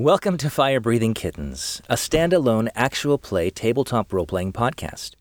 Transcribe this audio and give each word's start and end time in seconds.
Welcome 0.00 0.36
to 0.36 0.48
Fire 0.48 0.78
Breathing 0.78 1.12
Kittens, 1.12 1.82
a 1.88 1.96
standalone 1.96 2.68
actual 2.76 3.18
play 3.18 3.50
tabletop 3.50 4.12
role 4.12 4.26
playing 4.26 4.52
podcast. 4.52 5.16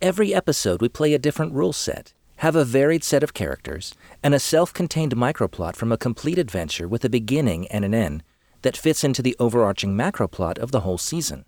Every 0.00 0.32
episode, 0.32 0.80
we 0.80 0.88
play 0.88 1.12
a 1.12 1.18
different 1.18 1.54
rule 1.54 1.72
set, 1.72 2.14
have 2.36 2.54
a 2.54 2.64
varied 2.64 3.02
set 3.02 3.24
of 3.24 3.34
characters, 3.34 3.96
and 4.22 4.32
a 4.32 4.38
self 4.38 4.72
contained 4.72 5.16
microplot 5.16 5.74
from 5.74 5.90
a 5.90 5.98
complete 5.98 6.38
adventure 6.38 6.86
with 6.86 7.04
a 7.04 7.10
beginning 7.10 7.66
and 7.66 7.84
an 7.84 7.94
end 7.94 8.22
that 8.62 8.76
fits 8.76 9.02
into 9.02 9.22
the 9.22 9.34
overarching 9.40 9.96
macroplot 9.96 10.56
of 10.56 10.70
the 10.70 10.82
whole 10.82 10.98
season. 10.98 11.44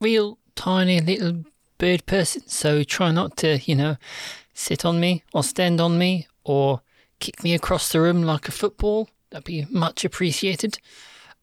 real 0.00 0.38
tiny 0.54 1.00
little 1.00 1.42
bird 1.76 2.06
person, 2.06 2.46
so 2.46 2.84
try 2.84 3.10
not 3.10 3.36
to, 3.38 3.58
you 3.58 3.74
know, 3.74 3.96
sit 4.54 4.84
on 4.84 5.00
me 5.00 5.24
or 5.32 5.42
stand 5.42 5.80
on 5.80 5.98
me 5.98 6.28
or 6.44 6.82
kick 7.18 7.42
me 7.42 7.52
across 7.52 7.90
the 7.90 8.00
room 8.00 8.22
like 8.22 8.46
a 8.46 8.52
football. 8.52 9.08
That'd 9.30 9.44
be 9.44 9.66
much 9.70 10.04
appreciated. 10.04 10.78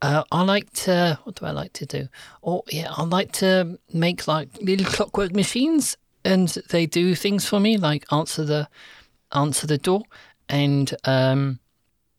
Uh, 0.02 0.24
I 0.32 0.44
like 0.44 0.72
to, 0.86 1.20
what 1.26 1.36
do 1.36 1.46
I 1.46 1.52
like 1.52 1.74
to 1.74 1.86
do? 1.86 2.08
Oh, 2.42 2.64
yeah, 2.72 2.94
I 2.96 3.04
like 3.04 3.34
to 3.34 3.78
make 3.94 4.26
like 4.26 4.48
little 4.62 4.90
clockwork 4.90 5.34
machines 5.34 5.98
and 6.24 6.48
they 6.70 6.86
do 6.86 7.14
things 7.14 7.46
for 7.46 7.60
me, 7.60 7.76
like 7.76 8.06
answer 8.10 8.46
the, 8.46 8.70
answer 9.34 9.68
the 9.68 9.78
door 9.78 10.04
and, 10.48 10.96
um, 11.04 11.60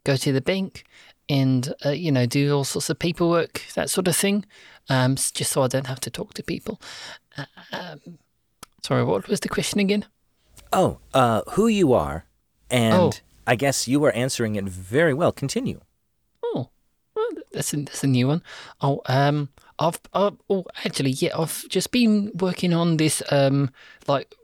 go 0.04 0.16
to 0.16 0.32
the 0.32 0.41
bank 0.41 0.84
and 1.30 1.72
uh, 1.86 1.91
you 1.91 2.10
know 2.10 2.26
do 2.26 2.54
all 2.54 2.64
sorts 2.64 2.91
of 2.91 2.98
paperwork, 2.98 3.62
that 3.74 3.88
sort 3.88 4.08
of 4.08 4.16
thing, 4.16 4.44
um, 4.91 5.14
just 5.14 5.52
so 5.52 5.62
I 5.62 5.68
don't 5.68 5.86
have 5.86 6.00
to 6.00 6.10
talk 6.10 6.34
to 6.34 6.42
people. 6.42 6.80
Uh, 7.38 7.44
um, 7.72 8.18
sorry, 8.82 9.04
what 9.04 9.28
was 9.28 9.41
the 9.41 9.48
question 9.48 9.78
again? 9.80 10.04
Oh, 10.72 10.98
uh, 11.14 11.42
who 11.50 11.68
you 11.68 11.92
are, 11.92 12.26
and 12.68 12.94
oh. 12.94 13.12
I 13.46 13.54
guess 13.54 13.86
you 13.86 14.04
are 14.04 14.12
answering 14.12 14.56
it 14.56 14.64
very 14.64 15.14
well. 15.14 15.30
Continue. 15.32 15.80
Oh, 16.42 16.70
well, 17.14 17.28
that's 17.52 17.72
a, 17.72 17.76
that's 17.76 18.02
a 18.04 18.08
new 18.08 18.26
one. 18.26 18.42
Oh, 18.80 19.00
um, 19.06 19.50
I've 19.78 20.00
uh, 20.12 20.32
oh 20.50 20.64
actually 20.84 21.10
yeah, 21.10 21.38
I've 21.38 21.64
just 21.68 21.92
been 21.92 22.32
working 22.34 22.74
on 22.74 22.97
this 22.97 23.22
um 23.30 23.70
like 24.08 24.34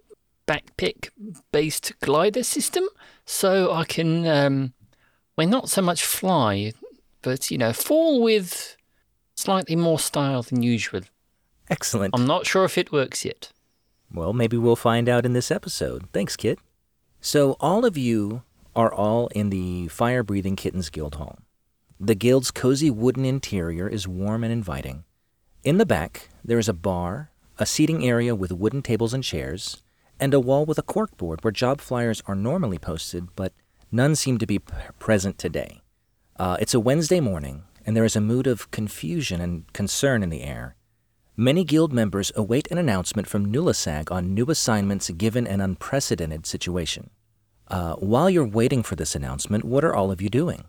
backpack 0.46 1.10
based 1.50 1.98
glider 2.00 2.44
system, 2.44 2.84
so 3.24 3.72
I 3.72 3.84
can 3.84 4.24
um 4.26 4.72
well, 5.36 5.46
not 5.46 5.68
so 5.68 5.82
much 5.82 6.04
fly, 6.04 6.72
but, 7.22 7.50
you 7.50 7.58
know, 7.58 7.72
fall 7.72 8.22
with 8.22 8.76
slightly 9.34 9.76
more 9.76 9.98
style 9.98 10.42
than 10.42 10.62
usual. 10.62 11.02
Excellent. 11.68 12.14
I'm 12.14 12.26
not 12.26 12.46
sure 12.46 12.64
if 12.64 12.78
it 12.78 12.92
works 12.92 13.24
yet. 13.24 13.52
Well, 14.12 14.32
maybe 14.32 14.56
we'll 14.56 14.76
find 14.76 15.08
out 15.08 15.26
in 15.26 15.32
this 15.32 15.50
episode. 15.50 16.08
Thanks, 16.12 16.36
Kit. 16.36 16.58
So, 17.20 17.56
all 17.60 17.84
of 17.84 17.96
you 17.96 18.42
are 18.74 18.92
all 18.92 19.26
in 19.28 19.50
the 19.50 19.88
Fire 19.88 20.22
Breathing 20.22 20.54
Kittens 20.54 20.90
Guild 20.90 21.16
Hall. 21.16 21.38
The 21.98 22.14
guild's 22.14 22.50
cozy 22.50 22.90
wooden 22.90 23.24
interior 23.24 23.88
is 23.88 24.06
warm 24.06 24.44
and 24.44 24.52
inviting. 24.52 25.04
In 25.64 25.78
the 25.78 25.86
back, 25.86 26.28
there 26.44 26.58
is 26.58 26.68
a 26.68 26.74
bar, 26.74 27.30
a 27.58 27.66
seating 27.66 28.06
area 28.06 28.34
with 28.34 28.52
wooden 28.52 28.82
tables 28.82 29.12
and 29.12 29.24
chairs, 29.24 29.82
and 30.20 30.32
a 30.32 30.40
wall 30.40 30.64
with 30.64 30.78
a 30.78 30.82
corkboard 30.82 31.42
where 31.42 31.50
job 31.50 31.80
flyers 31.80 32.22
are 32.26 32.34
normally 32.34 32.78
posted, 32.78 33.28
but 33.34 33.52
None 33.92 34.16
seem 34.16 34.38
to 34.38 34.46
be 34.46 34.58
present 34.98 35.38
today. 35.38 35.82
Uh, 36.38 36.56
it's 36.60 36.74
a 36.74 36.80
Wednesday 36.80 37.20
morning, 37.20 37.62
and 37.84 37.96
there 37.96 38.04
is 38.04 38.16
a 38.16 38.20
mood 38.20 38.46
of 38.46 38.70
confusion 38.70 39.40
and 39.40 39.72
concern 39.72 40.22
in 40.22 40.28
the 40.28 40.42
air. 40.42 40.74
Many 41.36 41.64
guild 41.64 41.92
members 41.92 42.32
await 42.34 42.66
an 42.70 42.78
announcement 42.78 43.28
from 43.28 43.52
Nulasag 43.52 44.10
on 44.10 44.34
new 44.34 44.46
assignments 44.46 45.10
given 45.10 45.46
an 45.46 45.60
unprecedented 45.60 46.46
situation. 46.46 47.10
Uh, 47.68 47.94
while 47.94 48.30
you're 48.30 48.46
waiting 48.46 48.82
for 48.82 48.96
this 48.96 49.14
announcement, 49.14 49.64
what 49.64 49.84
are 49.84 49.94
all 49.94 50.10
of 50.10 50.20
you 50.20 50.28
doing? 50.28 50.64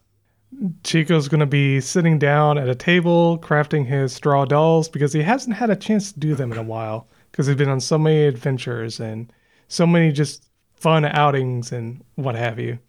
Chico's 0.84 1.28
going 1.28 1.40
to 1.40 1.46
be 1.46 1.82
sitting 1.82 2.20
down 2.20 2.58
at 2.58 2.70
a 2.70 2.76
table 2.76 3.38
crafting 3.40 3.86
his 3.86 4.14
straw 4.14 4.46
dolls 4.46 4.88
because 4.90 5.14
he 5.14 5.22
hasn't 5.22 5.56
had 5.56 5.70
a 5.70 5.76
chance 5.76 6.12
to 6.12 6.20
do 6.20 6.36
them 6.36 6.52
in 6.52 6.58
a 6.58 6.64
while 6.64 7.08
because 7.32 7.48
he's 7.48 7.56
been 7.56 7.70
on 7.70 7.82
so 7.82 7.98
many 7.98 8.26
adventures 8.26 9.00
and 9.00 9.32
so 9.68 9.86
many 9.86 10.12
just 10.12 10.50
fun 10.76 11.04
outings 11.06 11.72
and 11.72 12.04
what 12.16 12.36
have 12.36 12.60
you. 12.60 12.80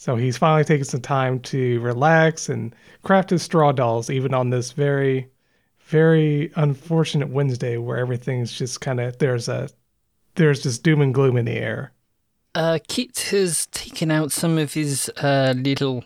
So 0.00 0.14
he's 0.14 0.38
finally 0.38 0.62
taken 0.62 0.84
some 0.84 1.00
time 1.00 1.40
to 1.40 1.80
relax 1.80 2.48
and 2.48 2.72
craft 3.02 3.30
his 3.30 3.42
straw 3.42 3.72
dolls, 3.72 4.10
even 4.10 4.32
on 4.32 4.50
this 4.50 4.70
very, 4.70 5.28
very 5.80 6.52
unfortunate 6.54 7.30
Wednesday 7.30 7.78
where 7.78 7.96
everything's 7.96 8.52
just 8.52 8.80
kind 8.80 9.00
of 9.00 9.18
there's 9.18 9.48
a 9.48 9.68
there's 10.36 10.62
just 10.62 10.84
doom 10.84 11.00
and 11.00 11.12
gloom 11.12 11.36
in 11.36 11.46
the 11.46 11.56
air. 11.56 11.92
Uh, 12.54 12.78
Kit 12.86 13.18
has 13.32 13.66
taken 13.66 14.12
out 14.12 14.30
some 14.30 14.56
of 14.56 14.74
his 14.74 15.10
uh, 15.16 15.52
little 15.56 16.04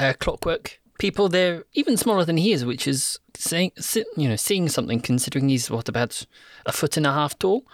uh, 0.00 0.14
clockwork 0.18 0.80
people. 0.98 1.28
They're 1.28 1.64
even 1.74 1.98
smaller 1.98 2.24
than 2.24 2.38
he 2.38 2.52
is, 2.52 2.64
which 2.64 2.88
is 2.88 3.18
saying, 3.36 3.72
you 4.16 4.30
know, 4.30 4.36
seeing 4.36 4.70
something 4.70 5.00
considering 5.00 5.50
he's 5.50 5.70
what 5.70 5.90
about 5.90 6.24
a 6.64 6.72
foot 6.72 6.96
and 6.96 7.06
a 7.06 7.12
half 7.12 7.38
tall. 7.38 7.66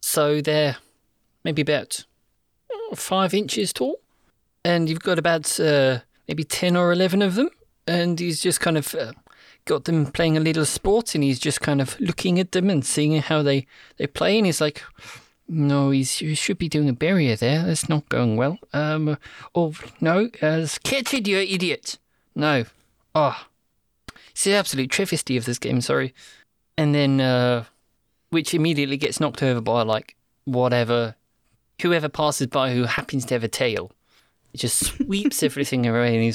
So 0.00 0.40
they're 0.40 0.76
maybe 1.42 1.62
about 1.62 2.06
five 2.94 3.34
inches 3.34 3.72
tall 3.72 3.96
and 4.64 4.88
you've 4.88 5.00
got 5.00 5.18
about 5.18 5.58
uh, 5.58 6.00
maybe 6.28 6.44
10 6.44 6.76
or 6.76 6.92
11 6.92 7.22
of 7.22 7.34
them. 7.34 7.50
And 7.86 8.18
he's 8.20 8.40
just 8.40 8.60
kind 8.60 8.78
of 8.78 8.94
uh, 8.94 9.12
got 9.64 9.84
them 9.84 10.06
playing 10.06 10.36
a 10.36 10.40
little 10.40 10.64
sport 10.64 11.14
and 11.14 11.24
he's 11.24 11.40
just 11.40 11.60
kind 11.60 11.80
of 11.80 11.98
looking 12.00 12.38
at 12.38 12.52
them 12.52 12.70
and 12.70 12.84
seeing 12.84 13.20
how 13.20 13.42
they, 13.42 13.66
they 13.96 14.06
play. 14.06 14.36
And 14.38 14.46
he's 14.46 14.60
like, 14.60 14.82
no, 15.48 15.90
he's, 15.90 16.18
he 16.18 16.34
should 16.34 16.58
be 16.58 16.68
doing 16.68 16.88
a 16.88 16.92
barrier 16.92 17.36
there. 17.36 17.62
That's 17.62 17.88
not 17.88 18.08
going 18.08 18.36
well. 18.36 18.58
Um, 18.72 19.18
oh, 19.54 19.74
no, 20.00 20.30
uh, 20.40 20.66
catch 20.84 21.12
it, 21.12 21.26
you 21.26 21.38
idiot. 21.38 21.98
No. 22.34 22.64
Oh, 23.14 23.46
it's 24.30 24.44
the 24.44 24.54
absolute 24.54 24.90
travesty 24.90 25.36
of 25.36 25.44
this 25.44 25.58
game, 25.58 25.80
sorry. 25.80 26.14
And 26.78 26.94
then, 26.94 27.20
uh, 27.20 27.64
which 28.30 28.54
immediately 28.54 28.96
gets 28.96 29.20
knocked 29.20 29.42
over 29.42 29.60
by, 29.60 29.82
like, 29.82 30.16
whatever, 30.44 31.16
whoever 31.82 32.08
passes 32.08 32.46
by 32.46 32.72
who 32.72 32.84
happens 32.84 33.26
to 33.26 33.34
have 33.34 33.44
a 33.44 33.48
tail. 33.48 33.90
He 34.52 34.58
just 34.58 34.78
sweeps 34.84 35.42
everything 35.42 35.86
away 35.86 36.14
and 36.14 36.22
he 36.24 36.32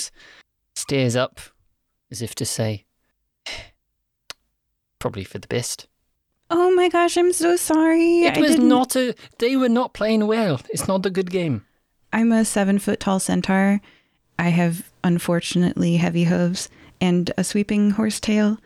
stares 0.76 1.16
up 1.16 1.40
as 2.12 2.22
if 2.22 2.34
to 2.36 2.46
say, 2.46 2.86
probably 5.00 5.24
for 5.24 5.40
the 5.40 5.48
best. 5.48 5.88
Oh 6.50 6.74
my 6.74 6.88
gosh, 6.90 7.18
I'm 7.18 7.34
so 7.34 7.56
sorry. 7.58 8.24
It 8.24 8.38
I 8.38 8.40
was 8.42 8.52
didn't- 8.52 8.70
not 8.70 8.96
a. 8.96 9.14
They 9.40 9.56
were 9.58 9.70
not 9.70 9.94
playing 9.94 10.28
well. 10.28 10.62
It's 10.70 10.88
not 10.88 11.06
a 11.06 11.10
good 11.10 11.30
game. 11.30 11.66
I'm 12.14 12.32
a 12.32 12.46
seven 12.46 12.80
foot 12.80 13.00
tall 13.02 13.20
centaur. 13.20 13.82
I 14.40 14.50
have 14.50 14.90
unfortunately 15.04 15.98
heavy 15.98 16.24
hooves 16.26 16.70
and 17.02 17.32
a 17.38 17.44
sweeping 17.44 17.92
horse 17.92 18.20
tail. 18.20 18.60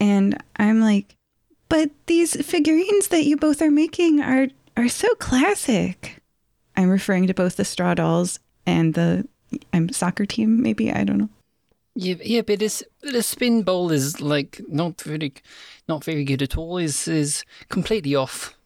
And 0.00 0.36
I'm 0.56 0.80
like, 0.80 1.16
but 1.68 1.90
these 2.06 2.34
figurines 2.44 3.08
that 3.08 3.24
you 3.24 3.36
both 3.36 3.62
are 3.62 3.70
making 3.70 4.20
are 4.20 4.48
are 4.76 4.88
so 4.88 5.14
classic. 5.14 6.20
I'm 6.76 6.90
referring 6.90 7.26
to 7.28 7.34
both 7.34 7.56
the 7.56 7.64
straw 7.64 7.94
dolls 7.94 8.38
and 8.66 8.94
the 8.94 9.26
um, 9.72 9.88
soccer 9.90 10.26
team, 10.26 10.62
maybe 10.62 10.92
I 10.92 11.04
don't 11.04 11.18
know. 11.18 11.28
Yeah, 11.96 12.16
yeah, 12.24 12.42
but 12.42 12.60
it's 12.60 12.82
the 13.02 13.22
spin 13.22 13.62
bowl 13.62 13.92
is 13.92 14.20
like 14.20 14.60
not 14.68 15.00
very, 15.02 15.32
not 15.88 16.02
very 16.04 16.24
good 16.24 16.42
at 16.42 16.56
all. 16.56 16.76
Is 16.78 17.06
is 17.06 17.44
completely 17.68 18.16
off, 18.16 18.56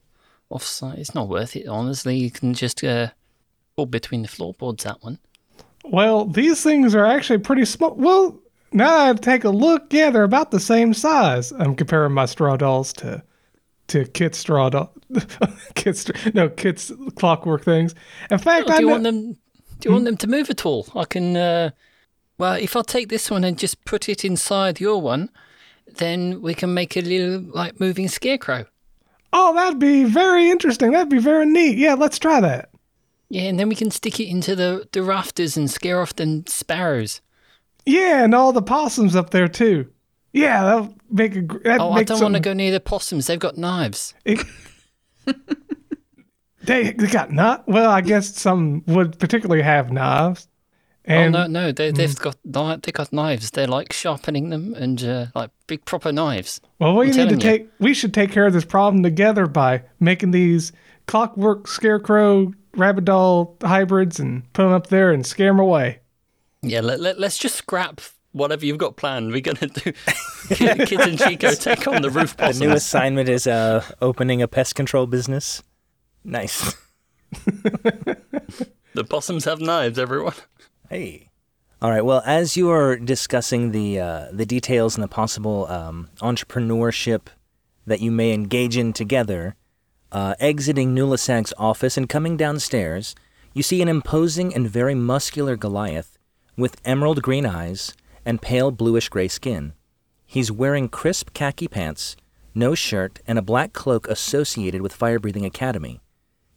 offside. 0.49 0.99
It's 0.99 1.15
not 1.15 1.29
worth 1.29 1.55
it. 1.55 1.69
Honestly, 1.69 2.17
you 2.17 2.31
can 2.31 2.55
just 2.55 2.83
uh, 2.83 3.09
fall 3.77 3.85
between 3.87 4.23
the 4.23 4.29
floorboards. 4.29 4.85
That 4.85 5.03
one. 5.03 5.19
Well, 5.85 6.25
these 6.25 6.63
things 6.63 6.95
are 6.95 7.05
actually 7.05 7.39
pretty 7.39 7.65
small. 7.67 7.95
Well, 7.95 8.39
now 8.73 9.09
I 9.09 9.13
take 9.15 9.45
a 9.45 9.51
look, 9.51 9.93
yeah, 9.93 10.11
they're 10.11 10.25
about 10.25 10.51
the 10.51 10.61
same 10.61 10.93
size. 10.95 11.53
I'm 11.53 11.75
comparing 11.75 12.13
my 12.13 12.27
straw 12.27 12.57
dolls 12.57 12.93
to 12.95 13.23
to 13.89 14.05
Kit's 14.07 14.39
straw 14.39 14.69
doll, 14.71 14.93
Kit's 15.75 16.11
no 16.35 16.49
Kit's 16.49 16.93
clockwork 17.17 17.65
things. 17.65 17.95
In 18.31 18.39
fact, 18.39 18.69
Oh, 18.69 18.73
I 18.73 18.79
do 18.79 18.87
know, 18.87 18.93
want 18.93 19.03
them? 19.05 19.37
Do 19.81 19.89
you 19.89 19.93
want 19.93 20.05
them 20.05 20.17
to 20.19 20.27
move 20.27 20.51
at 20.51 20.67
all? 20.67 20.87
I 20.95 21.05
can. 21.05 21.37
Uh, 21.37 21.71
well, 22.39 22.55
if 22.55 22.77
I 22.77 22.83
take 22.83 23.09
this 23.09 23.31
one 23.31 23.45
and 23.45 23.59
just 23.59 23.85
put 23.85 24.09
it 24.09 24.25
inside 24.25 24.81
your 24.81 25.01
one, 25.01 25.31
then 25.97 26.41
we 26.43 26.55
can 26.55 26.73
make 26.75 26.97
a 26.97 27.01
little 27.01 27.41
like 27.41 27.81
moving 27.81 28.09
scarecrow. 28.09 28.67
oh, 29.33 29.55
that'd 29.55 29.79
be 29.79 30.05
very 30.05 30.51
interesting. 30.51 30.93
That'd 30.93 31.09
be 31.11 31.19
very 31.19 31.47
neat. 31.47 31.79
Yeah, 31.79 31.95
let's 31.95 32.19
try 32.19 32.41
that. 32.41 32.71
Yeah, 33.29 33.43
and 33.43 33.59
then 33.61 33.69
we 33.69 33.75
can 33.75 33.91
stick 33.91 34.19
it 34.21 34.29
into 34.29 34.57
the, 34.57 34.89
the 34.93 35.03
rafters 35.03 35.57
and 35.57 35.71
scare 35.71 36.01
off 36.01 36.17
the 36.17 36.45
sparrows. 36.47 37.21
Yeah, 37.85 38.25
and 38.25 38.35
all 38.35 38.53
the 38.53 38.63
possums 38.63 39.15
up 39.15 39.31
there 39.31 39.49
too. 39.49 39.91
Yeah, 40.33 40.63
that'll 40.65 40.95
make 41.11 41.37
a. 41.37 41.43
That'd 41.43 41.81
Oh, 41.81 41.93
I 41.93 42.05
don't 42.05 42.23
want 42.23 42.35
to 42.35 42.41
go 42.41 42.53
near 42.55 42.71
the 42.73 42.81
possums. 42.81 43.27
They've 43.27 43.39
got 43.39 43.59
knives. 43.59 44.15
It, 44.25 44.41
they, 46.69 46.93
they 46.93 47.07
got 47.07 47.33
not 47.33 47.67
well. 47.67 47.91
I 47.91 48.01
guess 48.01 48.37
some 48.37 48.85
would 48.87 49.19
particularly 49.19 49.63
have 49.63 49.91
knives. 49.91 50.49
And 51.05 51.35
oh 51.35 51.47
no, 51.47 51.47
no, 51.47 51.73
they, 51.73 51.91
they've 51.91 52.15
got 52.15 52.37
kni- 52.47 52.83
they 52.83 52.93
got 52.93 53.13
knives. 53.13 53.51
They're 53.51 53.67
like 53.67 53.95
sharpening 53.95 54.51
them 54.51 54.75
and 54.75 55.03
uh, 55.03 55.27
like 55.35 55.51
big 55.67 55.85
proper 55.87 56.13
knives. 56.13 56.61
well, 56.79 56.95
we 56.95 57.11
I'm 57.11 57.17
need 57.17 57.29
to 57.31 57.35
you. 57.35 57.41
take. 57.41 57.69
We 57.79 57.95
should 57.95 58.13
take 58.13 58.31
care 58.31 58.47
of 58.47 58.53
this 58.53 58.67
problem 58.67 59.03
together 59.03 59.47
by 59.47 59.83
making 60.01 60.33
these 60.33 60.71
clockwork 61.07 61.67
scarecrow 61.67 62.53
rabbit 62.77 63.07
doll 63.07 63.57
hybrids 63.63 64.21
and 64.21 64.51
put 64.53 64.65
them 64.65 64.73
up 64.73 64.89
there 64.89 65.11
and 65.11 65.25
scare 65.27 65.49
them 65.49 65.59
away. 65.59 66.01
Yeah, 66.61 66.81
let, 66.81 67.01
let, 67.01 67.19
let's 67.19 67.39
just 67.39 67.55
scrap 67.55 68.03
whatever 68.33 68.67
you've 68.67 68.79
got 68.79 68.97
planned. 68.97 69.33
We're 69.33 69.41
gonna 69.41 69.69
do 69.69 69.93
Kids 70.51 71.07
and 71.07 71.19
Chico 71.19 71.53
take 71.53 71.87
on 71.89 72.03
the 72.03 72.11
roof 72.11 72.37
The 72.37 72.53
new 72.53 72.73
assignment 72.73 73.31
is 73.31 73.47
uh, 73.47 73.83
opening 74.03 74.43
a 74.43 74.49
pest 74.49 74.75
control 74.75 75.07
business. 75.07 75.63
Nice. 76.25 76.77
The 78.99 79.05
possums 79.05 79.45
have 79.45 79.61
knives. 79.61 79.97
Everyone. 79.97 80.35
Hey. 80.91 81.29
All 81.81 81.91
right. 81.91 82.05
Well, 82.05 82.21
as 82.27 82.57
you 82.57 82.69
are 82.69 82.97
discussing 82.97 83.71
the 83.71 84.01
uh, 84.01 84.27
the 84.33 84.45
details 84.45 84.97
and 84.97 85.05
the 85.05 85.09
possible 85.09 85.69
um, 85.69 86.09
entrepreneurship 86.19 87.29
that 87.87 88.01
you 88.01 88.11
may 88.11 88.33
engage 88.33 88.77
in 88.77 88.93
together, 88.93 89.55
uh, 90.11 90.35
exiting 90.41 90.97
Nulasag's 90.97 91.55
office 91.59 91.97
and 91.97 92.09
coming 92.09 92.37
downstairs, 92.37 93.15
you 93.55 93.63
see 93.63 93.81
an 93.81 93.89
imposing 93.89 94.53
and 94.53 94.69
very 94.69 94.97
muscular 94.97 95.55
Goliath 95.55 96.19
with 96.57 96.81
emerald 96.85 97.23
green 97.23 97.47
eyes 97.47 97.95
and 98.25 98.43
pale 98.43 98.73
bluish 98.73 99.09
gray 99.09 99.29
skin. 99.29 99.75
He's 100.27 100.51
wearing 100.51 100.89
crisp 100.89 101.33
khaki 101.35 101.69
pants, 101.69 102.17
no 102.53 102.75
shirt, 102.75 103.21
and 103.29 103.39
a 103.39 103.43
black 103.43 103.73
cloak 103.73 104.09
associated 104.09 104.83
with 104.83 104.93
Fire 104.93 105.21
Breathing 105.21 105.45
Academy. 105.45 106.01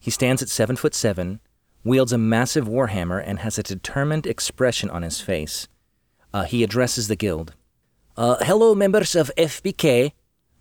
He 0.01 0.09
stands 0.09 0.42
at 0.42 0.50
seven 0.50 0.75
foot 0.75 0.95
seven, 0.95 1.39
wields 1.83 2.12
a 2.12 2.18
massive 2.18 2.68
warhammer, 2.68 3.24
and 3.24 3.39
has 3.39 3.59
a 3.59 3.63
determined 3.63 4.25
expression 4.25 4.89
on 4.89 5.03
his 5.03 5.21
face. 5.21 5.68
Uh, 6.33 6.44
he 6.44 6.63
addresses 6.63 7.07
the 7.07 7.15
guild. 7.15 7.53
Uh, 8.18 8.38
hello, 8.42 8.74
members 8.74 9.15
of 9.15 9.31
FBK. 9.38 10.13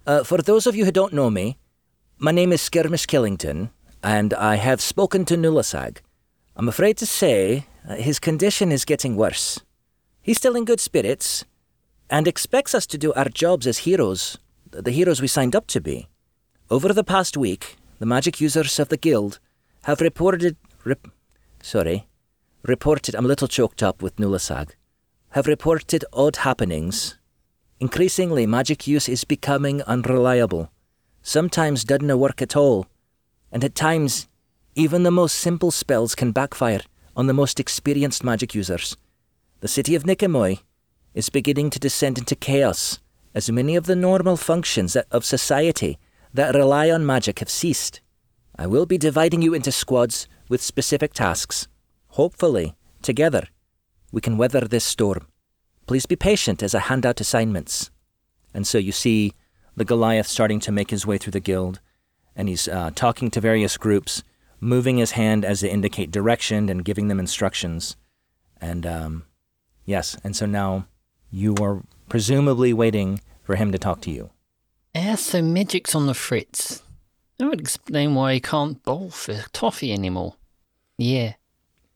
Uh, 0.07 0.25
for 0.25 0.39
those 0.39 0.67
of 0.67 0.77
you 0.77 0.85
who 0.85 0.93
don't 0.93 1.15
know 1.15 1.31
me, 1.31 1.57
my 2.19 2.31
name 2.31 2.53
is 2.53 2.61
Skirmish 2.61 3.07
Killington, 3.07 3.71
and 4.03 4.35
I 4.35 4.57
have 4.57 4.83
spoken 4.83 5.25
to 5.25 5.37
Nulasag. 5.37 5.99
I'm 6.55 6.69
afraid 6.69 6.99
to 6.99 7.07
say 7.07 7.67
uh, 7.89 7.95
his 7.95 8.19
condition 8.19 8.71
is 8.71 8.85
getting 8.85 9.17
worse. 9.17 9.61
He's 10.21 10.37
still 10.37 10.55
in 10.55 10.67
good 10.67 10.81
spirits, 10.81 11.47
and 12.11 12.29
expects 12.29 12.75
us 12.75 12.87
to 12.89 12.99
do 12.99 13.15
our 13.15 13.31
jobs 13.31 13.67
as 13.67 13.79
heroes, 13.79 14.37
the 14.71 14.91
heroes 14.91 15.23
we 15.23 15.29
signed 15.29 15.57
up 15.57 15.67
to 15.69 15.81
be. 15.81 16.09
Over 16.71 16.93
the 16.93 17.05
past 17.05 17.39
week, 17.39 17.77
the 18.01 18.07
magic 18.07 18.41
users 18.41 18.79
of 18.81 18.89
the 18.89 18.97
guild 18.97 19.39
have 19.85 20.01
reported. 20.01 20.57
Rep, 20.85 21.07
sorry. 21.63 22.09
Reported. 22.63 23.15
I'm 23.15 23.27
a 23.27 23.29
little 23.29 23.47
choked 23.47 23.83
up 23.83 24.03
with 24.03 24.17
Nulasag. 24.17 24.71
Have 25.31 25.47
reported 25.47 26.05
odd 26.13 26.37
happenings. 26.37 27.19
Increasingly, 27.79 28.47
magic 28.47 28.87
use 28.87 29.07
is 29.07 29.25
becoming 29.25 29.83
unreliable. 29.83 30.71
Sometimes 31.23 31.85
doesn't 31.85 32.19
work 32.19 32.41
at 32.41 32.57
all. 32.57 32.87
And 33.53 33.63
at 33.63 33.75
times, 33.75 34.29
even 34.75 35.03
the 35.03 35.11
most 35.11 35.37
simple 35.37 35.71
spells 35.71 36.15
can 36.15 36.33
backfire 36.33 36.81
on 37.15 37.27
the 37.27 37.35
most 37.35 37.61
experienced 37.61 38.25
magic 38.25 38.55
users. 38.55 38.97
The 39.61 39.69
city 39.69 39.95
of 39.95 40.05
Niqamui 40.05 40.61
is 41.13 41.29
beginning 41.29 41.69
to 41.71 41.79
descend 41.79 42.17
into 42.17 42.35
chaos 42.35 42.99
as 43.35 43.51
many 43.51 43.77
of 43.77 43.85
the 43.85 43.97
normal 43.97 44.39
functions 44.39 44.97
of 44.97 45.25
society 45.27 45.99
that 46.33 46.55
rely 46.55 46.91
on 46.91 47.05
magic 47.05 47.41
have 47.41 47.51
ceased. 47.51 48.01
I 48.57 48.67
will 48.67 48.87
be 48.87 48.99
dividing 48.99 49.43
you 49.43 49.55
into 49.55 49.73
squads 49.73 50.29
with 50.49 50.63
specific 50.63 51.13
tasks. 51.13 51.69
Hopefully, 52.09 52.75
together, 53.03 53.49
we 54.13 54.21
can 54.21 54.37
weather 54.39 54.61
this 54.61 54.85
storm. 54.85 55.27
Please 55.87 56.07
be 56.07 56.17
patient 56.17 56.63
as 56.63 56.75
I 56.75 56.81
hand 56.81 57.07
out 57.07 57.21
assignments. 57.21 57.91
And 58.53 58.67
so 58.67 58.79
you 58.79 58.93
see 58.93 59.33
the 59.77 59.85
Goliath 59.85 60.27
starting 60.27 60.61
to 60.61 60.73
make 60.73 60.91
his 60.91 61.07
way 61.07 61.19
through 61.19 61.33
the 61.33 61.41
guild, 61.41 61.81
and 62.37 62.49
he's 62.49 62.69
uh, 62.69 62.91
talking 62.95 63.31
to 63.31 63.41
various 63.41 63.77
groups, 63.77 64.23
moving 64.61 64.99
his 64.99 65.13
hand 65.13 65.45
as 65.45 65.61
they 65.61 65.71
indicate 65.71 66.11
direction 66.11 66.69
and 66.69 66.85
giving 66.85 67.09
them 67.09 67.19
instructions. 67.19 67.97
And 68.61 68.87
um, 68.87 69.25
yes, 69.85 70.17
and 70.23 70.37
so 70.37 70.47
now 70.47 70.87
you 71.31 71.55
are 71.61 71.83
presumably 72.09 72.73
waiting 72.73 73.21
for 73.43 73.57
him 73.57 73.73
to 73.73 73.79
talk 73.79 74.01
to 74.03 74.11
you. 74.11 74.31
Yeah, 74.95 75.15
so 75.15 75.41
magic's 75.43 75.95
on 75.95 76.07
the 76.07 76.15
fritz. 76.15 76.83
That 77.39 77.49
would 77.49 77.61
explain 77.61 78.15
why 78.15 78.35
he 78.35 78.41
can't 78.41 78.83
bowl 78.83 79.11
for 79.11 79.45
toffee 79.53 79.93
anymore. 79.93 80.35
Yeah. 80.99 81.35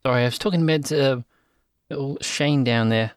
Sorry, 0.04 0.22
I 0.22 0.26
was 0.26 0.38
talking 0.38 0.62
about 0.62 0.90
uh, 0.92 1.20
little 1.90 2.18
Shane 2.20 2.64
down 2.64 2.88
there. 2.88 3.12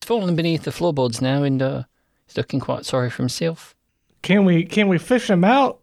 He's 0.00 0.06
fallen 0.06 0.36
beneath 0.36 0.62
the 0.62 0.72
floorboards 0.72 1.20
now 1.20 1.42
and 1.42 1.60
uh, 1.60 1.82
he's 2.26 2.36
looking 2.36 2.60
quite 2.60 2.86
sorry 2.86 3.10
for 3.10 3.22
himself. 3.22 3.74
Can 4.22 4.44
we 4.44 4.64
can 4.64 4.88
we 4.88 4.98
fish 4.98 5.30
him 5.30 5.44
out? 5.44 5.80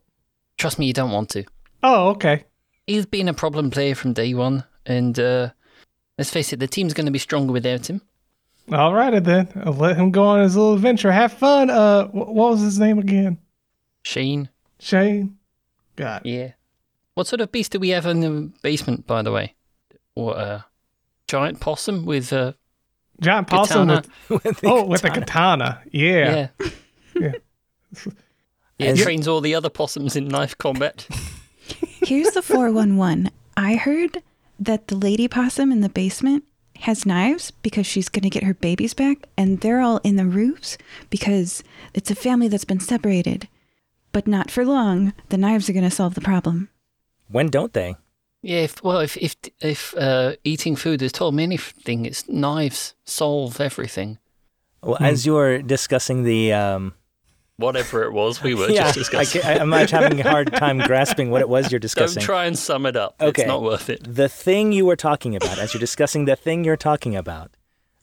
Trust 0.57 0.79
me, 0.79 0.87
you 0.87 0.93
don't 0.93 1.11
want 1.11 1.29
to. 1.29 1.43
Oh, 1.83 2.09
okay. 2.09 2.45
He's 2.87 3.05
been 3.05 3.27
a 3.27 3.33
problem 3.33 3.69
player 3.69 3.95
from 3.95 4.13
day 4.13 4.33
one, 4.33 4.63
and 4.85 5.17
uh, 5.19 5.49
let's 6.17 6.29
face 6.29 6.53
it, 6.53 6.59
the 6.59 6.67
team's 6.67 6.93
going 6.93 7.05
to 7.05 7.11
be 7.11 7.19
stronger 7.19 7.51
without 7.51 7.89
him. 7.89 8.01
All 8.71 8.93
righty 8.93 9.19
then. 9.19 9.47
I'll 9.63 9.73
let 9.73 9.95
him 9.97 10.11
go 10.11 10.23
on 10.23 10.41
his 10.41 10.55
little 10.55 10.73
adventure. 10.73 11.11
Have 11.11 11.33
fun. 11.33 11.69
Uh, 11.69 12.07
what 12.07 12.33
was 12.51 12.61
his 12.61 12.79
name 12.79 12.97
again? 12.99 13.37
Shane, 14.03 14.49
Shane. 14.79 15.37
God. 15.95 16.21
yeah. 16.25 16.51
What 17.13 17.27
sort 17.27 17.41
of 17.41 17.51
beast 17.51 17.71
do 17.71 17.79
we 17.79 17.89
have 17.89 18.05
in 18.05 18.19
the 18.21 18.51
basement, 18.61 19.07
by 19.07 19.21
the 19.21 19.31
way? 19.31 19.53
What, 20.15 20.37
uh, 20.37 20.59
giant 21.27 21.59
possum 21.59 22.05
with, 22.05 22.33
uh, 22.33 22.53
Giant 23.21 23.47
possum 23.47 23.87
Katana. 23.87 24.03
with 24.29 24.43
With 24.43 24.59
the 24.61 24.67
oh 24.67 24.85
with 24.85 25.03
a 25.05 25.09
katana. 25.09 25.25
katana. 25.25 25.81
Yeah. 25.91 26.47
yeah. 26.59 26.69
Yeah. 27.19 27.31
Yeah, 28.77 28.89
it 28.89 28.97
Yeah. 28.97 29.03
trains 29.05 29.25
all 29.25 29.39
the 29.39 29.55
other 29.55 29.69
possums 29.69 30.17
in 30.17 30.27
knife 30.27 30.57
combat. 30.57 31.07
Here's 32.05 32.31
the 32.31 32.41
411. 32.41 33.31
I 33.55 33.75
heard 33.77 34.21
that 34.59 34.89
the 34.89 34.95
lady 34.97 35.29
possum 35.29 35.71
in 35.71 35.79
the 35.79 35.87
basement 35.87 36.43
has 36.79 37.05
knives 37.05 37.51
because 37.51 37.85
she's 37.85 38.09
going 38.09 38.23
to 38.23 38.29
get 38.29 38.43
her 38.43 38.53
babies 38.53 38.93
back, 38.93 39.27
and 39.37 39.61
they're 39.61 39.81
all 39.81 39.99
in 40.03 40.15
the 40.15 40.25
roofs 40.25 40.77
because 41.09 41.63
it's 41.93 42.11
a 42.11 42.15
family 42.15 42.47
that's 42.47 42.65
been 42.65 42.79
separated. 42.79 43.47
But 44.11 44.27
not 44.27 44.49
for 44.51 44.65
long. 44.65 45.13
The 45.29 45.37
knives 45.37 45.69
are 45.69 45.73
going 45.73 45.83
to 45.83 45.91
solve 45.91 46.15
the 46.15 46.21
problem. 46.21 46.69
When 47.27 47.49
don't 47.49 47.73
they? 47.73 47.95
Yeah, 48.41 48.59
if, 48.59 48.83
well, 48.83 48.99
if 48.99 49.17
if 49.17 49.35
if 49.59 49.95
uh, 49.97 50.35
eating 50.43 50.75
food 50.75 51.01
has 51.01 51.11
told 51.11 51.33
me 51.33 51.43
anything, 51.43 52.05
it's 52.05 52.29
knives 52.29 52.93
solve 53.03 53.59
everything. 53.59 54.19
Well, 54.83 54.97
as 54.99 55.25
you're 55.25 55.63
discussing 55.63 56.23
the 56.23 56.53
um, 56.53 56.93
whatever 57.57 58.03
it 58.03 58.11
was 58.11 58.41
we 58.43 58.53
were 58.55 58.69
yeah, 58.69 58.91
just 58.91 58.95
discussing. 58.95 59.43
I, 59.43 59.53
am 59.53 59.71
having 59.71 60.19
a 60.19 60.29
hard 60.29 60.53
time 60.55 60.79
grasping 60.79 61.31
what 61.31 61.41
it 61.41 61.49
was 61.49 61.71
you're 61.71 61.79
Don't 61.79 61.83
discussing. 61.83 62.21
try 62.21 62.45
and 62.45 62.57
sum 62.57 62.85
it 62.85 62.95
up. 62.95 63.15
Okay. 63.21 63.43
It's 63.43 63.47
not 63.47 63.61
worth 63.61 63.89
it. 63.89 64.01
the 64.03 64.29
thing 64.29 64.71
you 64.71 64.85
were 64.85 64.95
talking 64.95 65.35
about, 65.35 65.57
as 65.57 65.73
you're 65.73 65.79
discussing 65.79 66.25
the 66.25 66.35
thing 66.35 66.63
you're 66.63 66.77
talking 66.77 67.15
about, 67.15 67.51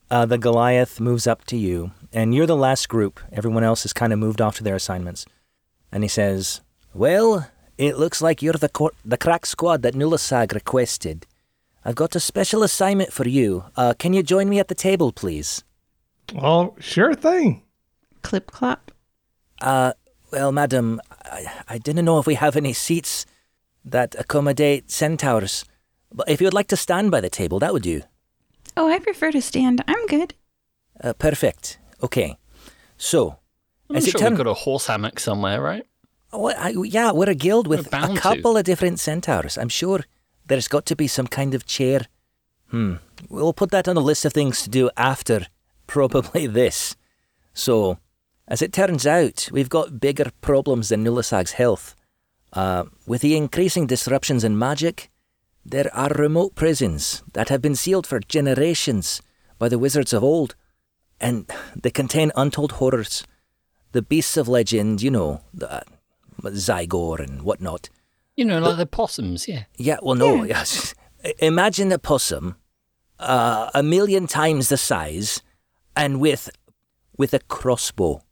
uh, 0.09 0.25
the 0.25 0.37
Goliath 0.37 0.99
moves 0.99 1.25
up 1.27 1.43
to 1.45 1.57
you, 1.57 1.91
and 2.11 2.35
you're 2.35 2.45
the 2.45 2.55
last 2.55 2.87
group. 2.89 3.19
Everyone 3.31 3.63
else 3.63 3.83
has 3.83 3.93
kind 3.93 4.13
of 4.13 4.19
moved 4.19 4.41
off 4.41 4.57
to 4.57 4.63
their 4.63 4.75
assignments. 4.75 5.25
And 5.91 6.03
he 6.03 6.07
says, 6.09 6.61
Well, 6.93 7.49
it 7.77 7.97
looks 7.97 8.21
like 8.21 8.41
you're 8.41 8.53
the, 8.53 8.69
cor- 8.69 8.93
the 9.03 9.17
crack 9.17 9.45
squad 9.45 9.81
that 9.81 9.95
Nulasag 9.95 10.53
requested. 10.53 11.25
I've 11.85 11.95
got 11.95 12.15
a 12.15 12.19
special 12.19 12.63
assignment 12.63 13.11
for 13.11 13.27
you. 13.27 13.65
Uh, 13.75 13.93
can 13.97 14.13
you 14.13 14.23
join 14.23 14.49
me 14.49 14.59
at 14.59 14.67
the 14.67 14.75
table, 14.75 15.11
please? 15.11 15.63
Well, 16.33 16.75
sure 16.79 17.13
thing. 17.13 17.63
Clip 18.21 18.47
clop. 18.49 18.91
Uh, 19.63 19.93
well, 20.31 20.51
madam, 20.51 20.99
I, 21.23 21.45
I 21.69 21.77
didn't 21.77 22.05
know 22.05 22.19
if 22.19 22.27
we 22.27 22.35
have 22.35 22.55
any 22.55 22.73
seats 22.73 23.25
that 23.85 24.15
accommodate 24.19 24.91
centaurs. 24.91 25.63
But 26.11 26.29
if 26.29 26.41
you 26.41 26.45
would 26.47 26.53
like 26.53 26.67
to 26.67 26.77
stand 26.77 27.11
by 27.11 27.21
the 27.21 27.29
table, 27.29 27.59
that 27.59 27.73
would 27.73 27.83
do. 27.83 28.01
Oh, 28.75 28.91
I 28.91 28.99
prefer 28.99 29.31
to 29.31 29.41
stand. 29.41 29.83
I'm 29.87 30.05
good. 30.07 30.33
Uh, 31.01 31.13
perfect. 31.13 31.79
Okay. 32.01 32.37
So, 32.97 33.37
I'm 33.89 33.95
as 33.95 34.07
it 34.07 34.11
sure 34.11 34.29
we've 34.29 34.37
got 34.37 34.47
a 34.47 34.53
horse 34.53 34.87
hammock 34.87 35.19
somewhere, 35.19 35.61
right? 35.61 35.85
Well, 36.31 36.55
I, 36.57 36.73
yeah, 36.83 37.11
we're 37.11 37.29
a 37.29 37.35
guild 37.35 37.67
with 37.67 37.87
a 37.87 37.89
bound 37.89 38.15
to. 38.15 38.21
couple 38.21 38.57
of 38.57 38.63
different 38.63 38.99
centaurs. 38.99 39.57
I'm 39.57 39.69
sure 39.69 40.01
there's 40.45 40.67
got 40.67 40.85
to 40.87 40.95
be 40.95 41.07
some 41.07 41.27
kind 41.27 41.53
of 41.53 41.65
chair. 41.65 42.07
Hmm. 42.69 42.95
We'll 43.29 43.53
put 43.53 43.71
that 43.71 43.87
on 43.87 43.95
the 43.95 44.01
list 44.01 44.25
of 44.25 44.33
things 44.33 44.61
to 44.63 44.69
do 44.69 44.89
after 44.97 45.47
probably 45.87 46.47
this. 46.59 46.95
So, 47.53 47.99
as 48.47 48.61
it 48.61 48.73
turns 48.73 49.07
out, 49.07 49.49
we've 49.51 49.69
got 49.69 49.99
bigger 49.99 50.31
problems 50.41 50.89
than 50.89 51.03
Nulasag's 51.03 51.53
health. 51.53 51.95
Uh, 52.51 52.85
with 53.07 53.21
the 53.21 53.35
increasing 53.35 53.87
disruptions 53.87 54.43
in 54.43 54.57
magic, 54.57 55.09
there 55.65 55.89
are 55.93 56.09
remote 56.09 56.55
prisons 56.55 57.23
that 57.33 57.49
have 57.49 57.61
been 57.61 57.75
sealed 57.75 58.05
for 58.05 58.19
generations 58.19 59.21
by 59.57 59.69
the 59.69 59.79
wizards 59.79 60.13
of 60.13 60.23
old, 60.23 60.55
and 61.21 61.49
they 61.75 61.89
contain 61.89 62.31
untold 62.35 62.73
horrors. 62.73 63.23
The 63.93 64.01
beasts 64.01 64.37
of 64.37 64.47
legend, 64.47 65.01
you 65.01 65.11
know, 65.11 65.41
the 65.53 65.83
Zygor 66.41 67.19
and 67.19 67.43
whatnot. 67.43 67.89
You 68.35 68.45
know, 68.45 68.59
like 68.59 68.77
the 68.77 68.85
possums, 68.85 69.47
yeah. 69.47 69.63
Yeah, 69.77 69.97
well, 70.01 70.15
no, 70.15 70.43
yes. 70.43 70.95
Imagine 71.39 71.91
a 71.91 71.99
possum, 71.99 72.55
uh, 73.19 73.69
a 73.73 73.83
million 73.83 74.27
times 74.27 74.69
the 74.69 74.77
size, 74.77 75.41
and 75.95 76.19
with 76.19 76.49
with 77.15 77.33
a 77.33 77.39
crossbow, 77.39 78.22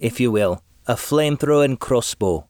if 0.00 0.18
you 0.18 0.32
will, 0.32 0.62
a 0.86 0.96
flame 0.96 1.36
throwing 1.36 1.76
crossbow. 1.76 2.48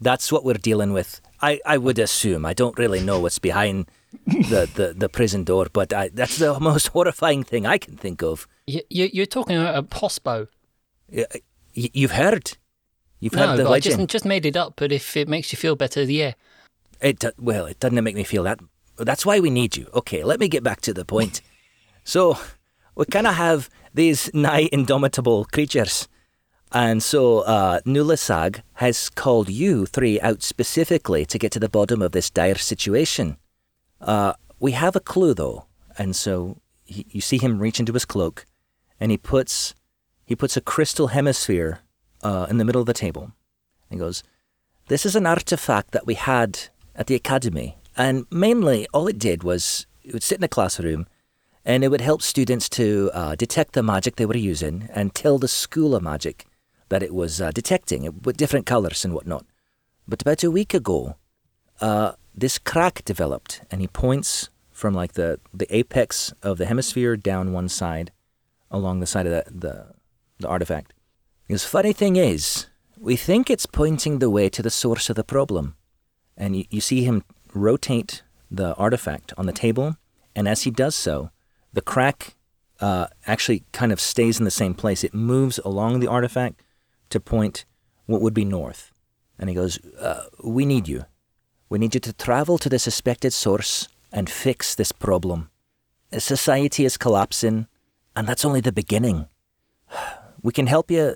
That's 0.00 0.30
what 0.30 0.44
we're 0.44 0.54
dealing 0.54 0.92
with. 0.92 1.20
I, 1.40 1.60
I 1.66 1.78
would 1.78 1.98
assume. 1.98 2.44
I 2.46 2.54
don't 2.54 2.78
really 2.78 3.00
know 3.00 3.18
what's 3.20 3.38
behind 3.40 3.86
the, 4.26 4.68
the, 4.74 4.94
the 4.96 5.08
prison 5.08 5.44
door, 5.44 5.66
but 5.72 5.92
I, 5.92 6.08
that's 6.08 6.36
the 6.38 6.58
most 6.60 6.88
horrifying 6.88 7.42
thing 7.44 7.66
I 7.66 7.78
can 7.78 7.96
think 7.96 8.22
of. 8.22 8.46
You, 8.66 8.82
you, 8.90 9.10
you're 9.12 9.26
talking 9.26 9.56
about 9.56 9.76
a 9.76 9.82
y- 11.76 11.90
You've 11.94 12.12
heard. 12.12 12.52
You've 13.20 13.34
No, 13.34 13.46
heard 13.48 13.58
the 13.58 13.64
but 13.64 13.72
I 13.72 13.80
just, 13.80 14.08
just 14.08 14.24
made 14.24 14.44
it 14.44 14.56
up, 14.56 14.74
but 14.76 14.92
if 14.92 15.16
it 15.16 15.28
makes 15.28 15.52
you 15.52 15.56
feel 15.56 15.76
better, 15.76 16.02
yeah. 16.02 16.34
It 17.00 17.24
well, 17.38 17.66
it 17.66 17.80
doesn't 17.80 18.02
make 18.04 18.14
me 18.16 18.24
feel 18.24 18.42
that. 18.44 18.60
That's 18.98 19.24
why 19.24 19.40
we 19.40 19.50
need 19.50 19.76
you. 19.76 19.88
Okay, 19.94 20.22
let 20.22 20.38
me 20.38 20.48
get 20.48 20.62
back 20.62 20.80
to 20.82 20.92
the 20.94 21.04
point. 21.04 21.40
So, 22.04 22.36
we 22.96 23.04
kind 23.04 23.28
of 23.28 23.36
have 23.36 23.70
these 23.94 24.28
nigh 24.34 24.68
indomitable 24.72 25.44
creatures, 25.44 26.08
and 26.72 27.02
so 27.02 27.40
uh, 27.40 27.80
has 28.74 29.10
called 29.10 29.48
you 29.48 29.86
three 29.86 30.20
out 30.20 30.42
specifically 30.42 31.24
to 31.26 31.38
get 31.38 31.52
to 31.52 31.60
the 31.60 31.68
bottom 31.68 32.00
of 32.00 32.12
this 32.12 32.30
dire 32.30 32.56
situation. 32.56 33.36
Uh, 34.00 34.32
we 34.58 34.72
have 34.72 34.96
a 34.96 35.00
clue 35.00 35.34
though, 35.34 35.66
and 35.98 36.16
so 36.16 36.58
he, 36.84 37.06
you 37.10 37.20
see 37.20 37.38
him 37.38 37.58
reach 37.58 37.78
into 37.78 37.92
his 37.92 38.04
cloak, 38.04 38.46
and 38.98 39.10
he 39.10 39.18
puts 39.18 39.74
he 40.24 40.34
puts 40.34 40.56
a 40.56 40.60
crystal 40.60 41.08
hemisphere 41.08 41.80
uh, 42.22 42.46
in 42.48 42.58
the 42.58 42.64
middle 42.64 42.80
of 42.80 42.86
the 42.86 42.94
table. 42.94 43.32
He 43.90 43.96
goes, 43.96 44.22
this 44.88 45.04
is 45.04 45.14
an 45.14 45.26
artifact 45.26 45.90
that 45.90 46.06
we 46.06 46.14
had 46.14 46.58
at 46.96 47.06
the 47.06 47.14
academy, 47.14 47.76
and 47.96 48.24
mainly 48.30 48.86
all 48.94 49.08
it 49.08 49.18
did 49.18 49.42
was 49.42 49.86
it 50.02 50.12
would 50.12 50.22
sit 50.22 50.38
in 50.38 50.44
a 50.44 50.48
classroom 50.48 51.06
and 51.64 51.84
it 51.84 51.88
would 51.88 52.00
help 52.00 52.22
students 52.22 52.68
to 52.68 53.08
uh, 53.14 53.36
detect 53.36 53.74
the 53.74 53.82
magic 53.82 54.16
they 54.16 54.26
were 54.26 54.36
using 54.36 54.88
and 54.92 55.14
tell 55.14 55.38
the 55.38 55.46
school 55.46 55.94
of 55.94 56.02
magic 56.02 56.46
that 56.92 57.02
it 57.02 57.14
was 57.14 57.40
uh, 57.40 57.50
detecting 57.50 58.04
it 58.04 58.26
with 58.26 58.36
different 58.36 58.66
colors 58.66 59.02
and 59.02 59.14
whatnot. 59.14 59.46
But 60.06 60.20
about 60.20 60.44
a 60.44 60.50
week 60.50 60.74
ago, 60.74 61.16
uh, 61.80 62.12
this 62.34 62.58
crack 62.58 63.02
developed, 63.06 63.62
and 63.70 63.80
he 63.80 63.88
points 63.88 64.50
from 64.70 64.92
like 64.92 65.14
the, 65.14 65.40
the 65.54 65.74
apex 65.74 66.34
of 66.42 66.58
the 66.58 66.66
hemisphere 66.66 67.16
down 67.16 67.54
one 67.54 67.70
side, 67.70 68.12
along 68.70 69.00
the 69.00 69.06
side 69.06 69.26
of 69.26 69.32
the, 69.32 69.44
the, 69.50 69.86
the 70.40 70.48
artifact. 70.48 70.92
Because 71.46 71.64
funny 71.64 71.94
thing 71.94 72.16
is, 72.16 72.66
we 72.98 73.16
think 73.16 73.48
it's 73.48 73.64
pointing 73.64 74.18
the 74.18 74.28
way 74.28 74.50
to 74.50 74.60
the 74.60 74.70
source 74.70 75.08
of 75.08 75.16
the 75.16 75.24
problem. 75.24 75.76
And 76.36 76.56
you, 76.56 76.64
you 76.68 76.82
see 76.82 77.04
him 77.04 77.24
rotate 77.54 78.22
the 78.50 78.74
artifact 78.74 79.32
on 79.38 79.46
the 79.46 79.52
table, 79.52 79.96
and 80.36 80.46
as 80.46 80.64
he 80.64 80.70
does 80.70 80.94
so, 80.94 81.30
the 81.72 81.80
crack 81.80 82.34
uh, 82.80 83.06
actually 83.26 83.64
kind 83.72 83.92
of 83.92 84.00
stays 84.00 84.38
in 84.38 84.44
the 84.44 84.50
same 84.50 84.74
place. 84.74 85.02
It 85.02 85.14
moves 85.14 85.58
along 85.64 86.00
the 86.00 86.08
artifact 86.08 86.60
to 87.12 87.20
point 87.20 87.64
what 88.06 88.20
would 88.20 88.34
be 88.34 88.44
north. 88.44 88.92
And 89.38 89.48
he 89.48 89.54
goes, 89.54 89.78
uh, 89.96 90.24
We 90.42 90.66
need 90.66 90.88
you. 90.88 91.04
We 91.68 91.78
need 91.78 91.94
you 91.94 92.00
to 92.00 92.12
travel 92.12 92.58
to 92.58 92.68
the 92.68 92.78
suspected 92.78 93.32
source 93.32 93.88
and 94.12 94.28
fix 94.28 94.74
this 94.74 94.92
problem. 94.92 95.48
Society 96.18 96.84
is 96.84 96.98
collapsing, 96.98 97.66
and 98.14 98.26
that's 98.26 98.44
only 98.44 98.60
the 98.60 98.72
beginning. 98.72 99.28
We 100.44 100.52
can 100.52 100.66
help 100.66 100.90
you 100.90 101.14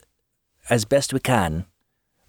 as 0.71 0.85
best 0.85 1.13
we 1.13 1.19
can. 1.19 1.67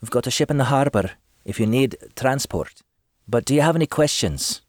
We've 0.02 0.10
got 0.10 0.26
a 0.26 0.32
ship 0.32 0.50
in 0.50 0.58
the 0.58 0.72
harbour 0.76 1.12
if 1.46 1.60
you 1.60 1.68
need 1.68 1.96
transport. 2.16 2.82
But 3.28 3.46
do 3.46 3.54
you 3.54 3.62
have 3.62 3.76
any 3.76 3.86
questions? 3.86 4.62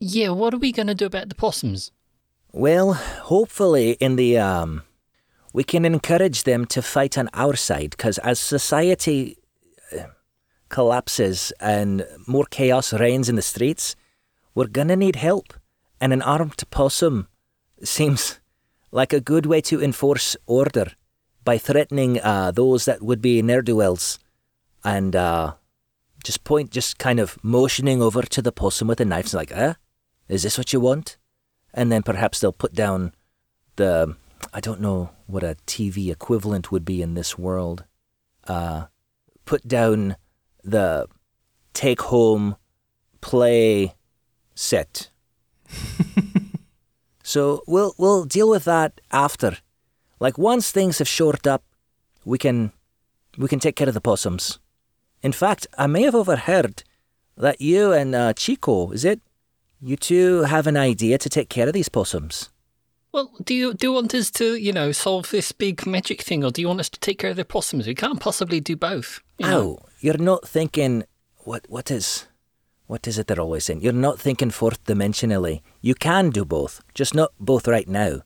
Yeah, 0.00 0.30
what 0.30 0.54
are 0.54 0.58
we 0.58 0.72
going 0.72 0.86
to 0.86 0.94
do 0.94 1.06
about 1.06 1.28
the 1.28 1.34
possums? 1.34 1.92
Well, 2.52 2.94
hopefully, 2.94 3.92
in 4.00 4.16
the 4.16 4.38
um, 4.38 4.82
we 5.56 5.64
can 5.64 5.86
encourage 5.86 6.42
them 6.42 6.66
to 6.66 6.82
fight 6.82 7.16
on 7.16 7.30
our 7.32 7.56
side 7.56 7.88
because 7.88 8.18
as 8.18 8.38
society 8.38 9.38
uh, 9.90 10.04
collapses 10.68 11.50
and 11.58 12.06
more 12.26 12.44
chaos 12.50 12.92
reigns 12.92 13.30
in 13.30 13.36
the 13.36 13.48
streets, 13.54 13.96
we're 14.54 14.66
gonna 14.66 14.94
need 14.96 15.16
help, 15.16 15.54
and 15.98 16.12
an 16.12 16.20
armed 16.20 16.62
possum 16.68 17.26
seems 17.82 18.38
like 18.90 19.14
a 19.14 19.20
good 19.32 19.46
way 19.46 19.62
to 19.62 19.82
enforce 19.82 20.36
order 20.44 20.88
by 21.42 21.56
threatening 21.56 22.20
uh, 22.20 22.50
those 22.50 22.84
that 22.84 23.00
would 23.00 23.22
be 23.22 23.40
ne'er 23.40 23.62
do 23.62 23.76
wells, 23.76 24.18
and 24.84 25.16
uh, 25.16 25.54
just 26.22 26.44
point, 26.44 26.70
just 26.70 26.98
kind 26.98 27.18
of 27.18 27.42
motioning 27.42 28.02
over 28.02 28.20
to 28.20 28.42
the 28.42 28.52
possum 28.52 28.88
with 28.88 29.00
a 29.00 29.06
knife, 29.06 29.32
like, 29.32 29.52
"Eh, 29.52 29.72
is 30.28 30.42
this 30.42 30.58
what 30.58 30.74
you 30.74 30.80
want?" 30.80 31.16
and 31.72 31.90
then 31.90 32.02
perhaps 32.02 32.40
they'll 32.40 32.52
put 32.52 32.74
down 32.74 33.14
the 33.76 34.16
I 34.52 34.60
don't 34.60 34.82
know 34.82 35.15
what 35.26 35.42
a 35.42 35.56
TV 35.66 36.10
equivalent 36.10 36.70
would 36.70 36.84
be 36.84 37.02
in 37.02 37.14
this 37.14 37.36
world. 37.38 37.84
Uh, 38.46 38.86
put 39.44 39.66
down 39.66 40.16
the 40.62 41.06
take 41.72 42.00
home 42.02 42.56
play 43.20 43.94
set. 44.54 45.10
so 47.22 47.62
we'll 47.66 47.94
we'll 47.98 48.24
deal 48.24 48.48
with 48.48 48.64
that 48.64 49.00
after. 49.10 49.58
Like 50.20 50.38
once 50.38 50.70
things 50.70 50.98
have 50.98 51.08
shored 51.08 51.46
up, 51.46 51.62
we 52.24 52.38
can 52.38 52.72
we 53.36 53.48
can 53.48 53.58
take 53.58 53.76
care 53.76 53.88
of 53.88 53.94
the 53.94 54.00
possums. 54.00 54.58
In 55.22 55.32
fact, 55.32 55.66
I 55.76 55.86
may 55.86 56.02
have 56.02 56.14
overheard 56.14 56.84
that 57.36 57.60
you 57.60 57.92
and 57.92 58.14
uh, 58.14 58.32
Chico, 58.32 58.90
is 58.92 59.04
it? 59.04 59.20
You 59.80 59.96
two 59.96 60.42
have 60.42 60.66
an 60.66 60.76
idea 60.76 61.18
to 61.18 61.28
take 61.28 61.50
care 61.50 61.66
of 61.66 61.74
these 61.74 61.88
possums. 61.88 62.50
Well, 63.16 63.32
do 63.42 63.54
you 63.54 63.72
do 63.72 63.86
you 63.86 63.92
want 63.94 64.14
us 64.14 64.30
to, 64.32 64.56
you 64.56 64.74
know, 64.74 64.92
solve 64.92 65.30
this 65.30 65.50
big 65.50 65.86
magic 65.86 66.20
thing, 66.20 66.44
or 66.44 66.50
do 66.50 66.60
you 66.60 66.68
want 66.68 66.80
us 66.80 66.90
to 66.90 67.00
take 67.00 67.18
care 67.18 67.30
of 67.30 67.36
the 67.36 67.46
possums? 67.46 67.86
We 67.86 67.94
can't 67.94 68.20
possibly 68.20 68.60
do 68.60 68.76
both. 68.76 69.22
you 69.38 69.46
know? 69.46 69.58
Oh, 69.58 69.88
you're 70.00 70.18
not 70.18 70.46
thinking 70.46 71.04
what 71.38 71.64
what 71.70 71.90
is 71.90 72.26
what 72.86 73.08
is 73.08 73.18
it 73.18 73.26
they're 73.26 73.40
always 73.40 73.64
saying? 73.64 73.80
You're 73.80 73.94
not 73.94 74.20
thinking 74.20 74.50
fourth 74.50 74.84
dimensionally. 74.84 75.62
You 75.80 75.94
can 75.94 76.28
do 76.28 76.44
both, 76.44 76.82
just 76.92 77.14
not 77.14 77.32
both 77.40 77.66
right 77.66 77.88
now. 77.88 78.20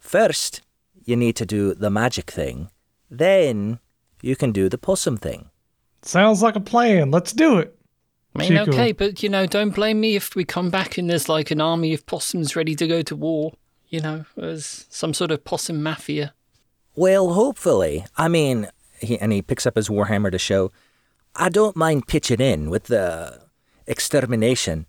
First, 0.00 0.62
you 1.04 1.14
need 1.14 1.36
to 1.36 1.46
do 1.46 1.72
the 1.72 1.88
magic 1.88 2.28
thing. 2.28 2.70
Then 3.08 3.78
you 4.20 4.34
can 4.34 4.50
do 4.50 4.68
the 4.68 4.78
possum 4.78 5.16
thing. 5.16 5.50
Sounds 6.02 6.42
like 6.42 6.56
a 6.56 6.60
plan. 6.60 7.12
Let's 7.12 7.32
do 7.32 7.58
it. 7.58 7.78
I 8.34 8.40
mean, 8.40 8.48
Chico. 8.48 8.72
okay, 8.72 8.90
but 8.90 9.22
you 9.22 9.28
know, 9.28 9.46
don't 9.46 9.76
blame 9.76 10.00
me 10.00 10.16
if 10.16 10.34
we 10.34 10.44
come 10.44 10.70
back 10.70 10.98
and 10.98 11.08
there's 11.08 11.28
like 11.28 11.52
an 11.52 11.60
army 11.60 11.94
of 11.94 12.04
possums 12.06 12.56
ready 12.56 12.74
to 12.74 12.88
go 12.88 13.00
to 13.00 13.14
war. 13.14 13.52
You 13.94 14.00
know, 14.00 14.24
as 14.36 14.86
some 14.90 15.14
sort 15.14 15.30
of 15.30 15.44
possum 15.44 15.80
mafia. 15.80 16.34
Well, 16.96 17.34
hopefully. 17.34 18.04
I 18.16 18.26
mean, 18.26 18.66
he, 18.98 19.16
and 19.20 19.30
he 19.30 19.40
picks 19.40 19.66
up 19.66 19.76
his 19.76 19.88
warhammer 19.88 20.32
to 20.32 20.38
show. 20.38 20.72
I 21.36 21.48
don't 21.48 21.76
mind 21.76 22.08
pitching 22.08 22.40
in 22.40 22.70
with 22.70 22.84
the 22.94 23.40
extermination. 23.86 24.86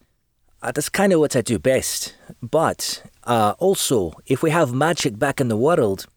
Uh, 0.59 0.71
that's 0.71 0.89
kind 0.89 1.13
of 1.13 1.19
what 1.19 1.35
I 1.35 1.41
do 1.41 1.59
best. 1.59 2.15
But 2.41 3.03
uh, 3.25 3.53
also, 3.59 4.13
if 4.25 4.41
we 4.41 4.49
have 4.49 4.73
magic 4.73 5.19
back 5.19 5.39
in 5.39 5.49
the 5.49 5.63
world, 5.67 6.07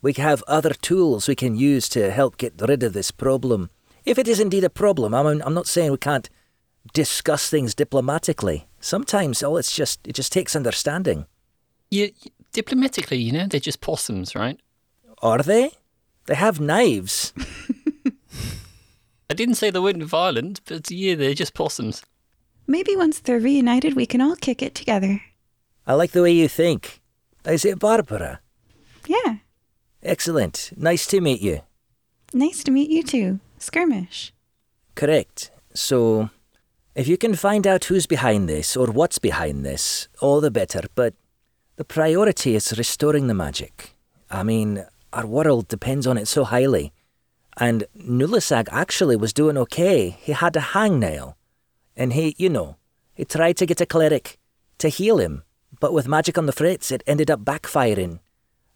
we 0.00 0.12
have 0.12 0.44
other 0.46 0.74
tools 0.74 1.26
we 1.26 1.34
can 1.34 1.56
use 1.56 1.88
to 1.88 2.12
help 2.12 2.36
get 2.36 2.54
rid 2.60 2.84
of 2.84 2.92
this 2.92 3.10
problem. 3.10 3.70
If 4.04 4.18
it 4.18 4.28
is 4.28 4.38
indeed 4.38 4.62
a 4.62 4.70
problem, 4.70 5.14
I 5.14 5.24
mean, 5.24 5.42
I'm 5.44 5.54
not 5.54 5.66
saying 5.66 5.90
we 5.90 5.98
can't 5.98 6.30
discuss 6.94 7.50
things 7.50 7.74
diplomatically. 7.74 8.68
Sometimes, 8.78 9.42
oh, 9.42 9.56
it's 9.56 9.74
just 9.74 10.06
it 10.06 10.14
just 10.14 10.30
takes 10.30 10.54
understanding. 10.54 11.26
You, 11.90 12.10
diplomatically, 12.56 13.18
you 13.18 13.32
know, 13.32 13.46
they're 13.46 13.60
just 13.60 13.82
possums, 13.82 14.34
right? 14.34 14.58
Are 15.20 15.42
they? 15.42 15.70
They 16.26 16.34
have 16.34 16.58
knives. 16.58 17.34
I 19.30 19.34
didn't 19.34 19.56
say 19.56 19.70
they 19.70 19.78
weren't 19.78 20.02
violent, 20.02 20.62
but 20.64 20.90
yeah, 20.90 21.14
they're 21.14 21.34
just 21.34 21.54
possums. 21.54 22.02
Maybe 22.66 22.96
once 22.96 23.20
they're 23.20 23.38
reunited, 23.38 23.94
we 23.94 24.06
can 24.06 24.22
all 24.22 24.36
kick 24.36 24.62
it 24.62 24.74
together. 24.74 25.20
I 25.86 25.92
like 25.94 26.12
the 26.12 26.22
way 26.22 26.32
you 26.32 26.48
think. 26.48 27.00
Is 27.44 27.64
it 27.64 27.78
Barbara? 27.78 28.40
Yeah. 29.06 29.36
Excellent. 30.02 30.72
Nice 30.76 31.06
to 31.08 31.20
meet 31.20 31.42
you. 31.42 31.60
Nice 32.32 32.64
to 32.64 32.70
meet 32.70 32.90
you 32.90 33.02
too. 33.02 33.40
Skirmish. 33.58 34.32
Correct. 34.94 35.50
So, 35.74 36.30
if 36.94 37.06
you 37.06 37.16
can 37.18 37.34
find 37.34 37.66
out 37.66 37.84
who's 37.84 38.06
behind 38.06 38.48
this 38.48 38.76
or 38.76 38.86
what's 38.86 39.18
behind 39.18 39.64
this, 39.64 40.08
all 40.20 40.40
the 40.40 40.50
better. 40.50 40.82
But 40.94 41.14
the 41.76 41.84
priority 41.84 42.54
is 42.54 42.76
restoring 42.78 43.26
the 43.26 43.34
magic. 43.34 43.94
I 44.30 44.42
mean, 44.42 44.84
our 45.12 45.26
world 45.26 45.68
depends 45.68 46.06
on 46.06 46.18
it 46.18 46.26
so 46.26 46.44
highly. 46.44 46.92
And 47.58 47.84
Nulasag 47.96 48.68
actually 48.70 49.16
was 49.16 49.32
doing 49.32 49.56
okay. 49.58 50.10
He 50.10 50.32
had 50.32 50.56
a 50.56 50.60
hangnail. 50.60 51.34
And 51.96 52.12
he, 52.12 52.34
you 52.38 52.48
know, 52.48 52.76
he 53.14 53.24
tried 53.24 53.56
to 53.58 53.66
get 53.66 53.80
a 53.80 53.86
cleric 53.86 54.38
to 54.78 54.88
heal 54.88 55.18
him. 55.18 55.42
But 55.80 55.92
with 55.92 56.08
magic 56.08 56.38
on 56.38 56.46
the 56.46 56.52
fritz, 56.52 56.90
it 56.90 57.02
ended 57.06 57.30
up 57.30 57.44
backfiring. 57.44 58.20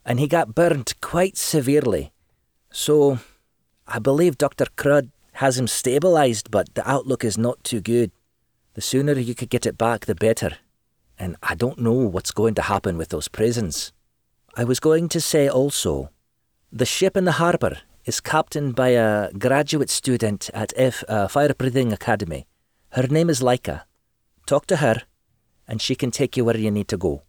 And 0.04 0.21
he 0.21 0.26
got 0.26 0.54
burnt 0.54 0.95
quite 1.00 1.37
severely. 1.37 2.12
So, 2.71 3.19
I 3.87 3.99
believe 3.99 4.38
Dr. 4.38 4.66
Crud 4.76 5.11
has 5.35 5.59
him 5.59 5.66
stabilized, 5.66 6.50
but 6.50 6.75
the 6.75 6.88
outlook 6.88 7.25
is 7.25 7.37
not 7.37 7.62
too 7.64 7.80
good. 7.80 8.11
The 8.75 8.80
sooner 8.80 9.12
you 9.12 9.35
could 9.35 9.50
get 9.50 9.66
it 9.66 9.76
back, 9.76 10.07
the 10.07 10.14
better. 10.14 10.59
And 11.21 11.37
I 11.43 11.55
don't 11.55 11.79
know 11.79 11.93
what's 11.93 12.31
going 12.31 12.55
to 12.55 12.62
happen 12.62 12.97
with 12.97 13.11
those 13.11 13.29
prisons. 13.29 13.93
I 14.57 14.65
was 14.65 14.81
going 14.81 15.11
to 15.11 15.21
say 15.21 15.49
also, 15.49 16.09
the 16.73 16.87
ship 16.87 17.15
in 17.15 17.27
the 17.27 17.33
harbour 17.43 17.77
is 18.07 18.21
captained 18.21 18.75
by 18.75 18.89
a 18.89 19.31
graduate 19.33 19.91
student 19.91 20.49
at 20.55 20.73
F 20.77 21.05
uh, 21.09 21.29
Fire 21.29 21.53
Breathing 21.53 21.93
Academy. 21.93 22.47
Her 22.93 23.07
name 23.07 23.29
is 23.29 23.43
Laika. 23.43 23.83
Talk 24.47 24.65
to 24.69 24.77
her, 24.77 25.03
and 25.69 25.83
she 25.83 25.95
can 25.95 26.11
take 26.11 26.39
you 26.39 26.45
where 26.47 26.57
you 26.57 26.71
need 26.71 26.89
to 26.89 26.97
go. 26.97 27.23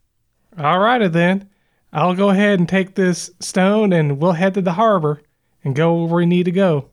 All 0.57 0.79
righty 0.79 1.09
then. 1.09 1.49
I'll 1.93 2.15
go 2.15 2.29
ahead 2.29 2.59
and 2.59 2.69
take 2.69 2.95
this 2.95 3.29
stone 3.41 3.91
and 3.91 4.19
we'll 4.19 4.31
head 4.31 4.53
to 4.53 4.61
the 4.61 4.73
harbor 4.73 5.21
and 5.65 5.75
go 5.75 6.05
where 6.05 6.15
we 6.15 6.25
need 6.25 6.45
to 6.45 6.51
go. 6.51 6.89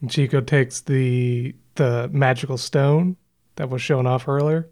And 0.00 0.10
Chico 0.10 0.40
takes 0.40 0.80
the 0.80 1.54
the 1.76 2.10
magical 2.12 2.58
stone 2.58 3.16
that 3.54 3.70
was 3.70 3.80
shown 3.80 4.06
off 4.08 4.26
earlier. 4.26 4.68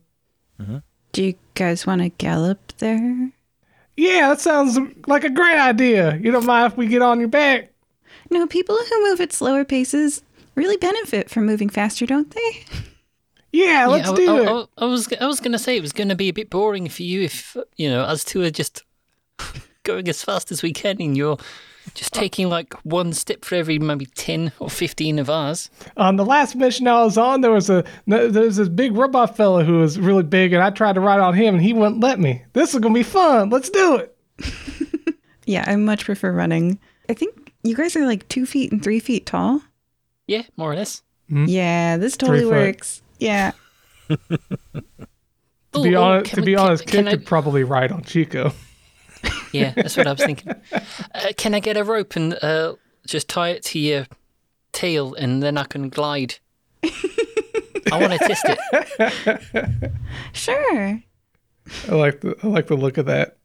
Do 1.13 1.23
you 1.25 1.35
guys 1.61 1.87
want 1.87 2.01
to 2.01 2.09
gallop 2.09 2.73
there? 2.79 3.31
Yeah, 3.97 4.29
that 4.31 4.41
sounds 4.41 4.79
like 5.07 5.25
a 5.25 5.31
great 5.31 5.59
idea. 5.59 6.17
You 6.17 6.31
don't 6.33 6.47
mind 6.47 6.73
if 6.73 6.79
we 6.79 6.87
get 6.87 7.03
on 7.03 7.21
your 7.21 7.29
back? 7.29 7.71
No, 8.31 8.47
people 8.47 8.77
who 8.77 9.11
move 9.11 9.21
at 9.21 9.33
slower 9.33 9.65
paces 9.65 10.23
really 10.55 10.79
benefit 10.79 11.29
from 11.29 11.45
moving 11.47 11.69
faster, 11.69 12.07
don't 12.07 12.31
they? 12.31 12.65
Yeah, 13.53 13.87
let's 13.89 14.09
I, 14.09 14.15
do 14.15 14.37
I- 14.37 14.41
it. 14.41 14.49
I- 14.79 14.85
I 14.85 14.87
was 14.87 15.13
I 15.21 15.27
was 15.27 15.41
going 15.41 15.53
to 15.53 15.59
say 15.59 15.77
it 15.77 15.83
was 15.83 15.93
going 15.93 16.09
to 16.09 16.15
be 16.15 16.29
a 16.29 16.33
bit 16.33 16.49
boring 16.51 16.89
for 16.89 17.03
you 17.03 17.23
if 17.23 17.57
you 17.77 17.91
know 17.91 18.03
us 18.03 18.25
two 18.25 18.43
are 18.43 18.51
just 18.51 18.85
going 19.83 20.09
as 20.09 20.23
fast 20.25 20.51
as 20.53 20.63
we 20.63 20.73
can, 20.73 20.99
in 21.01 21.15
you're 21.15 21.37
just 21.95 22.13
taking 22.15 22.49
like 22.49 22.75
one 22.85 23.13
step 23.13 23.45
for 23.45 23.55
every 23.57 23.79
maybe 23.79 24.07
ten 24.07 24.53
or 24.59 24.71
fifteen 24.71 25.19
of 25.19 25.29
ours. 25.31 25.71
on 25.97 26.17
the 26.17 26.25
last 26.25 26.55
mission 26.57 26.87
I 26.89 27.03
was 27.05 27.17
on, 27.19 27.41
there 27.41 27.51
was 27.51 27.69
a 27.71 27.85
there 28.07 28.29
was 28.31 28.57
this 28.57 28.69
big 28.69 28.97
robot 28.97 29.37
fella 29.37 29.65
who 29.65 29.79
was 29.79 29.99
really 29.99 30.23
big, 30.23 30.53
and 30.53 30.63
I 30.63 30.71
tried 30.71 30.95
to 30.95 31.01
ride 31.01 31.21
on 31.21 31.35
him, 31.35 31.57
and 31.57 31.63
he 31.65 31.73
wouldn't 31.73 32.01
let 32.01 32.19
me. 32.21 32.43
This 32.53 32.75
is 32.75 32.81
gonna 32.81 32.95
be 32.95 33.03
fun. 33.03 33.51
Let's 33.51 33.71
do 33.71 33.97
it. 33.97 34.17
Yeah, 35.47 35.65
I 35.67 35.75
much 35.75 36.05
prefer 36.05 36.31
running. 36.31 36.79
I 37.09 37.15
think 37.15 37.53
you 37.65 37.75
guys 37.75 37.97
are 37.97 38.07
like 38.07 38.29
two 38.29 38.47
feet 38.47 38.71
and 38.71 38.81
three 38.85 39.01
feet 39.01 39.27
tall. 39.27 39.61
Yeah, 40.29 40.43
more 40.57 40.71
or 40.71 40.77
less. 40.77 41.03
Hmm? 41.29 41.47
Yeah, 41.49 41.97
this 41.97 42.17
totally 42.17 42.47
works. 42.47 43.03
Yeah. 43.19 43.51
To 44.09 45.83
be 45.83 45.95
ooh, 45.95 45.97
honest, 45.97 46.31
can 46.31 46.37
to 46.37 46.41
we- 46.43 46.47
be 46.47 46.55
can- 46.55 46.65
honest, 46.67 46.87
can 46.87 47.05
Kid 47.05 47.09
I- 47.09 47.11
could 47.17 47.27
probably 47.27 47.65
ride 47.65 47.91
on 47.91 48.03
Chico. 48.05 48.53
Yeah, 49.53 49.73
that's 49.75 49.97
what 49.97 50.07
I 50.07 50.13
was 50.13 50.23
thinking. 50.25 50.55
Uh, 50.73 51.33
can 51.37 51.55
I 51.55 51.61
get 51.61 51.77
a 51.77 51.85
rope 51.85 52.17
and 52.17 52.35
uh, 52.43 52.75
just 53.07 53.29
tie 53.29 53.51
it 53.51 53.65
to 53.65 53.79
your 53.79 54.07
tail, 54.73 55.15
and 55.15 55.43
then 55.43 55.59
I 55.59 55.65
can 55.65 55.89
glide? 55.89 56.37
I 56.85 58.01
want 58.01 58.13
to 58.13 58.19
test 58.19 58.47
it. 58.49 59.93
Sure. 60.33 61.03
I 61.89 61.95
like 61.95 62.21
the 62.21 62.37
I 62.43 62.47
like 62.47 62.67
the 62.67 62.77
look 62.77 62.99
of 62.99 63.07
that. 63.07 63.37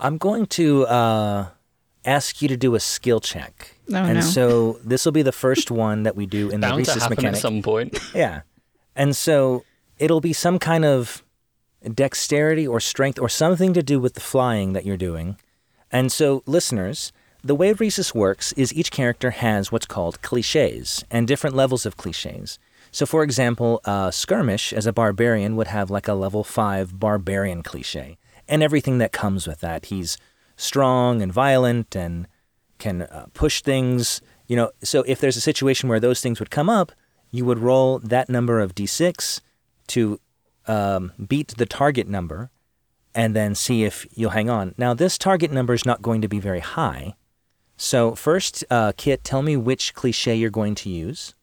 I'm 0.00 0.18
going 0.18 0.46
to 0.46 0.86
uh, 0.86 1.48
ask 2.04 2.42
you 2.42 2.48
to 2.48 2.56
do 2.56 2.74
a 2.74 2.80
skill 2.80 3.20
check. 3.20 3.76
Oh, 3.90 3.96
and 3.96 4.14
no. 4.14 4.20
so 4.20 4.78
this 4.84 5.04
will 5.04 5.12
be 5.12 5.22
the 5.22 5.32
first 5.32 5.70
one 5.70 6.02
that 6.02 6.14
we 6.16 6.26
do 6.26 6.50
in 6.50 6.60
the 6.60 6.66
Bound 6.68 6.84
to 6.84 6.90
Risus 6.90 7.00
happen 7.00 7.16
mechanic. 7.16 7.36
at 7.36 7.40
some 7.42 7.62
point. 7.62 7.98
Yeah. 8.14 8.42
And 8.96 9.16
so 9.16 9.64
it'll 9.98 10.20
be 10.20 10.32
some 10.32 10.58
kind 10.58 10.84
of 10.84 11.23
dexterity 11.92 12.66
or 12.66 12.80
strength 12.80 13.18
or 13.18 13.28
something 13.28 13.74
to 13.74 13.82
do 13.82 14.00
with 14.00 14.14
the 14.14 14.20
flying 14.20 14.72
that 14.72 14.84
you're 14.84 14.96
doing. 14.96 15.36
And 15.90 16.10
so, 16.10 16.42
listeners, 16.46 17.12
the 17.42 17.54
way 17.54 17.74
Risus 17.74 18.14
works 18.14 18.52
is 18.54 18.72
each 18.72 18.90
character 18.90 19.30
has 19.30 19.70
what's 19.70 19.86
called 19.86 20.22
cliches 20.22 21.04
and 21.10 21.28
different 21.28 21.54
levels 21.54 21.84
of 21.84 21.96
cliches. 21.96 22.58
So, 22.90 23.06
for 23.06 23.22
example, 23.22 23.80
uh, 23.84 24.10
Skirmish 24.10 24.72
as 24.72 24.86
a 24.86 24.92
barbarian 24.92 25.56
would 25.56 25.66
have 25.66 25.90
like 25.90 26.08
a 26.08 26.14
level 26.14 26.44
5 26.44 26.98
barbarian 26.98 27.62
cliche 27.62 28.18
and 28.48 28.62
everything 28.62 28.98
that 28.98 29.12
comes 29.12 29.46
with 29.46 29.60
that. 29.60 29.86
He's 29.86 30.16
strong 30.56 31.20
and 31.20 31.32
violent 31.32 31.94
and 31.96 32.28
can 32.78 33.02
uh, 33.02 33.26
push 33.34 33.62
things. 33.62 34.20
You 34.46 34.56
know, 34.56 34.70
so 34.82 35.02
if 35.06 35.20
there's 35.20 35.36
a 35.36 35.40
situation 35.40 35.88
where 35.88 36.00
those 36.00 36.20
things 36.20 36.38
would 36.38 36.50
come 36.50 36.70
up, 36.70 36.92
you 37.30 37.44
would 37.44 37.58
roll 37.58 37.98
that 37.98 38.28
number 38.28 38.60
of 38.60 38.74
d6 38.74 39.40
to 39.88 40.20
um, 40.66 41.12
beat 41.28 41.48
the 41.56 41.66
target 41.66 42.08
number 42.08 42.50
and 43.14 43.34
then 43.36 43.54
see 43.54 43.84
if 43.84 44.06
you'll 44.14 44.30
hang 44.30 44.50
on. 44.50 44.74
Now, 44.76 44.94
this 44.94 45.16
target 45.18 45.52
number 45.52 45.72
is 45.74 45.84
not 45.86 46.02
going 46.02 46.20
to 46.22 46.28
be 46.28 46.40
very 46.40 46.60
high. 46.60 47.14
So, 47.76 48.14
first, 48.14 48.64
uh, 48.70 48.92
Kit, 48.96 49.24
tell 49.24 49.42
me 49.42 49.56
which 49.56 49.94
cliche 49.94 50.34
you're 50.34 50.50
going 50.50 50.74
to 50.76 50.90
use. 50.90 51.34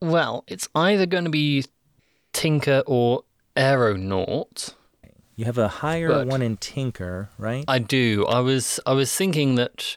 Well, 0.00 0.44
it's 0.46 0.68
either 0.74 1.06
going 1.06 1.24
to 1.24 1.30
be 1.30 1.64
Tinker 2.32 2.82
or 2.86 3.24
Aeronaut. 3.56 4.74
You 5.36 5.44
have 5.44 5.58
a 5.58 5.68
higher 5.68 6.08
But- 6.08 6.26
one 6.28 6.42
in 6.42 6.56
Tinker, 6.56 7.30
right? 7.38 7.64
I 7.68 7.78
do. 7.78 8.26
I 8.26 8.40
was 8.40 8.80
I 8.86 8.92
was 8.92 9.14
thinking 9.14 9.54
that 9.56 9.96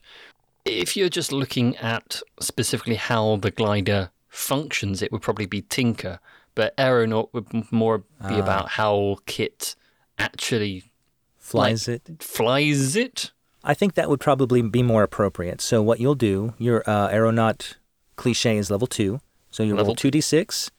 if 0.65 0.95
you're 0.97 1.09
just 1.09 1.31
looking 1.31 1.75
at 1.77 2.21
specifically 2.39 2.95
how 2.95 3.37
the 3.37 3.51
glider 3.51 4.11
functions, 4.27 5.01
it 5.01 5.11
would 5.11 5.21
probably 5.21 5.45
be 5.45 5.61
Tinker, 5.63 6.19
but 6.59 6.75
Aeronaut 6.77 7.33
would 7.33 7.71
more 7.71 7.99
be 8.27 8.37
about 8.37 8.67
how 8.67 9.15
Kit 9.25 9.77
actually 10.17 10.83
Flies 11.37 11.87
it. 11.87 12.01
flies 12.19 12.97
it. 12.97 13.31
I 13.63 13.73
think 13.73 13.93
that 13.93 14.09
would 14.09 14.19
probably 14.19 14.61
be 14.61 14.83
more 14.83 15.01
appropriate. 15.03 15.61
So 15.61 15.81
what 15.81 16.01
you'll 16.01 16.15
do, 16.15 16.53
your 16.57 16.83
uh, 16.85 17.07
aeronaut 17.11 17.77
cliche 18.17 18.57
is 18.57 18.69
level 18.69 18.87
two, 18.87 19.21
so 19.49 19.63
you 19.63 19.71
roll 19.71 19.83
Level 19.83 19.95
two 19.95 20.11
d 20.11 20.19
six, 20.19 20.69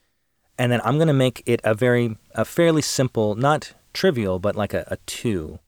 and 0.59 0.71
then 0.71 0.83
I'm 0.85 0.97
going 0.97 1.09
to 1.09 1.14
make 1.14 1.43
it 1.47 1.62
a 1.64 1.73
very, 1.73 2.19
a 2.35 2.45
fairly 2.45 2.83
simple, 2.83 3.35
not 3.35 3.73
trivial, 3.95 4.38
but 4.38 4.55
like 4.55 4.75
a, 4.75 4.85
a 4.88 4.99
two. 5.07 5.61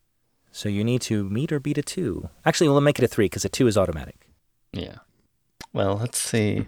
So 0.50 0.68
you 0.68 0.84
need 0.84 1.00
to 1.02 1.24
meet 1.24 1.50
or 1.52 1.58
beat 1.58 1.78
a 1.78 1.82
two. 1.82 2.28
Actually, 2.44 2.68
we'll 2.68 2.82
make 2.82 2.98
it 2.98 3.04
a 3.04 3.08
three 3.08 3.26
because 3.30 3.46
a 3.46 3.48
two 3.48 3.66
is 3.66 3.78
automatic. 3.78 4.28
Yeah. 4.74 4.96
Well, 5.72 5.96
let's 5.96 6.20
see. 6.20 6.66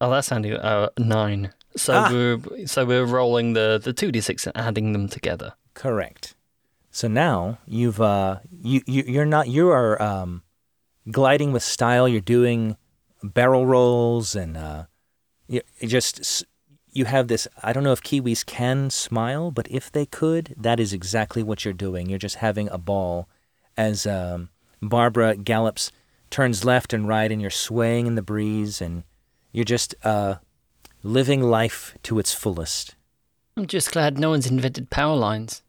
Oh, 0.00 0.10
that's 0.10 0.30
handy. 0.30 0.54
Uh, 0.56 0.88
nine. 0.98 1.52
So 1.76 1.92
Ah. 1.94 2.08
we're 2.10 2.66
so 2.66 2.84
we're 2.84 3.04
rolling 3.04 3.52
the 3.52 3.80
the 3.82 3.92
two 3.92 4.10
d 4.12 4.20
six 4.20 4.46
and 4.46 4.56
adding 4.56 4.92
them 4.92 5.08
together. 5.08 5.54
Correct. 5.74 6.34
So 6.90 7.06
now 7.08 7.58
you've 7.66 8.00
uh 8.00 8.40
you, 8.50 8.82
you 8.86 9.04
you're 9.06 9.24
not 9.26 9.48
you 9.48 9.70
are 9.70 10.00
um 10.02 10.42
gliding 11.10 11.52
with 11.52 11.62
style. 11.62 12.08
You're 12.08 12.20
doing 12.20 12.76
barrel 13.22 13.66
rolls 13.66 14.34
and 14.34 14.56
uh 14.56 14.84
you 15.48 15.62
just 15.82 16.44
you 16.92 17.04
have 17.04 17.28
this. 17.28 17.46
I 17.62 17.72
don't 17.72 17.84
know 17.84 17.92
if 17.92 18.02
kiwis 18.02 18.44
can 18.44 18.90
smile, 18.90 19.52
but 19.52 19.68
if 19.70 19.92
they 19.92 20.06
could, 20.06 20.54
that 20.56 20.80
is 20.80 20.92
exactly 20.92 21.42
what 21.42 21.64
you're 21.64 21.72
doing. 21.74 22.08
You're 22.08 22.18
just 22.18 22.36
having 22.36 22.68
a 22.68 22.78
ball 22.78 23.28
as 23.76 24.06
um, 24.06 24.48
Barbara 24.82 25.36
gallops 25.36 25.92
turns 26.30 26.64
left 26.64 26.92
and 26.92 27.06
right, 27.06 27.30
and 27.30 27.40
you're 27.40 27.50
swaying 27.50 28.08
in 28.08 28.16
the 28.16 28.22
breeze, 28.22 28.82
and 28.82 29.04
you're 29.52 29.64
just 29.64 29.94
uh, 30.02 30.36
living 31.02 31.42
life 31.42 31.96
to 32.04 32.18
its 32.18 32.32
fullest. 32.32 32.94
I'm 33.56 33.66
just 33.66 33.92
glad 33.92 34.18
no 34.18 34.30
one's 34.30 34.46
invented 34.46 34.90
power 34.90 35.16
lines. 35.16 35.62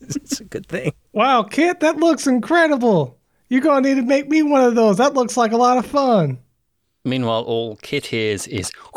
It's 0.00 0.40
a 0.40 0.44
good 0.44 0.66
thing. 0.66 0.92
Wow, 1.12 1.44
Kit, 1.44 1.80
that 1.80 1.96
looks 1.96 2.26
incredible. 2.26 3.16
You're 3.48 3.60
going 3.60 3.82
to 3.82 3.88
need 3.88 4.00
to 4.00 4.06
make 4.06 4.28
me 4.28 4.42
one 4.42 4.64
of 4.64 4.74
those. 4.74 4.98
That 4.98 5.14
looks 5.14 5.36
like 5.36 5.52
a 5.52 5.56
lot 5.56 5.78
of 5.78 5.86
fun. 5.86 6.38
Meanwhile, 7.04 7.42
all 7.42 7.76
Kit 7.76 8.06
hears 8.06 8.46
is 8.46 8.70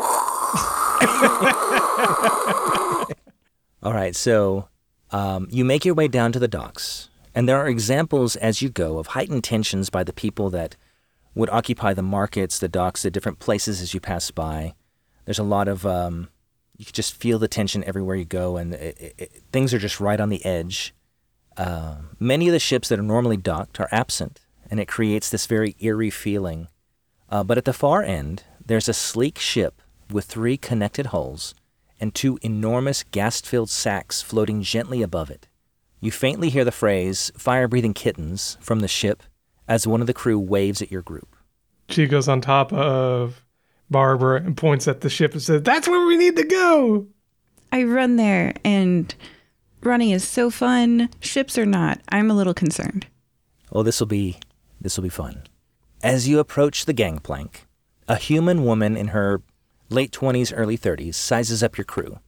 All 3.82 3.92
right, 3.92 4.14
so 4.16 4.68
um, 5.10 5.46
you 5.50 5.64
make 5.64 5.84
your 5.84 5.94
way 5.94 6.08
down 6.08 6.32
to 6.32 6.38
the 6.38 6.48
docks, 6.48 7.10
and 7.34 7.48
there 7.48 7.58
are 7.58 7.68
examples 7.68 8.36
as 8.36 8.62
you 8.62 8.68
go 8.68 8.98
of 8.98 9.08
heightened 9.08 9.44
tensions 9.44 9.90
by 9.90 10.02
the 10.04 10.12
people 10.12 10.50
that 10.50 10.76
would 11.34 11.50
occupy 11.50 11.94
the 11.94 12.02
markets, 12.02 12.58
the 12.58 12.68
docks, 12.68 13.02
the 13.02 13.10
different 13.10 13.38
places 13.38 13.80
as 13.80 13.94
you 13.94 14.00
pass 14.00 14.30
by. 14.30 14.74
There's 15.24 15.38
a 15.38 15.44
lot 15.44 15.68
of 15.68 15.84
um, 15.86 16.28
you 16.76 16.84
can 16.84 16.94
just 16.94 17.14
feel 17.14 17.38
the 17.38 17.48
tension 17.48 17.84
everywhere 17.84 18.16
you 18.16 18.24
go, 18.24 18.56
and 18.56 18.74
it, 18.74 18.98
it, 18.98 19.14
it, 19.18 19.42
things 19.52 19.72
are 19.72 19.78
just 19.78 20.00
right 20.00 20.20
on 20.20 20.28
the 20.28 20.44
edge. 20.44 20.94
Uh, 21.56 21.96
many 22.18 22.48
of 22.48 22.52
the 22.52 22.58
ships 22.58 22.88
that 22.88 22.98
are 22.98 23.02
normally 23.02 23.36
docked 23.36 23.80
are 23.80 23.88
absent, 23.92 24.40
and 24.70 24.80
it 24.80 24.88
creates 24.88 25.30
this 25.30 25.46
very 25.46 25.76
eerie 25.80 26.10
feeling. 26.10 26.68
Uh, 27.30 27.44
but 27.44 27.58
at 27.58 27.64
the 27.64 27.72
far 27.72 28.02
end, 28.02 28.42
there's 28.64 28.88
a 28.88 28.94
sleek 28.94 29.38
ship 29.38 29.80
with 30.10 30.24
three 30.24 30.56
connected 30.56 31.06
hulls 31.06 31.54
and 32.00 32.14
two 32.14 32.38
enormous 32.42 33.04
gas 33.04 33.40
filled 33.40 33.70
sacks 33.70 34.20
floating 34.20 34.62
gently 34.62 35.00
above 35.00 35.30
it. 35.30 35.48
You 36.00 36.10
faintly 36.10 36.50
hear 36.50 36.64
the 36.64 36.72
phrase, 36.72 37.32
fire 37.38 37.68
breathing 37.68 37.94
kittens, 37.94 38.58
from 38.60 38.80
the 38.80 38.88
ship 38.88 39.22
as 39.68 39.86
one 39.86 40.00
of 40.00 40.06
the 40.06 40.14
crew 40.14 40.38
waves 40.38 40.82
at 40.82 40.90
your 40.90 41.02
group. 41.02 41.36
She 41.88 42.06
goes 42.06 42.28
on 42.28 42.40
top 42.40 42.72
of 42.72 43.42
Barbara 43.90 44.42
and 44.42 44.56
points 44.56 44.88
at 44.88 45.00
the 45.00 45.10
ship 45.10 45.32
and 45.32 45.42
says, 45.42 45.62
That's 45.62 45.88
where 45.88 46.06
we 46.06 46.16
need 46.16 46.36
to 46.36 46.44
go. 46.44 47.06
I 47.72 47.84
run 47.84 48.16
there, 48.16 48.54
and 48.64 49.14
running 49.82 50.10
is 50.10 50.26
so 50.26 50.50
fun. 50.50 51.08
Ships 51.20 51.58
are 51.58 51.66
not. 51.66 52.00
I'm 52.08 52.30
a 52.30 52.34
little 52.34 52.54
concerned. 52.54 53.06
Oh, 53.72 53.82
this 53.82 54.00
will 54.00 54.06
be 54.06 54.38
this 54.80 54.96
will 54.96 55.02
be 55.02 55.08
fun. 55.08 55.42
As 56.02 56.28
you 56.28 56.38
approach 56.38 56.84
the 56.84 56.92
gangplank, 56.92 57.66
a 58.06 58.16
human 58.16 58.64
woman 58.64 58.96
in 58.96 59.08
her 59.08 59.40
late 59.88 60.12
20s, 60.12 60.52
early 60.54 60.76
30s 60.76 61.14
sizes 61.14 61.62
up 61.62 61.78
your 61.78 61.84
crew. 61.86 62.18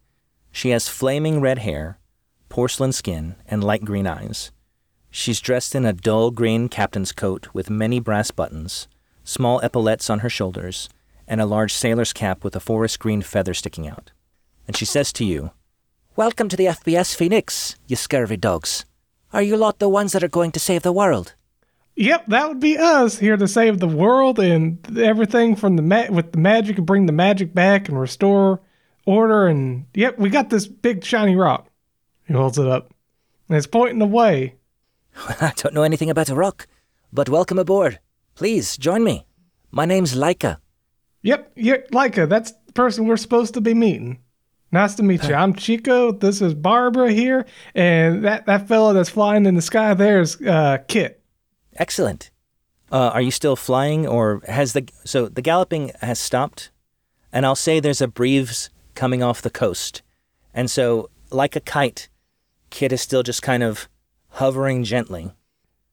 She 0.50 0.70
has 0.70 0.88
flaming 0.88 1.40
red 1.40 1.58
hair, 1.58 1.98
porcelain 2.48 2.92
skin, 2.92 3.36
and 3.46 3.62
light 3.62 3.84
green 3.84 4.06
eyes. 4.06 4.50
She's 5.18 5.40
dressed 5.40 5.74
in 5.74 5.86
a 5.86 5.94
dull 5.94 6.30
green 6.30 6.68
captain's 6.68 7.10
coat 7.10 7.48
with 7.54 7.70
many 7.70 8.00
brass 8.00 8.30
buttons, 8.30 8.86
small 9.24 9.60
epaulets 9.60 10.10
on 10.10 10.18
her 10.18 10.28
shoulders, 10.28 10.90
and 11.26 11.40
a 11.40 11.46
large 11.46 11.72
sailor's 11.72 12.12
cap 12.12 12.44
with 12.44 12.54
a 12.54 12.60
forest 12.60 12.98
green 12.98 13.22
feather 13.22 13.54
sticking 13.54 13.88
out. 13.88 14.10
And 14.68 14.76
she 14.76 14.84
says 14.84 15.14
to 15.14 15.24
you, 15.24 15.52
Welcome 16.16 16.50
to 16.50 16.56
the 16.56 16.66
FBS 16.66 17.16
Phoenix, 17.16 17.76
you 17.86 17.96
scurvy 17.96 18.36
dogs. 18.36 18.84
Are 19.32 19.40
you 19.40 19.56
lot 19.56 19.78
the 19.78 19.88
ones 19.88 20.12
that 20.12 20.22
are 20.22 20.28
going 20.28 20.52
to 20.52 20.60
save 20.60 20.82
the 20.82 20.92
world? 20.92 21.34
Yep, 21.94 22.26
that 22.26 22.48
would 22.48 22.60
be 22.60 22.76
us 22.76 23.18
here 23.18 23.38
to 23.38 23.48
save 23.48 23.78
the 23.78 23.88
world 23.88 24.38
and 24.38 24.98
everything 24.98 25.56
from 25.56 25.76
the 25.76 25.82
ma- 25.82 26.10
with 26.10 26.32
the 26.32 26.38
magic 26.38 26.76
and 26.76 26.86
bring 26.86 27.06
the 27.06 27.12
magic 27.12 27.54
back 27.54 27.88
and 27.88 27.98
restore 27.98 28.60
order. 29.06 29.46
And 29.46 29.86
yep, 29.94 30.18
we 30.18 30.28
got 30.28 30.50
this 30.50 30.66
big 30.66 31.04
shiny 31.04 31.36
rock. 31.36 31.68
He 32.26 32.34
holds 32.34 32.58
it 32.58 32.66
up 32.68 32.92
and 33.48 33.56
it's 33.56 33.66
pointing 33.66 33.98
the 33.98 34.04
way. 34.04 34.55
I 35.40 35.52
don't 35.56 35.74
know 35.74 35.82
anything 35.82 36.10
about 36.10 36.28
a 36.28 36.34
rock, 36.34 36.66
but 37.12 37.28
welcome 37.28 37.58
aboard. 37.58 37.98
Please 38.34 38.76
join 38.76 39.02
me. 39.02 39.26
My 39.70 39.86
name's 39.86 40.14
Laika. 40.14 40.58
Yep, 41.22 41.52
yeah, 41.56 41.76
Laika, 41.92 42.28
that's 42.28 42.52
the 42.66 42.72
person 42.72 43.06
we're 43.06 43.16
supposed 43.16 43.54
to 43.54 43.60
be 43.60 43.74
meeting. 43.74 44.20
Nice 44.72 44.94
to 44.96 45.02
meet 45.02 45.26
you. 45.26 45.34
I'm 45.42 45.54
Chico. 45.54 46.12
This 46.12 46.42
is 46.42 46.54
Barbara 46.54 47.12
here, 47.12 47.46
and 47.74 48.24
that 48.24 48.46
that 48.46 48.68
fellow 48.68 48.92
that's 48.92 49.08
flying 49.08 49.46
in 49.46 49.54
the 49.54 49.62
sky 49.62 49.94
there 49.94 50.20
is 50.20 50.40
uh, 50.42 50.78
Kit. 50.86 51.22
Excellent. 51.76 52.30
Uh, 52.92 53.10
are 53.12 53.22
you 53.22 53.30
still 53.30 53.56
flying, 53.56 54.06
or 54.06 54.42
has 54.46 54.72
the 54.72 54.88
so 55.04 55.28
the 55.28 55.42
galloping 55.42 55.92
has 56.00 56.18
stopped? 56.18 56.70
And 57.32 57.44
I'll 57.46 57.56
say 57.56 57.80
there's 57.80 58.00
a 58.00 58.08
breeze 58.08 58.70
coming 58.94 59.22
off 59.22 59.42
the 59.42 59.50
coast, 59.50 60.02
and 60.52 60.70
so 60.70 61.10
like 61.30 61.56
a 61.56 61.60
kite, 61.60 62.08
Kit 62.70 62.92
is 62.92 63.00
still 63.00 63.22
just 63.22 63.42
kind 63.42 63.62
of 63.62 63.88
hovering 64.36 64.84
gently. 64.84 65.32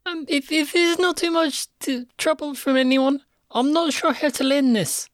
um, 0.06 0.26
if 0.28 0.52
if 0.52 0.74
there's 0.74 1.00
not 1.00 1.18
too 1.18 1.32
much 1.32 1.68
to, 1.80 2.06
trouble 2.18 2.54
from 2.56 2.76
anyone, 2.78 3.22
I'm 3.52 3.72
not 3.74 3.94
sure 3.94 4.14
how 4.14 4.30
to 4.30 4.44
land 4.44 4.76
this. 4.76 5.10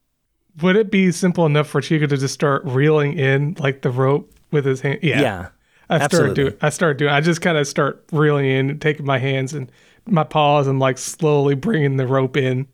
Would 0.62 0.76
it 0.76 0.90
be 0.90 1.12
simple 1.12 1.46
enough 1.46 1.68
for 1.68 1.80
Chico 1.80 2.06
to 2.06 2.16
just 2.16 2.34
start 2.34 2.62
reeling 2.64 3.18
in 3.18 3.56
like 3.58 3.82
the 3.82 3.90
rope 3.90 4.32
with 4.50 4.64
his 4.64 4.80
hand? 4.80 4.98
Yeah, 5.02 5.20
Yeah. 5.20 5.48
I 5.88 5.96
start 5.98 6.02
absolutely. 6.12 6.34
doing. 6.44 6.56
I 6.60 6.68
start 6.70 6.98
doing. 6.98 7.10
I 7.10 7.20
just 7.20 7.40
kind 7.40 7.58
of 7.58 7.66
start 7.66 8.04
reeling 8.12 8.46
in, 8.46 8.78
taking 8.78 9.04
my 9.06 9.18
hands 9.18 9.54
and 9.54 9.70
my 10.06 10.22
paws, 10.24 10.66
and 10.68 10.78
like 10.78 10.98
slowly 10.98 11.54
bringing 11.56 11.96
the 11.96 12.06
rope 12.06 12.36
in. 12.36 12.66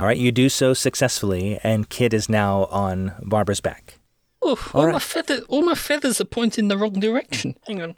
All 0.00 0.06
right, 0.06 0.16
you 0.18 0.32
do 0.32 0.48
so 0.50 0.74
successfully, 0.74 1.58
and 1.62 1.88
Kit 1.88 2.12
is 2.14 2.28
now 2.28 2.64
on 2.66 3.12
Barbara's 3.22 3.60
back. 3.60 3.98
Oh, 4.42 4.58
all, 4.74 4.86
my 4.86 4.92
right. 4.92 5.02
feather, 5.02 5.40
all 5.48 5.62
my 5.62 5.74
feathers 5.74 6.20
are 6.20 6.24
pointing 6.26 6.68
the 6.68 6.76
wrong 6.76 6.94
direction. 6.94 7.56
Hang 7.66 7.80
on. 7.82 7.94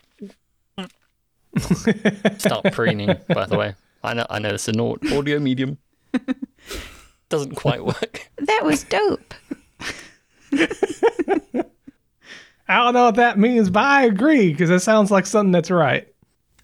Start 2.38 2.72
preening. 2.72 3.16
By 3.28 3.46
the 3.46 3.56
way, 3.56 3.74
I 4.02 4.14
know 4.14 4.26
I 4.30 4.38
know 4.38 4.50
it's 4.50 4.68
an 4.68 4.80
audio 4.80 5.38
medium. 5.38 5.78
Doesn't 7.28 7.54
quite 7.54 7.84
work. 7.84 8.30
That 8.38 8.64
was 8.64 8.84
dope. 8.84 9.34
I 12.66 12.76
don't 12.82 12.94
know 12.94 13.04
what 13.06 13.16
that 13.16 13.38
means, 13.38 13.70
but 13.70 13.82
I 13.84 14.04
agree 14.04 14.52
because 14.52 14.70
it 14.70 14.80
sounds 14.80 15.10
like 15.10 15.26
something 15.26 15.52
that's 15.52 15.70
right. 15.70 16.08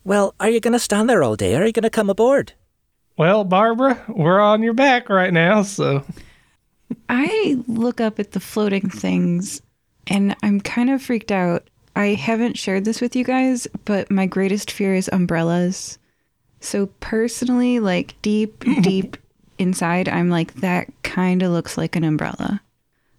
Well, 0.04 0.34
are 0.40 0.48
you 0.48 0.60
going 0.60 0.72
to 0.72 0.78
stand 0.78 1.10
there 1.10 1.22
all 1.22 1.36
day, 1.36 1.54
or 1.56 1.62
are 1.62 1.66
you 1.66 1.72
going 1.72 1.82
to 1.82 1.90
come 1.90 2.08
aboard? 2.08 2.52
Well, 3.18 3.44
Barbara, 3.44 4.02
we're 4.08 4.40
on 4.40 4.62
your 4.62 4.72
back 4.72 5.10
right 5.10 5.32
now, 5.32 5.62
so 5.62 6.04
I 7.08 7.62
look 7.66 8.00
up 8.00 8.18
at 8.18 8.32
the 8.32 8.40
floating 8.40 8.88
things 8.88 9.60
and 10.06 10.34
I'm 10.42 10.60
kind 10.60 10.90
of 10.90 11.02
freaked 11.02 11.30
out. 11.30 11.68
I 11.96 12.08
haven't 12.08 12.58
shared 12.58 12.84
this 12.84 13.00
with 13.00 13.16
you 13.16 13.24
guys, 13.24 13.66
but 13.84 14.10
my 14.10 14.26
greatest 14.26 14.70
fear 14.70 14.94
is 14.94 15.10
umbrellas. 15.12 15.98
So 16.60 16.86
personally, 17.00 17.80
like 17.80 18.14
deep, 18.22 18.64
deep 18.82 19.16
inside, 19.58 20.08
I'm 20.08 20.30
like, 20.30 20.54
that 20.56 20.90
kind 21.02 21.42
of 21.42 21.50
looks 21.50 21.76
like 21.76 21.96
an 21.96 22.04
umbrella. 22.04 22.60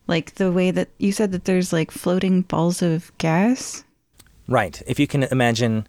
Like 0.08 0.36
the 0.36 0.52
way 0.52 0.72
that 0.72 0.90
you 0.98 1.12
said 1.12 1.32
that 1.32 1.46
there's 1.46 1.72
like 1.72 1.92
floating 1.92 2.42
balls 2.42 2.82
of 2.82 3.12
gas. 3.18 3.84
Right. 4.48 4.82
If 4.86 5.00
you 5.00 5.08
can 5.08 5.24
imagine 5.24 5.88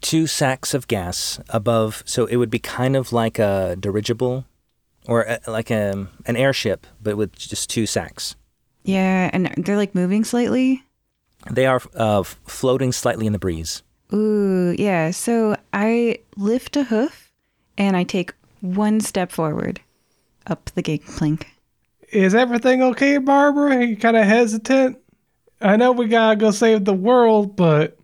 two 0.00 0.26
sacks 0.26 0.74
of 0.74 0.88
gas 0.88 1.40
above, 1.48 2.02
so 2.06 2.26
it 2.26 2.36
would 2.36 2.50
be 2.50 2.58
kind 2.58 2.96
of 2.96 3.12
like 3.12 3.38
a 3.38 3.76
dirigible 3.78 4.46
or 5.06 5.22
a, 5.22 5.40
like 5.46 5.70
a, 5.70 6.08
an 6.26 6.36
airship, 6.36 6.86
but 7.00 7.16
with 7.16 7.36
just 7.36 7.70
two 7.70 7.86
sacks. 7.86 8.34
Yeah, 8.84 9.30
and 9.32 9.46
they're 9.58 9.76
like 9.76 9.94
moving 9.94 10.24
slightly. 10.24 10.82
They 11.50 11.66
are 11.66 11.82
uh, 11.94 12.22
floating 12.22 12.92
slightly 12.92 13.26
in 13.26 13.32
the 13.32 13.38
breeze. 13.38 13.82
Ooh, 14.12 14.74
yeah. 14.78 15.10
So 15.10 15.56
I 15.72 16.18
lift 16.36 16.76
a 16.76 16.84
hoof 16.84 17.32
and 17.78 17.96
I 17.96 18.04
take 18.04 18.32
one 18.60 19.00
step 19.00 19.32
forward 19.32 19.80
up 20.46 20.70
the 20.74 20.82
gangplank. 20.82 21.48
is 22.10 22.34
everything 22.34 22.82
okay, 22.82 23.18
Barbara? 23.18 23.84
You 23.84 23.96
kind 23.96 24.16
of 24.16 24.24
hesitant. 24.26 24.98
I 25.60 25.76
know 25.76 25.92
we 25.92 26.06
gotta 26.06 26.36
go 26.36 26.50
save 26.50 26.84
the 26.84 26.92
world, 26.94 27.56
but 27.56 27.96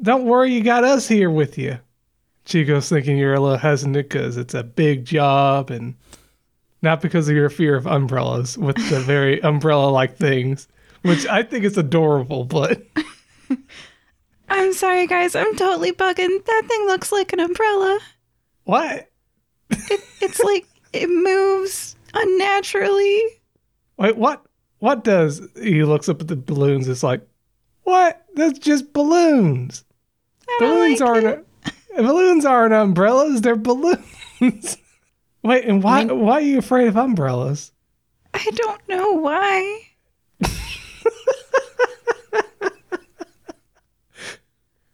don't 0.00 0.24
worry, 0.24 0.52
you 0.52 0.62
got 0.62 0.84
us 0.84 1.08
here 1.08 1.30
with 1.30 1.56
you. 1.56 1.78
Chico's 2.44 2.88
thinking 2.88 3.16
you're 3.16 3.34
a 3.34 3.40
little 3.40 3.56
hesitant 3.58 3.94
because 4.08 4.36
it's 4.36 4.54
a 4.54 4.62
big 4.62 5.04
job 5.04 5.70
and 5.70 5.94
not 6.82 7.00
because 7.00 7.28
of 7.28 7.34
your 7.34 7.48
fear 7.48 7.74
of 7.76 7.86
umbrellas 7.86 8.56
with 8.58 8.76
the 8.90 9.00
very 9.00 9.40
umbrella 9.42 9.88
like 9.88 10.16
things, 10.16 10.68
which 11.06 11.26
I 11.26 11.42
think 11.42 11.64
is 11.64 11.76
adorable, 11.78 12.44
but 12.44 12.82
I'm 14.48 14.72
sorry, 14.72 15.06
guys. 15.06 15.34
I'm 15.34 15.56
totally 15.56 15.92
bugging. 15.92 16.44
That 16.44 16.62
thing 16.68 16.86
looks 16.86 17.10
like 17.12 17.32
an 17.32 17.40
umbrella. 17.40 17.98
what? 18.64 19.10
It, 19.70 20.00
It's 20.20 20.40
like 20.40 20.66
it 20.92 21.08
moves 21.08 21.96
unnaturally. 22.14 23.22
Wait, 23.98 24.16
what? 24.16 24.44
What 24.78 25.04
does? 25.04 25.40
He 25.60 25.82
looks 25.84 26.08
up 26.08 26.20
at 26.20 26.28
the 26.28 26.36
balloons. 26.36 26.86
It's 26.88 27.02
like, 27.02 27.26
what? 27.82 28.24
That's 28.34 28.58
just 28.58 28.92
balloons. 28.92 29.84
I 30.48 30.56
Balloons 30.60 31.00
like 31.00 31.08
aren't 31.08 31.26
it. 31.26 31.46
balloons 31.96 32.44
aren't 32.44 32.74
umbrellas. 32.74 33.40
They're 33.40 33.56
balloons. 33.56 34.76
Wait, 35.42 35.64
and 35.64 35.82
why? 35.82 36.04
why 36.04 36.34
are 36.34 36.40
you 36.40 36.58
afraid 36.58 36.88
of 36.88 36.96
umbrellas? 36.96 37.72
I 38.34 38.44
don't 38.54 38.88
know 38.88 39.12
why. 39.12 39.80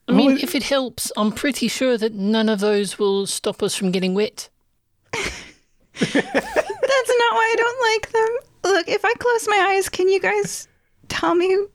I 0.08 0.12
mean, 0.12 0.38
if 0.38 0.54
it 0.54 0.62
helps, 0.64 1.10
I'm 1.16 1.32
pretty 1.32 1.68
sure 1.68 1.96
that 1.96 2.14
none 2.14 2.48
of 2.48 2.60
those 2.60 2.98
will 2.98 3.26
stop 3.26 3.62
us 3.62 3.74
from 3.74 3.92
getting 3.92 4.14
wet. 4.14 4.48
That's 5.12 6.14
not 6.14 7.34
why 7.34 7.54
I 7.54 7.56
don't 7.56 7.80
like 7.92 8.12
them. 8.12 8.28
Look, 8.64 8.88
if 8.88 9.04
I 9.04 9.12
close 9.18 9.48
my 9.48 9.56
eyes, 9.70 9.88
can 9.88 10.08
you 10.08 10.20
guys 10.20 10.68
tell 11.08 11.34
me 11.34 11.66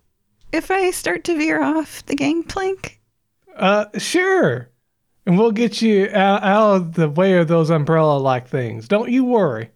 if 0.52 0.70
I 0.72 0.92
start 0.92 1.24
to 1.26 1.38
veer 1.38 1.62
off 1.62 2.06
the 2.06 2.16
gangplank? 2.16 3.00
Uh, 3.56 3.86
sure. 3.98 4.70
And 5.26 5.38
we'll 5.38 5.52
get 5.52 5.82
you 5.82 6.10
out, 6.14 6.44
out 6.44 6.76
of 6.76 6.94
the 6.94 7.10
way 7.10 7.38
of 7.38 7.48
those 7.48 7.70
umbrella 7.70 8.18
like 8.18 8.48
things. 8.48 8.88
Don't 8.88 9.10
you 9.12 9.26
worry. 9.26 9.72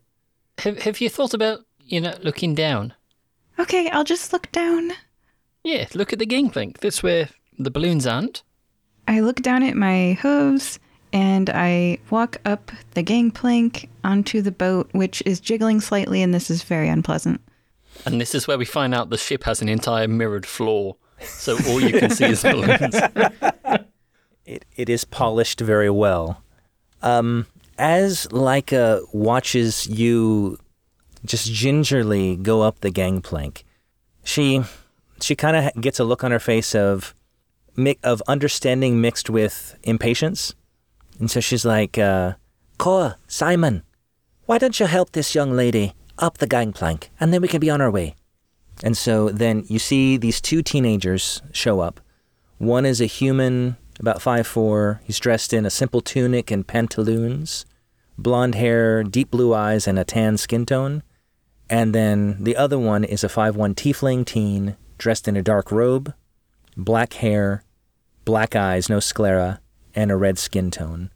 Have 0.60 0.82
Have 0.84 1.02
you 1.02 1.10
thought 1.10 1.34
about 1.34 1.62
you 1.84 2.00
know 2.00 2.16
looking 2.22 2.56
down? 2.56 2.94
Okay, 3.62 3.92
I'll 3.92 4.04
just 4.04 4.34
look 4.34 4.52
down. 4.52 4.92
Yeah, 5.64 5.86
look 5.94 6.12
at 6.12 6.18
the 6.18 6.26
gangplank. 6.26 6.80
That's 6.80 7.04
where 7.04 7.30
the 7.60 7.70
balloons 7.70 8.08
aren't. 8.08 8.42
I 9.08 9.20
look 9.20 9.44
down 9.44 9.62
at 9.62 9.76
my 9.76 10.14
hooves 10.14 10.80
and 11.14 11.48
I 11.48 12.00
walk 12.10 12.38
up 12.44 12.72
the 12.96 13.04
gangplank 13.04 13.88
onto 14.04 14.42
the 14.42 14.52
boat, 14.52 14.90
which 14.94 15.22
is 15.28 15.40
jiggling 15.40 15.80
slightly, 15.80 16.24
and 16.24 16.34
this 16.34 16.50
is 16.50 16.64
very 16.64 16.90
unpleasant. 16.90 17.40
And 18.04 18.20
this 18.20 18.34
is 18.34 18.48
where 18.48 18.58
we 18.58 18.66
find 18.66 18.96
out 18.96 19.12
the 19.12 19.18
ship 19.18 19.44
has 19.44 19.62
an 19.62 19.70
entire 19.70 20.08
mirrored 20.08 20.48
floor. 20.48 20.96
So 21.20 21.56
all 21.68 21.80
you 21.80 22.00
can 22.00 22.10
see 22.10 22.26
is 22.26 22.42
balloons. 22.42 22.96
It, 24.44 24.66
it 24.76 24.90
is 24.90 25.06
polished 25.06 25.62
very 25.62 25.90
well. 25.92 26.44
Um, 27.04 27.46
as 27.78 28.28
Laika 28.32 29.06
watches 29.14 29.88
you 29.88 30.58
just 31.26 31.52
gingerly 31.52 32.36
go 32.36 32.62
up 32.62 32.80
the 32.82 32.90
gangplank, 32.90 33.64
she 34.24 34.64
she 35.22 35.36
kind 35.36 35.56
of 35.56 35.82
gets 35.82 36.00
a 36.00 36.04
look 36.04 36.24
on 36.24 36.32
her 36.32 36.40
face 36.40 36.76
of 36.76 37.14
of 38.04 38.22
understanding 38.28 39.00
mixed 39.00 39.30
with 39.30 39.78
impatience, 39.84 40.54
and 41.20 41.30
so 41.32 41.40
she's 41.40 41.66
like, 41.66 41.98
uh, 41.98 42.34
"Koa, 42.78 43.18
Simon, 43.28 43.84
why 44.46 44.58
don't 44.58 44.80
you 44.80 44.88
help 44.88 45.12
this 45.12 45.36
young 45.36 45.52
lady 45.52 45.94
up 46.18 46.38
the 46.38 46.48
gangplank, 46.48 47.10
and 47.20 47.34
then 47.34 47.42
we 47.42 47.48
can 47.48 47.60
be 47.60 47.70
on 47.70 47.82
our 47.82 47.92
way." 47.92 48.16
And 48.84 48.98
so 48.98 49.30
then 49.30 49.64
you 49.68 49.80
see 49.80 50.18
these 50.18 50.42
two 50.42 50.64
teenagers 50.64 51.42
show 51.52 51.82
up. 51.82 52.00
One 52.58 52.86
is 52.86 53.00
a 53.00 53.06
human, 53.06 53.78
about 54.00 54.22
five 54.22 54.48
four. 54.48 55.02
He's 55.04 55.20
dressed 55.20 55.54
in 55.54 55.66
a 55.66 55.70
simple 55.70 56.02
tunic 56.02 56.52
and 56.52 56.66
pantaloons, 56.66 57.66
blonde 58.18 58.56
hair, 58.56 59.04
deep 59.04 59.32
blue 59.32 59.54
eyes, 59.54 59.88
and 59.88 60.00
a 60.00 60.04
tan 60.04 60.38
skin 60.38 60.66
tone. 60.66 61.04
And 61.72 61.96
then 61.96 62.36
the 62.44 62.58
other 62.58 62.78
one 62.78 63.06
is 63.06 63.24
a 63.24 63.30
five 63.30 63.56
one 63.56 63.74
tiefling 63.74 64.26
teen, 64.26 64.76
dressed 64.98 65.26
in 65.30 65.38
a 65.38 65.42
dark 65.42 65.72
robe, 65.72 66.14
black 66.76 67.14
hair, 67.14 67.64
black 68.26 68.58
eyes, 68.58 68.90
no 68.90 69.00
sclera, 69.00 69.62
and 69.96 70.12
a 70.12 70.18
red 70.18 70.38
skin 70.38 70.70
tone. 70.70 71.12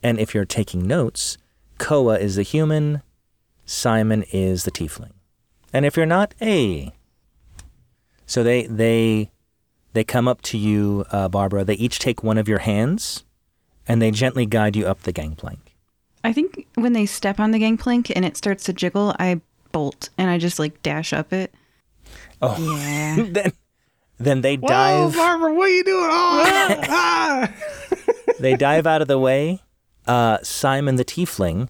And 0.00 0.20
if 0.20 0.34
you're 0.34 0.44
taking 0.44 0.86
notes, 0.86 1.36
Koa 1.78 2.16
is 2.16 2.36
the 2.36 2.44
human, 2.44 3.02
Simon 3.64 4.22
is 4.30 4.62
the 4.62 4.70
tiefling. 4.70 5.14
And 5.72 5.84
if 5.84 5.96
you're 5.96 6.06
not, 6.06 6.32
hey. 6.38 6.92
So 8.24 8.44
they 8.44 8.66
they 8.66 9.32
they 9.94 10.04
come 10.04 10.28
up 10.28 10.42
to 10.42 10.56
you, 10.56 11.06
uh, 11.10 11.28
Barbara. 11.28 11.64
They 11.64 11.74
each 11.74 11.98
take 11.98 12.22
one 12.22 12.38
of 12.38 12.46
your 12.46 12.60
hands, 12.60 13.24
and 13.88 14.00
they 14.00 14.12
gently 14.12 14.46
guide 14.46 14.76
you 14.76 14.86
up 14.86 15.02
the 15.02 15.12
gangplank. 15.12 15.74
I 16.22 16.32
think 16.32 16.68
when 16.76 16.92
they 16.92 17.06
step 17.06 17.40
on 17.40 17.50
the 17.50 17.58
gangplank 17.58 18.12
and 18.14 18.24
it 18.24 18.36
starts 18.36 18.64
to 18.64 18.72
jiggle, 18.72 19.14
I 19.18 19.40
bolt 19.72 20.10
and 20.18 20.30
I 20.30 20.38
just 20.38 20.58
like 20.58 20.82
dash 20.82 21.12
up 21.12 21.32
it. 21.32 21.52
Oh, 22.40 22.56
Yeah. 22.58 23.22
then 23.30 23.52
then 24.18 24.40
they 24.40 24.56
Whoa, 24.56 24.68
dive. 24.68 25.14
Barbara, 25.14 25.54
what 25.54 25.66
are 25.66 25.74
you 25.74 25.84
doing? 25.84 26.04
Oh, 26.04 26.80
ah. 26.88 27.52
they 28.40 28.56
dive 28.56 28.86
out 28.86 29.00
of 29.02 29.08
the 29.08 29.18
way. 29.18 29.62
Uh, 30.06 30.38
Simon 30.42 30.96
the 30.96 31.04
tiefling 31.04 31.68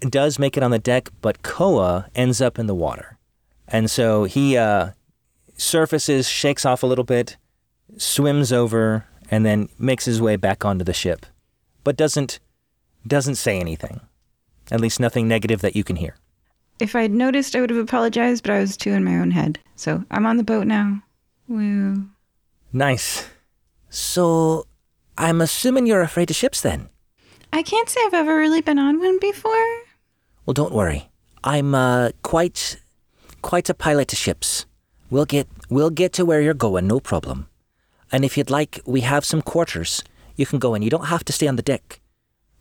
does 0.00 0.38
make 0.38 0.56
it 0.56 0.62
on 0.62 0.70
the 0.70 0.78
deck, 0.78 1.10
but 1.20 1.42
Koa 1.42 2.08
ends 2.14 2.40
up 2.40 2.58
in 2.58 2.66
the 2.66 2.74
water, 2.74 3.18
and 3.68 3.90
so 3.90 4.24
he 4.24 4.56
uh, 4.56 4.90
surfaces, 5.56 6.28
shakes 6.28 6.64
off 6.64 6.82
a 6.82 6.86
little 6.86 7.04
bit, 7.04 7.36
swims 7.96 8.52
over, 8.52 9.06
and 9.30 9.44
then 9.44 9.68
makes 9.78 10.04
his 10.04 10.20
way 10.22 10.36
back 10.36 10.64
onto 10.64 10.84
the 10.84 10.92
ship, 10.92 11.26
but 11.82 11.96
doesn't 11.96 12.38
doesn't 13.06 13.34
say 13.36 13.58
anything. 13.58 14.00
At 14.70 14.80
least 14.80 15.00
nothing 15.00 15.28
negative 15.28 15.60
that 15.60 15.76
you 15.76 15.84
can 15.84 15.96
hear. 15.96 16.16
If 16.84 16.94
I'd 16.94 17.12
noticed, 17.12 17.56
I 17.56 17.62
would 17.62 17.70
have 17.70 17.78
apologized, 17.78 18.44
but 18.44 18.52
I 18.52 18.60
was 18.60 18.76
too 18.76 18.92
in 18.92 19.04
my 19.04 19.16
own 19.16 19.30
head. 19.30 19.58
So 19.74 20.04
I'm 20.10 20.26
on 20.26 20.36
the 20.36 20.44
boat 20.44 20.66
now. 20.66 21.02
Woo. 21.48 22.04
Nice. 22.74 23.26
So, 23.88 24.66
I'm 25.16 25.40
assuming 25.40 25.86
you're 25.86 26.02
afraid 26.02 26.28
of 26.28 26.36
ships 26.36 26.60
then? 26.60 26.90
I 27.54 27.62
can't 27.62 27.88
say 27.88 28.02
I've 28.04 28.12
ever 28.12 28.36
really 28.36 28.60
been 28.60 28.78
on 28.78 28.98
one 28.98 29.18
before. 29.18 29.66
Well, 30.44 30.52
don't 30.52 30.74
worry. 30.74 31.08
I'm 31.42 31.74
uh, 31.74 32.10
quite, 32.22 32.78
quite 33.40 33.70
a 33.70 33.74
pilot 33.74 34.08
to 34.08 34.16
ships. 34.16 34.66
We'll 35.08 35.24
get, 35.24 35.48
we'll 35.70 35.88
get 35.88 36.12
to 36.14 36.26
where 36.26 36.42
you're 36.42 36.52
going, 36.52 36.86
no 36.86 37.00
problem. 37.00 37.48
And 38.12 38.26
if 38.26 38.36
you'd 38.36 38.50
like, 38.50 38.78
we 38.84 39.00
have 39.00 39.24
some 39.24 39.40
quarters. 39.40 40.04
You 40.36 40.44
can 40.44 40.58
go 40.58 40.74
in. 40.74 40.82
You 40.82 40.90
don't 40.90 41.06
have 41.06 41.24
to 41.24 41.32
stay 41.32 41.48
on 41.48 41.56
the 41.56 41.62
deck. 41.62 42.00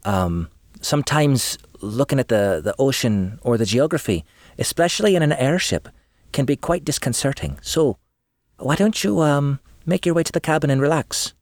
Um, 0.06 0.48
sometimes 0.84 1.58
looking 1.82 2.19
at 2.19 2.28
the, 2.28 2.62
the 2.63 2.76
ocean 2.78 3.39
or 3.41 3.58
the 3.58 3.65
geography, 3.65 4.24
especially 4.60 5.15
in 5.15 5.24
an 5.24 5.34
airship, 5.34 5.89
can 6.32 6.46
be 6.46 6.56
quite 6.56 6.86
disconcerting. 6.86 7.58
So, 7.62 7.98
why 8.58 8.76
don't 8.76 9.04
you 9.04 9.22
um, 9.22 9.60
make 9.86 10.06
your 10.06 10.15
way 10.15 10.24
to 10.24 10.32
the 10.32 10.39
cabin 10.39 10.69
and 10.69 10.82
relax? 10.82 11.34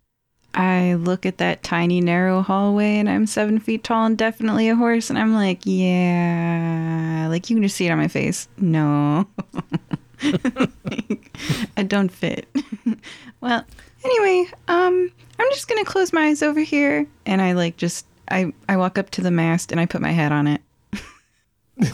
I 0.53 0.95
look 0.95 1.25
at 1.25 1.37
that 1.37 1.63
tiny, 1.63 2.01
narrow 2.01 2.41
hallway, 2.41 2.97
and 2.97 3.09
I'm 3.09 3.25
seven 3.25 3.59
feet 3.59 3.83
tall 3.83 4.05
and 4.05 4.17
definitely 4.17 4.67
a 4.67 4.75
horse. 4.75 5.09
And 5.09 5.17
I'm 5.17 5.33
like, 5.33 5.61
yeah, 5.63 7.27
like 7.29 7.49
you 7.49 7.55
can 7.55 7.63
just 7.63 7.77
see 7.77 7.87
it 7.87 7.91
on 7.91 7.97
my 7.97 8.09
face. 8.09 8.49
No, 8.57 9.27
I 11.77 11.83
don't 11.87 12.11
fit. 12.11 12.47
well, 13.41 13.63
anyway, 14.03 14.51
um, 14.67 15.11
I'm 15.39 15.49
just 15.51 15.69
gonna 15.69 15.85
close 15.85 16.11
my 16.11 16.27
eyes 16.27 16.43
over 16.43 16.59
here, 16.59 17.07
and 17.25 17.41
I 17.41 17.53
like 17.53 17.77
just 17.77 18.05
I 18.31 18.53
I 18.67 18.77
walk 18.77 18.97
up 18.97 19.09
to 19.11 19.21
the 19.21 19.31
mast 19.31 19.71
and 19.71 19.79
I 19.79 19.85
put 19.85 20.01
my 20.01 20.11
head 20.11 20.31
on 20.31 20.47
it. 20.47 20.61
All 21.81 21.87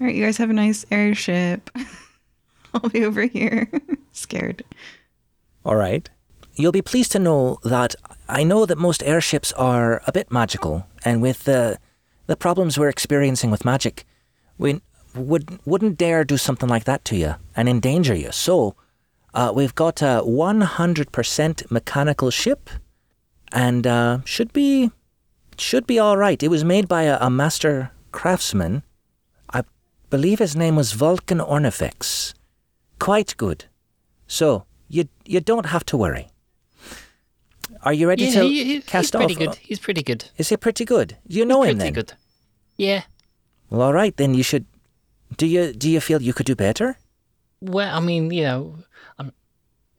right, 0.00 0.14
you 0.14 0.24
guys 0.24 0.36
have 0.38 0.50
a 0.50 0.54
nice 0.54 0.84
airship. 0.90 1.70
I'll 2.74 2.88
be 2.88 3.04
over 3.04 3.22
here, 3.26 3.70
scared. 4.12 4.64
All 5.64 5.76
right. 5.76 6.08
You'll 6.54 6.72
be 6.72 6.82
pleased 6.82 7.12
to 7.12 7.18
know 7.18 7.58
that 7.64 7.94
I 8.28 8.44
know 8.44 8.66
that 8.66 8.78
most 8.78 9.02
airships 9.02 9.52
are 9.52 10.02
a 10.06 10.12
bit 10.12 10.30
magical, 10.30 10.86
and 11.04 11.22
with 11.22 11.44
the 11.44 11.78
the 12.26 12.36
problems 12.36 12.78
we're 12.78 12.88
experiencing 12.88 13.50
with 13.50 13.64
magic, 13.64 14.04
we 14.58 14.80
would 15.14 15.58
wouldn't 15.66 15.98
dare 15.98 16.24
do 16.24 16.36
something 16.36 16.68
like 16.68 16.84
that 16.84 17.04
to 17.06 17.16
you 17.16 17.34
and 17.56 17.68
endanger 17.68 18.14
you. 18.14 18.32
So, 18.32 18.74
uh, 19.34 19.52
we've 19.54 19.74
got 19.74 20.02
a 20.02 20.22
100% 20.24 21.70
mechanical 21.70 22.30
ship, 22.30 22.70
and 23.52 23.86
uh, 23.86 24.18
should 24.24 24.52
be 24.52 24.90
should 25.60 25.86
be 25.86 25.98
all 25.98 26.16
right. 26.16 26.42
It 26.42 26.48
was 26.48 26.64
made 26.64 26.88
by 26.88 27.02
a, 27.04 27.18
a 27.20 27.30
master 27.30 27.90
craftsman. 28.12 28.82
I 29.52 29.62
believe 30.10 30.38
his 30.38 30.56
name 30.56 30.76
was 30.76 30.92
Vulcan 30.92 31.38
Ornifex. 31.38 32.34
Quite 32.98 33.36
good. 33.36 33.64
So 34.26 34.64
you 34.88 35.08
you 35.24 35.40
don't 35.40 35.66
have 35.66 35.84
to 35.86 35.96
worry. 35.96 36.28
Are 37.82 37.92
you 37.92 38.06
ready 38.08 38.24
Yeah, 38.24 38.30
to 38.40 38.42
he, 38.44 38.64
he- 38.64 38.74
he's 38.74 38.84
cast 38.84 39.12
pretty 39.14 39.34
off? 39.34 39.38
good. 39.38 39.54
He's 39.56 39.78
pretty 39.80 40.02
good. 40.02 40.24
Is 40.38 40.48
he 40.50 40.56
pretty 40.56 40.84
good? 40.84 41.16
You 41.26 41.44
know 41.44 41.62
him 41.62 41.76
pretty 41.78 41.90
then. 41.90 41.92
good. 41.92 42.12
Yeah. 42.76 43.02
Well, 43.70 43.82
all 43.82 43.92
right 43.92 44.16
then. 44.16 44.34
You 44.34 44.42
should. 44.42 44.66
Do 45.36 45.46
you 45.46 45.72
do 45.72 45.88
you 45.90 46.00
feel 46.00 46.20
you 46.22 46.32
could 46.32 46.46
do 46.46 46.54
better? 46.54 46.96
Well, 47.60 47.96
I 47.96 48.00
mean, 48.00 48.30
you 48.30 48.42
know, 48.42 48.76
I'm 49.18 49.32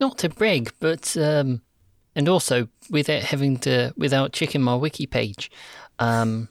not 0.00 0.18
to 0.18 0.28
brag, 0.28 0.72
but 0.80 1.16
um, 1.16 1.60
and 2.16 2.28
also 2.28 2.68
without 2.90 3.22
having 3.22 3.58
to, 3.58 3.92
without 3.96 4.32
checking 4.32 4.62
my 4.62 4.74
wiki 4.74 5.06
page, 5.06 5.50
um, 5.98 6.48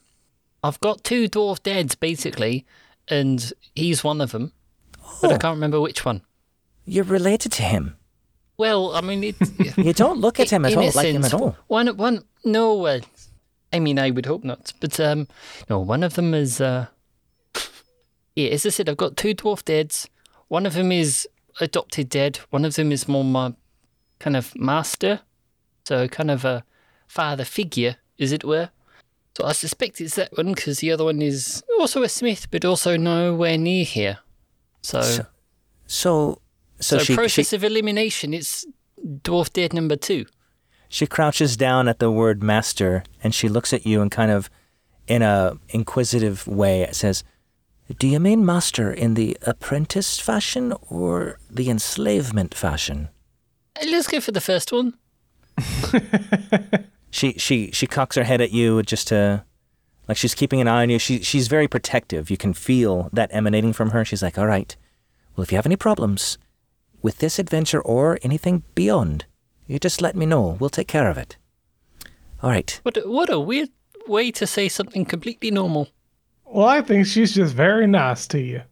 I've 0.64 0.80
got 0.80 1.04
two 1.04 1.28
dwarf 1.30 1.62
dads 1.64 1.96
basically, 1.96 2.66
and 3.08 3.52
he's 3.76 4.04
one 4.04 4.22
of 4.22 4.32
them, 4.32 4.54
but 5.22 5.32
I 5.32 5.36
Oh. 5.36 5.38
can't 5.38 5.56
remember 5.56 5.82
which 5.82 6.06
one. 6.06 6.22
You're 6.86 7.04
related 7.06 7.52
to 7.54 7.64
him. 7.64 7.96
Well, 8.58 8.94
I 8.96 9.02
mean, 9.02 9.24
it's 9.24 9.52
You 9.78 9.94
don't 9.94 10.20
look 10.20 10.40
at 10.40 10.52
him 10.52 10.64
at 10.66 10.76
all 10.78 10.84
a 10.84 10.92
like 10.92 11.08
him 11.08 11.24
at 11.26 11.34
all. 11.34 11.56
One, 11.68 11.88
one, 11.98 12.24
no, 12.46 12.76
well, 12.76 13.02
I 13.74 13.80
mean, 13.80 13.98
I 13.98 14.12
would 14.12 14.26
hope 14.26 14.44
not, 14.44 14.74
but 14.80 15.00
um, 15.00 15.28
no, 15.70 15.80
one 15.80 16.04
of 16.04 16.14
them 16.14 16.34
is, 16.34 16.62
uh, 16.62 16.86
yeah, 18.36 18.50
as 18.50 18.66
I 18.66 18.70
said, 18.70 18.90
I've 18.90 18.98
got 18.98 19.18
two 19.18 19.34
dwarf 19.36 19.64
dads. 19.66 20.10
One 20.48 20.66
of 20.66 20.74
them 20.74 20.92
is 20.92 21.28
adopted 21.60 22.10
dad. 22.10 22.38
One 22.50 22.66
of 22.66 22.76
them 22.76 22.92
is 22.92 23.08
more 23.08 23.24
my 23.24 23.54
kind 24.20 24.36
of 24.38 24.56
master, 24.56 25.22
so 25.86 26.08
kind 26.08 26.32
of 26.32 26.46
a 26.46 26.64
father 27.08 27.46
figure, 27.46 27.98
as 28.20 28.32
it 28.32 28.44
were. 28.44 28.70
So 29.38 29.46
I 29.46 29.52
suspect 29.54 30.00
it's 30.02 30.16
that 30.16 30.36
one 30.38 30.54
because 30.54 30.80
the 30.80 30.92
other 30.92 31.06
one 31.06 31.22
is 31.22 31.64
also 31.80 32.04
a 32.04 32.10
smith, 32.10 32.50
but 32.52 32.64
also 32.66 32.98
nowhere 32.98 33.58
near 33.58 33.84
here. 33.86 34.20
So, 34.82 35.02
So- 35.02 35.26
So 35.86 36.42
so, 36.80 36.98
so, 36.98 36.98
she, 37.00 37.06
she 37.14 37.16
process 37.16 37.54
of 37.54 37.64
elimination, 37.64 38.34
it's 38.34 38.66
dwarf 39.06 39.52
dead 39.54 39.74
number 39.74 39.96
two. 39.96 40.26
she 40.90 41.06
crouches 41.08 41.56
down 41.58 41.88
at 41.88 42.00
the 42.00 42.12
word 42.12 42.44
master 42.44 43.04
and 43.24 43.34
she 43.34 43.48
looks 43.50 43.74
at 43.74 43.86
you 43.86 44.02
and 44.02 44.12
kind 44.12 44.32
of 44.32 44.50
in 45.08 45.22
a 45.22 45.58
inquisitive 45.70 46.48
way. 46.48 46.88
Says, 46.92 47.24
"Do 48.00 48.08
you 48.08 48.20
mean 48.20 48.46
master 48.46 48.92
in 48.92 49.14
the 49.16 49.38
apprentice 49.46 50.20
fashion 50.20 50.74
or 50.90 51.38
the 51.50 51.70
enslavement 51.70 52.54
fashion?" 52.56 53.10
Let's 53.84 54.08
go 54.08 54.20
for 54.22 54.32
the 54.32 54.42
first 54.42 54.72
one. 54.72 54.94
She 57.14 57.34
she 57.34 57.70
she 57.70 57.86
cocks 57.86 58.16
her 58.16 58.24
head 58.24 58.42
at 58.42 58.52
you 58.52 58.82
just 58.82 59.08
to 59.10 59.46
like 60.08 60.18
she's 60.18 60.34
keeping 60.34 60.60
an 60.60 60.68
eye 60.68 60.82
on 60.82 60.90
you. 60.90 60.98
She 60.98 61.22
she's 61.22 61.48
very 61.48 61.68
protective. 61.68 62.32
You 62.32 62.38
can 62.38 62.54
feel 62.54 63.10
that 63.14 63.30
emanating 63.32 63.72
from 63.72 63.92
her. 63.92 64.04
She's 64.04 64.24
like, 64.24 64.40
"All 64.40 64.48
right. 64.48 64.76
Well, 65.36 65.44
if 65.44 65.52
you 65.52 65.56
have 65.60 65.68
any 65.68 65.76
problems 65.76 66.40
with 67.04 67.20
this 67.20 67.38
adventure 67.38 67.80
or 67.80 68.18
anything 68.24 68.64
beyond, 68.74 69.26
you 69.68 69.78
just 69.78 70.02
let 70.02 70.16
me 70.16 70.26
know. 70.26 70.58
We'll 70.60 70.72
take 70.72 70.88
care 70.88 71.08
of 71.08 71.20
it." 71.20 71.38
All 72.42 72.50
right. 72.50 72.80
What 72.82 72.98
a, 72.98 73.02
what 73.02 73.30
a 73.30 73.40
weird 73.40 73.70
way 74.08 74.32
to 74.32 74.48
say 74.48 74.68
something 74.68 75.06
completely 75.06 75.52
normal. 75.52 75.90
Well, 76.46 76.68
I 76.68 76.82
think 76.82 77.06
she's 77.06 77.36
just 77.36 77.54
very 77.54 77.86
nice 77.86 78.26
to 78.30 78.40
you. 78.40 78.64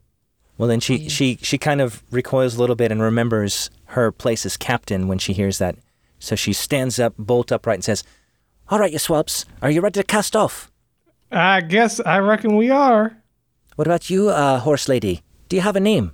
Well, 0.57 0.67
then 0.67 0.79
she, 0.79 1.09
she, 1.09 1.37
she 1.41 1.57
kind 1.57 1.79
of 1.79 2.03
recoils 2.11 2.55
a 2.55 2.59
little 2.59 2.75
bit 2.75 2.91
and 2.91 3.01
remembers 3.01 3.69
her 3.85 4.11
place 4.11 4.45
as 4.45 4.57
captain 4.57 5.07
when 5.07 5.19
she 5.19 5.33
hears 5.33 5.59
that. 5.59 5.75
So 6.21 6.35
she 6.35 6.53
stands 6.53 6.99
up, 6.99 7.15
bolt 7.17 7.51
upright, 7.51 7.77
and 7.77 7.83
says, 7.83 8.03
All 8.69 8.77
right, 8.77 8.91
you 8.93 8.99
swabs, 8.99 9.45
are 9.61 9.71
you 9.71 9.81
ready 9.81 9.99
to 9.99 10.05
cast 10.05 10.35
off? 10.35 10.71
I 11.31 11.61
guess 11.61 11.99
I 11.99 12.19
reckon 12.19 12.55
we 12.55 12.69
are. 12.69 13.17
What 13.75 13.87
about 13.87 14.09
you, 14.11 14.29
uh, 14.29 14.59
horse 14.59 14.87
lady? 14.87 15.23
Do 15.49 15.55
you 15.55 15.63
have 15.63 15.75
a 15.75 15.79
name? 15.79 16.11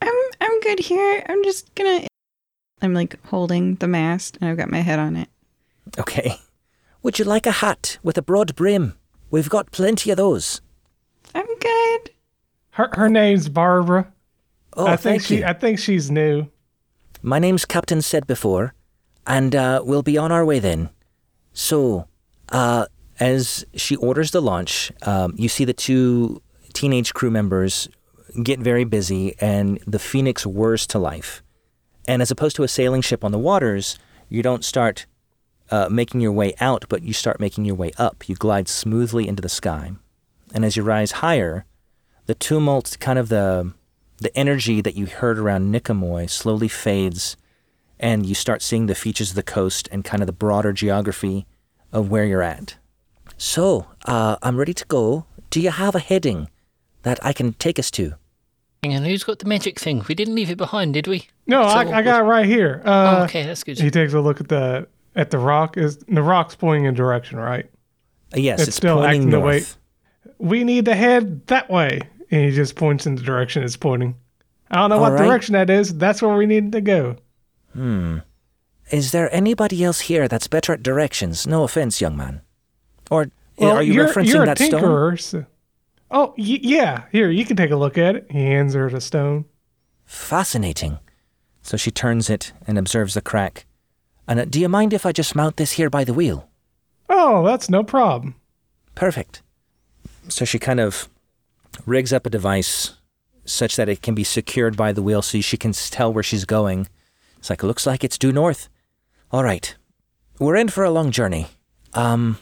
I'm 0.00 0.14
I'm 0.40 0.60
good 0.60 0.78
here. 0.78 1.22
I'm 1.28 1.44
just 1.44 1.74
gonna. 1.74 2.06
I'm 2.80 2.94
like 2.94 3.22
holding 3.26 3.74
the 3.76 3.86
mast, 3.88 4.38
and 4.40 4.48
I've 4.48 4.56
got 4.56 4.70
my 4.70 4.80
head 4.80 4.98
on 4.98 5.16
it. 5.16 5.28
Okay. 5.98 6.36
Would 7.02 7.18
you 7.18 7.24
like 7.26 7.46
a 7.46 7.50
hat 7.60 7.98
with 8.02 8.16
a 8.16 8.22
broad 8.22 8.56
brim? 8.56 8.94
We've 9.30 9.50
got 9.50 9.70
plenty 9.72 10.10
of 10.10 10.16
those. 10.16 10.62
I'm 11.34 11.46
good. 11.58 12.10
Her 12.70 12.88
her 12.94 13.08
name's 13.10 13.48
Barbara. 13.50 14.10
Oh, 14.74 14.86
I 14.86 14.96
think 14.96 15.20
thank 15.20 15.22
she 15.22 15.36
you. 15.38 15.44
I 15.44 15.52
think 15.52 15.78
she's 15.78 16.10
new. 16.10 16.46
My 17.22 17.38
name's 17.38 17.64
Captain 17.64 18.00
said 18.00 18.26
before, 18.26 18.74
and 19.26 19.54
uh, 19.54 19.82
we'll 19.84 20.02
be 20.02 20.18
on 20.18 20.32
our 20.32 20.44
way 20.44 20.58
then. 20.58 20.90
So, 21.52 22.08
uh, 22.50 22.86
as 23.20 23.64
she 23.74 23.96
orders 23.96 24.32
the 24.32 24.42
launch, 24.42 24.90
um, 25.02 25.34
you 25.36 25.48
see 25.48 25.64
the 25.64 25.72
two 25.72 26.42
teenage 26.72 27.14
crew 27.14 27.30
members 27.30 27.88
get 28.42 28.58
very 28.58 28.84
busy, 28.84 29.34
and 29.40 29.78
the 29.86 29.98
Phoenix 29.98 30.44
whirs 30.44 30.86
to 30.88 30.98
life. 30.98 31.42
And 32.06 32.20
as 32.20 32.30
opposed 32.30 32.56
to 32.56 32.64
a 32.64 32.68
sailing 32.68 33.00
ship 33.00 33.24
on 33.24 33.32
the 33.32 33.38
waters, 33.38 33.98
you 34.28 34.42
don't 34.42 34.64
start 34.64 35.06
uh, 35.70 35.88
making 35.90 36.20
your 36.20 36.32
way 36.32 36.54
out, 36.60 36.84
but 36.88 37.02
you 37.02 37.12
start 37.12 37.40
making 37.40 37.64
your 37.64 37.76
way 37.76 37.92
up. 37.96 38.28
You 38.28 38.34
glide 38.34 38.68
smoothly 38.68 39.28
into 39.28 39.40
the 39.40 39.48
sky, 39.48 39.92
and 40.52 40.64
as 40.64 40.76
you 40.76 40.82
rise 40.82 41.12
higher, 41.12 41.64
the 42.26 42.34
tumult, 42.34 42.96
kind 43.00 43.18
of 43.18 43.28
the 43.28 43.72
the 44.18 44.36
energy 44.38 44.80
that 44.80 44.94
you 44.94 45.06
heard 45.06 45.38
around 45.38 45.74
Niqamui 45.74 46.30
slowly 46.30 46.68
fades, 46.68 47.36
and 47.98 48.26
you 48.26 48.34
start 48.34 48.62
seeing 48.62 48.86
the 48.86 48.94
features 48.94 49.30
of 49.30 49.36
the 49.36 49.42
coast 49.42 49.88
and 49.92 50.04
kind 50.04 50.22
of 50.22 50.26
the 50.26 50.32
broader 50.32 50.72
geography 50.72 51.46
of 51.92 52.10
where 52.10 52.24
you're 52.24 52.42
at. 52.42 52.76
So, 53.36 53.86
uh, 54.04 54.36
I'm 54.42 54.56
ready 54.56 54.74
to 54.74 54.84
go. 54.86 55.26
Do 55.50 55.60
you 55.60 55.70
have 55.70 55.94
a 55.94 55.98
heading 56.00 56.48
that 57.02 57.18
I 57.24 57.32
can 57.32 57.52
take 57.54 57.78
us 57.78 57.90
to? 57.92 58.14
Hang 58.82 58.94
on, 58.96 59.04
who's 59.04 59.24
got 59.24 59.38
the 59.38 59.46
magic 59.46 59.80
thing? 59.80 60.04
We 60.08 60.14
didn't 60.14 60.34
leave 60.34 60.50
it 60.50 60.58
behind, 60.58 60.94
did 60.94 61.06
we? 61.06 61.28
No, 61.46 61.62
So 61.62 61.74
I, 61.76 61.98
I 61.98 62.02
got 62.02 62.20
it 62.20 62.24
right 62.24 62.44
here. 62.46 62.82
Uh, 62.84 63.16
oh, 63.20 63.24
okay, 63.24 63.44
that's 63.44 63.64
good. 63.64 63.78
He 63.78 63.90
takes 63.90 64.12
a 64.12 64.20
look 64.20 64.40
at 64.40 64.48
the 64.48 64.86
at 65.16 65.30
the 65.30 65.38
rock. 65.38 65.76
Is 65.76 65.98
the 66.08 66.22
rock's 66.22 66.54
pointing 66.54 66.84
in 66.86 66.94
direction, 66.94 67.38
right? 67.38 67.64
Uh, 68.34 68.40
yes, 68.40 68.58
It's 68.60 68.68
it's, 68.68 68.76
still 68.76 68.96
pointing 68.96 69.20
acting 69.22 69.30
the 69.30 69.38
north. 69.38 69.78
way- 70.26 70.34
We 70.38 70.64
need 70.64 70.84
to 70.86 70.94
head 70.94 71.46
that 71.46 71.70
way. 71.70 72.00
And 72.30 72.44
he 72.50 72.50
just 72.50 72.74
points 72.76 73.06
in 73.06 73.14
the 73.14 73.22
direction 73.22 73.62
it's 73.62 73.76
pointing. 73.76 74.16
I 74.70 74.76
don't 74.78 74.90
know 74.90 74.98
what 74.98 75.12
All 75.12 75.18
right. 75.18 75.26
direction 75.28 75.52
that 75.52 75.70
is. 75.70 75.96
That's 75.96 76.20
where 76.20 76.36
we 76.36 76.46
need 76.46 76.72
to 76.72 76.80
go. 76.80 77.16
Is 78.90 79.12
there 79.12 79.34
anybody 79.34 79.82
else 79.82 80.00
here 80.00 80.28
that's 80.28 80.46
better 80.48 80.72
at 80.74 80.82
directions? 80.82 81.46
No 81.46 81.64
offense, 81.64 82.00
young 82.00 82.16
man. 82.16 82.42
Or 83.10 83.30
Well, 83.56 83.76
are 83.76 83.82
you 83.82 83.94
you're, 83.94 84.08
referencing 84.08 84.26
you're 84.32 84.46
that 84.46 84.60
a 84.60 84.64
stone? 84.66 85.16
So. 85.16 85.46
Oh, 86.10 86.34
y- 86.36 86.60
yeah. 86.62 87.04
Here, 87.10 87.30
you 87.30 87.44
can 87.44 87.56
take 87.56 87.70
a 87.70 87.76
look 87.76 87.96
at 87.98 88.14
it. 88.16 88.26
He 88.30 88.38
hands 88.44 88.74
her 88.74 88.88
the 88.90 89.00
stone. 89.00 89.46
Fascinating. 90.04 90.98
So 91.62 91.76
she 91.76 91.90
turns 91.90 92.28
it 92.28 92.52
and 92.66 92.78
observes 92.78 93.14
the 93.14 93.22
crack. 93.22 93.66
And 94.28 94.38
uh, 94.40 94.44
do 94.44 94.60
you 94.60 94.68
mind 94.68 94.92
if 94.92 95.06
I 95.06 95.12
just 95.12 95.34
mount 95.34 95.56
this 95.56 95.72
here 95.72 95.90
by 95.90 96.04
the 96.04 96.14
wheel? 96.14 96.48
Oh, 97.08 97.44
that's 97.44 97.70
no 97.70 97.82
problem. 97.82 98.34
Perfect. 98.94 99.42
So 100.28 100.44
she 100.44 100.58
kind 100.58 100.80
of 100.80 101.08
rigs 101.86 102.12
up 102.12 102.26
a 102.26 102.30
device 102.30 102.92
such 103.44 103.76
that 103.76 103.88
it 103.88 104.02
can 104.02 104.14
be 104.14 104.24
secured 104.24 104.76
by 104.76 104.92
the 104.92 105.02
wheel 105.02 105.20
so 105.20 105.40
she 105.40 105.56
can 105.56 105.72
tell 105.72 106.12
where 106.12 106.22
she's 106.22 106.44
going. 106.44 106.88
It's 107.44 107.50
like, 107.50 107.62
looks 107.62 107.84
like 107.86 108.02
it's 108.02 108.16
due 108.16 108.32
north. 108.32 108.70
All 109.30 109.44
right. 109.44 109.76
We're 110.38 110.56
in 110.56 110.68
for 110.70 110.82
a 110.82 110.90
long 110.90 111.10
journey. 111.10 111.48
Um, 111.92 112.38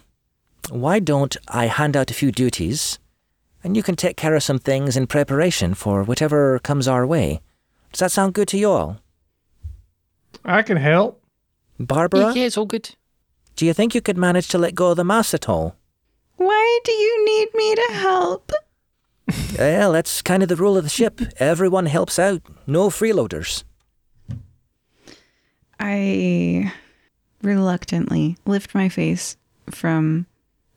why 0.71 1.01
don't 1.01 1.37
I 1.49 1.67
hand 1.67 1.97
out 1.97 2.12
a 2.12 2.15
few 2.15 2.31
duties 2.31 3.01
and 3.65 3.77
you 3.77 3.83
can 3.83 3.97
take 3.97 4.17
care 4.17 4.37
of 4.37 4.45
some 4.45 4.61
things 4.61 4.97
in 4.97 5.09
preparation 5.09 5.75
for 5.75 6.05
whatever 6.05 6.61
comes 6.61 6.87
our 6.87 7.05
way? 7.05 7.41
Does 7.91 7.99
that 7.99 8.12
sound 8.12 8.35
good 8.35 8.47
to 8.51 8.57
you 8.57 8.71
all? 8.71 8.99
I 10.45 10.62
can 10.62 10.77
help. 10.77 11.21
Barbara, 11.81 12.33
yeah, 12.33 12.45
it's 12.45 12.57
all 12.57 12.67
good. 12.67 12.95
do 13.57 13.67
you 13.67 13.73
think 13.75 13.97
you 13.97 14.01
could 14.01 14.17
manage 14.17 14.47
to 14.51 14.59
let 14.59 14.77
go 14.77 14.93
of 14.93 14.99
the 14.99 15.05
mast 15.05 15.35
at 15.35 15.49
all? 15.49 15.75
Why 16.37 16.79
do 16.85 16.93
you 16.93 17.25
need 17.25 17.49
me 17.55 17.75
to 17.75 17.93
help? 17.95 18.53
Well, 19.59 19.93
that's 19.93 20.23
kind 20.23 20.45
of 20.45 20.49
the 20.49 20.57
rule 20.57 20.77
of 20.77 20.85
the 20.85 20.91
ship. 20.91 21.21
Everyone 21.38 21.87
helps 21.87 22.21
out. 22.21 22.43
No 22.69 22.88
freeloaders. 22.88 23.65
I 25.85 26.73
reluctantly 27.42 28.37
lift 28.47 28.73
my 28.73 28.88
face 28.88 29.37
from 29.68 30.27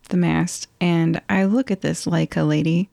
the 0.08 0.16
mast 0.16 0.68
and 0.80 1.22
I 1.28 1.44
look 1.44 1.70
at 1.70 1.80
this 1.80 2.06
Laika 2.06 2.46
lady. 2.46 2.90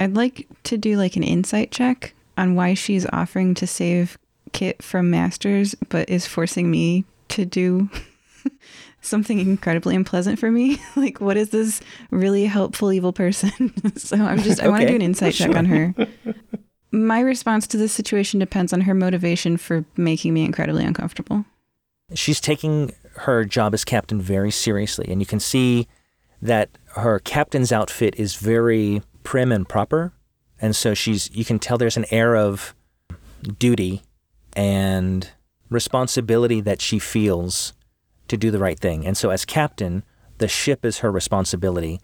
I'd 0.00 0.14
like 0.14 0.48
to 0.64 0.78
do 0.78 0.96
like 0.96 1.16
an 1.16 1.22
insight 1.22 1.70
check 1.70 2.14
on 2.38 2.54
why 2.54 2.72
she's 2.72 3.06
offering 3.12 3.54
to 3.56 3.66
save 3.66 4.16
Kit 4.52 4.82
from 4.82 5.10
Masters, 5.10 5.74
but 5.90 6.08
is 6.08 6.26
forcing 6.26 6.70
me 6.70 7.04
to 7.28 7.44
do 7.44 7.90
something 9.02 9.38
incredibly 9.38 9.94
unpleasant 9.94 10.38
for 10.38 10.50
me. 10.50 10.80
like, 10.96 11.20
what 11.20 11.36
is 11.36 11.50
this 11.50 11.82
really 12.10 12.46
helpful 12.46 12.92
evil 12.92 13.12
person? 13.12 13.72
so 13.96 14.16
I'm 14.16 14.38
just, 14.38 14.62
I 14.62 14.68
want 14.68 14.82
to 14.82 14.88
do 14.88 14.94
an 14.94 15.02
insight 15.02 15.34
check 15.34 15.54
on 15.54 15.66
her. 15.66 15.94
My 16.92 17.20
response 17.20 17.66
to 17.68 17.78
this 17.78 17.92
situation 17.92 18.38
depends 18.38 18.72
on 18.72 18.82
her 18.82 18.94
motivation 18.94 19.56
for 19.56 19.84
making 19.96 20.34
me 20.34 20.44
incredibly 20.44 20.84
uncomfortable. 20.84 21.46
She's 22.14 22.40
taking 22.40 22.92
her 23.16 23.46
job 23.46 23.72
as 23.72 23.84
captain 23.84 24.20
very 24.20 24.50
seriously, 24.50 25.06
and 25.08 25.20
you 25.20 25.26
can 25.26 25.40
see 25.40 25.88
that 26.42 26.68
her 26.96 27.18
captain's 27.18 27.72
outfit 27.72 28.14
is 28.18 28.34
very 28.34 29.02
prim 29.22 29.52
and 29.52 29.66
proper. 29.66 30.12
And 30.60 30.76
so 30.76 30.92
she's, 30.92 31.34
you 31.34 31.46
can 31.46 31.58
tell 31.58 31.78
there's 31.78 31.96
an 31.96 32.04
air 32.10 32.36
of 32.36 32.74
duty 33.58 34.02
and 34.52 35.30
responsibility 35.70 36.60
that 36.60 36.82
she 36.82 36.98
feels 36.98 37.72
to 38.28 38.36
do 38.36 38.50
the 38.50 38.58
right 38.58 38.78
thing. 38.78 39.06
And 39.06 39.16
so, 39.16 39.30
as 39.30 39.44
captain, 39.44 40.04
the 40.38 40.48
ship 40.48 40.84
is 40.84 40.98
her 40.98 41.10
responsibility. 41.10 42.00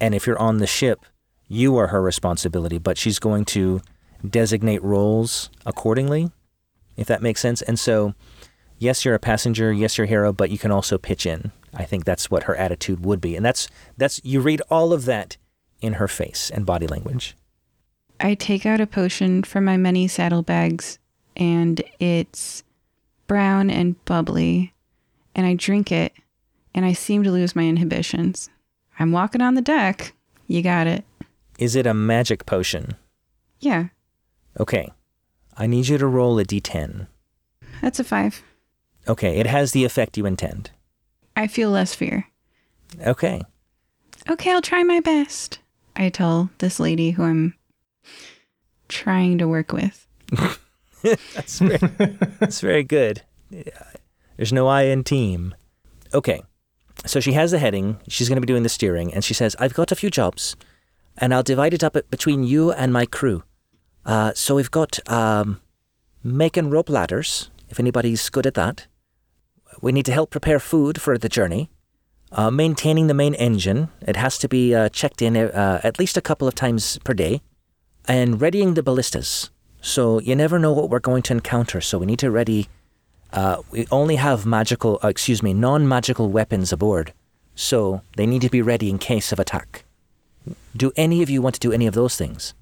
And 0.00 0.14
if 0.14 0.26
you're 0.26 0.38
on 0.38 0.56
the 0.56 0.66
ship, 0.66 1.04
you 1.48 1.76
are 1.76 1.88
her 1.88 2.00
responsibility, 2.00 2.78
but 2.78 2.96
she's 2.96 3.18
going 3.18 3.44
to 3.46 3.82
designate 4.28 4.82
roles 4.82 5.50
accordingly, 5.66 6.30
if 6.96 7.06
that 7.06 7.22
makes 7.22 7.40
sense. 7.40 7.62
And 7.62 7.78
so, 7.78 8.14
yes, 8.78 9.04
you're 9.04 9.14
a 9.14 9.20
passenger, 9.20 9.72
yes, 9.72 9.98
you're 9.98 10.04
a 10.04 10.08
hero, 10.08 10.32
but 10.32 10.50
you 10.50 10.58
can 10.58 10.70
also 10.70 10.98
pitch 10.98 11.26
in. 11.26 11.52
I 11.74 11.84
think 11.84 12.04
that's 12.04 12.30
what 12.30 12.44
her 12.44 12.54
attitude 12.54 13.04
would 13.04 13.20
be. 13.20 13.34
And 13.36 13.44
that's, 13.44 13.68
that's, 13.96 14.20
you 14.24 14.40
read 14.40 14.60
all 14.70 14.92
of 14.92 15.04
that 15.06 15.36
in 15.80 15.94
her 15.94 16.08
face 16.08 16.50
and 16.50 16.66
body 16.66 16.86
language. 16.86 17.36
I 18.20 18.34
take 18.34 18.66
out 18.66 18.80
a 18.80 18.86
potion 18.86 19.42
from 19.42 19.64
my 19.64 19.76
many 19.76 20.06
saddlebags 20.06 20.98
and 21.36 21.82
it's 21.98 22.62
brown 23.26 23.70
and 23.70 24.02
bubbly 24.04 24.72
and 25.34 25.46
I 25.46 25.54
drink 25.54 25.90
it 25.90 26.12
and 26.74 26.84
I 26.84 26.92
seem 26.92 27.24
to 27.24 27.32
lose 27.32 27.56
my 27.56 27.62
inhibitions. 27.62 28.48
I'm 28.98 29.12
walking 29.12 29.40
on 29.40 29.54
the 29.54 29.62
deck. 29.62 30.14
You 30.46 30.62
got 30.62 30.86
it. 30.86 31.04
Is 31.58 31.74
it 31.74 31.86
a 31.86 31.94
magic 31.94 32.46
potion? 32.46 32.94
Yeah, 33.60 33.88
Okay. 34.58 34.90
I 35.56 35.66
need 35.66 35.88
you 35.88 35.98
to 35.98 36.06
roll 36.06 36.38
a 36.38 36.44
d10. 36.44 37.06
that's 37.80 38.00
a 38.00 38.04
five. 38.04 38.42
Okay, 39.08 39.38
it 39.38 39.46
has 39.46 39.72
the 39.72 39.84
effect 39.84 40.16
you 40.16 40.26
intend. 40.26 40.70
I 41.36 41.46
feel 41.46 41.70
less 41.70 41.94
fear. 41.94 42.26
Okay. 43.04 43.42
Okay, 44.30 44.52
I'll 44.52 44.62
try 44.62 44.82
my 44.82 45.00
best. 45.00 45.58
I 45.96 46.08
tell 46.08 46.50
this 46.58 46.78
lady 46.78 47.10
who 47.12 47.24
I'm 47.24 47.54
trying 48.88 49.38
to 49.38 49.48
work 49.48 49.72
with. 49.72 50.06
That's 51.02 51.58
very, 51.58 51.78
that's 52.38 52.60
very 52.60 52.84
good. 52.84 53.22
There's 54.36 54.52
no 54.52 54.68
I 54.68 54.82
in 54.82 55.02
team. 55.02 55.52
Okay. 56.14 56.42
so 57.04 57.18
she 57.18 57.32
has 57.32 57.50
the 57.50 57.58
heading. 57.58 57.98
She's 58.06 58.28
going 58.28 58.36
to 58.36 58.40
be 58.40 58.46
doing 58.46 58.62
the 58.62 58.68
steering, 58.68 59.12
and 59.12 59.24
she 59.24 59.34
says, 59.34 59.56
"I've 59.58 59.74
got 59.74 59.90
a 59.90 59.96
few 59.96 60.10
jobs, 60.10 60.54
and 61.18 61.34
I'll 61.34 61.42
divide 61.42 61.74
it 61.74 61.82
up 61.82 61.96
between 62.08 62.44
you 62.44 62.70
and 62.70 62.92
my 62.92 63.04
crew. 63.04 63.42
Uh, 64.04 64.32
so 64.34 64.54
we've 64.54 64.70
got 64.70 64.98
um, 65.10 65.60
making 66.22 66.70
rope 66.70 66.88
ladders, 66.90 67.50
if 67.68 67.78
anybody's 67.78 68.28
good 68.30 68.46
at 68.46 68.54
that. 68.54 68.86
We 69.80 69.92
need 69.92 70.06
to 70.06 70.12
help 70.12 70.30
prepare 70.30 70.58
food 70.58 71.00
for 71.00 71.16
the 71.18 71.28
journey. 71.28 71.70
Uh, 72.30 72.50
maintaining 72.50 73.08
the 73.08 73.14
main 73.14 73.34
engine. 73.34 73.88
It 74.00 74.16
has 74.16 74.38
to 74.38 74.48
be 74.48 74.74
uh, 74.74 74.88
checked 74.88 75.20
in 75.20 75.36
uh, 75.36 75.80
at 75.84 75.98
least 75.98 76.16
a 76.16 76.22
couple 76.22 76.48
of 76.48 76.54
times 76.54 76.98
per 77.04 77.12
day. 77.12 77.42
And 78.08 78.40
readying 78.40 78.74
the 78.74 78.82
ballistas. 78.82 79.50
So 79.80 80.18
you 80.20 80.34
never 80.34 80.58
know 80.58 80.72
what 80.72 80.88
we're 80.88 80.98
going 80.98 81.22
to 81.24 81.34
encounter, 81.34 81.80
so 81.80 81.98
we 81.98 82.06
need 82.06 82.18
to 82.20 82.30
ready. 82.30 82.68
Uh, 83.32 83.62
we 83.70 83.86
only 83.90 84.16
have 84.16 84.46
magical, 84.46 84.98
uh, 85.04 85.08
excuse 85.08 85.42
me, 85.42 85.52
non 85.52 85.86
magical 85.86 86.28
weapons 86.30 86.72
aboard. 86.72 87.12
So 87.54 88.02
they 88.16 88.26
need 88.26 88.42
to 88.42 88.48
be 88.48 88.62
ready 88.62 88.88
in 88.88 88.98
case 88.98 89.30
of 89.30 89.38
attack. 89.38 89.84
Do 90.76 90.90
any 90.96 91.22
of 91.22 91.28
you 91.28 91.42
want 91.42 91.54
to 91.56 91.60
do 91.60 91.72
any 91.72 91.86
of 91.86 91.94
those 91.94 92.16
things? 92.16 92.54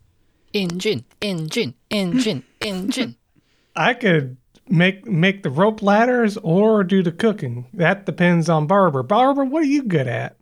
Engine, 0.53 1.05
engine, 1.20 1.74
engine, 1.90 2.44
engine. 2.61 3.16
I 3.76 3.94
could 3.94 4.36
make 4.68 5.07
make 5.07 5.42
the 5.42 5.51
rope 5.51 5.82
ladders 5.82 6.36
or 6.38 6.84
do 6.84 7.03
the 7.03 7.12
cooking. 7.12 7.66
That 7.72 8.07
depends 8.07 8.48
on 8.48 8.66
Barbara. 8.66 9.05
Barbara, 9.05 9.46
what 9.46 9.62
are 9.62 9.66
you 9.66 9.82
good 9.82 10.09
at? 10.09 10.36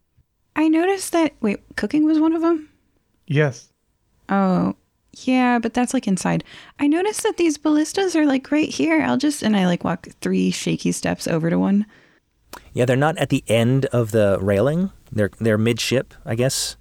I 0.56 0.68
noticed 0.68 1.12
that. 1.12 1.34
Wait, 1.40 1.60
cooking 1.76 2.04
was 2.04 2.18
one 2.18 2.32
of 2.32 2.42
them? 2.42 2.68
Yes. 3.26 3.68
Oh, 4.28 4.74
yeah, 5.24 5.58
but 5.58 5.74
that's 5.74 5.94
like 5.94 6.06
inside. 6.06 6.44
I 6.78 6.86
noticed 6.86 7.22
that 7.22 7.36
these 7.36 7.58
ballistas 7.58 8.14
are 8.16 8.26
like 8.26 8.50
right 8.50 8.68
here. 8.68 9.02
I'll 9.02 9.16
just, 9.16 9.42
and 9.42 9.56
I 9.56 9.66
like 9.66 9.84
walk 9.84 10.08
three 10.20 10.50
shaky 10.50 10.92
steps 10.92 11.26
over 11.26 11.50
to 11.50 11.58
one. 11.58 11.86
Yeah, 12.72 12.84
they're 12.84 12.96
not 12.96 13.18
at 13.18 13.28
the 13.28 13.44
end 13.48 13.86
of 13.86 14.10
the 14.10 14.38
railing. 14.40 14.90
They're 15.10 15.30
they're 15.38 15.58
midship, 15.58 16.14
I 16.24 16.34
guess. 16.34 16.76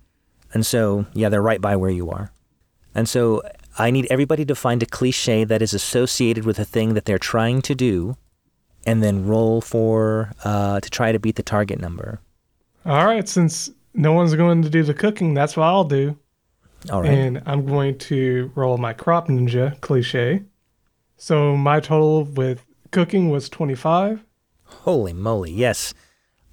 And 0.54 0.66
so, 0.66 1.06
yeah, 1.14 1.30
they're 1.30 1.42
right 1.42 1.62
by 1.62 1.76
where 1.76 1.90
you 1.90 2.10
are. 2.10 2.32
And 2.98 3.08
so 3.08 3.44
I 3.78 3.92
need 3.92 4.08
everybody 4.10 4.44
to 4.46 4.56
find 4.56 4.82
a 4.82 4.88
cliche 4.88 5.44
that 5.44 5.62
is 5.62 5.76
associated 5.76 6.46
with 6.46 6.58
a 6.58 6.66
thing 6.66 6.96
that 6.96 7.06
they're 7.06 7.20
trying 7.20 7.62
to 7.62 7.76
do 7.76 8.18
and 8.88 9.04
then 9.04 9.28
roll 9.28 9.62
for 9.62 10.34
uh, 10.44 10.80
to 10.80 10.90
try 10.90 11.12
to 11.12 11.20
beat 11.20 11.36
the 11.36 11.44
target 11.44 11.80
number. 11.80 12.20
All 12.88 13.06
right, 13.06 13.30
since 13.30 13.70
no 13.94 14.14
one's 14.14 14.34
going 14.34 14.64
to 14.64 14.70
do 14.70 14.82
the 14.82 14.96
cooking, 14.96 15.36
that's 15.36 15.56
what 15.56 15.66
I'll 15.66 15.84
do. 15.84 16.18
All 16.90 17.04
right. 17.04 17.12
And 17.12 17.44
I'm 17.46 17.68
going 17.68 18.00
to 18.00 18.52
roll 18.56 18.80
my 18.80 18.94
crop 18.94 19.28
ninja 19.28 19.80
cliche. 19.82 20.42
So 21.18 21.56
my 21.56 21.80
total 21.80 22.24
with 22.24 22.66
cooking 22.90 23.30
was 23.30 23.48
25. 23.48 24.24
Holy 24.64 25.14
moly, 25.14 25.52
yes. 25.52 25.94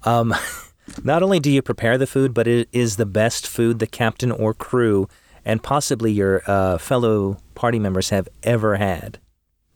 Um, 0.03 0.35
not 1.03 1.23
only 1.23 1.39
do 1.39 1.49
you 1.49 1.63
prepare 1.63 1.97
the 1.97 2.05
food, 2.05 2.35
but 2.35 2.45
it 2.45 2.69
is 2.71 2.97
the 2.97 3.05
best 3.07 3.47
food 3.47 3.79
the 3.79 3.87
captain 3.87 4.31
or 4.31 4.53
crew 4.53 5.07
and 5.45 5.63
possibly 5.63 6.11
your 6.11 6.41
uh, 6.47 6.77
fellow 6.77 7.37
party 7.53 7.79
members 7.79 8.09
have 8.09 8.27
ever 8.43 8.75
had. 8.75 9.19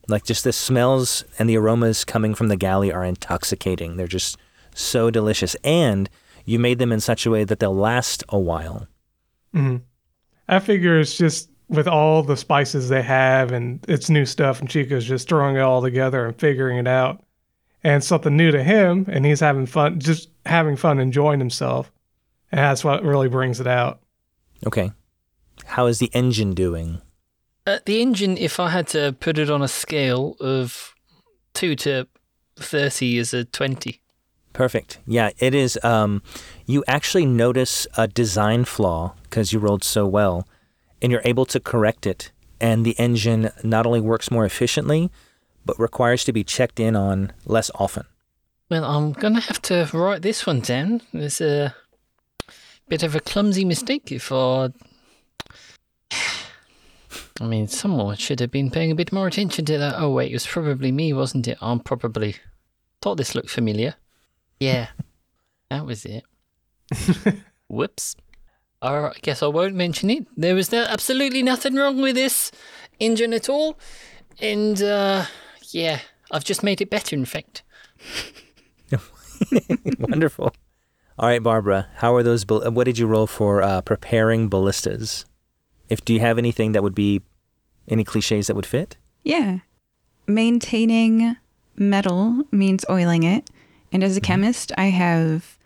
Like 0.07 0.25
just 0.25 0.43
the 0.43 0.51
smells 0.51 1.23
and 1.37 1.47
the 1.47 1.57
aromas 1.57 2.03
coming 2.03 2.33
from 2.33 2.47
the 2.47 2.57
galley 2.57 2.91
are 2.91 3.03
intoxicating. 3.03 3.95
They're 3.95 4.07
just 4.07 4.37
so 4.73 5.11
delicious. 5.11 5.55
And 5.63 6.09
you 6.45 6.57
made 6.57 6.79
them 6.79 6.91
in 6.91 6.99
such 6.99 7.25
a 7.25 7.29
way 7.29 7.43
that 7.43 7.59
they'll 7.59 7.75
last 7.75 8.23
a 8.29 8.39
while. 8.39 8.87
Mm-hmm. 9.53 9.77
I 10.47 10.59
figure 10.59 10.99
it's 10.99 11.15
just 11.15 11.49
with 11.67 11.87
all 11.87 12.23
the 12.23 12.35
spices 12.35 12.89
they 12.89 13.03
have 13.03 13.51
and 13.51 13.85
it's 13.87 14.09
new 14.09 14.25
stuff, 14.25 14.59
and 14.59 14.67
Chico's 14.67 15.05
just 15.05 15.29
throwing 15.29 15.55
it 15.55 15.61
all 15.61 15.81
together 15.83 16.25
and 16.25 16.35
figuring 16.39 16.77
it 16.77 16.87
out. 16.87 17.23
And 17.83 18.03
something 18.03 18.35
new 18.35 18.51
to 18.51 18.61
him, 18.61 19.05
and 19.07 19.25
he's 19.25 19.39
having 19.39 19.65
fun, 19.65 20.01
just 20.01 20.29
having 20.45 20.75
fun, 20.75 20.99
enjoying 20.99 21.39
himself. 21.39 21.89
And 22.51 22.59
that's 22.59 22.83
what 22.83 23.03
really 23.03 23.29
brings 23.29 23.61
it 23.61 23.67
out. 23.67 24.01
Okay. 24.67 24.91
How 25.65 25.85
is 25.87 25.99
the 25.99 26.09
engine 26.13 26.53
doing? 26.53 27.01
Uh, 27.65 27.79
the 27.85 28.01
engine, 28.01 28.37
if 28.37 28.59
I 28.59 28.69
had 28.69 28.87
to 28.89 29.15
put 29.19 29.37
it 29.37 29.49
on 29.49 29.61
a 29.61 29.67
scale 29.67 30.35
of 30.39 30.95
2 31.53 31.75
to 31.75 32.07
30, 32.57 33.17
is 33.17 33.33
a 33.33 33.45
20. 33.45 34.01
Perfect. 34.53 34.99
Yeah, 35.05 35.29
it 35.37 35.53
is. 35.53 35.77
Um, 35.83 36.23
you 36.65 36.83
actually 36.87 37.25
notice 37.25 37.87
a 37.97 38.07
design 38.07 38.65
flaw 38.65 39.13
because 39.23 39.53
you 39.53 39.59
rolled 39.59 39.83
so 39.83 40.07
well, 40.07 40.47
and 41.01 41.11
you're 41.11 41.21
able 41.23 41.45
to 41.45 41.59
correct 41.59 42.07
it. 42.07 42.31
And 42.59 42.85
the 42.85 42.97
engine 42.99 43.51
not 43.63 43.85
only 43.85 44.01
works 44.01 44.31
more 44.31 44.45
efficiently, 44.45 45.11
but 45.65 45.79
requires 45.79 46.23
to 46.25 46.33
be 46.33 46.43
checked 46.43 46.79
in 46.79 46.95
on 46.95 47.31
less 47.45 47.69
often. 47.75 48.05
Well, 48.69 48.83
I'm 48.83 49.13
going 49.13 49.35
to 49.35 49.41
have 49.41 49.61
to 49.63 49.89
write 49.93 50.21
this 50.21 50.45
one 50.45 50.59
down. 50.61 51.01
There's 51.13 51.41
a 51.41 51.75
bit 52.87 53.03
of 53.03 53.15
a 53.15 53.19
clumsy 53.19 53.65
mistake 53.65 54.11
if 54.11 54.31
I 54.31 54.69
I 57.41 57.45
mean, 57.45 57.67
someone 57.67 58.17
should 58.17 58.39
have 58.41 58.51
been 58.51 58.69
paying 58.69 58.91
a 58.91 58.95
bit 58.95 59.11
more 59.11 59.27
attention 59.27 59.65
to 59.65 59.77
that. 59.77 59.95
Oh, 59.97 60.11
wait, 60.11 60.31
it 60.31 60.35
was 60.35 60.47
probably 60.47 60.91
me, 60.91 61.13
wasn't 61.13 61.47
it? 61.47 61.57
I'm 61.61 61.79
probably 61.79 62.35
thought 63.01 63.15
this 63.15 63.35
looked 63.35 63.49
familiar. 63.49 63.95
Yeah, 64.59 64.87
that 65.69 65.85
was 65.85 66.05
it. 66.05 66.23
Whoops. 67.67 68.15
I 68.81 69.11
guess 69.21 69.43
I 69.43 69.47
won't 69.47 69.75
mention 69.75 70.09
it. 70.09 70.25
There 70.37 70.55
was 70.55 70.71
no, 70.71 70.83
absolutely 70.83 71.43
nothing 71.43 71.75
wrong 71.75 72.01
with 72.01 72.15
this 72.15 72.51
engine 72.99 73.33
at 73.33 73.49
all. 73.49 73.77
And, 74.41 74.81
uh, 74.81 75.25
yeah, 75.71 75.99
I've 76.31 76.45
just 76.45 76.63
made 76.63 76.79
it 76.79 76.89
better, 76.89 77.15
in 77.15 77.25
fact. 77.25 77.63
Wonderful. 79.99 80.53
All 81.17 81.27
right, 81.27 81.43
Barbara, 81.43 81.87
how 81.95 82.15
are 82.15 82.23
those? 82.23 82.45
What 82.47 82.85
did 82.85 82.97
you 82.97 83.05
roll 83.05 83.27
for 83.27 83.61
uh, 83.61 83.81
preparing 83.81 84.47
ballistas? 84.47 85.25
If 85.89 86.05
do 86.05 86.13
you 86.13 86.21
have 86.21 86.37
anything 86.37 86.71
that 86.71 86.83
would 86.83 86.95
be 86.95 87.21
any 87.89 88.03
cliches 88.03 88.47
that 88.47 88.55
would 88.55 88.65
fit? 88.65 88.97
Yeah. 89.23 89.59
Maintaining 90.27 91.35
metal 91.75 92.43
means 92.51 92.85
oiling 92.89 93.23
it. 93.23 93.49
And 93.91 94.03
as 94.03 94.15
a 94.15 94.21
mm-hmm. 94.21 94.25
chemist, 94.25 94.71
I 94.77 94.85
have 94.85 95.57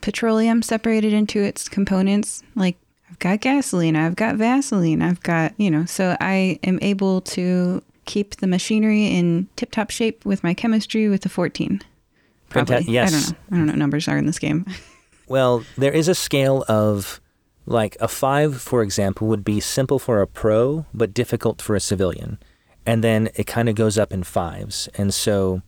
petroleum 0.00 0.62
separated 0.62 1.12
into 1.12 1.40
its 1.40 1.68
components. 1.68 2.42
Like 2.54 2.76
I've 3.10 3.18
got 3.18 3.40
gasoline, 3.40 3.96
I've 3.96 4.16
got 4.16 4.36
Vaseline, 4.36 5.02
I've 5.02 5.22
got, 5.22 5.52
you 5.58 5.70
know, 5.70 5.84
so 5.84 6.16
I 6.20 6.58
am 6.62 6.78
able 6.82 7.20
to 7.22 7.82
keep 8.04 8.36
the 8.36 8.46
machinery 8.46 9.06
in 9.06 9.48
tip 9.56 9.70
top 9.70 9.90
shape 9.90 10.24
with 10.24 10.42
my 10.42 10.54
chemistry 10.54 11.08
with 11.08 11.22
the 11.22 11.28
14. 11.28 11.80
Probably. 12.48 12.76
Fanta- 12.76 12.88
yes. 12.88 13.12
I 13.12 13.16
don't 13.16 13.30
know. 13.30 13.36
I 13.50 13.56
don't 13.56 13.66
know 13.66 13.72
what 13.72 13.78
numbers 13.78 14.08
are 14.08 14.18
in 14.18 14.26
this 14.26 14.38
game. 14.38 14.66
well, 15.28 15.64
there 15.76 15.92
is 15.92 16.08
a 16.08 16.14
scale 16.14 16.64
of 16.68 17.20
like 17.66 17.96
a 18.00 18.08
five, 18.08 18.60
for 18.60 18.82
example, 18.82 19.28
would 19.28 19.44
be 19.44 19.60
simple 19.60 19.98
for 19.98 20.20
a 20.20 20.26
pro, 20.26 20.86
but 20.92 21.14
difficult 21.14 21.62
for 21.62 21.76
a 21.76 21.80
civilian. 21.80 22.38
And 22.84 23.04
then 23.04 23.30
it 23.36 23.46
kind 23.46 23.68
of 23.68 23.74
goes 23.74 23.96
up 23.96 24.12
in 24.12 24.24
fives. 24.24 24.88
And 24.94 25.14
so 25.14 25.62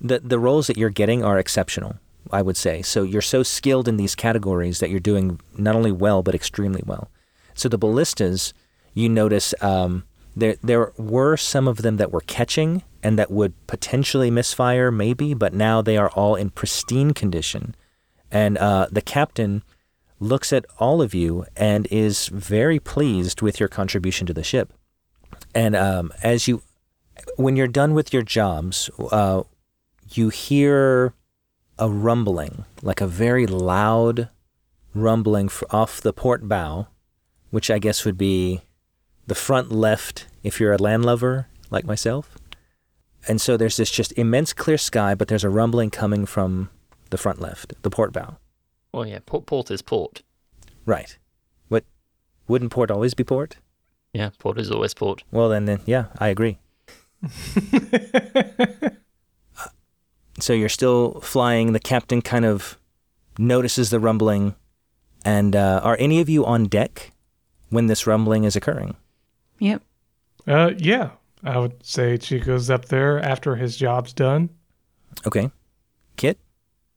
the, 0.00 0.20
the 0.20 0.38
roles 0.38 0.68
that 0.68 0.76
you're 0.76 0.90
getting 0.90 1.24
are 1.24 1.38
exceptional, 1.38 1.96
I 2.30 2.42
would 2.42 2.56
say. 2.56 2.82
So 2.82 3.02
you're 3.02 3.22
so 3.22 3.42
skilled 3.42 3.88
in 3.88 3.96
these 3.96 4.14
categories 4.14 4.78
that 4.78 4.90
you're 4.90 5.00
doing 5.00 5.40
not 5.56 5.74
only 5.74 5.92
well, 5.92 6.22
but 6.22 6.34
extremely 6.34 6.82
well. 6.86 7.10
So 7.54 7.68
the 7.68 7.78
ballistas, 7.78 8.54
you 8.92 9.08
notice 9.08 9.54
um, 9.60 10.04
there, 10.36 10.56
there 10.62 10.92
were 10.96 11.36
some 11.36 11.66
of 11.66 11.78
them 11.78 11.96
that 11.96 12.12
were 12.12 12.20
catching 12.20 12.82
and 13.02 13.18
that 13.18 13.30
would 13.30 13.54
potentially 13.66 14.30
misfire, 14.30 14.90
maybe, 14.90 15.34
but 15.34 15.52
now 15.52 15.82
they 15.82 15.96
are 15.96 16.10
all 16.10 16.36
in 16.36 16.50
pristine 16.50 17.12
condition. 17.12 17.74
And 18.30 18.56
uh, 18.58 18.86
the 18.90 19.02
captain 19.02 19.62
looks 20.20 20.52
at 20.52 20.64
all 20.78 21.02
of 21.02 21.14
you 21.14 21.44
and 21.56 21.86
is 21.90 22.28
very 22.28 22.78
pleased 22.78 23.42
with 23.42 23.60
your 23.60 23.68
contribution 23.68 24.26
to 24.26 24.34
the 24.34 24.44
ship. 24.44 24.72
And 25.54 25.74
um, 25.76 26.12
as 26.22 26.48
you, 26.48 26.62
when 27.36 27.56
you're 27.56 27.68
done 27.68 27.94
with 27.94 28.12
your 28.12 28.22
jobs, 28.22 28.90
uh, 29.10 29.42
you 30.12 30.28
hear 30.28 31.14
a 31.78 31.88
rumbling, 31.88 32.64
like 32.82 33.00
a 33.00 33.06
very 33.06 33.46
loud 33.46 34.28
rumbling 34.94 35.50
off 35.70 36.00
the 36.00 36.12
port 36.12 36.48
bow, 36.48 36.86
which 37.50 37.70
I 37.70 37.78
guess 37.78 38.04
would 38.04 38.18
be 38.18 38.62
the 39.26 39.34
front 39.34 39.72
left 39.72 40.26
if 40.42 40.60
you're 40.60 40.72
a 40.72 40.78
landlubber 40.78 41.48
like 41.70 41.84
myself. 41.84 42.38
And 43.26 43.40
so 43.40 43.56
there's 43.56 43.76
this 43.76 43.90
just 43.90 44.12
immense 44.12 44.52
clear 44.52 44.78
sky, 44.78 45.14
but 45.14 45.28
there's 45.28 45.44
a 45.44 45.50
rumbling 45.50 45.90
coming 45.90 46.26
from 46.26 46.70
the 47.10 47.18
front 47.18 47.40
left, 47.40 47.72
the 47.82 47.90
port 47.90 48.12
bow. 48.12 48.36
Well, 48.94 49.06
yeah, 49.08 49.18
port, 49.26 49.46
port 49.46 49.72
is 49.72 49.82
port. 49.82 50.22
Right. 50.86 51.18
What? 51.66 51.82
Wouldn't 52.46 52.70
port 52.70 52.92
always 52.92 53.12
be 53.12 53.24
port? 53.24 53.56
Yeah, 54.12 54.30
port 54.38 54.56
is 54.56 54.70
always 54.70 54.94
port. 54.94 55.24
Well, 55.32 55.48
then, 55.48 55.64
then 55.64 55.80
yeah, 55.84 56.04
I 56.18 56.28
agree. 56.28 56.58
uh, 57.20 57.28
so 60.38 60.52
you're 60.52 60.68
still 60.68 61.18
flying. 61.22 61.72
The 61.72 61.80
captain 61.80 62.22
kind 62.22 62.44
of 62.44 62.78
notices 63.36 63.90
the 63.90 63.98
rumbling. 63.98 64.54
And 65.24 65.56
uh, 65.56 65.80
are 65.82 65.96
any 65.98 66.20
of 66.20 66.28
you 66.28 66.46
on 66.46 66.66
deck 66.66 67.10
when 67.70 67.88
this 67.88 68.06
rumbling 68.06 68.44
is 68.44 68.54
occurring? 68.54 68.94
Yep. 69.58 69.82
Uh, 70.46 70.70
yeah. 70.78 71.10
I 71.42 71.58
would 71.58 71.84
say 71.84 72.16
Chico's 72.16 72.70
up 72.70 72.84
there 72.84 73.18
after 73.18 73.56
his 73.56 73.76
job's 73.76 74.12
done. 74.12 74.50
Okay. 75.26 75.50
Kit? 76.16 76.38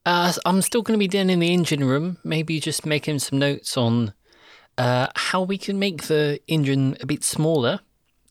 Uh, 0.08 0.32
I'm 0.46 0.62
still 0.62 0.84
going 0.84 0.98
to 0.98 1.00
be 1.00 1.10
down 1.10 1.30
in 1.30 1.40
the 1.40 1.54
engine 1.54 1.84
room, 1.84 2.16
maybe 2.24 2.62
just 2.62 2.86
making 2.86 3.20
some 3.20 3.40
notes 3.40 3.76
on 3.76 4.14
uh, 4.78 5.08
how 5.18 5.42
we 5.42 5.58
can 5.58 5.80
make 5.80 6.04
the 6.04 6.40
engine 6.48 6.96
a 7.02 7.06
bit 7.06 7.26
smaller 7.26 7.82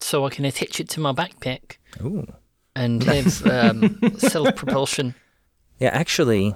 so 0.00 0.24
I 0.24 0.30
can 0.30 0.46
attach 0.46 0.80
it 0.80 0.88
to 0.88 1.00
my 1.00 1.12
backpack 1.12 1.76
Ooh. 2.02 2.26
and 2.74 3.02
have 3.04 3.46
um, 3.46 4.00
self 4.16 4.56
propulsion. 4.56 5.14
Yeah, 5.78 5.90
actually, 5.90 6.54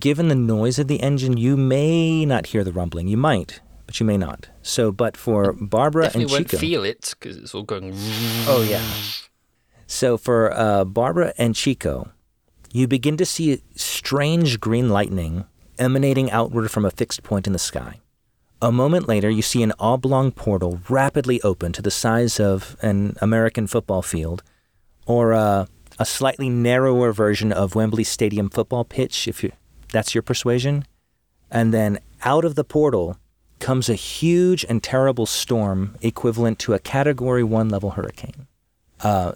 given 0.00 0.26
the 0.26 0.34
noise 0.34 0.80
of 0.80 0.88
the 0.88 1.00
engine, 1.00 1.36
you 1.36 1.56
may 1.56 2.24
not 2.24 2.46
hear 2.46 2.64
the 2.64 2.72
rumbling. 2.72 3.06
You 3.06 3.18
might, 3.18 3.60
but 3.86 4.00
you 4.00 4.06
may 4.06 4.16
not. 4.16 4.48
So, 4.62 4.90
but 4.90 5.16
for 5.16 5.52
Barbara 5.52 6.06
Definitely 6.06 6.22
and 6.22 6.50
won't 6.50 6.60
feel 6.60 6.82
it 6.82 7.14
because 7.16 7.36
it's 7.36 7.54
all 7.54 7.62
going. 7.62 7.92
Oh, 8.48 8.66
yeah. 8.68 8.84
So 9.86 10.16
for 10.16 10.52
uh, 10.52 10.84
Barbara 10.84 11.34
and 11.38 11.54
Chico, 11.54 12.10
you 12.72 12.86
begin 12.86 13.16
to 13.16 13.26
see 13.26 13.62
strange 13.74 14.60
green 14.60 14.88
lightning 14.88 15.44
emanating 15.78 16.30
outward 16.30 16.70
from 16.70 16.84
a 16.84 16.90
fixed 16.90 17.22
point 17.22 17.46
in 17.46 17.52
the 17.52 17.58
sky. 17.58 18.00
A 18.62 18.72
moment 18.72 19.06
later, 19.06 19.28
you 19.28 19.42
see 19.42 19.62
an 19.62 19.74
oblong 19.78 20.32
portal 20.32 20.80
rapidly 20.88 21.40
open 21.42 21.72
to 21.72 21.82
the 21.82 21.90
size 21.90 22.40
of 22.40 22.76
an 22.80 23.16
American 23.20 23.66
football 23.66 24.00
field, 24.00 24.42
or 25.06 25.34
uh, 25.34 25.66
a 25.98 26.06
slightly 26.06 26.48
narrower 26.48 27.12
version 27.12 27.52
of 27.52 27.74
Wembley 27.74 28.04
Stadium 28.04 28.48
football 28.48 28.84
pitch, 28.84 29.28
if 29.28 29.44
you, 29.44 29.52
that's 29.92 30.14
your 30.14 30.22
persuasion. 30.22 30.86
And 31.50 31.72
then 31.72 31.98
out 32.22 32.44
of 32.44 32.54
the 32.54 32.64
portal 32.64 33.18
comes 33.58 33.88
a 33.88 33.94
huge 33.94 34.64
and 34.68 34.82
terrible 34.82 35.26
storm 35.26 35.96
equivalent 36.00 36.58
to 36.60 36.72
a 36.72 36.78
Category 36.78 37.44
1 37.44 37.68
level 37.68 37.90
hurricane. 37.90 38.46
Uh, 39.00 39.32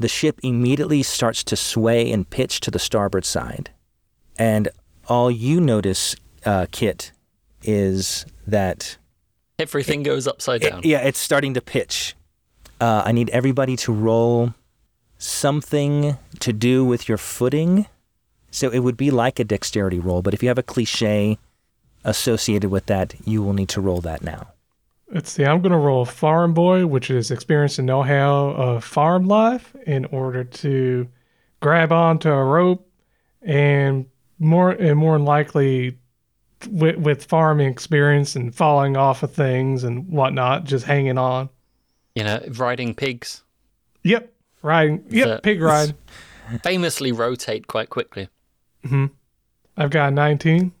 the 0.00 0.08
ship 0.08 0.40
immediately 0.42 1.02
starts 1.04 1.44
to 1.44 1.54
sway 1.56 2.10
and 2.10 2.28
pitch 2.28 2.58
to 2.60 2.70
the 2.70 2.78
starboard 2.78 3.24
side. 3.24 3.70
And 4.38 4.68
all 5.08 5.30
you 5.30 5.60
notice, 5.60 6.16
uh, 6.44 6.66
Kit, 6.72 7.12
is 7.62 8.24
that 8.46 8.96
Everything 9.58 10.02
goes 10.02 10.26
upside 10.26 10.64
it- 10.64 10.70
down. 10.70 10.80
yeah, 10.84 11.00
it's 11.00 11.18
starting 11.20 11.52
to 11.54 11.60
pitch. 11.60 12.16
Uh, 12.80 13.02
I 13.04 13.12
need 13.12 13.28
everybody 13.30 13.76
to 13.76 13.92
roll 13.92 14.54
something 15.18 16.16
to 16.38 16.52
do 16.52 16.82
with 16.84 17.06
your 17.08 17.18
footing. 17.18 17.86
So 18.50 18.70
it 18.70 18.78
would 18.80 18.96
be 18.96 19.10
like 19.10 19.38
a 19.38 19.44
dexterity 19.44 20.00
roll, 20.00 20.22
but 20.22 20.32
if 20.32 20.42
you 20.42 20.48
have 20.48 20.58
a 20.58 20.62
cliche 20.62 21.38
associated 22.04 22.70
with 22.70 22.86
that, 22.86 23.14
you 23.26 23.42
will 23.42 23.52
need 23.52 23.68
to 23.68 23.80
roll 23.82 24.00
that 24.00 24.22
now. 24.22 24.48
Let's 25.12 25.30
see. 25.32 25.44
I'm 25.44 25.60
going 25.60 25.72
to 25.72 25.78
roll 25.78 26.04
Farm 26.04 26.54
Boy, 26.54 26.86
which 26.86 27.10
is 27.10 27.30
experience 27.30 27.78
and 27.78 27.86
know 27.86 28.02
how 28.02 28.50
of 28.50 28.84
farm 28.84 29.26
life, 29.26 29.74
in 29.86 30.04
order 30.06 30.44
to 30.44 31.08
grab 31.60 31.90
onto 31.92 32.30
a 32.30 32.44
rope 32.44 32.88
and 33.42 34.06
more 34.38 34.70
and 34.70 34.96
more 34.98 35.16
than 35.18 35.24
likely 35.24 35.98
with, 36.70 36.96
with 36.96 37.24
farming 37.24 37.68
experience 37.68 38.36
and 38.36 38.54
falling 38.54 38.96
off 38.96 39.22
of 39.22 39.32
things 39.32 39.82
and 39.82 40.08
whatnot, 40.08 40.64
just 40.64 40.84
hanging 40.86 41.18
on. 41.18 41.48
You 42.14 42.24
know, 42.24 42.40
riding 42.56 42.94
pigs 42.94 43.42
Yep, 44.02 44.32
riding. 44.62 45.04
Yep, 45.10 45.26
That- 45.26 45.42
pig 45.42 45.60
ride. 45.60 45.94
famously 46.62 47.12
rotate 47.12 47.66
quite 47.66 47.90
quickly. 47.90 48.28
Hmm. 48.86 49.06
I've 49.76 49.90
got 49.90 50.12
19. 50.12 50.72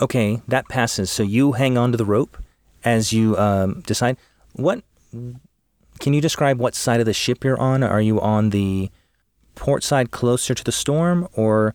Okay, 0.00 0.42
that 0.48 0.68
passes. 0.68 1.10
So 1.10 1.22
you 1.22 1.52
hang 1.52 1.76
on 1.78 1.90
to 1.92 1.96
the 1.98 2.04
rope 2.04 2.36
as 2.84 3.12
you 3.12 3.36
um, 3.36 3.80
decide. 3.86 4.16
What 4.52 4.82
can 6.00 6.12
you 6.12 6.20
describe? 6.20 6.58
What 6.58 6.74
side 6.74 7.00
of 7.00 7.06
the 7.06 7.12
ship 7.12 7.44
you're 7.44 7.58
on? 7.60 7.82
Are 7.82 8.00
you 8.00 8.20
on 8.20 8.50
the 8.50 8.90
port 9.54 9.82
side 9.82 10.10
closer 10.10 10.54
to 10.54 10.62
the 10.64 10.72
storm, 10.72 11.28
or 11.34 11.74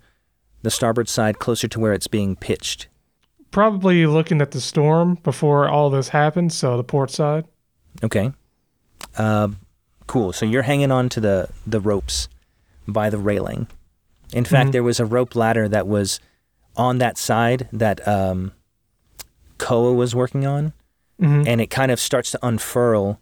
the 0.62 0.72
starboard 0.72 1.10
side 1.10 1.40
closer 1.40 1.68
to 1.68 1.80
where 1.80 1.94
it's 1.94 2.08
being 2.08 2.36
pitched? 2.36 2.88
Probably 3.52 4.06
looking 4.06 4.42
at 4.42 4.52
the 4.52 4.62
storm 4.62 5.16
before 5.24 5.68
all 5.70 5.90
this 5.90 6.10
happened, 6.10 6.52
so 6.54 6.78
the 6.78 6.84
port 6.84 7.12
side. 7.12 7.46
Okay. 8.04 8.32
Uh, 9.18 9.50
cool. 10.08 10.34
So 10.34 10.46
you're 10.46 10.64
hanging 10.64 10.92
on 10.92 11.10
to 11.10 11.20
the, 11.20 11.50
the 11.68 11.80
ropes 11.80 12.30
by 12.88 13.10
the 13.10 13.18
railing. 13.20 13.68
In 14.32 14.46
fact, 14.46 14.70
Mhm. 14.70 14.72
there 14.72 14.84
was 14.84 15.00
a 15.00 15.06
rope 15.06 15.36
ladder 15.36 15.68
that 15.70 15.86
was 15.88 16.20
on 16.76 16.98
that 16.98 17.18
side 17.20 17.68
that 17.72 18.06
um, 18.08 18.54
Koa 19.60 19.94
was 19.94 20.16
working 20.16 20.48
on, 20.48 20.74
Mhm. 21.24 21.48
and 21.48 21.62
it 21.62 21.70
kind 21.70 21.92
of 21.92 22.00
starts 22.00 22.32
to 22.32 22.40
unfurl. 22.46 23.20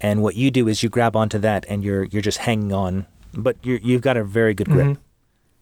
And 0.00 0.22
what 0.22 0.36
you 0.36 0.50
do 0.50 0.68
is 0.68 0.82
you 0.82 0.88
grab 0.88 1.16
onto 1.16 1.38
that, 1.38 1.64
and 1.68 1.82
you're 1.82 2.04
you're 2.04 2.22
just 2.22 2.38
hanging 2.38 2.72
on, 2.72 3.06
but 3.34 3.56
you 3.64 3.80
you've 3.82 4.02
got 4.02 4.16
a 4.16 4.22
very 4.24 4.54
good 4.54 4.68
grip. 4.68 4.86
Mhm. 4.86 4.96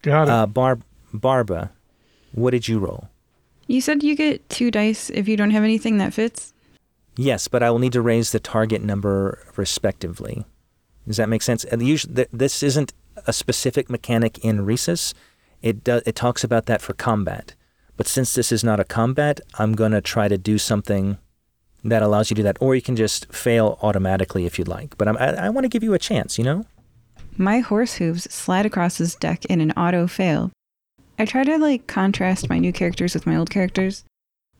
Got 0.03 0.23
it. 0.27 0.29
Uh, 0.29 0.45
Barb, 0.45 0.83
Barba, 1.13 1.71
what 2.33 2.51
did 2.51 2.67
you 2.67 2.77
roll? 2.79 3.09
You 3.65 3.81
said 3.81 4.03
you 4.03 4.15
get 4.15 4.47
two 4.49 4.69
dice 4.71 5.09
if 5.09 5.27
you 5.27 5.35
don't 5.37 5.51
have 5.51 5.63
anything 5.63 5.97
that 5.97 6.13
fits. 6.13 6.53
Yes, 7.15 7.47
but 7.47 7.63
I 7.63 7.71
will 7.71 7.79
need 7.79 7.93
to 7.93 8.01
raise 8.01 8.31
the 8.31 8.39
target 8.39 8.83
number 8.83 9.39
respectively. 9.55 10.45
Does 11.07 11.17
that 11.17 11.29
make 11.29 11.41
sense? 11.41 11.63
And 11.63 11.81
usually, 11.81 12.13
th- 12.13 12.29
this 12.31 12.61
isn't 12.61 12.93
a 13.25 13.33
specific 13.33 13.89
mechanic 13.89 14.37
in 14.45 14.59
Risus. 14.65 15.13
It 15.63 15.83
do- 15.83 16.01
it 16.05 16.15
talks 16.15 16.43
about 16.43 16.67
that 16.67 16.81
for 16.81 16.93
combat. 16.93 17.55
But 17.97 18.07
since 18.07 18.35
this 18.35 18.51
is 18.51 18.63
not 18.63 18.79
a 18.79 18.83
combat, 18.83 19.41
I'm 19.57 19.73
gonna 19.73 20.01
try 20.01 20.27
to 20.27 20.37
do 20.37 20.59
something 20.59 21.17
that 21.83 22.01
allows 22.01 22.29
you 22.29 22.35
to 22.35 22.39
do 22.41 22.43
that, 22.43 22.57
or 22.59 22.75
you 22.75 22.81
can 22.81 22.95
just 22.95 23.31
fail 23.33 23.77
automatically 23.81 24.45
if 24.45 24.57
you'd 24.57 24.67
like. 24.67 24.97
But 24.97 25.07
I'm, 25.07 25.17
I, 25.17 25.45
I 25.45 25.49
want 25.49 25.65
to 25.65 25.69
give 25.69 25.83
you 25.83 25.93
a 25.93 25.99
chance. 25.99 26.37
You 26.37 26.43
know? 26.43 26.65
My 27.37 27.59
horse 27.59 27.95
hooves 27.95 28.31
slide 28.33 28.65
across 28.65 28.97
his 28.97 29.15
deck 29.15 29.45
in 29.45 29.61
an 29.61 29.71
auto 29.73 30.07
fail. 30.07 30.51
I 31.19 31.25
try 31.25 31.43
to 31.43 31.57
like 31.57 31.87
contrast 31.87 32.49
my 32.49 32.59
new 32.59 32.73
characters 32.73 33.13
with 33.13 33.25
my 33.25 33.35
old 33.35 33.49
characters. 33.49 34.03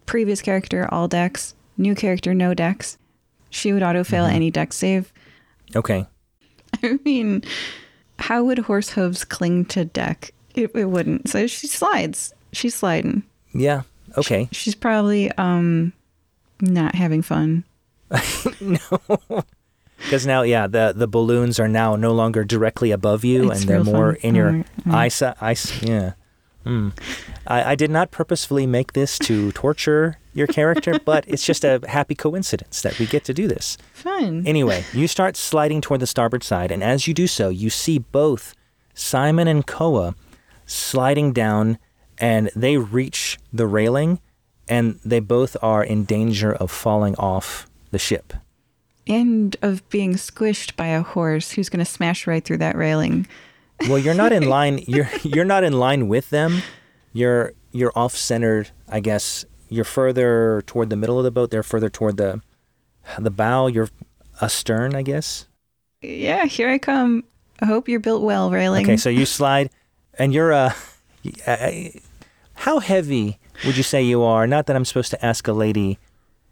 Previous 0.06 0.42
character, 0.42 0.88
all 0.92 1.08
decks. 1.08 1.54
New 1.78 1.94
character, 1.96 2.34
no 2.34 2.54
decks. 2.54 2.98
She 3.50 3.74
would 3.74 3.84
auto 3.84 4.04
fail 4.04 4.26
Mhm. 4.26 4.34
any 4.34 4.52
deck 4.52 4.74
save. 4.74 5.12
Okay. 5.76 6.06
I 6.84 7.00
mean, 7.06 7.44
how 8.20 8.44
would 8.44 8.60
horse 8.60 8.90
hooves 8.92 9.24
cling 9.26 9.66
to 9.66 9.86
deck? 9.86 10.32
It, 10.56 10.72
it 10.76 10.86
wouldn't. 10.86 11.30
So 11.30 11.46
she 11.48 11.68
slides. 11.68 12.34
She's 12.54 12.74
sliding. 12.76 13.24
Yeah. 13.54 13.84
Okay. 14.18 14.50
She's 14.52 14.76
probably 14.76 15.32
um 15.34 15.94
not 16.62 16.96
having 16.96 17.22
fun. 17.22 17.64
no. 18.62 18.80
Because 19.98 20.26
now, 20.28 20.44
yeah, 20.44 20.68
the 20.68 20.94
the 20.96 21.08
balloons 21.08 21.60
are 21.60 21.68
now 21.68 21.96
no 21.96 22.14
longer 22.14 22.44
directly 22.44 22.92
above 22.92 23.26
you, 23.26 23.52
It's 23.52 23.62
and 23.62 23.70
they're 23.70 23.84
more 23.84 24.14
fun. 24.14 24.22
in 24.22 24.36
your 24.36 24.48
Alright, 24.50 24.68
alright. 24.86 25.00
eyesight. 25.06 25.38
Ice, 25.42 25.82
yeah. 25.84 26.14
Hmm. 26.64 26.90
I, 27.48 27.72
I 27.72 27.76
did 27.76 27.90
not 27.90 28.12
purposefully 28.12 28.68
make 28.68 28.94
this 28.94 29.18
to 29.20 29.52
torture 29.54 30.20
your 30.34 30.48
character, 30.48 31.00
but 31.04 31.24
it's 31.28 31.44
just 31.46 31.64
a 31.64 31.82
happy 31.88 32.14
coincidence 32.14 32.82
that 32.82 33.00
we 33.00 33.06
get 33.08 33.24
to 33.26 33.34
do 33.34 33.48
this. 33.48 33.78
Fun. 33.94 34.46
Anyway, 34.46 34.84
you 34.94 35.08
start 35.08 35.36
sliding 35.38 35.82
toward 35.82 36.00
the 36.02 36.08
starboard 36.08 36.44
side, 36.44 36.72
and 36.72 36.84
as 36.84 37.08
you 37.08 37.14
do 37.14 37.26
so, 37.26 37.50
you 37.50 37.70
see 37.70 37.98
both 38.00 38.54
Simon 38.94 39.48
and 39.48 39.66
Koa 39.66 40.14
sliding 40.66 41.32
down, 41.34 41.78
and 42.20 42.52
they 42.56 42.78
reach 42.78 43.40
the 43.54 43.66
railing, 43.66 44.20
and 44.70 45.00
they 45.06 45.20
both 45.20 45.56
are 45.62 45.84
in 45.84 46.04
danger 46.06 46.54
of 46.54 46.72
falling 46.72 47.16
off 47.16 47.68
the 47.92 48.00
ship. 48.00 48.34
and 49.08 49.56
of 49.62 49.88
being 49.90 50.16
squished 50.16 50.76
by 50.76 50.88
a 50.88 51.02
horse 51.02 51.52
who's 51.52 51.70
going 51.70 51.80
to 51.80 51.90
smash 51.90 52.28
right 52.28 52.44
through 52.44 52.58
that 52.58 52.76
railing. 52.76 53.26
Well, 53.88 53.98
you're 53.98 54.14
not 54.14 54.34
in 54.34 54.50
line. 54.58 54.84
You're 54.88 55.10
you're 55.24 55.46
not 55.46 55.64
in 55.64 55.74
line 55.80 56.08
with 56.10 56.30
them. 56.30 56.62
You're 57.14 57.54
you're 57.72 57.94
off 57.96 58.16
centered. 58.18 58.72
I 58.90 59.00
guess 59.00 59.46
you're 59.70 59.86
further 59.86 60.62
toward 60.68 60.90
the 60.90 60.96
middle 60.98 61.18
of 61.18 61.24
the 61.24 61.32
boat. 61.32 61.52
They're 61.52 61.64
further 61.64 61.90
toward 61.90 62.18
the 62.18 62.42
the 63.18 63.32
bow. 63.32 63.68
You're 63.68 63.90
astern, 64.42 64.94
I 64.96 65.02
guess. 65.04 65.48
Yeah, 66.02 66.46
here 66.46 66.70
I 66.70 66.78
come. 66.78 67.24
I 67.62 67.66
hope 67.66 67.88
you're 67.88 68.00
built 68.02 68.22
well, 68.24 68.52
railing. 68.52 68.86
Okay, 68.86 68.98
so 68.98 69.10
you 69.10 69.26
slide, 69.26 69.70
and 70.20 70.34
you're 70.34 70.52
uh, 70.54 70.74
uh, 71.48 71.72
how 72.56 72.80
heavy 72.80 73.40
would 73.66 73.78
you 73.78 73.84
say 73.84 74.02
you 74.04 74.24
are? 74.24 74.48
Not 74.48 74.66
that 74.68 74.76
I'm 74.76 74.86
supposed 74.86 75.12
to 75.12 75.26
ask 75.26 75.48
a 75.48 75.54
lady 75.54 76.00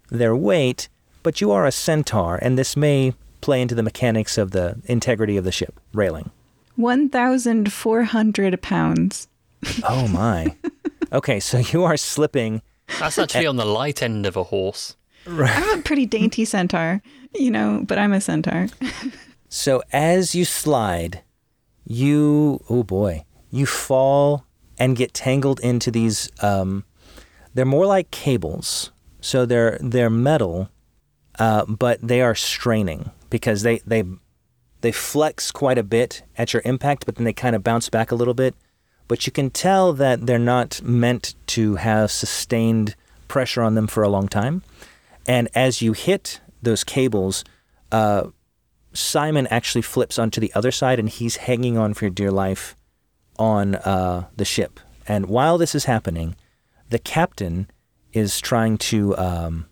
their 0.09 0.35
weight, 0.35 0.89
but 1.23 1.41
you 1.41 1.51
are 1.51 1.65
a 1.65 1.71
centaur, 1.71 2.37
and 2.41 2.57
this 2.57 2.75
may 2.77 3.13
play 3.41 3.61
into 3.61 3.75
the 3.75 3.83
mechanics 3.83 4.37
of 4.37 4.51
the 4.51 4.79
integrity 4.85 5.37
of 5.37 5.43
the 5.43 5.51
ship 5.51 5.79
railing. 5.93 6.31
1,400 6.75 8.61
pounds. 8.61 9.27
Oh 9.87 10.07
my. 10.07 10.55
okay, 11.11 11.39
so 11.39 11.57
you 11.59 11.83
are 11.83 11.97
slipping. 11.97 12.61
That's 12.99 13.17
actually 13.17 13.47
on 13.47 13.55
the 13.55 13.65
light 13.65 14.03
end 14.03 14.25
of 14.25 14.35
a 14.35 14.43
horse. 14.43 14.95
I'm 15.27 15.79
a 15.79 15.81
pretty 15.81 16.05
dainty 16.05 16.45
centaur, 16.45 17.01
you 17.33 17.49
know, 17.49 17.83
but 17.87 17.97
I'm 17.97 18.13
a 18.13 18.21
centaur. 18.21 18.67
So 19.47 19.81
as 19.91 20.35
you 20.35 20.43
slide, 20.43 21.23
you 21.85 22.61
oh 22.69 22.83
boy, 22.83 23.25
you 23.51 23.65
fall 23.65 24.45
and 24.77 24.97
get 24.97 25.13
tangled 25.13 25.59
into 25.61 25.91
these. 25.91 26.29
Um, 26.41 26.83
they're 27.55 27.65
more 27.65 27.87
like 27.87 28.11
cables, 28.11 28.91
so 29.21 29.45
they're 29.47 29.79
they're 29.81 30.11
metal, 30.11 30.69
uh, 31.39 31.65
but 31.65 31.99
they 32.07 32.21
are 32.21 32.35
straining 32.35 33.09
because 33.29 33.63
they 33.63 33.79
they 33.79 34.03
they 34.81 34.91
flex 34.91 35.51
quite 35.51 35.79
a 35.79 35.83
bit 35.83 36.21
at 36.37 36.53
your 36.53 36.61
impact, 36.65 37.05
but 37.07 37.15
then 37.15 37.25
they 37.25 37.33
kind 37.33 37.55
of 37.55 37.63
bounce 37.63 37.89
back 37.89 38.11
a 38.11 38.15
little 38.15 38.35
bit. 38.35 38.53
but 39.07 39.25
you 39.25 39.31
can 39.31 39.49
tell 39.49 39.93
that 39.93 40.25
they're 40.25 40.39
not 40.39 40.81
meant 40.81 41.35
to 41.47 41.75
have 41.75 42.11
sustained 42.11 42.95
pressure 43.27 43.61
on 43.61 43.75
them 43.75 43.87
for 43.87 44.03
a 44.03 44.09
long 44.09 44.27
time. 44.27 44.61
And 45.27 45.49
as 45.55 45.81
you 45.81 45.93
hit 45.93 46.39
those 46.61 46.83
cables, 46.83 47.43
uh, 47.91 48.27
Simon 48.93 49.47
actually 49.47 49.81
flips 49.81 50.17
onto 50.17 50.39
the 50.39 50.51
other 50.53 50.71
side 50.71 50.99
and 50.99 51.09
he's 51.09 51.37
hanging 51.37 51.77
on 51.77 51.93
for 51.93 52.09
dear 52.09 52.31
life 52.31 52.75
on 53.37 53.75
uh, 53.75 54.27
the 54.35 54.45
ship. 54.45 54.79
And 55.07 55.27
while 55.27 55.57
this 55.57 55.75
is 55.75 55.85
happening, 55.85 56.35
the 56.89 56.99
captain 56.99 57.69
is 58.13 58.39
trying 58.39 58.77
to 58.77 59.17
um, 59.17 59.65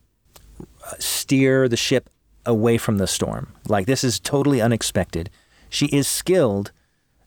steer 0.99 1.67
the 1.67 1.77
ship 1.77 2.09
away 2.45 2.77
from 2.77 2.97
the 2.97 3.07
storm. 3.07 3.53
Like 3.67 3.85
this 3.85 4.03
is 4.03 4.19
totally 4.19 4.61
unexpected. 4.61 5.29
She 5.69 5.87
is 5.87 6.07
skilled, 6.07 6.71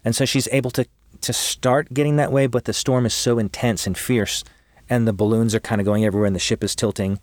and 0.04 0.14
so 0.14 0.24
she's 0.24 0.48
able 0.52 0.70
to 0.72 0.86
to 1.22 1.32
start 1.32 1.92
getting 1.94 2.16
that 2.16 2.32
way. 2.32 2.46
But 2.46 2.64
the 2.64 2.72
storm 2.72 3.06
is 3.06 3.14
so 3.14 3.38
intense 3.38 3.86
and 3.86 3.96
fierce, 3.96 4.44
and 4.88 5.06
the 5.06 5.12
balloons 5.12 5.54
are 5.54 5.60
kind 5.60 5.80
of 5.80 5.84
going 5.84 6.04
everywhere, 6.04 6.26
and 6.26 6.36
the 6.36 6.40
ship 6.40 6.62
is 6.62 6.76
tilting, 6.76 7.18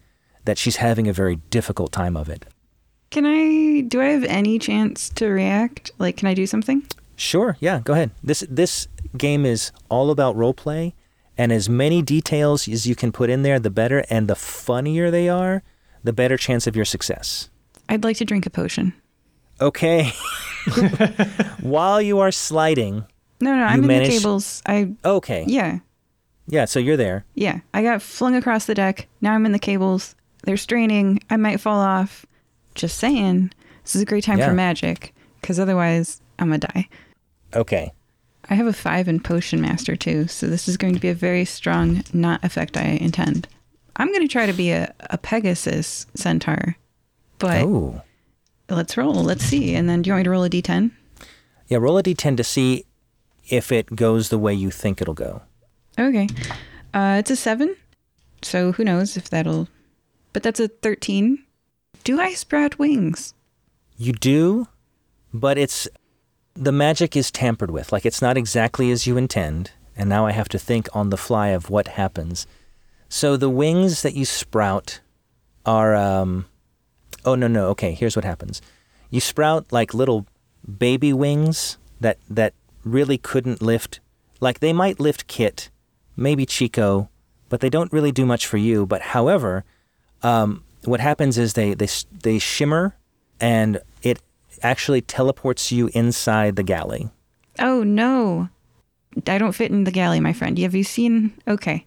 that 0.45 0.57
she's 0.57 0.77
having 0.77 1.07
a 1.07 1.13
very 1.13 1.37
difficult 1.49 1.91
time 1.91 2.17
of 2.17 2.29
it. 2.29 2.45
Can 3.11 3.25
I? 3.25 3.81
Do 3.81 4.01
I 4.01 4.05
have 4.05 4.23
any 4.23 4.57
chance 4.57 5.09
to 5.11 5.27
react? 5.27 5.91
Like, 5.99 6.17
can 6.17 6.27
I 6.27 6.33
do 6.33 6.47
something? 6.47 6.83
Sure, 7.15 7.57
yeah, 7.59 7.79
go 7.83 7.93
ahead. 7.93 8.11
This 8.23 8.43
this 8.49 8.87
game 9.15 9.45
is 9.45 9.71
all 9.87 10.09
about 10.09 10.35
role 10.35 10.53
play, 10.53 10.95
and 11.37 11.51
as 11.51 11.67
many 11.69 12.01
details 12.01 12.67
as 12.67 12.85
you 12.87 12.95
can 12.95 13.11
put 13.11 13.29
in 13.29 13.41
there, 13.43 13.59
the 13.59 13.69
better. 13.69 14.03
And 14.09 14.27
the 14.27 14.35
funnier 14.35 15.09
they 15.11 15.29
are, 15.29 15.63
the 16.03 16.13
better 16.13 16.37
chance 16.37 16.67
of 16.67 16.75
your 16.75 16.85
success. 16.85 17.49
I'd 17.89 18.03
like 18.03 18.17
to 18.17 18.25
drink 18.25 18.45
a 18.45 18.49
potion. 18.49 18.93
Okay. 19.61 20.11
While 21.61 22.01
you 22.01 22.19
are 22.19 22.31
sliding, 22.31 23.05
No, 23.41 23.55
no, 23.55 23.63
I'm 23.63 23.89
in 23.89 24.03
the 24.03 24.09
cables. 24.09 24.61
I 24.65 24.93
okay, 25.05 25.43
yeah, 25.47 25.79
yeah. 26.47 26.65
So 26.65 26.79
you're 26.79 26.97
there. 26.97 27.25
yeah. 27.35 27.59
I 27.73 27.83
got 27.83 28.01
flung 28.01 28.35
across 28.35 28.65
the 28.65 28.75
deck. 28.75 29.07
Now 29.21 29.33
I'm 29.33 29.45
in 29.45 29.51
the 29.51 29.59
cables. 29.59 30.15
They're 30.43 30.57
straining. 30.57 31.19
I 31.29 31.37
might 31.37 31.59
fall 31.59 31.79
off. 31.79 32.25
Just 32.75 32.97
saying. 32.97 33.51
This 33.83 33.95
is 33.95 34.01
a 34.01 34.05
great 34.05 34.23
time 34.23 34.39
Yeah. 34.39 34.47
for 34.47 34.53
magic, 34.53 35.13
because 35.41 35.59
otherwise 35.59 36.21
I'm 36.39 36.47
gonna 36.47 36.59
die. 36.59 36.87
Okay. 37.55 37.91
I 38.53 38.55
have 38.55 38.67
a 38.67 38.73
five 38.73 39.07
in 39.07 39.19
potion 39.19 39.61
master 39.61 39.95
too, 39.95 40.27
so 40.27 40.45
this 40.45 40.67
is 40.67 40.77
going 40.77 40.93
to 40.93 40.99
be 40.99 41.09
a 41.09 41.15
very 41.15 41.43
strong 41.43 42.03
not 42.13 42.43
effect 42.43 42.77
I 42.77 42.99
intend. 43.01 43.47
I'm 43.95 44.09
going 44.09 44.21
to 44.21 44.27
try 44.31 44.45
to 44.45 44.53
be 44.53 44.69
a, 44.69 44.93
a 45.09 45.17
Pegasus 45.17 46.05
centaur, 46.13 46.75
but 47.39 47.63
Oh, 47.63 48.01
let's 48.69 48.95
roll. 48.95 49.15
Let's 49.23 49.43
see. 49.43 49.73
And 49.73 49.89
then 49.89 50.03
do 50.03 50.09
you 50.09 50.13
want 50.13 50.19
me 50.19 50.23
to 50.25 50.29
roll 50.29 50.43
a 50.43 50.49
d10? 50.51 50.91
yeah. 51.67 51.79
Roll 51.79 51.97
a 51.97 52.03
d10 52.03 52.37
to 52.37 52.43
see 52.43 52.85
if 53.49 53.71
it 53.71 53.95
goes 53.95 54.29
the 54.29 54.37
way 54.37 54.53
you 54.53 54.69
think 54.69 55.01
it'll 55.01 55.15
go. 55.15 55.41
Okay. 55.97 56.27
Uh, 56.93 57.15
it's 57.19 57.31
a 57.31 57.35
seven, 57.35 57.75
so 58.43 58.71
who 58.73 58.83
knows 58.83 59.17
if 59.17 59.29
that'll. 59.31 59.67
But 60.31 60.43
that's 60.43 60.59
a 60.59 60.67
13. 60.67 61.43
Do 62.03 62.19
I 62.21 62.33
sprout 62.35 62.77
wings? 62.77 63.33
You 63.97 64.13
do, 64.13 64.67
but 65.33 65.57
it's 65.57 65.87
the 66.55 66.71
magic 66.71 67.15
is 67.15 67.31
tampered 67.31 67.71
with. 67.71 67.91
Like 67.91 68.05
it's 68.05 68.21
not 68.21 68.37
exactly 68.37 68.91
as 68.91 69.07
you 69.07 69.17
intend, 69.17 69.71
and 69.95 70.09
now 70.09 70.25
I 70.25 70.31
have 70.31 70.49
to 70.49 70.59
think 70.59 70.87
on 70.93 71.09
the 71.09 71.17
fly 71.17 71.49
of 71.49 71.69
what 71.69 71.89
happens. 71.89 72.47
So 73.09 73.37
the 73.37 73.49
wings 73.49 74.01
that 74.01 74.15
you 74.15 74.25
sprout 74.25 75.01
are 75.65 75.95
um 75.95 76.45
oh 77.25 77.35
no 77.35 77.47
no, 77.47 77.67
okay, 77.69 77.93
here's 77.93 78.15
what 78.15 78.25
happens. 78.25 78.61
You 79.09 79.19
sprout 79.19 79.71
like 79.71 79.93
little 79.93 80.25
baby 80.77 81.13
wings 81.13 81.77
that 81.99 82.17
that 82.29 82.53
really 82.83 83.17
couldn't 83.17 83.61
lift 83.61 83.99
like 84.43 84.59
they 84.59 84.73
might 84.73 84.99
lift 84.99 85.27
Kit, 85.27 85.69
maybe 86.17 86.45
Chico, 86.45 87.09
but 87.49 87.61
they 87.61 87.69
don't 87.69 87.93
really 87.93 88.11
do 88.11 88.25
much 88.25 88.45
for 88.45 88.57
you, 88.57 88.85
but 88.85 89.01
however, 89.01 89.63
um, 90.21 90.63
what 90.83 90.99
happens 90.99 91.37
is 91.37 91.53
they 91.53 91.73
they 91.73 91.87
they 92.11 92.39
shimmer 92.39 92.95
and 93.39 93.79
it 94.01 94.19
actually 94.63 95.01
teleports 95.01 95.71
you 95.71 95.89
inside 95.93 96.55
the 96.55 96.63
galley. 96.63 97.09
Oh 97.59 97.83
no. 97.83 98.49
I 99.27 99.37
don't 99.37 99.51
fit 99.51 99.71
in 99.71 99.83
the 99.83 99.91
galley, 99.91 100.19
my 100.19 100.33
friend. 100.33 100.57
Have 100.59 100.73
you 100.73 100.83
seen? 100.83 101.33
Okay. 101.47 101.85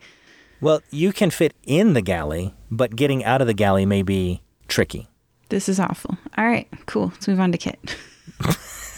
Well, 0.61 0.81
you 0.91 1.13
can 1.13 1.31
fit 1.31 1.55
in 1.65 1.93
the 1.93 2.03
galley, 2.03 2.55
but 2.71 2.97
getting 2.97 3.25
out 3.25 3.41
of 3.41 3.47
the 3.47 3.55
galley 3.55 3.85
may 3.85 4.03
be 4.03 4.43
tricky. 4.69 5.09
This 5.49 5.69
is 5.69 5.79
awful. 5.79 6.17
All 6.39 6.47
right, 6.47 6.69
cool. 6.87 7.09
Let's 7.09 7.29
move 7.29 7.41
on 7.41 7.53
to 7.53 7.59
Kit. 7.59 7.97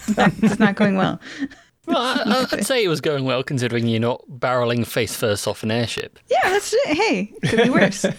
it's 0.09 0.59
not 0.59 0.77
going 0.77 0.97
well. 0.97 1.21
Well, 1.87 1.97
I, 1.99 2.47
I'd 2.53 2.67
say 2.67 2.85
it 2.85 2.89
was 2.89 3.01
going 3.01 3.25
well 3.25 3.43
considering 3.43 3.87
you're 3.87 4.01
not 4.01 4.23
barreling 4.31 4.87
face 4.87 5.17
first 5.17 5.49
off 5.49 5.63
an 5.63 5.71
airship. 5.71 6.19
Yeah, 6.29 6.39
that's 6.45 6.73
it. 6.73 6.97
Hey, 6.97 7.33
could 7.49 7.65
be 7.65 7.71
worse. 7.71 8.05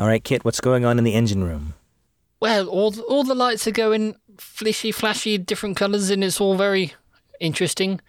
All 0.00 0.06
right, 0.06 0.24
Kit, 0.24 0.46
what's 0.46 0.60
going 0.60 0.86
on 0.86 0.96
in 0.96 1.04
the 1.04 1.12
engine 1.12 1.44
room? 1.44 1.74
Well, 2.40 2.68
all 2.68 2.98
all 3.00 3.22
the 3.22 3.34
lights 3.34 3.68
are 3.68 3.70
going 3.70 4.16
flashy, 4.38 4.92
flashy, 4.92 5.36
different 5.36 5.76
colours, 5.76 6.08
and 6.08 6.24
it's 6.24 6.40
all 6.40 6.56
very 6.56 6.94
interesting. 7.38 8.00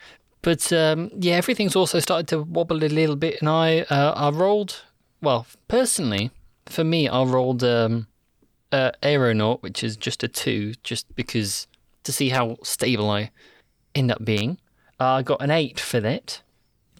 But 0.41 0.71
um, 0.71 1.11
yeah, 1.19 1.35
everything's 1.35 1.75
also 1.75 1.99
started 1.99 2.29
to 2.29 2.43
wobble 2.43 2.81
a 2.81 2.87
little 2.87 3.17
bit, 3.17 3.41
and 3.41 3.49
I 3.49 3.81
uh, 3.81 4.13
I 4.15 4.29
rolled. 4.29 4.83
Well, 5.21 5.45
personally, 5.67 6.31
for 6.65 6.85
me, 6.85 7.09
I 7.09 7.23
rolled 7.23 7.61
um, 7.61 8.07
uh, 8.71 8.91
aeronaut, 9.03 9.61
which 9.61 9.83
is 9.83 9.97
just 9.97 10.23
a 10.23 10.29
two, 10.29 10.75
just 10.83 11.13
because 11.15 11.67
to 12.03 12.13
see 12.13 12.29
how 12.29 12.55
stable 12.63 13.09
I 13.09 13.31
end 13.93 14.11
up 14.11 14.23
being. 14.23 14.59
Uh, 14.97 15.15
I 15.15 15.23
got 15.23 15.41
an 15.41 15.51
eight 15.51 15.77
for 15.77 15.99
that. 15.99 16.41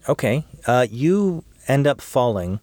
Okay, 0.06 0.44
uh, 0.66 0.86
you 0.90 1.44
end 1.66 1.86
up 1.86 2.02
falling. 2.02 2.60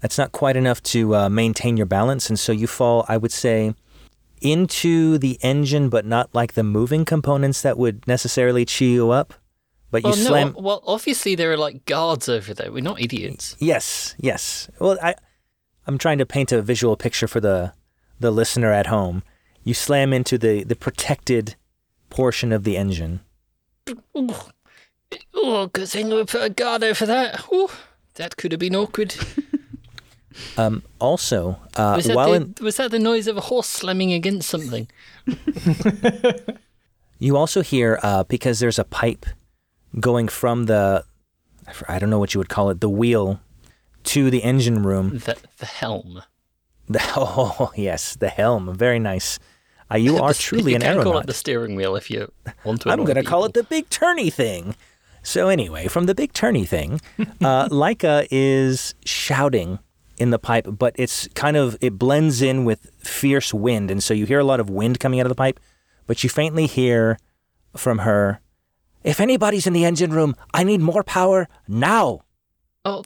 That's 0.00 0.18
not 0.18 0.32
quite 0.32 0.56
enough 0.56 0.82
to 0.84 1.14
uh, 1.14 1.28
maintain 1.28 1.76
your 1.76 1.86
balance, 1.86 2.28
and 2.28 2.38
so 2.38 2.52
you 2.52 2.66
fall, 2.66 3.04
I 3.08 3.16
would 3.16 3.32
say, 3.32 3.74
into 4.40 5.18
the 5.18 5.38
engine, 5.42 5.88
but 5.88 6.06
not 6.06 6.32
like 6.32 6.52
the 6.52 6.62
moving 6.62 7.04
components 7.04 7.62
that 7.62 7.76
would 7.76 8.06
necessarily 8.06 8.64
chew 8.64 8.84
you 8.86 9.10
up. 9.10 9.34
But 9.90 10.04
you 10.04 10.10
Oh 10.10 10.14
no! 10.14 10.22
slam. 10.22 10.54
Well, 10.58 10.82
obviously 10.86 11.34
there 11.34 11.50
are 11.50 11.56
like 11.56 11.84
guards 11.86 12.28
over 12.28 12.54
there. 12.54 12.70
We're 12.70 12.82
not 12.82 13.00
idiots. 13.00 13.56
Yes, 13.58 14.14
yes. 14.18 14.68
Well, 14.78 14.98
I, 15.02 15.14
I'm 15.86 15.98
trying 15.98 16.18
to 16.18 16.26
paint 16.26 16.52
a 16.52 16.60
visual 16.62 16.96
picture 16.96 17.26
for 17.26 17.40
the, 17.40 17.72
the 18.20 18.30
listener 18.30 18.70
at 18.72 18.86
home. 18.86 19.22
You 19.64 19.74
slam 19.74 20.12
into 20.12 20.38
the, 20.38 20.62
the 20.62 20.76
protected 20.76 21.56
portion 22.10 22.52
of 22.52 22.64
the 22.64 22.76
engine. 22.76 23.20
Oh, 25.34 25.66
good 25.72 25.88
thing 25.88 26.10
we 26.10 26.24
put 26.24 26.42
a 26.42 26.50
guard 26.50 26.84
over 26.84 27.06
that. 27.06 27.44
Ooh, 27.52 27.68
that 28.16 28.36
could 28.36 28.52
have 28.52 28.58
been 28.60 28.76
awkward. 28.76 29.14
Um, 30.56 30.82
also, 30.98 31.58
uh, 31.76 31.94
Was 31.96 32.06
that, 32.06 32.16
while 32.16 32.30
the, 32.30 32.36
in, 32.36 32.54
was 32.60 32.76
that 32.76 32.90
the 32.90 32.98
noise 32.98 33.26
of 33.26 33.36
a 33.36 33.42
horse 33.42 33.68
slamming 33.68 34.12
against 34.12 34.48
something? 34.48 34.88
you 37.18 37.36
also 37.36 37.62
hear 37.62 37.98
uh, 38.02 38.24
because 38.24 38.58
there's 38.60 38.78
a 38.78 38.84
pipe 38.84 39.26
going 39.98 40.28
from 40.28 40.66
the, 40.66 41.04
I 41.88 41.98
don't 41.98 42.10
know 42.10 42.18
what 42.18 42.34
you 42.34 42.38
would 42.38 42.48
call 42.48 42.70
it, 42.70 42.80
the 42.80 42.88
wheel 42.88 43.40
to 44.04 44.30
the 44.30 44.42
engine 44.42 44.82
room. 44.82 45.18
The, 45.18 45.36
the 45.58 45.66
helm. 45.66 46.22
The, 46.88 47.00
oh 47.16 47.72
yes, 47.76 48.16
the 48.16 48.28
helm. 48.28 48.74
Very 48.74 48.98
nice. 48.98 49.38
Uh, 49.90 49.96
you 49.96 50.18
are 50.22 50.34
truly 50.34 50.72
you 50.72 50.76
an 50.76 50.82
can 50.82 51.02
call 51.02 51.18
it 51.18 51.26
the 51.26 51.34
steering 51.34 51.74
wheel 51.76 51.96
if 51.96 52.10
you 52.10 52.32
want 52.64 52.82
to. 52.82 52.90
I'm 52.90 53.04
going 53.04 53.16
to 53.16 53.22
call 53.24 53.44
it 53.44 53.54
the 53.54 53.64
big 53.64 53.88
turny 53.90 54.32
thing. 54.32 54.74
So 55.22 55.48
anyway, 55.48 55.88
from 55.88 56.06
the 56.06 56.14
big 56.14 56.32
turny 56.32 56.66
thing, 56.66 57.00
uh, 57.18 57.68
Laika 57.68 58.26
is 58.30 58.94
shouting 59.04 59.78
in 60.18 60.30
the 60.30 60.38
pipe, 60.38 60.66
but 60.78 60.94
it's 60.96 61.28
kind 61.34 61.56
of 61.56 61.76
it 61.80 61.98
blends 61.98 62.42
in 62.42 62.64
with 62.64 62.90
fierce 62.98 63.52
wind, 63.54 63.90
and 63.90 64.02
so 64.02 64.14
you 64.14 64.26
hear 64.26 64.38
a 64.40 64.44
lot 64.44 64.60
of 64.60 64.68
wind 64.70 65.00
coming 65.00 65.20
out 65.20 65.26
of 65.26 65.30
the 65.30 65.34
pipe, 65.36 65.58
but 66.06 66.22
you 66.22 66.30
faintly 66.30 66.66
hear 66.66 67.18
from 67.76 67.98
her, 67.98 68.40
"If 69.04 69.20
anybody's 69.20 69.66
in 69.66 69.72
the 69.72 69.84
engine 69.84 70.12
room, 70.12 70.34
I 70.52 70.64
need 70.64 70.80
more 70.80 71.02
power 71.02 71.48
now." 71.66 72.22
Oh, 72.84 73.04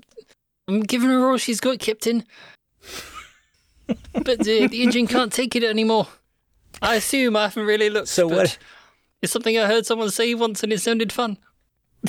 I'm 0.69 0.81
giving 0.81 1.09
her 1.11 1.31
all 1.31 1.39
she's 1.39 1.61
got, 1.61 1.79
Captain. 1.79 2.25
but 4.13 4.39
the, 4.39 4.67
the 4.69 4.83
engine 4.83 5.07
can't 5.07 5.33
take 5.33 5.55
it 5.57 5.65
anymore. 5.65 6.07
I 6.81 6.97
assume 6.97 7.37
I 7.37 7.45
haven't 7.45 7.67
really 7.67 7.91
looked. 7.91 8.09
So 8.09 8.27
what- 8.27 8.59
It's 9.21 9.33
something 9.33 9.59
I 9.59 9.67
heard 9.67 9.87
someone 9.87 10.11
say 10.11 10.35
once, 10.35 10.63
and 10.63 10.73
it 10.73 10.81
sounded 10.81 11.13
fun. 11.13 11.39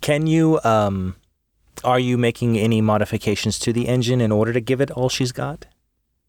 Can 0.00 0.26
you 0.26 0.60
um, 0.64 1.16
are 1.84 1.98
you 1.98 2.18
making 2.18 2.58
any 2.58 2.80
modifications 2.80 3.58
to 3.60 3.72
the 3.72 3.88
engine 3.88 4.20
in 4.20 4.32
order 4.32 4.52
to 4.52 4.60
give 4.60 4.80
it 4.80 4.90
all 4.90 5.08
she's 5.08 5.32
got? 5.32 5.66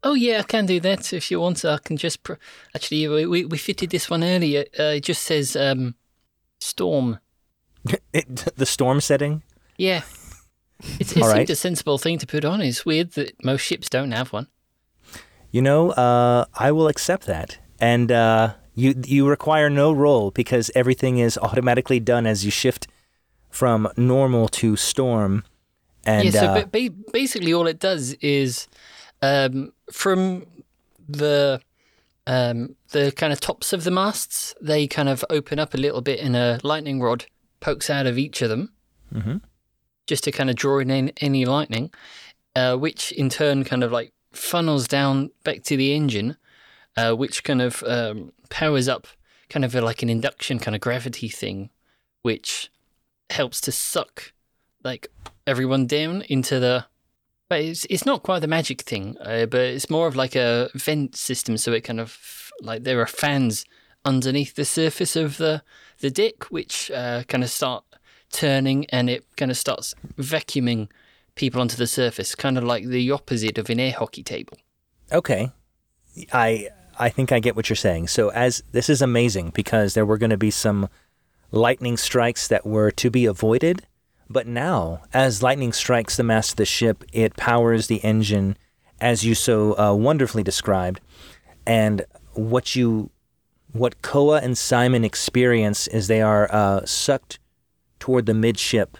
Oh 0.04 0.16
yeah, 0.16 0.40
I 0.40 0.44
can 0.44 0.66
do 0.66 0.80
that 0.80 1.14
if 1.14 1.30
you 1.30 1.40
want. 1.40 1.64
I 1.64 1.78
can 1.78 1.98
just 1.98 2.24
pr- 2.24 2.40
actually 2.76 3.08
we, 3.08 3.26
we 3.26 3.46
we 3.46 3.58
fitted 3.58 3.90
this 3.90 4.10
one 4.10 4.24
earlier. 4.24 4.66
Uh, 4.80 4.96
it 4.98 5.04
just 5.04 5.24
says 5.24 5.56
um, 5.56 5.96
storm. 6.60 7.20
It, 8.14 8.28
the 8.58 8.66
storm 8.66 9.02
setting. 9.02 9.44
Yeah, 9.78 10.02
it's, 11.00 11.16
it 11.16 11.22
right. 11.22 11.50
a 11.50 11.56
sensible 11.56 11.98
thing 11.98 12.20
to 12.20 12.28
put 12.28 12.46
on. 12.46 12.62
It's 12.62 12.86
weird 12.86 13.12
that 13.12 13.44
most 13.44 13.62
ships 13.62 13.90
don't 13.90 14.12
have 14.12 14.34
one. 14.34 14.48
You 15.52 15.62
know, 15.62 15.92
uh, 15.92 16.46
I 16.54 16.72
will 16.72 16.88
accept 16.88 17.26
that. 17.26 17.60
And 17.80 18.12
uh, 18.12 18.54
You 18.76 18.94
you 19.06 19.30
require 19.30 19.70
no 19.70 19.92
roll 19.92 20.32
because 20.32 20.72
everything 20.76 21.20
is 21.20 21.38
automatically 21.38 22.00
done 22.00 22.26
as 22.26 22.44
you 22.46 22.52
shift 22.52 22.88
from 23.52 23.88
normal 23.98 24.48
to 24.48 24.76
storm. 24.76 25.44
And 26.06 26.26
yeah, 26.26 26.32
so 26.40 26.46
uh, 26.48 26.66
ba- 26.66 26.70
ba- 26.90 26.96
basically 27.14 27.54
all 27.54 27.68
it 27.68 27.80
does 27.80 28.14
is 28.14 28.68
um, 29.22 29.72
from 29.92 30.46
the 31.08 31.62
um, 32.28 32.76
the 32.92 33.12
kind 33.12 33.34
of 33.34 33.40
tops 33.40 33.74
of 33.74 33.84
the 33.84 33.92
masts, 33.92 34.56
they 34.62 34.88
kind 34.88 35.10
of 35.10 35.26
open 35.30 35.60
up 35.60 35.74
a 35.74 35.78
little 35.78 36.02
bit, 36.02 36.20
and 36.20 36.36
a 36.36 36.60
lightning 36.64 37.02
rod 37.02 37.26
pokes 37.60 37.90
out 37.90 38.06
of 38.08 38.18
each 38.18 38.42
of 38.42 38.50
them, 38.50 38.72
Mhm. 39.14 39.42
just 40.08 40.24
to 40.24 40.32
kind 40.32 40.50
of 40.50 40.56
draw 40.56 40.80
in 40.80 40.90
any, 41.18 41.46
lightning, 41.46 41.92
uh, 42.56 42.76
which 42.78 43.12
in 43.12 43.30
turn 43.30 43.64
kind 43.64 43.84
of 43.84 43.92
like 43.92 44.14
funnels 44.32 44.88
down 44.88 45.32
back 45.44 45.64
to 45.64 45.76
the 45.76 45.94
engine, 45.94 46.38
uh, 46.96 47.14
which 47.14 47.44
kind 47.44 47.62
of 47.62 47.84
um, 47.88 48.32
powers 48.50 48.88
up 48.88 49.08
kind 49.50 49.66
of 49.66 49.74
like 49.76 50.02
an 50.04 50.10
induction 50.10 50.58
kind 50.60 50.76
of 50.76 50.82
gravity 50.82 51.28
thing, 51.28 51.70
which 52.22 52.70
helps 53.32 53.62
to 53.62 53.72
suck 53.72 54.34
like 54.84 55.08
everyone 55.48 55.88
down 55.88 56.24
into 56.24 56.60
the. 56.60 56.86
But 57.50 57.62
it's 57.62 57.86
it's 57.90 58.06
not 58.06 58.24
quite 58.24 58.40
the 58.40 58.48
magic 58.48 58.82
thing, 58.82 59.18
uh, 59.20 59.46
but 59.46 59.62
it's 59.62 59.90
more 59.90 60.08
of 60.08 60.16
like 60.16 60.36
a 60.36 60.70
vent 60.74 61.16
system. 61.16 61.58
So 61.58 61.74
it 61.74 61.82
kind 61.82 62.00
of 62.00 62.52
like 62.62 62.84
there 62.84 63.02
are 63.02 63.08
fans 63.08 63.66
underneath 64.06 64.56
the 64.56 64.66
surface 64.66 65.16
of 65.16 65.38
the 65.38 65.64
the 66.00 66.10
deck, 66.10 66.46
which 66.50 66.90
uh, 66.92 67.24
kind 67.28 67.44
of 67.44 67.50
start 67.50 67.84
turning, 68.32 68.86
and 68.90 69.10
it 69.10 69.26
kind 69.36 69.52
of 69.52 69.58
starts 69.58 69.94
vacuuming 70.18 70.88
people 71.36 71.62
onto 71.62 71.76
the 71.76 71.88
surface, 71.88 72.36
kind 72.36 72.58
of 72.58 72.64
like 72.64 72.86
the 72.86 73.12
opposite 73.12 73.58
of 73.58 73.70
an 73.70 73.80
air 73.80 73.94
hockey 73.94 74.24
table. 74.24 74.58
Okay. 75.12 75.52
I 76.32 76.70
I 77.00 77.10
think 77.10 77.32
I 77.32 77.40
get 77.40 77.56
what 77.56 77.70
you're 77.70 77.76
saying. 77.76 78.08
So 78.08 78.30
as 78.30 78.64
this 78.72 78.90
is 78.90 79.02
amazing 79.02 79.52
because 79.52 79.94
there 79.94 80.06
were 80.06 80.18
going 80.18 80.30
to 80.30 80.38
be 80.38 80.52
some 80.52 80.90
lightning 81.52 81.98
strikes 81.98 82.48
that 82.48 82.66
were 82.66 82.92
to 82.92 83.10
be 83.10 83.26
avoided, 83.26 83.86
but 84.30 84.48
now 84.48 85.04
as 85.14 85.44
lightning 85.44 85.74
strikes 85.74 86.18
the 86.18 86.24
mast 86.24 86.52
of 86.52 86.58
the 86.58 86.66
ship, 86.66 87.04
it 87.12 87.36
powers 87.36 87.88
the 87.88 88.04
engine 88.04 88.58
as 89.00 89.26
you 89.26 89.36
so 89.36 89.78
uh, 89.78 89.94
wonderfully 89.94 90.44
described. 90.44 91.02
And 91.66 92.04
what 92.34 92.76
you 92.76 93.10
what 93.74 94.02
Koa 94.02 94.40
and 94.42 94.58
Simon 94.58 95.06
experience 95.06 95.88
is 95.88 96.08
they 96.08 96.22
are 96.22 96.54
uh, 96.54 96.86
sucked 96.86 97.40
toward 98.00 98.26
the 98.26 98.34
midship. 98.34 98.98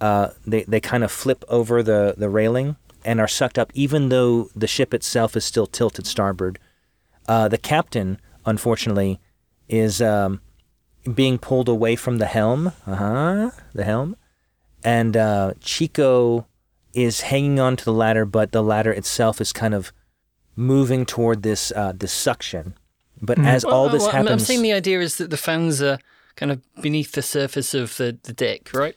Uh, 0.00 0.30
they 0.46 0.62
they 0.64 0.80
kind 0.80 1.04
of 1.04 1.10
flip 1.10 1.44
over 1.48 1.82
the 1.82 2.14
the 2.16 2.28
railing 2.28 2.76
and 3.04 3.20
are 3.20 3.28
sucked 3.28 3.58
up, 3.58 3.70
even 3.74 4.08
though 4.08 4.50
the 4.54 4.66
ship 4.66 4.92
itself 4.92 5.36
is 5.36 5.44
still 5.44 5.66
tilted 5.66 6.06
starboard. 6.06 6.58
Uh, 7.26 7.48
the 7.48 7.58
captain, 7.58 8.20
unfortunately, 8.44 9.20
is 9.68 10.00
um, 10.02 10.40
being 11.14 11.38
pulled 11.38 11.68
away 11.68 11.96
from 11.96 12.18
the 12.18 12.26
helm. 12.26 12.72
Uh 12.86 12.94
huh. 12.96 13.50
The 13.74 13.84
helm, 13.84 14.16
and 14.84 15.16
uh, 15.16 15.54
Chico 15.60 16.46
is 16.94 17.22
hanging 17.22 17.60
on 17.60 17.76
to 17.76 17.84
the 17.84 17.92
ladder, 17.92 18.24
but 18.24 18.52
the 18.52 18.62
ladder 18.62 18.92
itself 18.92 19.40
is 19.40 19.52
kind 19.52 19.74
of 19.74 19.92
moving 20.56 21.06
toward 21.06 21.42
this 21.42 21.72
uh, 21.74 21.92
this 21.94 22.12
suction. 22.12 22.74
But 23.20 23.38
as 23.40 23.64
all 23.64 23.88
this 23.88 24.02
well, 24.02 24.10
I'm- 24.14 24.26
happens, 24.26 24.42
I'm 24.42 24.46
saying 24.46 24.62
the 24.62 24.72
idea 24.72 25.00
is 25.00 25.18
that 25.18 25.30
the 25.30 25.36
fans 25.36 25.82
are 25.82 25.98
kind 26.36 26.52
of 26.52 26.60
beneath 26.80 27.12
the 27.12 27.22
surface 27.22 27.74
of 27.74 27.96
the, 27.96 28.16
the 28.22 28.32
deck, 28.32 28.72
right? 28.72 28.94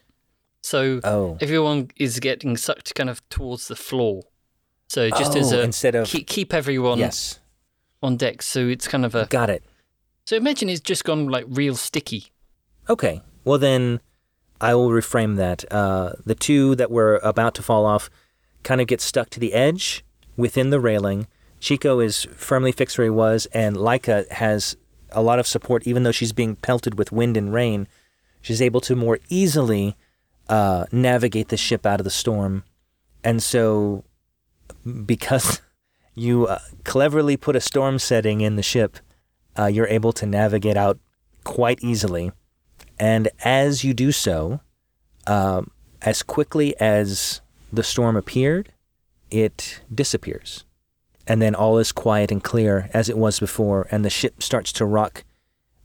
So 0.62 1.02
oh, 1.04 1.38
everyone 1.42 1.90
is 1.98 2.20
getting 2.20 2.56
sucked 2.56 2.94
kind 2.94 3.10
of 3.10 3.28
towards 3.30 3.68
the 3.68 3.76
floor. 3.76 4.22
So 4.90 5.10
just 5.10 5.36
as 5.36 5.52
Oh, 5.54 5.60
a 5.62 5.64
instead 5.64 5.96
of 5.96 6.06
keep, 6.08 6.28
keep 6.28 6.54
everyone 6.54 7.00
yes, 7.00 7.40
on 8.04 8.18
deck. 8.18 8.44
So 8.44 8.68
it's 8.68 8.88
kind 8.88 9.06
of 9.06 9.16
a 9.16 9.26
got 9.26 9.50
it. 9.50 9.64
So 10.32 10.38
imagine 10.38 10.70
it's 10.70 10.80
just 10.80 11.04
gone 11.04 11.28
like 11.28 11.44
real 11.50 11.76
sticky. 11.76 12.28
Okay. 12.88 13.22
Well, 13.44 13.60
then 13.60 14.00
I 14.62 14.74
will 14.76 14.88
reframe 14.88 15.36
that. 15.36 15.70
Uh, 15.70 16.14
the 16.26 16.36
two 16.36 16.74
that 16.76 16.90
were 16.90 17.20
about 17.22 17.54
to 17.56 17.62
fall 17.62 17.86
off 17.86 18.10
kind 18.64 18.80
of 18.80 18.88
get 18.88 19.02
stuck 19.02 19.30
to 19.32 19.42
the 19.42 19.52
edge 19.52 20.06
within 20.38 20.70
the 20.70 20.80
railing. 20.80 21.28
Chico 21.60 22.00
is 22.00 22.30
firmly 22.34 22.72
fixed 22.72 22.98
where 22.98 23.04
he 23.04 23.10
was, 23.10 23.46
and 23.48 23.76
Laika 23.76 24.26
has 24.32 24.78
a 25.12 25.22
lot 25.22 25.38
of 25.38 25.48
support, 25.48 25.86
even 25.86 26.04
though 26.04 26.14
she's 26.14 26.32
being 26.32 26.56
pelted 26.56 26.98
with 26.98 27.12
wind 27.12 27.36
and 27.36 27.54
rain. 27.54 27.90
She's 28.42 28.62
able 28.62 28.80
to 28.80 28.96
more 28.96 29.20
easily 29.28 29.98
uh, 30.48 30.86
navigate 30.94 31.50
the 31.50 31.58
ship 31.58 31.86
out 31.86 32.00
of 32.00 32.06
the 32.06 32.10
storm. 32.10 32.64
And 33.22 33.44
so, 33.44 34.06
because 35.06 35.62
you 36.16 36.48
uh, 36.48 36.60
cleverly 36.86 37.36
put 37.36 37.58
a 37.58 37.60
storm 37.60 38.00
setting 38.00 38.40
in 38.40 38.56
the 38.56 38.64
ship, 38.64 38.98
uh, 39.58 39.66
you're 39.66 39.88
able 39.88 40.14
to 40.14 40.26
navigate 40.26 40.78
out 40.78 41.00
quite 41.44 41.84
easily. 41.84 42.32
And 43.00 43.30
as 43.44 43.84
you 43.84 43.94
do 43.94 44.12
so, 44.12 44.62
um, 45.28 45.72
as 46.02 46.24
quickly 46.24 46.76
as 46.80 47.42
the 47.72 47.84
storm 47.84 48.16
appeared, 48.16 48.72
it 49.30 49.82
disappears. 49.94 50.66
And 51.28 51.42
then 51.42 51.56
all 51.56 51.78
is 51.78 51.92
quiet 51.92 52.32
and 52.32 52.44
clear 52.44 52.90
as 52.94 53.10
it 53.10 53.18
was 53.18 53.40
before, 53.40 53.88
and 53.92 54.04
the 54.04 54.10
ship 54.10 54.42
starts 54.42 54.72
to 54.74 54.86
rock 54.86 55.24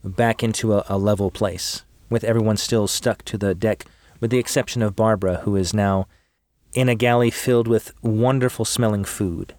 back 0.02 0.42
into 0.42 0.74
a, 0.74 0.84
a 0.88 0.98
level 0.98 1.30
place, 1.30 1.84
with 2.08 2.24
everyone 2.24 2.56
still 2.56 2.86
stuck 2.86 3.24
to 3.24 3.38
the 3.38 3.54
deck, 3.54 3.84
with 4.20 4.30
the 4.30 4.38
exception 4.38 4.82
of 4.82 4.96
Barbara, 4.96 5.38
who 5.44 5.56
is 5.56 5.74
now 5.74 6.06
in 6.72 6.88
a 6.88 6.94
galley 6.94 7.30
filled 7.30 7.66
with 7.66 7.92
wonderful 8.02 8.64
smelling 8.64 9.04
food. 9.04 9.54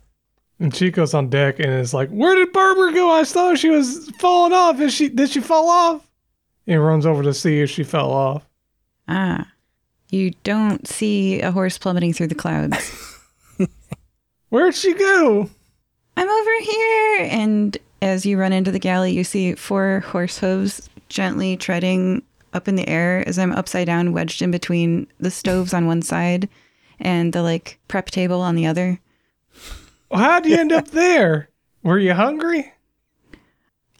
And 0.59 0.73
Chico's 0.73 1.13
on 1.13 1.29
deck 1.29 1.59
and 1.59 1.71
is 1.71 1.93
like, 1.93 2.09
"Where 2.09 2.35
did 2.35 2.51
Barbara 2.51 2.91
go? 2.93 3.11
I 3.11 3.23
saw 3.23 3.53
she 3.53 3.69
was 3.69 4.09
falling 4.19 4.53
off. 4.53 4.79
Is 4.79 4.93
she? 4.93 5.09
Did 5.09 5.29
she 5.29 5.39
fall 5.39 5.69
off?" 5.69 6.07
And 6.65 6.73
he 6.73 6.77
runs 6.77 7.05
over 7.05 7.21
to 7.23 7.33
see 7.33 7.61
if 7.61 7.69
she 7.69 7.83
fell 7.83 8.11
off. 8.11 8.43
Ah, 9.07 9.47
you 10.09 10.31
don't 10.43 10.87
see 10.87 11.41
a 11.41 11.51
horse 11.51 11.77
plummeting 11.77 12.13
through 12.13 12.27
the 12.27 12.35
clouds. 12.35 12.91
Where'd 14.49 14.75
she 14.75 14.93
go? 14.93 15.49
I'm 16.15 16.29
over 16.29 16.61
here. 16.61 17.19
And 17.29 17.77
as 18.01 18.25
you 18.25 18.39
run 18.39 18.53
into 18.53 18.71
the 18.71 18.79
galley, 18.79 19.11
you 19.11 19.23
see 19.23 19.53
four 19.55 20.01
horse 20.07 20.39
hooves 20.39 20.89
gently 21.09 21.55
treading 21.57 22.23
up 22.53 22.67
in 22.67 22.75
the 22.75 22.87
air 22.87 23.23
as 23.27 23.37
I'm 23.37 23.51
upside 23.51 23.87
down, 23.87 24.13
wedged 24.13 24.41
in 24.41 24.51
between 24.51 25.07
the 25.19 25.31
stoves 25.31 25.73
on 25.73 25.85
one 25.85 26.01
side 26.01 26.49
and 26.99 27.33
the 27.33 27.43
like 27.43 27.79
prep 27.87 28.07
table 28.07 28.41
on 28.41 28.55
the 28.55 28.65
other. 28.65 28.99
How'd 30.11 30.45
you 30.45 30.55
end 30.57 30.71
up 30.71 30.89
there? 30.89 31.49
Were 31.83 31.99
you 31.99 32.13
hungry? 32.13 32.73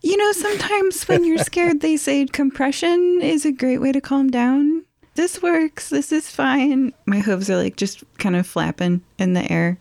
You 0.02 0.18
know, 0.18 0.32
sometimes 0.32 1.04
when 1.08 1.26
you're 1.26 1.38
scared, 1.40 1.82
they 1.82 1.98
say 1.98 2.26
compression 2.26 3.20
is 3.22 3.46
a 3.46 3.52
great 3.52 3.80
way 3.80 3.92
to 3.92 4.00
calm 4.02 4.30
down. 4.30 4.86
This 5.16 5.42
works. 5.42 5.90
This 5.90 6.12
is 6.12 6.30
fine. 6.30 6.94
My 7.06 7.20
hooves 7.20 7.50
are 7.50 7.58
like 7.58 7.76
just 7.76 8.04
kind 8.20 8.36
of 8.36 8.46
flapping 8.46 9.02
in 9.18 9.34
the 9.34 9.52
air. 9.52 9.80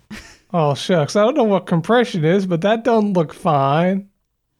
Oh 0.52 0.74
shucks, 0.74 1.16
I 1.16 1.22
don't 1.22 1.36
know 1.36 1.44
what 1.44 1.66
compression 1.66 2.24
is, 2.24 2.46
but 2.46 2.62
that 2.62 2.84
don't 2.84 3.12
look 3.12 3.34
fine. 3.34 4.08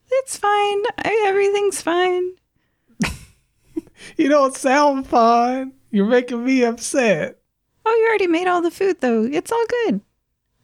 It's 0.09 0.37
fine. 0.37 0.83
I, 0.99 1.23
everything's 1.27 1.81
fine. 1.81 2.33
You 4.15 4.29
don't 4.29 4.55
sound 4.55 5.07
fine. 5.07 5.73
You're 5.91 6.05
making 6.05 6.43
me 6.43 6.63
upset. 6.63 7.39
Oh, 7.85 7.91
you 7.91 8.07
already 8.07 8.27
made 8.27 8.47
all 8.47 8.61
the 8.61 8.71
food, 8.71 9.01
though. 9.01 9.23
It's 9.23 9.51
all 9.51 9.65
good. 9.85 10.01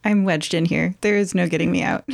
I'm 0.03 0.23
wedged 0.23 0.53
in 0.53 0.65
here. 0.65 0.95
There 1.01 1.15
is 1.15 1.33
no 1.33 1.47
getting 1.47 1.71
me 1.71 1.81
out. 1.83 2.07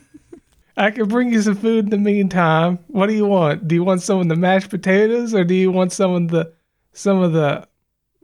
I 0.76 0.90
can 0.90 1.08
bring 1.08 1.32
you 1.32 1.40
some 1.40 1.56
food 1.56 1.84
in 1.84 1.90
the 1.90 1.98
meantime. 1.98 2.78
What 2.88 3.06
do 3.06 3.14
you 3.14 3.26
want? 3.26 3.66
Do 3.66 3.74
you 3.74 3.82
want 3.82 4.02
some 4.02 4.20
of 4.20 4.28
the 4.28 4.36
mashed 4.36 4.68
potatoes 4.68 5.32
or 5.32 5.42
do 5.42 5.54
you 5.54 5.70
want 5.70 5.92
some 5.92 6.12
of 6.12 6.28
the 6.28 6.52
some 6.92 7.22
of 7.22 7.32
the 7.32 7.66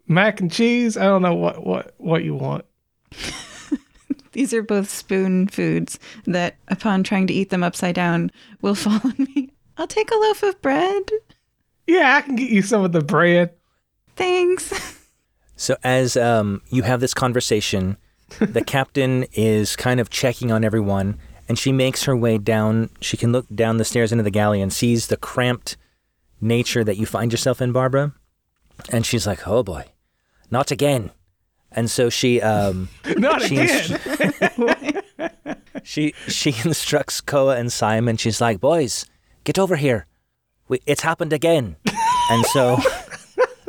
mac 0.07 0.41
and 0.41 0.53
cheese? 0.53 0.97
I 0.97 1.05
don't 1.05 1.23
know 1.23 1.35
what 1.35 1.65
what 1.65 1.95
what 1.97 2.25
you 2.25 2.35
want. 2.35 2.67
These 4.33 4.55
are 4.55 4.63
both 4.63 4.89
spoon 4.89 5.47
foods 5.49 5.99
that, 6.25 6.57
upon 6.69 7.03
trying 7.03 7.27
to 7.27 7.35
eat 7.35 7.51
them 7.51 7.63
upside 7.63 7.95
down, 7.95 8.31
will 8.61 8.75
fall 8.75 9.01
on 9.05 9.15
me. 9.19 9.51
I'll 9.77 9.87
take 9.87 10.11
a 10.11 10.17
loaf 10.17 10.43
of 10.43 10.61
bread. 10.63 11.11
Yeah, 11.87 12.17
I 12.17 12.23
can 12.23 12.37
get 12.37 12.51
you 12.51 12.63
some 12.63 12.85
of 12.85 12.93
the 12.93 13.03
bread. 13.03 13.55
Thanks. 14.17 14.99
So 15.57 15.77
as 15.85 16.17
um, 16.17 16.63
you 16.71 16.83
have 16.83 17.01
this 17.01 17.15
conversation, 17.15 17.97
the 18.39 18.63
captain 18.65 19.27
is 19.33 19.77
kind 19.77 20.01
of 20.01 20.11
checking 20.11 20.51
on 20.53 20.65
everyone, 20.65 21.19
and 21.49 21.59
she 21.59 21.73
makes 21.73 22.05
her 22.05 22.17
way 22.17 22.39
down. 22.39 22.91
She 23.01 23.17
can 23.17 23.33
look 23.33 23.47
down 23.55 23.77
the 23.77 23.85
stairs 23.85 24.13
into 24.13 24.25
the 24.25 24.31
galley 24.31 24.61
and 24.61 24.73
sees 24.73 25.07
the 25.09 25.17
cramped 25.17 25.77
nature 26.41 26.85
that 26.85 26.97
you 26.97 27.07
find 27.07 27.33
yourself 27.33 27.61
in, 27.61 27.73
Barbara. 27.73 28.15
And 28.91 29.07
she's 29.07 29.27
like, 29.27 29.47
"Oh 29.47 29.63
boy, 29.63 29.87
not 30.51 30.71
again." 30.71 31.11
And 31.71 31.91
so 31.91 32.11
she 32.11 32.41
um, 32.41 32.89
Not 33.17 33.43
she 33.43 33.59
again. 33.59 35.03
she 35.83 36.15
she 36.29 36.55
instructs 36.65 37.21
Koa 37.21 37.57
and 37.57 37.73
Simon. 37.73 38.17
She's 38.17 38.41
like, 38.41 38.61
"Boys, 38.61 39.07
get 39.45 39.59
over 39.59 39.77
here. 39.77 40.07
We, 40.69 40.81
it's 40.87 41.03
happened 41.03 41.33
again." 41.33 41.77
and 42.31 42.47
so 42.47 42.79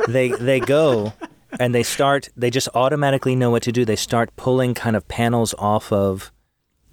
they 0.08 0.30
they 0.30 0.60
go 0.60 1.14
and 1.60 1.74
they 1.74 1.84
start. 1.84 2.30
They 2.36 2.50
just 2.50 2.70
automatically 2.74 3.36
know 3.36 3.50
what 3.52 3.64
to 3.64 3.72
do. 3.72 3.86
They 3.86 3.96
start 3.96 4.36
pulling 4.36 4.74
kind 4.74 4.96
of 4.96 5.08
panels 5.08 5.54
off 5.58 5.92
of 5.92 6.32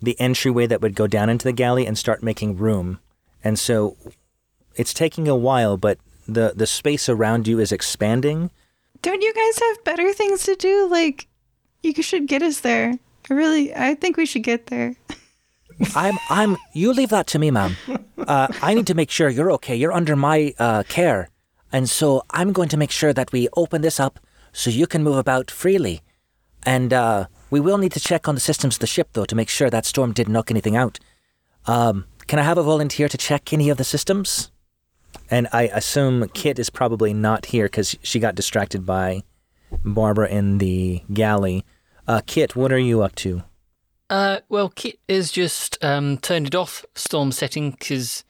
the 0.03 0.19
entryway 0.21 0.67
that 0.67 0.81
would 0.81 0.95
go 0.95 1.07
down 1.07 1.29
into 1.29 1.45
the 1.45 1.53
galley 1.53 1.87
and 1.87 1.97
start 1.97 2.23
making 2.23 2.57
room. 2.57 3.01
and 3.45 3.59
so 3.59 3.97
it's 4.77 4.95
taking 4.95 5.29
a 5.29 5.37
while, 5.37 5.77
but 5.77 5.99
the 6.27 6.53
the 6.55 6.67
space 6.67 7.09
around 7.09 7.47
you 7.49 7.59
is 7.59 7.73
expanding. 7.73 8.51
Don't 9.03 9.23
you 9.23 9.33
guys 9.35 9.59
have 9.59 9.85
better 9.85 10.13
things 10.13 10.45
to 10.45 10.55
do? 10.55 10.89
Like, 10.89 11.27
you 11.83 12.03
should 12.03 12.27
get 12.27 12.43
us 12.43 12.61
there. 12.61 12.99
I 13.31 13.35
really, 13.35 13.75
I 13.75 13.95
think 13.95 14.17
we 14.17 14.27
should 14.27 14.43
get 14.43 14.67
there. 14.67 14.97
I'm 15.95 16.19
I'm. 16.29 16.57
You 16.73 16.93
leave 16.93 17.09
that 17.11 17.27
to 17.29 17.39
me, 17.39 17.51
ma'am. 17.51 17.77
Uh, 18.19 18.49
I 18.63 18.75
need 18.75 18.87
to 18.87 18.95
make 18.95 19.11
sure 19.11 19.29
you're 19.29 19.51
okay. 19.53 19.75
You're 19.75 19.93
under 19.93 20.15
my 20.15 20.55
uh, 20.59 20.83
care, 20.89 21.31
and 21.73 21.89
so 21.89 22.23
I'm 22.31 22.53
going 22.53 22.69
to 22.69 22.77
make 22.77 22.91
sure 22.91 23.13
that 23.13 23.33
we 23.33 23.49
open 23.57 23.83
this 23.83 23.99
up 23.99 24.21
so 24.53 24.71
you 24.71 24.87
can 24.87 25.03
move 25.03 25.17
about 25.17 25.51
freely. 25.51 26.03
And 26.65 26.93
uh, 26.93 27.27
we 27.51 27.61
will 27.61 27.79
need 27.79 27.93
to 27.93 28.01
check 28.01 28.29
on 28.29 28.35
the 28.35 28.41
systems 28.41 28.77
of 28.77 28.81
the 28.81 28.87
ship, 28.87 29.11
though, 29.13 29.25
to 29.25 29.35
make 29.35 29.49
sure 29.49 29.71
that 29.71 29.87
storm 29.87 30.13
didn't 30.13 30.33
knock 30.33 30.51
anything 30.51 30.77
out. 30.77 30.99
Um, 31.67 32.07
can 32.27 32.39
I 32.39 32.43
have 32.43 32.59
a 32.59 32.63
volunteer 32.63 33.09
to 33.09 33.19
check 33.19 33.53
any 33.53 33.71
of 33.71 33.77
the 33.77 33.85
systems? 33.85 34.51
And 35.31 35.49
I 35.53 35.63
assume 35.63 36.29
Kit 36.29 36.59
is 36.59 36.71
probably 36.71 37.13
not 37.13 37.47
here 37.47 37.67
because 37.67 37.97
she 38.03 38.21
got 38.21 38.35
distracted 38.35 38.85
by 38.85 39.23
Barbara 39.85 40.29
in 40.29 40.59
the 40.59 41.03
galley. 41.13 41.65
Uh, 42.07 42.21
Kit, 42.27 42.57
what 42.57 42.73
are 42.73 42.79
you 42.79 43.03
up 43.03 43.15
to? 43.17 43.43
Uh, 44.09 44.41
well, 44.49 44.69
Kit 44.69 44.99
has 45.09 45.31
just 45.31 45.83
um, 45.85 46.19
turned 46.19 46.49
it 46.49 46.55
off, 46.55 46.85
storm 46.95 47.31
setting, 47.31 47.71
because, 47.71 48.25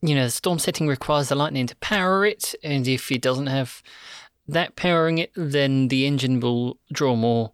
you 0.00 0.14
know, 0.14 0.24
the 0.24 0.30
storm 0.30 0.58
setting 0.58 0.88
requires 0.88 1.28
the 1.28 1.34
lightning 1.34 1.66
to 1.66 1.76
power 1.76 2.24
it, 2.24 2.54
and 2.62 2.88
if 2.88 3.12
it 3.12 3.20
doesn't 3.20 3.48
have 3.48 3.82
that 4.48 4.76
powering 4.76 5.18
it, 5.18 5.30
then 5.34 5.88
the 5.88 6.06
engine 6.06 6.40
will 6.40 6.78
draw 6.92 7.16
more 7.16 7.52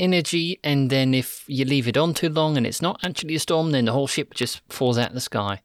energy, 0.00 0.58
and 0.64 0.90
then 0.90 1.14
if 1.14 1.44
you 1.46 1.64
leave 1.64 1.86
it 1.86 1.96
on 1.96 2.14
too 2.14 2.28
long 2.28 2.56
and 2.56 2.66
it's 2.66 2.82
not 2.82 2.98
actually 3.04 3.34
a 3.34 3.38
storm, 3.38 3.70
then 3.70 3.84
the 3.84 3.92
whole 3.92 4.06
ship 4.08 4.34
just 4.34 4.60
falls 4.68 4.98
out 4.98 5.08
of 5.08 5.14
the 5.14 5.20
sky. 5.20 5.60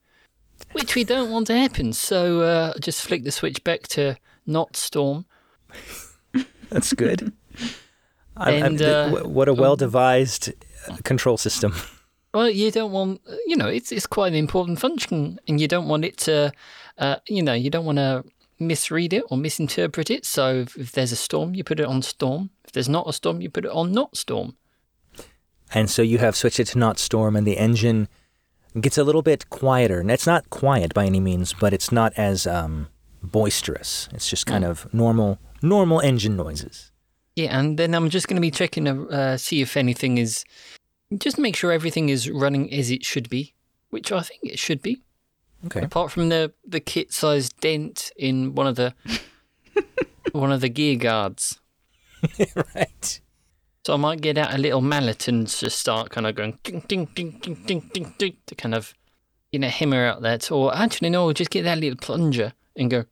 Which 0.73 0.95
we 0.95 1.03
don't 1.03 1.31
want 1.31 1.47
to 1.47 1.57
happen, 1.57 1.93
so 1.93 2.41
uh, 2.41 2.73
just 2.79 3.01
flick 3.01 3.23
the 3.23 3.31
switch 3.31 3.63
back 3.63 3.87
to 3.89 4.17
not 4.45 4.75
storm. 4.75 5.25
That's 6.69 6.93
good. 6.93 7.31
I'm- 8.37 8.63
I'm- 8.63 8.77
uh, 8.81 9.09
what 9.27 9.47
a 9.47 9.53
well 9.53 9.75
devised 9.75 10.53
control 11.03 11.37
system. 11.37 11.73
Well, 12.33 12.49
you 12.51 12.69
don't 12.69 12.91
want, 12.91 13.21
you 13.47 13.55
know, 13.55 13.67
it's 13.67 13.91
it's 13.91 14.05
quite 14.05 14.27
an 14.27 14.37
important 14.37 14.79
function, 14.79 15.39
and 15.47 15.59
you 15.59 15.67
don't 15.67 15.87
want 15.87 16.05
it 16.05 16.17
to, 16.17 16.51
uh, 16.99 17.15
you 17.27 17.41
know, 17.41 17.53
you 17.53 17.71
don't 17.71 17.85
want 17.85 17.97
to 17.97 18.23
misread 18.59 19.13
it 19.13 19.23
or 19.29 19.37
misinterpret 19.37 20.09
it. 20.09 20.25
So 20.25 20.55
if, 20.55 20.77
if 20.77 20.91
there's 20.91 21.11
a 21.11 21.15
storm, 21.15 21.55
you 21.55 21.63
put 21.63 21.79
it 21.79 21.85
on 21.85 22.01
storm. 22.01 22.49
If 22.65 22.71
there's 22.71 22.89
not 22.89 23.07
a 23.07 23.13
storm, 23.13 23.41
you 23.41 23.49
put 23.49 23.65
it 23.65 23.71
on 23.71 23.91
not 23.91 24.17
storm. 24.17 24.55
And 25.73 25.89
so 25.89 26.01
you 26.01 26.17
have 26.19 26.35
switched 26.35 26.59
it 26.59 26.67
to 26.67 26.77
not 26.77 26.97
storm, 26.97 27.35
and 27.35 27.45
the 27.45 27.57
engine 27.57 28.07
gets 28.79 28.97
a 28.97 29.03
little 29.03 29.21
bit 29.21 29.49
quieter. 29.49 29.99
And 29.99 30.09
it's 30.09 30.27
not 30.27 30.49
quiet 30.49 30.93
by 30.93 31.05
any 31.05 31.19
means, 31.19 31.53
but 31.53 31.73
it's 31.73 31.91
not 31.91 32.13
as 32.15 32.47
um, 32.47 32.87
boisterous. 33.21 34.07
It's 34.13 34.29
just 34.29 34.45
kind 34.45 34.63
of 34.63 34.91
normal, 34.93 35.39
normal 35.61 35.99
engine 35.99 36.37
noises. 36.37 36.91
Yeah, 37.35 37.57
and 37.57 37.77
then 37.77 37.93
I'm 37.93 38.09
just 38.09 38.27
going 38.27 38.37
to 38.37 38.41
be 38.41 38.51
checking 38.51 38.85
to 38.85 39.09
uh, 39.09 39.37
see 39.37 39.61
if 39.61 39.77
anything 39.77 40.17
is, 40.17 40.43
just 41.17 41.37
make 41.37 41.55
sure 41.55 41.71
everything 41.71 42.09
is 42.09 42.29
running 42.29 42.73
as 42.73 42.89
it 42.89 43.05
should 43.05 43.29
be, 43.29 43.53
which 43.89 44.11
I 44.11 44.21
think 44.21 44.41
it 44.43 44.57
should 44.57 44.81
be. 44.81 45.03
Okay. 45.65 45.81
Apart 45.81 46.11
from 46.11 46.29
the 46.29 46.53
the 46.65 46.79
kit-sized 46.79 47.59
dent 47.59 48.11
in 48.15 48.55
one 48.55 48.67
of 48.67 48.75
the 48.75 48.93
one 50.31 50.51
of 50.51 50.61
the 50.61 50.69
gear 50.69 50.95
guards. 50.95 51.59
right. 52.75 53.21
So 53.85 53.93
I 53.93 53.97
might 53.97 54.21
get 54.21 54.37
out 54.37 54.53
a 54.53 54.57
little 54.57 54.81
mallet 54.81 55.27
and 55.27 55.47
just 55.47 55.79
start 55.79 56.09
kind 56.09 56.27
of 56.27 56.35
going 56.35 56.59
ding 56.63 56.83
ding 56.87 57.05
ding 57.15 57.39
ding 57.41 57.55
ding 57.65 57.89
ding 57.93 58.13
ding 58.17 58.37
to 58.45 58.55
kind 58.55 58.75
of 58.75 58.93
you 59.51 59.59
know 59.59 59.69
hammer 59.69 60.05
out 60.05 60.21
that. 60.21 60.51
Or 60.51 60.75
actually 60.75 61.09
no, 61.09 61.31
just 61.33 61.49
get 61.49 61.63
that 61.63 61.77
little 61.77 61.97
plunger 61.97 62.53
and 62.75 62.91
go. 62.91 63.05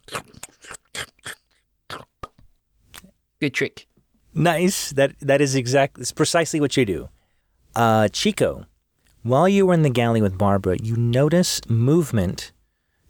Good 3.40 3.54
trick. 3.54 3.88
Nice. 4.34 4.92
That 4.92 5.16
that 5.22 5.42
is 5.42 5.56
exactly. 5.56 6.02
It's 6.02 6.12
precisely 6.12 6.60
what 6.60 6.78
you 6.78 6.86
do. 6.86 7.10
Uh, 7.76 8.08
Chico, 8.10 8.66
while 9.26 9.50
you 9.50 9.66
were 9.66 9.74
in 9.74 9.82
the 9.82 9.90
galley 9.90 10.22
with 10.22 10.38
Barbara, 10.38 10.78
you 10.82 10.96
notice 10.96 11.60
movement, 11.68 12.52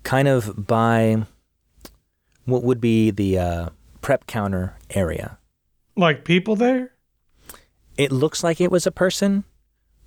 kind 0.04 0.28
of 0.28 0.66
by 0.66 1.26
what 2.46 2.64
would 2.64 2.80
be 2.80 3.12
the 3.12 3.38
uh, 3.38 3.70
prep 4.02 4.26
counter 4.26 4.78
area. 4.92 5.38
Like 5.96 6.24
people 6.26 6.56
there? 6.56 6.96
it 7.98 8.12
looks 8.12 8.44
like 8.44 8.60
it 8.60 8.72
was 8.72 8.86
a 8.86 8.92
person, 8.92 9.44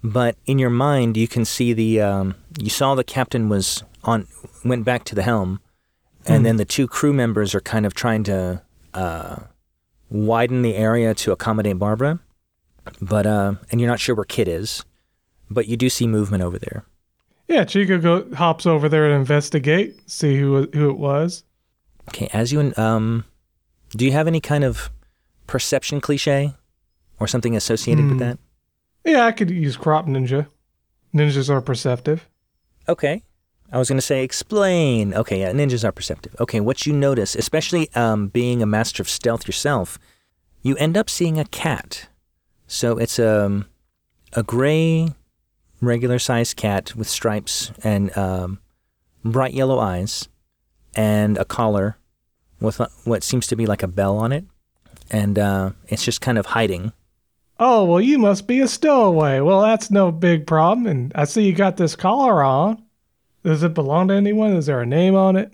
but 0.02 0.36
in 0.46 0.58
your 0.58 0.70
mind 0.70 1.16
you 1.16 1.28
can 1.28 1.44
see 1.44 1.72
the 1.72 2.00
um, 2.00 2.34
you 2.58 2.70
saw 2.70 2.94
the 2.94 3.04
captain 3.04 3.48
was 3.48 3.82
on 4.04 4.26
went 4.64 4.84
back 4.84 5.04
to 5.04 5.14
the 5.14 5.22
helm, 5.22 5.60
and 6.26 6.44
then 6.44 6.56
the 6.56 6.64
two 6.64 6.86
crew 6.86 7.12
members 7.12 7.54
are 7.54 7.60
kind 7.60 7.86
of 7.86 7.94
trying 7.94 8.24
to 8.24 8.62
uh, 8.94 9.36
widen 10.10 10.62
the 10.62 10.74
area 10.74 11.14
to 11.14 11.32
accommodate 11.32 11.78
Barbara, 11.78 12.20
but 13.00 13.26
uh, 13.26 13.54
and 13.70 13.80
you're 13.80 13.90
not 13.90 14.00
sure 14.00 14.14
where 14.14 14.24
Kit 14.24 14.48
is, 14.48 14.84
but 15.50 15.66
you 15.66 15.76
do 15.76 15.88
see 15.88 16.06
movement 16.06 16.42
over 16.42 16.58
there. 16.58 16.84
Yeah, 17.48 17.64
Chico 17.64 17.98
go, 17.98 18.34
hops 18.34 18.66
over 18.66 18.88
there 18.88 19.08
to 19.08 19.14
investigate, 19.14 20.08
see 20.10 20.38
who 20.38 20.68
who 20.74 20.90
it 20.90 20.98
was. 20.98 21.44
Okay, 22.08 22.28
as 22.32 22.52
you 22.52 22.72
um, 22.76 23.24
do 23.90 24.04
you 24.04 24.12
have 24.12 24.26
any 24.26 24.40
kind 24.40 24.64
of 24.64 24.90
perception 25.46 26.00
cliche 26.00 26.54
or 27.18 27.26
something 27.26 27.56
associated 27.56 28.04
with 28.04 28.14
Hmm. 28.14 28.18
that? 28.18 28.38
Yeah, 29.04 29.24
I 29.24 29.32
could 29.32 29.50
use 29.50 29.76
crop 29.76 30.06
ninja. 30.06 30.46
Ninjas 31.14 31.48
are 31.48 31.62
perceptive. 31.62 32.28
Okay. 32.88 33.22
I 33.70 33.76
was 33.78 33.88
going 33.88 33.98
to 33.98 34.02
say 34.06 34.24
explain. 34.24 35.12
Okay, 35.14 35.40
yeah, 35.40 35.52
ninjas 35.52 35.84
are 35.84 35.92
perceptive. 35.92 36.34
Okay, 36.40 36.58
what 36.60 36.86
you 36.86 36.92
notice, 36.94 37.34
especially 37.34 37.90
um, 37.94 38.28
being 38.28 38.62
a 38.62 38.66
master 38.66 39.02
of 39.02 39.08
stealth 39.10 39.46
yourself, 39.46 39.98
you 40.62 40.74
end 40.76 40.96
up 40.96 41.10
seeing 41.10 41.38
a 41.38 41.44
cat. 41.44 42.08
So 42.66 42.96
it's 42.98 43.18
a, 43.18 43.66
a 44.32 44.42
gray, 44.42 45.12
regular 45.80 46.18
sized 46.18 46.56
cat 46.56 46.94
with 46.96 47.08
stripes 47.08 47.70
and 47.84 48.16
um, 48.16 48.58
bright 49.24 49.54
yellow 49.54 49.78
eyes 49.78 50.28
and 50.94 51.38
a 51.38 51.44
collar 51.44 51.96
with 52.60 52.80
a- 52.80 52.90
what 53.04 53.22
seems 53.22 53.46
to 53.46 53.56
be 53.56 53.66
like 53.66 53.82
a 53.82 53.88
bell 53.88 54.16
on 54.18 54.32
it. 54.32 54.44
And 55.10 55.38
uh, 55.38 55.70
it's 55.88 56.04
just 56.04 56.20
kind 56.20 56.36
of 56.38 56.46
hiding. 56.46 56.92
Oh, 57.60 57.84
well, 57.84 58.00
you 58.00 58.18
must 58.18 58.46
be 58.46 58.60
a 58.60 58.68
stowaway. 58.68 59.40
Well, 59.40 59.62
that's 59.62 59.90
no 59.90 60.12
big 60.12 60.46
problem. 60.46 60.86
And 60.86 61.12
I 61.14 61.24
see 61.24 61.44
you 61.44 61.52
got 61.54 61.76
this 61.76 61.96
collar 61.96 62.42
on. 62.42 62.82
Does 63.42 63.62
it 63.62 63.74
belong 63.74 64.08
to 64.08 64.14
anyone? 64.14 64.52
Is 64.52 64.66
there 64.66 64.80
a 64.80 64.86
name 64.86 65.14
on 65.14 65.36
it? 65.36 65.52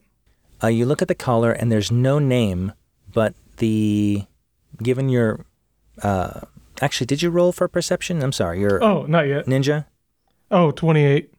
Uh, 0.62 0.68
you 0.68 0.87
look 0.87 1.03
at 1.03 1.09
the 1.09 1.14
collar 1.14 1.53
and 1.53 1.70
there's 1.70 1.91
no 1.93 2.18
name, 2.18 2.72
but 3.12 3.35
the 3.59 4.25
given 4.83 5.09
your 5.09 5.45
uh, 6.03 6.41
actually, 6.83 7.07
did 7.07 7.22
you 7.22 7.31
roll 7.31 7.53
for 7.53 7.68
perception? 7.68 8.22
I'm 8.22 8.33
sorry, 8.33 8.61
you're 8.61 8.83
Oh, 8.83 9.05
not 9.07 9.27
yet. 9.29 9.47
ninja. 9.47 9.85
Oh, 10.55 10.70
28. 10.70 11.34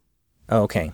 Oh, 0.50 0.64
okay. 0.64 0.92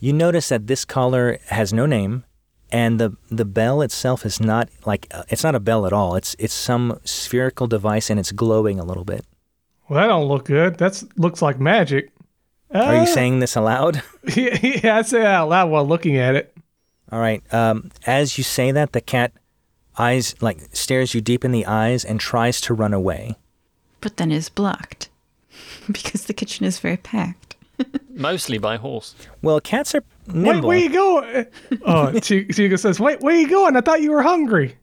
You 0.00 0.12
notice 0.12 0.48
that 0.48 0.66
this 0.66 0.84
collar 0.84 1.38
has 1.46 1.72
no 1.72 1.86
name, 1.86 2.24
and 2.72 2.98
the 2.98 3.16
the 3.30 3.44
bell 3.44 3.82
itself 3.82 4.26
is 4.26 4.40
not 4.40 4.68
like 4.84 5.06
uh, 5.12 5.22
it's 5.28 5.44
not 5.44 5.54
a 5.54 5.60
bell 5.60 5.86
at 5.86 5.92
all. 5.92 6.16
It's 6.16 6.34
it's 6.40 6.52
some 6.54 6.98
spherical 7.04 7.68
device 7.68 8.10
and 8.10 8.18
it's 8.18 8.32
glowing 8.32 8.80
a 8.80 8.84
little 8.84 9.04
bit. 9.04 9.24
Well, 9.88 10.00
that 10.00 10.08
don't 10.08 10.26
look 10.26 10.46
good. 10.46 10.78
That 10.78 11.00
looks 11.16 11.40
like 11.40 11.60
magic. 11.60 12.10
Are 12.74 12.94
you 12.96 13.00
Uh, 13.02 13.06
saying 13.06 13.38
this 13.38 13.54
aloud? 13.54 14.02
yeah, 14.36 14.96
I 14.98 15.02
say 15.02 15.20
that 15.20 15.26
out 15.26 15.48
loud 15.50 15.70
while 15.70 15.86
looking 15.86 16.16
at 16.16 16.34
it. 16.34 16.52
All 17.12 17.20
right. 17.20 17.42
Um, 17.54 17.90
as 18.06 18.36
you 18.38 18.42
say 18.44 18.72
that, 18.72 18.92
the 18.92 19.00
cat 19.00 19.32
eyes 19.98 20.34
like 20.40 20.58
stares 20.74 21.14
you 21.14 21.20
deep 21.20 21.44
in 21.44 21.52
the 21.52 21.66
eyes 21.66 22.04
and 22.04 22.18
tries 22.18 22.60
to 22.62 22.74
run 22.74 22.92
away. 22.94 23.36
But 24.00 24.16
then 24.16 24.32
is 24.32 24.48
blocked 24.48 25.10
because 25.92 26.24
the 26.24 26.34
kitchen 26.34 26.66
is 26.66 26.80
very 26.80 26.96
packed. 26.96 27.51
Mostly 28.10 28.58
by 28.58 28.76
horse. 28.76 29.14
Well, 29.42 29.60
cats 29.60 29.94
are 29.94 30.04
nimble. 30.26 30.42
Wait, 30.42 30.52
nimble. 30.52 30.68
where 30.68 30.78
you 30.78 30.92
going? 30.92 31.46
oh, 31.86 32.12
Chi- 32.12 32.46
Chico 32.52 32.76
says, 32.76 33.00
wait, 33.00 33.20
where 33.20 33.36
you 33.36 33.48
going? 33.48 33.76
I 33.76 33.80
thought 33.80 34.02
you 34.02 34.10
were 34.10 34.22
hungry. 34.22 34.76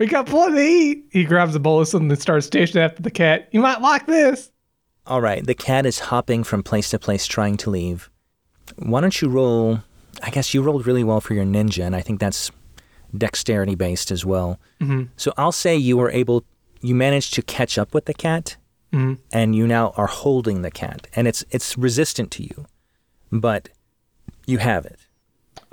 We 0.00 0.06
got 0.06 0.26
plenty 0.26 0.56
to 0.56 0.62
eat. 0.62 1.04
He 1.10 1.24
grabs 1.24 1.54
a 1.54 1.60
bowl 1.60 1.80
of 1.80 1.88
something 1.88 2.10
and 2.10 2.20
starts 2.20 2.50
chasing 2.50 2.82
after 2.82 3.02
the 3.02 3.10
cat. 3.10 3.48
You 3.52 3.60
might 3.60 3.80
like 3.80 4.06
this. 4.06 4.50
All 5.06 5.20
right, 5.20 5.46
the 5.46 5.54
cat 5.54 5.86
is 5.86 6.00
hopping 6.00 6.42
from 6.42 6.64
place 6.64 6.90
to 6.90 6.98
place 6.98 7.26
trying 7.26 7.56
to 7.58 7.70
leave. 7.70 8.10
Why 8.76 9.00
don't 9.00 9.20
you 9.20 9.28
roll? 9.28 9.80
I 10.22 10.30
guess 10.30 10.52
you 10.52 10.62
rolled 10.62 10.86
really 10.86 11.04
well 11.04 11.20
for 11.20 11.34
your 11.34 11.44
ninja, 11.44 11.84
and 11.84 11.94
I 11.94 12.00
think 12.00 12.18
that's 12.18 12.50
dexterity 13.16 13.76
based 13.76 14.10
as 14.10 14.24
well. 14.24 14.58
Mm-hmm. 14.80 15.04
So 15.16 15.32
I'll 15.36 15.52
say 15.52 15.76
you 15.76 15.96
were 15.96 16.10
able, 16.10 16.44
you 16.80 16.94
managed 16.96 17.34
to 17.34 17.42
catch 17.42 17.78
up 17.78 17.94
with 17.94 18.06
the 18.06 18.14
cat, 18.14 18.56
Mm-hmm. 18.96 19.14
and 19.30 19.54
you 19.54 19.66
now 19.66 19.92
are 19.96 20.06
holding 20.06 20.62
the 20.62 20.70
cat, 20.70 21.06
and 21.14 21.28
it's 21.28 21.44
it's 21.50 21.76
resistant 21.76 22.30
to 22.32 22.42
you, 22.42 22.66
but 23.30 23.68
you 24.46 24.58
have 24.58 24.86
it. 24.86 24.98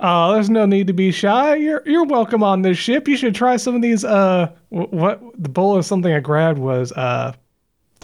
Oh, 0.00 0.34
there's 0.34 0.50
no 0.50 0.66
need 0.66 0.88
to 0.88 0.92
be 0.92 1.10
shy. 1.10 1.56
You're 1.56 1.82
you're 1.86 2.04
welcome 2.04 2.42
on 2.42 2.60
this 2.62 2.76
ship. 2.76 3.08
You 3.08 3.16
should 3.16 3.34
try 3.34 3.56
some 3.56 3.74
of 3.74 3.80
these. 3.80 4.04
Uh, 4.04 4.50
what 4.68 5.22
the 5.38 5.48
bowl 5.48 5.76
of 5.76 5.86
something 5.86 6.12
I 6.12 6.20
grabbed 6.20 6.58
was 6.58 6.92
uh, 6.92 7.32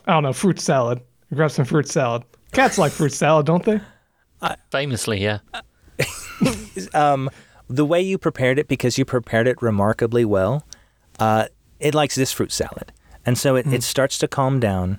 I 0.06 0.12
don't 0.12 0.22
know, 0.22 0.32
fruit 0.32 0.58
salad. 0.58 1.00
I 1.30 1.34
grabbed 1.34 1.52
some 1.52 1.64
fruit 1.64 1.88
salad. 1.88 2.22
Cats 2.52 2.78
like 2.78 2.92
fruit 2.92 3.12
salad, 3.12 3.46
don't 3.46 3.64
they? 3.64 3.80
Famously, 4.70 5.22
yeah. 5.22 5.38
um, 6.94 7.30
the 7.68 7.84
way 7.84 8.00
you 8.00 8.18
prepared 8.18 8.58
it, 8.58 8.68
because 8.68 8.98
you 8.98 9.04
prepared 9.04 9.46
it 9.46 9.60
remarkably 9.62 10.24
well, 10.24 10.66
uh, 11.18 11.46
it 11.78 11.94
likes 11.94 12.14
this 12.14 12.32
fruit 12.32 12.50
salad. 12.50 12.92
And 13.24 13.36
so 13.36 13.54
it, 13.54 13.66
it 13.66 13.82
starts 13.82 14.18
to 14.18 14.28
calm 14.28 14.58
down 14.58 14.98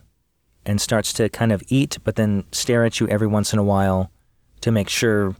and 0.66 0.80
starts 0.80 1.12
to 1.14 1.30
kind 1.30 1.51
of 1.51 1.64
eat, 1.68 1.97
but 2.03 2.16
then 2.16 2.43
stare 2.51 2.86
at 2.86 2.99
you 2.99 3.07
every 3.07 3.28
once 3.28 3.53
in 3.53 3.59
a 3.59 3.64
while 3.64 4.12
to 4.62 4.72
make 4.72 4.89
sure 4.89 5.36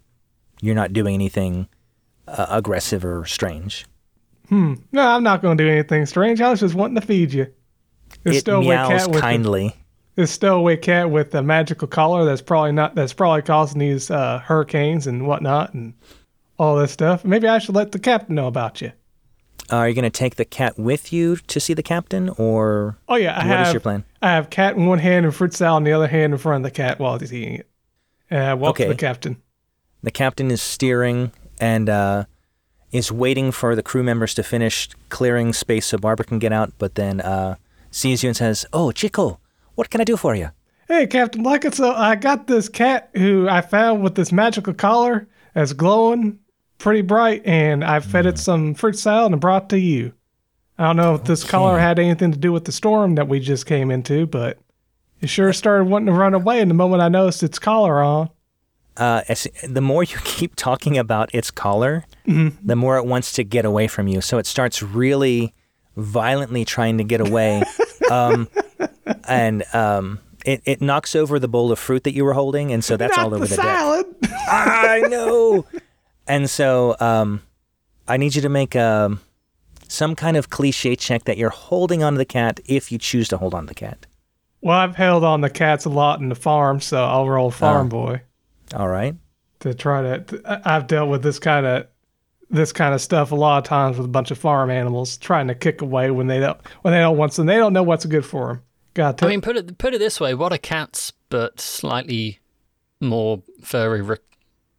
you're 0.61 0.76
not 0.76 0.93
doing 0.93 1.13
anything 1.13 1.67
uh, 2.28 2.47
aggressive 2.49 3.03
or 3.05 3.26
strange. 3.26 3.86
Hmm. 4.49 4.76
No, 4.91 5.07
I'm 5.07 5.24
not 5.24 5.41
going 5.41 5.57
to 5.57 5.63
do 5.63 5.69
anything 5.69 6.05
strange. 6.05 6.41
I 6.41 6.49
was 6.49 6.59
just 6.59 6.76
wanting 6.76 6.95
to 6.95 7.05
feed 7.05 7.32
you. 7.34 7.47
This 8.24 8.38
it 8.38 8.39
stowaway 8.41 8.67
meows 8.76 8.88
cat 8.89 9.07
with 9.07 9.15
the- 9.15 9.22
kindly. 9.22 9.76
this 10.15 10.32
stowaway 10.32 10.76
cat 10.78 11.09
with 11.09 11.34
a 11.36 11.41
magical 11.41 11.88
collar 11.88 12.26
that's 12.26 12.41
probably 12.41 12.72
not 12.74 12.93
that's 12.95 13.13
probably 13.13 13.41
causing 13.43 13.80
these 13.80 14.11
uh, 14.11 14.39
hurricanes 14.39 15.07
and 15.07 15.26
whatnot 15.28 15.74
and 15.74 15.93
all 16.59 16.76
this 16.76 16.91
stuff. 16.91 17.24
Maybe 17.24 17.47
I 17.47 17.59
should 17.59 17.76
let 17.76 17.91
the 17.93 17.99
captain 17.99 18.36
know 18.36 18.47
about 18.47 18.82
you. 18.82 18.91
Are 19.72 19.88
you 19.88 19.95
going 19.95 20.03
to 20.03 20.09
take 20.09 20.36
the 20.36 20.45
cat 20.45 20.78
with 20.78 21.13
you 21.13 21.38
to 21.47 21.59
see 21.59 21.74
the 21.74 21.84
captain, 21.84 22.30
or 22.38 22.97
Oh 23.07 23.15
yeah, 23.15 23.34
I 23.39 23.47
What 23.47 23.59
is 23.61 23.67
have. 23.67 23.74
your 23.74 23.80
plan? 23.82 24.03
I 24.22 24.32
have 24.32 24.49
cat 24.49 24.76
in 24.76 24.86
one 24.86 24.99
hand 24.99 25.26
and 25.26 25.34
fruit 25.34 25.53
salad 25.53 25.82
in 25.82 25.86
the 25.86 25.93
other 25.93 26.07
hand 26.07 26.34
in 26.34 26.39
front 26.39 26.65
of 26.65 26.72
the 26.72 26.76
cat 26.76 26.99
while 26.99 27.17
he's 27.17 27.34
eating 27.34 27.55
it. 27.55 27.69
And 28.30 28.43
I 28.43 28.53
walk 28.53 28.76
to 28.78 28.84
Okay. 28.84 28.89
the 28.91 28.95
captain. 28.97 29.41
the 30.03 30.11
captain 30.11 30.51
is 30.51 30.61
steering 30.61 31.32
and 31.59 31.89
uh, 31.89 32.26
is 32.91 33.11
waiting 33.11 33.51
for 33.51 33.76
the 33.76 33.84
crew 33.84 34.03
members 34.03 34.34
to 34.34 34.43
finish 34.43 34.89
clearing 35.09 35.53
space 35.53 35.86
so 35.86 35.97
Barbara 35.97 36.26
can 36.26 36.39
get 36.39 36.51
out, 36.51 36.74
but 36.78 36.95
then 36.95 37.22
uh, 37.22 37.55
sees 37.91 38.24
you 38.24 38.30
and 38.30 38.36
says, 38.38 38.65
"Oh, 38.74 38.91
Chico, 38.91 39.39
what 39.76 39.89
can 39.89 40.01
I 40.01 40.03
do 40.03 40.17
for 40.17 40.36
you?" 40.36 40.49
Hey, 40.88 41.07
Captain 41.07 41.43
Luckett, 41.43 41.76
so 41.76 41.93
I 41.93 42.15
got 42.15 42.47
this 42.47 42.67
cat 42.67 43.09
who 43.15 43.47
I 43.47 43.61
found 43.61 44.03
with 44.03 44.15
this 44.15 44.32
magical 44.34 44.74
collar 44.74 45.28
that's 45.53 45.72
glowing 45.74 46.39
pretty 46.82 47.02
bright, 47.02 47.44
and 47.46 47.84
I 47.84 48.00
fed 48.00 48.26
it 48.26 48.38
some 48.38 48.74
fruit 48.74 48.98
salad 48.98 49.32
and 49.32 49.40
brought 49.42 49.64
it 49.64 49.70
to 49.70 49.80
you. 49.80 50.14
I 50.78 50.86
don't 50.86 50.98
know 50.98 51.16
if 51.16 51.24
this 51.26 51.44
collar 51.44 51.78
had 51.78 52.00
anything 52.00 52.32
to 52.32 52.38
do 52.38 52.52
with 52.52 52.66
the 52.66 52.72
storm 52.72 53.16
that 53.16 53.28
we 53.28 53.40
just 53.40 53.66
came 53.66 53.92
into, 53.92 54.26
but 54.26 54.58
it 55.22 55.30
sure 55.30 55.54
started 55.54 55.86
wanting 55.86 56.08
to 56.08 56.14
run 56.14 56.34
away. 56.34 56.60
And 56.60 56.70
the 56.72 56.76
moment 56.76 57.02
I 57.04 57.08
noticed 57.10 57.44
its 57.44 57.60
collar 57.60 58.02
on, 58.02 58.30
Uh, 58.98 59.22
as, 59.30 59.48
the 59.64 59.82
more 59.82 60.04
you 60.04 60.18
keep 60.24 60.56
talking 60.56 60.98
about 60.98 61.34
its 61.36 61.52
collar, 61.52 62.06
the 62.26 62.76
more 62.76 62.98
it 62.98 63.06
wants 63.06 63.32
to 63.34 63.44
get 63.44 63.64
away 63.66 63.88
from 63.88 64.08
you. 64.08 64.22
So 64.22 64.38
it 64.40 64.46
starts 64.48 64.82
really 64.82 65.54
violently 65.98 66.66
trying 66.66 66.98
to 66.98 67.04
get 67.04 67.22
away, 67.22 67.62
um, 68.12 68.48
and 69.28 69.64
um, 69.74 70.20
it, 70.46 70.62
it 70.66 70.82
knocks 70.82 71.16
over 71.16 71.38
the 71.38 71.48
bowl 71.48 71.72
of 71.72 71.78
fruit 71.80 72.04
that 72.06 72.14
you 72.14 72.26
were 72.26 72.34
holding, 72.34 72.72
and 72.72 72.84
so 72.84 72.98
that's 72.98 73.16
not 73.16 73.26
all 73.26 73.36
over 73.36 73.46
the 73.46 73.56
the, 73.56 73.62
deck. 73.62 74.32
I 74.48 75.04
know. 75.10 75.66
And 76.28 76.49
so 76.49 76.95
um, 76.99 77.41
I 78.07 78.17
need 78.17 78.36
you 78.36 78.41
to 78.43 78.49
make 78.49 78.76
um, 78.76 79.19
some 79.88 80.15
kind 80.15 80.38
of 80.38 80.49
cliche 80.49 80.95
check 80.95 81.26
that 81.26 81.38
you're 81.38 81.49
holding 81.49 82.03
onto 82.03 82.17
the 82.17 82.26
cat 82.26 82.59
if 82.65 82.91
you 82.91 82.97
choose 82.97 83.28
to 83.30 83.38
hold 83.38 83.53
on 83.53 83.63
to 83.63 83.67
the 83.67 83.74
cat. 83.76 84.05
well, 84.61 84.78
I've 84.78 84.95
held 84.95 85.24
on 85.24 85.41
the 85.41 85.49
cats 85.49 85.86
a 85.86 85.89
lot 85.89 86.19
in 86.19 86.30
the 86.30 86.36
farm, 86.36 86.80
so 86.80 87.03
I'll 87.03 87.28
roll 87.28 87.51
farm 87.51 87.88
Oh. 87.88 87.89
boy 87.89 88.22
All 88.76 88.88
right. 88.88 89.15
to 89.61 89.74
try 89.74 90.01
to. 90.19 90.41
I- 90.45 90.76
I've 90.76 90.88
dealt 90.88 91.09
with 91.09 91.24
this 91.24 91.39
kind 91.39 91.65
of 91.65 91.88
this 92.49 92.74
kind 92.74 92.93
of 92.93 92.99
stuff 93.01 93.32
a 93.32 93.36
lot 93.36 93.59
of 93.59 93.63
times 93.63 93.97
with 93.97 94.05
a 94.05 94.09
bunch 94.09 94.30
of 94.30 94.38
farm 94.38 94.69
animals 94.69 95.15
trying 95.17 95.47
to 95.47 95.55
kick 95.55 95.82
away 95.82 96.11
when 96.11 96.28
they 96.28 96.39
don't 96.39 96.59
when 96.82 96.93
they 96.93 96.99
don't 96.99 97.17
want 97.17 97.34
some 97.34 97.45
they 97.45 97.55
don't 97.57 97.72
know 97.74 97.84
what's 97.84 98.05
good 98.05 98.26
for 98.26 98.47
them. 98.47 98.61
Got 98.93 99.17
to 99.19 99.26
I 99.26 99.30
mean, 99.30 99.39
put 99.41 99.55
it 99.57 99.78
put 99.78 99.93
it 99.93 99.99
this 99.99 100.19
way: 100.19 100.34
what 100.34 100.51
are 100.53 100.57
cats 100.57 101.13
but 101.30 101.59
slightly 101.61 102.39
more 102.99 103.41
furry, 103.63 104.17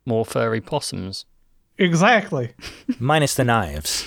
more 0.05 0.25
furry 0.27 0.61
possums? 0.61 1.25
Exactly. 1.83 2.53
Minus 2.99 3.35
the 3.35 3.45
knives. 3.45 4.07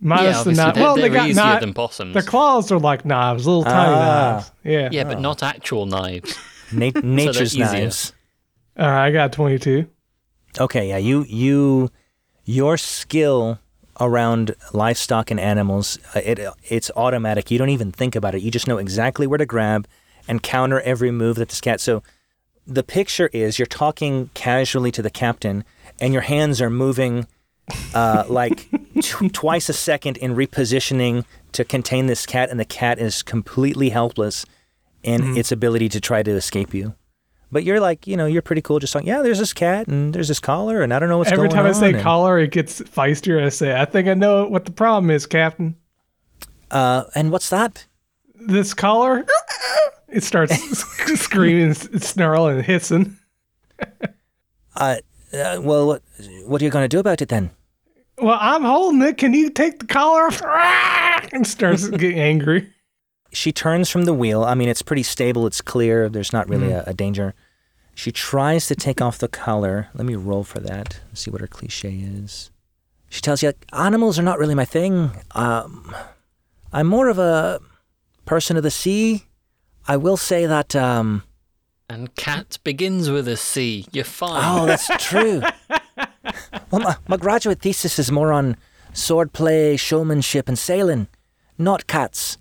Minus 0.00 0.24
yeah, 0.24 0.32
the 0.32 0.38
obviously 0.38 0.54
knife. 0.64 0.74
they're, 0.74 0.82
Well, 0.84 0.94
they're 0.96 1.08
they 1.08 1.14
got 1.14 1.28
easier 1.28 1.44
knife. 1.44 1.60
than 1.60 1.72
possums. 1.74 2.12
Their 2.14 2.22
claws 2.22 2.70
are 2.72 2.78
like 2.78 3.04
knives, 3.04 3.46
little 3.46 3.64
tiny 3.64 3.94
Ah. 3.94 4.32
knives. 4.34 4.52
Yeah. 4.64 4.88
yeah, 4.92 5.04
but 5.04 5.20
not 5.20 5.42
actual 5.42 5.86
knives. 5.86 6.36
Na- 6.72 6.90
nature's 7.02 7.54
easier. 7.54 7.64
knives. 7.66 8.12
All 8.78 8.86
right, 8.88 9.06
I 9.06 9.10
got 9.12 9.32
twenty 9.32 9.58
two. 9.58 9.86
Okay, 10.60 10.88
yeah, 10.88 10.98
you 10.98 11.24
you 11.28 11.90
your 12.44 12.76
skill 12.76 13.58
around 14.00 14.54
livestock 14.72 15.30
and 15.30 15.38
animals, 15.38 15.98
uh, 16.16 16.20
it 16.24 16.40
it's 16.64 16.90
automatic. 16.96 17.50
You 17.50 17.58
don't 17.58 17.68
even 17.70 17.92
think 17.92 18.16
about 18.16 18.34
it. 18.34 18.42
You 18.42 18.50
just 18.50 18.66
know 18.66 18.78
exactly 18.78 19.26
where 19.26 19.38
to 19.38 19.46
grab 19.46 19.86
and 20.26 20.42
counter 20.42 20.80
every 20.80 21.10
move 21.12 21.36
that 21.36 21.48
this 21.50 21.60
cat. 21.60 21.80
So 21.80 22.02
the 22.66 22.82
picture 22.82 23.28
is 23.32 23.58
you're 23.58 23.66
talking 23.66 24.30
casually 24.34 24.90
to 24.92 25.02
the 25.02 25.10
captain, 25.10 25.64
and 26.00 26.12
your 26.12 26.22
hands 26.22 26.60
are 26.60 26.70
moving 26.70 27.26
uh, 27.94 28.24
like 28.28 28.68
tw- 29.00 29.32
twice 29.32 29.68
a 29.68 29.72
second 29.72 30.16
in 30.18 30.34
repositioning 30.34 31.24
to 31.52 31.64
contain 31.64 32.06
this 32.06 32.26
cat, 32.26 32.50
and 32.50 32.58
the 32.60 32.64
cat 32.64 32.98
is 32.98 33.22
completely 33.22 33.90
helpless 33.90 34.44
in 35.02 35.36
its 35.36 35.52
ability 35.52 35.88
to 35.90 36.00
try 36.00 36.22
to 36.22 36.30
escape 36.32 36.72
you. 36.74 36.94
But 37.52 37.62
you're 37.62 37.78
like, 37.78 38.06
you 38.06 38.16
know, 38.16 38.26
you're 38.26 38.42
pretty 38.42 38.62
cool. 38.62 38.80
Just 38.80 38.94
like, 38.96 39.04
yeah, 39.04 39.22
there's 39.22 39.38
this 39.38 39.52
cat 39.52 39.86
and 39.86 40.12
there's 40.14 40.28
this 40.28 40.40
collar, 40.40 40.82
and 40.82 40.92
I 40.92 40.98
don't 40.98 41.08
know 41.08 41.18
what's 41.18 41.30
Every 41.30 41.48
going 41.48 41.58
on. 41.58 41.66
Every 41.66 41.72
time. 41.72 41.84
I 41.84 41.86
say 41.88 41.94
and- 41.94 42.02
collar, 42.02 42.38
it 42.38 42.50
gets 42.50 42.80
feistier. 42.80 43.44
I 43.44 43.48
say, 43.50 43.78
I 43.78 43.84
think 43.84 44.08
I 44.08 44.14
know 44.14 44.46
what 44.48 44.64
the 44.64 44.72
problem 44.72 45.10
is, 45.10 45.24
Captain. 45.26 45.76
uh, 46.70 47.04
and 47.14 47.30
what's 47.30 47.50
that? 47.50 47.86
This 48.34 48.74
collar, 48.74 49.24
it 50.08 50.24
starts 50.24 50.54
screaming, 51.20 51.74
snarling, 51.74 52.56
and 52.56 52.64
hissing. 52.66 53.16
Uh, 54.76 54.96
uh, 55.34 55.60
well, 55.60 55.86
what, 55.86 56.02
what 56.46 56.60
are 56.60 56.64
you 56.64 56.70
going 56.70 56.84
to 56.84 56.88
do 56.88 56.98
about 57.00 57.20
it 57.22 57.28
then? 57.28 57.50
Well, 58.18 58.38
I'm 58.40 58.62
holding 58.62 59.02
it. 59.02 59.18
Can 59.18 59.34
you 59.34 59.50
take 59.50 59.80
the 59.80 59.86
collar 59.86 60.22
off? 60.26 60.42
And 61.32 61.46
starts 61.46 61.88
getting 61.90 62.20
angry. 62.20 62.70
She 63.32 63.50
turns 63.50 63.88
from 63.90 64.04
the 64.04 64.14
wheel. 64.14 64.44
I 64.44 64.54
mean, 64.54 64.68
it's 64.68 64.82
pretty 64.82 65.02
stable. 65.02 65.46
It's 65.46 65.60
clear. 65.60 66.08
There's 66.08 66.32
not 66.32 66.48
really 66.48 66.68
Mm. 66.68 66.86
a, 66.86 66.90
a 66.90 66.94
danger. 66.94 67.34
She 67.94 68.12
tries 68.12 68.66
to 68.68 68.74
take 68.76 69.00
off 69.00 69.18
the 69.18 69.28
collar. 69.28 69.88
Let 69.94 70.06
me 70.06 70.14
roll 70.16 70.44
for 70.44 70.60
that. 70.60 71.00
See 71.14 71.30
what 71.30 71.40
her 71.40 71.46
cliche 71.46 71.90
is. 71.90 72.50
She 73.08 73.20
tells 73.20 73.42
you, 73.42 73.52
animals 73.72 74.18
are 74.18 74.22
not 74.22 74.38
really 74.38 74.54
my 74.54 74.64
thing. 74.64 75.10
Um, 75.32 75.94
I'm 76.72 76.86
more 76.86 77.08
of 77.08 77.18
a 77.18 77.60
person 78.26 78.56
of 78.56 78.62
the 78.62 78.70
sea. 78.70 79.24
I 79.88 79.96
will 79.96 80.16
say 80.16 80.46
that. 80.46 80.74
Um, 80.76 81.22
And 81.88 82.14
cat 82.16 82.58
begins 82.64 83.10
with 83.10 83.28
a 83.28 83.36
C. 83.36 83.86
You're 83.92 84.04
fine. 84.04 84.40
Oh, 84.42 84.66
that's 84.66 84.88
true. 85.04 85.42
well, 86.70 86.80
my, 86.80 86.96
my 87.06 87.16
graduate 87.16 87.60
thesis 87.60 87.98
is 87.98 88.10
more 88.10 88.32
on 88.32 88.56
swordplay, 88.92 89.78
showmanship, 89.78 90.48
and 90.48 90.58
sailing, 90.58 91.08
not 91.58 91.86
cats. 91.86 92.38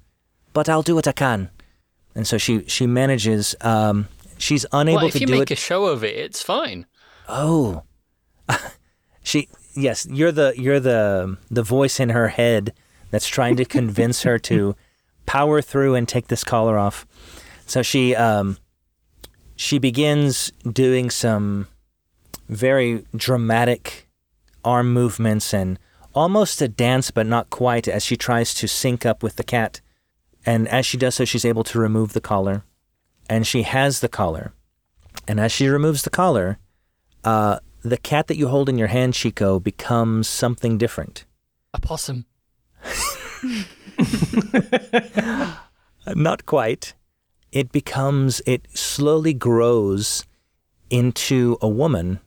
But 0.53 0.69
I'll 0.69 0.83
do 0.83 0.95
what 0.95 1.07
I 1.07 1.11
can. 1.11 1.49
And 2.15 2.27
so 2.27 2.37
she 2.37 2.63
she 2.67 2.85
manages. 2.87 3.55
Um, 3.61 4.07
she's 4.37 4.65
unable 4.71 4.97
well, 4.97 5.07
if 5.07 5.13
to 5.13 5.19
you 5.19 5.27
do 5.27 5.33
make 5.33 5.51
it. 5.51 5.51
a 5.51 5.55
show 5.55 5.85
of 5.85 6.03
it, 6.03 6.15
it's 6.15 6.41
fine. 6.41 6.85
oh, 7.27 7.83
she 9.23 9.49
yes, 9.75 10.05
you're 10.09 10.31
the 10.31 10.53
you're 10.55 10.79
the 10.79 11.37
the 11.49 11.63
voice 11.63 11.99
in 11.99 12.09
her 12.09 12.27
head 12.29 12.73
that's 13.09 13.27
trying 13.27 13.55
to 13.55 13.65
convince 13.65 14.23
her 14.23 14.37
to 14.39 14.75
power 15.25 15.61
through 15.61 15.95
and 15.95 16.07
take 16.07 16.27
this 16.27 16.43
collar 16.43 16.77
off. 16.77 17.07
So 17.65 17.81
she 17.81 18.15
um, 18.15 18.57
she 19.63 19.79
begins 19.79 20.51
doing 20.69 21.09
some 21.09 21.67
very 22.49 23.05
dramatic 23.15 24.09
arm 24.65 24.91
movements 24.91 25.53
and 25.53 25.79
almost 26.13 26.61
a 26.61 26.67
dance, 26.67 27.11
but 27.11 27.25
not 27.25 27.49
quite, 27.49 27.87
as 27.87 28.03
she 28.03 28.17
tries 28.17 28.53
to 28.55 28.67
sync 28.67 29.05
up 29.05 29.23
with 29.23 29.37
the 29.37 29.43
cat. 29.43 29.79
And 30.45 30.67
as 30.67 30.85
she 30.85 30.97
does 30.97 31.15
so, 31.15 31.23
she's 31.23 31.45
able 31.45 31.63
to 31.63 31.79
remove 31.79 32.11
the 32.11 32.19
collar, 32.19 32.65
and 33.29 33.47
she 33.47 33.63
has 33.63 34.01
the 34.01 34.09
collar. 34.09 34.51
And 35.29 35.39
as 35.39 35.53
she 35.53 35.69
removes 35.69 36.01
the 36.01 36.09
collar, 36.09 36.57
uh, 37.23 37.59
the 37.83 37.97
cat 37.97 38.27
that 38.27 38.35
you 38.35 38.49
hold 38.49 38.67
in 38.67 38.77
your 38.77 38.89
hand, 38.89 39.13
Chico, 39.13 39.61
becomes 39.61 40.27
something 40.27 40.77
different. 40.77 41.23
A 41.73 41.79
possum. 41.79 42.25
Not 46.15 46.45
quite. 46.45 46.95
It 47.53 47.71
becomes, 47.71 48.41
it 48.47 48.67
slowly 48.73 49.35
grows 49.35 50.25
into 50.89 51.55
a 51.61 51.69
woman 51.69 52.19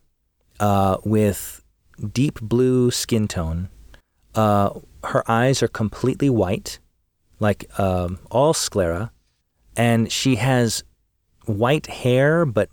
uh, 0.60 0.98
with 1.04 1.64
deep 2.12 2.40
blue 2.40 2.92
skin 2.92 3.26
tone. 3.26 3.68
Uh, 4.36 4.70
her 5.02 5.28
eyes 5.28 5.64
are 5.64 5.68
completely 5.68 6.30
white, 6.30 6.78
like 7.40 7.68
um, 7.76 8.20
all 8.30 8.54
sclera, 8.54 9.10
and 9.76 10.12
she 10.12 10.36
has 10.36 10.84
white 11.46 11.86
hair, 11.86 12.46
but 12.46 12.70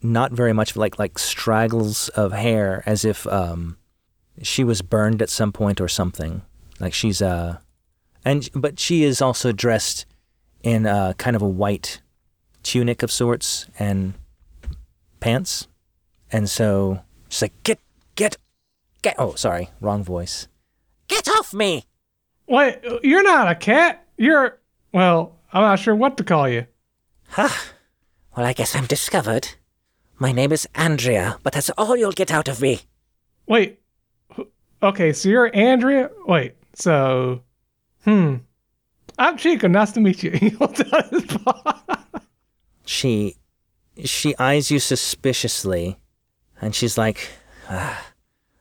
not 0.00 0.30
very 0.30 0.52
much, 0.52 0.76
like 0.76 1.00
like 1.00 1.18
straggles 1.18 2.10
of 2.10 2.30
hair, 2.30 2.84
as 2.86 3.04
if 3.04 3.26
um, 3.26 3.76
she 4.40 4.62
was 4.62 4.82
burned 4.82 5.20
at 5.20 5.30
some 5.30 5.50
point 5.50 5.80
or 5.80 5.88
something. 5.88 6.42
Like 6.78 6.94
she's 6.94 7.20
uh, 7.20 7.58
and 8.24 8.48
but 8.54 8.78
she 8.78 9.02
is 9.02 9.20
also 9.20 9.50
dressed 9.50 10.06
in 10.62 10.86
uh, 10.86 11.12
kind 11.14 11.36
of 11.36 11.42
a 11.42 11.48
white 11.48 12.00
tunic 12.62 13.02
of 13.02 13.10
sorts 13.10 13.66
and 13.78 14.14
pants, 15.20 15.68
and 16.30 16.48
so 16.48 17.00
she's 17.28 17.42
like, 17.42 17.62
"Get, 17.62 17.80
get 18.14 18.36
Get. 19.02 19.14
Oh, 19.18 19.34
sorry, 19.34 19.70
wrong 19.80 20.02
voice. 20.02 20.48
Get 21.06 21.28
off 21.28 21.54
me! 21.54 21.84
Wait, 22.46 22.78
you're 23.02 23.22
not 23.22 23.48
a 23.48 23.54
cat. 23.54 24.06
You're 24.16 24.58
well, 24.92 25.36
I'm 25.52 25.62
not 25.62 25.78
sure 25.78 25.94
what 25.94 26.16
to 26.16 26.24
call 26.24 26.48
you. 26.48 26.66
Huh. 27.30 27.48
Well, 28.36 28.46
I 28.46 28.52
guess 28.52 28.74
I'm 28.74 28.86
discovered. 28.86 29.48
My 30.18 30.32
name 30.32 30.50
is 30.50 30.68
Andrea, 30.74 31.38
but 31.42 31.52
that's 31.52 31.70
all 31.70 31.96
you'll 31.96 32.12
get 32.12 32.32
out 32.32 32.48
of 32.48 32.60
me. 32.60 32.80
Wait. 33.46 33.80
Okay, 34.82 35.12
so 35.12 35.28
you're 35.28 35.54
Andrea. 35.54 36.10
Wait, 36.26 36.54
so 36.74 37.42
hmm. 38.04 38.36
I'm 39.18 39.36
Chico. 39.36 39.68
Nice 39.68 39.92
to 39.92 40.00
meet 40.00 40.22
you. 40.22 40.30
He'll 40.32 40.68
tell 40.68 41.02
his 41.10 41.24
boss. 41.24 41.80
She 42.84 43.36
she 44.04 44.36
eyes 44.38 44.70
you 44.70 44.78
suspiciously, 44.78 45.98
and 46.60 46.74
she's 46.74 46.96
like, 46.96 47.28
ah, 47.68 48.12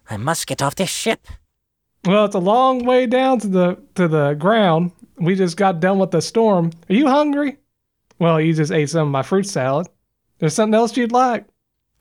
I 0.10 0.18
must 0.18 0.47
get 0.47 0.62
off 0.62 0.76
this 0.76 0.89
ship. 0.89 1.28
well, 2.05 2.26
it's 2.26 2.36
a 2.36 2.39
long 2.39 2.86
way 2.86 3.05
down 3.05 3.39
to 3.39 3.47
the 3.47 3.78
to 3.95 4.08
the 4.08 4.34
ground. 4.34 4.91
We 5.18 5.36
just 5.36 5.58
got 5.58 5.80
done 5.80 5.99
with 5.99 6.12
the 6.12 6.22
storm. 6.22 6.72
Are 6.89 6.93
you 6.93 7.08
hungry? 7.08 7.58
Well, 8.20 8.41
you 8.41 8.53
just 8.53 8.72
ate 8.72 8.89
some 8.89 9.08
of 9.08 9.12
my 9.12 9.24
fruit 9.24 9.47
salad. 9.47 9.88
There's 10.39 10.53
something 10.53 10.74
else 10.76 10.97
you'd 10.97 11.12
like? 11.12 11.45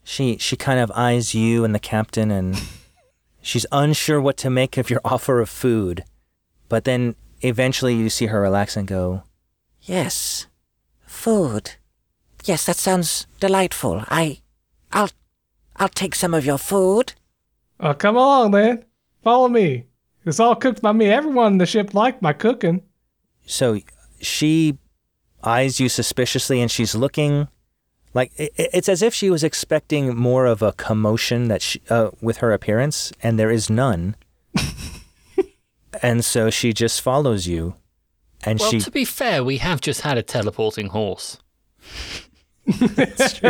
she 0.02 0.38
she 0.38 0.56
kind 0.56 0.78
of 0.78 0.90
eyes 0.92 1.34
you 1.34 1.64
and 1.64 1.74
the 1.74 1.80
captain, 1.80 2.30
and 2.30 2.56
she's 3.42 3.66
unsure 3.72 4.20
what 4.20 4.36
to 4.38 4.48
make 4.48 4.78
of 4.78 4.88
your 4.88 5.00
offer 5.04 5.40
of 5.40 5.48
food. 5.50 6.04
But 6.68 6.84
then 6.84 7.16
eventually 7.42 7.94
you 7.94 8.08
see 8.08 8.26
her 8.26 8.40
relax 8.40 8.76
and 8.76 8.86
go, 8.88 9.22
Yes. 9.82 10.46
Food. 11.06 11.72
Yes, 12.44 12.66
that 12.66 12.76
sounds 12.76 13.26
delightful. 13.40 14.04
I 14.08 14.40
I'll 14.92 15.10
I'll 15.76 15.88
take 15.88 16.14
some 16.14 16.34
of 16.34 16.44
your 16.46 16.58
food. 16.58 17.14
Uh, 17.80 17.92
come 17.94 18.16
along 18.16 18.52
then. 18.52 18.84
Follow 19.22 19.48
me. 19.48 19.84
It's 20.24 20.40
all 20.40 20.56
cooked 20.56 20.82
by 20.82 20.92
me. 20.92 21.06
Everyone 21.06 21.46
on 21.46 21.58
the 21.58 21.66
ship 21.66 21.94
liked 21.94 22.22
my 22.22 22.32
cooking. 22.32 22.82
So 23.46 23.80
she 24.20 24.78
eyes 25.44 25.78
you 25.78 25.88
suspiciously 25.88 26.60
and 26.60 26.70
she's 26.70 26.94
looking 26.94 27.48
like 28.14 28.32
i- 28.38 28.50
i- 28.58 28.68
it's 28.72 28.88
as 28.88 29.02
if 29.02 29.14
she 29.14 29.30
was 29.30 29.44
expecting 29.44 30.16
more 30.16 30.46
of 30.46 30.62
a 30.62 30.72
commotion 30.72 31.48
that 31.48 31.62
she, 31.62 31.80
uh, 31.90 32.10
with 32.20 32.38
her 32.38 32.52
appearance 32.52 33.12
and 33.22 33.38
there 33.38 33.50
is 33.50 33.68
none. 33.70 34.16
and 36.02 36.24
so 36.24 36.50
she 36.50 36.72
just 36.72 37.00
follows 37.00 37.46
you 37.46 37.74
and 38.44 38.60
Well, 38.60 38.70
she 38.70 38.80
to 38.80 38.90
be 38.90 39.04
fair, 39.04 39.42
we 39.42 39.58
have 39.58 39.80
just 39.80 40.02
had 40.02 40.18
a 40.18 40.22
teleporting 40.22 40.88
horse. 40.88 41.38
that's 42.80 43.40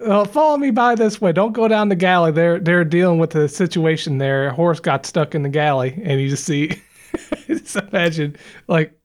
Uh, 0.00 0.24
follow 0.26 0.56
me 0.56 0.70
by 0.70 0.94
this 0.94 1.20
way. 1.20 1.32
Don't 1.32 1.52
go 1.52 1.68
down 1.68 1.88
the 1.88 1.96
galley. 1.96 2.32
They're 2.32 2.58
they're 2.58 2.84
dealing 2.84 3.18
with 3.18 3.30
the 3.30 3.48
situation 3.48 4.18
there. 4.18 4.48
A 4.48 4.54
horse 4.54 4.80
got 4.80 5.06
stuck 5.06 5.34
in 5.34 5.42
the 5.42 5.48
galley, 5.48 6.00
and 6.02 6.20
you 6.20 6.28
just 6.28 6.44
see. 6.44 6.70
just 7.46 7.76
imagine, 7.76 8.36
like, 8.66 8.98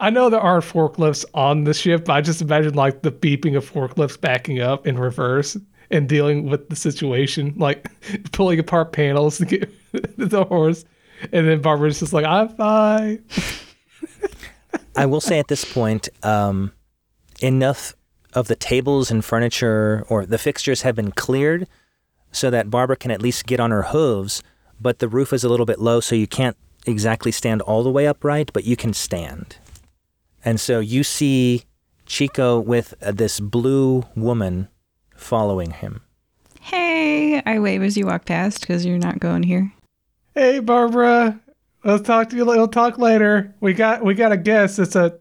I 0.00 0.10
know 0.10 0.30
there 0.30 0.40
aren't 0.40 0.64
forklifts 0.64 1.24
on 1.34 1.64
the 1.64 1.74
ship. 1.74 2.04
But 2.04 2.12
I 2.14 2.20
just 2.20 2.40
imagine 2.40 2.74
like 2.74 3.02
the 3.02 3.12
beeping 3.12 3.56
of 3.56 3.70
forklifts 3.70 4.20
backing 4.20 4.60
up 4.60 4.86
in 4.86 4.98
reverse 4.98 5.56
and 5.90 6.08
dealing 6.08 6.48
with 6.48 6.68
the 6.68 6.76
situation, 6.76 7.54
like 7.56 7.90
pulling 8.32 8.58
apart 8.58 8.92
panels 8.92 9.38
to 9.38 9.46
get 9.46 9.70
the 10.16 10.44
horse, 10.44 10.84
and 11.32 11.48
then 11.48 11.60
Barbara's 11.60 12.00
just 12.00 12.12
like, 12.12 12.24
"I'm 12.24 12.48
fine." 12.48 13.24
I 14.96 15.06
will 15.06 15.20
say 15.20 15.38
at 15.38 15.48
this 15.48 15.64
point, 15.64 16.08
um, 16.22 16.72
enough 17.40 17.94
of 18.34 18.48
the 18.48 18.56
tables 18.56 19.10
and 19.10 19.24
furniture 19.24 20.04
or 20.08 20.26
the 20.26 20.38
fixtures 20.38 20.82
have 20.82 20.96
been 20.96 21.12
cleared 21.12 21.66
so 22.32 22.50
that 22.50 22.70
Barbara 22.70 22.96
can 22.96 23.10
at 23.10 23.22
least 23.22 23.46
get 23.46 23.60
on 23.60 23.70
her 23.70 23.84
hooves, 23.84 24.42
but 24.80 24.98
the 24.98 25.08
roof 25.08 25.32
is 25.32 25.44
a 25.44 25.48
little 25.48 25.66
bit 25.66 25.80
low, 25.80 26.00
so 26.00 26.14
you 26.14 26.26
can't 26.26 26.56
exactly 26.86 27.32
stand 27.32 27.62
all 27.62 27.82
the 27.82 27.90
way 27.90 28.06
upright, 28.06 28.52
but 28.52 28.64
you 28.64 28.76
can 28.76 28.92
stand. 28.92 29.56
And 30.44 30.60
so 30.60 30.80
you 30.80 31.02
see 31.04 31.64
Chico 32.06 32.58
with 32.58 32.94
uh, 33.02 33.12
this 33.12 33.40
blue 33.40 34.04
woman 34.14 34.68
following 35.14 35.72
him. 35.72 36.02
Hey, 36.60 37.42
I 37.44 37.58
wave 37.58 37.82
as 37.82 37.96
you 37.96 38.06
walk 38.06 38.24
past 38.24 38.60
because 38.60 38.84
you're 38.84 38.98
not 38.98 39.20
going 39.20 39.42
here. 39.42 39.72
Hey, 40.34 40.60
Barbara. 40.60 41.40
Let's 41.84 42.06
talk 42.06 42.30
to 42.30 42.36
you. 42.36 42.44
We'll 42.44 42.68
talk 42.68 42.98
later. 42.98 43.54
We 43.60 43.72
got 43.72 44.04
we 44.04 44.14
got 44.14 44.32
a 44.32 44.36
guest. 44.36 44.78
It's 44.78 44.96
a 44.96 45.18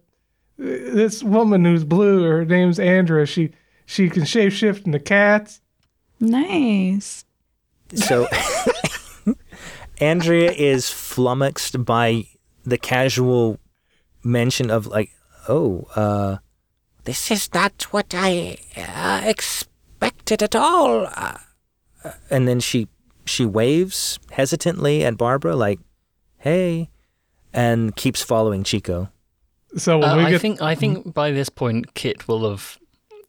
this 0.57 1.23
woman 1.23 1.65
who's 1.65 1.83
blue. 1.83 2.23
Her 2.23 2.45
name's 2.45 2.79
Andrea. 2.79 3.25
She 3.25 3.51
she 3.85 4.09
can 4.09 4.25
shape 4.25 4.53
shift 4.53 4.85
into 4.85 4.99
cats. 4.99 5.61
Nice. 6.19 7.25
So 7.93 8.27
Andrea 10.01 10.51
is 10.51 10.89
flummoxed 10.89 11.85
by 11.85 12.25
the 12.65 12.77
casual 12.77 13.59
mention 14.23 14.69
of 14.69 14.87
like, 14.87 15.11
oh, 15.47 15.87
uh, 15.95 16.37
This 17.05 17.31
is 17.31 17.53
not 17.53 17.83
what 17.91 18.13
I 18.13 18.57
uh, 18.75 19.21
expected 19.25 20.43
at 20.43 20.55
all. 20.55 21.07
Uh, 21.07 21.37
and 22.29 22.47
then 22.47 22.59
she 22.59 22.87
she 23.27 23.45
waves 23.45 24.19
hesitantly 24.31 25.03
at 25.05 25.17
Barbara 25.17 25.55
like, 25.55 25.79
"Hey," 26.37 26.89
and 27.53 27.95
keeps 27.95 28.21
following 28.23 28.63
Chico. 28.63 29.09
So 29.75 29.99
when 29.99 30.09
Uh, 30.09 30.17
we 30.17 30.23
I 30.23 30.29
get 30.31 30.41
think 30.41 30.61
I 30.61 30.75
think 30.75 31.13
by 31.13 31.31
this 31.31 31.49
point 31.49 31.93
Kit 31.93 32.27
will 32.27 32.49
have 32.49 32.77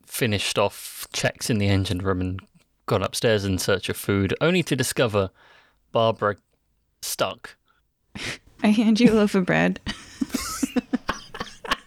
finished 0.06 0.58
off 0.58 1.06
checks 1.12 1.50
in 1.50 1.58
the 1.58 1.68
engine 1.68 1.98
room 1.98 2.20
and 2.20 2.40
gone 2.86 3.02
upstairs 3.02 3.44
in 3.44 3.58
search 3.58 3.88
of 3.88 3.96
food, 3.96 4.34
only 4.40 4.62
to 4.62 4.74
discover 4.76 5.30
Barbara 5.92 6.36
stuck. 7.02 7.56
I 8.62 8.68
hand 8.68 8.98
you 9.00 9.12
a 9.12 9.14
loaf 9.14 9.34
of 9.34 9.44
bread. 9.46 9.80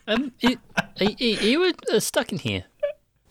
Um, 0.07 0.33
it, 0.41 0.59
are, 0.77 1.05
are 1.07 1.11
you 1.23 1.59
were 1.61 1.73
uh, 1.93 1.99
stuck 1.99 2.31
in 2.33 2.39
here. 2.39 2.65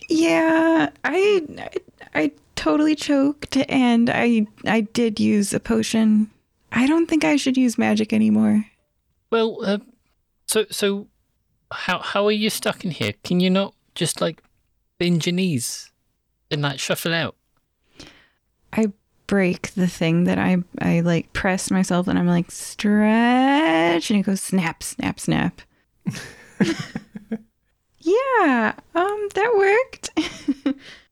Yeah, 0.08 0.88
I, 1.04 1.42
I 1.58 1.68
I 2.14 2.32
totally 2.60 2.94
choked 2.94 3.56
and 3.70 4.10
I 4.10 4.46
I 4.66 4.82
did 4.82 5.18
use 5.18 5.54
a 5.54 5.60
potion. 5.60 6.30
I 6.70 6.86
don't 6.86 7.06
think 7.06 7.24
I 7.24 7.36
should 7.36 7.56
use 7.56 7.78
magic 7.78 8.12
anymore. 8.12 8.66
Well, 9.30 9.58
uh, 9.64 9.78
so 10.46 10.66
so 10.70 11.06
how 11.72 12.00
how 12.00 12.26
are 12.26 12.32
you 12.32 12.50
stuck 12.50 12.84
in 12.84 12.90
here? 12.90 13.14
Can 13.24 13.40
you 13.40 13.48
not 13.48 13.74
just 13.94 14.20
like 14.20 14.42
bend 14.98 15.24
your 15.24 15.34
knees 15.34 15.90
and 16.50 16.60
like 16.60 16.78
shuffle 16.78 17.14
out? 17.14 17.34
I 18.74 18.92
break 19.26 19.72
the 19.72 19.88
thing 19.88 20.24
that 20.24 20.38
I 20.38 20.58
I 20.80 21.00
like 21.00 21.32
press 21.32 21.70
myself 21.70 22.08
and 22.08 22.18
I'm 22.18 22.26
like 22.26 22.50
stretch 22.50 24.10
and 24.10 24.20
it 24.20 24.24
goes 24.24 24.42
snap 24.42 24.82
snap 24.82 25.18
snap. 25.18 25.62
yeah, 28.00 28.74
um. 28.94 29.09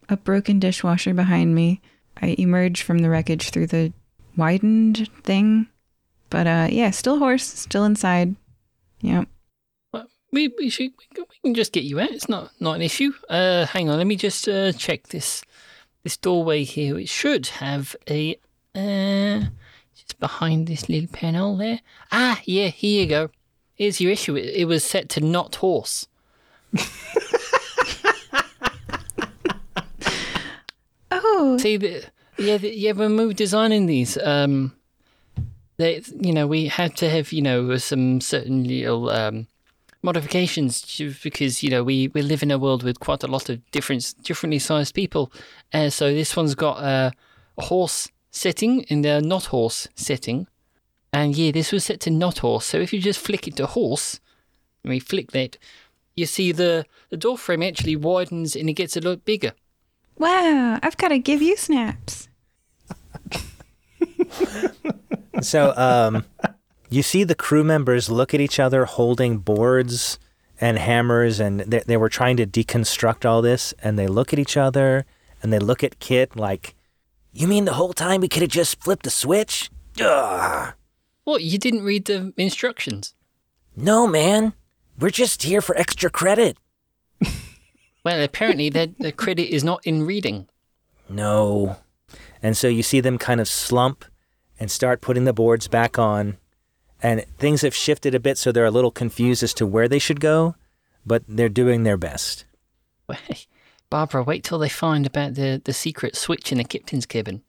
A 0.09 0.17
broken 0.17 0.59
dishwasher 0.59 1.15
behind 1.15 1.55
me. 1.55 1.81
I 2.21 2.35
emerge 2.39 2.83
from 2.83 2.99
the 2.99 3.11
wreckage 3.11 3.51
through 3.51 3.69
the 3.69 3.93
widened 4.37 5.09
thing. 5.23 5.69
But 6.31 6.47
uh 6.47 6.69
yeah, 6.71 6.91
still 6.91 7.19
horse, 7.19 7.45
still 7.45 7.85
inside. 7.85 8.37
Yep. 9.01 9.29
Well, 9.93 10.07
we 10.33 10.49
we 10.59 10.69
should 10.71 10.93
we 10.99 11.15
can, 11.15 11.25
we 11.29 11.49
can 11.49 11.55
just 11.55 11.73
get 11.73 11.85
you 11.85 12.01
out. 12.01 12.11
It's 12.11 12.29
not 12.29 12.51
not 12.61 12.77
an 12.77 12.83
issue. 12.83 13.13
Uh, 13.29 13.67
hang 13.67 13.89
on, 13.89 13.99
let 13.99 14.07
me 14.07 14.17
just 14.17 14.49
uh, 14.49 14.73
check 14.73 15.09
this 15.09 15.43
this 16.03 16.17
doorway 16.17 16.65
here. 16.65 16.99
It 16.99 17.09
should 17.09 17.47
have 17.47 17.97
a 18.09 18.37
uh, 18.75 19.47
just 19.95 20.19
behind 20.21 20.67
this 20.67 20.89
little 20.89 21.09
panel 21.09 21.57
there. 21.57 21.81
Ah, 22.13 22.41
yeah, 22.45 22.69
here 22.69 23.03
you 23.03 23.09
go. 23.09 23.31
Here's 23.75 24.01
your 24.01 24.13
issue. 24.13 24.37
It, 24.37 24.55
it 24.55 24.65
was 24.67 24.85
set 24.85 25.09
to 25.11 25.21
not 25.21 25.57
horse. 25.57 26.07
Oh, 31.31 31.59
See, 31.59 31.77
the, 31.77 32.05
yeah, 32.39 32.57
the, 32.57 32.75
yeah. 32.75 32.93
When 32.93 33.17
we 33.17 33.27
were 33.27 33.33
designing 33.33 33.87
these, 33.87 34.17
um, 34.19 34.75
they, 35.77 36.03
you 36.19 36.33
know, 36.33 36.47
we 36.47 36.67
had 36.67 36.97
to 36.97 37.11
have, 37.11 37.33
you 37.33 37.43
know, 37.43 37.77
some 37.77 38.21
certain 38.21 38.65
little 38.65 39.11
um, 39.11 39.47
modifications 40.03 41.01
because 41.23 41.63
you 41.63 41.71
know 41.71 41.83
we, 41.83 42.09
we 42.09 42.23
live 42.23 42.43
in 42.43 42.51
a 42.51 42.59
world 42.59 42.83
with 42.83 43.01
quite 43.01 43.23
a 43.23 43.27
lot 43.27 43.49
of 43.49 43.71
different, 43.71 44.15
differently 44.23 44.59
sized 44.59 44.95
people. 44.95 45.33
Uh, 45.73 45.91
so 45.91 46.13
this 46.13 46.37
one's 46.37 46.55
got 46.55 46.83
a, 46.83 47.13
a 47.57 47.63
horse 47.63 48.09
setting 48.31 48.85
and 48.89 49.05
a 49.05 49.21
not 49.21 49.47
horse 49.47 49.89
setting, 49.95 50.47
and 51.13 51.37
yeah, 51.37 51.51
this 51.51 51.73
was 51.73 51.85
set 51.85 52.01
to 52.01 52.11
not 52.11 52.39
horse. 52.39 52.67
So 52.67 52.79
if 52.79 52.93
you 52.93 53.01
just 53.01 53.21
flick 53.21 53.47
it 53.49 53.57
to 53.57 53.67
horse, 53.67 54.21
and 54.83 54.91
we 54.91 54.99
flick 54.99 55.33
that, 55.33 55.59
you 56.17 56.27
see 56.27 56.53
the 56.53 56.87
the 57.11 57.17
door 57.17 57.39
frame 57.39 57.63
actually 57.63 57.97
widens 57.97 58.57
and 58.57 58.69
it 58.69 58.75
gets 58.75 58.97
a 58.97 59.01
lot 59.01 59.25
bigger. 59.25 59.53
Wow, 60.19 60.79
I've 60.83 60.97
got 60.97 61.09
to 61.09 61.19
give 61.19 61.43
you 61.43 61.57
snaps. 61.57 62.29
So 65.43 65.73
um, 65.77 66.25
you 66.91 67.03
see 67.03 67.25
the 67.25 67.35
crew 67.35 67.65
members 67.65 68.11
look 68.11 68.35
at 68.35 68.41
each 68.41 68.59
other 68.59 68.85
holding 68.85 69.39
boards 69.39 70.19
and 70.61 70.79
hammers, 70.79 71.39
and 71.39 71.61
they, 71.61 71.81
they 71.81 71.97
were 71.97 72.09
trying 72.09 72.37
to 72.39 72.47
deconstruct 72.47 73.25
all 73.25 73.43
this. 73.43 73.73
And 73.83 73.99
they 73.99 74.07
look 74.07 74.33
at 74.33 74.39
each 74.39 74.57
other, 74.57 75.07
and 75.43 75.53
they 75.53 75.59
look 75.59 75.85
at 75.85 76.01
Kit 76.01 76.37
like, 76.37 76.75
You 77.33 77.47
mean 77.47 77.65
the 77.65 77.75
whole 77.75 77.93
time 77.93 78.21
we 78.21 78.29
could 78.29 78.43
have 78.43 78.51
just 78.51 78.83
flipped 78.83 79.05
the 79.05 79.11
switch? 79.11 79.71
Ugh. 80.01 80.75
What, 81.25 81.43
you 81.43 81.59
didn't 81.59 81.83
read 81.83 82.07
the 82.07 82.33
instructions? 82.37 83.15
No, 83.77 84.07
man. 84.07 84.55
We're 84.99 85.11
just 85.11 85.45
here 85.45 85.61
for 85.61 85.77
extra 85.77 86.11
credit. 86.11 86.57
Well, 88.09 88.25
apparently 88.25 88.71
the, 88.71 88.91
the 88.99 89.13
credit 89.13 89.55
is 89.55 89.63
not 89.63 89.87
in 89.87 90.07
reading. 90.07 90.49
No. 91.11 91.77
And 92.43 92.57
so 92.57 92.67
you 92.67 92.83
see 92.83 93.01
them 93.01 93.19
kind 93.19 93.39
of 93.39 93.47
slump 93.47 94.03
and 94.59 94.71
start 94.71 95.03
putting 95.03 95.25
the 95.25 95.35
boards 95.35 95.69
back 95.69 95.99
on. 95.99 96.39
And 97.03 97.27
things 97.37 97.61
have 97.61 97.75
shifted 97.75 98.15
a 98.15 98.19
bit, 98.19 98.39
so 98.39 98.51
they're 98.51 98.65
a 98.65 98.71
little 98.71 98.91
confused 98.91 99.43
as 99.43 99.53
to 99.53 99.67
where 99.67 99.89
they 99.89 99.99
should 99.99 100.21
go, 100.21 100.55
but 101.05 101.23
they're 101.29 101.51
doing 101.51 101.83
their 101.83 101.99
best. 101.99 102.47
Wait, 103.09 103.47
Barbara, 103.91 104.23
wait 104.23 104.43
till 104.43 104.59
they 104.59 104.71
find 104.71 105.05
about 105.05 105.35
the, 105.35 105.61
the 105.63 105.75
secret 105.75 106.17
switch 106.17 106.51
in 106.51 106.57
the 106.57 106.65
captain's 106.65 107.05
cabin. 107.05 107.43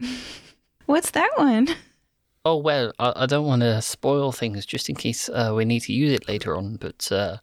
What's 0.86 1.12
that 1.12 1.30
one? 1.36 1.68
Oh, 2.44 2.56
well, 2.56 2.92
I, 2.98 3.12
I 3.14 3.26
don't 3.26 3.46
want 3.46 3.62
to 3.62 3.80
spoil 3.80 4.32
things 4.32 4.66
just 4.66 4.88
in 4.88 4.96
case 4.96 5.28
uh, 5.28 5.52
we 5.54 5.64
need 5.64 5.82
to 5.82 5.92
use 5.92 6.10
it 6.10 6.26
later 6.26 6.56
on, 6.56 6.74
but 6.74 7.12
uh, 7.12 7.36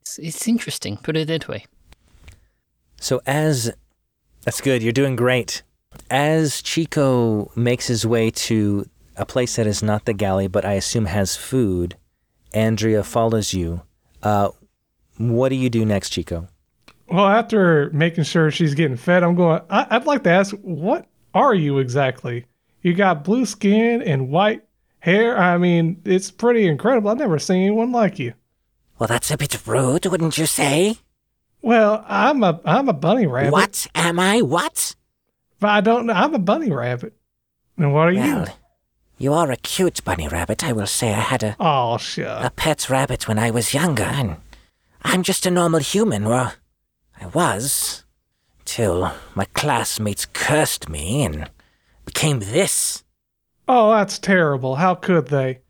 it's, 0.00 0.18
it's 0.18 0.48
interesting, 0.48 0.96
put 0.96 1.16
it 1.16 1.28
that 1.28 1.46
way. 1.46 1.64
So 3.02 3.20
as 3.26 3.72
that's 4.42 4.60
good, 4.60 4.80
you're 4.80 4.92
doing 4.92 5.16
great. 5.16 5.62
As 6.08 6.62
Chico 6.62 7.50
makes 7.56 7.88
his 7.88 8.06
way 8.06 8.30
to 8.30 8.88
a 9.16 9.26
place 9.26 9.56
that 9.56 9.66
is 9.66 9.82
not 9.82 10.04
the 10.04 10.12
galley, 10.12 10.46
but 10.46 10.64
I 10.64 10.74
assume 10.74 11.06
has 11.06 11.34
food, 11.36 11.96
Andrea 12.54 13.02
follows 13.02 13.52
you. 13.52 13.82
Uh, 14.22 14.50
what 15.18 15.48
do 15.48 15.56
you 15.56 15.68
do 15.68 15.84
next, 15.84 16.10
Chico? 16.10 16.46
Well, 17.08 17.26
after 17.26 17.90
making 17.90 18.24
sure 18.24 18.52
she's 18.52 18.74
getting 18.74 18.96
fed, 18.96 19.24
I'm 19.24 19.34
going. 19.34 19.60
I, 19.68 19.86
I'd 19.90 20.06
like 20.06 20.22
to 20.22 20.30
ask, 20.30 20.54
what 20.62 21.06
are 21.34 21.54
you 21.54 21.78
exactly? 21.78 22.46
You 22.82 22.94
got 22.94 23.24
blue 23.24 23.46
skin 23.46 24.00
and 24.02 24.28
white 24.28 24.62
hair. 25.00 25.36
I 25.36 25.58
mean, 25.58 26.00
it's 26.04 26.30
pretty 26.30 26.68
incredible. 26.68 27.10
I've 27.10 27.18
never 27.18 27.40
seen 27.40 27.62
anyone 27.62 27.90
like 27.90 28.20
you. 28.20 28.34
Well, 28.98 29.08
that's 29.08 29.32
a 29.32 29.36
bit 29.36 29.66
rude, 29.66 30.06
wouldn't 30.06 30.38
you 30.38 30.46
say? 30.46 30.98
Well, 31.62 32.04
I'm 32.08 32.42
a 32.42 32.60
I'm 32.64 32.88
a 32.88 32.92
bunny 32.92 33.26
rabbit. 33.26 33.52
What 33.52 33.86
am 33.94 34.18
I? 34.18 34.42
What? 34.42 34.96
But 35.60 35.70
I 35.70 35.80
don't 35.80 36.06
know. 36.06 36.12
I'm 36.12 36.34
a 36.34 36.38
bunny 36.40 36.70
rabbit. 36.72 37.14
And 37.78 37.94
what 37.94 38.08
are 38.08 38.12
you? 38.12 38.20
Well, 38.20 38.58
you 39.16 39.32
are 39.32 39.50
a 39.52 39.56
cute 39.56 40.02
bunny 40.04 40.26
rabbit. 40.26 40.64
I 40.64 40.72
will 40.72 40.86
say 40.88 41.10
I 41.14 41.20
had 41.20 41.42
a, 41.44 41.56
Oh, 41.60 41.96
sure 41.98 42.26
a 42.26 42.50
pet 42.50 42.90
rabbit 42.90 43.28
when 43.28 43.38
I 43.38 43.50
was 43.52 43.72
younger, 43.72 44.02
and 44.02 44.36
I'm 45.02 45.22
just 45.22 45.46
a 45.46 45.50
normal 45.50 45.80
human. 45.80 46.24
Well, 46.24 46.52
I 47.20 47.26
was. 47.26 48.04
Till 48.64 49.12
my 49.34 49.44
classmates 49.54 50.26
cursed 50.32 50.88
me 50.88 51.24
and 51.24 51.50
became 52.04 52.38
this. 52.40 53.02
Oh, 53.68 53.92
that's 53.92 54.18
terrible. 54.18 54.76
How 54.76 54.94
could 54.94 55.28
they? 55.28 55.60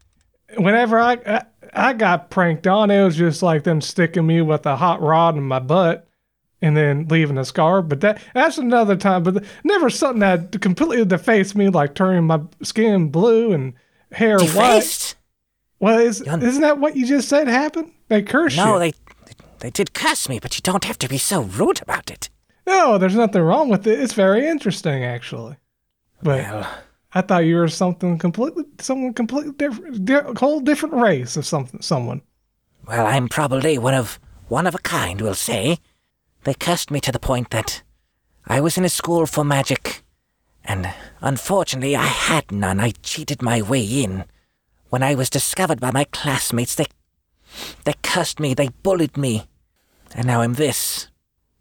Whenever 0.56 0.98
I, 0.98 1.14
I 1.26 1.42
I 1.72 1.92
got 1.94 2.30
pranked 2.30 2.66
on, 2.66 2.90
it 2.90 3.02
was 3.02 3.16
just 3.16 3.42
like 3.42 3.64
them 3.64 3.80
sticking 3.80 4.26
me 4.26 4.42
with 4.42 4.66
a 4.66 4.76
hot 4.76 5.00
rod 5.00 5.36
in 5.36 5.42
my 5.44 5.58
butt 5.58 6.06
and 6.60 6.76
then 6.76 7.08
leaving 7.08 7.38
a 7.38 7.44
scar. 7.44 7.82
But 7.82 8.00
that 8.02 8.20
that's 8.34 8.58
another 8.58 8.96
time. 8.96 9.22
But 9.22 9.44
never 9.64 9.88
something 9.90 10.20
that 10.20 10.60
completely 10.60 11.04
defaced 11.04 11.56
me, 11.56 11.68
like 11.68 11.94
turning 11.94 12.26
my 12.26 12.40
skin 12.62 13.08
blue 13.08 13.52
and 13.52 13.74
hair 14.12 14.38
white. 14.38 14.46
Defaced? 14.46 15.16
Well, 15.80 15.98
is, 15.98 16.20
isn't 16.20 16.60
that 16.60 16.78
what 16.78 16.94
you 16.96 17.06
just 17.06 17.28
said 17.28 17.48
happened? 17.48 17.90
They 18.08 18.22
cursed 18.22 18.56
No, 18.56 18.64
you. 18.66 18.70
No, 18.72 18.78
they 18.78 18.92
they 19.58 19.70
did 19.70 19.94
curse 19.94 20.28
me, 20.28 20.38
but 20.38 20.56
you 20.56 20.62
don't 20.62 20.84
have 20.84 20.98
to 20.98 21.08
be 21.08 21.18
so 21.18 21.42
rude 21.42 21.80
about 21.82 22.10
it. 22.10 22.28
no, 22.66 22.98
there's 22.98 23.14
nothing 23.16 23.42
wrong 23.42 23.68
with 23.68 23.86
it. 23.86 23.98
It's 23.98 24.12
very 24.12 24.46
interesting, 24.46 25.04
actually. 25.04 25.56
But 26.22 26.42
Well, 26.42 26.68
I 27.14 27.20
thought 27.20 27.44
you 27.44 27.56
were 27.56 27.68
something 27.68 28.18
completely, 28.18 28.64
someone 28.80 29.12
completely 29.12 29.52
different, 29.52 30.04
di- 30.04 30.32
whole 30.38 30.60
different 30.60 30.94
race 30.94 31.36
of 31.36 31.44
something, 31.44 31.82
someone. 31.82 32.22
Well, 32.86 33.06
I'm 33.06 33.28
probably 33.28 33.78
one 33.78 33.94
of 33.94 34.18
one 34.48 34.66
of 34.66 34.74
a 34.74 34.78
kind, 34.78 35.20
we'll 35.20 35.34
say. 35.34 35.78
They 36.44 36.54
cursed 36.54 36.90
me 36.90 37.00
to 37.00 37.12
the 37.12 37.18
point 37.20 37.50
that 37.50 37.82
I 38.46 38.60
was 38.60 38.76
in 38.76 38.84
a 38.84 38.88
school 38.88 39.26
for 39.26 39.44
magic, 39.44 40.02
and 40.64 40.92
unfortunately 41.20 41.94
I 41.94 42.06
had 42.06 42.50
none. 42.50 42.80
I 42.80 42.92
cheated 43.02 43.42
my 43.42 43.62
way 43.62 43.84
in. 43.84 44.24
When 44.88 45.02
I 45.02 45.14
was 45.14 45.30
discovered 45.30 45.80
by 45.80 45.90
my 45.90 46.04
classmates, 46.04 46.74
they 46.74 46.86
they 47.84 47.94
cursed 48.02 48.40
me, 48.40 48.54
they 48.54 48.68
bullied 48.82 49.16
me, 49.16 49.44
and 50.14 50.26
now 50.26 50.40
I'm 50.40 50.54
this. 50.54 51.08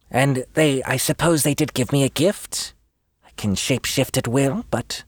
And 0.09 0.45
they, 0.53 0.83
I 0.83 0.97
suppose 0.97 1.43
they 1.43 1.53
did 1.53 1.73
give 1.73 1.91
me 1.91 2.03
a 2.03 2.09
gift. 2.09 2.73
I 3.25 3.29
can 3.37 3.55
shapeshift 3.55 4.17
at 4.17 4.27
will, 4.27 4.65
but 4.69 5.03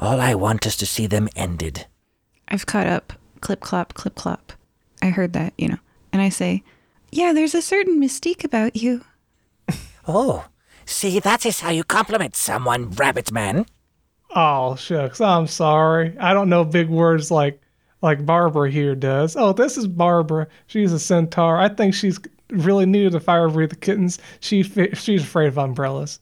all 0.00 0.20
I 0.20 0.34
want 0.34 0.66
is 0.66 0.76
to 0.78 0.86
see 0.86 1.06
them 1.06 1.28
ended. 1.36 1.86
I've 2.48 2.66
caught 2.66 2.86
up. 2.88 3.12
Clip 3.40 3.60
clop, 3.60 3.94
clip 3.94 4.14
clop. 4.16 4.52
I 5.02 5.10
heard 5.10 5.32
that, 5.34 5.52
you 5.56 5.68
know. 5.68 5.78
And 6.12 6.20
I 6.20 6.28
say, 6.30 6.62
Yeah, 7.12 7.32
there's 7.32 7.54
a 7.54 7.62
certain 7.62 8.00
mystique 8.00 8.44
about 8.44 8.76
you. 8.76 9.04
Oh, 10.08 10.46
see, 10.86 11.20
that 11.20 11.46
is 11.46 11.60
how 11.60 11.70
you 11.70 11.84
compliment 11.84 12.34
someone, 12.34 12.90
Rabbit 12.90 13.30
Man. 13.30 13.66
Oh 14.34 14.74
shucks, 14.76 15.20
I'm 15.20 15.46
sorry. 15.46 16.16
I 16.18 16.32
don't 16.34 16.48
know 16.48 16.64
big 16.64 16.88
words 16.88 17.30
like 17.30 17.60
like 18.02 18.24
Barbara 18.24 18.70
here 18.70 18.94
does. 18.94 19.36
Oh, 19.36 19.52
this 19.52 19.76
is 19.76 19.86
Barbara. 19.86 20.48
She's 20.66 20.92
a 20.92 20.98
centaur. 20.98 21.58
I 21.58 21.68
think 21.68 21.94
she's 21.94 22.18
really 22.48 22.86
new 22.86 23.10
to 23.10 23.20
fire 23.20 23.48
breathing 23.48 23.78
kittens. 23.80 24.18
She 24.40 24.62
fi- 24.62 24.94
she's 24.94 25.22
afraid 25.22 25.48
of 25.48 25.58
umbrellas. 25.58 26.18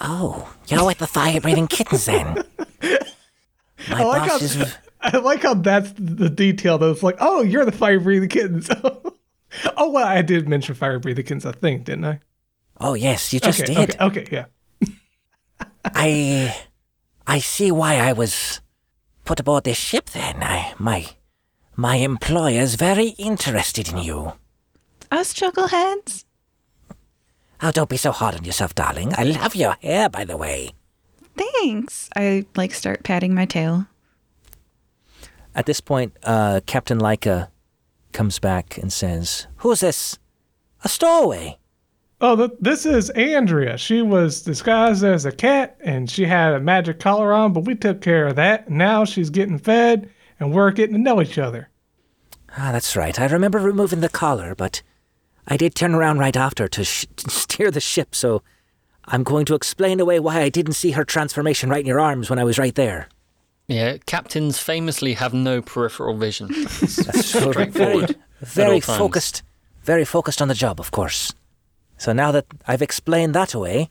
Oh, 0.00 0.52
you're 0.68 0.84
with 0.84 0.98
the 0.98 1.06
fire 1.06 1.40
breathing 1.40 1.68
kittens 1.68 2.04
then. 2.04 2.42
My 3.90 4.00
I 4.00 4.04
like 4.04 4.22
how 4.22 4.38
boss 4.38 4.42
is. 4.42 4.76
I 5.00 5.18
like 5.18 5.42
how 5.42 5.54
that's 5.54 5.92
the 5.98 6.30
detail. 6.30 6.78
That 6.78 6.90
it's 6.90 7.02
like, 7.02 7.16
oh, 7.20 7.42
you're 7.42 7.64
the 7.64 7.72
fire 7.72 8.00
breathing 8.00 8.28
kittens. 8.28 8.70
oh 9.76 9.90
well, 9.90 10.06
I 10.06 10.22
did 10.22 10.48
mention 10.48 10.74
fire 10.74 10.98
breathing 10.98 11.24
kittens. 11.24 11.46
I 11.46 11.52
think, 11.52 11.84
didn't 11.84 12.04
I? 12.04 12.20
Oh 12.80 12.94
yes, 12.94 13.32
you 13.32 13.40
just 13.40 13.62
okay, 13.62 13.74
did. 13.74 14.00
okay, 14.00 14.20
okay, 14.22 14.46
yeah. 14.80 14.88
I, 15.84 16.56
I 17.26 17.38
see 17.38 17.70
why 17.70 17.96
I 17.96 18.12
was 18.12 18.60
put 19.24 19.40
aboard 19.40 19.64
this 19.64 19.76
ship. 19.76 20.10
Then 20.10 20.42
I 20.42 20.74
my, 20.78 21.06
my 21.76 21.96
employer's 21.96 22.76
very 22.76 23.08
interested 23.18 23.88
in 23.88 23.98
you. 23.98 24.32
Us 25.10 25.34
chuckleheads? 25.34 26.24
Oh, 27.62 27.70
don't 27.70 27.88
be 27.88 27.96
so 27.96 28.10
hard 28.10 28.34
on 28.34 28.44
yourself, 28.44 28.74
darling. 28.74 29.12
I 29.16 29.24
love 29.24 29.54
your 29.54 29.76
hair, 29.80 30.08
by 30.08 30.24
the 30.24 30.36
way. 30.36 30.70
Thanks. 31.36 32.08
I 32.16 32.46
like 32.56 32.72
start 32.74 33.02
patting 33.02 33.34
my 33.34 33.44
tail. 33.46 33.86
at 35.54 35.66
this 35.66 35.80
point, 35.80 36.16
uh, 36.24 36.60
Captain 36.66 36.98
Laika 36.98 37.48
comes 38.12 38.38
back 38.38 38.76
and 38.78 38.92
says, 38.92 39.46
Who's 39.58 39.80
this? 39.80 40.18
A 40.84 40.88
stowaway. 40.88 41.58
Oh, 42.20 42.36
th- 42.36 42.58
this 42.60 42.86
is 42.86 43.10
Andrea. 43.10 43.76
She 43.78 44.02
was 44.02 44.42
disguised 44.42 45.02
as 45.04 45.24
a 45.24 45.32
cat 45.32 45.76
and 45.80 46.08
she 46.10 46.24
had 46.24 46.54
a 46.54 46.60
magic 46.60 47.00
collar 47.00 47.32
on, 47.32 47.52
but 47.52 47.64
we 47.64 47.74
took 47.74 48.00
care 48.00 48.26
of 48.28 48.36
that. 48.36 48.70
Now 48.70 49.04
she's 49.04 49.30
getting 49.30 49.58
fed 49.58 50.10
and 50.38 50.52
we're 50.52 50.70
getting 50.70 50.94
to 50.96 51.00
know 51.00 51.20
each 51.22 51.38
other. 51.38 51.68
Ah, 52.56 52.70
that's 52.72 52.94
right. 52.96 53.18
I 53.18 53.26
remember 53.26 53.58
removing 53.58 54.00
the 54.00 54.08
collar, 54.08 54.54
but 54.54 54.82
I 55.48 55.56
did 55.56 55.74
turn 55.74 55.94
around 55.94 56.18
right 56.18 56.36
after 56.36 56.68
to, 56.68 56.84
sh- 56.84 57.06
to 57.16 57.30
steer 57.30 57.70
the 57.70 57.80
ship, 57.80 58.14
so 58.14 58.42
I'm 59.06 59.22
going 59.22 59.44
to 59.46 59.54
explain 59.54 60.00
away 60.00 60.18
why 60.20 60.40
I 60.40 60.48
didn't 60.48 60.74
see 60.74 60.92
her 60.92 61.04
transformation 61.04 61.68
right 61.70 61.80
in 61.80 61.86
your 61.86 62.00
arms 62.00 62.30
when 62.30 62.38
I 62.38 62.44
was 62.44 62.58
right 62.58 62.74
there. 62.74 63.08
Yeah, 63.68 63.96
captains 64.06 64.58
famously 64.58 65.14
have 65.14 65.32
no 65.32 65.62
peripheral 65.62 66.16
vision. 66.16 66.48
That's 66.52 67.26
Straightforward. 67.26 68.16
Very 68.40 68.74
all 68.74 68.80
focused, 68.80 69.42
very 69.82 70.04
focused 70.04 70.42
on 70.42 70.48
the 70.48 70.54
job, 70.54 70.80
of 70.80 70.90
course. 70.90 71.32
So 71.96 72.12
now 72.12 72.30
that 72.32 72.46
I've 72.66 72.82
explained 72.82 73.34
that 73.34 73.54
away, 73.54 73.88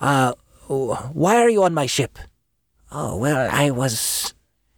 uh, 0.00 0.34
why 0.68 1.36
are 1.36 1.48
you 1.48 1.62
on 1.62 1.72
my 1.72 1.86
ship? 1.86 2.18
Oh, 2.92 3.16
well, 3.16 3.48
I 3.50 3.70
was 3.70 4.34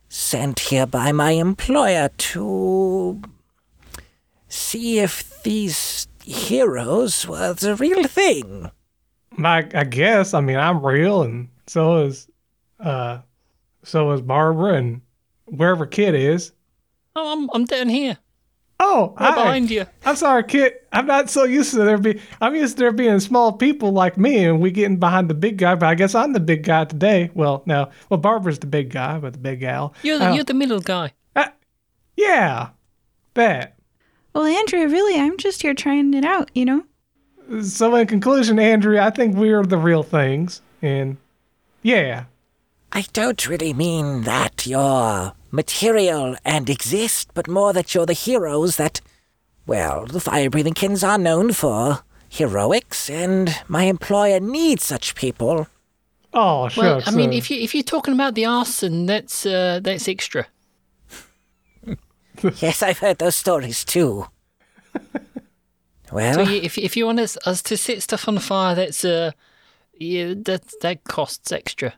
sent 0.08 0.60
here 0.60 0.86
by 0.86 1.12
my 1.12 1.32
employer 1.32 2.10
to 2.16 3.20
see 4.48 5.00
if 5.00 5.42
these 5.42 6.06
heroes 6.24 7.26
were 7.26 7.52
the 7.54 7.74
real 7.74 8.04
thing. 8.04 8.70
I, 9.36 9.58
I 9.74 9.84
guess. 9.84 10.34
I 10.34 10.40
mean, 10.40 10.56
I'm 10.56 10.84
real, 10.84 11.22
and 11.22 11.48
so 11.66 12.04
is, 12.04 12.28
uh, 12.80 13.18
so 13.84 14.10
is 14.12 14.20
Barbara, 14.20 14.74
and 14.74 15.00
wherever 15.46 15.86
Kit 15.86 16.14
is. 16.14 16.52
oh, 17.16 17.32
I'm, 17.32 17.50
I'm 17.54 17.64
down 17.64 17.88
here. 17.88 18.18
Oh, 18.80 19.12
Right 19.18 19.34
behind 19.34 19.70
you. 19.72 19.86
I'm 20.04 20.14
sorry, 20.14 20.44
Kit. 20.44 20.86
I'm 20.92 21.06
not 21.06 21.28
so 21.30 21.42
used 21.42 21.72
to 21.72 21.78
there 21.78 21.98
be. 21.98 22.20
I'm 22.40 22.54
used 22.54 22.76
to 22.76 22.84
there 22.84 22.92
being 22.92 23.18
small 23.18 23.52
people 23.52 23.90
like 23.90 24.16
me, 24.16 24.44
and 24.44 24.60
we 24.60 24.70
getting 24.70 24.98
behind 24.98 25.28
the 25.28 25.34
big 25.34 25.58
guy. 25.58 25.74
But 25.74 25.88
I 25.88 25.94
guess 25.96 26.14
I'm 26.14 26.32
the 26.32 26.38
big 26.40 26.62
guy 26.62 26.84
today. 26.84 27.30
Well, 27.34 27.64
no. 27.66 27.90
Well, 28.08 28.18
Barbara's 28.20 28.60
the 28.60 28.68
big 28.68 28.90
guy, 28.90 29.18
but 29.18 29.32
the 29.32 29.38
big 29.40 29.60
gal. 29.60 29.94
You're 30.04 30.18
the, 30.18 30.28
Oh. 30.28 30.32
you're 30.34 30.44
the 30.44 30.54
middle 30.54 30.80
guy. 30.80 31.12
Yeah, 32.16 32.70
that. 33.34 33.76
Well, 34.34 34.44
Andrea, 34.44 34.88
really, 34.88 35.18
I'm 35.20 35.36
just 35.38 35.62
here 35.62 35.72
trying 35.74 36.14
it 36.14 36.24
out, 36.24 36.50
you 36.54 36.64
know? 36.64 36.84
So 37.62 37.94
in 37.94 38.06
conclusion, 38.06 38.58
Andrea, 38.58 39.04
I 39.04 39.10
think 39.10 39.36
we 39.36 39.50
are 39.52 39.64
the 39.64 39.78
real 39.78 40.02
things, 40.02 40.60
and 40.82 41.16
Yeah. 41.82 42.24
I 42.92 43.04
don't 43.12 43.46
really 43.48 43.72
mean 43.74 44.22
that 44.22 44.66
you're 44.66 45.32
material 45.50 46.36
and 46.44 46.68
exist, 46.70 47.30
but 47.34 47.48
more 47.48 47.72
that 47.72 47.94
you're 47.94 48.06
the 48.06 48.12
heroes 48.12 48.76
that, 48.76 49.00
well, 49.66 50.06
the 50.06 50.20
fire 50.20 50.50
breathing 50.50 50.74
kittens 50.74 51.04
are 51.04 51.18
known 51.18 51.52
for 51.52 52.02
heroics, 52.28 53.08
and 53.10 53.54
my 53.66 53.84
employer 53.84 54.40
needs 54.40 54.84
such 54.84 55.14
people. 55.14 55.66
Oh, 56.34 56.68
sure. 56.68 56.84
Well, 56.84 57.00
shucks. 57.00 57.12
I 57.12 57.16
mean, 57.16 57.30
uh, 57.30 57.34
if 57.34 57.50
you 57.50 57.58
if 57.60 57.74
you're 57.74 57.82
talking 57.82 58.14
about 58.14 58.34
the 58.34 58.44
arson, 58.44 59.06
that's 59.06 59.46
uh, 59.46 59.80
that's 59.82 60.08
extra. 60.08 60.46
yes, 62.60 62.82
I've 62.82 62.98
heard 62.98 63.18
those 63.18 63.34
stories 63.36 63.84
too. 63.84 64.26
Well, 66.12 66.34
So 66.34 66.40
yeah, 66.42 66.60
if 66.62 66.78
if 66.78 66.96
you 66.96 67.06
want 67.06 67.20
us, 67.20 67.36
us 67.46 67.62
to 67.62 67.76
set 67.76 68.02
stuff 68.02 68.28
on 68.28 68.38
fire, 68.38 68.74
that's 68.74 69.04
uh, 69.04 69.32
yeah, 69.98 70.34
that 70.44 70.62
that 70.80 71.04
costs 71.04 71.52
extra. 71.52 71.94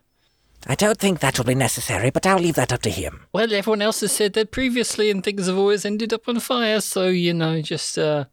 I 0.67 0.75
don't 0.75 0.99
think 0.99 1.19
that 1.19 1.37
will 1.37 1.45
be 1.45 1.55
necessary, 1.55 2.11
but 2.11 2.25
I'll 2.27 2.37
leave 2.37 2.53
that 2.55 2.71
up 2.71 2.81
to 2.83 2.91
him. 2.91 3.25
Well, 3.33 3.51
everyone 3.51 3.81
else 3.81 4.01
has 4.01 4.11
said 4.11 4.33
that 4.33 4.51
previously, 4.51 5.09
and 5.09 5.23
things 5.23 5.47
have 5.47 5.57
always 5.57 5.85
ended 5.85 6.13
up 6.13 6.27
on 6.27 6.39
fire. 6.39 6.81
So 6.81 7.07
you 7.07 7.33
know, 7.33 7.61
just 7.61 7.97
uh, 7.97 8.25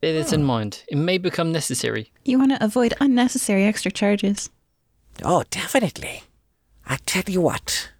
bear 0.00 0.12
this 0.12 0.32
in 0.32 0.42
mind. 0.42 0.84
It 0.88 0.98
may 0.98 1.18
become 1.18 1.52
necessary. 1.52 2.10
You 2.24 2.38
want 2.38 2.52
to 2.52 2.64
avoid 2.64 2.94
unnecessary 3.00 3.64
extra 3.64 3.90
charges. 3.92 4.50
Oh, 5.24 5.44
definitely. 5.50 6.22
I 6.86 6.96
tell 7.06 7.24
you 7.28 7.40
what, 7.40 7.90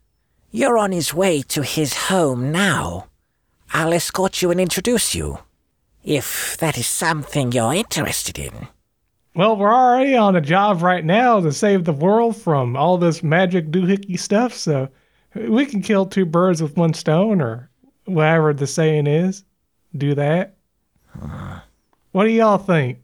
you're 0.51 0.78
on 0.78 0.90
his 0.92 1.14
way 1.14 1.42
to 1.42 1.62
his 1.62 1.94
home 2.09 2.51
now. 2.51 3.06
I'll 3.72 3.92
escort 3.92 4.42
you 4.42 4.51
and 4.51 4.60
introduce 4.60 5.14
you, 5.14 5.38
if 6.05 6.56
that 6.59 6.78
is 6.78 6.86
something 6.86 7.52
you're 7.52 7.74
interested 7.74 8.39
in. 8.39 8.68
well, 9.35 9.56
we're 9.56 9.74
already 9.74 10.16
on 10.16 10.36
a 10.36 10.40
job 10.40 10.82
right 10.82 11.05
now 11.05 11.40
to 11.40 11.52
save 11.52 11.85
the 11.85 11.93
world 11.93 12.36
from 12.36 12.77
all 12.77 12.98
this 12.98 13.22
magic 13.22 13.70
doohickey 13.70 14.18
stuff, 14.18 14.55
so 14.55 14.89
we 15.35 15.66
can 15.66 15.82
kill 15.82 16.06
two 16.06 16.27
birds 16.27 16.62
with 16.62 16.77
one 16.77 16.94
stone, 16.94 17.40
or 17.40 17.70
whatever 18.05 18.52
the 18.52 18.66
saying 18.66 19.06
is. 19.06 19.44
Do 19.97 20.14
that. 20.14 20.56
Uh-huh. 21.20 21.60
What 22.12 22.24
do 22.24 22.31
y'all 22.31 22.59
think? 22.59 22.98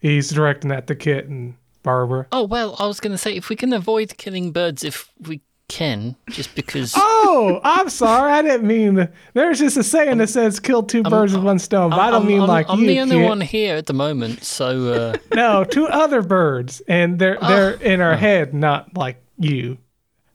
He's 0.00 0.30
directing 0.30 0.72
at 0.72 0.86
the 0.86 0.96
kitten, 0.96 1.32
and 1.32 1.54
Barbara. 1.82 2.26
Oh 2.32 2.44
well, 2.44 2.76
I 2.78 2.86
was 2.86 3.00
going 3.00 3.12
to 3.12 3.18
say 3.18 3.34
if 3.34 3.48
we 3.48 3.56
can 3.56 3.72
avoid 3.72 4.16
killing 4.16 4.52
birds, 4.52 4.84
if 4.84 5.10
we 5.20 5.40
can, 5.70 6.16
just 6.30 6.54
because. 6.54 6.92
Oh, 6.96 7.60
I'm 7.64 7.88
sorry. 7.88 8.32
I 8.32 8.42
didn't 8.42 8.66
mean. 8.66 9.08
There's 9.34 9.58
just 9.60 9.76
a 9.76 9.82
saying 9.82 10.18
that 10.18 10.28
says 10.28 10.60
"kill 10.60 10.82
two 10.82 11.02
birds 11.02 11.32
with 11.34 11.42
one 11.44 11.58
stone," 11.58 11.90
but 11.90 12.00
I 12.00 12.10
don't 12.10 12.22
I'm, 12.22 12.28
mean 12.28 12.40
I'm- 12.40 12.48
like 12.48 12.66
I'm 12.68 12.80
you. 12.80 12.86
the 12.88 13.00
only 13.00 13.16
kid. 13.16 13.28
one 13.28 13.40
here 13.40 13.76
at 13.76 13.86
the 13.86 13.92
moment, 13.94 14.44
so 14.44 14.92
uh, 14.92 15.16
No, 15.34 15.64
two 15.64 15.86
other 15.86 16.20
birds, 16.22 16.82
and 16.88 17.18
they're 17.18 17.38
they're 17.40 17.72
in 17.74 18.00
our 18.00 18.16
head, 18.16 18.52
not 18.52 18.96
like 18.96 19.16
you. 19.38 19.78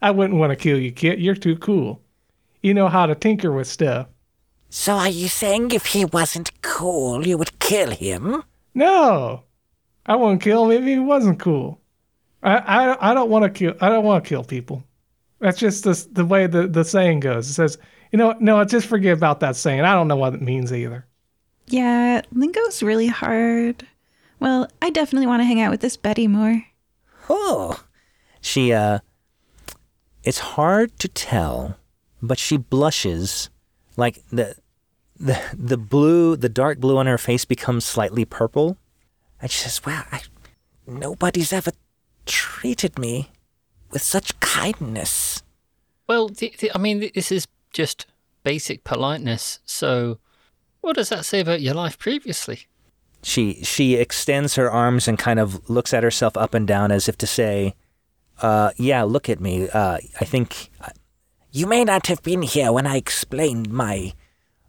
I 0.02 0.12
wouldn't 0.12 0.40
want 0.40 0.52
to 0.52 0.56
kill 0.56 0.80
you, 0.80 0.92
kid. 0.92 1.20
You're 1.20 1.36
too 1.36 1.58
cool. 1.58 2.02
You 2.62 2.74
know 2.74 2.88
how 2.88 3.06
to 3.06 3.14
tinker 3.16 3.52
with 3.52 3.68
stuff. 3.68 4.08
So 4.70 4.94
are 4.96 5.10
you 5.10 5.28
saying 5.28 5.72
if 5.72 5.86
he 5.88 6.06
wasn't 6.06 6.52
cool, 6.62 7.26
you 7.28 7.38
would 7.38 7.60
kill 7.60 7.92
him? 7.92 8.44
No, 8.74 9.44
I 10.06 10.16
wouldn't 10.16 10.42
kill 10.42 10.66
him 10.70 10.82
if 10.82 10.84
he 10.84 11.00
wasn't 11.00 11.40
cool. 11.40 11.80
I 12.44 12.58
I, 12.58 13.12
I 13.12 13.14
don't 13.14 13.30
want 13.30 13.44
to 13.44 13.50
kill. 13.50 13.74
I 13.82 13.90
don't 13.90 14.04
want 14.04 14.24
to 14.24 14.28
kill 14.30 14.44
people. 14.44 14.84
That's 15.40 15.60
just 15.60 15.84
the 15.84 16.08
the 16.12 16.26
way 16.26 16.48
the 16.48 16.68
the 16.68 16.84
saying 16.84 17.20
goes. 17.22 17.50
It 17.50 17.54
says, 17.54 17.78
you 18.12 18.18
know, 18.18 18.28
what? 18.28 18.42
no, 18.42 18.64
just 18.66 18.88
forget 18.88 19.14
about 19.14 19.40
that 19.42 19.56
saying. 19.56 19.82
I 19.82 19.94
don't 19.94 20.08
know 20.08 20.16
what 20.16 20.34
it 20.34 20.42
means 20.42 20.72
either. 20.74 21.06
Yeah, 21.68 22.22
lingo's 22.32 22.82
really 22.84 23.08
hard. 23.08 23.88
Well, 24.40 24.70
I 24.82 24.90
definitely 24.90 25.28
want 25.28 25.42
to 25.42 25.46
hang 25.46 25.60
out 25.62 25.72
with 25.72 25.82
this 25.82 25.98
Betty 25.98 26.28
more. 26.28 26.64
Oh, 27.30 27.84
She, 28.42 28.72
uh, 28.72 29.00
it's 30.24 30.40
hard 30.40 31.00
to 31.00 31.08
tell, 31.08 31.78
but 32.22 32.38
she 32.38 32.58
blushes 32.58 33.50
like 33.98 34.22
the, 34.30 34.56
the, 35.20 35.40
the 35.58 35.78
blue, 35.78 36.36
the 36.36 36.50
dark 36.50 36.80
blue 36.80 36.98
on 36.98 37.08
her 37.08 37.18
face 37.18 37.46
becomes 37.46 37.84
slightly 37.86 38.26
purple. 38.26 38.78
and 39.42 39.50
she 39.50 39.64
says, 39.64 39.84
well, 39.86 40.04
I, 40.12 40.22
nobody's 40.86 41.52
ever 41.52 41.72
treated 42.28 43.00
me 43.00 43.32
with 43.92 44.02
such 44.02 44.40
kindness. 44.40 45.42
well, 46.08 46.30
th- 46.30 46.58
th- 46.58 46.72
I 46.76 46.78
mean, 46.78 47.10
this 47.14 47.32
is 47.32 47.48
just 47.74 48.06
basic 48.44 48.84
politeness. 48.84 49.60
So, 49.66 50.20
what 50.82 50.96
does 50.96 51.10
that 51.10 51.26
say 51.26 51.40
about 51.40 51.62
your 51.62 51.74
life 51.74 51.98
previously? 51.98 52.68
She, 53.24 53.64
she 53.64 53.96
extends 53.96 54.56
her 54.56 54.70
arms 54.70 55.08
and 55.08 55.18
kind 55.18 55.40
of 55.40 55.68
looks 55.70 55.94
at 55.94 56.04
herself 56.04 56.38
up 56.38 56.54
and 56.54 56.68
down 56.68 56.92
as 56.92 57.10
if 57.10 57.18
to 57.18 57.28
say, 57.28 57.74
uh, 58.42 58.72
yeah, 58.78 59.02
look 59.04 59.30
at 59.30 59.40
me. 59.40 59.68
Uh, 59.70 59.98
I 60.22 60.26
think, 60.26 60.70
You 61.52 61.66
may 61.66 61.84
not 61.84 62.06
have 62.08 62.22
been 62.22 62.44
here 62.44 62.72
when 62.72 62.86
I 62.86 62.98
explained 62.98 63.70
my 63.72 64.14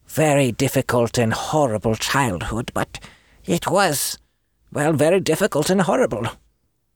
very 0.06 0.52
difficult 0.52 1.18
and 1.18 1.34
horrible 1.34 1.96
childhood, 1.96 2.70
but 2.72 2.98
it 3.44 3.66
was, 3.66 4.18
well, 4.72 4.92
very 4.94 5.20
difficult 5.20 5.68
and 5.68 5.82
horrible. 5.82 6.26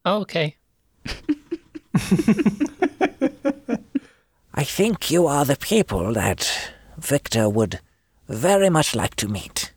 Oh, 0.07 0.21
okay. 0.23 0.57
I 4.55 4.65
think 4.65 5.11
you 5.11 5.27
are 5.27 5.45
the 5.45 5.57
people 5.57 6.13
that 6.13 6.73
Victor 6.99 7.49
would 7.49 7.81
very 8.29 8.71
much 8.71 8.95
like 8.95 9.17
to 9.17 9.29
meet. 9.29 9.73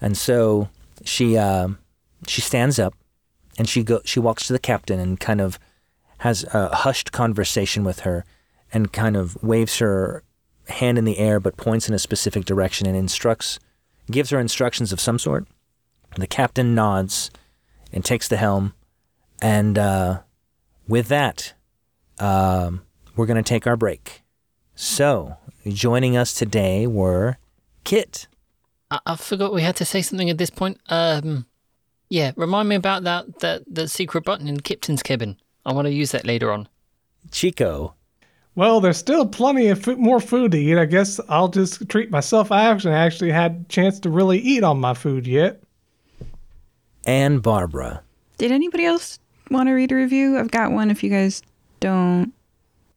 And 0.00 0.16
so 0.16 0.68
she 1.04 1.36
uh, 1.36 1.68
she 2.26 2.40
stands 2.40 2.78
up 2.78 2.94
and 3.58 3.68
she 3.68 3.82
go 3.82 4.00
she 4.04 4.20
walks 4.20 4.46
to 4.46 4.52
the 4.52 4.58
captain 4.58 5.00
and 5.00 5.18
kind 5.18 5.40
of 5.40 5.58
has 6.18 6.44
a 6.52 6.74
hushed 6.74 7.12
conversation 7.12 7.84
with 7.84 8.00
her 8.00 8.24
and 8.72 8.92
kind 8.92 9.16
of 9.16 9.42
waves 9.42 9.78
her 9.78 10.22
hand 10.68 10.98
in 10.98 11.04
the 11.04 11.18
air 11.18 11.38
but 11.38 11.56
points 11.56 11.88
in 11.88 11.94
a 11.94 11.98
specific 11.98 12.44
direction 12.44 12.86
and 12.86 12.96
instructs 12.96 13.58
gives 14.10 14.30
her 14.30 14.40
instructions 14.40 14.92
of 14.92 15.00
some 15.00 15.18
sort. 15.18 15.46
The 16.16 16.26
captain 16.26 16.74
nods 16.74 17.30
and 17.92 18.04
takes 18.04 18.28
the 18.28 18.36
helm 18.36 18.74
and 19.40 19.78
uh, 19.78 20.20
with 20.88 21.08
that 21.08 21.52
um, 22.18 22.82
we're 23.14 23.26
going 23.26 23.42
to 23.42 23.48
take 23.48 23.66
our 23.66 23.76
break. 23.76 24.22
So, 24.74 25.36
joining 25.66 26.16
us 26.16 26.34
today 26.34 26.86
were 26.86 27.38
Kit. 27.84 28.26
I, 28.90 29.00
I 29.06 29.16
forgot 29.16 29.54
we 29.54 29.62
had 29.62 29.76
to 29.76 29.84
say 29.84 30.02
something 30.02 30.30
at 30.30 30.38
this 30.38 30.50
point. 30.50 30.78
Um, 30.88 31.46
yeah, 32.08 32.32
remind 32.36 32.68
me 32.68 32.76
about 32.76 33.04
that 33.04 33.40
that 33.40 33.62
the 33.66 33.88
secret 33.88 34.24
button 34.24 34.48
in 34.48 34.60
Kipton's 34.60 35.02
cabin. 35.02 35.38
I 35.64 35.72
want 35.72 35.86
to 35.86 35.92
use 35.92 36.12
that 36.12 36.26
later 36.26 36.52
on. 36.52 36.68
Chico, 37.32 37.94
Well, 38.54 38.80
there's 38.80 38.98
still 38.98 39.26
plenty 39.26 39.66
of 39.68 39.82
food, 39.82 39.98
more 39.98 40.20
food 40.20 40.52
to 40.52 40.58
eat. 40.58 40.78
I 40.78 40.84
guess 40.84 41.18
I'll 41.28 41.48
just 41.48 41.88
treat 41.88 42.10
myself. 42.10 42.52
I 42.52 42.62
haven't 42.62 42.92
actually 42.92 43.32
had 43.32 43.64
a 43.66 43.72
chance 43.72 43.98
to 44.00 44.10
really 44.10 44.38
eat 44.38 44.62
on 44.62 44.78
my 44.78 44.94
food 44.94 45.26
yet. 45.26 45.60
and 47.04 47.42
Barbara. 47.42 48.02
Did 48.38 48.52
anybody 48.52 48.84
else 48.84 49.18
want 49.50 49.68
to 49.68 49.72
read 49.72 49.92
a 49.92 49.94
review? 49.94 50.38
I've 50.38 50.50
got 50.50 50.72
one 50.72 50.90
if 50.90 51.02
you 51.02 51.10
guys 51.10 51.42
don't. 51.80 52.32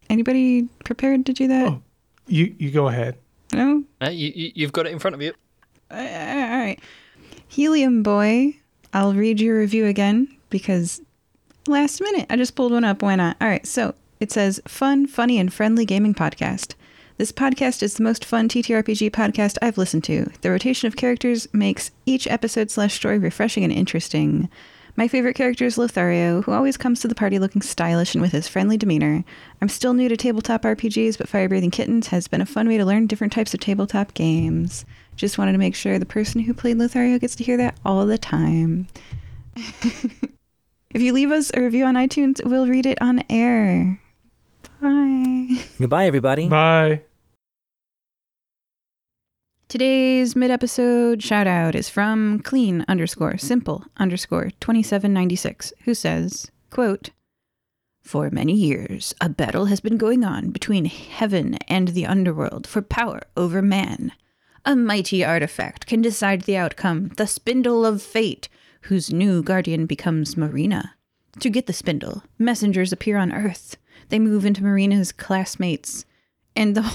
Anybody 0.09 0.67
prepared 0.83 1.25
to 1.27 1.33
do 1.33 1.47
that? 1.47 1.67
Oh. 1.67 1.81
You 2.27 2.55
you 2.59 2.71
go 2.71 2.87
ahead. 2.87 3.17
No? 3.53 3.83
Uh, 4.01 4.09
you, 4.09 4.31
you 4.35 4.51
you've 4.55 4.71
got 4.71 4.85
it 4.85 4.91
in 4.91 4.99
front 4.99 5.15
of 5.15 5.21
you. 5.21 5.33
Uh, 5.91 5.95
all 5.95 6.57
right. 6.57 6.79
Helium 7.47 8.03
Boy, 8.03 8.55
I'll 8.93 9.13
read 9.13 9.41
your 9.41 9.57
review 9.57 9.85
again 9.87 10.27
because 10.51 11.01
last 11.67 11.99
minute 12.01 12.27
I 12.29 12.35
just 12.35 12.55
pulled 12.55 12.71
one 12.71 12.83
up. 12.83 13.01
Why 13.01 13.15
not? 13.15 13.37
All 13.41 13.47
right. 13.47 13.65
So 13.65 13.95
it 14.19 14.31
says 14.31 14.61
fun, 14.67 15.07
funny, 15.07 15.39
and 15.39 15.51
friendly 15.51 15.85
gaming 15.85 16.13
podcast. 16.13 16.75
This 17.17 17.31
podcast 17.31 17.83
is 17.83 17.95
the 17.95 18.03
most 18.03 18.23
fun 18.23 18.47
TTRPG 18.47 19.11
podcast 19.11 19.57
I've 19.61 19.77
listened 19.77 20.03
to. 20.05 20.31
The 20.41 20.51
rotation 20.51 20.87
of 20.87 20.95
characters 20.95 21.47
makes 21.51 21.91
each 22.05 22.27
episode 22.27 22.71
slash 22.71 22.93
story 22.93 23.17
refreshing 23.17 23.63
and 23.63 23.73
interesting. 23.73 24.49
My 24.95 25.07
favorite 25.07 25.35
character 25.35 25.65
is 25.65 25.77
Lothario, 25.77 26.41
who 26.41 26.51
always 26.51 26.77
comes 26.77 26.99
to 26.99 27.07
the 27.07 27.15
party 27.15 27.39
looking 27.39 27.61
stylish 27.61 28.15
and 28.15 28.21
with 28.21 28.31
his 28.31 28.47
friendly 28.47 28.77
demeanor. 28.77 29.23
I'm 29.61 29.69
still 29.69 29.93
new 29.93 30.09
to 30.09 30.17
tabletop 30.17 30.63
RPGs, 30.63 31.17
but 31.17 31.29
Fire 31.29 31.47
Breathing 31.47 31.71
Kittens 31.71 32.07
has 32.07 32.27
been 32.27 32.41
a 32.41 32.45
fun 32.45 32.67
way 32.67 32.77
to 32.77 32.85
learn 32.85 33.07
different 33.07 33.33
types 33.33 33.53
of 33.53 33.59
tabletop 33.59 34.13
games. 34.13 34.85
Just 35.15 35.37
wanted 35.37 35.53
to 35.53 35.57
make 35.57 35.75
sure 35.75 35.99
the 35.99 36.05
person 36.05 36.41
who 36.41 36.53
played 36.53 36.77
Lothario 36.77 37.17
gets 37.19 37.35
to 37.35 37.43
hear 37.43 37.57
that 37.57 37.77
all 37.85 38.05
the 38.05 38.17
time. 38.17 38.87
if 39.55 41.01
you 41.01 41.13
leave 41.13 41.31
us 41.31 41.51
a 41.53 41.61
review 41.61 41.85
on 41.85 41.95
iTunes, 41.95 42.43
we'll 42.45 42.67
read 42.67 42.85
it 42.85 43.01
on 43.01 43.23
air. 43.29 44.01
Bye. 44.81 45.63
Goodbye, 45.79 46.05
everybody. 46.05 46.47
Bye. 46.47 47.01
Today's 49.69 50.35
mid 50.35 50.49
episode 50.49 51.21
shout 51.21 51.45
out 51.45 51.75
is 51.75 51.89
from 51.89 52.39
clean 52.39 52.83
underscore 52.87 53.37
simple 53.37 53.85
underscore 53.97 54.49
2796, 54.59 55.73
who 55.85 55.93
says, 55.93 56.49
quote, 56.71 57.11
For 58.01 58.31
many 58.31 58.53
years, 58.53 59.13
a 59.21 59.29
battle 59.29 59.65
has 59.65 59.79
been 59.79 59.97
going 59.97 60.23
on 60.23 60.49
between 60.49 60.85
heaven 60.85 61.59
and 61.67 61.89
the 61.89 62.07
underworld 62.07 62.65
for 62.65 62.81
power 62.81 63.21
over 63.37 63.61
man. 63.61 64.11
A 64.65 64.75
mighty 64.75 65.23
artifact 65.23 65.85
can 65.85 66.01
decide 66.01 66.41
the 66.41 66.57
outcome, 66.57 67.09
the 67.17 67.27
spindle 67.27 67.85
of 67.85 68.01
fate, 68.01 68.49
whose 68.85 69.13
new 69.13 69.43
guardian 69.43 69.85
becomes 69.85 70.35
Marina. 70.35 70.95
To 71.41 71.49
get 71.51 71.67
the 71.67 71.73
spindle, 71.73 72.23
messengers 72.39 72.91
appear 72.91 73.17
on 73.17 73.31
Earth. 73.31 73.77
They 74.07 74.17
move 74.17 74.47
into 74.47 74.63
Marina's 74.63 75.11
classmates, 75.11 76.05
and 76.55 76.73
the 76.73 76.91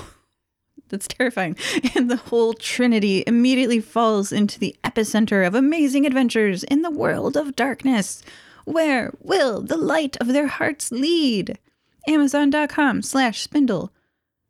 that's 0.88 1.08
terrifying. 1.08 1.56
And 1.94 2.10
the 2.10 2.16
whole 2.16 2.54
trinity 2.54 3.24
immediately 3.26 3.80
falls 3.80 4.32
into 4.32 4.58
the 4.58 4.76
epicenter 4.84 5.46
of 5.46 5.54
amazing 5.54 6.06
adventures 6.06 6.64
in 6.64 6.82
the 6.82 6.90
world 6.90 7.36
of 7.36 7.56
darkness. 7.56 8.22
Where 8.64 9.12
will 9.20 9.62
the 9.62 9.76
light 9.76 10.16
of 10.20 10.28
their 10.28 10.48
hearts 10.48 10.90
lead? 10.90 11.58
Amazon.com 12.08 13.02
slash 13.02 13.42
spindle 13.42 13.92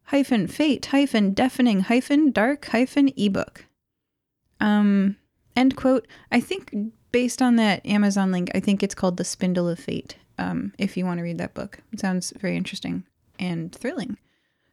hyphen 0.08 0.46
fate 0.46 0.86
hyphen 0.86 1.32
deafening 1.32 1.80
hyphen 1.80 2.30
dark 2.30 2.66
hyphen 2.66 3.10
ebook. 3.16 3.66
Um, 4.60 5.16
end 5.56 5.76
quote. 5.76 6.06
I 6.30 6.40
think 6.40 6.74
based 7.12 7.40
on 7.40 7.56
that 7.56 7.84
Amazon 7.86 8.32
link, 8.32 8.50
I 8.54 8.60
think 8.60 8.82
it's 8.82 8.94
called 8.94 9.16
The 9.16 9.24
Spindle 9.24 9.68
of 9.68 9.78
Fate. 9.78 10.16
Um, 10.38 10.72
if 10.78 10.96
you 10.96 11.04
want 11.04 11.18
to 11.18 11.22
read 11.22 11.38
that 11.38 11.54
book, 11.54 11.78
it 11.92 12.00
sounds 12.00 12.32
very 12.38 12.56
interesting 12.56 13.04
and 13.38 13.72
thrilling. 13.72 14.18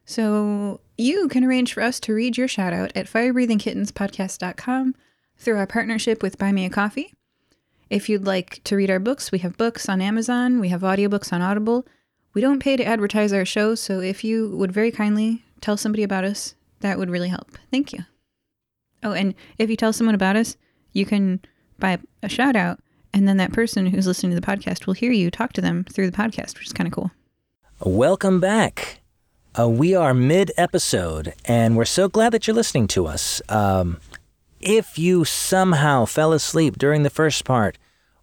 So 0.04 0.80
you 1.02 1.28
can 1.28 1.44
arrange 1.44 1.74
for 1.74 1.82
us 1.82 1.98
to 2.00 2.14
read 2.14 2.38
your 2.38 2.48
shout 2.48 2.72
out 2.72 2.92
at 2.94 3.06
firebreathingkittenspodcast.com 3.06 4.94
through 5.36 5.58
our 5.58 5.66
partnership 5.66 6.22
with 6.22 6.38
Buy 6.38 6.52
Me 6.52 6.64
a 6.64 6.70
Coffee. 6.70 7.12
If 7.90 8.08
you'd 8.08 8.24
like 8.24 8.62
to 8.64 8.76
read 8.76 8.90
our 8.90 9.00
books, 9.00 9.32
we 9.32 9.40
have 9.40 9.58
books 9.58 9.88
on 9.88 10.00
Amazon, 10.00 10.60
we 10.60 10.68
have 10.68 10.82
audiobooks 10.82 11.32
on 11.32 11.42
Audible. 11.42 11.86
We 12.34 12.40
don't 12.40 12.60
pay 12.60 12.76
to 12.76 12.84
advertise 12.84 13.32
our 13.32 13.44
show, 13.44 13.74
so 13.74 14.00
if 14.00 14.24
you 14.24 14.56
would 14.56 14.72
very 14.72 14.90
kindly 14.90 15.44
tell 15.60 15.76
somebody 15.76 16.02
about 16.02 16.24
us, 16.24 16.54
that 16.80 16.98
would 16.98 17.10
really 17.10 17.28
help. 17.28 17.50
Thank 17.70 17.92
you. 17.92 18.04
Oh, 19.02 19.12
and 19.12 19.34
if 19.58 19.68
you 19.68 19.76
tell 19.76 19.92
someone 19.92 20.14
about 20.14 20.36
us, 20.36 20.56
you 20.92 21.04
can 21.04 21.40
buy 21.78 21.98
a 22.22 22.28
shout 22.28 22.56
out, 22.56 22.80
and 23.12 23.28
then 23.28 23.36
that 23.36 23.52
person 23.52 23.86
who's 23.86 24.06
listening 24.06 24.34
to 24.34 24.40
the 24.40 24.46
podcast 24.46 24.86
will 24.86 24.94
hear 24.94 25.12
you 25.12 25.30
talk 25.30 25.52
to 25.54 25.60
them 25.60 25.84
through 25.84 26.10
the 26.10 26.16
podcast, 26.16 26.54
which 26.54 26.68
is 26.68 26.72
kind 26.72 26.86
of 26.86 26.94
cool. 26.94 27.10
Welcome 27.80 28.40
back. 28.40 29.01
Uh, 29.58 29.68
we 29.68 29.94
are 29.94 30.14
mid 30.14 30.50
episode, 30.56 31.34
and 31.44 31.76
we're 31.76 31.84
so 31.84 32.08
glad 32.08 32.32
that 32.32 32.46
you're 32.46 32.56
listening 32.56 32.86
to 32.88 33.06
us. 33.06 33.42
Um, 33.50 33.98
if 34.60 34.98
you 34.98 35.26
somehow 35.26 36.06
fell 36.06 36.32
asleep 36.32 36.78
during 36.78 37.02
the 37.02 37.10
first 37.10 37.44
part, 37.44 37.76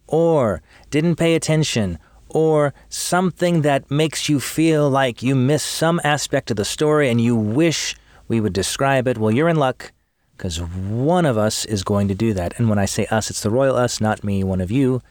or 0.07 0.63
didn't 0.89 1.17
pay 1.17 1.35
attention, 1.35 1.99
or 2.29 2.73
something 2.89 3.61
that 3.61 3.91
makes 3.91 4.27
you 4.27 4.39
feel 4.39 4.89
like 4.89 5.21
you 5.21 5.35
missed 5.35 5.67
some 5.67 6.01
aspect 6.03 6.49
of 6.49 6.57
the 6.57 6.65
story 6.65 7.09
and 7.09 7.21
you 7.21 7.35
wish 7.35 7.95
we 8.27 8.41
would 8.41 8.53
describe 8.53 9.07
it, 9.07 9.17
well, 9.19 9.31
you're 9.31 9.49
in 9.49 9.57
luck 9.57 9.91
because 10.35 10.59
one 10.61 11.25
of 11.25 11.37
us 11.37 11.65
is 11.65 11.83
going 11.83 12.07
to 12.07 12.15
do 12.15 12.33
that. 12.33 12.57
And 12.57 12.69
when 12.69 12.79
I 12.79 12.85
say 12.85 13.05
us, 13.07 13.29
it's 13.29 13.41
the 13.41 13.49
royal 13.49 13.75
us, 13.75 13.99
not 14.01 14.23
me, 14.23 14.43
one 14.43 14.61
of 14.61 14.71
you. 14.71 15.01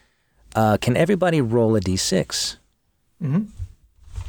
Uh, 0.56 0.78
can 0.80 0.96
everybody 0.96 1.40
roll 1.40 1.76
a 1.76 1.80
d6? 1.80 2.56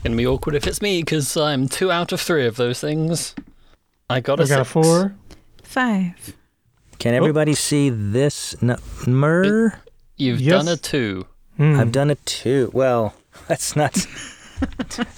Gonna 0.03 0.15
be 0.15 0.25
awkward 0.27 0.55
if 0.55 0.65
it's 0.65 0.81
me 0.81 1.01
because 1.01 1.35
I'm 1.35 1.67
two 1.67 1.91
out 1.91 2.11
of 2.11 2.21
three 2.21 2.45
of 2.45 2.55
those 2.55 2.79
things. 2.79 3.35
I 4.09 4.21
got 4.21 4.39
a 4.39 4.43
I 4.43 4.47
got 4.47 4.61
a 4.61 4.65
six. 4.65 4.71
four. 4.71 5.15
Five. 5.63 6.35
Can 6.99 7.13
everybody 7.13 7.53
see 7.53 7.89
this 7.89 8.55
number? 8.61 9.79
You've 10.17 10.41
Yes. 10.41 10.63
done 10.65 10.73
a 10.73 10.77
two. 10.77 11.25
Hmm. 11.57 11.79
I've 11.79 11.91
done 11.91 12.09
a 12.09 12.15
two. 12.15 12.71
Well, 12.73 13.13
let's 13.49 13.75
not 13.75 13.95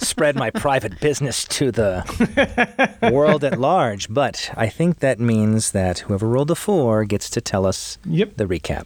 spread 0.00 0.36
my 0.36 0.50
private 0.50 1.00
business 1.00 1.44
to 1.46 1.70
the 1.70 2.98
world 3.12 3.44
at 3.44 3.58
large, 3.58 4.12
but 4.12 4.50
I 4.56 4.68
think 4.68 4.98
that 4.98 5.18
means 5.20 5.70
that 5.72 6.00
whoever 6.00 6.26
rolled 6.28 6.50
a 6.50 6.54
four 6.56 7.04
gets 7.04 7.30
to 7.30 7.40
tell 7.40 7.66
us 7.66 7.98
Yep. 8.04 8.36
the 8.36 8.46
recap. 8.46 8.84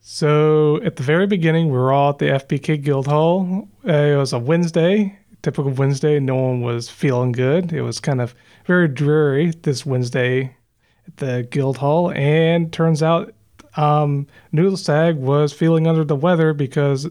So 0.00 0.82
at 0.82 0.96
the 0.96 1.02
very 1.02 1.26
beginning, 1.26 1.66
we 1.70 1.76
were 1.78 1.92
all 1.92 2.10
at 2.10 2.18
the 2.18 2.26
FBK 2.26 2.82
Guild 2.82 3.06
Hall. 3.06 3.68
Uh, 3.86 3.92
it 3.92 4.16
was 4.16 4.32
a 4.32 4.38
Wednesday, 4.38 5.18
typical 5.42 5.70
Wednesday. 5.70 6.20
No 6.20 6.36
one 6.36 6.60
was 6.60 6.88
feeling 6.88 7.32
good. 7.32 7.72
It 7.72 7.82
was 7.82 8.00
kind 8.00 8.20
of 8.20 8.34
very 8.66 8.88
dreary 8.88 9.52
this 9.62 9.86
Wednesday 9.86 10.56
at 11.06 11.16
the 11.18 11.46
Guild 11.50 11.78
Hall. 11.78 12.10
And 12.12 12.72
turns 12.72 13.02
out 13.02 13.34
um, 13.76 14.26
Nulasag 14.52 15.16
was 15.16 15.52
feeling 15.52 15.86
under 15.86 16.04
the 16.04 16.16
weather 16.16 16.52
because 16.52 17.08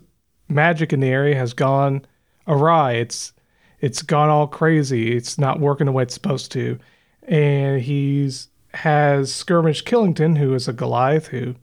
magic 0.47 0.93
in 0.93 0.99
the 0.99 1.07
area 1.07 1.35
has 1.35 1.53
gone 1.53 2.05
awry. 2.47 2.93
It's 2.93 3.33
it's 3.79 4.01
gone 4.01 4.29
all 4.29 4.47
crazy. 4.47 5.15
It's 5.15 5.37
not 5.37 5.61
working 5.61 5.85
the 5.85 5.91
way 5.93 6.03
it's 6.03 6.13
supposed 6.13 6.51
to. 6.51 6.77
And 7.23 7.81
he's 7.81 8.49
has 8.73 9.33
Skirmish 9.33 9.83
Killington, 9.83 10.37
who 10.37 10.53
is 10.53 10.67
a 10.67 10.73
Goliath 10.73 11.27
who 11.27 11.55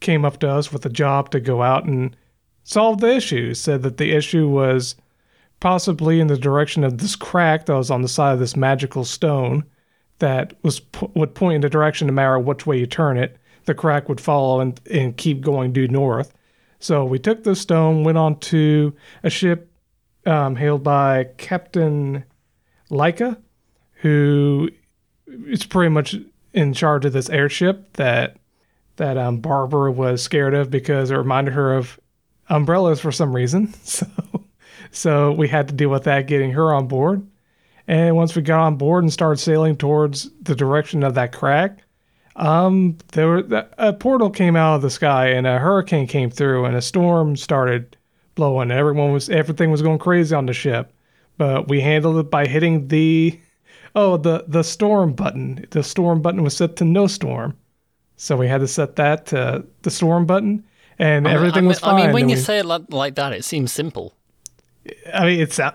came 0.00 0.24
up 0.24 0.38
to 0.40 0.48
us 0.48 0.72
with 0.72 0.84
a 0.86 0.90
job 0.90 1.30
to 1.30 1.40
go 1.40 1.62
out 1.62 1.84
and 1.84 2.16
solve 2.64 3.00
the 3.00 3.14
issue. 3.14 3.54
Said 3.54 3.82
that 3.82 3.98
the 3.98 4.12
issue 4.12 4.48
was 4.48 4.96
possibly 5.60 6.20
in 6.20 6.28
the 6.28 6.38
direction 6.38 6.84
of 6.84 6.98
this 6.98 7.16
crack 7.16 7.66
that 7.66 7.74
was 7.74 7.90
on 7.90 8.02
the 8.02 8.08
side 8.08 8.32
of 8.32 8.38
this 8.38 8.56
magical 8.56 9.04
stone 9.04 9.64
that 10.18 10.54
was 10.62 10.80
would 11.14 11.34
point 11.34 11.56
in 11.56 11.60
the 11.60 11.68
direction 11.68 12.06
no 12.06 12.12
matter 12.12 12.38
which 12.38 12.66
way 12.66 12.78
you 12.78 12.86
turn 12.86 13.16
it. 13.16 13.36
The 13.64 13.74
crack 13.74 14.08
would 14.08 14.20
follow 14.20 14.60
and, 14.60 14.80
and 14.90 15.16
keep 15.16 15.40
going 15.40 15.72
due 15.72 15.88
north. 15.88 16.32
So 16.80 17.04
we 17.04 17.18
took 17.18 17.44
the 17.44 17.56
stone, 17.56 18.04
went 18.04 18.18
on 18.18 18.38
to 18.40 18.94
a 19.22 19.30
ship 19.30 19.70
um, 20.26 20.56
hailed 20.56 20.82
by 20.82 21.28
Captain 21.36 22.24
Laika, 22.90 23.36
who 23.94 24.70
is 25.26 25.64
pretty 25.64 25.90
much 25.90 26.16
in 26.52 26.72
charge 26.72 27.04
of 27.04 27.12
this 27.12 27.30
airship 27.30 27.92
that 27.94 28.36
that 28.96 29.16
um, 29.16 29.38
Barbara 29.38 29.92
was 29.92 30.22
scared 30.22 30.54
of 30.54 30.70
because 30.70 31.10
it 31.10 31.16
reminded 31.16 31.54
her 31.54 31.76
of 31.76 32.00
umbrellas 32.48 33.00
for 33.00 33.12
some 33.12 33.34
reason. 33.34 33.72
So, 33.84 34.06
so 34.90 35.32
we 35.32 35.48
had 35.48 35.68
to 35.68 35.74
deal 35.74 35.90
with 35.90 36.04
that, 36.04 36.26
getting 36.26 36.52
her 36.52 36.72
on 36.72 36.86
board. 36.88 37.26
And 37.86 38.16
once 38.16 38.36
we 38.36 38.42
got 38.42 38.60
on 38.60 38.76
board 38.76 39.02
and 39.04 39.12
started 39.12 39.40
sailing 39.40 39.76
towards 39.76 40.30
the 40.42 40.54
direction 40.54 41.02
of 41.02 41.14
that 41.14 41.32
crack, 41.32 41.78
um, 42.36 42.96
there 43.12 43.26
were 43.28 43.66
a 43.78 43.92
portal 43.92 44.30
came 44.30 44.56
out 44.56 44.76
of 44.76 44.82
the 44.82 44.90
sky 44.90 45.28
and 45.28 45.46
a 45.46 45.58
hurricane 45.58 46.06
came 46.06 46.30
through 46.30 46.66
and 46.66 46.76
a 46.76 46.82
storm 46.82 47.34
started 47.34 47.96
blowing. 48.34 48.70
Everyone 48.70 49.12
was 49.12 49.28
everything 49.30 49.70
was 49.70 49.82
going 49.82 49.98
crazy 49.98 50.34
on 50.34 50.46
the 50.46 50.52
ship, 50.52 50.92
but 51.36 51.68
we 51.68 51.80
handled 51.80 52.18
it 52.18 52.30
by 52.30 52.46
hitting 52.46 52.88
the 52.88 53.40
oh 53.96 54.16
the 54.18 54.44
the 54.46 54.62
storm 54.62 55.14
button. 55.14 55.66
The 55.70 55.82
storm 55.82 56.22
button 56.22 56.42
was 56.44 56.56
set 56.56 56.76
to 56.76 56.84
no 56.84 57.06
storm. 57.06 57.56
So 58.16 58.36
we 58.36 58.48
had 58.48 58.60
to 58.60 58.68
set 58.68 58.96
that 58.96 59.26
to 59.26 59.64
the 59.82 59.90
storm 59.90 60.26
button, 60.26 60.64
and 60.98 61.26
I 61.26 61.30
mean- 61.30 61.36
everything 61.36 61.58
I 61.58 61.60
mean, 61.62 61.68
was 61.68 61.78
fine. 61.80 61.94
I 61.94 62.04
mean, 62.06 62.12
when 62.14 62.28
you 62.28 62.36
we- 62.36 62.40
say 62.42 62.58
it 62.58 62.66
like, 62.66 62.82
like 62.90 63.14
that, 63.14 63.32
it 63.32 63.44
seems 63.44 63.72
simple. 63.72 64.14
I 65.12 65.24
mean, 65.24 65.40
it's 65.40 65.58
uh, 65.58 65.72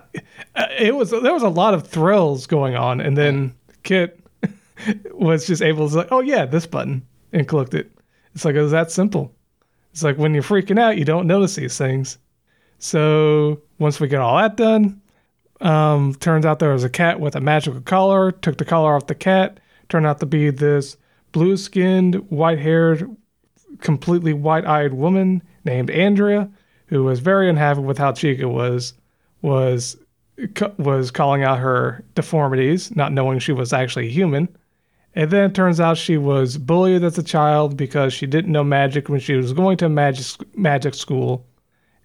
it 0.78 0.94
was 0.94 1.10
there 1.10 1.32
was 1.32 1.42
a 1.42 1.48
lot 1.48 1.74
of 1.74 1.86
thrills 1.86 2.46
going 2.46 2.76
on, 2.76 3.00
and 3.00 3.16
then 3.16 3.54
Kit 3.82 4.20
was 5.12 5.46
just 5.46 5.62
able 5.62 5.88
to 5.88 5.96
like, 5.96 6.08
oh 6.10 6.20
yeah, 6.20 6.44
this 6.44 6.66
button, 6.66 7.06
and 7.32 7.48
clicked 7.48 7.74
it. 7.74 7.90
It's 8.34 8.44
like 8.44 8.54
it 8.54 8.62
was 8.62 8.72
that 8.72 8.90
simple. 8.90 9.34
It's 9.92 10.02
like 10.02 10.18
when 10.18 10.34
you're 10.34 10.42
freaking 10.42 10.78
out, 10.78 10.98
you 10.98 11.04
don't 11.04 11.26
notice 11.26 11.54
these 11.54 11.78
things. 11.78 12.18
So 12.78 13.62
once 13.78 14.00
we 14.00 14.08
get 14.08 14.20
all 14.20 14.36
that 14.36 14.56
done, 14.56 15.00
um, 15.60 16.14
turns 16.16 16.44
out 16.44 16.58
there 16.58 16.72
was 16.72 16.84
a 16.84 16.90
cat 16.90 17.20
with 17.20 17.36
a 17.36 17.40
magical 17.40 17.80
collar. 17.80 18.32
Took 18.32 18.58
the 18.58 18.64
collar 18.64 18.96
off 18.96 19.06
the 19.06 19.14
cat. 19.14 19.60
Turned 19.88 20.06
out 20.06 20.18
to 20.20 20.26
be 20.26 20.50
this 20.50 20.96
blue-skinned, 21.32 22.16
white-haired, 22.30 23.08
completely 23.80 24.32
white-eyed 24.32 24.94
woman 24.94 25.42
named 25.64 25.90
Andrea, 25.90 26.50
who 26.86 27.04
was 27.04 27.20
very 27.20 27.48
unhappy 27.48 27.80
with 27.80 27.98
how 27.98 28.12
Chica 28.12 28.48
was 28.48 28.94
was 29.44 29.96
was 30.78 31.10
calling 31.10 31.44
out 31.44 31.58
her 31.60 32.02
deformities, 32.14 32.94
not 32.96 33.12
knowing 33.12 33.38
she 33.38 33.52
was 33.52 33.72
actually 33.72 34.08
human. 34.08 34.48
And 35.14 35.30
then 35.30 35.50
it 35.50 35.54
turns 35.54 35.78
out 35.78 35.96
she 35.96 36.16
was 36.16 36.58
bullied 36.58 37.04
as 37.04 37.18
a 37.18 37.22
child 37.22 37.76
because 37.76 38.12
she 38.12 38.26
didn't 38.26 38.50
know 38.50 38.64
magic 38.64 39.08
when 39.08 39.20
she 39.20 39.34
was 39.34 39.52
going 39.52 39.76
to 39.76 39.88
magic 39.88 40.26
magic 40.56 40.94
school, 40.94 41.46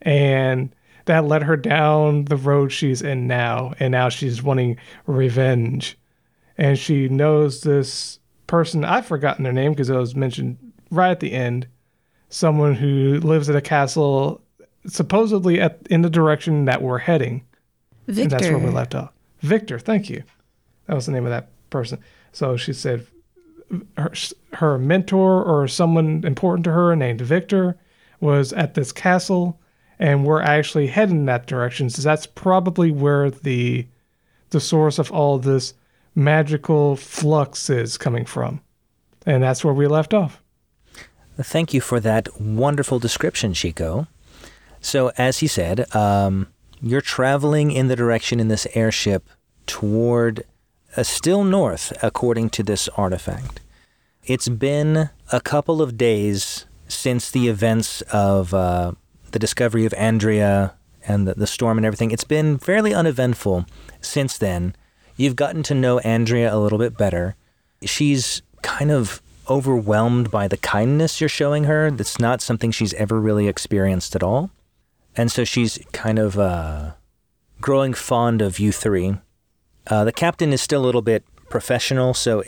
and 0.04 0.76
that 1.06 1.26
led 1.26 1.42
her 1.42 1.58
down 1.58 2.26
the 2.26 2.36
road 2.36 2.72
she's 2.72 3.02
in 3.02 3.26
now. 3.26 3.74
And 3.80 3.94
now 3.94 4.10
she's 4.10 4.44
wanting 4.44 4.78
revenge, 5.08 5.98
and 6.58 6.78
she 6.78 7.08
knows 7.08 7.62
this 7.62 8.20
person. 8.46 8.86
I've 8.86 9.08
forgotten 9.08 9.44
their 9.44 9.54
name 9.54 9.72
because 9.72 9.90
it 9.90 9.96
was 9.96 10.14
mentioned 10.14 10.58
right 10.92 11.12
at 11.12 11.22
the 11.22 11.32
end. 11.32 11.68
Someone 12.28 12.76
who 12.76 13.20
lives 13.22 13.50
at 13.50 13.56
a 13.56 13.62
castle, 13.62 14.44
supposedly 14.88 15.60
at 15.60 15.80
in 15.90 16.02
the 16.02 16.10
direction 16.10 16.66
that 16.66 16.82
we're 16.82 17.00
heading. 17.00 17.44
Victor. 18.08 18.22
And 18.22 18.32
that's 18.32 18.50
where 18.50 18.58
we 18.58 18.70
left 18.72 18.96
off. 18.96 19.12
Victor, 19.42 19.80
thank 19.80 20.10
you. 20.10 20.24
That 20.88 20.96
was 20.96 21.06
the 21.06 21.12
name 21.12 21.26
of 21.26 21.32
that 21.32 21.50
person. 21.70 22.00
So 22.32 22.58
she 22.58 22.74
said 22.74 23.06
her, 23.98 24.12
her 24.54 24.78
mentor 24.78 25.44
or 25.44 25.68
someone 25.68 26.24
important 26.26 26.64
to 26.66 26.72
her 26.72 26.96
named 26.96 27.22
Victor 27.22 27.78
was 28.20 28.52
at 28.54 28.74
this 28.74 28.92
castle, 28.92 29.60
and 30.00 30.26
we're 30.26 30.42
actually 30.42 30.88
heading 30.88 31.18
in 31.18 31.26
that 31.26 31.48
direction. 31.48 31.90
So 31.90 32.02
that's 32.02 32.26
probably 32.26 32.92
where 32.92 33.30
the 33.30 33.88
the 34.50 34.60
source 34.60 34.98
of 34.98 35.12
all 35.12 35.38
this 35.38 35.76
magical 36.16 36.96
flux 36.96 37.70
is 37.70 37.98
coming 37.98 38.26
from, 38.26 38.62
and 39.26 39.44
that's 39.44 39.64
where 39.64 39.74
we 39.74 39.88
left 39.88 40.14
off. 40.14 40.42
Thank 41.38 41.74
you 41.74 41.80
for 41.80 42.00
that 42.00 42.42
wonderful 42.42 43.00
description, 43.00 43.54
Chico. 43.54 44.08
So, 44.82 45.12
as 45.18 45.40
he 45.40 45.48
said, 45.48 45.94
um, 45.96 46.48
you're 46.82 47.02
traveling 47.02 47.72
in 47.72 47.88
the 47.88 47.96
direction 47.96 48.40
in 48.40 48.48
this 48.48 48.68
airship 48.74 49.28
toward 49.66 50.44
uh, 50.96 51.04
still 51.04 51.44
north, 51.44 51.92
according 52.02 52.50
to 52.52 52.64
this 52.64 52.88
artifact. 52.90 53.60
It's 54.24 54.50
been 54.50 55.10
a 55.32 55.42
couple 55.42 55.82
of 55.82 55.98
days 55.98 56.66
since 56.88 57.30
the 57.30 57.48
events 57.48 58.02
of 58.14 58.54
uh, 58.54 58.94
the 59.32 59.40
discovery 59.40 59.86
of 59.86 59.94
Andrea 59.94 60.76
and 61.08 61.28
the, 61.28 61.34
the 61.34 61.48
storm 61.48 61.78
and 61.78 61.86
everything. 61.86 62.12
It's 62.12 62.24
been 62.24 62.58
fairly 62.58 62.94
uneventful 62.94 63.66
since 64.02 64.38
then. 64.38 64.76
You've 65.18 65.36
gotten 65.36 65.64
to 65.64 65.74
know 65.74 66.00
Andrea 66.00 66.54
a 66.54 66.58
little 66.58 66.80
bit 66.80 66.98
better. 66.98 67.36
She's 67.84 68.42
kind 68.62 68.92
of 68.92 69.22
overwhelmed 69.50 70.32
by 70.32 70.48
the 70.48 70.58
kindness 70.58 71.20
you're 71.20 71.30
showing 71.30 71.66
her. 71.66 71.92
That's 71.92 72.20
not 72.20 72.42
something 72.42 72.72
she's 72.72 72.94
ever 72.94 73.20
really 73.20 73.48
experienced 73.48 74.16
at 74.16 74.24
all. 74.24 74.52
And 75.16 75.32
so 75.32 75.44
she's 75.44 75.80
kind 75.92 76.20
of 76.20 76.38
uh, 76.38 76.92
growing 77.62 77.94
fond 77.94 78.42
of 78.42 78.60
you 78.60 78.72
three. 78.72 79.18
Uh, 79.88 80.04
the 80.04 80.12
captain 80.12 80.54
is 80.54 80.62
still 80.62 80.84
a 80.84 80.86
little 80.86 81.02
bit 81.02 81.24
professional, 81.50 82.14
so 82.14 82.44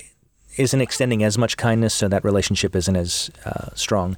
isn't 0.57 0.81
extending 0.81 1.23
as 1.23 1.37
much 1.37 1.57
kindness, 1.57 1.93
so 1.93 2.07
that 2.07 2.23
relationship 2.23 2.75
isn't 2.75 2.95
as 2.95 3.31
uh, 3.45 3.69
strong. 3.73 4.17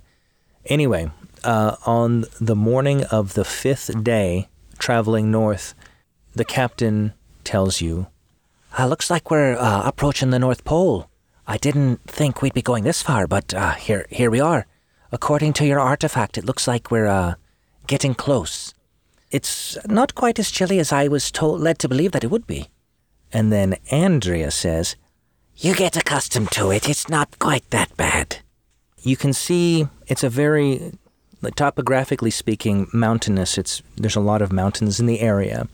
Anyway, 0.66 1.10
uh, 1.44 1.76
on 1.86 2.26
the 2.40 2.56
morning 2.56 3.04
of 3.06 3.34
the 3.34 3.46
fifth 3.46 4.04
day, 4.04 4.50
traveling 4.78 5.32
north, 5.32 5.74
the 6.34 6.46
captain 6.46 7.14
tells 7.44 7.82
you, 7.82 8.08
Uh, 8.78 8.88
looks 8.88 9.10
like 9.10 9.30
we're 9.30 9.56
uh, 9.56 9.84
approaching 9.86 10.32
the 10.32 10.40
North 10.40 10.64
Pole. 10.64 11.08
I 11.46 11.58
didn't 11.58 12.02
think 12.08 12.42
we'd 12.42 12.54
be 12.54 12.62
going 12.62 12.84
this 12.84 13.04
far, 13.04 13.28
but 13.28 13.54
here, 13.78 14.06
here 14.10 14.32
we 14.32 14.42
are. 14.42 14.66
According 15.12 15.54
to 15.54 15.66
your 15.66 15.80
artifact, 15.80 16.38
it 16.38 16.46
looks 16.46 16.68
like 16.68 16.90
we're 16.90 17.36
getting 17.88 18.14
close. 18.16 18.74
It's 19.32 19.78
not 19.88 20.14
quite 20.16 20.40
as 20.40 20.52
chilly 20.52 20.80
as 20.80 20.92
I 20.92 21.08
was 21.08 21.32
told, 21.32 21.62
led 21.62 21.80
to 21.80 21.90
believe 21.90 22.12
that 22.12 22.24
it 22.24 22.32
would 22.32 22.48
be. 22.48 22.68
and 23.36 23.52
then 23.52 23.76
Andrea 23.92 24.52
says, 24.52 24.96
You 25.58 25.74
get 25.76 25.98
accustomed 25.98 26.52
to 26.52 26.72
it. 26.72 26.88
It's 26.88 27.10
not 27.10 27.40
quite 27.40 27.68
that 27.72 27.96
bad. 27.98 28.38
you 29.02 29.18
can 29.18 29.34
see 29.34 29.88
it's 30.08 30.24
a 30.24 30.30
very 30.30 30.94
topographically 31.56 32.32
speaking 32.32 32.88
mountainous 32.94 33.58
it's 33.58 33.82
there's 33.98 34.16
a 34.16 34.22
lot 34.32 34.42
of 34.42 34.52
mountains 34.54 35.00
in 35.02 35.08
the 35.08 35.20
area 35.20 35.68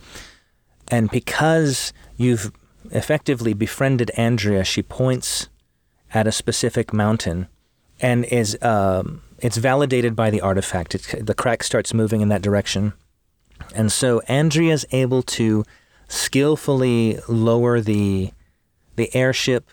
and 0.88 1.12
because 1.12 1.94
you've 2.18 2.52
effectively 2.90 3.54
befriended 3.54 4.10
andrea 4.18 4.64
she 4.64 4.82
points 4.82 5.48
at 6.12 6.26
a 6.26 6.32
specific 6.32 6.92
mountain 6.92 7.48
and 8.02 8.26
is 8.26 8.58
um, 8.64 9.22
it's 9.42 9.58
validated 9.58 10.16
by 10.16 10.30
the 10.30 10.42
artifact 10.42 10.96
it's, 10.96 11.16
the 11.20 11.34
crack 11.34 11.64
starts 11.64 11.94
moving 11.94 12.22
in 12.22 12.30
that 12.30 12.42
direction 12.42 12.94
and 13.76 13.92
so 13.92 14.20
andrea's 14.22 14.86
able 14.92 15.22
to 15.22 15.64
skillfully 16.08 17.20
lower 17.28 17.80
the 17.80 18.32
the 18.96 19.14
airship 19.16 19.70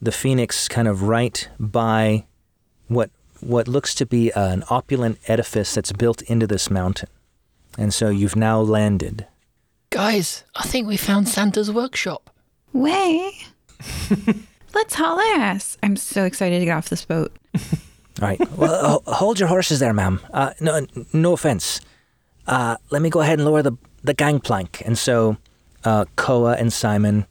the 0.00 0.12
phoenix 0.12 0.68
kind 0.68 0.88
of 0.88 1.02
right 1.02 1.48
by 1.58 2.24
what 2.88 3.10
what 3.42 3.66
looks 3.66 3.94
to 3.96 4.06
be 4.06 4.30
an 4.32 4.62
opulent 4.70 5.18
edifice 5.26 5.74
that's 5.74 5.92
built 5.92 6.22
into 6.22 6.46
this 6.46 6.70
mountain. 6.70 7.08
And 7.76 7.92
so 7.92 8.08
you've 8.08 8.36
now 8.36 8.60
landed. 8.60 9.26
Guys, 9.90 10.44
I 10.54 10.64
think 10.64 10.86
we 10.86 10.96
found 10.96 11.28
Santa's 11.28 11.70
workshop. 11.70 12.30
Way. 12.72 13.32
Let's 14.74 14.94
haul 14.94 15.20
ass. 15.20 15.76
I'm 15.82 15.96
so 15.96 16.24
excited 16.24 16.60
to 16.60 16.64
get 16.64 16.76
off 16.76 16.88
this 16.88 17.04
boat. 17.04 17.36
All 18.20 18.28
right. 18.28 18.40
Well, 18.56 19.00
ho- 19.06 19.12
hold 19.14 19.38
your 19.40 19.48
horses 19.48 19.78
there, 19.80 19.92
ma'am. 19.94 20.20
Uh, 20.32 20.52
no, 20.60 20.86
no 21.12 21.32
offense. 21.32 21.80
Uh, 22.46 22.76
let 22.90 23.00
me 23.02 23.08
go 23.10 23.20
ahead 23.20 23.38
and 23.38 23.46
lower 23.46 23.62
the 23.62 23.72
the 24.04 24.14
gangplank. 24.14 24.82
And 24.84 24.98
so, 24.98 25.36
uh, 25.84 26.04
Koa 26.16 26.54
and 26.56 26.72
Simon, 26.72 27.26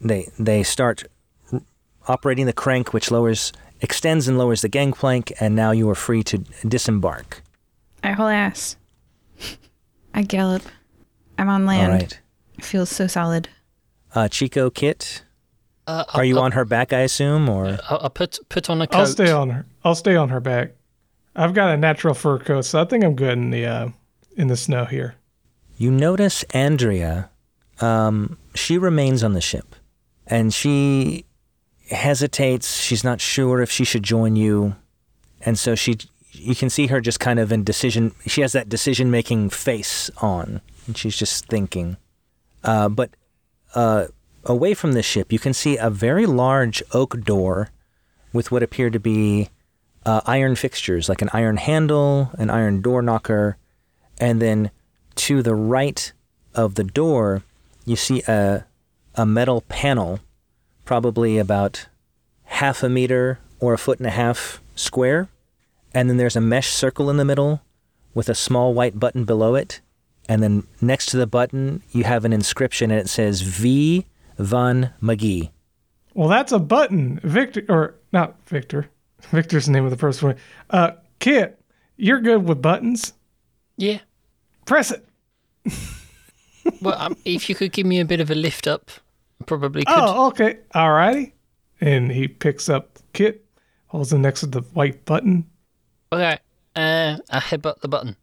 they 0.00 0.28
they 0.38 0.62
start 0.62 1.04
r- 1.52 1.62
operating 2.08 2.46
the 2.46 2.52
crank, 2.52 2.92
which 2.92 3.10
lowers, 3.10 3.52
extends 3.80 4.28
and 4.28 4.36
lowers 4.36 4.60
the 4.62 4.68
gangplank, 4.68 5.32
and 5.40 5.54
now 5.54 5.70
you 5.70 5.88
are 5.88 5.94
free 5.94 6.22
to 6.24 6.38
disembark. 6.66 7.42
I 8.02 8.12
haul 8.12 8.28
ass. 8.28 8.76
I 10.14 10.22
gallop. 10.22 10.62
I'm 11.38 11.48
on 11.48 11.64
land. 11.66 11.92
right. 11.92 12.20
It 12.58 12.64
feels 12.64 12.90
so 12.90 13.06
solid. 13.06 13.48
Uh, 14.14 14.26
Chico, 14.26 14.68
Kit, 14.70 15.22
Uh, 15.88 16.04
are 16.12 16.24
you 16.24 16.36
I'll, 16.36 16.44
on 16.44 16.52
her 16.52 16.66
back? 16.66 16.92
I 16.92 17.00
assume, 17.00 17.48
or 17.48 17.78
I'll, 17.88 18.00
I'll 18.02 18.10
put 18.10 18.38
put 18.50 18.68
on 18.68 18.82
a 18.82 18.86
coat. 18.86 18.98
I'll 18.98 19.06
stay 19.06 19.30
on 19.30 19.48
her. 19.48 19.66
I'll 19.82 19.94
stay 19.94 20.16
on 20.16 20.28
her 20.28 20.38
back. 20.38 20.72
I've 21.34 21.54
got 21.54 21.70
a 21.70 21.78
natural 21.78 22.12
fur 22.12 22.38
coat, 22.38 22.66
so 22.66 22.82
I 22.82 22.84
think 22.84 23.02
I'm 23.04 23.16
good 23.16 23.38
in 23.38 23.50
the 23.50 23.64
uh, 23.64 23.88
in 24.36 24.48
the 24.48 24.56
snow 24.56 24.84
here. 24.84 25.14
you 25.78 25.90
notice 25.90 26.42
Andrea. 26.52 27.30
Um, 27.80 28.36
she 28.54 28.76
remains 28.76 29.24
on 29.24 29.32
the 29.32 29.40
ship, 29.40 29.74
and 30.26 30.52
she 30.52 31.24
hesitates. 31.90 32.76
She's 32.76 33.02
not 33.02 33.20
sure 33.20 33.62
if 33.62 33.70
she 33.70 33.84
should 33.84 34.02
join 34.02 34.36
you, 34.36 34.76
and 35.40 35.58
so 35.58 35.74
she. 35.74 35.96
You 36.32 36.54
can 36.54 36.68
see 36.70 36.88
her 36.88 37.00
just 37.00 37.18
kind 37.18 37.40
of 37.40 37.50
in 37.50 37.64
decision. 37.64 38.14
She 38.26 38.42
has 38.42 38.52
that 38.52 38.68
decision-making 38.68 39.50
face 39.50 40.10
on, 40.18 40.60
and 40.86 40.96
she's 40.96 41.16
just 41.16 41.46
thinking. 41.46 41.96
Uh, 42.62 42.88
but 42.90 43.10
uh, 43.74 44.08
away 44.44 44.74
from 44.74 44.92
the 44.92 45.02
ship, 45.02 45.32
you 45.32 45.38
can 45.38 45.54
see 45.54 45.76
a 45.76 45.90
very 45.90 46.26
large 46.26 46.82
oak 46.92 47.22
door 47.22 47.70
with 48.32 48.50
what 48.50 48.62
appear 48.62 48.90
to 48.90 49.00
be 49.00 49.48
uh, 50.04 50.20
iron 50.26 50.56
fixtures, 50.56 51.08
like 51.08 51.22
an 51.22 51.30
iron 51.32 51.56
handle, 51.56 52.30
an 52.38 52.50
iron 52.50 52.80
door 52.80 53.02
knocker, 53.02 53.56
and 54.18 54.40
then 54.40 54.70
to 55.14 55.42
the 55.42 55.54
right 55.54 56.12
of 56.54 56.74
the 56.76 56.84
door, 56.84 57.42
you 57.84 57.96
see 57.96 58.22
a 58.26 58.64
a 59.14 59.26
metal 59.26 59.62
panel, 59.62 60.20
probably 60.84 61.38
about 61.38 61.88
half 62.44 62.82
a 62.82 62.88
meter 62.88 63.40
or 63.58 63.74
a 63.74 63.78
foot 63.78 63.98
and 63.98 64.06
a 64.06 64.10
half 64.10 64.62
square, 64.76 65.28
and 65.92 66.08
then 66.08 66.16
there's 66.16 66.36
a 66.36 66.40
mesh 66.40 66.68
circle 66.68 67.10
in 67.10 67.16
the 67.16 67.24
middle 67.24 67.60
with 68.14 68.28
a 68.28 68.34
small 68.34 68.72
white 68.72 68.98
button 68.98 69.24
below 69.24 69.56
it, 69.56 69.80
and 70.28 70.42
then 70.42 70.66
next 70.80 71.06
to 71.06 71.16
the 71.16 71.26
button 71.26 71.82
you 71.90 72.04
have 72.04 72.24
an 72.24 72.32
inscription 72.32 72.90
and 72.90 73.00
it 73.00 73.08
says 73.08 73.40
V 73.40 74.06
Van 74.38 74.92
McGee. 75.02 75.50
Well, 76.14 76.28
that's 76.28 76.52
a 76.52 76.58
button, 76.58 77.20
Victor, 77.22 77.64
or 77.68 77.94
not 78.12 78.36
Victor. 78.48 78.88
Victor's 79.30 79.66
the 79.66 79.72
name 79.72 79.84
of 79.84 79.90
the 79.90 79.96
person. 79.96 80.36
Uh, 80.70 80.92
Kit, 81.18 81.60
you're 81.96 82.20
good 82.20 82.48
with 82.48 82.62
buttons. 82.62 83.12
Yeah. 83.76 83.98
Press 84.64 84.90
it. 84.90 85.04
Well, 86.82 86.96
um, 86.98 87.16
if 87.24 87.48
you 87.48 87.54
could 87.54 87.72
give 87.72 87.86
me 87.86 87.98
a 87.98 88.04
bit 88.04 88.20
of 88.20 88.30
a 88.30 88.34
lift 88.34 88.66
up, 88.66 88.90
I 89.40 89.44
probably 89.44 89.86
could. 89.86 89.94
Oh, 89.96 90.26
okay. 90.28 90.58
Alrighty. 90.74 91.32
And 91.80 92.12
he 92.12 92.28
picks 92.28 92.68
up 92.68 92.98
Kit, 93.14 93.42
holds 93.86 94.12
it 94.12 94.18
next 94.18 94.40
to 94.40 94.46
the 94.46 94.60
white 94.60 95.02
button. 95.06 95.46
Okay. 96.12 96.38
Uh, 96.76 97.16
I 97.30 97.40
headbutt 97.40 97.80
the 97.80 97.88
button. 97.88 98.16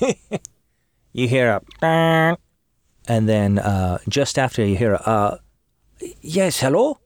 You 1.16 1.28
hear 1.28 1.48
a 1.48 1.62
"Bang," 1.80 2.36
and 3.08 3.28
then 3.28 3.58
uh, 3.58 3.98
just 4.08 4.38
after 4.38 4.64
you 4.64 4.76
hear 4.76 4.98
uh, 5.04 5.38
Yes, 6.20 6.60
hello? 6.60 6.98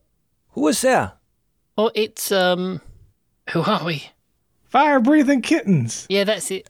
Who 0.50 0.68
is 0.68 0.80
there? 0.80 1.12
Oh, 1.76 1.90
it's 1.94 2.32
um, 2.32 2.80
who 3.50 3.62
are 3.62 3.84
we? 3.84 4.10
Fire 4.64 5.00
breathing 5.00 5.42
kittens. 5.42 6.06
Yeah, 6.08 6.24
that's 6.24 6.50
it. 6.50 6.68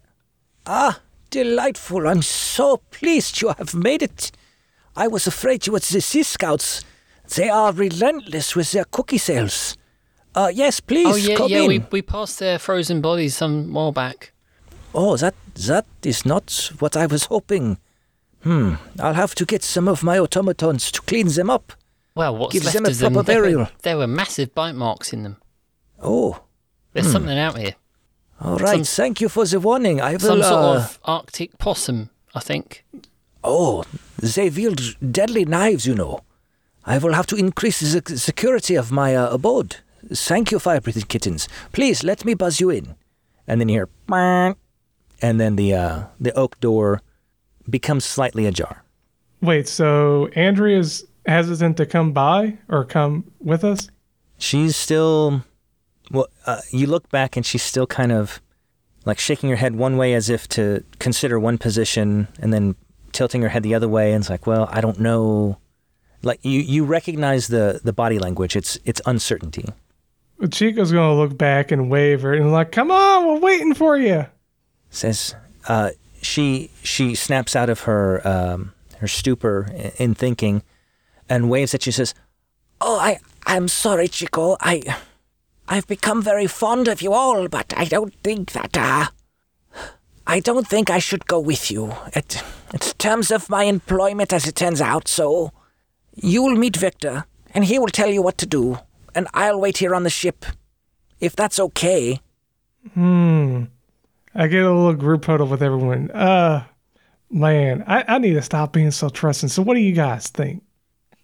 Ah, 0.66 1.00
delightful. 1.30 2.06
I'm 2.06 2.22
so 2.22 2.78
pleased 2.90 3.40
you 3.40 3.48
have 3.56 3.74
made 3.74 4.02
it. 4.02 4.30
I 4.94 5.08
was 5.08 5.26
afraid 5.26 5.66
you 5.66 5.72
were 5.72 5.78
the 5.78 6.00
Sea 6.00 6.22
Scouts. 6.22 6.84
They 7.34 7.48
are 7.48 7.72
relentless 7.72 8.54
with 8.56 8.72
their 8.72 8.84
cookie 8.84 9.18
sales. 9.18 9.76
Uh, 10.34 10.50
yes, 10.52 10.80
please, 10.80 11.06
oh 11.06 11.16
yeah, 11.16 11.36
come 11.36 11.50
yeah. 11.50 11.62
in. 11.62 11.68
We 11.68 11.84
we 11.90 12.02
passed 12.02 12.38
their 12.38 12.58
frozen 12.58 13.00
bodies 13.00 13.36
some 13.36 13.72
while 13.72 13.92
back. 13.92 14.32
Oh, 14.94 15.16
that 15.16 15.34
that 15.66 15.86
is 16.02 16.24
not 16.24 16.72
what 16.78 16.96
I 16.96 17.06
was 17.06 17.24
hoping. 17.24 17.78
Hmm, 18.48 18.74
I'll 18.98 19.12
have 19.14 19.34
to 19.34 19.44
get 19.44 19.62
some 19.62 19.88
of 19.88 20.02
my 20.02 20.18
automatons 20.18 20.90
to 20.92 21.02
clean 21.02 21.28
them 21.28 21.50
up. 21.50 21.72
Well, 22.14 22.34
what's 22.34 22.54
Give 22.54 22.64
left 22.64 22.74
them 22.76 22.86
a 22.86 22.88
of 22.88 22.98
them? 22.98 23.12
proper 23.12 23.26
There 23.26 23.40
were, 23.42 23.46
burial. 23.48 23.68
there 23.82 23.98
were 23.98 24.06
massive 24.06 24.54
bite 24.54 24.74
marks 24.74 25.12
in 25.12 25.22
them. 25.22 25.36
Oh, 26.02 26.40
There's 26.94 27.12
something 27.12 27.38
out 27.38 27.58
here. 27.58 27.74
all 28.40 28.56
right. 28.56 28.86
Some- 28.86 29.04
Thank 29.04 29.20
you 29.20 29.28
for 29.28 29.44
the 29.44 29.60
warning. 29.60 30.00
I 30.00 30.12
will. 30.12 30.20
Some 30.20 30.42
sort 30.42 30.64
uh, 30.64 30.76
of 30.78 30.98
Arctic 31.04 31.58
possum, 31.58 32.08
I 32.34 32.40
think. 32.40 32.84
Oh, 33.44 33.84
they 34.22 34.48
wield 34.50 34.80
deadly 35.12 35.44
knives, 35.44 35.86
you 35.86 35.94
know. 35.94 36.20
I 36.86 36.96
will 36.98 37.12
have 37.12 37.26
to 37.26 37.36
increase 37.36 37.80
the 37.80 38.18
security 38.18 38.76
of 38.76 38.90
my 38.90 39.14
uh, 39.14 39.28
abode. 39.34 39.76
Thank 40.14 40.50
you, 40.52 40.58
fire 40.58 40.80
breathing 40.80 41.04
kittens. 41.08 41.48
Please 41.72 42.02
let 42.02 42.24
me 42.24 42.32
buzz 42.34 42.60
you 42.60 42.70
in. 42.70 42.94
and 43.46 43.60
then 43.60 43.68
you 43.68 43.74
hear 43.76 43.88
"Bang," 44.06 44.56
and 45.20 45.38
then 45.38 45.56
the 45.56 45.74
uh, 45.74 46.02
the 46.20 46.32
oak 46.32 46.58
door 46.60 47.00
becomes 47.68 48.04
slightly 48.04 48.46
ajar. 48.46 48.84
Wait, 49.40 49.68
so 49.68 50.28
Andrea's 50.34 51.04
hesitant 51.26 51.76
to 51.76 51.86
come 51.86 52.12
by 52.12 52.58
or 52.68 52.84
come 52.84 53.30
with 53.40 53.64
us? 53.64 53.88
She's 54.38 54.76
still 54.76 55.44
well. 56.10 56.28
Uh, 56.46 56.60
you 56.70 56.86
look 56.86 57.08
back 57.10 57.36
and 57.36 57.44
she's 57.44 57.62
still 57.62 57.86
kind 57.86 58.12
of 58.12 58.40
like 59.04 59.18
shaking 59.18 59.50
her 59.50 59.56
head 59.56 59.76
one 59.76 59.96
way 59.96 60.14
as 60.14 60.28
if 60.28 60.48
to 60.48 60.84
consider 60.98 61.38
one 61.38 61.58
position 61.58 62.28
and 62.40 62.52
then 62.52 62.74
tilting 63.12 63.42
her 63.42 63.48
head 63.48 63.62
the 63.62 63.74
other 63.74 63.88
way 63.88 64.12
and 64.12 64.22
it's 64.22 64.30
like, 64.30 64.46
well, 64.46 64.68
I 64.70 64.80
don't 64.80 65.00
know. 65.00 65.58
Like 66.22 66.44
you, 66.44 66.60
you 66.60 66.84
recognize 66.84 67.48
the, 67.48 67.80
the 67.84 67.92
body 67.92 68.18
language. 68.18 68.56
It's 68.56 68.78
it's 68.84 69.00
uncertainty. 69.06 69.66
Chico's 70.50 70.92
gonna 70.92 71.14
look 71.14 71.36
back 71.36 71.70
and 71.72 71.90
wave 71.90 72.22
her 72.22 72.34
and 72.34 72.52
like, 72.52 72.72
come 72.72 72.90
on, 72.90 73.26
we're 73.26 73.40
waiting 73.40 73.74
for 73.74 73.96
you. 73.96 74.26
Says 74.90 75.34
uh, 75.68 75.90
she 76.22 76.70
she 76.82 77.14
snaps 77.14 77.54
out 77.56 77.70
of 77.70 77.80
her 77.80 78.26
um, 78.26 78.72
her 78.98 79.08
stupor 79.08 79.70
in 79.98 80.14
thinking 80.14 80.62
and 81.28 81.50
waves 81.50 81.74
at 81.74 81.86
you. 81.86 81.92
Says, 81.92 82.14
Oh, 82.80 82.98
I, 82.98 83.18
I'm 83.46 83.68
sorry, 83.68 84.08
Chico. 84.08 84.56
I, 84.60 84.82
I've 85.66 85.86
become 85.86 86.22
very 86.22 86.46
fond 86.46 86.88
of 86.88 87.02
you 87.02 87.12
all, 87.12 87.48
but 87.48 87.72
I 87.76 87.84
don't 87.84 88.14
think 88.22 88.52
that, 88.52 88.76
uh, 88.76 89.06
I 90.26 90.40
don't 90.40 90.66
think 90.66 90.90
I 90.90 90.98
should 90.98 91.26
go 91.26 91.40
with 91.40 91.70
you. 91.70 91.94
It, 92.14 92.42
it's 92.72 92.94
terms 92.94 93.30
of 93.30 93.48
my 93.48 93.64
employment 93.64 94.32
as 94.32 94.46
it 94.46 94.54
turns 94.54 94.80
out, 94.80 95.08
so 95.08 95.52
you'll 96.14 96.56
meet 96.56 96.76
Victor, 96.76 97.24
and 97.52 97.64
he 97.64 97.78
will 97.78 97.88
tell 97.88 98.10
you 98.10 98.22
what 98.22 98.38
to 98.38 98.46
do, 98.46 98.78
and 99.14 99.26
I'll 99.34 99.60
wait 99.60 99.78
here 99.78 99.94
on 99.94 100.04
the 100.04 100.10
ship. 100.10 100.44
If 101.18 101.34
that's 101.34 101.58
okay. 101.58 102.20
Hmm. 102.94 103.64
I 104.34 104.46
get 104.46 104.64
a 104.64 104.72
little 104.72 104.94
group 104.94 105.24
photo 105.24 105.44
with 105.44 105.62
everyone. 105.62 106.10
Uh, 106.10 106.64
man, 107.30 107.84
I, 107.86 108.04
I 108.06 108.18
need 108.18 108.34
to 108.34 108.42
stop 108.42 108.72
being 108.72 108.90
so 108.90 109.08
trusting. 109.08 109.48
So, 109.48 109.62
what 109.62 109.74
do 109.74 109.80
you 109.80 109.92
guys 109.92 110.28
think? 110.28 110.62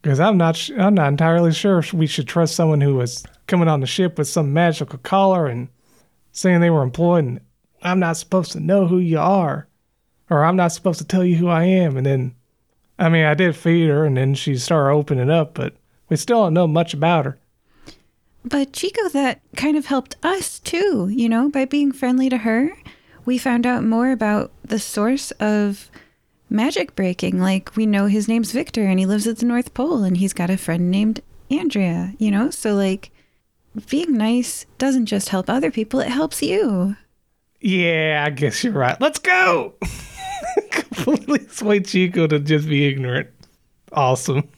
Because 0.03 0.21
I'm 0.21 0.37
not, 0.37 0.57
sh- 0.57 0.73
I'm 0.79 0.95
not 0.95 1.09
entirely 1.09 1.53
sure 1.53 1.79
if 1.79 1.93
we 1.93 2.07
should 2.07 2.29
trust 2.29 2.57
someone 2.57 2.81
who 2.81 2.95
was 2.97 3.25
coming 3.47 3.69
on 3.69 3.81
the 3.81 3.87
ship 3.87 4.19
with 4.19 4.29
some 4.29 4.53
magical 4.53 4.99
collar 4.99 5.47
and 5.47 5.69
saying 6.33 6.61
they 6.61 6.71
were 6.71 6.83
employed, 6.83 7.25
and 7.25 7.41
I'm 7.83 8.01
not 8.01 8.17
supposed 8.17 8.53
to 8.53 8.61
know 8.61 8.87
who 8.87 8.99
you 8.99 9.19
are, 9.19 9.69
or 10.29 10.45
I'm 10.45 10.57
not 10.57 10.73
supposed 10.73 10.99
to 10.99 11.07
tell 11.07 11.25
you 11.25 11.37
who 11.37 11.49
I 11.49 11.65
am. 11.65 11.97
And 11.97 12.05
then, 12.05 12.35
I 12.99 13.09
mean, 13.09 13.25
I 13.25 13.35
did 13.35 13.57
feed 13.57 13.89
her, 13.89 14.05
and 14.05 14.17
then 14.17 14.35
she 14.35 14.57
started 14.57 14.95
opening 14.95 15.31
up, 15.31 15.55
but 15.55 15.77
we 16.09 16.17
still 16.17 16.45
don't 16.45 16.55
know 16.55 16.67
much 16.67 16.95
about 16.95 17.25
her. 17.25 17.39
But 18.45 18.73
Chico, 18.73 19.09
that 19.09 19.41
kind 19.57 19.77
of 19.77 19.87
helped 19.87 20.17
us 20.23 20.59
too, 20.59 21.09
you 21.11 21.29
know, 21.29 21.49
by 21.49 21.65
being 21.65 21.93
friendly 21.93 22.29
to 22.29 22.39
her. 22.39 22.71
We 23.25 23.39
found 23.39 23.67
out 23.67 23.85
more 23.85 24.11
about 24.11 24.53
the 24.63 24.79
source 24.79 25.31
of 25.33 25.91
magic 26.51 26.95
breaking. 26.95 27.41
Like, 27.41 27.75
we 27.75 27.87
know 27.87 28.07
his 28.07 28.29
name's 28.29 28.53
Victor 28.53 28.85
and 28.85 28.99
he 28.99 29.07
lives 29.07 29.27
at 29.27 29.39
the 29.39 29.47
North 29.47 29.73
Pole 29.73 30.05
and 30.05 30.19
he's 30.19 30.35
got 30.35 30.51
a 30.51 30.59
friend 30.59 30.91
named 30.91 31.21
Andrea, 31.51 32.13
you 32.19 32.31
know? 32.31 32.51
So, 32.51 32.75
like, 32.75 33.11
being 33.89 34.13
nice 34.13 34.67
doesn't 34.77 35.07
just 35.07 35.31
help 35.31 35.49
other 35.49 35.71
people, 35.71 36.01
it 36.01 36.09
helps 36.09 36.43
you. 36.43 36.97
Yeah, 37.63 38.25
I 38.27 38.31
guess 38.31 38.63
you're 38.63 38.75
right. 38.75 39.01
Let's 39.01 39.19
go. 39.19 39.75
Completely 40.71 41.49
sway 41.49 41.81
Chico 41.81 42.27
to 42.27 42.39
just 42.39 42.69
be 42.69 42.87
ignorant. 42.87 43.31
Awesome. 43.91 44.49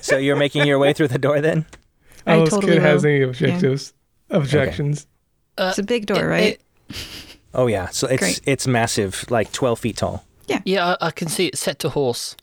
so 0.00 0.16
you're 0.16 0.36
making 0.36 0.66
your 0.66 0.78
way 0.78 0.92
through 0.92 1.08
the 1.08 1.18
door 1.18 1.40
then? 1.40 1.66
I 2.26 2.34
Unless 2.34 2.50
totally 2.50 2.72
kid 2.74 2.82
has 2.82 3.04
any 3.04 3.22
objectives, 3.22 3.92
objections. 4.30 5.06
Uh, 5.58 5.68
it's 5.70 5.78
a 5.78 5.82
big 5.82 6.06
door, 6.06 6.18
it- 6.24 6.26
right? 6.26 6.42
it- 6.90 6.96
Oh 7.52 7.66
yeah. 7.66 7.88
So 7.88 8.06
it's 8.06 8.20
Great. 8.20 8.40
it's 8.44 8.66
massive, 8.68 9.24
like 9.28 9.50
twelve 9.52 9.80
feet 9.80 9.96
tall. 9.96 10.24
yeah, 10.64 10.94
I, 11.00 11.06
I 11.08 11.10
can 11.10 11.26
see 11.28 11.46
it 11.46 11.58
set 11.58 11.78
to 11.80 11.88
horse. 11.88 12.36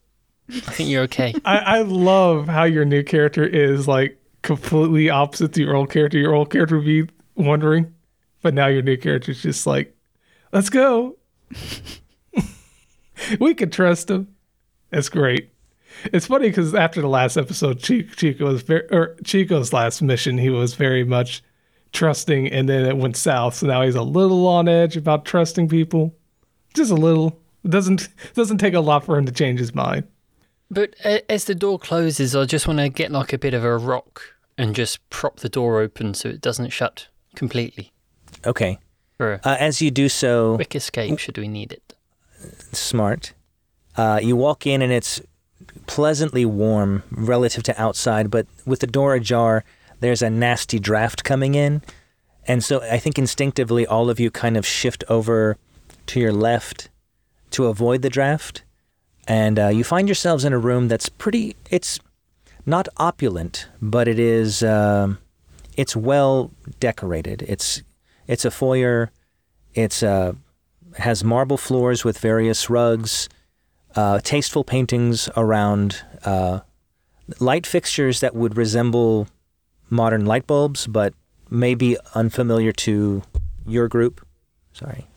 I 0.50 0.60
think 0.60 0.90
you're 0.90 1.04
okay. 1.04 1.34
I, 1.46 1.58
I 1.58 1.82
love 1.82 2.48
how 2.48 2.64
your 2.66 2.84
new 2.86 3.04
character 3.04 3.46
is 3.46 3.88
like 3.88 4.18
completely 4.42 5.10
opposite 5.10 5.54
to 5.54 5.62
your 5.62 5.76
old 5.76 5.90
character. 5.92 6.18
Your 6.18 6.34
old 6.34 6.50
character 6.50 6.76
would 6.78 6.86
be 6.86 7.08
wondering, 7.36 7.94
but 8.42 8.54
now 8.54 8.68
your 8.68 8.82
new 8.82 8.98
character 8.98 9.32
is 9.32 9.42
just 9.42 9.66
like, 9.66 9.96
let's 10.52 10.70
go. 10.70 11.16
we 13.40 13.54
can 13.54 13.70
trust 13.70 14.10
him. 14.10 14.28
That's 14.90 15.10
great. 15.10 15.50
It's 16.06 16.28
funny 16.28 16.50
because 16.50 16.74
after 16.74 17.02
the 17.02 17.08
last 17.08 17.38
episode, 17.38 17.80
Chico, 17.80 18.14
Chico 18.16 18.46
was 18.46 18.62
very, 18.62 18.88
or 18.90 19.16
Chico's 19.24 19.74
last 19.74 20.02
mission, 20.02 20.38
he 20.38 20.50
was 20.50 20.74
very 20.74 21.04
much 21.04 21.44
trusting, 21.92 22.48
and 22.52 22.68
then 22.68 22.86
it 22.86 22.98
went 22.98 23.18
south. 23.18 23.56
So 23.56 23.68
now 23.68 23.82
he's 23.82 23.96
a 23.96 24.04
little 24.04 24.48
on 24.48 24.68
edge 24.68 24.98
about 24.98 25.26
trusting 25.26 25.70
people, 25.70 26.16
just 26.74 26.92
a 26.92 26.96
little. 26.96 27.40
It 27.64 27.72
doesn't 27.72 28.10
doesn't 28.34 28.60
take 28.60 28.74
a 28.74 28.80
lot 28.80 29.04
for 29.06 29.18
him 29.18 29.26
to 29.26 29.32
change 29.32 29.60
his 29.60 29.74
mind. 29.74 30.06
But 30.70 30.96
as 31.30 31.46
the 31.46 31.56
door 31.56 31.80
closes, 31.80 32.36
I 32.36 32.46
just 32.46 32.68
want 32.68 32.80
to 32.80 32.90
get 32.90 33.12
like 33.12 33.32
a 33.34 33.38
bit 33.38 33.54
of 33.54 33.64
a 33.64 33.78
rock 33.78 34.22
and 34.58 34.76
just 34.76 35.08
prop 35.10 35.40
the 35.40 35.50
door 35.50 35.80
open 35.80 36.14
so 36.14 36.30
it 36.30 36.42
doesn't 36.42 36.70
shut 36.70 37.08
completely. 37.36 37.92
Okay. 38.46 38.80
Uh, 39.20 39.38
as 39.44 39.82
you 39.82 39.90
do 39.90 40.10
so, 40.10 40.56
quick 40.56 40.76
escape, 40.76 41.18
should 41.18 41.38
we 41.38 41.48
need 41.48 41.72
it. 41.72 41.96
smart. 42.72 43.34
Uh, 43.96 44.20
you 44.22 44.36
walk 44.36 44.68
in 44.68 44.82
and 44.84 44.92
it's 44.92 45.22
pleasantly 45.86 46.46
warm 46.46 47.04
relative 47.12 47.64
to 47.64 47.82
outside, 47.82 48.32
but 48.32 48.48
with 48.66 48.80
the 48.80 48.88
door 48.88 49.16
ajar, 49.16 49.64
there's 50.00 50.22
a 50.22 50.30
nasty 50.30 50.80
draft 50.80 51.24
coming 51.24 51.56
in. 51.56 51.82
And 52.48 52.64
so 52.64 52.82
I 52.82 52.98
think 52.98 53.20
instinctively 53.20 53.86
all 53.86 54.10
of 54.10 54.20
you 54.20 54.32
kind 54.32 54.58
of 54.58 54.66
shift 54.66 55.04
over 55.10 55.58
to 56.08 56.20
your 56.20 56.32
left 56.32 56.90
to 57.52 57.68
avoid 57.68 58.02
the 58.02 58.10
draft. 58.10 58.64
And 59.28 59.60
uh, 59.60 59.68
you 59.68 59.84
find 59.84 60.08
yourselves 60.08 60.46
in 60.46 60.54
a 60.54 60.58
room 60.58 60.88
that's 60.88 61.10
pretty, 61.10 61.56
it's 61.70 62.00
not 62.66 62.88
opulent, 62.98 63.68
but 63.82 64.08
it 64.08 64.20
is, 64.20 64.64
um, 64.64 65.18
it's 65.76 65.96
well 65.96 66.52
decorated. 66.80 67.44
It's, 67.48 67.84
it's 68.28 68.46
a 68.46 68.52
foyer. 68.52 69.12
It's, 69.74 70.02
uh, 70.02 70.34
has 70.98 71.24
marble 71.24 71.58
floors 71.58 72.04
with 72.04 72.18
various 72.18 72.70
rugs, 72.70 73.30
uh, 73.98 74.20
tasteful 74.20 74.64
paintings 74.64 75.28
around 75.36 76.04
uh, 76.24 76.60
light 77.40 77.66
fixtures 77.66 78.20
that 78.20 78.36
would 78.36 78.56
resemble 78.56 79.28
modern 79.90 80.26
light 80.26 80.46
bulbs, 80.46 80.86
but 80.86 81.16
may 81.50 81.74
be 81.74 81.98
unfamiliar 82.14 82.72
to 82.72 83.24
your 83.66 83.88
group. 83.88 84.26
Sorry. 84.72 85.08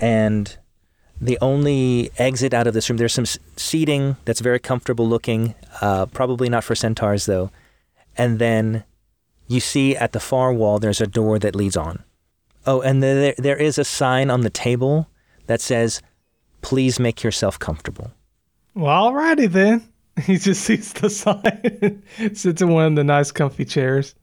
And 0.00 0.58
the 1.20 1.38
only 1.40 2.10
exit 2.18 2.52
out 2.52 2.66
of 2.66 2.74
this 2.74 2.90
room, 2.90 2.96
there's 2.96 3.14
some 3.14 3.24
seating 3.56 4.16
that's 4.24 4.40
very 4.40 4.58
comfortable 4.58 5.08
looking, 5.08 5.54
uh, 5.80 6.06
probably 6.06 6.48
not 6.48 6.64
for 6.64 6.74
centaurs 6.74 7.26
though. 7.26 7.50
And 8.18 8.40
then 8.40 8.82
you 9.46 9.60
see 9.60 9.96
at 9.96 10.12
the 10.12 10.20
far 10.20 10.52
wall, 10.52 10.80
there's 10.80 11.00
a 11.00 11.06
door 11.06 11.38
that 11.38 11.54
leads 11.54 11.76
on. 11.76 12.02
Oh, 12.66 12.80
and 12.80 13.00
there, 13.00 13.34
there 13.38 13.56
is 13.56 13.78
a 13.78 13.84
sign 13.84 14.28
on 14.28 14.40
the 14.40 14.50
table 14.50 15.08
that 15.46 15.60
says, 15.60 16.02
please 16.66 16.98
make 16.98 17.22
yourself 17.22 17.60
comfortable. 17.60 18.10
Well, 18.74 19.12
alrighty 19.12 19.50
then. 19.50 19.88
He 20.22 20.38
just 20.38 20.62
sees 20.62 20.94
the 20.94 21.10
sign 21.10 22.02
and 22.18 22.38
sits 22.38 22.62
in 22.62 22.70
one 22.70 22.86
of 22.86 22.96
the 22.96 23.04
nice 23.04 23.30
comfy 23.30 23.66
chairs. 23.66 24.14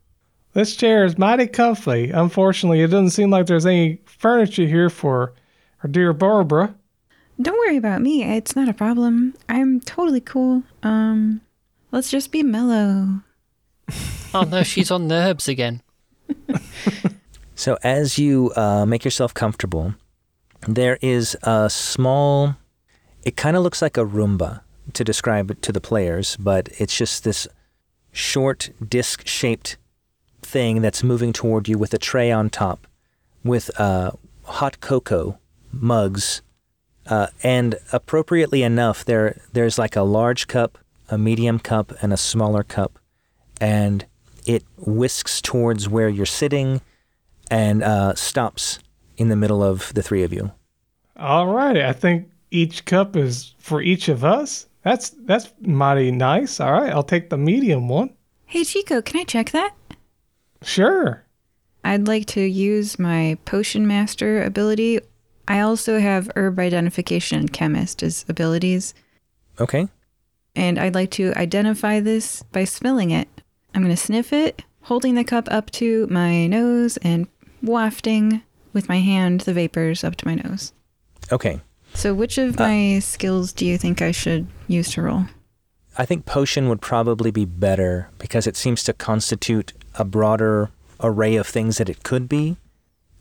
This 0.52 0.74
chair 0.74 1.04
is 1.04 1.16
mighty 1.16 1.46
comfy. 1.46 2.10
Unfortunately, 2.10 2.80
it 2.80 2.88
doesn't 2.88 3.10
seem 3.10 3.30
like 3.30 3.46
there's 3.46 3.64
any 3.64 4.00
furniture 4.04 4.66
here 4.66 4.90
for 4.90 5.34
our 5.82 5.88
dear 5.88 6.12
Barbara. 6.12 6.74
Don't 7.40 7.56
worry 7.58 7.76
about 7.76 8.02
me. 8.02 8.24
It's 8.24 8.56
not 8.56 8.68
a 8.68 8.74
problem. 8.74 9.34
I'm 9.48 9.80
totally 9.80 10.20
cool. 10.20 10.64
Um, 10.82 11.40
let's 11.92 12.10
just 12.10 12.32
be 12.32 12.42
mellow. 12.42 13.20
Oh 14.34 14.42
no, 14.42 14.64
she's 14.64 14.90
on 14.90 15.06
nerves 15.06 15.46
again. 15.46 15.80
So 17.54 17.78
as 17.82 18.18
you 18.18 18.52
uh, 18.56 18.84
make 18.84 19.04
yourself 19.04 19.32
comfortable, 19.32 19.94
there 20.66 20.98
is 21.00 21.36
a 21.42 21.68
small, 21.70 22.56
it 23.24 23.36
kind 23.36 23.56
of 23.56 23.62
looks 23.62 23.82
like 23.82 23.96
a 23.96 24.04
Roomba 24.04 24.60
to 24.92 25.04
describe 25.04 25.50
it 25.50 25.62
to 25.62 25.72
the 25.72 25.80
players, 25.80 26.36
but 26.36 26.68
it's 26.78 26.96
just 26.96 27.24
this 27.24 27.48
short 28.12 28.70
disc 28.86 29.26
shaped 29.26 29.76
thing 30.42 30.82
that's 30.82 31.02
moving 31.02 31.32
toward 31.32 31.68
you 31.68 31.78
with 31.78 31.94
a 31.94 31.98
tray 31.98 32.30
on 32.30 32.50
top 32.50 32.86
with 33.42 33.70
uh, 33.80 34.12
hot 34.44 34.80
cocoa 34.80 35.38
mugs. 35.72 36.42
Uh, 37.06 37.26
and 37.42 37.76
appropriately 37.92 38.62
enough, 38.62 39.04
there 39.04 39.40
there's 39.52 39.78
like 39.78 39.96
a 39.96 40.02
large 40.02 40.46
cup, 40.46 40.78
a 41.10 41.18
medium 41.18 41.58
cup, 41.58 41.92
and 42.00 42.12
a 42.12 42.16
smaller 42.16 42.62
cup. 42.62 42.98
And 43.60 44.06
it 44.46 44.64
whisks 44.78 45.42
towards 45.42 45.88
where 45.88 46.08
you're 46.08 46.26
sitting 46.26 46.80
and 47.50 47.82
uh, 47.82 48.14
stops 48.14 48.78
in 49.16 49.28
the 49.28 49.36
middle 49.36 49.62
of 49.62 49.92
the 49.94 50.02
three 50.02 50.22
of 50.22 50.32
you. 50.32 50.52
Alrighty, 51.18 51.84
I 51.84 51.92
think 51.92 52.30
each 52.50 52.84
cup 52.84 53.16
is 53.16 53.54
for 53.58 53.80
each 53.80 54.08
of 54.08 54.24
us. 54.24 54.66
That's 54.82 55.10
that's 55.10 55.52
mighty 55.60 56.10
nice. 56.10 56.60
All 56.60 56.72
right, 56.72 56.92
I'll 56.92 57.02
take 57.02 57.30
the 57.30 57.38
medium 57.38 57.88
one. 57.88 58.10
Hey, 58.46 58.64
Chico, 58.64 59.00
can 59.00 59.20
I 59.20 59.24
check 59.24 59.50
that? 59.52 59.72
Sure. 60.62 61.24
I'd 61.84 62.06
like 62.08 62.26
to 62.28 62.40
use 62.40 62.98
my 62.98 63.36
potion 63.44 63.86
master 63.86 64.42
ability. 64.42 65.00
I 65.46 65.60
also 65.60 66.00
have 66.00 66.30
herb 66.36 66.58
identification 66.58 67.38
and 67.38 67.52
chemist 67.52 68.02
as 68.02 68.24
abilities, 68.28 68.94
Okay. 69.60 69.88
and 70.56 70.78
I'd 70.78 70.94
like 70.94 71.10
to 71.12 71.34
identify 71.36 72.00
this 72.00 72.42
by 72.44 72.64
smelling 72.64 73.10
it. 73.10 73.28
I'm 73.74 73.82
going 73.82 73.94
to 73.94 74.00
sniff 74.00 74.32
it, 74.32 74.62
holding 74.82 75.14
the 75.16 75.24
cup 75.24 75.46
up 75.50 75.70
to 75.72 76.06
my 76.06 76.46
nose 76.46 76.96
and 76.98 77.26
wafting 77.62 78.40
with 78.74 78.88
my 78.88 78.98
hand 78.98 79.40
the 79.42 79.54
vapors 79.54 80.04
up 80.04 80.16
to 80.16 80.26
my 80.26 80.34
nose. 80.34 80.72
Okay. 81.32 81.60
So, 81.94 82.12
which 82.12 82.38
of 82.38 82.60
uh, 82.60 82.64
my 82.64 82.98
skills 82.98 83.52
do 83.52 83.64
you 83.64 83.78
think 83.78 84.02
I 84.02 84.10
should 84.10 84.46
use 84.66 84.90
to 84.92 85.02
roll? 85.02 85.24
I 85.96 86.04
think 86.04 86.26
potion 86.26 86.68
would 86.68 86.80
probably 86.80 87.30
be 87.30 87.44
better 87.44 88.10
because 88.18 88.46
it 88.46 88.56
seems 88.56 88.82
to 88.84 88.92
constitute 88.92 89.72
a 89.94 90.04
broader 90.04 90.70
array 91.00 91.36
of 91.36 91.46
things 91.46 91.78
that 91.78 91.88
it 91.88 92.02
could 92.02 92.28
be. 92.28 92.56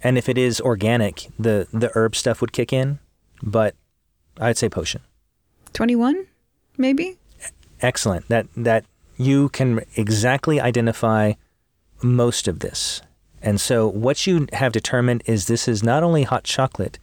And 0.01 0.17
if 0.17 0.27
it 0.27 0.37
is 0.37 0.59
organic, 0.59 1.27
the 1.39 1.67
the 1.71 1.91
herb 1.93 2.15
stuff 2.15 2.41
would 2.41 2.51
kick 2.51 2.73
in, 2.73 2.99
but 3.41 3.75
I'd 4.39 4.57
say 4.57 4.69
potion. 4.69 5.01
21, 5.73 6.27
maybe? 6.77 7.17
Excellent. 7.81 8.27
That 8.27 8.47
that 8.57 8.85
you 9.17 9.49
can 9.49 9.85
exactly 9.95 10.59
identify 10.59 11.33
most 12.01 12.47
of 12.47 12.59
this. 12.59 13.01
And 13.43 13.59
so 13.59 13.87
what 13.87 14.25
you 14.25 14.47
have 14.53 14.71
determined 14.71 15.21
is 15.25 15.45
this 15.45 15.67
is 15.67 15.83
not 15.83 16.01
only 16.01 16.23
hot 16.23 16.45
chocolate, 16.45 16.97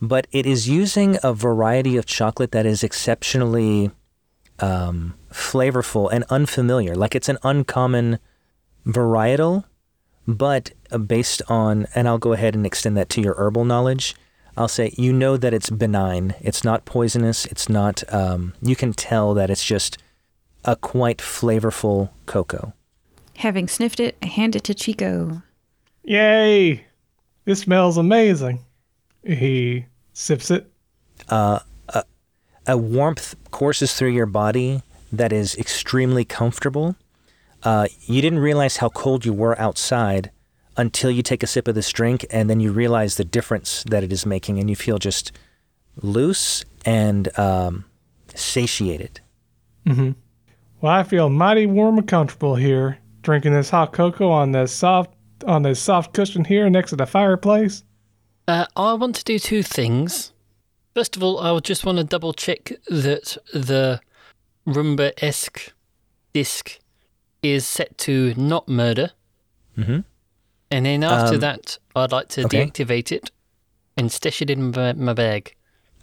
but 0.00 0.26
it 0.30 0.46
is 0.46 0.68
using 0.68 1.18
a 1.22 1.32
variety 1.32 1.96
of 1.96 2.06
chocolate 2.06 2.52
that 2.52 2.66
is 2.66 2.84
exceptionally 2.84 3.90
um, 4.60 5.14
flavorful 5.32 6.10
and 6.12 6.24
unfamiliar. 6.30 6.94
Like 6.94 7.14
it's 7.14 7.30
an 7.30 7.38
uncommon 7.42 8.18
varietal, 8.86 9.64
but 10.28 10.70
uh, 10.92 10.98
based 10.98 11.40
on, 11.48 11.86
and 11.94 12.06
I'll 12.06 12.18
go 12.18 12.34
ahead 12.34 12.54
and 12.54 12.66
extend 12.66 12.96
that 12.98 13.08
to 13.10 13.22
your 13.22 13.34
herbal 13.34 13.64
knowledge. 13.64 14.14
I'll 14.56 14.68
say 14.68 14.92
you 14.98 15.12
know 15.12 15.38
that 15.38 15.54
it's 15.54 15.70
benign. 15.70 16.34
It's 16.40 16.62
not 16.62 16.84
poisonous. 16.84 17.46
It's 17.46 17.68
not. 17.68 18.02
Um, 18.12 18.52
you 18.60 18.76
can 18.76 18.92
tell 18.92 19.32
that 19.34 19.48
it's 19.48 19.64
just 19.64 19.96
a 20.64 20.76
quite 20.76 21.18
flavorful 21.18 22.10
cocoa. 22.26 22.74
Having 23.36 23.68
sniffed 23.68 24.00
it, 24.00 24.18
I 24.22 24.26
hand 24.26 24.54
it 24.56 24.64
to 24.64 24.74
Chico. 24.74 25.42
Yay! 26.02 26.86
This 27.44 27.60
smells 27.60 27.96
amazing. 27.96 28.64
He 29.24 29.86
sips 30.12 30.50
it. 30.50 30.70
A 32.66 32.76
warmth 32.76 33.34
courses 33.50 33.94
through 33.94 34.10
your 34.10 34.26
body 34.26 34.82
that 35.10 35.32
is 35.32 35.56
extremely 35.56 36.24
comfortable. 36.24 36.94
Uh, 37.62 37.88
you 38.02 38.22
didn't 38.22 38.38
realize 38.38 38.76
how 38.76 38.88
cold 38.90 39.24
you 39.24 39.32
were 39.32 39.58
outside 39.58 40.30
until 40.76 41.10
you 41.10 41.22
take 41.22 41.42
a 41.42 41.46
sip 41.46 41.66
of 41.66 41.74
this 41.74 41.90
drink, 41.90 42.24
and 42.30 42.48
then 42.48 42.60
you 42.60 42.70
realize 42.70 43.16
the 43.16 43.24
difference 43.24 43.82
that 43.88 44.04
it 44.04 44.12
is 44.12 44.24
making, 44.24 44.58
and 44.58 44.70
you 44.70 44.76
feel 44.76 44.98
just 44.98 45.32
loose 45.96 46.64
and 46.84 47.36
um, 47.38 47.84
satiated. 48.34 49.20
Well, 50.80 50.92
I 50.92 51.02
feel 51.02 51.28
mighty 51.28 51.66
warm 51.66 51.98
and 51.98 52.06
comfortable 52.06 52.54
here, 52.54 52.98
drinking 53.22 53.52
this 53.52 53.70
hot 53.70 53.92
cocoa 53.92 54.30
on 54.30 54.52
this 54.52 54.72
soft 54.72 55.12
on 55.44 55.62
this 55.62 55.80
soft 55.80 56.12
cushion 56.14 56.44
here 56.44 56.68
next 56.70 56.90
to 56.90 56.96
the 56.96 57.06
fireplace. 57.06 57.82
Uh, 58.48 58.66
I 58.76 58.94
want 58.94 59.16
to 59.16 59.24
do 59.24 59.38
two 59.38 59.62
things. 59.62 60.32
First 60.94 61.16
of 61.16 61.22
all, 61.22 61.38
I 61.40 61.52
would 61.52 61.64
just 61.64 61.84
want 61.84 61.98
to 61.98 62.04
double 62.04 62.32
check 62.32 62.72
that 62.88 63.36
the 63.54 64.00
Roomba 64.66 65.12
esque 65.22 65.72
disc 66.32 66.78
is 67.42 67.66
set 67.66 67.96
to 67.98 68.34
not 68.36 68.68
murder. 68.68 69.10
Mm-hmm. 69.78 70.00
And 70.72 70.86
then 70.86 71.02
after 71.04 71.34
Um, 71.34 71.40
that, 71.40 71.78
I'd 71.96 72.12
like 72.12 72.28
to 72.30 72.44
okay. 72.44 72.66
deactivate 72.66 73.12
it 73.12 73.30
and 73.96 74.10
stash 74.12 74.42
it 74.42 74.50
in 74.50 74.70
my, 74.72 74.92
my 74.94 75.12
bag. 75.14 75.54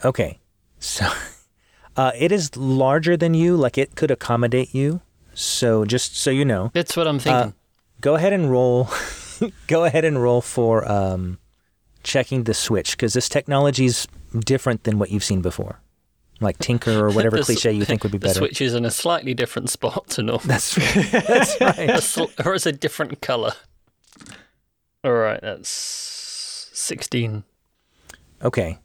Okay, 0.03 0.39
so 0.80 1.05
uh, 1.97 2.11
it 2.18 2.31
is 2.31 2.55
larger 2.55 3.15
than 3.18 3.34
you, 3.34 3.55
like 3.57 3.77
it 3.77 3.95
could 3.95 4.11
accommodate 4.11 4.73
you. 4.73 5.01
So 5.34 5.85
just 5.85 6.15
so 6.18 6.31
you 6.31 6.45
know, 6.45 6.72
That's 6.73 6.97
what 6.97 7.07
I'm 7.07 7.19
thinking. 7.19 7.53
go 8.01 8.15
ahead 8.15 8.34
and 8.34 8.49
roll. 8.49 8.89
go 9.68 9.85
ahead 9.85 10.05
and 10.05 10.22
roll 10.22 10.41
for 10.41 10.89
um, 10.89 11.38
checking 12.03 12.43
the 12.43 12.53
switch 12.53 12.91
because 12.91 13.14
this 13.14 13.30
technology 13.30 13.85
is 13.85 14.07
different 14.39 14.84
than 14.84 14.99
what 14.99 15.11
you've 15.11 15.23
seen 15.23 15.41
before, 15.41 15.80
like 16.39 16.57
Tinker 16.59 17.05
or 17.05 17.11
whatever 17.11 17.41
cliche 17.43 17.72
you 17.72 17.85
think 17.85 18.03
would 18.03 18.11
be 18.11 18.18
better. 18.18 18.34
the 18.34 18.39
switch 18.39 18.61
is 18.61 18.73
in 18.73 18.85
a 18.85 18.91
slightly 18.91 19.34
different 19.34 19.69
spot 19.69 20.07
to 20.09 20.23
normal. 20.23 20.39
That's 20.47 20.76
that's 21.11 21.59
right. 21.61 21.89
A 21.89 22.01
sl- 22.01 22.26
or 22.45 22.55
it's 22.55 22.65
a 22.65 22.72
different 22.72 23.22
color. 23.22 23.53
All 25.03 25.14
right, 25.14 25.39
that's 25.41 25.69
16. 26.73 27.43
Okay, 28.43 28.80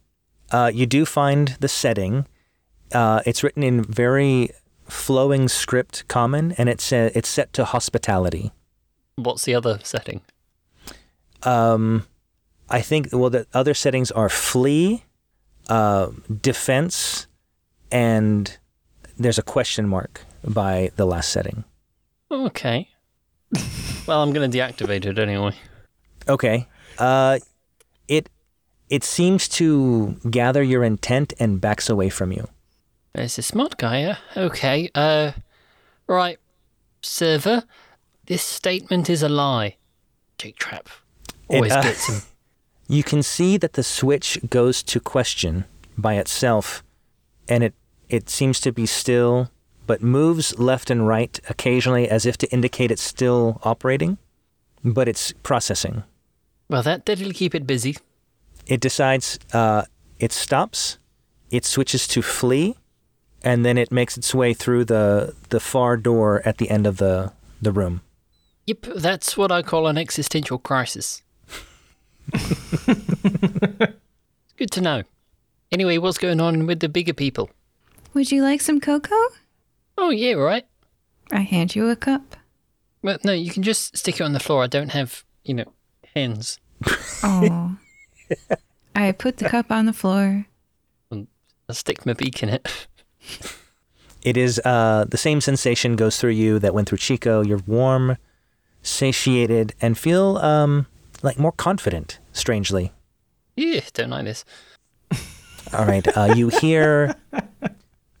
uh, 0.51 0.71
you 0.73 0.85
do 0.85 1.05
find 1.05 1.57
the 1.59 1.67
setting. 1.67 2.27
Uh, 2.93 3.21
it's 3.25 3.43
written 3.43 3.63
in 3.63 3.83
very 3.83 4.49
flowing 4.87 5.47
script, 5.49 6.07
common, 6.07 6.53
and 6.53 6.69
it's 6.69 6.93
uh, 6.93 7.09
it's 7.13 7.27
set 7.27 7.51
to 7.53 7.65
hospitality. 7.65 8.51
What's 9.15 9.43
the 9.45 9.55
other 9.55 9.79
setting? 9.83 10.21
Um, 11.45 12.05
I 12.69 12.81
think 12.81 13.09
well 13.11 13.29
the 13.29 13.45
other 13.53 13.73
settings 13.73 14.11
are 14.11 14.29
flee, 14.29 15.03
uh, 15.69 16.09
defense, 16.41 17.27
and 17.91 18.57
there's 19.17 19.37
a 19.37 19.43
question 19.43 19.87
mark 19.87 20.21
by 20.43 20.91
the 20.95 21.05
last 21.05 21.29
setting. 21.29 21.63
Okay. 22.31 22.89
well, 24.07 24.21
I'm 24.21 24.33
going 24.33 24.49
to 24.49 24.57
deactivate 24.57 25.05
it 25.05 25.19
anyway. 25.19 25.55
Okay. 26.27 26.67
Uh, 26.97 27.39
it 28.07 28.29
it 28.89 29.03
seems 29.03 29.47
to 29.49 30.17
gather 30.29 30.63
your 30.63 30.83
intent 30.83 31.33
and 31.39 31.61
backs 31.61 31.89
away 31.89 32.09
from 32.09 32.31
you. 32.31 32.47
There's 33.13 33.37
a 33.37 33.43
smart 33.43 33.77
guy, 33.77 34.01
yeah? 34.01 34.17
Okay. 34.35 34.89
Uh, 34.95 35.33
right. 36.07 36.39
Server, 37.01 37.63
this 38.25 38.41
statement 38.41 39.09
is 39.09 39.21
a 39.21 39.29
lie. 39.29 39.77
Jake 40.37 40.57
Trap 40.57 40.89
always 41.47 41.71
uh, 41.71 41.81
gets 41.81 42.07
him. 42.09 42.21
You 42.89 43.01
can 43.01 43.23
see 43.23 43.55
that 43.57 43.73
the 43.73 43.81
switch 43.81 44.37
goes 44.49 44.83
to 44.83 44.99
question 44.99 45.63
by 45.97 46.15
itself, 46.15 46.83
and 47.47 47.63
it 47.63 47.73
it 48.09 48.29
seems 48.29 48.59
to 48.59 48.71
be 48.73 48.85
still, 48.85 49.49
but 49.87 50.03
moves 50.03 50.59
left 50.59 50.89
and 50.89 51.07
right 51.07 51.39
occasionally 51.49 52.09
as 52.09 52.25
if 52.25 52.37
to 52.39 52.51
indicate 52.51 52.91
it's 52.91 53.01
still 53.01 53.59
operating, 53.63 54.17
but 54.83 55.07
it's 55.07 55.31
processing. 55.43 56.03
Well, 56.69 56.83
that 56.83 57.05
that'll 57.05 57.31
keep 57.31 57.55
it 57.55 57.65
busy. 57.65 57.95
It 58.67 58.81
decides 58.81 59.39
uh, 59.53 59.83
it 60.19 60.33
stops, 60.33 60.99
it 61.51 61.65
switches 61.65 62.07
to 62.09 62.21
flee, 62.21 62.75
and 63.43 63.65
then 63.65 63.77
it 63.77 63.91
makes 63.91 64.17
its 64.17 64.35
way 64.35 64.53
through 64.53 64.85
the 64.85 65.33
the 65.49 65.59
far 65.59 65.97
door 65.97 66.41
at 66.45 66.57
the 66.57 66.69
end 66.69 66.85
of 66.85 66.97
the 66.97 67.31
the 67.61 67.71
room. 67.71 68.01
Yep, 68.65 68.81
that's 68.95 69.37
what 69.37 69.51
I 69.51 69.61
call 69.61 69.87
an 69.87 69.97
existential 69.97 70.57
crisis. 70.57 71.21
Good 74.57 74.71
to 74.71 74.81
know. 74.81 75.03
Anyway, 75.71 75.97
what's 75.97 76.17
going 76.17 76.39
on 76.39 76.67
with 76.67 76.79
the 76.79 76.89
bigger 76.89 77.13
people? 77.13 77.49
Would 78.13 78.31
you 78.31 78.43
like 78.43 78.61
some 78.61 78.79
cocoa? 78.79 79.27
Oh, 79.97 80.09
yeah, 80.11 80.33
right. 80.33 80.65
I 81.31 81.41
hand 81.41 81.75
you 81.75 81.89
a 81.89 81.95
cup. 81.95 82.35
Well, 83.01 83.17
no, 83.23 83.33
you 83.33 83.51
can 83.51 83.63
just 83.63 83.97
stick 83.97 84.19
it 84.19 84.23
on 84.23 84.33
the 84.33 84.39
floor. 84.39 84.63
I 84.63 84.67
don't 84.67 84.91
have, 84.91 85.23
you 85.43 85.53
know, 85.53 85.73
hands. 86.15 86.59
Oh. 87.25 87.77
I 88.95 89.11
put 89.13 89.37
the 89.37 89.47
cup 89.47 89.71
on 89.71 89.85
the 89.85 89.93
floor. 89.93 90.45
I'll 91.11 91.75
stick 91.75 92.05
my 92.05 92.13
beak 92.13 92.43
in 92.43 92.49
it. 92.49 92.87
It 94.23 94.37
is 94.37 94.59
uh, 94.63 95.05
the 95.07 95.17
same 95.17 95.41
sensation 95.41 95.97
goes 95.97 96.17
through 96.17 96.31
you 96.31 96.57
that 96.59 96.73
went 96.73 96.87
through 96.87 96.99
Chico. 96.99 97.43
You're 97.43 97.61
warm, 97.67 98.17
satiated, 98.81 99.73
and 99.81 99.97
feel 99.97 100.37
um, 100.37 100.87
like 101.23 101.39
more 101.39 101.51
confident. 101.51 102.19
Strangely, 102.31 102.91
Yeah, 103.55 103.81
don't 103.93 104.11
like 104.11 104.25
this. 104.25 104.45
all 105.73 105.85
right. 105.85 106.05
Uh, 106.15 106.33
you 106.35 106.49
hear 106.49 107.15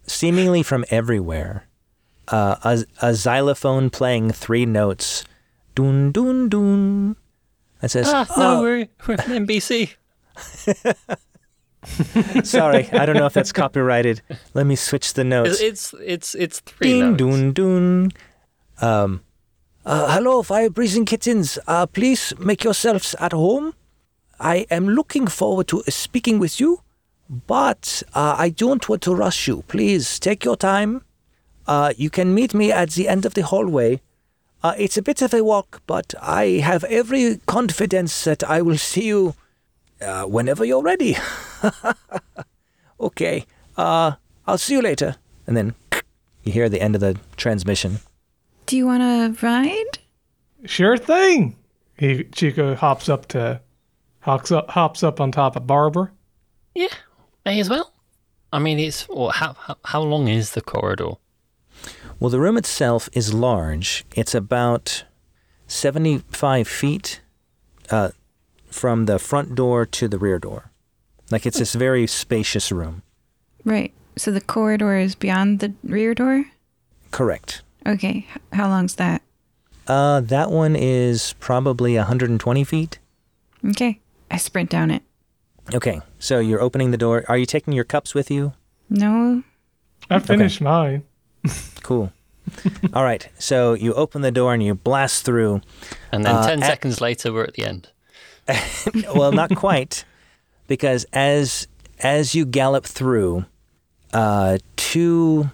seemingly 0.07 0.63
from 0.63 0.83
everywhere 0.89 1.67
uh, 2.29 2.55
a, 2.63 2.85
a 3.01 3.13
xylophone 3.13 3.89
playing 3.89 4.31
three 4.31 4.65
notes, 4.65 5.23
dun 5.75 6.11
dun 6.11 6.49
dun. 6.49 7.15
It 7.81 7.91
says, 7.91 8.07
Ah, 8.09 8.25
no, 8.37 8.59
"Oh, 8.59 8.61
we're, 8.61 8.87
we're 9.07 9.17
NBC. 9.17 9.93
"Sorry, 12.45 12.89
I 12.91 13.05
don't 13.05 13.17
know 13.17 13.25
if 13.25 13.33
that's 13.33 13.51
copyrighted. 13.51 14.21
Let 14.53 14.65
me 14.65 14.77
switch 14.77 15.13
the 15.15 15.25
notes." 15.25 15.59
It's 15.59 15.93
it's 15.93 16.01
it's, 16.05 16.35
it's 16.35 16.59
three 16.61 16.99
Ding 16.99 17.17
notes. 17.17 17.19
dun 17.19 17.51
dun. 17.53 18.11
Um, 18.81 19.21
uh, 19.85 20.13
hello, 20.13 20.41
fire 20.43 20.69
breathing 20.69 21.05
kittens. 21.05 21.59
Uh, 21.67 21.85
please 21.85 22.33
make 22.39 22.63
yourselves 22.63 23.15
at 23.19 23.33
home. 23.33 23.73
I 24.39 24.65
am 24.69 24.87
looking 24.87 25.27
forward 25.27 25.67
to 25.69 25.83
speaking 25.89 26.39
with 26.39 26.59
you, 26.59 26.81
but 27.29 28.01
uh, 28.13 28.35
I 28.37 28.49
don't 28.49 28.87
want 28.87 29.01
to 29.03 29.13
rush 29.13 29.47
you. 29.47 29.63
Please 29.67 30.19
take 30.19 30.45
your 30.45 30.55
time. 30.55 31.03
Uh, 31.67 31.93
you 31.97 32.09
can 32.09 32.33
meet 32.33 32.53
me 32.53 32.71
at 32.71 32.91
the 32.91 33.09
end 33.09 33.25
of 33.25 33.33
the 33.33 33.43
hallway. 33.43 34.01
Uh, 34.61 34.73
it's 34.77 34.97
a 34.97 35.01
bit 35.01 35.21
of 35.21 35.33
a 35.33 35.43
walk, 35.43 35.81
but 35.85 36.13
I 36.21 36.61
have 36.63 36.85
every 36.85 37.41
confidence 37.45 38.23
that 38.23 38.43
I 38.43 38.61
will 38.61 38.77
see 38.91 39.07
you 39.07 39.35
whenever 40.25 40.63
you're 40.63 40.83
ready. 40.83 41.17
okay. 42.99 43.45
I'll 43.77 44.57
see 44.57 44.75
you 44.75 44.81
later. 44.81 45.15
And 45.45 45.57
then 45.57 45.75
you 46.43 46.53
hear 46.53 46.69
the 46.69 46.81
end 46.81 46.95
of 46.95 47.01
the 47.01 47.17
transmission. 47.35 47.99
Do 48.65 48.77
you 48.77 48.85
want 48.85 49.01
to 49.01 49.45
ride? 49.45 49.99
Sure 50.65 50.97
thing. 50.97 51.55
He 51.97 52.23
Chico 52.25 52.75
hops 52.75 53.09
up 53.09 53.27
to 53.29 53.61
hops 54.21 54.51
up, 54.51 54.69
hops 54.71 55.03
up 55.03 55.19
on 55.19 55.31
top 55.31 55.55
of 55.55 55.67
Barbara. 55.67 56.11
Yeah, 56.73 56.87
may 57.45 57.59
as 57.59 57.69
well. 57.69 57.93
I 58.51 58.59
mean, 58.59 58.79
it's 58.79 59.07
well, 59.09 59.29
how, 59.29 59.53
how 59.53 59.77
how 59.83 60.01
long 60.01 60.27
is 60.27 60.51
the 60.51 60.61
corridor? 60.61 61.13
Well, 62.19 62.29
the 62.29 62.39
room 62.39 62.57
itself 62.57 63.09
is 63.13 63.33
large. 63.33 64.05
It's 64.15 64.33
about 64.33 65.03
75 65.67 66.67
feet 66.67 67.21
uh, 67.89 68.09
from 68.67 69.05
the 69.05 69.19
front 69.19 69.55
door 69.55 69.85
to 69.85 70.07
the 70.07 70.17
rear 70.17 70.39
door. 70.39 70.71
Like 71.31 71.45
it's 71.45 71.59
this 71.59 71.73
very 71.73 72.07
spacious 72.07 72.71
room. 72.71 73.01
Right. 73.65 73.91
So 74.15 74.31
the 74.31 74.41
corridor 74.41 74.95
is 74.95 75.15
beyond 75.15 75.59
the 75.59 75.73
rear 75.83 76.13
door? 76.13 76.45
Correct. 77.11 77.62
Okay. 77.85 78.27
How 78.53 78.67
long's 78.67 78.95
that? 78.95 79.21
Uh, 79.87 80.21
that 80.21 80.49
one 80.51 80.75
is 80.75 81.33
probably 81.39 81.95
120 81.97 82.63
feet. 82.63 82.99
Okay. 83.69 83.99
I 84.31 84.37
sprint 84.37 84.69
down 84.69 84.91
it. 84.91 85.03
Okay, 85.73 86.01
so 86.19 86.39
you're 86.39 86.61
opening 86.61 86.91
the 86.91 86.97
door. 86.97 87.23
Are 87.29 87.37
you 87.37 87.45
taking 87.45 87.73
your 87.73 87.83
cups 87.85 88.13
with 88.13 88.29
you? 88.31 88.53
No. 88.89 89.43
I 90.09 90.19
finished 90.19 90.61
mine. 90.61 91.03
Cool. 91.83 92.13
All 92.93 93.03
right, 93.03 93.27
so 93.37 93.73
you 93.73 93.93
open 93.93 94.21
the 94.21 94.31
door 94.31 94.53
and 94.53 94.63
you 94.63 94.73
blast 94.73 95.25
through. 95.25 95.59
And 96.13 96.23
then 96.25 96.35
Uh, 96.35 96.47
ten 96.47 96.63
at- 96.63 96.67
seconds 96.67 97.01
later, 97.01 97.33
we're 97.33 97.43
at 97.43 97.53
the 97.55 97.65
end. 97.65 97.89
well, 99.15 99.31
not 99.33 99.53
quite, 99.55 100.05
because 100.67 101.05
as 101.11 101.67
as 101.99 102.35
you 102.35 102.45
gallop 102.45 102.85
through, 102.85 103.45
uh, 104.13 104.57
two 104.77 105.51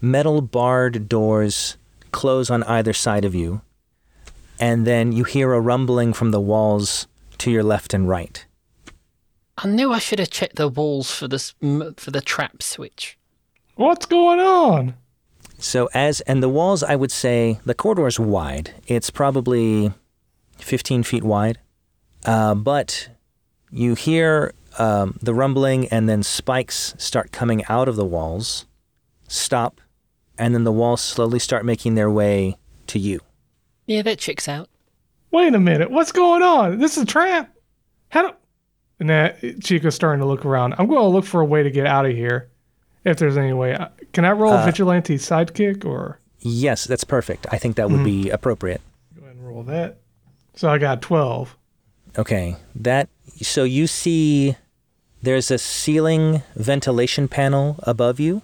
metal 0.00 0.40
barred 0.40 1.08
doors 1.08 1.76
close 2.12 2.50
on 2.50 2.62
either 2.64 2.92
side 2.92 3.24
of 3.24 3.34
you, 3.34 3.60
and 4.58 4.86
then 4.86 5.12
you 5.12 5.24
hear 5.24 5.52
a 5.52 5.60
rumbling 5.60 6.12
from 6.12 6.30
the 6.30 6.40
walls 6.40 7.06
to 7.38 7.50
your 7.50 7.62
left 7.62 7.94
and 7.94 8.08
right. 8.08 8.44
I 9.58 9.68
knew 9.68 9.92
I 9.92 9.98
should 9.98 10.18
have 10.18 10.30
checked 10.30 10.56
the 10.56 10.68
walls 10.68 11.10
for 11.10 11.28
this 11.28 11.54
for 11.60 12.10
the 12.10 12.22
trap 12.22 12.62
switch. 12.62 13.18
What's 13.74 14.06
going 14.06 14.40
on? 14.40 14.94
So 15.58 15.90
as 15.92 16.22
and 16.22 16.42
the 16.42 16.48
walls, 16.48 16.82
I 16.82 16.96
would 16.96 17.12
say 17.12 17.60
the 17.66 17.74
corridor 17.74 18.06
is 18.06 18.18
wide. 18.18 18.74
It's 18.86 19.10
probably 19.10 19.92
15 20.58 21.02
feet 21.02 21.22
wide, 21.22 21.58
uh, 22.24 22.54
but 22.54 23.10
you 23.70 23.94
hear 23.94 24.54
um, 24.78 25.18
the 25.20 25.34
rumbling, 25.34 25.88
and 25.88 26.08
then 26.08 26.22
spikes 26.22 26.94
start 26.98 27.32
coming 27.32 27.64
out 27.68 27.88
of 27.88 27.96
the 27.96 28.04
walls, 28.04 28.66
stop, 29.28 29.80
and 30.40 30.54
then 30.54 30.64
the 30.64 30.72
walls 30.72 31.00
slowly 31.02 31.38
start 31.38 31.64
making 31.64 31.94
their 31.94 32.10
way 32.10 32.56
to 32.88 32.98
you. 32.98 33.20
Yeah, 33.86 34.02
that 34.02 34.18
checks 34.18 34.48
out. 34.48 34.68
Wait 35.30 35.54
a 35.54 35.60
minute. 35.60 35.90
What's 35.90 36.12
going 36.12 36.42
on? 36.42 36.78
This 36.78 36.96
is 36.96 37.02
a 37.04 37.06
trap. 37.06 37.54
How 38.08 38.22
do? 38.30 38.34
And 38.98 39.08
that 39.10 39.40
Chico's 39.62 39.94
starting 39.94 40.20
to 40.20 40.26
look 40.26 40.44
around. 40.44 40.74
I'm 40.78 40.86
going 40.86 41.00
to 41.00 41.06
look 41.06 41.24
for 41.24 41.40
a 41.40 41.44
way 41.44 41.62
to 41.62 41.70
get 41.70 41.86
out 41.86 42.06
of 42.06 42.12
here. 42.12 42.48
If 43.04 43.18
there's 43.18 43.36
any 43.38 43.52
way, 43.52 43.74
Uh, 43.74 43.88
can 44.12 44.24
I 44.24 44.32
roll 44.32 44.52
a 44.52 44.64
vigilante 44.64 45.16
sidekick 45.16 45.84
or 45.84 46.18
Yes, 46.40 46.84
that's 46.84 47.04
perfect. 47.04 47.46
I 47.50 47.58
think 47.58 47.76
that 47.76 47.90
would 47.90 48.02
be 48.04 48.30
appropriate. 48.30 48.80
go 49.14 49.22
ahead 49.24 49.36
and 49.36 49.46
roll 49.46 49.62
that? 49.64 49.98
So 50.54 50.68
I 50.68 50.78
got 50.78 51.00
twelve. 51.02 51.56
Okay, 52.18 52.56
that 52.74 53.08
so 53.40 53.64
you 53.64 53.86
see 53.86 54.56
there's 55.22 55.50
a 55.50 55.58
ceiling 55.58 56.42
ventilation 56.56 57.28
panel 57.28 57.76
above 57.84 58.18
you, 58.20 58.42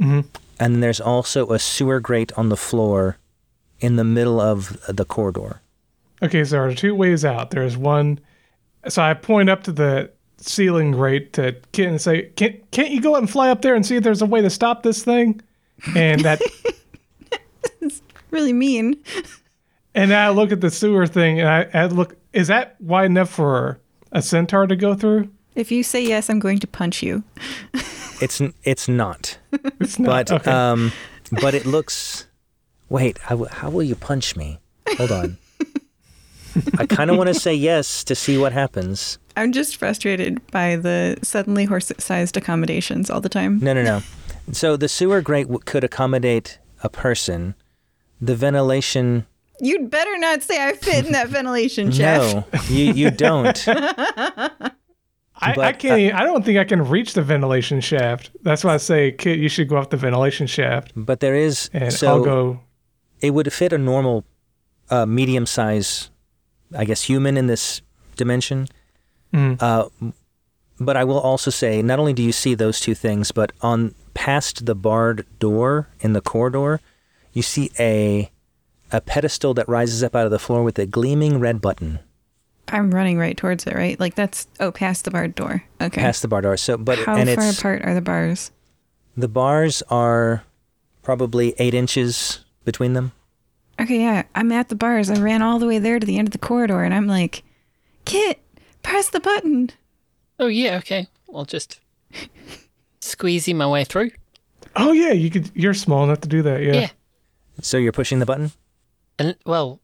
Mhm. 0.00 0.24
And 0.60 0.74
then 0.74 0.80
there's 0.80 1.00
also 1.00 1.50
a 1.50 1.58
sewer 1.58 1.98
grate 1.98 2.32
on 2.36 2.50
the 2.50 2.56
floor 2.56 3.16
in 3.80 3.96
the 3.96 4.04
middle 4.04 4.38
of 4.38 4.78
the 4.86 5.04
corridor. 5.04 5.62
Okay, 6.22 6.44
so 6.44 6.50
there 6.56 6.66
are 6.66 6.74
two 6.74 6.94
ways 6.94 7.24
out. 7.24 7.50
There's 7.50 7.76
one. 7.76 8.20
So 8.88 9.02
I 9.02 9.14
point 9.14 9.48
up 9.48 9.62
to 9.64 9.72
the 9.72 10.10
ceiling 10.36 10.92
grate 10.92 11.32
to 11.32 11.56
Kit 11.72 11.88
and 11.88 12.00
say, 12.00 12.28
"Can't 12.36 12.70
can't 12.70 12.90
you 12.90 13.00
go 13.00 13.14
up 13.14 13.20
and 13.20 13.30
fly 13.30 13.48
up 13.50 13.62
there 13.62 13.74
and 13.74 13.84
see 13.84 13.96
if 13.96 14.04
there's 14.04 14.22
a 14.22 14.26
way 14.26 14.42
to 14.42 14.50
stop 14.50 14.82
this 14.82 15.02
thing?" 15.02 15.40
And 15.96 16.20
that, 16.20 16.40
Really 18.30 18.52
mean. 18.52 18.96
and 19.94 20.12
I 20.12 20.28
look 20.28 20.52
at 20.52 20.60
the 20.60 20.70
sewer 20.70 21.06
thing, 21.06 21.40
and 21.40 21.48
I, 21.48 21.68
I 21.72 21.86
look. 21.86 22.16
Is 22.32 22.48
that 22.48 22.76
wide 22.80 23.06
enough 23.06 23.30
for 23.30 23.80
a 24.12 24.22
centaur 24.22 24.66
to 24.66 24.76
go 24.76 24.94
through? 24.94 25.30
If 25.60 25.70
you 25.70 25.82
say 25.82 26.02
yes, 26.02 26.30
I'm 26.30 26.38
going 26.38 26.58
to 26.60 26.66
punch 26.66 27.02
you. 27.02 27.22
It's 28.20 28.40
it's 28.64 28.88
not, 28.88 29.38
It's 29.80 29.98
not. 29.98 30.08
but 30.28 30.32
okay. 30.32 30.50
um, 30.50 30.92
but 31.40 31.54
it 31.54 31.66
looks. 31.66 32.26
Wait, 32.88 33.18
how, 33.18 33.36
w- 33.36 33.50
how 33.50 33.70
will 33.70 33.82
you 33.82 33.94
punch 33.94 34.36
me? 34.36 34.58
Hold 34.96 35.12
on. 35.12 35.38
I 36.78 36.86
kind 36.86 37.10
of 37.10 37.16
want 37.16 37.28
to 37.28 37.34
say 37.34 37.54
yes 37.54 38.02
to 38.04 38.14
see 38.16 38.36
what 38.36 38.52
happens. 38.52 39.18
I'm 39.36 39.52
just 39.52 39.76
frustrated 39.76 40.44
by 40.50 40.74
the 40.76 41.16
suddenly 41.22 41.64
horse-sized 41.64 42.36
accommodations 42.36 43.08
all 43.08 43.20
the 43.20 43.28
time. 43.28 43.60
No, 43.60 43.72
no, 43.72 43.82
no. 43.84 44.02
So 44.50 44.76
the 44.76 44.88
sewer 44.88 45.20
grate 45.20 45.46
w- 45.46 45.60
could 45.64 45.84
accommodate 45.84 46.58
a 46.82 46.88
person. 46.88 47.54
The 48.20 48.34
ventilation 48.34 49.26
You'd 49.60 49.90
better 49.90 50.16
not 50.18 50.42
say 50.42 50.66
I 50.66 50.72
fit 50.72 51.06
in 51.06 51.12
that 51.12 51.28
ventilation 51.28 51.92
shaft. 51.92 52.34
No, 52.34 52.60
you 52.68 52.92
you 52.92 53.10
don't. 53.10 53.64
I, 55.40 55.52
I 55.58 55.72
can't. 55.72 55.94
uh, 55.94 55.96
even, 55.96 56.16
I 56.16 56.24
don't 56.24 56.44
think 56.44 56.58
I 56.58 56.64
can 56.64 56.86
reach 56.88 57.14
the 57.14 57.22
ventilation 57.22 57.80
shaft. 57.80 58.30
That's 58.42 58.62
why 58.64 58.74
I 58.74 58.76
say, 58.78 59.12
Kit, 59.12 59.38
you 59.38 59.48
should 59.48 59.68
go 59.68 59.76
up 59.76 59.90
the 59.90 59.96
ventilation 59.96 60.46
shaft, 60.46 60.92
But 60.94 61.20
there 61.20 61.34
is 61.34 61.70
and 61.72 61.92
so 61.92 62.08
I'll 62.08 62.24
go. 62.24 62.60
it 63.20 63.30
would 63.30 63.52
fit 63.52 63.72
a 63.72 63.78
normal, 63.78 64.24
uh, 64.90 65.06
medium 65.06 65.46
size, 65.46 66.10
I 66.76 66.84
guess, 66.84 67.02
human 67.02 67.36
in 67.36 67.46
this 67.46 67.80
dimension. 68.16 68.68
Mm. 69.32 69.62
Uh, 69.62 69.88
but 70.78 70.96
I 70.96 71.04
will 71.04 71.20
also 71.20 71.50
say, 71.50 71.82
not 71.82 71.98
only 71.98 72.12
do 72.12 72.22
you 72.22 72.32
see 72.32 72.54
those 72.54 72.80
two 72.80 72.94
things, 72.94 73.32
but 73.32 73.52
on 73.60 73.94
past 74.14 74.66
the 74.66 74.74
barred 74.74 75.26
door 75.38 75.88
in 76.00 76.12
the 76.14 76.20
corridor, 76.20 76.80
you 77.32 77.42
see 77.42 77.70
a 77.78 78.30
a 78.92 79.00
pedestal 79.00 79.54
that 79.54 79.68
rises 79.68 80.02
up 80.02 80.16
out 80.16 80.24
of 80.24 80.32
the 80.32 80.38
floor 80.38 80.64
with 80.64 80.76
a 80.78 80.84
gleaming 80.86 81.38
red 81.38 81.60
button 81.60 82.00
I'm 82.68 82.90
running 82.92 83.18
right 83.18 83.36
towards 83.36 83.66
it, 83.66 83.74
right? 83.74 83.98
Like 83.98 84.14
that's 84.14 84.46
oh, 84.60 84.70
past 84.70 85.04
the 85.04 85.10
barred 85.10 85.34
door. 85.34 85.64
Okay. 85.80 86.00
past 86.00 86.22
the 86.22 86.28
barred 86.28 86.44
door. 86.44 86.56
So, 86.56 86.76
but 86.76 86.98
How 87.00 87.16
and 87.16 87.28
far 87.28 87.48
it's 87.48 87.58
apart 87.58 87.84
are 87.84 87.94
the 87.94 88.00
bars? 88.00 88.50
the 89.16 89.28
bars 89.28 89.82
are 89.90 90.44
probably 91.02 91.54
eight 91.58 91.74
inches 91.74 92.44
between 92.64 92.92
them. 92.94 93.12
Okay, 93.80 94.00
yeah, 94.00 94.24
I'm 94.34 94.52
at 94.52 94.68
the 94.68 94.74
bars. 94.74 95.10
I 95.10 95.18
ran 95.20 95.42
all 95.42 95.58
the 95.58 95.66
way 95.66 95.78
there 95.78 95.98
to 95.98 96.06
the 96.06 96.18
end 96.18 96.28
of 96.28 96.32
the 96.32 96.38
corridor, 96.38 96.82
and 96.82 96.92
I'm 96.94 97.06
like, 97.06 97.42
Kit, 98.04 98.40
press 98.82 99.08
the 99.10 99.20
button. 99.20 99.70
Oh 100.38 100.46
yeah, 100.46 100.76
okay. 100.76 101.08
I'll 101.34 101.44
just 101.44 101.80
squeezy 103.00 103.54
my 103.54 103.66
way 103.66 103.84
through. 103.84 104.10
Oh 104.76 104.92
yeah, 104.92 105.12
you 105.12 105.30
could. 105.30 105.50
You're 105.54 105.74
small 105.74 106.04
enough 106.04 106.20
to 106.20 106.28
do 106.28 106.42
that. 106.42 106.62
Yeah. 106.62 106.72
Yeah. 106.74 106.90
So 107.62 107.76
you're 107.76 107.92
pushing 107.92 108.20
the 108.20 108.26
button. 108.26 108.52
And 109.18 109.36
well, 109.44 109.80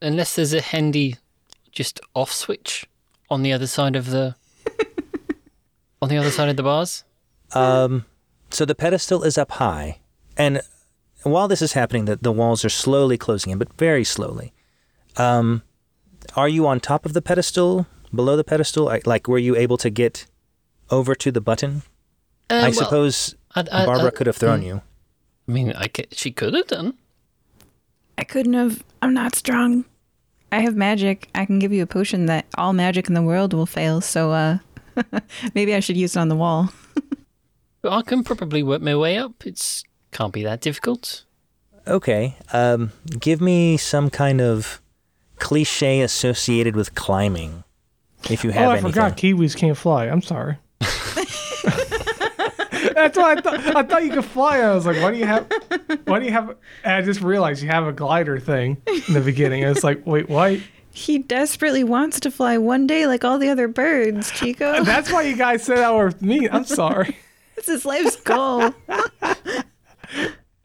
unless 0.00 0.36
there's 0.36 0.54
a 0.54 0.60
handy 0.60 1.16
just 1.72 2.00
off 2.14 2.32
switch 2.32 2.86
on 3.28 3.42
the 3.42 3.52
other 3.52 3.66
side 3.66 3.96
of 3.96 4.10
the 4.10 4.34
on 6.02 6.08
the 6.08 6.16
other 6.16 6.30
side 6.30 6.48
of 6.48 6.56
the 6.56 6.62
bars. 6.62 7.04
Um, 7.52 8.06
so 8.50 8.64
the 8.64 8.74
pedestal 8.74 9.22
is 9.22 9.36
up 9.36 9.52
high, 9.52 10.00
and 10.36 10.62
while 11.22 11.48
this 11.48 11.60
is 11.62 11.72
happening, 11.74 12.04
the, 12.06 12.16
the 12.16 12.32
walls 12.32 12.64
are 12.64 12.68
slowly 12.70 13.18
closing 13.18 13.52
in, 13.52 13.58
but 13.58 13.72
very 13.76 14.04
slowly. 14.04 14.52
Um, 15.16 15.62
are 16.36 16.48
you 16.48 16.66
on 16.66 16.80
top 16.80 17.04
of 17.04 17.12
the 17.12 17.20
pedestal, 17.22 17.86
below 18.14 18.36
the 18.36 18.44
pedestal? 18.44 18.88
I- 18.88 19.02
Like, 19.04 19.28
were 19.28 19.38
you 19.38 19.56
able 19.56 19.76
to 19.78 19.90
get 19.90 20.26
over 20.90 21.14
to 21.16 21.30
the 21.32 21.40
button? 21.40 21.82
Uh, 22.48 22.54
I 22.54 22.62
well, 22.62 22.72
suppose 22.72 23.34
I- 23.54 23.60
I- 23.70 23.86
Barbara 23.86 24.06
I- 24.08 24.10
could 24.10 24.26
have 24.26 24.36
thrown 24.36 24.60
mm. 24.62 24.66
you. 24.66 24.82
I 25.48 25.52
mean, 25.52 25.72
I 25.72 25.88
ca- 25.88 26.06
she 26.12 26.30
could 26.30 26.54
have 26.54 26.68
done. 26.68 26.94
I 28.16 28.24
couldn't 28.24 28.54
have. 28.54 28.84
I'm 29.02 29.12
not 29.14 29.34
strong. 29.34 29.84
I 30.52 30.60
have 30.60 30.74
magic. 30.76 31.28
I 31.34 31.44
can 31.44 31.58
give 31.58 31.72
you 31.72 31.82
a 31.82 31.86
potion 31.86 32.26
that 32.26 32.46
all 32.56 32.72
magic 32.72 33.08
in 33.08 33.14
the 33.14 33.22
world 33.22 33.54
will 33.54 33.66
fail. 33.66 34.00
So, 34.00 34.32
uh, 34.32 34.58
maybe 35.54 35.74
I 35.74 35.80
should 35.80 35.96
use 35.96 36.16
it 36.16 36.18
on 36.18 36.28
the 36.28 36.36
wall. 36.36 36.72
I 37.84 38.02
can 38.02 38.24
probably 38.24 38.62
work 38.62 38.82
my 38.82 38.96
way 38.96 39.16
up. 39.16 39.46
It's 39.46 39.84
can't 40.10 40.32
be 40.32 40.42
that 40.42 40.60
difficult. 40.60 41.24
Okay. 41.86 42.36
Um, 42.52 42.92
give 43.18 43.40
me 43.40 43.76
some 43.76 44.10
kind 44.10 44.40
of 44.40 44.80
cliche 45.38 46.00
associated 46.02 46.76
with 46.76 46.94
climbing, 46.94 47.64
if 48.28 48.44
you 48.44 48.50
have 48.50 48.62
oh, 48.62 48.70
I 48.70 48.72
anything. 48.74 48.92
forgot 48.92 49.16
kiwis 49.16 49.56
can't 49.56 49.76
fly. 49.76 50.06
I'm 50.06 50.22
sorry. 50.22 50.58
That's 53.02 53.16
why 53.16 53.32
I 53.32 53.40
thought. 53.40 53.76
I 53.76 53.82
thought 53.82 54.04
you 54.04 54.10
could 54.10 54.24
fly. 54.24 54.58
I 54.58 54.74
was 54.74 54.84
like, 54.84 55.00
why 55.00 55.10
do 55.10 55.18
you 55.18 55.26
have? 55.26 55.50
Why 56.04 56.18
do 56.18 56.26
you 56.26 56.32
have? 56.32 56.56
and 56.84 56.92
I 56.94 57.02
just 57.02 57.20
realized 57.20 57.62
you 57.62 57.68
have 57.68 57.86
a 57.86 57.92
glider 57.92 58.38
thing 58.38 58.82
in 58.86 59.14
the 59.14 59.20
beginning. 59.20 59.64
I 59.64 59.70
was 59.70 59.82
like, 59.82 60.06
wait, 60.06 60.28
why? 60.28 60.62
He 60.92 61.18
desperately 61.18 61.84
wants 61.84 62.20
to 62.20 62.30
fly 62.30 62.58
one 62.58 62.86
day 62.86 63.06
like 63.06 63.24
all 63.24 63.38
the 63.38 63.48
other 63.48 63.68
birds, 63.68 64.30
Chico. 64.32 64.84
That's 64.84 65.10
why 65.10 65.22
you 65.22 65.36
guys 65.36 65.62
said 65.62 65.78
that 65.78 65.94
were 65.94 66.12
me. 66.20 66.48
I'm 66.48 66.64
sorry. 66.64 67.16
That's 67.56 67.68
his 67.68 67.84
life's 67.84 68.16
goal. 68.16 68.74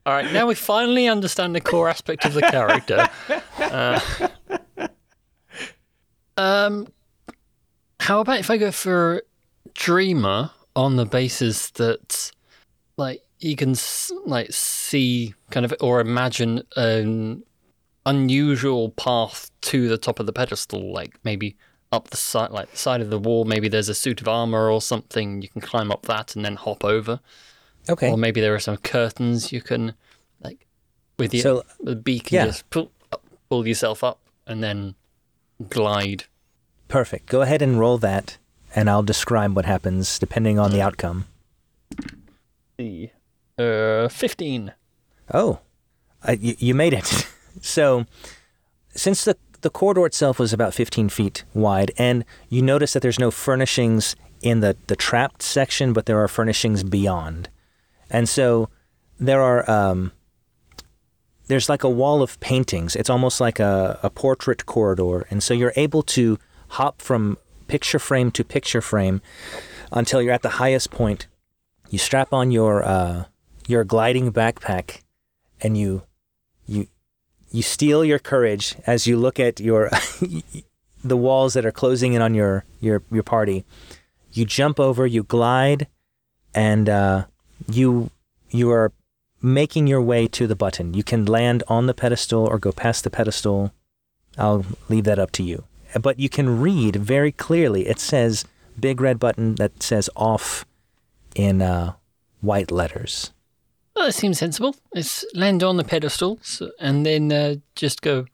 All 0.07 0.14
right, 0.14 0.32
now 0.32 0.45
we 0.45 0.53
finally 0.53 1.07
understand 1.07 1.56
the 1.56 1.62
core 1.62 1.90
aspect 1.90 2.26
of 2.26 2.34
the 2.34 2.41
character. 2.41 3.10
Uh, 3.57 3.99
um, 6.38 6.88
how 7.99 8.20
about 8.20 8.40
if 8.40 8.52
I 8.52 8.57
go 8.57 8.72
for 8.72 9.24
Dreamer 9.74 10.52
on 10.76 10.95
the 10.95 11.06
basis 11.06 11.69
that, 11.72 12.31
like, 12.97 13.22
you 13.39 13.56
can 13.56 13.76
like 14.26 14.52
see 14.52 15.34
kind 15.52 15.65
of 15.65 15.73
or 15.81 15.99
imagine 15.99 16.64
an 16.76 17.43
unusual 18.06 18.89
path 18.91 19.52
to 19.61 19.88
the 19.88 19.97
top 19.97 20.19
of 20.19 20.26
the 20.26 20.34
pedestal, 20.34 20.93
like 20.93 21.19
maybe 21.23 21.56
up 21.91 22.10
the 22.10 22.18
side, 22.18 22.52
like 22.52 22.72
the 22.72 22.77
side 22.77 23.02
of 23.02 23.10
the 23.10 23.19
wall. 23.19 23.45
Maybe 23.45 23.68
there's 23.68 23.89
a 23.89 23.93
suit 23.93 24.22
of 24.22 24.27
armor 24.27 24.69
or 24.69 24.81
something. 24.81 25.41
You 25.41 25.49
can 25.49 25.61
climb 25.61 25.91
up 25.91 26.03
that 26.03 26.35
and 26.35 26.45
then 26.45 26.56
hop 26.56 26.84
over. 26.84 27.19
Okay. 27.89 28.10
Or 28.10 28.18
maybe 28.18 28.41
there 28.41 28.56
are 28.56 28.60
some 28.60 28.77
curtains 28.77 29.52
you 29.52 29.61
can, 29.61 29.93
like, 30.43 30.65
with 31.19 31.34
your 31.34 31.43
So, 31.43 31.64
the 31.80 31.95
beak, 31.95 32.31
yeah. 32.31 32.45
just 32.45 32.68
pull, 32.69 32.91
pull 33.49 33.68
yourself 33.68 34.03
up 34.03 34.19
and 34.47 34.64
then 34.64 34.95
glide. 35.69 36.23
Perfect. 36.88 37.27
Go 37.27 37.41
ahead 37.41 37.61
and 37.61 37.80
roll 37.80 37.97
that, 37.99 38.38
and 38.76 38.89
I'll 38.89 39.03
describe 39.03 39.56
what 39.56 39.65
happens 39.65 40.19
depending 40.19 40.60
on 40.60 40.72
the 40.72 40.81
outcome. 40.81 41.26
The 42.77 43.10
uh, 43.57 44.10
fifteen. 44.10 44.73
Oh, 45.34 45.60
you, 46.39 46.56
you 46.60 46.76
made 46.76 46.93
it. 46.93 47.27
so, 47.61 48.06
since 48.89 49.23
the 49.23 49.38
the 49.61 49.69
corridor 49.72 50.06
itself 50.06 50.38
was 50.38 50.53
about 50.53 50.76
15 50.76 51.10
feet 51.10 51.43
wide, 51.56 51.91
and 51.97 52.23
you 52.49 52.61
notice 52.61 52.93
that 52.93 53.02
there's 53.02 53.18
no 53.19 53.31
furnishings 53.31 54.15
in 54.41 54.60
the 54.60 54.76
the 54.88 54.95
trapped 54.95 55.41
section, 55.41 55.93
but 55.93 56.06
there 56.06 56.19
are 56.19 56.27
furnishings 56.27 56.84
beyond, 56.84 57.49
and 58.11 58.27
so 58.27 58.69
there 59.19 59.41
are 59.41 59.69
um, 59.72 60.11
there's 61.47 61.69
like 61.69 61.84
a 61.84 61.89
wall 61.89 62.22
of 62.22 62.39
paintings. 62.41 62.95
It's 62.95 63.10
almost 63.10 63.39
like 63.39 63.60
a, 63.60 63.99
a 64.03 64.10
portrait 64.10 64.65
corridor, 64.65 65.26
and 65.30 65.41
so 65.41 65.53
you're 65.53 65.73
able 65.77 66.03
to 66.03 66.38
hop 66.69 67.02
from 67.02 67.38
picture 67.68 68.00
frame 68.00 68.32
to 68.32 68.44
picture 68.44 68.82
frame 68.82 69.22
until 69.92 70.22
you're 70.22 70.34
at 70.34 70.42
the 70.42 70.58
highest 70.62 70.92
point. 70.92 71.28
You 71.90 71.98
strap 71.98 72.34
on 72.34 72.52
your 72.52 72.84
uh, 72.84 73.26
your 73.68 73.84
gliding 73.84 74.32
backpack 74.32 75.02
and 75.62 75.78
you 75.78 76.04
you 76.68 76.88
you 77.52 77.62
steal 77.62 78.04
your 78.04 78.20
courage 78.20 78.76
as 78.86 79.08
you 79.08 79.18
look 79.18 79.40
at 79.40 79.60
your 79.60 79.90
the 81.04 81.18
walls 81.18 81.54
that 81.54 81.66
are 81.66 81.72
closing 81.72 82.14
in 82.14 82.22
on 82.22 82.34
your 82.34 82.66
your 82.80 83.04
your 83.12 83.24
party. 83.24 83.66
You 84.34 84.46
jump 84.46 84.80
over 84.80 85.08
you 85.08 85.24
glide 85.24 85.88
and 86.54 86.90
uh, 86.90 87.26
you 87.72 88.10
you 88.50 88.72
are 88.72 88.92
making 89.42 89.86
your 89.88 90.02
way 90.02 90.28
to 90.28 90.48
the 90.48 90.56
button. 90.56 90.94
You 90.94 91.04
can 91.04 91.26
land 91.26 91.64
on 91.68 91.86
the 91.86 91.94
pedestal 91.94 92.46
or 92.46 92.58
go 92.58 92.72
past 92.72 93.04
the 93.04 93.10
pedestal. 93.10 93.72
I'll 94.38 94.66
leave 94.90 95.06
that 95.06 95.20
up 95.20 95.32
to 95.34 95.44
you 95.44 95.64
but 96.02 96.20
you 96.20 96.30
can 96.30 96.60
read 96.60 96.96
very 96.96 97.32
clearly 97.32 97.88
it 97.88 98.00
says 98.00 98.46
big 98.80 99.00
red 99.02 99.20
button 99.20 99.56
that 99.56 99.82
says 99.82 100.10
off 100.16 100.66
in 101.36 101.62
uh, 101.62 101.94
white 102.42 102.72
letters 102.72 103.32
Well, 103.96 104.08
that 104.08 104.14
seems 104.14 104.40
sensible. 104.40 104.76
Let's 104.94 105.24
land 105.34 105.64
on 105.64 105.78
the 105.78 105.84
pedestal 105.84 106.40
so, 106.42 106.72
and 106.80 107.06
then 107.06 107.32
uh, 107.32 107.56
just 107.76 108.02
go. 108.02 108.26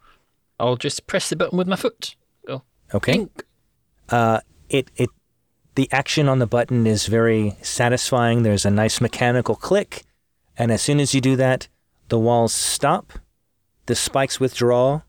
I'll 0.59 0.75
just 0.75 1.05
press 1.07 1.29
the 1.29 1.35
button 1.35 1.57
with 1.57 1.67
my 1.67 1.75
foot. 1.75 2.15
Go. 2.47 2.63
okay 2.93 3.13
Pink. 3.13 3.43
uh, 4.09 4.39
it 4.69 4.89
it 4.95 5.09
the 5.75 5.87
action 5.91 6.27
on 6.27 6.39
the 6.39 6.47
button 6.47 6.85
is 6.85 7.07
very 7.07 7.55
satisfying. 7.61 8.43
There's 8.43 8.65
a 8.65 8.71
nice 8.71 8.99
mechanical 8.99 9.55
click, 9.55 10.03
and 10.57 10.71
as 10.71 10.81
soon 10.81 10.99
as 10.99 11.13
you 11.13 11.21
do 11.21 11.35
that, 11.37 11.67
the 12.09 12.19
walls 12.19 12.53
stop, 12.53 13.13
the 13.85 13.95
spikes 13.95 14.39
withdraw, 14.39 15.01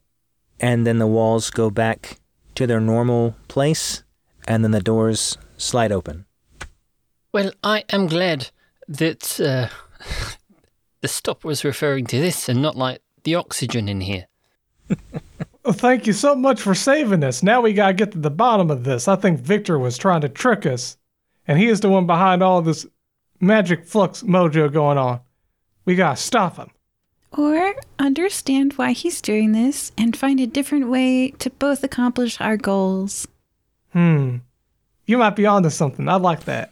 and 0.61 0.87
then 0.87 0.99
the 0.99 1.07
walls 1.07 1.51
go 1.51 1.71
back 1.71 2.21
to 2.55 2.67
their 2.67 2.81
normal 2.81 3.35
place, 3.49 4.03
and 4.47 4.65
then 4.65 4.71
the 4.71 4.81
doors 4.81 5.39
slide 5.57 5.93
open. 5.93 6.27
Well, 7.33 7.53
I 7.63 7.85
am 7.91 8.07
glad 8.07 8.51
that 8.89 9.41
uh, 9.41 9.69
the 11.01 11.09
stop 11.09 11.45
was 11.45 11.65
referring 11.65 12.07
to 12.07 12.21
this 12.21 12.49
and 12.49 12.61
not 12.61 12.77
like 12.77 13.01
the 13.25 13.35
oxygen 13.35 13.89
in 13.89 14.01
here. 14.01 14.27
Well, 15.65 15.75
thank 15.75 16.09
you 16.09 16.13
so 16.13 16.35
much 16.35 16.61
for 16.61 16.75
saving 16.75 17.23
us. 17.23 17.43
Now 17.43 17.61
we 17.61 17.73
gotta 17.73 17.95
get 17.95 18.11
to 18.13 18.19
the 18.19 18.31
bottom 18.31 18.69
of 18.69 18.83
this. 18.83 19.07
I 19.07 19.15
think 19.15 19.39
Victor 19.39 19.79
was 19.79 19.97
trying 19.97 20.23
to 20.23 20.29
trick 20.29 20.67
us, 20.67 20.97
and 21.47 21.57
he 21.57 21.69
is 21.69 21.81
the 21.81 21.89
one 21.89 22.07
behind 22.07 22.43
all 22.43 22.63
this 22.63 22.85
magic 23.41 23.87
flux 23.87 24.25
mojo 24.25 24.73
going 24.73 24.99
on. 24.99 25.21
We 25.85 25.95
gotta 25.95 26.17
stop 26.17 26.57
him. 26.57 26.71
Or 27.33 27.75
understand 27.99 28.75
why 28.75 28.93
he's 28.93 29.23
doing 29.23 29.53
this 29.53 29.91
and 29.97 30.17
find 30.17 30.39
a 30.41 30.47
different 30.47 30.89
way 30.89 31.31
to 31.39 31.51
both 31.51 31.83
accomplish 31.83 32.41
our 32.41 32.57
goals. 32.57 33.27
Hmm. 33.93 34.39
You 35.07 35.19
might 35.19 35.37
be 35.37 35.47
onto 35.47 35.71
something. 35.71 36.09
I 36.09 36.17
like 36.17 36.45
that. 36.45 36.71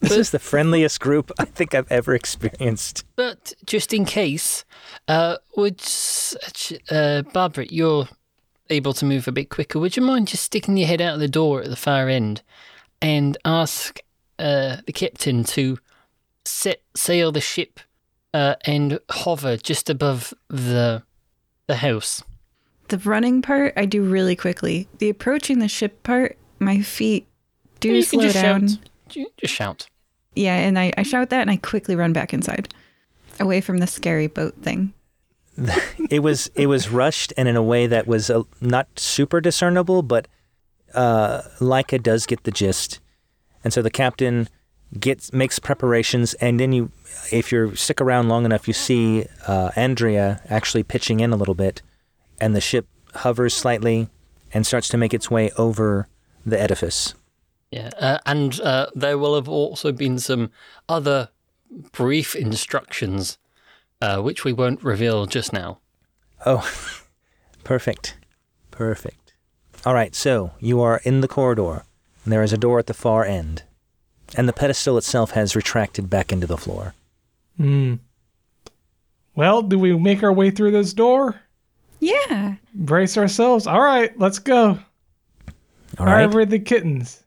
This 0.00 0.12
is 0.12 0.30
the 0.30 0.38
friendliest 0.38 0.98
group 1.00 1.30
I 1.38 1.44
think 1.44 1.74
I've 1.74 1.90
ever 1.92 2.14
experienced. 2.14 3.04
But 3.16 3.52
just 3.66 3.92
in 3.92 4.06
case, 4.06 4.64
uh, 5.08 5.36
would 5.56 5.82
uh, 6.90 7.22
Barbara, 7.34 7.66
you're 7.66 8.08
able 8.70 8.94
to 8.94 9.04
move 9.04 9.28
a 9.28 9.32
bit 9.32 9.50
quicker. 9.50 9.78
Would 9.78 9.96
you 9.96 10.02
mind 10.02 10.28
just 10.28 10.44
sticking 10.44 10.78
your 10.78 10.88
head 10.88 11.02
out 11.02 11.14
of 11.14 11.20
the 11.20 11.28
door 11.28 11.62
at 11.62 11.68
the 11.68 11.76
far 11.76 12.08
end 12.08 12.42
and 13.02 13.36
ask 13.44 14.00
uh, 14.38 14.78
the 14.86 14.92
captain 14.92 15.44
to 15.44 15.78
set 16.46 16.80
sail 16.94 17.30
the 17.30 17.40
ship 17.40 17.80
uh, 18.34 18.56
and 18.64 18.98
hover 19.10 19.56
just 19.56 19.90
above 19.90 20.34
the 20.48 21.02
the 21.66 21.76
house? 21.76 22.22
The 22.88 22.98
running 22.98 23.42
part, 23.42 23.72
I 23.76 23.86
do 23.86 24.02
really 24.02 24.34
quickly. 24.34 24.88
The 24.98 25.08
approaching 25.08 25.60
the 25.60 25.68
ship 25.68 26.02
part, 26.02 26.36
my 26.58 26.82
feet 26.82 27.28
do 27.78 27.88
you 27.88 28.02
can 28.02 28.02
slow 28.02 28.22
just 28.22 28.34
down. 28.34 28.68
shout. 28.68 29.26
Just 29.38 29.54
shout. 29.54 29.88
Yeah, 30.34 30.56
and 30.56 30.78
I, 30.78 30.92
I 30.96 31.02
shout 31.02 31.30
that 31.30 31.40
and 31.40 31.50
I 31.50 31.56
quickly 31.56 31.96
run 31.96 32.12
back 32.12 32.32
inside, 32.32 32.72
away 33.38 33.60
from 33.60 33.78
the 33.78 33.86
scary 33.86 34.26
boat 34.26 34.54
thing. 34.62 34.92
it 36.10 36.20
was 36.20 36.50
it 36.54 36.66
was 36.66 36.88
rushed 36.88 37.32
and 37.36 37.48
in 37.48 37.56
a 37.56 37.62
way 37.62 37.86
that 37.86 38.06
was 38.06 38.30
uh, 38.30 38.42
not 38.60 38.86
super 38.96 39.40
discernible, 39.40 40.02
but 40.02 40.28
uh, 40.94 41.42
Laika 41.58 42.02
does 42.02 42.26
get 42.26 42.44
the 42.44 42.50
gist, 42.50 43.00
and 43.62 43.72
so 43.72 43.82
the 43.82 43.90
captain 43.90 44.48
gets 44.98 45.32
makes 45.32 45.58
preparations, 45.58 46.34
and 46.34 46.58
then 46.58 46.72
you, 46.72 46.90
if 47.30 47.52
you 47.52 47.74
stick 47.76 48.00
around 48.00 48.28
long 48.28 48.44
enough, 48.44 48.66
you 48.66 48.74
see 48.74 49.26
uh, 49.46 49.70
Andrea 49.76 50.40
actually 50.48 50.82
pitching 50.82 51.20
in 51.20 51.32
a 51.32 51.36
little 51.36 51.54
bit, 51.54 51.82
and 52.40 52.54
the 52.54 52.60
ship 52.60 52.86
hovers 53.16 53.54
slightly 53.54 54.08
and 54.52 54.66
starts 54.66 54.88
to 54.88 54.96
make 54.96 55.14
its 55.14 55.30
way 55.30 55.50
over 55.56 56.08
the 56.44 56.60
edifice. 56.60 57.14
Yeah, 57.70 57.90
uh, 57.98 58.18
and 58.26 58.60
uh, 58.60 58.88
there 58.94 59.16
will 59.16 59.36
have 59.36 59.48
also 59.48 59.92
been 59.92 60.18
some 60.18 60.50
other 60.88 61.28
brief 61.92 62.34
instructions, 62.34 63.38
uh, 64.00 64.20
which 64.20 64.44
we 64.44 64.52
won't 64.52 64.82
reveal 64.82 65.26
just 65.26 65.52
now. 65.52 65.78
Oh, 66.44 66.68
perfect. 67.64 68.16
Perfect. 68.72 69.34
All 69.86 69.94
right, 69.94 70.14
so 70.14 70.52
you 70.58 70.80
are 70.80 71.00
in 71.04 71.20
the 71.20 71.28
corridor, 71.28 71.84
and 72.24 72.32
there 72.32 72.42
is 72.42 72.52
a 72.52 72.58
door 72.58 72.78
at 72.78 72.86
the 72.86 72.94
far 72.94 73.24
end, 73.24 73.62
and 74.36 74.48
the 74.48 74.52
pedestal 74.52 74.96
itself 74.98 75.32
has 75.32 75.56
retracted 75.56 76.08
back 76.10 76.32
into 76.32 76.46
the 76.46 76.56
floor. 76.58 76.94
Hmm. 77.56 77.94
Well, 79.34 79.62
do 79.62 79.78
we 79.78 79.96
make 79.96 80.22
our 80.22 80.32
way 80.32 80.50
through 80.50 80.72
this 80.72 80.92
door? 80.92 81.40
Yeah. 82.00 82.56
Brace 82.74 83.16
ourselves. 83.16 83.66
All 83.66 83.80
right, 83.80 84.16
let's 84.18 84.38
go. 84.38 84.78
All 85.98 86.06
right. 86.06 86.30
we're 86.32 86.46
the 86.46 86.58
kittens. 86.58 87.22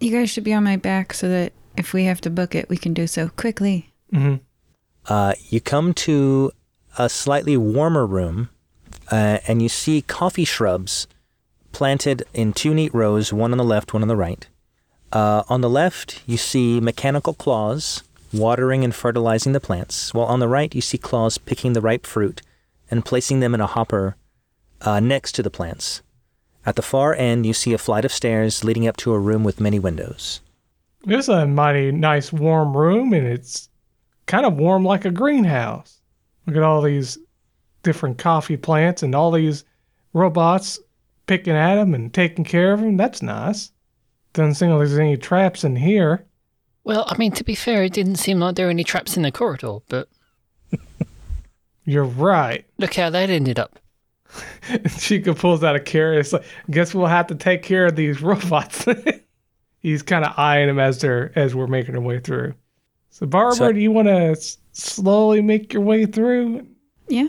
You 0.00 0.10
guys 0.12 0.30
should 0.30 0.44
be 0.44 0.52
on 0.54 0.64
my 0.64 0.76
back 0.76 1.12
so 1.12 1.28
that 1.28 1.52
if 1.76 1.92
we 1.92 2.04
have 2.04 2.20
to 2.22 2.30
book 2.30 2.54
it, 2.54 2.68
we 2.68 2.76
can 2.76 2.94
do 2.94 3.06
so 3.06 3.28
quickly. 3.30 3.92
hmm 4.12 4.36
Uh, 5.06 5.34
you 5.48 5.60
come 5.60 5.94
to 5.94 6.52
a 6.98 7.08
slightly 7.08 7.56
warmer 7.56 8.06
room, 8.06 8.50
uh, 9.10 9.38
and 9.46 9.62
you 9.62 9.68
see 9.68 10.02
coffee 10.02 10.44
shrubs 10.44 11.06
planted 11.72 12.24
in 12.34 12.52
two 12.52 12.74
neat 12.74 12.92
rows, 12.94 13.32
one 13.32 13.52
on 13.52 13.58
the 13.58 13.64
left, 13.64 13.92
one 13.94 14.02
on 14.02 14.08
the 14.08 14.16
right. 14.16 14.46
Uh, 15.12 15.42
on 15.48 15.60
the 15.60 15.70
left, 15.70 16.22
you 16.26 16.36
see 16.36 16.80
mechanical 16.80 17.34
claws 17.34 18.02
watering 18.32 18.84
and 18.84 18.94
fertilizing 18.94 19.52
the 19.52 19.60
plants, 19.60 20.12
while 20.12 20.26
on 20.26 20.40
the 20.40 20.48
right, 20.48 20.74
you 20.74 20.80
see 20.80 20.98
claws 20.98 21.38
picking 21.38 21.72
the 21.72 21.80
ripe 21.80 22.06
fruit 22.06 22.42
and 22.90 23.04
placing 23.04 23.40
them 23.40 23.54
in 23.54 23.60
a 23.60 23.66
hopper 23.66 24.16
uh, 24.82 25.00
next 25.00 25.32
to 25.32 25.42
the 25.42 25.50
plants. 25.50 26.02
At 26.66 26.76
the 26.76 26.82
far 26.82 27.14
end, 27.14 27.46
you 27.46 27.54
see 27.54 27.72
a 27.72 27.78
flight 27.78 28.04
of 28.04 28.12
stairs 28.12 28.64
leading 28.64 28.86
up 28.86 28.96
to 28.98 29.14
a 29.14 29.18
room 29.18 29.44
with 29.44 29.60
many 29.60 29.78
windows. 29.78 30.40
It's 31.06 31.28
a 31.28 31.46
mighty 31.46 31.92
nice 31.92 32.32
warm 32.32 32.76
room, 32.76 33.12
and 33.12 33.26
it's 33.26 33.70
kind 34.26 34.44
of 34.44 34.58
warm 34.58 34.84
like 34.84 35.04
a 35.04 35.10
greenhouse. 35.10 36.00
Look 36.46 36.56
at 36.56 36.62
all 36.62 36.82
these 36.82 37.18
different 37.82 38.18
coffee 38.18 38.56
plants 38.56 39.02
and 39.02 39.14
all 39.14 39.30
these 39.30 39.64
robots 40.12 40.78
picking 41.26 41.54
at 41.54 41.76
them 41.76 41.94
and 41.94 42.12
taking 42.12 42.44
care 42.44 42.72
of 42.72 42.80
them. 42.80 42.96
That's 42.96 43.22
nice. 43.22 43.70
Doesn't 44.32 44.54
seem 44.54 44.70
like 44.70 44.78
there's 44.78 44.98
any 44.98 45.16
traps 45.16 45.64
in 45.64 45.76
here. 45.76 46.24
Well, 46.84 47.04
I 47.08 47.16
mean, 47.18 47.32
to 47.32 47.44
be 47.44 47.54
fair, 47.54 47.84
it 47.84 47.92
didn't 47.92 48.16
seem 48.16 48.38
like 48.40 48.54
there 48.54 48.66
were 48.66 48.70
any 48.70 48.84
traps 48.84 49.16
in 49.16 49.22
the 49.22 49.32
corridor, 49.32 49.78
but 49.88 50.08
You're 51.84 52.04
right. 52.04 52.64
look 52.78 52.94
how 52.94 53.10
that 53.10 53.30
ended 53.30 53.58
up. 53.58 53.78
Chica 54.98 55.34
pulls 55.34 55.64
out 55.64 55.74
a 55.76 55.80
carrot. 55.80 56.18
It's 56.20 56.32
like, 56.34 56.44
guess 56.70 56.94
we'll 56.94 57.06
have 57.06 57.26
to 57.28 57.34
take 57.34 57.62
care 57.62 57.86
of 57.86 57.96
these 57.96 58.20
robots. 58.22 58.84
he's 59.80 60.02
kind 60.02 60.24
of 60.24 60.38
eyeing 60.38 60.66
them 60.68 60.78
as 60.78 61.00
they're 61.00 61.32
as 61.38 61.54
we're 61.54 61.66
making 61.66 61.94
our 61.94 62.00
way 62.02 62.20
through. 62.20 62.54
So 63.10 63.26
Barbara, 63.26 63.56
So- 63.56 63.72
do 63.72 63.80
you 63.80 63.90
want 63.90 64.08
to 64.08 64.30
s- 64.32 64.58
slowly 64.72 65.40
make 65.40 65.72
your 65.72 65.82
way 65.82 66.04
through? 66.06 66.66
Yeah. 67.08 67.28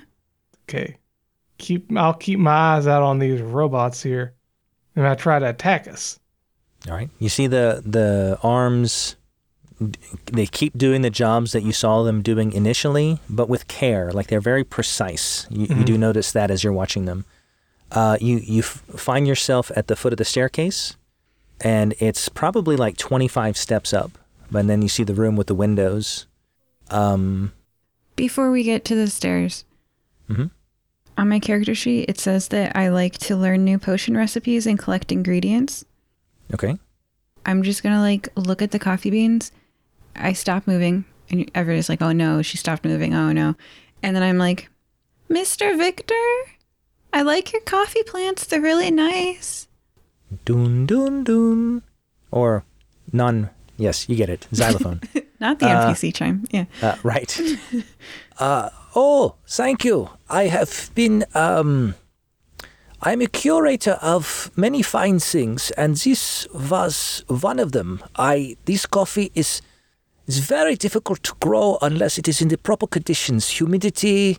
Okay. 0.67 0.97
Keep 1.57 1.95
I'll 1.97 2.13
keep 2.13 2.39
my 2.39 2.51
eyes 2.75 2.87
out 2.87 3.01
on 3.03 3.19
these 3.19 3.41
robots 3.41 4.01
here, 4.03 4.33
and 4.95 5.07
I 5.07 5.15
try 5.15 5.39
to 5.39 5.49
attack 5.49 5.87
us. 5.87 6.19
All 6.87 6.93
right. 6.93 7.09
You 7.19 7.29
see 7.29 7.47
the 7.47 7.81
the 7.85 8.37
arms. 8.43 9.15
They 10.25 10.45
keep 10.45 10.77
doing 10.77 11.03
the 11.03 11.09
jobs 11.09 11.53
that 11.53 11.63
you 11.63 11.71
saw 11.71 12.03
them 12.03 12.21
doing 12.21 12.51
initially, 12.51 13.19
but 13.29 13.47
with 13.47 13.67
care. 13.69 14.11
Like 14.11 14.27
they're 14.27 14.41
very 14.41 14.65
precise. 14.65 15.47
You, 15.49 15.67
you 15.73 15.85
do 15.85 15.97
notice 15.97 16.33
that 16.33 16.51
as 16.51 16.65
you're 16.65 16.73
watching 16.73 17.05
them. 17.05 17.23
Uh, 17.91 18.17
you 18.19 18.37
you 18.37 18.59
f- 18.59 18.83
find 18.95 19.25
yourself 19.25 19.71
at 19.75 19.87
the 19.87 19.95
foot 19.95 20.11
of 20.13 20.17
the 20.17 20.25
staircase, 20.25 20.97
and 21.61 21.95
it's 21.99 22.27
probably 22.27 22.75
like 22.75 22.97
25 22.97 23.57
steps 23.57 23.93
up. 23.93 24.17
But 24.51 24.67
then 24.67 24.81
you 24.81 24.89
see 24.89 25.03
the 25.03 25.13
room 25.13 25.35
with 25.35 25.47
the 25.47 25.55
windows. 25.55 26.27
Um, 26.89 27.53
Before 28.15 28.51
we 28.51 28.63
get 28.63 28.83
to 28.85 28.95
the 28.95 29.07
stairs, 29.07 29.63
mm-hmm. 30.29 30.47
on 31.17 31.29
my 31.29 31.39
character 31.39 31.75
sheet, 31.75 32.09
it 32.09 32.19
says 32.19 32.49
that 32.49 32.75
I 32.75 32.89
like 32.89 33.17
to 33.19 33.35
learn 33.35 33.63
new 33.63 33.79
potion 33.79 34.17
recipes 34.17 34.67
and 34.67 34.77
collect 34.77 35.11
ingredients. 35.11 35.85
Okay. 36.53 36.77
I'm 37.45 37.63
just 37.63 37.83
gonna 37.83 38.01
like 38.01 38.27
look 38.35 38.61
at 38.61 38.71
the 38.71 38.79
coffee 38.79 39.09
beans. 39.09 39.51
I 40.15 40.33
stop 40.33 40.67
moving, 40.67 41.05
and 41.29 41.49
everybody's 41.55 41.89
like, 41.89 42.01
"Oh 42.01 42.11
no, 42.11 42.41
she 42.41 42.57
stopped 42.57 42.83
moving. 42.85 43.13
Oh 43.13 43.31
no," 43.31 43.55
and 44.03 44.15
then 44.15 44.23
I'm 44.23 44.37
like, 44.37 44.69
"Mr. 45.29 45.77
Victor, 45.77 46.15
I 47.13 47.21
like 47.21 47.53
your 47.53 47.61
coffee 47.61 48.03
plants. 48.03 48.45
They're 48.45 48.61
really 48.61 48.91
nice." 48.91 49.67
Dun 50.45 50.85
dun 50.85 51.23
dun. 51.23 51.81
Or 52.31 52.63
none. 53.11 53.49
Yes, 53.77 54.07
you 54.09 54.15
get 54.15 54.29
it. 54.29 54.47
Xylophone. 54.53 55.01
Not 55.39 55.59
the 55.59 55.67
Uh, 55.67 55.87
NBC 55.93 56.13
chime. 56.13 56.43
Yeah. 56.51 56.65
Uh, 56.81 56.95
right. 57.01 57.39
uh, 58.39 58.69
oh, 58.95 59.35
thank 59.47 59.85
you. 59.85 60.09
I 60.29 60.47
have 60.47 60.91
been. 60.95 61.23
Um, 61.33 61.95
I'm 63.01 63.21
a 63.21 63.27
curator 63.27 63.97
of 64.01 64.51
many 64.57 64.81
fine 64.81 65.19
things, 65.19 65.71
and 65.71 65.95
this 65.95 66.45
was 66.53 67.23
one 67.27 67.57
of 67.57 67.71
them. 67.71 68.03
I 68.17 68.57
this 68.65 68.85
coffee 68.85 69.31
is 69.35 69.61
is 70.27 70.39
very 70.39 70.75
difficult 70.75 71.23
to 71.23 71.33
grow 71.39 71.77
unless 71.81 72.17
it 72.17 72.27
is 72.27 72.41
in 72.41 72.49
the 72.49 72.57
proper 72.57 72.87
conditions, 72.87 73.47
humidity, 73.47 74.37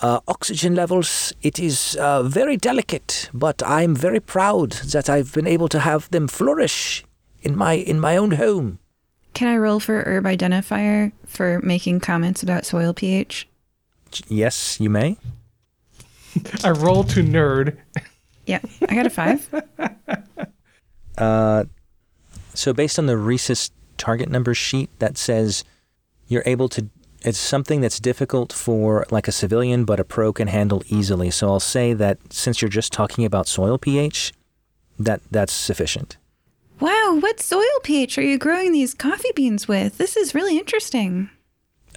uh, 0.00 0.20
oxygen 0.28 0.76
levels. 0.76 1.32
It 1.42 1.58
is 1.58 1.96
uh, 1.96 2.22
very 2.22 2.56
delicate, 2.56 3.28
but 3.34 3.60
I'm 3.66 3.96
very 3.96 4.20
proud 4.20 4.70
that 4.92 5.10
I've 5.10 5.34
been 5.34 5.48
able 5.48 5.68
to 5.68 5.80
have 5.80 6.08
them 6.10 6.28
flourish 6.28 7.04
in 7.42 7.56
my 7.56 7.72
in 7.72 7.98
my 7.98 8.16
own 8.16 8.32
home. 8.32 8.78
Can 9.34 9.48
I 9.48 9.56
roll 9.56 9.80
for 9.80 10.04
herb 10.06 10.24
identifier 10.24 11.10
for 11.26 11.60
making 11.62 12.00
comments 12.00 12.44
about 12.44 12.64
soil 12.64 12.94
pH? 12.94 13.48
Yes, 14.28 14.78
you 14.80 14.90
may. 14.90 15.16
I 16.64 16.70
roll 16.70 17.04
to 17.04 17.22
nerd. 17.22 17.76
Yeah, 18.46 18.60
I 18.88 18.94
got 18.94 19.06
a 19.06 19.10
five. 19.10 19.48
Uh, 21.18 21.64
so 22.52 22.74
based 22.74 22.98
on 22.98 23.06
the 23.06 23.14
Risus 23.14 23.70
target 23.96 24.28
number 24.28 24.52
sheet 24.52 24.90
that 24.98 25.16
says 25.16 25.64
you're 26.28 26.42
able 26.44 26.68
to 26.68 26.90
it's 27.22 27.38
something 27.38 27.80
that's 27.80 27.98
difficult 27.98 28.52
for 28.52 29.06
like 29.10 29.26
a 29.26 29.32
civilian 29.32 29.86
but 29.86 29.98
a 29.98 30.04
pro 30.04 30.30
can 30.30 30.48
handle 30.48 30.82
easily 30.88 31.30
so 31.30 31.48
i'll 31.48 31.58
say 31.58 31.94
that 31.94 32.18
since 32.30 32.60
you're 32.60 32.68
just 32.68 32.92
talking 32.92 33.24
about 33.24 33.48
soil 33.48 33.78
ph 33.78 34.34
that 34.98 35.22
that's 35.30 35.54
sufficient 35.54 36.18
wow, 36.80 37.16
what 37.20 37.40
soil 37.40 37.62
pH 37.82 38.18
are 38.18 38.22
you 38.22 38.38
growing 38.38 38.72
these 38.72 38.94
coffee 38.94 39.32
beans 39.34 39.66
with? 39.68 39.98
This 39.98 40.16
is 40.16 40.34
really 40.34 40.58
interesting. 40.58 41.30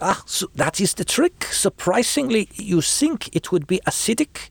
Ah, 0.01 0.23
so 0.25 0.49
that 0.55 0.79
is 0.79 0.93
the 0.93 1.03
trick. 1.05 1.45
Surprisingly, 1.45 2.47
you 2.53 2.81
think 2.81 3.35
it 3.35 3.51
would 3.51 3.67
be 3.67 3.81
acidic 3.85 4.49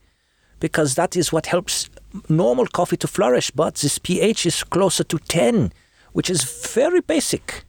because 0.61 0.95
that 0.95 1.17
is 1.17 1.33
what 1.33 1.47
helps 1.47 1.89
normal 2.29 2.67
coffee 2.67 2.97
to 2.99 3.07
flourish, 3.09 3.51
but 3.51 3.77
this 3.77 3.99
pH 3.99 4.47
is 4.47 4.65
closer 4.65 5.05
to 5.05 5.19
10, 5.19 5.73
which 6.13 6.29
is 6.31 6.45
very 6.75 7.01
basic. 7.01 7.65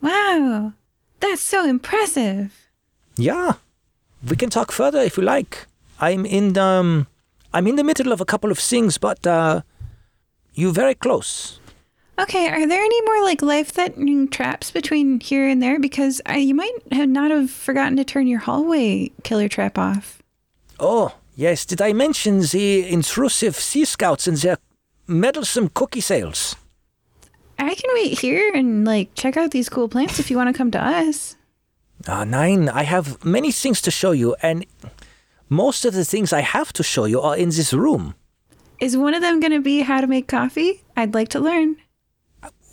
Wow, 0.00 0.72
that's 1.20 1.42
so 1.42 1.64
impressive. 1.64 2.70
Yeah. 3.16 3.52
We 4.28 4.36
can 4.36 4.50
talk 4.50 4.72
further 4.72 5.00
if 5.00 5.16
you 5.16 5.22
like. 5.22 5.66
I'm 6.00 6.24
in 6.26 6.56
um 6.58 7.06
I'm 7.52 7.66
in 7.66 7.76
the 7.76 7.84
middle 7.84 8.12
of 8.12 8.20
a 8.20 8.24
couple 8.24 8.50
of 8.50 8.58
things, 8.58 8.98
but 8.98 9.26
uh 9.26 9.62
you 10.54 10.72
very 10.72 10.94
close. 10.94 11.60
Okay, 12.18 12.48
are 12.48 12.66
there 12.66 12.82
any 12.82 13.02
more 13.02 13.22
like 13.22 13.42
life-threatening 13.42 14.28
traps 14.28 14.70
between 14.70 15.18
here 15.18 15.48
and 15.48 15.62
there? 15.62 15.80
Because 15.80 16.20
I, 16.26 16.36
you 16.36 16.54
might 16.54 16.72
have 16.92 17.08
not 17.08 17.30
have 17.30 17.50
forgotten 17.50 17.96
to 17.96 18.04
turn 18.04 18.26
your 18.26 18.40
hallway 18.40 19.10
killer 19.22 19.48
trap 19.48 19.78
off. 19.78 20.22
Oh, 20.78 21.14
yes, 21.34 21.64
did 21.64 21.80
I 21.80 21.92
mention 21.92 22.40
the 22.40 22.86
intrusive 22.88 23.56
sea 23.56 23.84
scouts 23.84 24.28
and 24.28 24.36
their 24.36 24.58
meddlesome 25.06 25.70
cookie 25.70 26.00
sales? 26.00 26.54
I 27.58 27.74
can 27.74 27.90
wait 27.94 28.18
here 28.18 28.52
and 28.54 28.84
like 28.84 29.14
check 29.14 29.36
out 29.36 29.52
these 29.52 29.68
cool 29.68 29.88
plants 29.88 30.18
if 30.18 30.30
you 30.30 30.36
want 30.36 30.54
to 30.54 30.58
come 30.58 30.70
to 30.72 30.84
us. 30.84 31.36
Ah, 32.06 32.24
nine. 32.24 32.68
I 32.68 32.82
have 32.82 33.24
many 33.24 33.52
things 33.52 33.80
to 33.82 33.90
show 33.90 34.10
you, 34.10 34.34
and 34.42 34.66
most 35.48 35.84
of 35.84 35.94
the 35.94 36.04
things 36.04 36.32
I 36.32 36.40
have 36.40 36.72
to 36.74 36.82
show 36.82 37.04
you 37.04 37.20
are 37.20 37.36
in 37.36 37.50
this 37.50 37.72
room. 37.72 38.14
Is 38.80 38.96
one 38.96 39.14
of 39.14 39.22
them 39.22 39.38
going 39.38 39.52
to 39.52 39.60
be 39.60 39.82
how 39.82 40.00
to 40.00 40.08
make 40.08 40.26
coffee? 40.26 40.82
I'd 40.96 41.14
like 41.14 41.28
to 41.28 41.40
learn. 41.40 41.76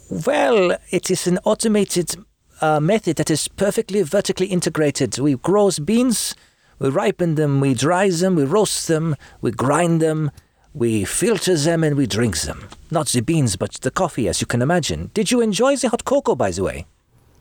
Well, 0.10 0.76
it 0.90 1.12
is 1.12 1.28
an 1.28 1.38
automated 1.44 2.16
uh, 2.62 2.80
method 2.80 3.18
that 3.18 3.30
is 3.30 3.48
perfectly 3.48 4.02
vertically 4.02 4.48
integrated. 4.48 5.20
We 5.20 5.36
grow 5.36 5.70
beans, 5.86 6.36
we 6.80 6.90
ripen 6.90 7.36
them, 7.36 7.60
we 7.60 7.76
dry 7.76 8.10
them, 8.10 8.36
we 8.36 8.44
roast 8.44 8.88
them, 8.88 9.16
we 9.42 9.52
grind 9.52 10.02
them, 10.02 10.32
we 10.74 11.06
filter 11.06 11.56
them, 11.56 11.84
and 11.84 11.96
we 11.96 12.08
drink 12.08 12.40
them. 12.42 12.70
Not 12.90 13.10
the 13.10 13.22
beans, 13.22 13.56
but 13.56 13.74
the 13.82 13.92
coffee, 13.92 14.28
as 14.28 14.42
you 14.42 14.48
can 14.48 14.64
imagine. 14.64 15.12
Did 15.14 15.30
you 15.30 15.42
enjoy 15.42 15.76
the 15.76 15.90
hot 15.90 16.06
cocoa, 16.06 16.36
by 16.36 16.52
the 16.52 16.64
way? 16.64 16.88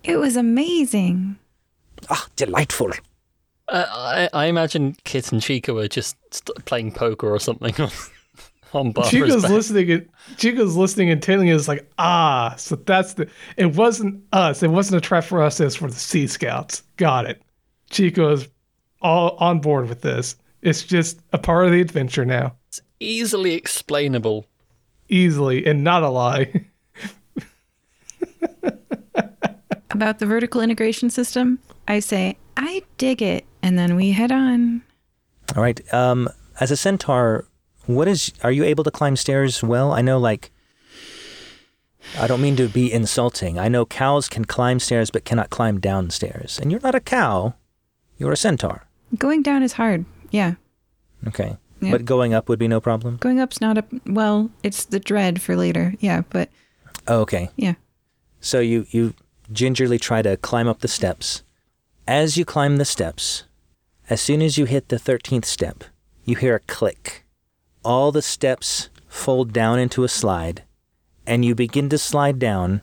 It 0.04 0.18
was 0.18 0.36
amazing. 0.36 1.38
Ah, 2.10 2.26
delightful. 2.36 2.92
Uh, 3.66 3.86
I, 3.88 4.28
I 4.32 4.46
imagine 4.46 4.96
Kit 5.04 5.32
and 5.32 5.40
Chica 5.42 5.72
were 5.72 5.88
just 5.88 6.16
playing 6.66 6.92
poker 6.92 7.28
or 7.28 7.38
something 7.38 7.74
on, 8.74 8.86
on 8.88 8.92
Barbara's 8.92 9.10
Chico's 9.10 9.42
back. 9.42 9.50
listening. 9.50 9.90
And, 9.90 10.08
Chico's 10.36 10.76
listening 10.76 11.08
intently. 11.08 11.48
Is 11.50 11.68
like, 11.68 11.90
ah, 11.98 12.54
so 12.56 12.76
that's 12.76 13.14
the. 13.14 13.28
It 13.56 13.74
wasn't 13.76 14.22
us. 14.32 14.62
It 14.62 14.68
wasn't 14.70 14.98
a 14.98 15.06
trap 15.06 15.24
for 15.24 15.42
us. 15.42 15.60
It's 15.60 15.76
for 15.76 15.88
the 15.88 15.96
Sea 15.96 16.26
Scouts. 16.26 16.82
Got 16.96 17.26
it. 17.26 17.42
Chico 17.90 18.32
is 18.32 18.48
all 19.00 19.36
on 19.38 19.60
board 19.60 19.88
with 19.88 20.02
this. 20.02 20.36
It's 20.62 20.82
just 20.82 21.20
a 21.32 21.38
part 21.38 21.66
of 21.66 21.72
the 21.72 21.80
adventure 21.80 22.24
now, 22.24 22.54
It's 22.66 22.80
Easily 23.00 23.54
explainable. 23.54 24.44
easily 25.08 25.64
and 25.64 25.84
not 25.84 26.02
a 26.02 26.08
lie. 26.10 26.66
About 29.90 30.18
the 30.18 30.26
vertical 30.26 30.60
integration 30.60 31.08
system, 31.10 31.58
I 31.88 32.00
say, 32.00 32.36
I 32.56 32.82
dig 32.98 33.22
it. 33.22 33.44
And 33.62 33.78
then 33.78 33.96
we 33.96 34.12
head 34.12 34.30
on. 34.30 34.82
all 35.56 35.62
right 35.62 35.80
um 35.94 36.28
as 36.60 36.70
a 36.70 36.76
centaur 36.76 37.46
what 37.89 38.06
is 38.06 38.32
are 38.44 38.52
you 38.52 38.65
able 38.65 38.85
to 38.85 38.90
climb 38.90 39.16
stairs 39.16 39.62
well 39.62 39.93
i 39.93 40.01
know 40.02 40.19
like 40.19 40.51
i 42.19 42.27
don't 42.27 42.40
mean 42.43 42.55
to 42.56 42.69
be 42.69 42.93
insulting 42.93 43.59
i 43.59 43.66
know 43.69 43.85
cows 43.86 44.28
can 44.28 44.44
climb 44.44 44.78
stairs 44.78 45.10
but 45.10 45.24
cannot 45.24 45.48
climb 45.51 45.81
downstairs 45.81 46.59
and 46.60 46.70
you're 46.70 46.81
not 46.82 46.94
a 46.94 47.01
cow 47.01 47.55
you're 48.19 48.32
a 48.32 48.36
centaur 48.36 48.85
Going 49.16 49.40
down 49.43 49.62
is 49.62 49.73
hard. 49.73 50.05
Yeah. 50.31 50.56
okay 51.27 51.56
Yeah. 51.81 51.93
but 51.93 52.05
going 52.05 52.35
up 52.35 52.47
would 52.51 52.59
be 52.59 52.69
no 52.69 52.78
problem 52.81 53.16
Going 53.16 53.40
up's 53.40 53.59
not 53.59 53.78
a. 53.78 53.85
Well, 54.05 54.51
it's 54.62 54.85
the 54.85 55.01
dread 55.01 55.40
for 55.40 55.56
later. 55.56 55.94
Yeah, 56.01 56.23
but 56.28 56.51
oh, 57.06 57.20
okay 57.20 57.48
yeah. 57.56 57.74
So 58.40 58.60
you 58.60 58.85
you 58.90 59.15
gingerly 59.51 59.98
try 59.98 60.20
to 60.20 60.36
climb 60.36 60.69
up 60.69 60.81
the 60.81 60.89
steps. 60.89 61.43
As 62.06 62.36
you 62.36 62.44
climb 62.44 62.77
the 62.77 62.85
steps, 62.85 63.44
as 64.10 64.20
soon 64.20 64.43
as 64.43 64.59
you 64.59 64.66
hit 64.66 64.89
the 64.90 64.97
13th 64.97 65.47
step, 65.47 65.85
you 66.27 66.36
hear 66.36 66.55
a 66.56 66.60
click. 66.60 67.24
All 67.89 68.12
the 68.12 68.20
steps 68.20 68.90
fold 69.06 69.55
down 69.55 69.78
into 69.78 70.05
a 70.05 70.09
slide, 70.09 70.62
and 71.27 71.43
you 71.43 71.55
begin 71.55 71.89
to 71.89 71.97
slide 71.97 72.39
down. 72.39 72.82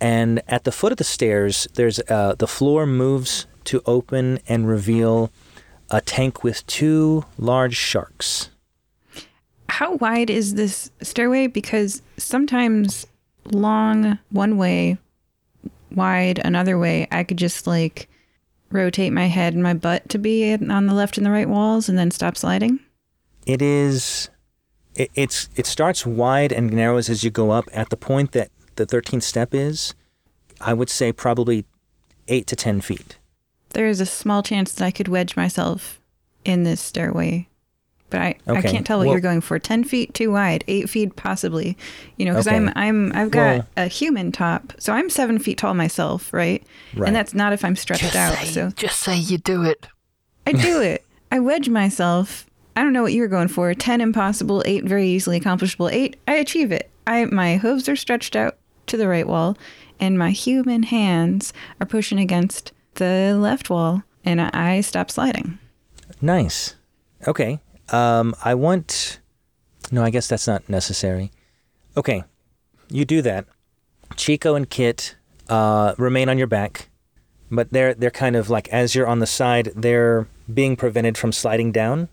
And 0.00 0.40
at 0.48 0.64
the 0.64 0.72
foot 0.72 0.92
of 0.92 0.96
the 0.96 1.04
stairs, 1.04 1.68
there's 1.74 2.00
uh, 2.08 2.36
the 2.38 2.46
floor 2.46 2.86
moves 2.86 3.46
to 3.64 3.82
open 3.84 4.38
and 4.48 4.66
reveal 4.66 5.30
a 5.90 6.00
tank 6.00 6.42
with 6.42 6.66
two 6.66 7.26
large 7.36 7.76
sharks. 7.76 8.48
How 9.68 9.96
wide 9.96 10.30
is 10.30 10.54
this 10.54 10.90
stairway? 11.02 11.46
Because 11.46 12.00
sometimes 12.16 13.06
long 13.44 14.18
one 14.30 14.56
way, 14.56 14.96
wide 15.94 16.40
another 16.42 16.78
way, 16.78 17.06
I 17.12 17.24
could 17.24 17.36
just 17.36 17.66
like 17.66 18.08
rotate 18.70 19.12
my 19.12 19.26
head 19.26 19.52
and 19.52 19.62
my 19.62 19.74
butt 19.74 20.08
to 20.08 20.18
be 20.18 20.54
on 20.54 20.86
the 20.86 20.94
left 20.94 21.18
and 21.18 21.26
the 21.26 21.30
right 21.30 21.48
walls 21.48 21.90
and 21.90 21.98
then 21.98 22.10
stop 22.10 22.38
sliding. 22.38 22.80
It 23.46 23.62
is. 23.62 24.30
It, 24.94 25.10
it's 25.14 25.48
it 25.56 25.66
starts 25.66 26.04
wide 26.04 26.52
and 26.52 26.72
narrows 26.72 27.08
as 27.08 27.24
you 27.24 27.30
go 27.30 27.50
up. 27.50 27.68
At 27.72 27.90
the 27.90 27.96
point 27.96 28.32
that 28.32 28.50
the 28.76 28.86
13th 28.86 29.22
step 29.22 29.54
is, 29.54 29.94
I 30.60 30.74
would 30.74 30.90
say 30.90 31.12
probably 31.12 31.64
eight 32.28 32.46
to 32.48 32.56
10 32.56 32.80
feet. 32.80 33.18
There 33.70 33.86
is 33.86 34.00
a 34.00 34.06
small 34.06 34.42
chance 34.42 34.72
that 34.72 34.84
I 34.84 34.90
could 34.90 35.08
wedge 35.08 35.36
myself 35.36 36.00
in 36.44 36.64
this 36.64 36.80
stairway. 36.80 37.46
But 38.10 38.20
I, 38.22 38.34
I 38.48 38.60
can't 38.62 38.84
tell 38.84 38.98
what 38.98 39.06
well- 39.06 39.14
you're 39.14 39.20
going 39.20 39.40
for. 39.40 39.60
Ten 39.60 39.84
feet 39.84 40.14
too 40.14 40.32
wide, 40.32 40.64
eight 40.66 40.90
feet 40.90 41.14
possibly. 41.14 41.78
You 42.16 42.24
know, 42.26 42.32
because 42.32 42.48
Okay. 42.48 42.56
I'm 42.56 42.72
I'm 42.74 43.12
I've 43.14 43.30
got 43.30 43.56
Well- 43.58 43.66
a 43.76 43.86
human 43.86 44.32
top, 44.32 44.72
so 44.80 44.92
I'm 44.92 45.08
seven 45.08 45.38
feet 45.38 45.58
tall 45.58 45.74
myself, 45.74 46.32
right? 46.32 46.60
Right. 46.96 47.06
And 47.06 47.14
that's 47.14 47.34
not 47.34 47.52
if 47.52 47.64
I'm 47.64 47.76
stretched 47.76 48.02
Just 48.02 48.16
out. 48.16 48.34
say, 48.34 48.46
So 48.46 48.70
just 48.70 48.98
say 48.98 49.16
you 49.16 49.38
do 49.38 49.62
it. 49.62 49.86
I 50.44 50.52
do 50.52 50.80
it. 50.80 51.04
I 51.30 51.38
wedge 51.38 51.68
myself. 51.68 52.46
I 52.80 52.82
don't 52.82 52.94
know 52.94 53.02
what 53.02 53.12
you 53.12 53.20
were 53.20 53.28
going 53.28 53.48
for. 53.48 53.74
Ten 53.74 54.00
impossible, 54.00 54.62
eight 54.64 54.84
very 54.84 55.06
easily 55.06 55.36
accomplishable. 55.36 55.90
Eight, 55.90 56.16
I 56.26 56.36
achieve 56.36 56.72
it. 56.72 56.88
I 57.06 57.26
my 57.26 57.58
hooves 57.58 57.90
are 57.90 57.94
stretched 57.94 58.34
out 58.34 58.56
to 58.86 58.96
the 58.96 59.06
right 59.06 59.28
wall, 59.28 59.58
and 60.00 60.18
my 60.18 60.30
human 60.30 60.84
hands 60.84 61.52
are 61.78 61.86
pushing 61.86 62.18
against 62.18 62.72
the 62.94 63.36
left 63.38 63.68
wall, 63.68 64.02
and 64.24 64.40
I, 64.40 64.50
I 64.54 64.80
stop 64.80 65.10
sliding. 65.10 65.58
Nice. 66.22 66.74
Okay. 67.28 67.60
Um, 67.90 68.34
I 68.42 68.54
want. 68.54 69.20
No, 69.92 70.02
I 70.02 70.08
guess 70.08 70.28
that's 70.28 70.46
not 70.46 70.66
necessary. 70.66 71.32
Okay, 71.98 72.24
you 72.88 73.04
do 73.04 73.20
that. 73.20 73.44
Chico 74.16 74.54
and 74.54 74.70
Kit 74.70 75.16
uh, 75.50 75.94
remain 75.98 76.30
on 76.30 76.38
your 76.38 76.46
back, 76.46 76.88
but 77.50 77.68
they're 77.72 77.92
they're 77.92 78.10
kind 78.10 78.36
of 78.36 78.48
like 78.48 78.68
as 78.70 78.94
you're 78.94 79.06
on 79.06 79.18
the 79.18 79.26
side, 79.26 79.70
they're 79.76 80.26
being 80.52 80.76
prevented 80.76 81.18
from 81.18 81.30
sliding 81.30 81.72
down. 81.72 82.08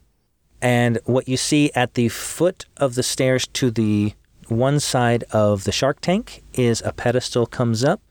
And 0.61 0.99
what 1.05 1.27
you 1.27 1.37
see 1.37 1.71
at 1.75 1.93
the 1.93 2.09
foot 2.09 2.65
of 2.77 2.95
the 2.95 3.03
stairs 3.03 3.47
to 3.53 3.69
the 3.71 4.13
one 4.47 4.79
side 4.79 5.23
of 5.31 5.65
the 5.65 5.71
shark 5.71 6.01
tank 6.01 6.43
is 6.53 6.81
a 6.85 6.91
pedestal 6.93 7.45
comes 7.45 7.83
up 7.83 8.01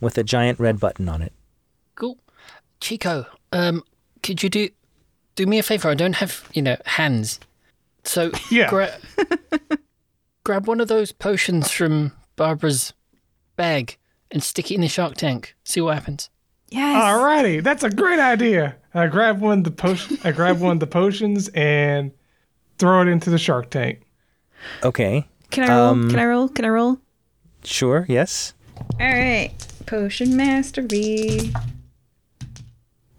with 0.00 0.18
a 0.18 0.24
giant 0.24 0.58
red 0.58 0.80
button 0.80 1.08
on 1.08 1.22
it. 1.22 1.32
Cool. 1.94 2.18
Chico, 2.80 3.26
um, 3.52 3.82
could 4.22 4.42
you 4.42 4.48
do 4.48 4.68
do 5.36 5.46
me 5.46 5.58
a 5.58 5.62
favor? 5.62 5.88
I 5.88 5.94
don't 5.94 6.16
have, 6.16 6.48
you 6.52 6.62
know, 6.62 6.76
hands. 6.84 7.38
So 8.04 8.30
Yeah. 8.50 8.68
gra- 8.70 8.98
grab 10.44 10.66
one 10.66 10.80
of 10.80 10.88
those 10.88 11.12
potions 11.12 11.70
from 11.70 12.12
Barbara's 12.36 12.92
bag 13.56 13.98
and 14.30 14.42
stick 14.42 14.70
it 14.70 14.74
in 14.74 14.80
the 14.80 14.88
shark 14.88 15.14
tank. 15.16 15.54
See 15.64 15.80
what 15.80 15.94
happens. 15.94 16.30
Yes. 16.70 17.02
Alrighty, 17.02 17.62
that's 17.62 17.84
a 17.84 17.90
great 17.90 18.18
idea. 18.18 18.76
I 18.94 19.06
grab 19.08 19.40
one 19.40 19.58
of 19.58 19.64
the 19.64 19.70
potion. 19.70 20.18
I 20.24 20.32
grab 20.32 20.60
one 20.60 20.72
of 20.72 20.80
the 20.80 20.86
potions 20.86 21.48
and 21.48 22.10
throw 22.78 23.02
it 23.02 23.08
into 23.08 23.30
the 23.30 23.38
shark 23.38 23.70
tank. 23.70 24.00
Okay. 24.82 25.26
Can 25.50 25.64
I 25.64 25.74
roll? 25.76 25.88
Um, 25.90 26.10
Can 26.10 26.18
I 26.18 26.24
roll? 26.26 26.48
Can 26.48 26.64
I 26.64 26.68
roll? 26.68 26.98
Sure. 27.64 28.06
Yes. 28.08 28.54
All 29.00 29.06
right. 29.06 29.52
Potion 29.86 30.36
mastery. 30.36 31.52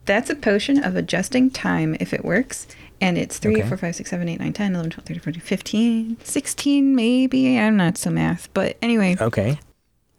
That's 0.06 0.30
a 0.30 0.36
potion 0.36 0.84
of 0.84 0.96
adjusting 0.96 1.50
time 1.50 1.96
if 2.00 2.14
it 2.14 2.24
works. 2.24 2.68
And 3.02 3.18
it's 3.18 3.38
3, 3.40 3.58
Okay. 3.58 3.68
4, 3.68 3.78
5, 3.78 3.96
6, 3.96 4.10
7, 4.10 4.30
8, 4.30 4.40
9, 4.40 4.54
10, 4.54 4.74
11, 4.76 4.92
12, 4.92 5.06
13, 5.06 5.22
14, 5.22 5.42
15, 5.42 6.18
16, 6.24 6.96
maybe. 6.96 7.58
I'm 7.60 7.76
not 7.76 7.98
so 7.98 8.10
math. 8.10 8.48
But 8.54 8.78
anyway, 8.82 9.18
Okay. 9.20 9.60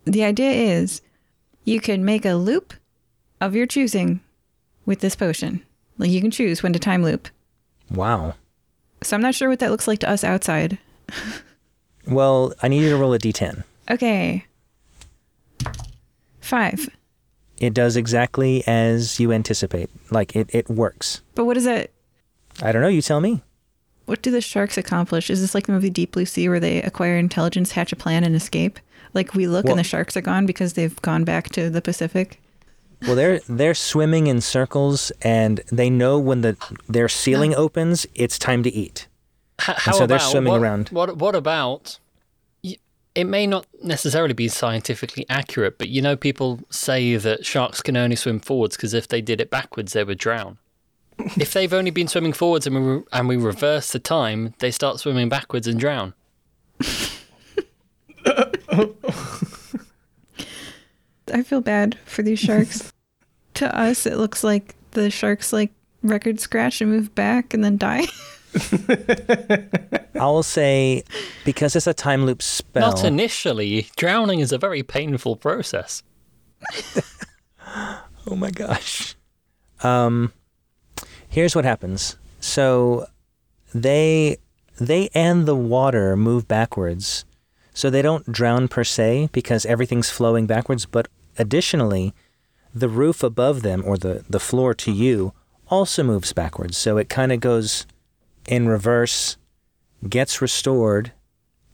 the 0.05 0.25
idea 0.25 0.51
is 0.51 1.01
you 1.65 1.81
can 1.81 2.05
make 2.05 2.25
a 2.27 2.35
loop 2.35 2.75
of 3.41 3.55
your 3.55 3.67
choosing 3.67 4.21
with 4.85 5.01
this 5.01 5.17
potion. 5.17 5.65
Like 5.99 6.11
you 6.11 6.21
can 6.21 6.31
choose 6.31 6.63
when 6.63 6.73
to 6.73 6.79
time 6.79 7.03
loop. 7.03 7.29
Wow. 7.91 8.35
So 9.03 9.17
I'm 9.17 9.23
not 9.23 9.35
sure 9.35 9.49
what 9.49 9.59
that 9.61 9.71
looks 9.71 9.87
like 9.89 9.99
to 10.01 10.11
us 10.11 10.25
outside. 10.25 10.79
Well, 12.07 12.53
I 12.63 12.69
need 12.69 12.83
you 12.83 12.91
to 12.91 12.97
roll 12.97 13.15
a 13.15 13.19
d10. 13.19 13.65
Okay. 13.91 14.47
Five. 16.41 16.89
It 17.59 17.75
does 17.75 17.97
exactly 17.97 18.63
as 18.67 19.19
you 19.19 19.33
anticipate. 19.33 19.91
Like 20.11 20.37
it, 20.37 20.49
it 20.53 20.69
works. 20.69 21.23
But 21.35 21.45
what 21.47 21.57
is 21.57 21.65
that? 21.65 21.91
I 22.63 22.73
don't 22.73 22.83
know. 22.83 22.89
You 22.89 23.03
tell 23.03 23.21
me. 23.21 23.43
What 24.05 24.23
do 24.23 24.31
the 24.31 24.41
sharks 24.41 24.79
accomplish? 24.79 25.31
Is 25.31 25.41
this 25.41 25.55
like 25.55 25.67
the 25.67 25.73
movie 25.73 25.91
Deep 25.91 26.13
Blue 26.13 26.27
Sea 26.27 26.49
where 26.49 26.61
they 26.61 26.81
acquire 26.83 27.17
intelligence, 27.19 27.73
hatch 27.73 27.93
a 27.93 27.97
plan, 27.97 28.23
and 28.23 28.37
escape? 28.37 28.79
Like 29.15 29.35
we 29.35 29.49
look 29.49 29.65
Well- 29.65 29.73
and 29.73 29.81
the 29.81 29.85
sharks 29.85 30.17
are 30.17 30.21
gone 30.23 30.47
because 30.47 30.75
they've 30.75 31.01
gone 31.03 31.25
back 31.25 31.49
to 31.51 31.69
the 31.71 31.83
Pacific? 31.83 32.41
Well, 33.07 33.15
they're 33.15 33.41
they're 33.49 33.75
swimming 33.75 34.27
in 34.27 34.41
circles, 34.41 35.13
and 35.23 35.61
they 35.71 35.89
know 35.91 36.19
when 36.19 36.41
the 36.41 36.57
their 36.89 37.09
ceiling 37.09 37.55
opens, 37.55 38.07
it's 38.15 38.39
time 38.39 38.63
to 38.65 38.71
eat. 38.71 39.07
H- 39.61 39.77
how 39.79 39.93
so 39.93 40.07
they're 40.07 40.19
swimming 40.19 40.53
what, 40.53 40.61
around. 40.61 40.89
What 40.89 41.17
what 41.17 41.35
about? 41.35 41.99
It 42.63 43.25
may 43.25 43.47
not 43.47 43.67
necessarily 43.83 44.35
be 44.35 44.49
scientifically 44.49 45.25
accurate, 45.31 45.79
but 45.79 45.89
you 45.89 46.03
know, 46.03 46.17
people 46.17 46.61
say 46.69 47.17
that 47.17 47.47
sharks 47.47 47.81
can 47.81 47.97
only 47.97 48.17
swim 48.17 48.41
forwards 48.41 48.77
because 48.77 48.93
if 48.93 49.09
they 49.09 49.23
did 49.23 49.41
it 49.41 49.49
backwards, 49.49 49.95
they 49.95 50.05
would 50.05 50.19
drown. 50.19 50.59
if 51.19 51.55
they've 51.55 51.73
only 51.73 51.91
been 51.91 52.09
swimming 52.09 52.35
forwards 52.35 52.67
and 52.67 52.77
we 52.77 52.83
re- 52.83 53.03
and 53.13 53.29
we 53.29 53.37
reverse 53.37 53.91
the 53.93 53.99
time, 53.99 54.53
they 54.59 54.71
start 54.71 55.01
swimming 55.01 55.29
backwards 55.29 55.67
and 55.67 55.81
drown. 55.81 56.13
I 61.33 61.43
feel 61.43 61.61
bad 61.61 61.99
for 62.05 62.23
these 62.23 62.39
sharks. 62.39 62.93
to 63.57 63.79
us, 63.79 64.07
it 64.07 64.17
looks 64.17 64.43
like 64.45 64.75
the 64.93 65.11
sharks 65.11 65.53
like 65.53 65.73
record 66.03 66.41
scratch 66.41 66.81
and 66.81 66.91
move 66.91 67.15
back 67.15 67.53
and 67.53 67.65
then 67.65 67.77
die. 67.77 68.07
I 70.15 70.25
will 70.27 70.43
say, 70.43 71.03
because 71.45 71.77
it's 71.77 71.87
a 71.87 71.93
time 71.95 72.25
loop 72.25 72.41
spell. 72.43 72.93
Not 72.93 73.05
initially. 73.05 73.89
Drowning 73.97 74.41
is 74.41 74.53
a 74.53 74.59
very 74.59 74.83
painful 74.83 75.37
process. 75.37 76.03
Oh 78.29 78.35
my 78.35 78.51
gosh. 78.51 79.15
Um 79.83 80.33
here's 81.29 81.55
what 81.55 81.65
happens. 81.65 82.17
So 82.41 83.07
they 83.75 84.39
they 84.81 85.09
and 85.15 85.47
the 85.47 85.55
water 85.55 86.17
move 86.17 86.49
backwards. 86.49 87.25
So 87.73 87.91
they 87.91 88.03
don't 88.03 88.31
drown 88.33 88.69
per 88.69 88.85
se 88.85 89.29
because 89.33 89.67
everything's 89.67 90.11
flowing 90.11 90.47
backwards, 90.47 90.87
but 90.87 91.09
additionally 91.39 92.15
the 92.81 92.89
roof 92.89 93.23
above 93.23 93.63
them 93.63 93.83
or 93.87 93.97
the 93.97 94.25
the 94.29 94.41
floor 94.41 94.75
to 94.75 94.93
you 94.93 95.33
also 95.69 96.03
moves 96.03 96.33
backwards. 96.33 96.77
So 96.77 96.99
it 96.99 97.09
kind 97.09 97.33
of 97.33 97.41
goes 97.41 97.87
in 98.49 98.69
reverse, 98.69 99.37
gets 100.09 100.41
restored, 100.43 101.13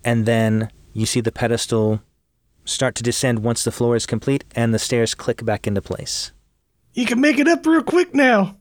and 0.04 0.26
then 0.26 0.70
you 0.92 1.06
see 1.06 1.20
the 1.20 1.32
pedestal 1.32 2.00
start 2.64 2.94
to 2.94 3.02
descend 3.02 3.40
once 3.40 3.64
the 3.64 3.72
floor 3.72 3.96
is 3.96 4.06
complete 4.06 4.44
and 4.54 4.72
the 4.72 4.78
stairs 4.78 5.14
click 5.14 5.44
back 5.44 5.66
into 5.66 5.82
place. 5.82 6.32
You 6.94 7.06
can 7.06 7.20
make 7.20 7.38
it 7.38 7.48
up 7.48 7.66
real 7.66 7.82
quick 7.82 8.14
now 8.14 8.56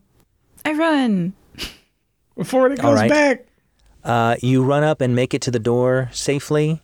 I 0.65 0.73
run. 0.73 1.33
before 2.35 2.71
it 2.71 2.81
goes 2.81 2.95
right. 2.95 3.09
back. 3.09 3.45
Uh, 4.03 4.35
you 4.41 4.63
run 4.63 4.83
up 4.83 4.99
and 5.01 5.15
make 5.15 5.33
it 5.33 5.41
to 5.43 5.51
the 5.51 5.59
door 5.59 6.09
safely, 6.11 6.81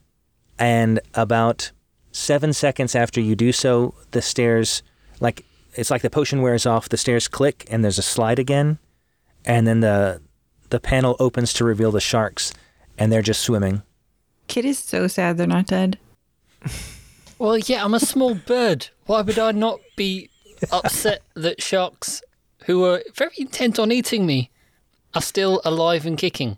and 0.60 1.00
about 1.16 1.72
seven 2.12 2.54
seconds 2.54 2.96
after 2.96 3.20
you 3.20 3.36
do 3.36 3.52
so, 3.52 3.96
the 4.12 4.22
stairs, 4.22 4.84
like 5.20 5.44
it's 5.78 5.92
like 5.92 6.02
the 6.02 6.10
potion 6.10 6.42
wears 6.42 6.66
off, 6.66 6.90
the 6.90 6.98
stairs 6.98 7.28
click, 7.28 7.66
and 7.70 7.84
there's 7.84 8.00
a 8.00 8.04
slide 8.04 8.40
again, 8.40 8.80
and 9.46 9.68
then 9.68 9.80
the 9.82 10.22
the 10.70 10.80
panel 10.80 11.16
opens 11.20 11.54
to 11.54 11.64
reveal 11.64 11.92
the 11.92 12.02
sharks, 12.02 12.54
and 12.98 13.12
they're 13.12 13.22
just 13.22 13.42
swimming. 13.42 13.84
Kit 14.48 14.66
is 14.66 14.80
so 14.80 15.08
sad 15.08 15.38
they're 15.38 15.48
not 15.48 15.68
dead. 15.68 15.98
Well, 17.40 17.58
yeah, 17.58 17.86
I'm 17.86 17.94
a 17.94 18.00
small 18.00 18.34
bird. 18.34 18.88
Why 19.06 19.22
would 19.22 19.38
I 19.38 19.52
not 19.52 19.80
be 19.96 20.30
upset 20.72 21.22
that 21.36 21.62
sharks, 21.62 22.24
who 22.66 22.84
are 22.84 23.04
very 23.14 23.36
intent 23.38 23.78
on 23.78 23.92
eating 23.92 24.26
me, 24.26 24.50
are 25.14 25.22
still 25.22 25.62
alive 25.64 26.08
and 26.08 26.18
kicking? 26.18 26.58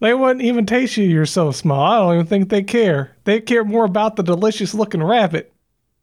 They 0.00 0.14
wouldn't 0.14 0.44
even 0.44 0.64
taste 0.64 0.96
you. 0.96 1.04
You're 1.04 1.26
so 1.26 1.50
small. 1.50 1.84
I 1.84 1.98
don't 1.98 2.14
even 2.14 2.26
think 2.26 2.48
they 2.48 2.62
care. 2.62 3.14
They 3.24 3.40
care 3.40 3.64
more 3.64 3.84
about 3.84 4.16
the 4.16 4.22
delicious 4.22 4.72
looking 4.72 5.02
rabbit. 5.02 5.52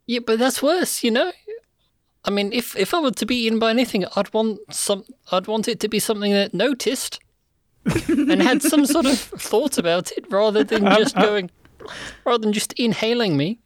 Yeah, 0.06 0.20
but 0.20 0.38
that's 0.40 0.62
worse, 0.62 1.04
you 1.04 1.10
know. 1.12 1.32
I 2.23 2.30
mean, 2.30 2.53
if 2.53 2.76
if 2.76 2.93
I 2.93 2.99
were 2.99 3.11
to 3.11 3.26
be 3.26 3.35
eaten 3.45 3.60
by 3.60 3.72
anything, 3.72 4.06
I'd 4.15 4.34
want 4.34 4.60
some. 4.73 5.06
I'd 5.31 5.48
want 5.48 5.68
it 5.68 5.80
to 5.80 5.88
be 5.88 5.99
something 5.99 6.31
that 6.31 6.53
noticed 6.53 7.19
and 8.07 8.41
had 8.41 8.61
some 8.61 8.85
sort 8.85 9.07
of 9.07 9.18
thought 9.49 9.77
about 9.77 10.11
it, 10.11 10.26
rather 10.30 10.64
than 10.64 10.85
just 10.85 11.15
going, 11.15 11.49
rather 12.26 12.41
than 12.43 12.53
just 12.53 12.73
inhaling 12.73 13.38
me. 13.38 13.60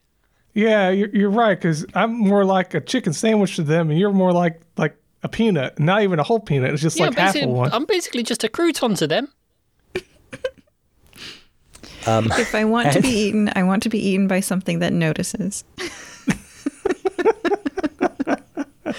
Yeah, 0.53 0.89
you're, 0.89 1.09
you're 1.09 1.29
right. 1.29 1.59
Because 1.59 1.85
I'm 1.95 2.13
more 2.17 2.45
like 2.45 2.73
a 2.73 2.79
chicken 2.79 3.11
sandwich 3.11 3.57
to 3.57 3.63
them, 3.63 3.89
and 3.89 3.99
you're 3.99 4.13
more 4.13 4.31
like 4.31 4.61
like 4.77 4.95
a 5.23 5.27
peanut. 5.27 5.77
Not 5.77 6.03
even 6.03 6.19
a 6.19 6.23
whole 6.23 6.39
peanut. 6.39 6.71
It's 6.71 6.81
just 6.81 6.97
Yeah, 6.97 7.07
like 7.07 7.17
half 7.17 7.35
of 7.35 7.49
one. 7.49 7.73
I'm 7.73 7.85
basically 7.85 8.23
just 8.23 8.43
a 8.45 8.47
crouton 8.47 8.97
to 8.99 9.07
them. 9.07 9.27
Um, 12.07 12.31
If 12.37 12.53
I 12.53 12.65
want 12.65 12.91
to 12.93 13.01
be 13.01 13.09
eaten, 13.09 13.51
I 13.55 13.63
want 13.63 13.81
to 13.83 13.89
be 13.89 13.97
eaten 13.97 14.27
by 14.27 14.39
something 14.39 14.79
that 14.79 14.93
notices. 14.93 15.63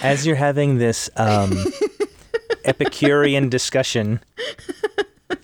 as 0.03 0.27
you're 0.27 0.37
having 0.37 0.79
this 0.79 1.11
um, 1.17 1.57
Epicurean 2.65 3.49
discussion, 3.49 4.21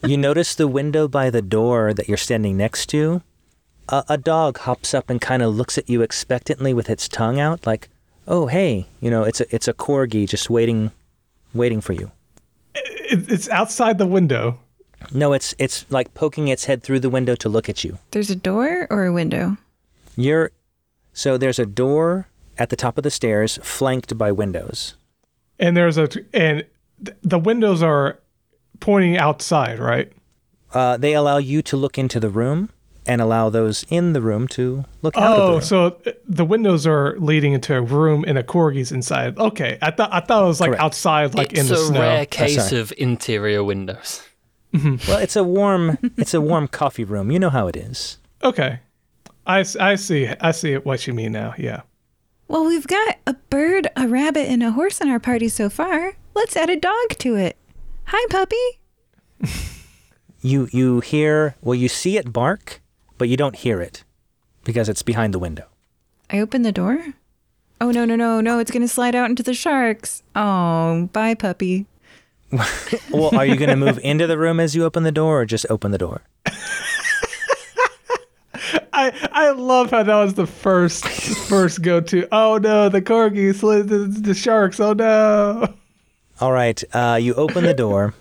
you 0.05 0.17
notice 0.17 0.55
the 0.55 0.69
window 0.69 1.09
by 1.09 1.31
the 1.31 1.43
door 1.43 1.95
that 1.95 2.09
you're 2.09 2.17
standing 2.17 2.57
next 2.57 2.87
to 2.87 3.23
a, 3.89 4.05
a 4.11 4.19
dog 4.19 4.59
hops 4.59 4.95
up 4.95 5.11
and 5.11 5.21
kind 5.21 5.43
of 5.43 5.55
looks 5.55 5.79
at 5.79 5.89
you 5.89 6.03
expectantly 6.03 6.75
with 6.75 6.91
its 6.91 7.09
tongue 7.09 7.39
out, 7.39 7.67
like, 7.67 7.89
"Oh, 8.27 8.47
hey," 8.47 8.87
you 9.01 9.11
know, 9.11 9.23
it's 9.23 9.41
a 9.41 9.55
it's 9.55 9.69
a 9.69 9.75
corgi 9.75 10.29
just 10.29 10.51
waiting, 10.51 10.91
waiting 11.55 11.81
for 11.81 11.93
you. 11.93 12.11
It, 12.75 13.31
it's 13.31 13.49
outside 13.51 13.99
the 13.99 14.07
window. 14.07 14.59
No, 15.13 15.33
it's 15.33 15.55
it's 15.59 15.85
like 15.91 16.15
poking 16.15 16.49
its 16.49 16.65
head 16.65 16.83
through 16.83 17.01
the 17.01 17.11
window 17.11 17.35
to 17.37 17.49
look 17.49 17.69
at 17.69 17.85
you. 17.85 17.99
There's 18.13 18.31
a 18.31 18.37
door 18.37 18.87
or 18.91 19.05
a 19.05 19.13
window? 19.13 19.59
You're 20.17 20.53
so 21.13 21.37
there's 21.37 21.59
a 21.59 21.67
door 21.67 22.29
at 22.59 22.69
the 22.69 22.77
top 22.77 22.99
of 22.99 23.05
the 23.05 23.11
stairs 23.11 23.59
flanked 23.63 24.17
by 24.17 24.33
windows. 24.33 24.95
And 25.59 25.77
there's 25.77 25.99
a 25.99 26.09
and 26.33 26.65
th- 27.05 27.17
the 27.23 27.39
windows 27.39 27.83
are 27.83 28.19
pointing 28.81 29.17
outside, 29.17 29.79
right? 29.79 30.13
Uh, 30.73 30.97
they 30.97 31.13
allow 31.13 31.37
you 31.37 31.63
to 31.63 31.77
look 31.77 31.99
into 31.99 32.19
the 32.19 32.31
room 32.31 32.71
and 33.07 33.21
allow 33.21 33.51
those 33.51 33.85
in 33.91 34.13
the 34.13 34.21
room 34.21 34.47
to 34.49 34.85
look 35.03 35.17
out 35.17 35.23
of 35.23 35.37
the 35.37 35.57
Oh, 35.57 35.61
so 35.61 35.87
uh, 36.07 36.13
the 36.27 36.45
windows 36.45 36.87
are 36.87 37.17
leading 37.19 37.53
into 37.53 37.75
a 37.77 37.81
room 37.83 38.25
and 38.27 38.39
a 38.39 38.43
corgi's 38.43 38.93
inside. 38.93 39.39
Okay, 39.39 39.79
I 39.83 39.91
thought 39.91 40.13
I 40.13 40.21
thought 40.21 40.45
it 40.45 40.47
was 40.47 40.61
like 40.61 40.71
Correct. 40.71 40.83
outside, 40.83 41.35
like 41.35 41.53
it's 41.53 41.61
in 41.63 41.67
the 41.69 41.77
snow. 41.77 41.81
It's 41.81 41.91
a 41.91 41.93
snow. 41.93 42.01
rare 42.01 42.27
case 42.27 42.69
sorry. 42.69 42.81
of 42.81 42.93
interior 42.97 43.63
windows. 43.65 44.23
well, 44.73 45.19
it's 45.19 45.37
a 45.37 45.45
warm 45.45 45.99
it's 46.17 46.35
a 46.35 46.41
warm 46.41 46.69
coffee 46.69 47.05
room. 47.05 47.31
You 47.31 47.39
know 47.39 47.51
how 47.51 47.67
it 47.67 47.77
is. 47.77 48.19
Okay, 48.43 48.81
I, 49.47 49.65
I 49.79 49.97
see 49.97 50.29
I 50.41 50.53
see 50.53 50.77
what 50.77 51.07
you 51.07 51.13
mean 51.13 51.33
now. 51.33 51.55
Yeah. 51.59 51.83
Well, 52.53 52.67
we've 52.67 52.87
got 52.87 53.17
a 53.27 53.33
bird, 53.33 53.89
a 53.97 54.07
rabbit, 54.07 54.47
and 54.47 54.63
a 54.63 54.73
horse 54.73 55.01
in 55.01 55.09
our 55.09 55.19
party 55.19 55.49
so 55.49 55.71
far. 55.71 56.17
Let's 56.35 56.55
add 56.55 56.69
a 56.69 56.77
dog 56.77 57.17
to 57.21 57.35
it. 57.35 57.57
Hi, 58.05 58.27
puppy. 58.29 58.57
You 60.45 60.69
you 60.73 60.99
hear 60.99 61.55
well 61.63 61.77
you 61.77 61.89
see 61.89 62.17
it 62.17 62.33
bark, 62.33 62.83
but 63.17 63.29
you 63.29 63.37
don't 63.37 63.55
hear 63.55 63.81
it 63.81 64.03
because 64.65 64.89
it's 64.89 65.05
behind 65.05 65.33
the 65.33 65.39
window. 65.39 65.67
I 66.31 66.41
open 66.41 66.63
the 66.63 66.73
door. 66.73 67.15
Oh, 67.81 67.93
no, 67.93 68.05
no, 68.05 68.17
no, 68.17 68.41
no. 68.41 68.59
It's 68.59 68.73
going 68.73 68.83
to 68.83 68.89
slide 68.89 69.15
out 69.15 69.31
into 69.31 69.45
the 69.45 69.55
sharks. 69.55 70.25
Oh, 70.35 71.09
bye, 71.13 71.35
puppy. 71.37 71.87
Well, 73.13 73.31
are 73.37 73.47
you 73.47 73.55
going 73.55 73.71
to 73.71 73.77
move 73.77 74.01
into 74.03 74.27
the 74.27 74.37
room 74.37 74.59
as 74.59 74.75
you 74.75 74.85
open 74.85 75.05
the 75.05 75.13
door 75.13 75.43
or 75.43 75.47
just 75.47 75.65
open 75.71 75.93
the 75.93 75.99
door? 75.99 76.23
I 78.93 79.13
I 79.33 79.51
love 79.51 79.91
how 79.91 80.03
that 80.03 80.15
was 80.15 80.35
the 80.35 80.47
first 80.47 81.07
first 81.07 81.83
go 81.83 82.01
to. 82.01 82.29
Oh 82.33 82.59
no, 82.59 82.89
the 82.89 83.03
corgi 83.03 83.55
slid 83.55 83.89
the, 83.89 83.99
the 83.99 84.35
sharks. 84.35 84.81
Oh 84.81 84.93
no. 84.93 85.75
All 86.41 86.53
right, 86.53 86.83
uh, 86.93 87.19
you 87.21 87.35
open 87.35 87.65
the 87.65 87.75
door. 87.75 88.15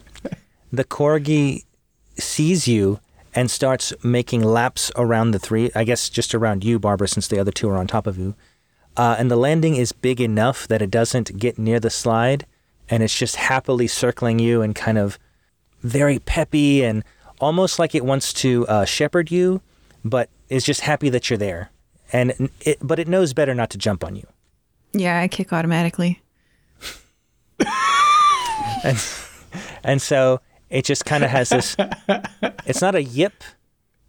The 0.72 0.84
corgi 0.84 1.66
sees 2.18 2.68
you 2.68 3.00
and 3.34 3.50
starts 3.50 3.94
making 4.04 4.44
laps 4.44 4.92
around 4.96 5.32
the 5.32 5.40
three. 5.40 5.72
I 5.76 5.84
guess 5.84 6.10
just 6.10 6.36
around 6.36 6.64
you, 6.64 6.80
Barbara, 6.80 7.08
since 7.08 7.28
the 7.28 7.40
other 7.40 7.52
two 7.52 7.70
are 7.70 7.78
on 7.78 7.88
top 7.88 8.08
of 8.08 8.18
you. 8.18 8.36
Uh, 8.98 9.16
and 9.18 9.32
the 9.32 9.38
landing 9.38 9.76
is 9.76 9.92
big 9.92 10.20
enough 10.20 10.68
that 10.68 10.82
it 10.82 10.92
doesn't 10.92 11.38
get 11.40 11.58
near 11.58 11.80
the 11.80 11.90
slide, 11.90 12.46
and 12.90 13.02
it's 13.02 13.18
just 13.18 13.38
happily 13.38 13.88
circling 13.88 14.40
you 14.40 14.62
and 14.62 14.76
kind 14.76 14.98
of 14.98 15.18
very 15.82 16.20
peppy 16.20 16.84
and 16.84 17.04
almost 17.40 17.80
like 17.80 17.96
it 17.96 18.06
wants 18.06 18.34
to 18.34 18.68
uh, 18.68 18.86
shepherd 18.86 19.32
you, 19.32 19.62
but 20.04 20.30
is 20.50 20.64
just 20.64 20.82
happy 20.82 21.10
that 21.10 21.30
you're 21.30 21.38
there. 21.38 21.72
And 22.14 22.50
it, 22.62 22.78
but 22.82 23.00
it 23.00 23.08
knows 23.08 23.34
better 23.34 23.54
not 23.56 23.70
to 23.72 23.78
jump 23.78 24.04
on 24.04 24.16
you. 24.16 24.28
Yeah, 24.94 25.20
I 25.20 25.28
kick 25.28 25.54
automatically. 25.54 26.22
and 28.84 28.98
and 29.84 30.02
so 30.02 30.42
it 30.70 30.86
just 30.86 31.06
kind 31.06 31.24
of 31.24 31.30
has 31.30 31.50
this 31.50 31.76
it's 32.66 32.82
not 32.82 32.96
a 32.96 33.04
yip 33.04 33.44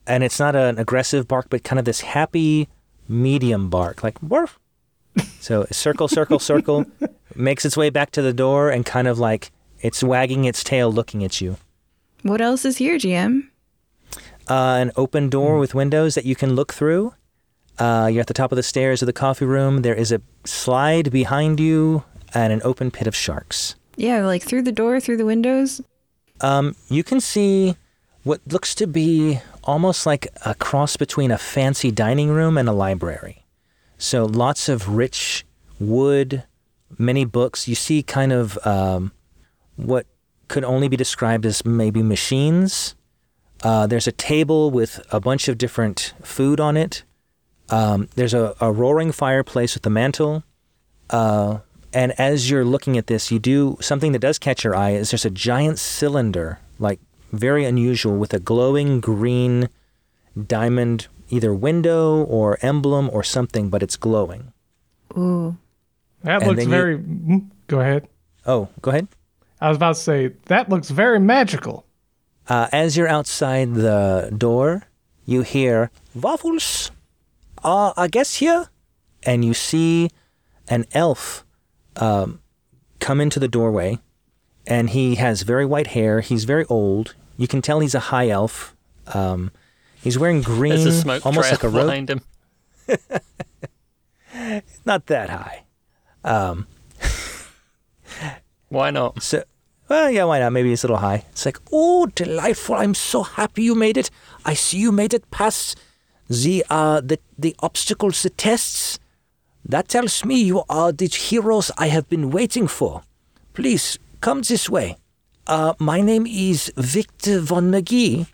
and 0.07 0.25
it's 0.25 0.39
not 0.39 0.57
an 0.57 0.79
aggressive 0.79 1.29
bark 1.29 1.47
but 1.51 1.63
kind 1.65 1.79
of 1.79 1.85
this 1.85 2.01
happy 2.01 2.69
medium 3.09 3.69
bark 3.69 4.03
like 4.03 4.17
woof 4.23 4.59
so 5.41 5.67
circle 5.71 6.09
circle 6.09 6.39
circle 6.39 6.87
makes 7.35 7.65
its 7.67 7.77
way 7.77 7.91
back 7.91 8.11
to 8.13 8.23
the 8.23 8.33
door 8.33 8.71
and 8.71 8.87
kind 8.87 9.07
of 9.07 9.19
like 9.19 9.51
it's 9.81 10.03
wagging 10.03 10.45
its 10.47 10.65
tail 10.65 10.91
looking 10.91 11.23
at 11.25 11.41
you 11.41 11.57
What 12.23 12.41
else 12.41 12.65
is 12.65 12.79
here, 12.79 12.97
GM? 12.97 13.49
Uh, 14.49 14.77
an 14.81 14.91
open 14.97 15.29
door 15.29 15.59
with 15.59 15.75
windows 15.75 16.15
that 16.15 16.25
you 16.25 16.35
can 16.35 16.55
look 16.55 16.73
through 16.73 17.15
uh, 17.79 18.09
you're 18.11 18.21
at 18.21 18.27
the 18.27 18.35
top 18.35 18.53
of 18.53 18.57
the 18.57 18.63
stairs 18.63 19.03
of 19.03 19.07
the 19.07 19.13
coffee 19.13 19.45
room 19.45 19.83
there 19.83 19.95
is 19.95 20.13
a 20.13 20.21
slide 20.45 21.11
behind 21.11 21.59
you 21.61 22.05
and 22.35 22.53
an 22.53 22.61
open 22.65 22.91
pit 22.91 23.07
of 23.07 23.15
sharks 23.15 23.75
Yeah, 23.97 24.25
like 24.27 24.43
through 24.43 24.63
the 24.63 24.73
door, 24.73 25.01
through 25.01 25.19
the 25.19 25.27
windows. 25.27 25.81
Um, 26.41 26.75
you 26.89 27.05
can 27.05 27.21
see 27.21 27.77
what 28.25 28.41
looks 28.47 28.75
to 28.77 28.87
be 28.87 29.41
almost 29.65 30.07
like 30.07 30.27
a 30.45 30.55
cross 30.55 30.97
between 30.97 31.31
a 31.31 31.39
fancy 31.39 31.91
dining 31.91 32.31
room 32.31 32.57
and 32.57 32.69
a 32.69 32.73
library. 32.73 33.45
So 33.99 34.25
lots 34.25 34.69
of 34.69 34.89
rich 34.89 35.45
wood, 35.79 36.45
many 36.99 37.25
books. 37.25 37.69
You 37.69 37.75
see 37.75 38.03
kind 38.03 38.33
of 38.33 38.59
um, 38.67 39.13
what 39.77 40.07
could 40.49 40.65
only 40.65 40.89
be 40.89 40.97
described 40.97 41.47
as 41.47 41.65
maybe 41.65 42.03
machines. 42.03 42.95
Uh, 43.63 43.87
there's 43.87 44.07
a 44.09 44.13
table 44.13 44.71
with 44.71 45.01
a 45.13 45.21
bunch 45.21 45.49
of 45.49 45.57
different 45.59 46.15
food 46.23 46.59
on 46.61 46.77
it. 46.77 47.05
Um, 47.71 48.09
there's 48.17 48.35
a, 48.35 48.55
a 48.61 48.73
roaring 48.73 49.13
fireplace 49.13 49.75
with 49.75 49.87
a 49.87 49.91
mantle. 49.91 50.43
Uh, 51.11 51.59
and 51.93 52.13
as 52.19 52.51
you're 52.51 52.65
looking 52.65 52.97
at 52.99 53.07
this, 53.07 53.31
you 53.31 53.39
do 53.39 53.77
something 53.81 54.13
that 54.13 54.19
does 54.19 54.39
catch 54.39 54.65
your 54.65 54.75
eye 54.75 54.91
is 54.91 55.11
there's 55.11 55.25
a 55.25 55.31
giant 55.31 55.79
cylinder, 55.79 56.59
like 56.79 56.99
very 57.33 57.65
unusual, 57.65 58.17
with 58.17 58.35
a 58.35 58.41
glowing 58.41 59.01
green 59.01 59.69
diamond, 60.47 61.07
either 61.29 61.55
window 61.55 62.25
or 62.25 62.59
emblem 62.63 63.09
or 63.13 63.23
something, 63.23 63.69
but 63.71 63.83
it's 63.83 63.97
glowing. 63.97 64.53
Ooh. 65.17 65.57
That 66.25 66.43
And 66.43 66.47
looks 66.49 66.59
then 66.59 66.69
you- 66.69 66.71
very. 66.75 66.99
mm, 66.99 67.47
Go 67.69 67.81
ahead. 67.81 68.09
Oh, 68.47 68.69
go 68.81 68.91
ahead. 68.91 69.09
I 69.61 69.69
was 69.69 69.77
about 69.77 69.95
to 69.95 70.01
say 70.01 70.33
that 70.47 70.69
looks 70.69 70.91
very 70.91 71.21
magical. 71.21 71.85
Uh, 72.49 72.69
as 72.73 72.97
you're 72.97 73.09
outside 73.09 73.75
the 73.75 74.33
door, 74.37 74.85
you 75.25 75.43
hear 75.43 75.91
waffles. 76.15 76.91
Uh, 77.63 77.93
I 77.97 78.09
guess 78.09 78.37
here, 78.37 78.69
and 79.23 79.45
you 79.45 79.55
see 79.55 80.11
an 80.69 80.85
elf 80.93 81.45
um, 81.97 82.41
come 82.99 83.21
into 83.21 83.39
the 83.39 83.49
doorway, 83.49 83.99
and 84.67 84.91
he 84.91 85.15
has 85.17 85.43
very 85.43 85.65
white 85.65 85.89
hair. 85.89 86.21
He's 86.21 86.45
very 86.45 86.65
old. 86.67 87.15
You 87.37 87.47
can 87.47 87.63
tell 87.63 87.81
he's 87.81 87.95
a 87.95 88.01
high 88.11 88.29
elf. 88.29 88.75
Um, 89.15 89.53
he's 90.03 90.19
wearing 90.19 90.43
green, 90.43 90.87
almost 91.25 91.51
like 91.51 91.63
a 91.63 91.69
robe. 91.69 91.87
behind 91.87 92.11
him. 92.11 92.21
Not 94.85 95.07
that 95.07 95.31
high. 95.31 95.65
Um, 96.25 96.67
Why 98.69 98.91
not? 98.91 99.23
So, 99.23 99.45
well, 99.93 100.11
yeah, 100.11 100.25
why 100.25 100.39
not? 100.39 100.55
Maybe 100.55 100.73
it's 100.73 100.85
a 100.85 100.87
little 100.87 100.97
high. 100.97 101.27
It's 101.33 101.45
like, 101.45 101.59
oh, 101.71 102.07
delightful! 102.07 102.77
I'm 102.77 102.95
so 102.95 103.23
happy 103.23 103.65
you 103.65 103.75
made 103.75 103.99
it. 103.99 104.11
I 104.43 104.55
see 104.55 104.79
you 104.79 104.91
made 104.91 105.13
it 105.13 105.31
past 105.31 105.79
the 106.31 106.65
uh 106.71 107.03
the 107.03 107.19
the 107.39 107.55
obstacles, 107.59 108.23
the 108.23 108.31
tests. 108.31 108.99
That 109.67 109.89
tells 109.89 110.25
me 110.25 110.43
you 110.43 110.65
are 110.71 110.93
the 110.93 111.09
heroes 111.09 111.71
I 111.77 111.89
have 111.89 112.09
been 112.09 112.31
waiting 112.31 112.69
for. 112.69 113.03
Please 113.53 113.99
come 114.23 114.41
this 114.41 114.71
way. 114.71 114.97
Uh, 115.47 115.75
my 115.79 116.01
name 116.01 116.27
is 116.27 116.73
Victor 116.75 117.41
von 117.41 117.71
McGee, 117.71 118.27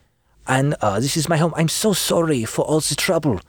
and 0.47 0.77
uh, 0.81 1.01
this 1.01 1.17
is 1.17 1.29
my 1.29 1.39
home. 1.39 1.55
I'm 1.57 1.69
so 1.69 1.93
sorry 1.93 2.45
for 2.45 2.65
all 2.65 2.81
the 2.81 2.95
trouble. 2.95 3.41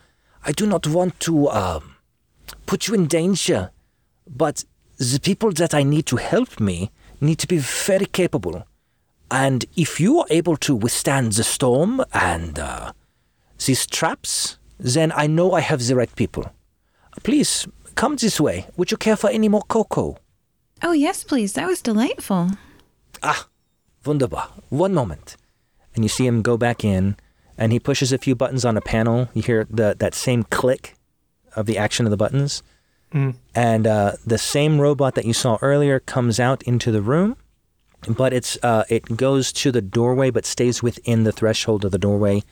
I 0.44 0.52
do 0.52 0.66
not 0.66 0.88
want 0.88 1.20
to 1.22 1.48
um 1.50 1.96
put 2.66 2.88
you 2.88 2.96
in 2.96 3.06
danger, 3.06 3.70
but 4.26 4.66
the 4.98 5.20
people 5.22 5.52
that 5.52 5.76
I 5.76 5.84
need 5.84 6.08
to 6.08 6.16
help 6.16 6.60
me 6.60 6.90
need 7.22 7.40
to 7.40 7.48
be 7.48 7.58
very 7.58 8.06
capable. 8.06 8.66
And 9.32 9.66
if 9.76 10.00
you 10.00 10.20
are 10.20 10.26
able 10.30 10.58
to 10.58 10.76
withstand 10.76 11.34
the 11.34 11.44
storm 11.44 12.04
and 12.14 12.58
uh, 12.58 12.94
these 13.66 13.86
traps, 13.86 14.58
then 14.80 15.12
I 15.16 15.28
know 15.28 15.54
I 15.54 15.62
have 15.62 15.86
the 15.86 15.96
right 15.96 16.14
people. 16.16 16.52
Please 17.24 17.68
come 17.96 18.16
this 18.16 18.40
way. 18.40 18.68
Would 18.78 18.92
you 18.92 18.98
care 18.98 19.16
for 19.16 19.30
any 19.30 19.50
more 19.50 19.64
cocoa? 19.64 20.18
Oh, 20.82 20.94
yes, 20.94 21.24
please. 21.24 21.54
That 21.54 21.68
was 21.68 21.82
delightful. 21.82 22.52
Ah, 23.22 23.48
wunderbar. 24.06 24.50
One 24.70 24.94
moment. 24.94 25.36
And 25.94 26.06
you 26.06 26.10
see 26.10 26.26
him 26.26 26.42
go 26.42 26.56
back 26.58 26.86
in, 26.86 27.18
and 27.58 27.74
he 27.74 27.80
pushes 27.80 28.14
a 28.14 28.18
few 28.18 28.36
buttons 28.36 28.64
on 28.64 28.78
a 28.78 28.82
panel. 28.82 29.28
You 29.34 29.42
hear 29.42 29.68
the, 29.70 29.96
that 30.00 30.14
same 30.14 30.44
click 30.44 30.96
of 31.56 31.66
the 31.66 31.78
action 31.78 32.06
of 32.06 32.12
the 32.12 32.18
buttons. 32.18 32.64
And 33.12 33.88
uh, 33.88 34.14
the 34.26 34.38
same 34.38 34.80
robot 34.80 35.16
that 35.16 35.26
you 35.26 35.34
saw 35.34 35.58
earlier 35.62 36.00
comes 36.00 36.40
out 36.40 36.62
into 36.64 36.92
the 36.92 37.02
room, 37.02 37.36
but 38.08 38.34
it's 38.34 38.58
uh, 38.64 38.84
it 38.90 39.18
goes 39.18 39.52
to 39.54 39.72
the 39.72 39.82
doorway, 39.82 40.30
but 40.30 40.46
stays 40.46 40.84
within 40.84 41.24
the 41.24 41.32
threshold 41.32 41.84
of 41.86 41.92
the 41.92 41.98
doorway, 41.98 42.44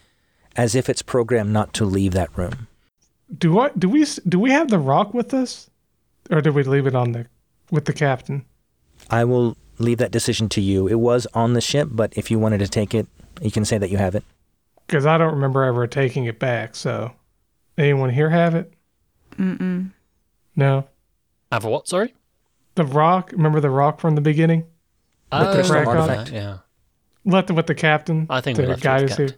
as 0.55 0.73
if 0.75 0.89
it's 0.89 1.01
programmed 1.03 1.51
not 1.53 1.73
to 1.75 1.85
leave 1.85 2.13
that 2.13 2.35
room. 2.37 2.67
Do 3.37 3.59
I 3.59 3.69
do 3.77 3.87
we 3.89 4.05
do 4.27 4.39
we 4.39 4.51
have 4.51 4.69
the 4.69 4.79
rock 4.79 5.13
with 5.13 5.33
us, 5.33 5.69
or 6.31 6.41
did 6.41 6.55
we 6.55 6.63
leave 6.63 6.87
it 6.87 6.95
on 6.95 7.11
the 7.11 7.27
with 7.69 7.85
the 7.85 7.93
captain? 7.93 8.45
I 9.09 9.23
will 9.25 9.55
leave 9.77 9.99
that 9.99 10.11
decision 10.11 10.49
to 10.49 10.61
you. 10.61 10.87
It 10.87 10.99
was 10.99 11.27
on 11.33 11.53
the 11.53 11.61
ship, 11.61 11.89
but 11.91 12.17
if 12.17 12.31
you 12.31 12.39
wanted 12.39 12.59
to 12.59 12.67
take 12.67 12.95
it, 12.95 13.05
you 13.41 13.51
can 13.51 13.63
say 13.63 13.77
that 13.77 13.91
you 13.91 13.97
have 13.97 14.15
it. 14.15 14.23
because 14.87 15.05
I 15.05 15.17
don't 15.19 15.33
remember 15.35 15.63
ever 15.63 15.85
taking 15.85 16.25
it 16.25 16.39
back. 16.39 16.75
So, 16.75 17.11
anyone 17.77 18.09
here 18.09 18.29
have 18.31 18.55
it? 18.55 18.73
Mm-mm. 19.37 19.91
No. 20.57 20.87
Have 21.51 21.63
a 21.63 21.69
what? 21.69 21.87
Sorry. 21.87 22.13
The 22.75 22.83
rock. 22.83 23.31
Remember 23.31 23.61
the 23.61 23.69
rock 23.69 24.01
from 24.01 24.15
the 24.15 24.21
beginning? 24.21 24.65
Oh, 25.31 25.53
crystal 25.53 25.77
yeah, 25.77 25.85
artifact. 25.85 26.31
Yeah. 26.31 26.57
Left 27.23 27.49
it 27.49 27.53
with 27.53 27.67
the 27.67 27.75
captain. 27.75 28.27
I 28.29 28.41
think 28.41 28.57
to 28.57 28.63
we 28.63 28.67
left 28.67 28.81
it 28.81 28.83
guide 28.83 29.01
with 29.03 29.11
us 29.11 29.17
the 29.17 29.23
here. 29.23 29.35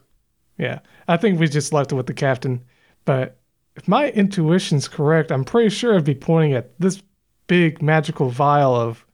Yeah, 0.57 0.79
I 1.07 1.17
think 1.17 1.39
we 1.39 1.47
just 1.47 1.71
left 1.71 1.91
it 1.91 1.95
with 1.95 2.07
the 2.07 2.13
captain. 2.13 2.63
But 3.05 3.37
if 3.75 3.87
my 3.87 4.09
intuition's 4.09 4.87
correct, 4.87 5.31
I'm 5.31 5.45
pretty 5.45 5.69
sure 5.69 5.95
I'd 5.95 6.03
be 6.03 6.15
pointing 6.15 6.53
at 6.53 6.77
this 6.79 7.01
big 7.47 7.81
magical 7.81 8.29
vial 8.29 8.75
of 8.75 9.05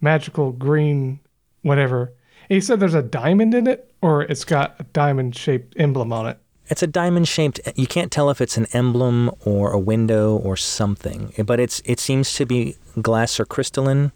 magical 0.00 0.52
green 0.52 1.20
whatever. 1.62 2.12
And 2.48 2.56
he 2.56 2.60
said 2.60 2.80
there's 2.80 2.94
a 2.94 3.02
diamond 3.02 3.54
in 3.54 3.66
it, 3.66 3.92
or 4.00 4.22
it's 4.22 4.44
got 4.44 4.76
a 4.78 4.84
diamond 4.84 5.36
shaped 5.36 5.74
emblem 5.78 6.12
on 6.12 6.26
it. 6.26 6.38
It's 6.72 6.82
a 6.82 6.86
diamond 6.86 7.28
shaped. 7.28 7.60
You 7.76 7.86
can't 7.86 8.10
tell 8.10 8.30
if 8.30 8.40
it's 8.40 8.56
an 8.56 8.66
emblem 8.72 9.30
or 9.44 9.72
a 9.72 9.78
window 9.78 10.36
or 10.38 10.56
something, 10.56 11.30
but 11.44 11.60
it's 11.60 11.82
it 11.84 12.00
seems 12.00 12.32
to 12.36 12.46
be 12.46 12.76
glass 12.98 13.38
or 13.38 13.44
crystalline, 13.44 14.10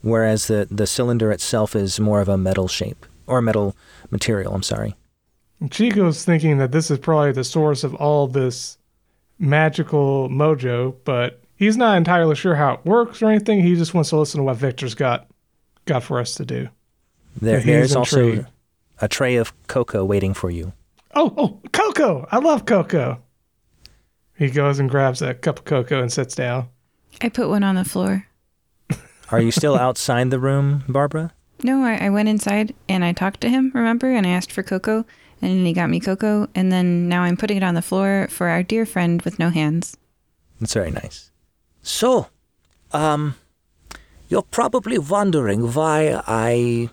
whereas 0.00 0.46
the 0.46 0.66
the 0.70 0.86
cylinder 0.86 1.30
itself 1.30 1.76
is 1.76 2.00
more 2.00 2.22
of 2.22 2.28
a 2.30 2.38
metal 2.38 2.66
shape 2.66 3.04
or 3.26 3.42
metal 3.42 3.76
material. 4.10 4.54
I'm 4.54 4.62
sorry. 4.62 4.94
Chico's 5.70 6.24
thinking 6.24 6.56
that 6.56 6.72
this 6.72 6.90
is 6.90 6.98
probably 6.98 7.32
the 7.32 7.44
source 7.44 7.84
of 7.84 7.94
all 7.96 8.26
this 8.26 8.78
magical 9.38 10.30
mojo, 10.30 10.94
but 11.04 11.42
he's 11.56 11.76
not 11.76 11.98
entirely 11.98 12.36
sure 12.36 12.54
how 12.54 12.72
it 12.72 12.86
works 12.86 13.20
or 13.20 13.28
anything. 13.28 13.60
He 13.60 13.76
just 13.76 13.92
wants 13.92 14.08
to 14.08 14.16
listen 14.16 14.38
to 14.38 14.44
what 14.44 14.56
Victor's 14.56 14.94
got 14.94 15.26
got 15.84 16.02
for 16.02 16.20
us 16.20 16.36
to 16.36 16.46
do. 16.46 16.70
There, 17.36 17.60
there's 17.60 17.94
also 17.94 18.46
a 18.98 19.08
tray 19.08 19.36
of 19.36 19.52
cocoa 19.66 20.06
waiting 20.06 20.32
for 20.32 20.50
you. 20.50 20.72
Oh, 21.20 21.34
oh, 21.36 21.60
cocoa! 21.72 22.28
I 22.30 22.38
love 22.38 22.64
cocoa. 22.64 23.20
He 24.36 24.50
goes 24.50 24.78
and 24.78 24.88
grabs 24.88 25.20
a 25.20 25.34
cup 25.34 25.58
of 25.58 25.64
cocoa 25.64 26.00
and 26.00 26.12
sits 26.12 26.36
down. 26.36 26.68
I 27.20 27.28
put 27.28 27.48
one 27.48 27.64
on 27.64 27.74
the 27.74 27.84
floor. 27.84 28.28
Are 29.32 29.40
you 29.40 29.50
still 29.50 29.74
outside 29.74 30.30
the 30.30 30.38
room, 30.38 30.84
Barbara? 30.86 31.32
No, 31.64 31.82
I, 31.82 32.06
I 32.06 32.10
went 32.10 32.28
inside 32.28 32.72
and 32.88 33.04
I 33.04 33.10
talked 33.12 33.40
to 33.40 33.48
him, 33.48 33.72
remember? 33.74 34.06
And 34.06 34.28
I 34.28 34.30
asked 34.30 34.52
for 34.52 34.62
cocoa 34.62 35.04
and 35.42 35.66
he 35.66 35.72
got 35.72 35.90
me 35.90 35.98
cocoa. 35.98 36.48
And 36.54 36.70
then 36.70 37.08
now 37.08 37.22
I'm 37.22 37.36
putting 37.36 37.56
it 37.56 37.62
on 37.64 37.74
the 37.74 37.82
floor 37.82 38.28
for 38.30 38.46
our 38.46 38.62
dear 38.62 38.86
friend 38.86 39.20
with 39.22 39.40
no 39.40 39.50
hands. 39.50 39.96
That's 40.60 40.74
very 40.74 40.92
nice. 40.92 41.32
So, 41.82 42.28
um, 42.92 43.34
you're 44.28 44.42
probably 44.42 44.98
wondering 44.98 45.72
why 45.72 46.22
I 46.28 46.90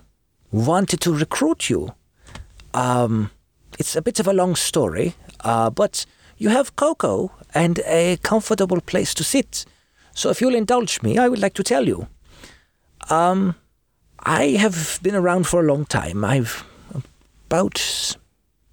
wanted 0.50 1.00
to 1.02 1.14
recruit 1.14 1.70
you. 1.70 1.94
Um, 2.74 3.30
it's 3.78 3.96
a 3.96 4.02
bit 4.02 4.20
of 4.20 4.28
a 4.28 4.32
long 4.32 4.56
story, 4.56 5.14
uh, 5.40 5.70
but 5.70 6.06
you 6.38 6.50
have 6.50 6.76
cocoa 6.76 7.32
and 7.54 7.80
a 7.86 8.18
comfortable 8.22 8.80
place 8.80 9.14
to 9.14 9.24
sit. 9.24 9.64
So, 10.14 10.30
if 10.30 10.40
you'll 10.40 10.54
indulge 10.54 11.02
me, 11.02 11.18
I 11.18 11.28
would 11.28 11.40
like 11.40 11.54
to 11.54 11.62
tell 11.62 11.86
you. 11.86 12.08
Um, 13.10 13.54
I 14.20 14.56
have 14.58 14.98
been 15.02 15.14
around 15.14 15.46
for 15.46 15.60
a 15.60 15.66
long 15.66 15.84
time. 15.84 16.24
I've 16.24 16.64
about, 17.46 18.16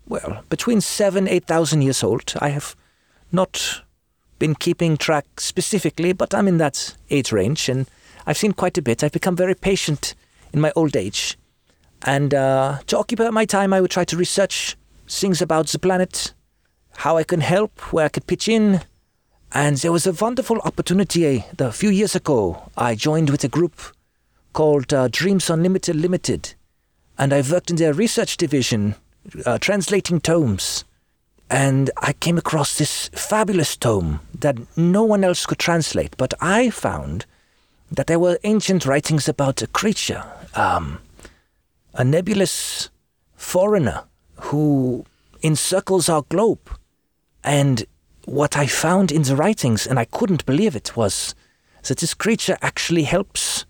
well, 0.08 0.44
between 0.50 0.82
seven, 0.82 1.28
eight 1.28 1.46
thousand 1.46 1.84
years 1.84 2.04
old. 2.04 2.34
I 2.40 2.50
have 2.50 2.76
not 3.32 3.84
been 4.40 4.56
keeping 4.56 4.98
track 4.98 5.40
specifically, 5.40 6.14
but 6.14 6.34
I'm 6.34 6.48
in 6.48 6.58
that 6.58 6.96
age 7.10 7.32
range 7.32 7.70
and 7.70 7.88
I've 8.26 8.38
seen 8.38 8.54
quite 8.54 8.78
a 8.78 8.82
bit. 8.82 9.04
I've 9.04 9.12
become 9.12 9.36
very 9.36 9.56
patient 9.56 10.16
in 10.52 10.60
my 10.60 10.72
old 10.76 10.96
age. 10.96 11.38
And 12.06 12.34
uh, 12.34 12.80
to 12.88 12.98
occupy 12.98 13.30
my 13.30 13.46
time, 13.46 13.74
I 13.74 13.80
would 13.80 13.92
try 13.92 14.04
to 14.06 14.18
research 14.18 14.76
things 15.08 15.42
about 15.42 15.68
the 15.68 15.80
planet, 15.80 16.34
how 16.98 17.18
I 17.18 17.24
can 17.24 17.42
help, 17.42 17.94
where 17.94 18.06
I 18.06 18.10
could 18.10 18.28
pitch 18.28 18.48
in. 18.48 18.82
And 19.52 19.78
there 19.78 19.92
was 19.92 20.08
a 20.08 20.14
wonderful 20.14 20.60
opportunity 20.60 21.26
a, 21.26 21.46
a 21.60 21.72
few 21.72 21.90
years 21.90 22.16
ago. 22.16 22.72
I 22.76 22.96
joined 22.96 23.30
with 23.30 23.44
a 23.44 23.50
group 23.50 23.80
called 24.54 24.94
uh, 24.94 25.08
Dreams 25.10 25.50
Unlimited 25.50 25.96
Limited, 25.96 26.56
and 27.18 27.34
I 27.34 27.42
worked 27.42 27.70
in 27.70 27.76
their 27.76 27.94
research 27.94 28.38
division, 28.38 28.96
uh, 29.46 29.58
translating 29.60 30.20
tomes 30.20 30.86
and 31.54 31.92
I 31.98 32.14
came 32.14 32.40
across 32.40 32.80
this 32.80 33.10
fabulous 33.10 33.78
tome 33.78 34.22
that 34.40 34.58
no 34.76 35.04
one 35.04 35.24
else 35.24 35.46
could 35.46 35.60
translate. 35.60 36.18
But 36.18 36.34
I 36.42 36.72
found 36.72 37.28
that 37.92 38.08
there 38.08 38.18
were 38.18 38.40
ancient 38.44 38.88
writings 38.88 39.30
about 39.30 39.62
a 39.62 39.68
creature, 39.68 40.24
um, 40.56 41.00
a 41.94 42.04
nebulous 42.04 42.90
foreigner 43.36 44.06
who 44.44 45.06
encircles 45.42 46.10
our 46.10 46.24
globe. 46.24 46.70
And 47.44 47.86
what 48.26 48.58
I 48.58 48.68
found 48.68 49.12
in 49.12 49.24
the 49.24 49.36
writings, 49.36 49.88
and 49.88 50.00
I 50.00 50.06
couldn't 50.06 50.46
believe 50.46 50.76
it, 50.76 50.96
was 50.96 51.36
that 51.84 51.98
this 52.00 52.14
creature 52.14 52.58
actually 52.62 53.04
helps 53.04 53.66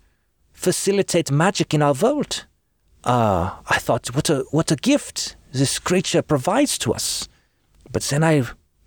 facilitate 0.52 1.30
magic 1.30 1.74
in 1.74 1.82
our 1.82 1.94
world. 1.94 2.46
Uh, 3.04 3.50
I 3.68 3.78
thought, 3.78 4.14
what 4.14 4.30
a 4.30 4.44
what 4.50 4.70
a 4.70 4.76
gift 4.76 5.36
this 5.52 5.78
creature 5.78 6.22
provides 6.22 6.78
to 6.78 6.92
us. 6.94 7.28
But 7.92 8.02
then 8.04 8.24
I 8.24 8.44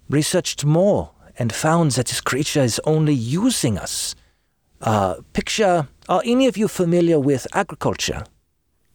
researched 0.10 0.66
more 0.66 1.12
and 1.40 1.54
found 1.54 1.92
that 1.92 2.08
this 2.08 2.22
creature 2.22 2.64
is 2.64 2.82
only 2.84 3.14
using 3.14 3.78
us. 3.78 4.16
Uh, 4.82 5.16
picture, 5.34 5.88
are 6.10 6.22
any 6.26 6.48
of 6.48 6.58
you 6.58 6.68
familiar 6.68 7.20
with 7.20 7.48
agriculture? 7.54 8.24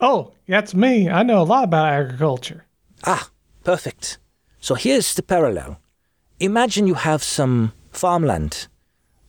Oh, 0.01 0.33
that's 0.49 0.75
me. 0.75 1.09
I 1.09 1.23
know 1.23 1.41
a 1.43 1.45
lot 1.45 1.65
about 1.65 1.93
agriculture. 1.93 2.65
Ah, 3.05 3.31
perfect. 3.65 4.19
So 4.61 4.75
here's 4.75 5.15
the 5.15 5.23
parallel. 5.23 5.79
Imagine 6.39 6.87
you 6.87 6.95
have 6.95 7.23
some 7.23 7.73
farmland 7.91 8.69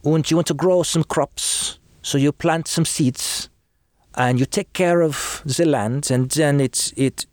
and 0.04 0.30
you 0.30 0.38
want 0.38 0.48
to 0.48 0.54
grow 0.54 0.84
some 0.84 1.04
crops. 1.04 1.80
So 2.02 2.18
you 2.18 2.32
plant 2.32 2.68
some 2.68 2.86
seeds 2.86 3.50
and 4.16 4.40
you 4.40 4.46
take 4.46 4.74
care 4.74 5.02
of 5.02 5.42
the 5.46 5.66
land 5.66 6.12
and 6.12 6.30
then 6.30 6.60
it's, 6.60 6.94
it, 6.96 7.26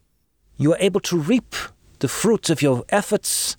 you 0.56 0.72
are 0.72 0.78
able 0.80 1.00
to 1.00 1.18
reap 1.18 1.54
the 1.98 2.08
fruits 2.08 2.48
of 2.50 2.62
your 2.62 2.84
efforts 2.88 3.56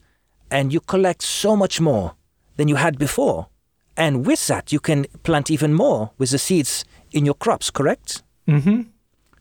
and 0.49 0.73
you 0.73 0.79
collect 0.79 1.21
so 1.21 1.55
much 1.55 1.79
more 1.79 2.15
than 2.57 2.67
you 2.67 2.75
had 2.75 2.97
before. 2.97 3.47
And 3.95 4.25
with 4.25 4.47
that, 4.47 4.71
you 4.71 4.79
can 4.79 5.05
plant 5.23 5.51
even 5.51 5.73
more 5.73 6.11
with 6.17 6.31
the 6.31 6.39
seeds 6.39 6.85
in 7.11 7.25
your 7.25 7.35
crops, 7.35 7.69
correct? 7.69 8.23
Mm-hmm. 8.47 8.83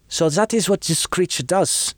So 0.08 0.28
that 0.28 0.52
is 0.52 0.68
what 0.68 0.82
this 0.82 1.06
creature 1.06 1.42
does. 1.42 1.94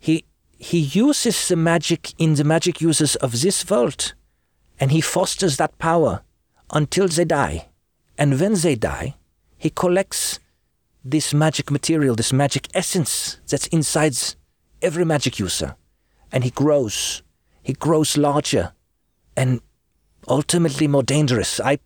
He 0.00 0.24
he 0.70 0.78
uses 0.78 1.48
the 1.48 1.56
magic 1.56 2.14
in 2.16 2.36
the 2.36 2.42
magic 2.42 2.80
users 2.80 3.16
of 3.16 3.42
this 3.42 3.68
world, 3.68 4.14
and 4.80 4.90
he 4.90 5.00
fosters 5.02 5.58
that 5.58 5.76
power 5.78 6.22
until 6.70 7.06
they 7.06 7.26
die. 7.26 7.68
And 8.16 8.40
when 8.40 8.54
they 8.54 8.74
die, 8.74 9.16
he 9.58 9.68
collects 9.68 10.40
this 11.04 11.34
magic 11.34 11.70
material, 11.70 12.14
this 12.14 12.32
magic 12.32 12.68
essence 12.72 13.38
that's 13.46 13.66
inside 13.66 14.16
every 14.80 15.04
magic 15.04 15.38
user, 15.38 15.76
and 16.32 16.44
he 16.44 16.50
grows. 16.50 17.22
He 17.62 17.74
grows 17.74 18.16
larger, 18.16 18.72
and 19.36 19.60
ultimately 20.26 20.88
more 20.88 21.02
dangerous. 21.02 21.60
I, 21.60 21.78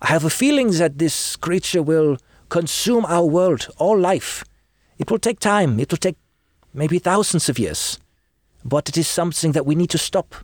I 0.00 0.06
have 0.06 0.24
a 0.24 0.30
feeling 0.30 0.70
that 0.78 0.96
this 0.96 1.36
creature 1.36 1.82
will 1.82 2.16
consume 2.48 3.04
our 3.04 3.26
world, 3.26 3.68
all 3.76 3.98
life. 3.98 4.44
It 4.98 5.10
will 5.10 5.18
take 5.18 5.40
time. 5.40 5.78
It 5.78 5.90
will 5.90 5.98
take 5.98 6.16
maybe 6.72 6.98
thousands 6.98 7.50
of 7.50 7.58
years. 7.58 7.98
But 8.64 8.88
it 8.88 8.96
is 8.96 9.06
something 9.06 9.52
that 9.52 9.66
we 9.66 9.74
need 9.74 9.90
to 9.90 9.98
stop. 9.98 10.34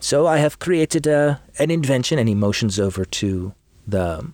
So 0.00 0.26
I 0.26 0.38
have 0.38 0.58
created 0.58 1.06
a, 1.06 1.40
an 1.58 1.70
invention, 1.70 2.18
and 2.18 2.28
he 2.28 2.34
motions 2.34 2.78
over 2.78 3.04
to 3.04 3.52
the, 3.86 4.32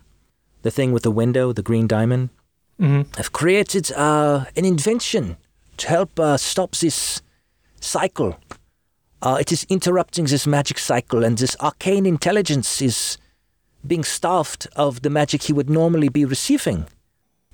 the 0.63 0.71
thing 0.71 0.93
with 0.93 1.03
the 1.03 1.11
window, 1.11 1.53
the 1.53 1.63
green 1.63 1.87
diamond. 1.87 2.29
Mm-hmm. 2.81 3.19
I've 3.19 3.33
created 3.33 3.93
uh, 3.93 4.45
an 4.57 4.65
invention 4.65 5.37
to 5.79 5.89
help 5.89 6.21
uh, 6.21 6.37
stop 6.37 6.73
this 6.77 7.23
cycle. 7.81 8.39
Uh, 9.23 9.39
it 9.41 9.51
is 9.53 9.65
interrupting 9.71 10.27
this 10.27 10.47
magic 10.47 10.79
cycle, 10.79 11.25
and 11.25 11.39
this 11.39 11.57
arcane 11.61 12.05
intelligence 12.05 12.83
is 12.83 13.17
being 13.87 14.05
starved 14.05 14.67
of 14.77 15.03
the 15.03 15.11
magic 15.11 15.45
he 15.45 15.53
would 15.53 15.71
normally 15.71 16.09
be 16.09 16.25
receiving. 16.25 16.87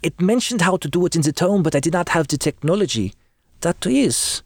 It 0.02 0.20
mentioned 0.20 0.62
how 0.62 0.78
to 0.78 0.88
do 0.88 1.06
it 1.06 1.14
in 1.14 1.22
the 1.22 1.32
tome, 1.32 1.62
but 1.62 1.74
I 1.74 1.80
did 1.80 1.92
not 1.92 2.08
have 2.10 2.26
the 2.26 2.38
technology. 2.38 3.14
That 3.60 3.86
is, 3.86 4.42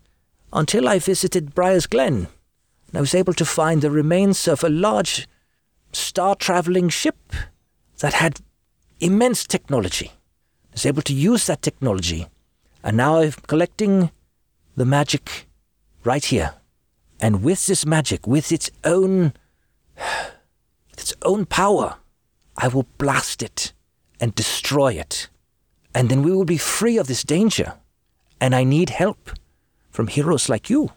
until 0.55 0.89
I 0.89 1.01
visited 1.01 1.55
Briar's 1.55 1.86
Glen. 1.86 2.28
And 2.89 2.97
I 2.97 3.01
was 3.01 3.14
able 3.14 3.35
to 3.35 3.44
find 3.44 3.82
the 3.82 3.90
remains 3.90 4.47
of 4.47 4.62
a 4.62 4.68
large 4.68 5.26
star 5.93 6.36
traveling 6.36 6.89
ship 6.89 7.32
that 7.98 8.14
had 8.14 8.40
immense 9.01 9.44
technology. 9.44 10.12
I 10.70 10.72
was 10.74 10.86
able 10.86 11.02
to 11.02 11.12
use 11.12 11.47
that 11.47 11.62
technology. 11.62 12.28
And 12.85 12.97
now 12.97 13.18
I'm 13.18 13.32
collecting 13.32 14.10
the 14.76 14.85
magic 14.85 15.47
right 16.05 16.24
here. 16.24 16.55
And 17.20 17.43
with 17.43 17.66
this 17.66 17.85
magic, 17.85 18.26
with 18.26 18.52
its 18.52 18.70
own 18.85 19.32
its 20.97 21.14
own 21.22 21.47
power, 21.47 21.97
I 22.56 22.68
will 22.68 22.86
blast 22.98 23.43
it 23.43 23.72
and 24.20 24.35
destroy 24.35 24.93
it. 24.93 25.28
And 25.94 26.09
then 26.09 26.22
we 26.22 26.32
will 26.32 26.44
be 26.44 26.59
free 26.59 26.98
of 26.98 27.09
this 27.09 27.24
danger. 27.24 27.74
And 28.40 28.55
I 28.55 28.64
need 28.64 28.90
help 28.90 29.31
from 29.95 30.09
heroes 30.09 30.49
like 30.49 30.69
you. 30.69 30.91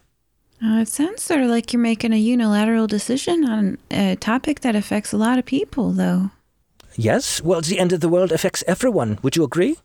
Uh, 0.60 0.80
it 0.82 0.88
sounds 0.88 1.22
sort 1.22 1.40
of 1.40 1.48
like 1.48 1.72
you're 1.72 1.80
making 1.80 2.12
a 2.12 2.16
unilateral 2.16 2.88
decision 2.88 3.48
on 3.48 3.78
a 3.92 4.16
topic 4.16 4.60
that 4.60 4.74
affects 4.74 5.12
a 5.12 5.16
lot 5.16 5.38
of 5.38 5.44
people, 5.46 5.92
though. 5.92 6.30
Yes, 6.96 7.40
well, 7.40 7.60
the 7.60 7.78
end 7.78 7.92
of 7.92 8.00
the 8.00 8.08
world 8.08 8.32
affects 8.32 8.64
everyone. 8.66 9.20
Would 9.22 9.36
you 9.36 9.44
agree? 9.44 9.76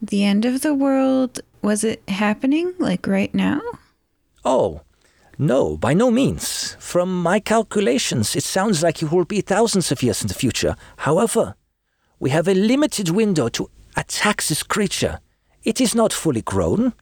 The 0.00 0.24
end 0.24 0.46
of 0.46 0.62
the 0.62 0.72
world, 0.72 1.40
was 1.60 1.84
it 1.84 2.02
happening 2.08 2.72
like 2.78 3.06
right 3.06 3.34
now? 3.34 3.60
Oh, 4.42 4.80
no, 5.38 5.76
by 5.76 5.92
no 5.92 6.10
means. 6.10 6.78
From 6.80 7.22
my 7.22 7.40
calculations, 7.40 8.34
it 8.34 8.42
sounds 8.42 8.82
like 8.82 9.02
it 9.02 9.12
will 9.12 9.26
be 9.26 9.42
thousands 9.42 9.92
of 9.92 10.02
years 10.02 10.22
in 10.22 10.28
the 10.28 10.34
future. 10.34 10.76
However, 10.96 11.56
we 12.18 12.30
have 12.30 12.48
a 12.48 12.54
limited 12.54 13.10
window 13.10 13.50
to 13.50 13.68
attack 13.98 14.42
this 14.42 14.62
creature. 14.62 15.20
It 15.62 15.78
is 15.78 15.94
not 15.94 16.14
fully 16.14 16.40
grown, 16.40 16.94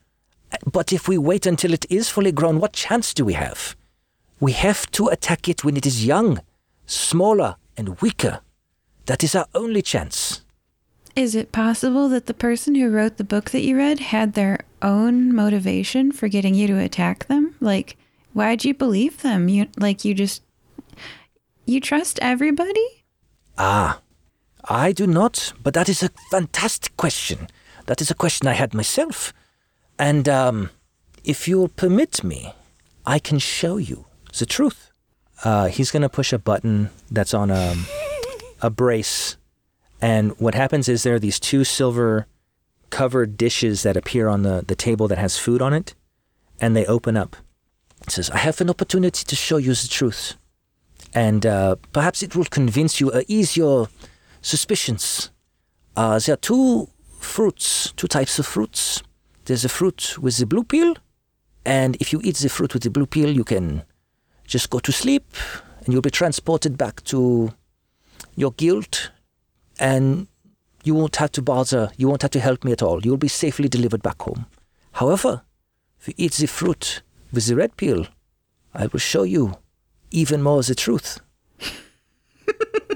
but 0.70 0.92
if 0.92 1.08
we 1.08 1.18
wait 1.18 1.46
until 1.46 1.72
it 1.72 1.86
is 1.90 2.08
fully 2.08 2.32
grown, 2.32 2.58
what 2.58 2.72
chance 2.72 3.14
do 3.14 3.24
we 3.24 3.34
have? 3.34 3.76
We 4.40 4.52
have 4.52 4.90
to 4.92 5.08
attack 5.08 5.48
it 5.48 5.64
when 5.64 5.76
it 5.76 5.86
is 5.86 6.04
young, 6.04 6.40
smaller, 6.86 7.56
and 7.76 8.00
weaker. 8.00 8.40
That 9.06 9.22
is 9.22 9.34
our 9.34 9.46
only 9.54 9.82
chance. 9.82 10.42
Is 11.16 11.34
it 11.34 11.52
possible 11.52 12.08
that 12.08 12.26
the 12.26 12.34
person 12.34 12.74
who 12.74 12.90
wrote 12.90 13.16
the 13.18 13.24
book 13.24 13.50
that 13.50 13.62
you 13.62 13.76
read 13.76 14.00
had 14.00 14.34
their 14.34 14.60
own 14.82 15.34
motivation 15.34 16.10
for 16.10 16.26
getting 16.28 16.54
you 16.54 16.66
to 16.66 16.78
attack 16.78 17.26
them? 17.26 17.54
Like, 17.60 17.96
why'd 18.32 18.64
you 18.64 18.74
believe 18.74 19.22
them? 19.22 19.48
You 19.48 19.68
like 19.78 20.04
you 20.04 20.14
just 20.14 20.42
you 21.66 21.80
trust 21.80 22.18
everybody? 22.20 23.04
Ah, 23.56 24.00
I 24.68 24.92
do 24.92 25.06
not, 25.06 25.52
but 25.62 25.74
that 25.74 25.88
is 25.88 26.02
a 26.02 26.10
fantastic 26.30 26.96
question. 26.96 27.48
That 27.86 28.00
is 28.00 28.10
a 28.10 28.14
question 28.14 28.48
I 28.48 28.54
had 28.54 28.74
myself. 28.74 29.32
And 29.98 30.28
um, 30.28 30.70
if 31.24 31.46
you'll 31.48 31.68
permit 31.68 32.24
me, 32.24 32.52
I 33.06 33.18
can 33.18 33.38
show 33.38 33.76
you 33.76 34.06
the 34.36 34.46
truth. 34.46 34.90
Uh, 35.44 35.66
he's 35.66 35.90
going 35.90 36.02
to 36.02 36.08
push 36.08 36.32
a 36.32 36.38
button 36.38 36.90
that's 37.10 37.34
on 37.34 37.50
a, 37.50 37.74
a 38.62 38.70
brace. 38.70 39.36
And 40.00 40.32
what 40.38 40.54
happens 40.54 40.88
is 40.88 41.02
there 41.02 41.14
are 41.14 41.20
these 41.20 41.40
two 41.40 41.64
silver 41.64 42.26
covered 42.90 43.36
dishes 43.36 43.82
that 43.82 43.96
appear 43.96 44.28
on 44.28 44.42
the, 44.42 44.64
the 44.66 44.76
table 44.76 45.08
that 45.08 45.18
has 45.18 45.38
food 45.38 45.60
on 45.60 45.72
it. 45.72 45.94
And 46.60 46.76
they 46.76 46.86
open 46.86 47.16
up. 47.16 47.36
It 48.02 48.12
says, 48.12 48.30
I 48.30 48.38
have 48.38 48.60
an 48.60 48.70
opportunity 48.70 49.24
to 49.24 49.36
show 49.36 49.56
you 49.56 49.74
the 49.74 49.88
truth. 49.88 50.36
And 51.14 51.46
uh, 51.46 51.76
perhaps 51.92 52.22
it 52.22 52.34
will 52.34 52.44
convince 52.44 53.00
you, 53.00 53.10
uh, 53.10 53.22
ease 53.28 53.56
your 53.56 53.88
suspicions. 54.42 55.30
Uh, 55.96 56.18
there 56.18 56.34
are 56.34 56.36
two 56.36 56.88
fruits, 57.20 57.92
two 57.96 58.08
types 58.08 58.38
of 58.38 58.46
fruits. 58.46 59.02
There's 59.44 59.64
a 59.64 59.68
fruit 59.68 60.16
with 60.18 60.38
the 60.38 60.46
blue 60.46 60.64
peel, 60.64 60.94
and 61.64 61.96
if 62.00 62.12
you 62.12 62.20
eat 62.24 62.36
the 62.36 62.48
fruit 62.48 62.72
with 62.74 62.82
the 62.82 62.90
blue 62.90 63.06
peel, 63.06 63.30
you 63.30 63.44
can 63.44 63.82
just 64.46 64.70
go 64.70 64.78
to 64.78 64.92
sleep, 64.92 65.24
and 65.84 65.92
you'll 65.92 66.02
be 66.02 66.10
transported 66.10 66.78
back 66.78 67.02
to 67.04 67.52
your 68.36 68.52
guild, 68.52 69.10
and 69.78 70.28
you 70.82 70.94
won't 70.94 71.16
have 71.16 71.32
to 71.32 71.42
bother, 71.42 71.90
you 71.96 72.08
won't 72.08 72.22
have 72.22 72.30
to 72.32 72.40
help 72.40 72.64
me 72.64 72.72
at 72.72 72.82
all. 72.82 73.04
You'll 73.04 73.16
be 73.16 73.28
safely 73.28 73.68
delivered 73.68 74.02
back 74.02 74.22
home. 74.22 74.46
However, 74.92 75.42
if 76.00 76.08
you 76.08 76.14
eat 76.16 76.32
the 76.34 76.46
fruit 76.46 77.02
with 77.32 77.46
the 77.46 77.56
red 77.56 77.76
peel, 77.76 78.06
I 78.74 78.86
will 78.86 79.00
show 79.00 79.22
you 79.22 79.58
even 80.10 80.42
more 80.42 80.62
the 80.62 80.74
truth. 80.74 81.20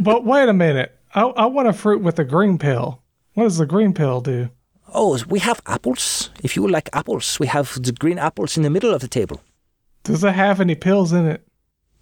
But 0.01 0.25
wait 0.25 0.49
a 0.49 0.53
minute. 0.53 0.97
I, 1.13 1.23
I 1.23 1.47
want 1.47 1.67
a 1.67 1.73
fruit 1.73 2.03
with 2.03 2.19
a 2.19 2.25
green 2.25 2.59
pill. 2.59 3.03
What 3.35 3.45
does 3.45 3.59
the 3.59 3.67
green 3.67 3.95
pill 3.95 4.21
do? 4.21 4.51
Oh, 4.95 5.19
we 5.29 5.39
have 5.41 5.61
apples. 5.67 6.31
If 6.43 6.57
you 6.57 6.67
like 6.67 6.89
apples, 6.93 7.39
we 7.39 7.47
have 7.47 7.81
the 7.83 7.93
green 7.93 8.19
apples 8.19 8.57
in 8.57 8.63
the 8.63 8.71
middle 8.71 8.95
of 8.95 9.01
the 9.01 9.09
table. 9.09 9.41
Does 10.05 10.25
it 10.25 10.33
have 10.35 10.61
any 10.61 10.75
pills 10.75 11.13
in 11.13 11.27
it? 11.27 11.43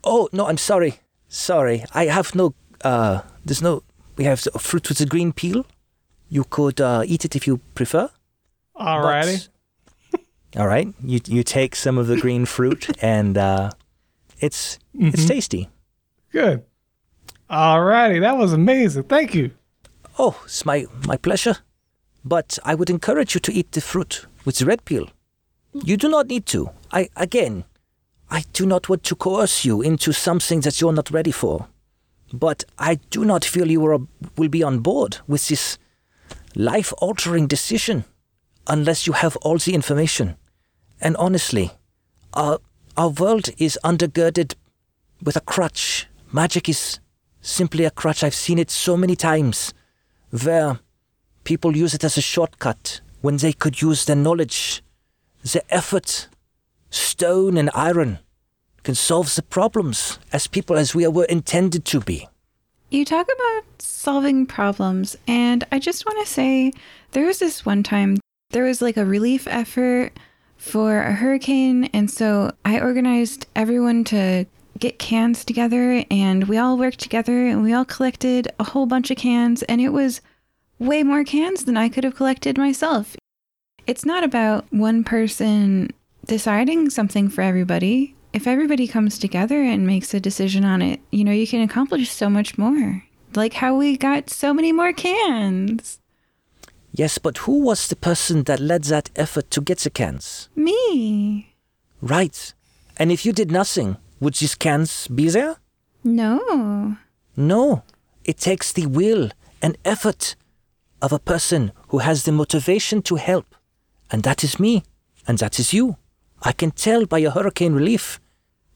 Oh, 0.05 0.29
no, 0.33 0.47
I'm 0.47 0.59
sorry. 0.59 1.01
Sorry. 1.29 1.85
I 1.95 2.07
have 2.07 2.35
no, 2.35 2.55
uh, 2.85 3.23
there's 3.45 3.63
no, 3.63 3.83
we 4.17 4.25
have 4.25 4.43
the 4.43 4.59
fruit 4.59 4.89
with 4.89 4.99
the 4.99 5.07
green 5.07 5.33
peel. 5.33 5.67
You 6.29 6.45
could 6.45 6.81
uh, 6.81 7.03
eat 7.07 7.25
it 7.25 7.35
if 7.35 7.47
you 7.47 7.59
prefer. 7.75 8.09
Alrighty. 8.77 9.49
But- 10.13 10.21
All 10.57 10.67
right. 10.69 10.89
You, 11.03 11.21
you 11.27 11.43
take 11.43 11.75
some 11.75 11.99
of 11.99 12.07
the 12.07 12.17
green 12.21 12.47
fruit, 12.47 12.89
and 13.03 13.37
uh, 13.37 13.71
it's, 14.39 14.79
it's 14.95 15.25
Mhm. 15.25 15.29
tasty. 15.29 15.69
Good. 16.31 16.63
Alrighty. 17.51 18.21
That 18.21 18.37
was 18.37 18.53
amazing. 18.53 19.05
Thank 19.05 19.35
you. 19.35 19.51
Oh, 20.19 20.41
it's 20.45 20.65
my, 20.65 20.87
my 21.07 21.17
pleasure. 21.17 21.57
But 22.27 22.59
I 22.65 22.75
would 22.75 22.91
encourage 22.91 23.35
you 23.35 23.41
to 23.43 23.53
eat 23.53 23.71
the 23.71 23.81
fruit 23.81 24.27
with 24.45 24.59
the 24.59 24.67
red 24.67 24.85
peel. 24.85 25.09
You 25.73 25.97
do 25.97 26.09
not 26.09 26.27
need 26.27 26.45
to. 26.47 26.71
I, 26.91 27.09
again, 27.17 27.65
I 28.29 28.43
do 28.53 28.67
not 28.67 28.89
want 28.89 29.05
to 29.05 29.15
coerce 29.15 29.65
you 29.65 29.81
into 29.81 30.13
something 30.13 30.63
that 30.63 30.81
you're 30.81 30.93
not 30.93 31.13
ready 31.13 31.31
for. 31.31 31.69
But 32.33 32.65
I 32.81 32.97
do 33.11 33.25
not 33.25 33.45
feel 33.45 33.71
you 33.71 33.87
are, 33.87 34.01
will 34.37 34.49
be 34.49 34.65
on 34.65 34.81
board 34.81 35.19
with 35.29 35.47
this 35.47 35.79
life 36.57 36.93
altering 36.99 37.47
decision 37.47 38.05
unless 38.67 39.07
you 39.07 39.13
have 39.13 39.37
all 39.37 39.59
the 39.59 39.75
information. 39.75 40.37
And 41.01 41.17
honestly, 41.19 41.71
our, 42.35 42.59
our 42.97 43.11
world 43.11 43.51
is 43.57 43.79
undergirded 43.85 44.55
with 45.23 45.37
a 45.37 45.41
crutch. 45.43 46.09
Magic 46.33 46.69
is 46.69 46.99
simply 47.41 47.85
a 47.85 47.93
crutch. 47.93 48.25
I've 48.25 48.35
seen 48.35 48.59
it 48.59 48.71
so 48.73 48.97
many 48.97 49.15
times 49.15 49.73
where 50.43 50.81
people 51.47 51.77
use 51.77 51.95
it 51.95 52.05
as 52.05 52.19
a 52.19 52.21
shortcut 52.21 53.01
when 53.23 53.39
they 53.39 53.53
could 53.53 53.81
use 53.81 54.05
their 54.05 54.17
knowledge, 54.17 54.83
their 55.53 55.63
effort. 55.71 56.29
Stone 56.91 57.57
and 57.57 57.71
iron 57.75 58.19
can 58.83 58.95
solve 58.95 59.35
the 59.35 59.43
problems 59.43 60.19
as 60.33 60.47
people 60.47 60.77
as 60.77 60.95
we 60.95 61.07
were 61.07 61.25
intended 61.25 61.85
to 61.87 62.01
be. 62.01 62.29
You 62.91 63.05
talk 63.05 63.27
about 63.27 63.65
solving 63.81 64.47
problems, 64.47 65.17
and 65.27 65.65
I 65.73 65.79
just 65.79 66.07
want 66.07 66.25
to 66.25 66.33
say 66.33 66.73
there 67.13 67.27
was 67.27 67.39
this 67.39 67.65
one 67.65 67.83
time 67.83 68.19
there 68.51 68.65
was 68.65 68.81
like 68.81 68.97
a 68.97 69.05
relief 69.05 69.47
effort 69.49 70.13
for 70.57 71.01
a 71.01 71.13
hurricane, 71.13 71.85
and 71.93 72.11
so 72.11 72.53
I 72.65 72.81
organized 72.81 73.47
everyone 73.55 74.05
to 74.05 74.47
get 74.79 74.99
cans 74.99 75.45
together, 75.45 76.05
and 76.11 76.45
we 76.49 76.59
all 76.59 76.79
worked 76.79 77.01
together 77.01 77.47
and 77.47 77.63
we 77.63 77.73
all 77.73 77.85
collected 77.85 78.49
a 78.59 78.65
whole 78.65 78.87
bunch 78.87 79.11
of 79.11 79.17
cans, 79.17 79.63
and 79.65 79.81
it 79.81 79.91
was 79.91 80.21
way 80.79 81.03
more 81.03 81.25
cans 81.25 81.65
than 81.65 81.77
I 81.77 81.89
could 81.89 82.05
have 82.05 82.15
collected 82.15 82.59
myself. 82.59 83.17
It's 83.87 84.05
not 84.05 84.25
about 84.25 84.67
one 84.71 85.05
person 85.05 85.91
deciding 86.27 86.91
something 86.91 87.29
for 87.29 87.43
everybody. 87.43 88.15
If 88.33 88.47
everybody 88.47 88.87
comes 88.87 89.19
together 89.19 89.63
and 89.63 89.87
makes 89.87 90.13
a 90.13 90.21
decision 90.21 90.65
on 90.65 90.83
it, 90.83 91.01
you 91.11 91.25
know, 91.25 91.33
you 91.33 91.47
can 91.47 91.63
accomplish 91.63 92.11
so 92.11 92.29
much 92.29 92.59
more. 92.59 93.05
Like 93.35 93.55
how 93.55 93.77
we 93.77 93.97
got 93.97 94.31
so 94.31 94.53
many 94.53 94.73
more 94.73 94.93
cans. 94.93 96.01
Yes, 96.93 97.19
but 97.19 97.39
who 97.39 97.61
was 97.61 97.89
the 97.89 97.97
person 97.97 98.45
that 98.45 98.61
led 98.61 98.85
that 98.85 99.11
effort 99.17 99.51
to 99.53 99.61
get 99.61 99.79
the 99.79 99.91
cans? 99.91 100.49
Me. 100.57 101.55
Right. 102.01 102.55
And 102.97 103.13
if 103.13 103.27
you 103.27 103.33
did 103.33 103.51
nothing, 103.51 103.99
would 104.21 104.35
these 104.35 104.55
cans 104.55 105.07
be 105.09 105.29
there? 105.29 105.57
No. 106.03 106.97
No. 107.37 107.83
It 108.25 108.39
takes 108.39 108.73
the 108.73 108.87
will 108.87 109.31
and 109.61 109.77
effort 109.85 110.37
of 111.03 111.13
a 111.13 111.19
person 111.19 111.73
who 111.89 111.99
has 111.99 112.25
the 112.25 112.33
motivation 112.33 113.03
to 113.03 113.17
help. 113.17 113.55
And 114.11 114.23
that 114.23 114.43
is 114.45 114.59
me. 114.59 114.85
And 115.27 115.39
that 115.39 115.59
is 115.59 115.73
you. 115.73 115.97
I 116.43 116.53
can 116.53 116.71
tell 116.71 117.07
by 117.07 117.19
your 117.19 117.33
hurricane 117.33 117.75
relief 117.75 118.21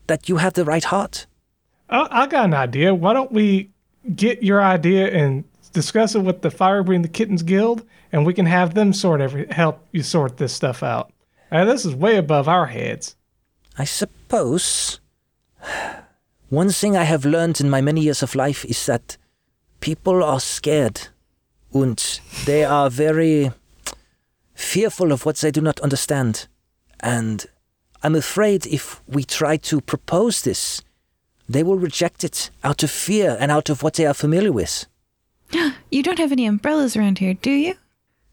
that 0.06 0.28
you 0.28 0.36
have 0.38 0.54
the 0.54 0.64
right 0.64 0.84
heart. 0.84 1.26
I, 1.88 2.08
I 2.10 2.26
got 2.26 2.46
an 2.46 2.54
idea. 2.54 2.94
Why 2.94 3.12
don't 3.12 3.32
we 3.32 3.70
get 4.14 4.42
your 4.42 4.62
idea 4.62 5.08
and 5.10 5.44
discuss 5.72 6.14
it 6.14 6.20
with 6.20 6.42
the 6.42 6.50
Fire 6.50 6.82
Breathing 6.82 7.02
the 7.02 7.08
Kittens 7.08 7.42
Guild, 7.42 7.86
and 8.12 8.26
we 8.26 8.34
can 8.34 8.46
have 8.46 8.74
them 8.74 8.92
sort 8.92 9.20
every 9.20 9.46
help 9.46 9.86
you 9.92 10.02
sort 10.02 10.36
this 10.36 10.52
stuff 10.52 10.82
out. 10.82 11.12
Now, 11.52 11.64
this 11.64 11.84
is 11.84 11.94
way 11.94 12.16
above 12.16 12.48
our 12.48 12.66
heads. 12.66 13.16
I 13.78 13.84
suppose. 13.84 15.00
One 16.48 16.70
thing 16.70 16.96
I 16.96 17.04
have 17.04 17.24
learned 17.24 17.60
in 17.60 17.70
my 17.70 17.80
many 17.80 18.00
years 18.00 18.22
of 18.22 18.34
life 18.34 18.64
is 18.64 18.86
that 18.86 19.16
people 19.78 20.24
are 20.24 20.40
scared 20.40 21.08
and 21.72 22.20
they 22.46 22.64
are 22.64 22.90
very 22.90 23.52
fearful 24.54 25.12
of 25.12 25.24
what 25.24 25.36
they 25.36 25.50
do 25.50 25.60
not 25.60 25.80
understand. 25.80 26.46
And 27.00 27.46
I'm 28.02 28.14
afraid 28.14 28.66
if 28.66 29.02
we 29.06 29.24
try 29.24 29.56
to 29.56 29.80
propose 29.80 30.42
this, 30.42 30.82
they 31.48 31.62
will 31.62 31.78
reject 31.78 32.24
it 32.24 32.50
out 32.62 32.82
of 32.82 32.90
fear 32.90 33.36
and 33.40 33.50
out 33.50 33.70
of 33.70 33.82
what 33.82 33.94
they 33.94 34.06
are 34.06 34.14
familiar 34.14 34.52
with. 34.52 34.86
You 35.90 36.04
don't 36.04 36.20
have 36.20 36.30
any 36.30 36.46
umbrellas 36.46 36.96
around 36.96 37.18
here, 37.18 37.34
do 37.34 37.50
you? 37.50 37.74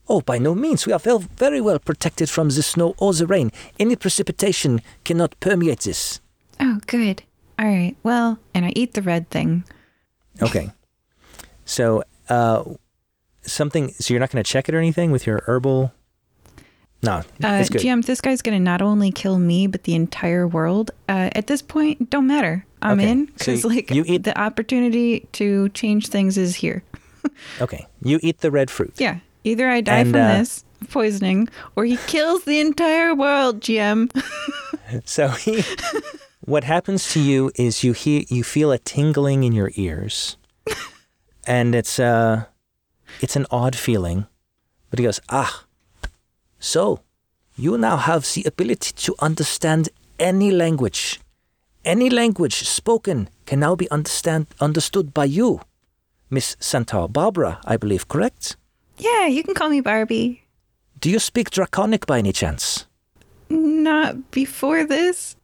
Oh, 0.07 0.21
by 0.21 0.37
no 0.37 0.53
means. 0.53 0.85
We 0.85 0.93
are 0.93 0.99
very 0.99 1.59
well 1.59 1.79
protected 1.79 2.29
from 2.29 2.49
the 2.49 2.61
snow 2.61 2.93
or 2.99 3.13
the 3.13 3.25
rain. 3.25 3.51
Any 3.79 3.95
precipitation 3.95 4.81
cannot 5.03 5.39
permeate 5.39 5.81
this. 5.81 6.21
Oh, 6.59 6.79
good. 6.85 7.23
All 7.57 7.65
right. 7.65 7.95
Well, 8.03 8.37
and 8.53 8.63
I 8.63 8.73
eat 8.75 8.93
the 8.93 9.01
red 9.01 9.29
thing. 9.31 9.63
Okay. 10.41 10.69
So, 11.65 12.03
uh, 12.29 12.63
something. 13.47 13.89
So 13.93 14.13
you're 14.13 14.19
not 14.19 14.29
going 14.31 14.43
to 14.43 14.49
check 14.49 14.69
it 14.69 14.75
or 14.75 14.77
anything 14.79 15.11
with 15.11 15.25
your 15.25 15.41
herbal. 15.47 15.93
No, 17.03 17.21
Uh. 17.43 17.61
GM, 17.63 18.03
this 18.05 18.21
guy's 18.21 18.41
gonna 18.41 18.59
not 18.59 18.81
only 18.81 19.11
kill 19.11 19.37
me 19.37 19.67
but 19.67 19.83
the 19.83 19.93
entire 19.93 20.47
world. 20.47 20.89
Uh, 21.07 21.29
at 21.35 21.45
this 21.45 21.61
point, 21.61 22.09
don't 22.09 22.25
matter. 22.25 22.65
I'm 22.81 22.99
Okay, 22.99 23.09
in 23.11 23.25
because 23.25 23.63
y- 23.63 23.69
like 23.75 23.91
you 23.91 24.03
eat- 24.07 24.23
the 24.23 24.35
opportunity 24.39 25.27
to 25.33 25.69
change 25.69 26.07
things 26.07 26.37
is 26.39 26.55
here. 26.55 26.81
Okay, 27.61 27.85
you 28.01 28.19
eat 28.23 28.39
the 28.39 28.49
red 28.49 28.71
fruit. 28.71 28.93
Yeah, 28.97 29.19
either 29.43 29.69
I 29.69 29.81
die 29.81 29.99
And, 29.99 30.11
from 30.11 30.21
uh, 30.21 30.37
this 30.39 30.65
poisoning 30.89 31.49
or 31.75 31.85
he 31.85 31.97
kills 32.07 32.45
the 32.45 32.59
entire 32.61 33.13
world. 33.13 33.61
GM. 33.61 34.09
So 35.05 35.27
he, 35.27 35.63
what 36.45 36.63
happens 36.63 37.11
to 37.13 37.19
you 37.19 37.51
is 37.55 37.83
you 37.83 37.91
hear 37.93 38.23
you 38.29 38.43
feel 38.43 38.71
a 38.71 38.79
tingling 38.79 39.43
in 39.43 39.51
your 39.53 39.69
ears, 39.75 40.37
and 41.45 41.75
it's 41.75 41.99
uh, 41.99 42.45
it's 43.21 43.35
an 43.35 43.45
odd 43.51 43.75
feeling. 43.75 44.27
But 44.89 44.99
he 44.99 45.05
goes, 45.05 45.19
ah, 45.29 45.65
so 46.59 47.01
you 47.55 47.77
now 47.77 47.97
have 47.97 48.23
the 48.33 48.43
ability 48.45 48.93
to 48.93 49.15
understand 49.19 49.89
any 50.19 50.51
language. 50.51 51.19
Any 51.83 52.09
language 52.09 52.67
spoken 52.67 53.29
can 53.45 53.59
now 53.59 53.75
be 53.75 53.89
understand 53.91 54.47
understood 54.59 55.13
by 55.13 55.25
you, 55.25 55.61
Miss 56.29 56.55
Centaur 56.59 57.07
Barbara, 57.07 57.59
I 57.65 57.77
believe, 57.77 58.07
correct? 58.07 58.55
yeah, 58.97 59.27
you 59.27 59.43
can 59.43 59.53
call 59.53 59.69
me 59.69 59.79
Barbie. 59.81 60.43
Do 60.99 61.09
you 61.09 61.19
speak 61.19 61.51
Draconic 61.51 62.05
by 62.07 62.17
any 62.17 62.33
chance? 62.33 62.87
Not 63.49 64.31
before 64.31 64.83
this. 64.85 65.35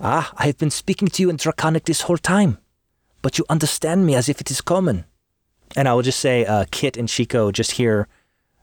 Ah, 0.00 0.32
I 0.36 0.46
have 0.46 0.58
been 0.58 0.70
speaking 0.70 1.08
to 1.08 1.22
you 1.22 1.30
in 1.30 1.36
Draconic 1.36 1.84
this 1.84 2.00
whole 2.02 2.18
time, 2.18 2.58
but 3.22 3.38
you 3.38 3.44
understand 3.48 4.06
me 4.06 4.14
as 4.16 4.28
if 4.28 4.40
it 4.40 4.50
is 4.50 4.60
common. 4.60 5.04
And 5.76 5.88
I 5.88 5.94
will 5.94 6.02
just 6.02 6.20
say, 6.20 6.44
uh, 6.44 6.64
Kit 6.70 6.96
and 6.96 7.08
Chico 7.08 7.50
just 7.50 7.72
hear 7.72 8.08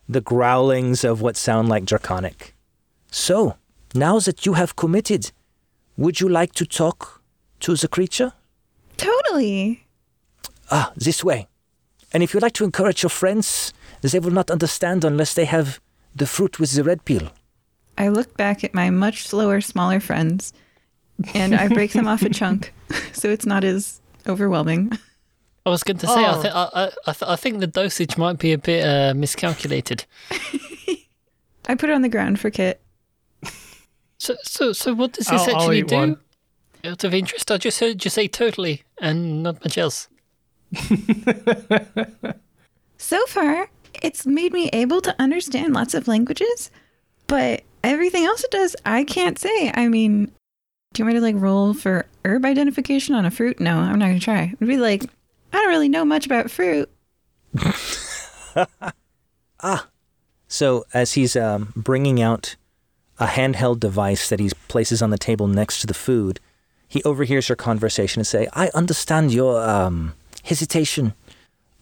the 0.07 0.21
growlings 0.21 1.03
of 1.03 1.21
what 1.21 1.38
sound 1.38 1.69
like 1.69 1.85
Draconic. 1.85 2.55
So, 3.11 3.57
now 3.93 4.19
that 4.19 4.45
you 4.45 4.53
have 4.53 4.75
committed, 4.75 5.31
would 5.97 6.21
you 6.21 6.29
like 6.29 6.53
to 6.53 6.65
talk 6.65 7.21
to 7.61 7.75
the 7.75 7.88
creature? 7.88 8.33
Totally. 8.97 9.85
Ah, 10.69 10.93
this 10.95 11.23
way. 11.23 11.47
And 12.13 12.23
if 12.23 12.33
you 12.33 12.39
like 12.39 12.53
to 12.53 12.63
encourage 12.63 13.03
your 13.03 13.09
friends, 13.09 13.73
they 14.01 14.19
will 14.19 14.31
not 14.31 14.49
understand 14.49 15.03
unless 15.03 15.33
they 15.33 15.45
have 15.45 15.79
the 16.15 16.25
fruit 16.25 16.59
with 16.59 16.71
the 16.71 16.83
red 16.83 17.03
peel. 17.05 17.31
I 17.97 18.07
look 18.07 18.35
back 18.38 18.63
at 18.63 18.73
my 18.73 18.89
much 18.89 19.27
slower, 19.27 19.61
smaller 19.61 19.99
friends 19.99 20.53
and 21.33 21.55
I 21.55 21.67
break 21.67 21.93
them 21.93 22.07
off 22.07 22.21
a 22.23 22.29
chunk 22.33 22.73
so 23.13 23.29
it's 23.29 23.45
not 23.45 23.63
as 23.63 24.01
overwhelming. 24.27 24.91
I 25.65 25.69
was 25.69 25.83
going 25.83 25.97
to 25.97 26.07
say, 26.07 26.25
I, 26.25 26.35
Oh. 26.35 26.41
th- 26.41 26.53
I, 26.53 26.63
I, 26.73 26.83
I, 27.07 27.13
th- 27.13 27.29
I 27.29 27.35
think 27.35 27.59
the 27.59 27.67
dosage 27.67 28.17
might 28.17 28.39
be 28.39 28.51
a 28.53 28.57
bit 28.57 28.83
uh, 28.85 29.13
miscalculated. 29.13 30.05
I 31.67 31.75
put 31.75 31.89
it 31.89 31.93
on 31.93 32.01
the 32.01 32.09
ground 32.09 32.39
for 32.39 32.49
Kit. 32.49 32.81
So, 34.17 34.35
so, 34.43 34.73
so 34.73 34.93
what 34.93 35.13
does 35.13 35.27
this 35.27 35.41
I'll- 35.41 35.49
I'll 35.55 35.61
actually 35.61 35.83
do? 35.83 35.95
one. 35.95 36.17
Out 36.83 37.03
of 37.03 37.13
interest, 37.13 37.51
I 37.51 37.57
just 37.57 37.79
heard 37.79 38.03
you 38.03 38.09
say 38.09 38.27
totally 38.27 38.83
and 38.99 39.43
not 39.43 39.63
much 39.63 39.77
else. 39.77 40.07
So 42.97 43.25
far, 43.25 43.67
it's 44.03 44.25
made 44.27 44.53
me 44.53 44.69
able 44.73 45.01
to 45.01 45.15
understand 45.19 45.73
lots 45.73 45.95
of 45.95 46.07
languages, 46.07 46.69
but 47.25 47.63
everything 47.83 48.25
else 48.25 48.43
it 48.43 48.51
does, 48.51 48.75
I 48.85 49.03
can't 49.03 49.39
say. 49.39 49.71
I 49.73 49.88
mean, 49.88 50.25
do 50.93 50.99
you 51.01 51.05
want 51.05 51.15
me 51.15 51.19
to 51.19 51.25
like 51.25 51.35
roll 51.41 51.73
for 51.73 52.05
herb 52.23 52.45
identification 52.45 53.15
on 53.15 53.25
a 53.25 53.31
fruit? 53.31 53.59
No, 53.59 53.79
I'm 53.79 53.97
not 53.97 54.05
going 54.05 54.19
to 54.19 54.23
try. 54.23 54.43
It'd 54.53 54.67
be 54.67 54.77
like, 54.77 55.09
I 55.53 55.57
don't 55.57 55.69
really 55.69 55.90
know 55.90 56.06
much 56.06 56.26
about 56.26 56.52
fruit. 56.52 56.90
Ah. 59.64 59.88
So, 60.48 60.86
as 60.94 61.14
he's 61.14 61.36
um, 61.36 61.71
bringing 61.76 62.21
out 62.21 62.55
a 63.20 63.28
handheld 63.28 63.80
device 63.80 64.28
that 64.30 64.39
he 64.39 64.49
places 64.68 65.02
on 65.02 65.12
the 65.12 65.18
table 65.18 65.47
next 65.47 65.80
to 65.81 65.88
the 65.88 65.94
food, 65.94 66.39
he 66.88 67.02
overhears 67.04 67.47
your 67.47 67.55
conversation 67.55 68.20
and 68.20 68.28
say, 68.28 68.47
"I 68.54 68.70
understand 68.73 69.34
your 69.34 69.62
um, 69.62 70.13
hesitation. 70.44 71.13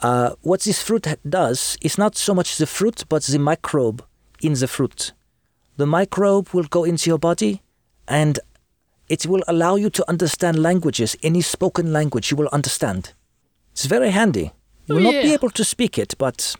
Uh, 0.02 0.36
what 0.42 0.62
this 0.62 0.84
fruit 0.84 1.08
does 1.28 1.78
is 1.82 1.98
not 1.98 2.16
so 2.16 2.34
much 2.34 2.58
the 2.58 2.68
fruit, 2.68 3.06
but 3.10 3.24
the 3.24 3.40
microbe 3.40 4.04
in 4.42 4.54
the 4.54 4.68
fruit. 4.68 5.14
The 5.78 5.88
microbe 5.88 6.50
will 6.50 6.66
go 6.70 6.84
into 6.84 7.10
your 7.10 7.18
body, 7.18 7.62
and 8.08 8.40
it 9.08 9.26
will 9.26 9.44
allow 9.48 9.76
you 9.78 9.90
to 9.90 10.08
understand 10.08 10.60
languages. 10.62 11.16
Any 11.24 11.42
spoken 11.42 11.92
language 11.92 12.30
you 12.30 12.38
will 12.38 12.50
understand. 12.52 13.14
It's 13.80 13.86
very 13.86 14.10
handy. 14.10 14.52
You 14.88 14.96
Oh, 14.96 14.96
will 14.96 15.04
not 15.04 15.24
be 15.24 15.34
able 15.34 15.52
to 15.52 15.64
speak 15.64 15.98
it, 15.98 16.14
but 16.18 16.54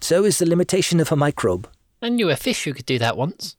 so 0.00 0.24
is 0.24 0.38
the 0.38 0.46
limitation 0.48 1.00
of 1.00 1.12
a 1.12 1.16
microbe." 1.16 1.68
I 2.00 2.08
knew 2.08 2.30
a 2.30 2.36
fish 2.36 2.64
who 2.64 2.72
could 2.72 2.86
do 2.86 2.98
that 2.98 3.14
once. 3.18 3.56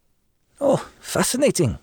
Oh, 0.59 0.83
fascinating. 0.99 1.77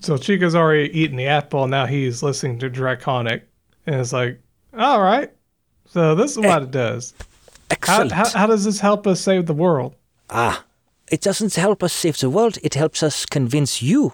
So 0.00 0.16
Chico's 0.18 0.54
already 0.54 0.88
eaten 0.96 1.16
the 1.16 1.26
apple, 1.26 1.66
now 1.66 1.86
he's 1.86 2.22
listening 2.22 2.60
to 2.60 2.68
Draconic, 2.70 3.42
and 3.86 3.96
it's 3.96 4.12
like, 4.12 4.40
all 4.78 5.02
right. 5.02 5.32
So 5.88 6.14
this 6.14 6.32
is 6.32 6.38
what 6.38 6.62
it 6.62 6.70
does. 6.70 7.12
How, 7.18 8.02
Excellent. 8.02 8.12
how, 8.12 8.28
how 8.28 8.46
does 8.46 8.64
this 8.64 8.78
help 8.78 9.04
us 9.08 9.20
save 9.20 9.46
the 9.46 9.52
world? 9.64 9.96
ah, 10.30 10.64
it 11.10 11.20
doesn't 11.20 11.54
help 11.56 11.82
us 11.82 11.92
save 11.92 12.18
the 12.20 12.30
world, 12.30 12.56
it 12.62 12.74
helps 12.74 13.02
us 13.02 13.26
convince 13.26 13.82
you 13.82 14.12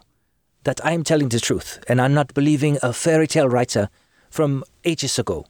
that 0.65 0.81
I 0.83 0.93
am 0.93 1.05
telling 1.05 1.29
the 1.29 1.41
truth 1.41 1.79
and 1.89 2.01
I'm 2.01 2.15
not 2.15 2.33
believing 2.33 2.79
a 2.83 2.95
fairy 2.95 3.27
tale 3.27 3.49
writer 3.51 3.91
from 4.33 4.65
ages 4.85 5.19
ago. 5.19 5.47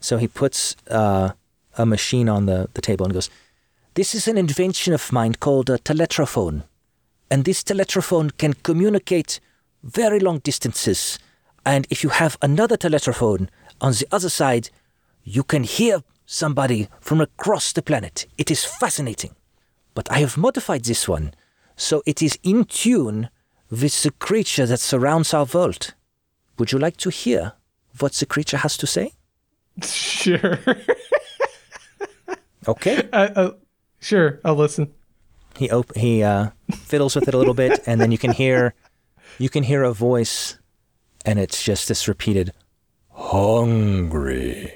So 0.00 0.16
he 0.16 0.28
puts 0.28 0.76
uh, 0.90 1.32
a 1.76 1.86
machine 1.86 2.28
on 2.28 2.46
the, 2.46 2.68
the 2.74 2.80
table 2.80 3.04
and 3.04 3.14
goes, 3.14 3.30
This 3.94 4.14
is 4.14 4.26
an 4.26 4.38
invention 4.38 4.94
of 4.94 5.12
mine 5.12 5.34
called 5.34 5.68
a 5.68 5.78
teletrophone. 5.78 6.64
And 7.30 7.44
this 7.44 7.62
teletrophone 7.62 8.30
can 8.30 8.54
communicate 8.54 9.40
very 9.82 10.18
long 10.18 10.38
distances. 10.38 11.18
And 11.66 11.86
if 11.90 12.02
you 12.02 12.10
have 12.10 12.38
another 12.40 12.76
teletrophone 12.76 13.50
on 13.80 13.92
the 13.92 14.06
other 14.10 14.30
side, 14.30 14.70
you 15.22 15.42
can 15.42 15.64
hear 15.64 16.02
somebody 16.26 16.88
from 17.00 17.20
across 17.20 17.72
the 17.72 17.82
planet. 17.82 18.26
It 18.38 18.50
is 18.50 18.64
fascinating. 18.64 19.34
But 19.94 20.10
I 20.10 20.18
have 20.18 20.36
modified 20.36 20.84
this 20.84 21.06
one 21.06 21.34
so 21.76 22.02
it 22.06 22.22
is 22.22 22.38
in 22.42 22.64
tune 22.64 23.28
with 23.70 24.02
the 24.02 24.12
creature 24.12 24.66
that 24.66 24.80
surrounds 24.80 25.34
our 25.34 25.44
world. 25.44 25.94
Would 26.58 26.72
you 26.72 26.78
like 26.78 26.96
to 26.98 27.10
hear 27.10 27.54
what 28.00 28.12
the 28.14 28.26
creature 28.26 28.58
has 28.58 28.76
to 28.78 28.86
say? 28.86 29.12
Sure. 29.82 30.58
Okay. 32.66 33.06
uh, 33.12 33.28
uh, 33.36 33.50
sure, 34.00 34.40
I'll 34.42 34.54
listen. 34.54 34.90
he 35.58 35.70
op- 35.70 35.94
he 35.94 36.22
uh, 36.22 36.48
fiddles 36.72 37.14
with 37.14 37.28
it 37.28 37.34
a 37.34 37.36
little 37.38 37.52
bit, 37.52 37.78
and 37.86 38.00
then 38.00 38.10
you 38.10 38.16
can 38.16 38.32
hear 38.32 38.72
you 39.38 39.50
can 39.50 39.64
hear 39.64 39.82
a 39.82 39.92
voice, 39.92 40.58
and 41.26 41.38
it's 41.38 41.62
just 41.62 41.88
this 41.88 42.08
repeated, 42.08 42.52
"Hungry, 43.12 44.72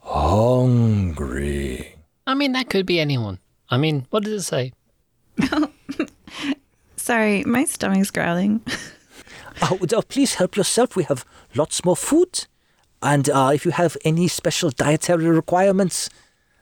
hungry." 0.00 1.96
I 2.26 2.34
mean, 2.34 2.52
that 2.52 2.68
could 2.68 2.84
be 2.84 3.00
anyone. 3.00 3.38
I 3.70 3.78
mean, 3.78 4.06
what 4.10 4.24
does 4.24 4.42
it 4.42 4.44
say? 4.44 4.72
Sorry, 6.96 7.44
my 7.44 7.64
stomach's 7.64 8.10
growling. 8.10 8.60
Oh, 9.62 9.78
oh, 9.94 10.02
please 10.02 10.34
help 10.34 10.56
yourself. 10.56 10.96
We 10.96 11.04
have 11.04 11.24
lots 11.54 11.82
more 11.84 11.96
food, 11.96 12.46
and 13.02 13.28
uh, 13.28 13.50
if 13.54 13.64
you 13.64 13.72
have 13.72 13.96
any 14.04 14.28
special 14.28 14.70
dietary 14.70 15.26
requirements, 15.26 16.08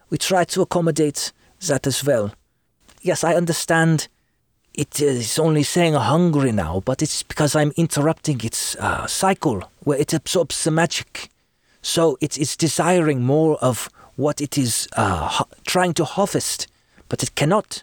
we 0.08 0.18
try 0.18 0.44
to 0.44 0.62
accommodate 0.62 1.32
that 1.66 1.86
as 1.86 2.04
well. 2.04 2.32
Yes, 3.02 3.24
I 3.24 3.34
understand. 3.34 4.08
It 4.74 5.00
is 5.00 5.38
only 5.38 5.62
saying 5.62 5.94
hungry 5.94 6.52
now, 6.52 6.80
but 6.84 7.02
it's 7.02 7.22
because 7.22 7.56
I'm 7.56 7.72
interrupting 7.76 8.40
its 8.44 8.76
uh, 8.76 9.06
cycle 9.06 9.64
where 9.80 9.98
it 9.98 10.12
absorbs 10.14 10.62
the 10.64 10.70
magic. 10.70 11.28
So 11.82 12.16
it's, 12.20 12.36
it's 12.38 12.56
desiring 12.56 13.22
more 13.22 13.56
of 13.60 13.88
what 14.16 14.40
it 14.40 14.56
is 14.56 14.88
uh, 14.96 15.26
ha- 15.26 15.44
trying 15.66 15.94
to 15.94 16.04
harvest, 16.04 16.68
but 17.08 17.22
it 17.22 17.34
cannot. 17.34 17.82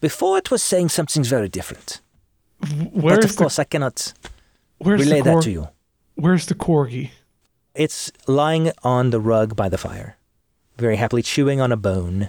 Before 0.00 0.38
it 0.38 0.50
was 0.50 0.62
saying 0.62 0.88
something 0.90 1.24
very 1.24 1.48
different. 1.48 2.00
Where's 2.92 3.16
but 3.18 3.24
of 3.24 3.30
the, 3.32 3.36
course, 3.36 3.58
I 3.58 3.64
cannot 3.64 4.12
relay 4.80 5.20
the 5.20 5.22
cor- 5.22 5.34
that 5.34 5.42
to 5.42 5.50
you. 5.50 5.68
Where's 6.14 6.46
the 6.46 6.54
corgi? 6.54 7.10
It's 7.74 8.12
lying 8.28 8.70
on 8.84 9.10
the 9.10 9.18
rug 9.20 9.56
by 9.56 9.68
the 9.68 9.78
fire, 9.78 10.16
very 10.76 10.96
happily 10.96 11.22
chewing 11.22 11.60
on 11.60 11.72
a 11.72 11.76
bone. 11.76 12.28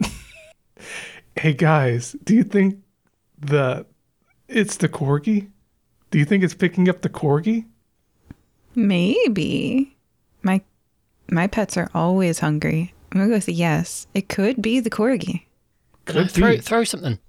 Hey 1.36 1.52
guys, 1.52 2.16
do 2.24 2.34
you 2.34 2.42
think 2.42 2.80
the 3.38 3.86
it's 4.48 4.76
the 4.78 4.88
corgi? 4.88 5.48
Do 6.10 6.18
you 6.18 6.24
think 6.24 6.42
it's 6.42 6.52
picking 6.54 6.88
up 6.88 7.02
the 7.02 7.08
corgi? 7.08 7.66
Maybe. 8.74 9.96
My 10.42 10.60
my 11.30 11.46
pets 11.46 11.76
are 11.76 11.88
always 11.94 12.40
hungry. 12.40 12.92
I'm 13.12 13.18
gonna 13.20 13.28
go 13.30 13.36
with 13.36 13.46
a 13.46 13.52
yes. 13.52 14.08
It 14.14 14.28
could 14.28 14.60
be 14.60 14.80
the 14.80 14.90
corgi. 14.90 15.44
Could 16.06 16.16
Uh, 16.16 16.26
throw, 16.26 16.58
throw 16.58 16.82
something. 16.82 17.20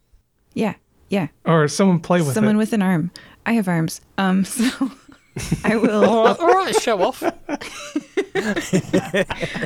Yeah, 0.55 0.73
yeah. 1.09 1.27
Or 1.45 1.67
someone 1.67 1.99
play 1.99 2.21
with 2.21 2.29
it. 2.29 2.33
Someone 2.33 2.55
it. 2.55 2.59
with 2.59 2.73
an 2.73 2.81
arm. 2.81 3.11
I 3.45 3.53
have 3.53 3.67
arms. 3.67 4.01
Um, 4.17 4.43
so 4.45 4.91
I 5.63 5.75
will. 5.75 6.05
All 6.05 6.25
right, 6.25 6.39
all 6.39 6.47
right 6.47 6.75
show 6.75 7.01
off. 7.01 7.23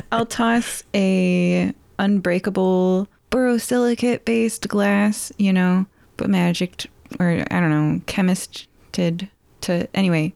I'll 0.12 0.26
toss 0.26 0.82
a 0.94 1.72
unbreakable 1.98 3.08
borosilicate 3.30 4.24
based 4.24 4.68
glass, 4.68 5.32
you 5.38 5.52
know, 5.52 5.86
but 6.16 6.30
magicked 6.30 6.86
or 7.18 7.44
I 7.50 7.60
don't 7.60 7.70
know, 7.70 8.00
chemisted 8.06 9.28
to 9.62 9.88
anyway. 9.94 10.34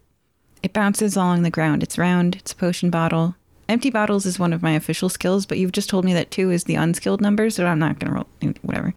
It 0.63 0.73
bounces 0.73 1.17
along 1.17 1.43
the 1.43 1.51
ground. 1.51 1.83
It's 1.83 1.99
round, 1.99 2.37
it's 2.37 2.53
a 2.53 2.57
potion 2.57 2.91
bottle. 2.91 3.37
Empty 3.69 3.91
bottles 3.91 4.27
is 4.27 4.39
one 4.39 4.53
of 4.53 4.63
my 4.63 4.73
official 4.73 5.09
skills, 5.09 5.47
but 5.47 5.59
you've 5.59 5.73
just 5.73 5.91
told 5.91 6.05
me 6.05 6.15
that 6.15 6.31
two 6.31 6.51
is 6.51 6.65
the 6.65 6.75
unskilled 6.75 7.21
number, 7.21 7.51
so 7.51 7.67
I'm 7.67 7.79
not 7.79 7.99
gonna 7.99 8.15
roll 8.15 8.27
whatever. 8.63 8.95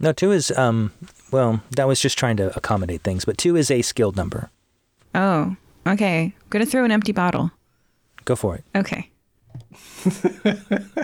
No, 0.00 0.12
two 0.12 0.32
is 0.32 0.50
um. 0.52 0.92
Well, 1.30 1.62
that 1.70 1.86
was 1.88 2.00
just 2.00 2.18
trying 2.18 2.36
to 2.38 2.56
accommodate 2.56 3.02
things, 3.02 3.24
but 3.24 3.38
two 3.38 3.56
is 3.56 3.70
a 3.70 3.82
skilled 3.82 4.16
number. 4.16 4.50
Oh, 5.14 5.56
okay. 5.86 6.24
I'm 6.24 6.48
gonna 6.50 6.66
throw 6.66 6.84
an 6.84 6.92
empty 6.92 7.12
bottle. 7.12 7.50
Go 8.24 8.36
for 8.36 8.56
it. 8.56 8.64
Okay. 8.74 9.10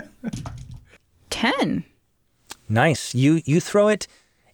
Ten. 1.29 1.83
Nice. 2.69 3.15
You 3.15 3.41
you 3.45 3.59
throw 3.59 3.87
it 3.87 4.07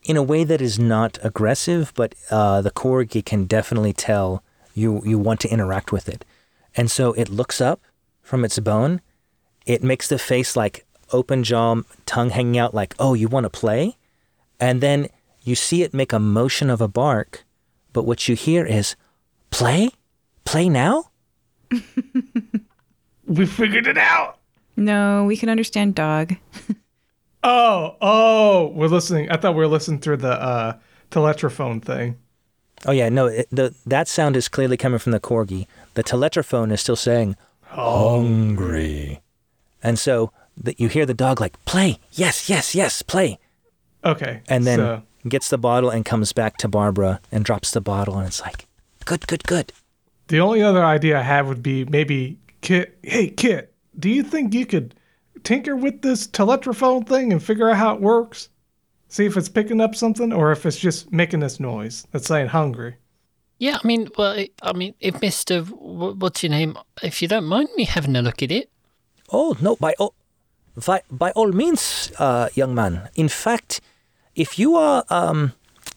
in 0.03 0.17
a 0.17 0.23
way 0.23 0.43
that 0.43 0.61
is 0.61 0.79
not 0.79 1.19
aggressive, 1.23 1.91
but 1.95 2.15
uh, 2.31 2.61
the 2.61 2.71
corgi 2.71 3.23
can 3.23 3.45
definitely 3.45 3.93
tell 3.93 4.43
you 4.73 5.01
you 5.05 5.17
want 5.19 5.39
to 5.41 5.49
interact 5.49 5.91
with 5.91 6.07
it, 6.07 6.25
and 6.75 6.89
so 6.89 7.13
it 7.13 7.29
looks 7.29 7.59
up 7.61 7.81
from 8.21 8.45
its 8.45 8.57
bone. 8.59 9.01
It 9.65 9.83
makes 9.83 10.07
the 10.07 10.17
face 10.17 10.55
like 10.55 10.85
open 11.11 11.43
jaw, 11.43 11.81
tongue 12.05 12.29
hanging 12.29 12.57
out, 12.57 12.73
like 12.73 12.95
oh 12.99 13.13
you 13.13 13.27
want 13.27 13.45
to 13.45 13.49
play, 13.49 13.97
and 14.59 14.81
then 14.81 15.07
you 15.43 15.55
see 15.55 15.83
it 15.83 15.93
make 15.93 16.13
a 16.13 16.19
motion 16.19 16.69
of 16.69 16.81
a 16.81 16.87
bark, 16.87 17.43
but 17.93 18.05
what 18.05 18.27
you 18.27 18.35
hear 18.35 18.65
is 18.65 18.95
play, 19.51 19.89
play 20.45 20.69
now. 20.69 21.05
We 23.25 23.45
figured 23.45 23.85
it 23.85 23.97
out. 23.97 24.39
No, 24.75 25.23
we 25.25 25.37
can 25.37 25.49
understand 25.49 25.95
dog. 25.95 26.35
Oh, 27.41 27.95
oh, 28.01 28.67
we're 28.75 28.87
listening. 28.87 29.31
I 29.31 29.37
thought 29.37 29.53
we 29.53 29.59
were 29.61 29.67
listening 29.67 30.01
through 30.01 30.17
the 30.17 30.33
uh, 30.33 30.73
teletrophone 31.09 31.79
thing. 31.79 32.17
Oh 32.85 32.91
yeah, 32.91 33.07
no, 33.07 33.27
it, 33.27 33.47
the 33.49 33.73
that 33.85 34.09
sound 34.09 34.35
is 34.35 34.49
clearly 34.49 34.75
coming 34.75 34.99
from 34.99 35.13
the 35.13 35.21
corgi. 35.21 35.65
The 35.93 36.03
teletrophone 36.03 36.69
is 36.69 36.81
still 36.81 36.97
saying 36.97 37.37
hungry, 37.61 39.21
and 39.81 39.97
so 39.97 40.33
that 40.57 40.81
you 40.81 40.89
hear 40.89 41.05
the 41.05 41.13
dog 41.13 41.39
like 41.39 41.63
play, 41.63 41.99
yes, 42.11 42.49
yes, 42.49 42.75
yes, 42.75 43.01
play, 43.03 43.39
Okay. 44.03 44.41
and 44.49 44.67
then 44.67 44.79
so- 44.79 45.03
gets 45.29 45.49
the 45.49 45.57
bottle 45.57 45.89
and 45.89 46.03
comes 46.03 46.33
back 46.33 46.57
to 46.57 46.67
Barbara 46.67 47.21
and 47.31 47.45
drops 47.45 47.71
the 47.71 47.79
bottle, 47.79 48.17
and 48.17 48.27
it's 48.27 48.41
like 48.41 48.67
good, 49.05 49.27
good, 49.27 49.43
good. 49.45 49.71
The 50.29 50.39
only 50.39 50.61
other 50.61 50.83
idea 50.83 51.19
I 51.19 51.23
have 51.23 51.47
would 51.47 51.61
be 51.63 51.85
maybe 51.85 52.37
Kit. 52.61 52.97
Hey, 53.03 53.29
Kit, 53.29 53.73
do 53.99 54.09
you 54.09 54.23
think 54.23 54.53
you 54.53 54.65
could 54.65 54.95
tinker 55.43 55.75
with 55.75 56.01
this 56.01 56.27
teletrophone 56.27 57.03
thing 57.03 57.31
and 57.31 57.41
figure 57.43 57.69
out 57.69 57.77
how 57.77 57.95
it 57.95 58.01
works? 58.01 58.49
See 59.07 59.25
if 59.25 59.35
it's 59.37 59.49
picking 59.49 59.81
up 59.81 59.95
something 59.95 60.31
or 60.31 60.51
if 60.51 60.65
it's 60.65 60.77
just 60.77 61.11
making 61.11 61.39
this 61.39 61.59
noise 61.59 62.05
that's 62.11 62.27
saying 62.27 62.47
hungry. 62.49 62.95
Yeah, 63.57 63.77
I 63.83 63.87
mean, 63.87 64.07
well, 64.17 64.33
I- 64.39 64.51
I 64.61 64.73
mean, 64.73 64.93
if 64.99 65.19
Mister, 65.21 65.61
wh- 65.63 66.15
what's 66.21 66.43
your 66.43 66.51
name? 66.51 66.77
If 67.03 67.21
you 67.21 67.27
don't 67.27 67.45
mind 67.45 67.69
me 67.75 67.83
having 67.85 68.15
a 68.15 68.21
look 68.21 68.41
at 68.43 68.51
it, 68.51 68.69
Oh 69.31 69.55
no, 69.61 69.75
by 69.75 69.93
all, 69.99 70.13
by, 70.85 71.01
by 71.11 71.31
all 71.31 71.51
means, 71.51 72.11
uh, 72.17 72.49
young 72.55 72.73
man. 72.73 73.09
In 73.15 73.29
fact, 73.29 73.79
if 74.35 74.57
you 74.57 74.75
are 74.75 75.03
um, 75.09 75.53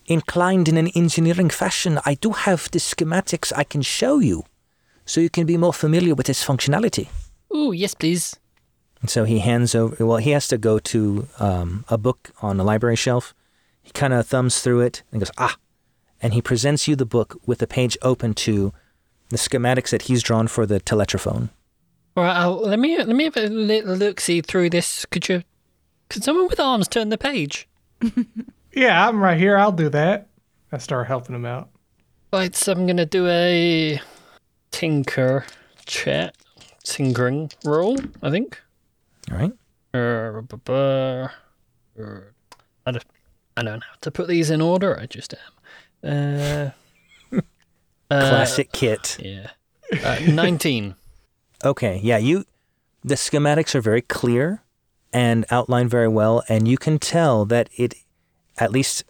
inclined 0.07 0.69
in 0.69 0.77
an 0.77 0.89
engineering 0.89 1.51
fashion, 1.51 1.99
I 2.05 2.15
do 2.15 2.31
have 2.31 2.71
the 2.71 2.79
schematics 2.79 3.53
I 3.57 3.65
can 3.65 3.83
show 3.83 4.19
you, 4.19 4.45
so 5.05 5.21
you 5.21 5.31
can 5.31 5.47
be 5.47 5.57
more 5.57 5.73
familiar 5.73 6.15
with 6.15 6.29
its 6.29 6.45
functionality. 6.45 7.09
oh 7.51 7.73
yes, 7.73 7.95
please. 7.95 8.37
And 9.01 9.11
so 9.11 9.25
he 9.25 9.41
hands 9.41 9.75
over. 9.75 10.07
Well, 10.07 10.19
he 10.19 10.31
has 10.31 10.47
to 10.49 10.59
go 10.59 10.79
to 10.79 11.27
um, 11.41 11.85
a 11.89 11.99
book 11.99 12.31
on 12.41 12.61
a 12.61 12.65
library 12.65 12.97
shelf. 12.97 13.35
He 13.83 13.91
kind 13.91 14.13
of 14.13 14.27
thumbs 14.27 14.61
through 14.61 14.83
it 14.83 15.03
and 15.11 15.21
goes, 15.21 15.33
ah, 15.39 15.57
and 16.21 16.35
he 16.35 16.41
presents 16.41 16.87
you 16.87 16.95
the 16.95 17.05
book 17.05 17.41
with 17.45 17.59
the 17.59 17.67
page 17.67 17.99
open 18.01 18.33
to 18.35 18.73
the 19.31 19.37
schematics 19.37 19.91
that 19.91 20.03
he's 20.03 20.23
drawn 20.23 20.47
for 20.47 20.67
the 20.67 20.79
teletrophone. 20.79 21.51
All 22.17 22.23
right, 22.23 22.37
I'll, 22.37 22.61
let 22.61 22.79
me 22.79 22.97
let 22.97 23.09
me 23.09 23.25
have 23.25 23.37
a 23.37 23.49
little 23.49 23.97
look 23.97 24.21
see 24.21 24.41
through 24.41 24.71
this. 24.71 25.05
Could 25.07 25.29
you? 25.29 25.43
Could 26.09 26.23
someone 26.23 26.47
with 26.47 26.61
arms 26.61 26.87
turn 26.87 27.09
the 27.09 27.19
page? 27.19 27.67
Yeah, 28.73 29.09
I'm 29.09 29.21
right 29.23 29.39
here. 29.39 29.57
I'll 29.59 29.73
do 29.73 29.89
that. 29.91 30.29
I 30.71 30.79
start 30.79 31.07
helping 31.07 31.35
him 31.35 31.45
out. 31.45 31.69
Right, 32.33 32.55
so 32.57 32.73
I'm 32.73 32.87
gonna 32.87 33.05
do 33.07 33.27
a 33.29 34.01
tinker 34.71 35.45
chat 35.85 36.35
tinkering 36.83 37.51
roll. 37.65 37.99
I 38.23 38.31
think. 38.31 38.61
All 39.31 39.37
right. 39.39 39.53
Uh, 39.95 40.41
bu- 40.41 40.57
bu- 40.57 40.73
uh, 40.73 41.29
I 42.87 42.91
don't, 42.93 43.05
I 43.57 43.63
don't 43.63 43.81
know 43.81 43.87
how 43.87 43.97
to 44.01 44.11
put 44.11 44.29
these 44.29 44.49
in 44.51 44.63
order. 44.63 44.99
I 44.99 45.05
just 45.07 45.35
am. 46.03 46.73
Uh, 47.33 47.37
uh, 48.11 48.29
Classic 48.31 48.73
kit. 48.73 49.19
Yeah. 49.21 49.51
Uh, 50.05 50.19
Nineteen. 50.29 50.95
Okay, 51.65 52.01
yeah, 52.03 52.17
you 52.17 52.45
the 53.05 53.15
schematics 53.15 53.77
are 53.77 53.81
very 53.81 54.03
clear 54.03 54.65
and 55.13 55.45
outlined 55.49 55.91
very 55.91 56.09
well 56.09 56.43
and 56.49 56.67
you 56.67 56.77
can 56.77 56.99
tell 56.99 57.45
that 57.45 57.69
it 57.77 57.95
at 58.63 58.73
least 58.73 59.05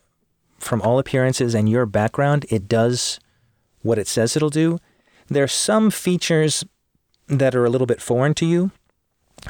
from 0.59 0.81
all 0.83 0.99
appearances 0.99 1.55
and 1.55 1.69
your 1.69 1.87
background, 1.87 2.47
it 2.49 2.69
does 2.69 3.21
what 3.83 3.99
it 3.99 4.09
says 4.09 4.37
it'll 4.37 4.51
do. 4.65 4.79
There 5.29 5.45
are 5.45 5.49
some 5.69 5.91
features 5.91 6.65
that 7.27 7.55
are 7.55 7.65
a 7.65 7.71
little 7.71 7.87
bit 7.87 8.01
foreign 8.01 8.35
to 8.35 8.47
you. 8.47 8.71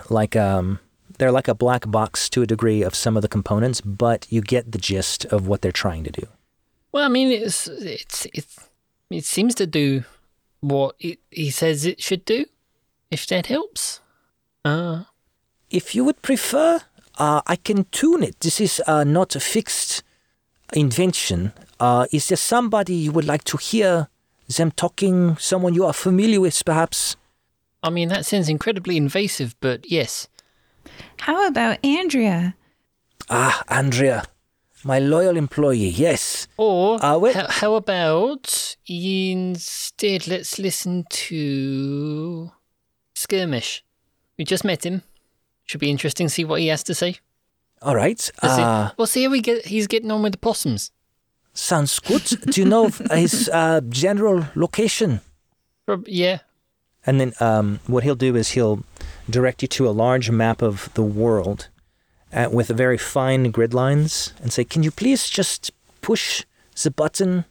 Like 0.08 0.34
um 0.36 0.78
they're 1.18 1.38
like 1.38 1.50
a 1.50 1.54
black 1.64 1.84
box 1.90 2.28
to 2.30 2.42
a 2.42 2.46
degree 2.46 2.82
of 2.82 2.94
some 2.94 3.16
of 3.16 3.22
the 3.22 3.28
components, 3.36 3.80
but 3.80 4.26
you 4.30 4.40
get 4.40 4.72
the 4.72 4.78
gist 4.78 5.24
of 5.26 5.46
what 5.46 5.60
they're 5.60 5.80
trying 5.84 6.04
to 6.04 6.10
do. 6.10 6.26
Well, 6.92 7.04
I 7.04 7.08
mean, 7.08 7.30
it's 7.30 7.68
it's 7.68 8.26
it's 8.32 8.54
it 9.10 9.24
seems 9.24 9.54
to 9.56 9.66
do 9.66 10.04
what 10.60 10.96
it, 10.98 11.18
he 11.30 11.50
says 11.50 11.84
it 11.84 12.00
should 12.02 12.24
do. 12.24 12.46
If 13.10 13.26
that 13.26 13.46
helps. 13.46 14.00
Uh, 14.64 15.04
If 15.70 15.94
you 15.94 16.04
would 16.04 16.20
prefer, 16.22 16.80
uh, 17.18 17.40
I 17.46 17.56
can 17.56 17.84
tune 17.90 18.22
it. 18.22 18.40
This 18.40 18.60
is 18.60 18.82
uh, 18.86 19.04
not 19.04 19.36
a 19.36 19.40
fixed 19.40 20.02
invention. 20.74 21.52
Uh, 21.80 22.06
is 22.12 22.28
there 22.28 22.36
somebody 22.36 22.94
you 22.94 23.12
would 23.12 23.24
like 23.26 23.44
to 23.44 23.56
hear 23.56 24.08
them 24.56 24.70
talking? 24.70 25.36
Someone 25.38 25.74
you 25.74 25.84
are 25.84 25.92
familiar 25.92 26.40
with, 26.40 26.64
perhaps? 26.64 27.16
I 27.82 27.90
mean, 27.90 28.08
that 28.10 28.24
sounds 28.24 28.48
incredibly 28.48 28.96
invasive, 28.96 29.54
but 29.60 29.90
yes. 29.90 30.28
How 31.20 31.46
about 31.48 31.84
Andrea? 31.84 32.54
Ah, 33.28 33.62
Andrea, 33.68 34.24
my 34.84 34.98
loyal 34.98 35.36
employee. 35.36 35.88
Yes. 35.88 36.46
Or 36.56 37.04
Uh, 37.04 37.18
wait- 37.18 37.34
how, 37.36 37.46
how 37.48 37.74
about 37.74 38.76
instead 38.86 40.26
let's 40.26 40.58
listen 40.58 41.04
to 41.10 42.50
Skirmish. 43.14 43.84
We 44.38 44.44
just 44.44 44.64
met 44.64 44.84
him. 44.86 45.02
Should 45.64 45.80
be 45.80 45.90
interesting 45.90 46.26
to 46.26 46.32
see 46.32 46.44
what 46.44 46.60
he 46.60 46.68
has 46.68 46.82
to 46.84 46.94
say. 46.94 47.16
All 47.80 47.96
right. 47.96 48.30
Uh, 48.42 48.90
we'll 48.96 49.06
see 49.06 49.24
how 49.24 49.30
we 49.30 49.40
get. 49.40 49.66
He's 49.66 49.86
getting 49.86 50.10
on 50.10 50.22
with 50.22 50.32
the 50.32 50.38
possums. 50.38 50.90
sounds 51.54 51.98
good. 51.98 52.24
Do 52.24 52.60
you 52.60 52.66
know 52.66 52.88
his 53.10 53.48
uh, 53.52 53.80
general 53.88 54.46
location? 54.54 55.20
Yeah. 56.06 56.38
And 57.04 57.20
then 57.20 57.32
um, 57.40 57.80
what 57.86 58.04
he'll 58.04 58.14
do 58.14 58.36
is 58.36 58.50
he'll 58.50 58.84
direct 59.28 59.62
you 59.62 59.68
to 59.68 59.88
a 59.88 59.90
large 59.90 60.30
map 60.30 60.62
of 60.62 60.92
the 60.94 61.02
world 61.02 61.68
uh, 62.32 62.48
with 62.52 62.68
very 62.68 62.98
fine 62.98 63.50
grid 63.50 63.74
lines 63.74 64.32
and 64.40 64.52
say, 64.52 64.64
Can 64.64 64.82
you 64.82 64.90
please 64.90 65.28
just 65.28 65.70
push 66.00 66.44
the 66.82 66.90
button 66.90 67.44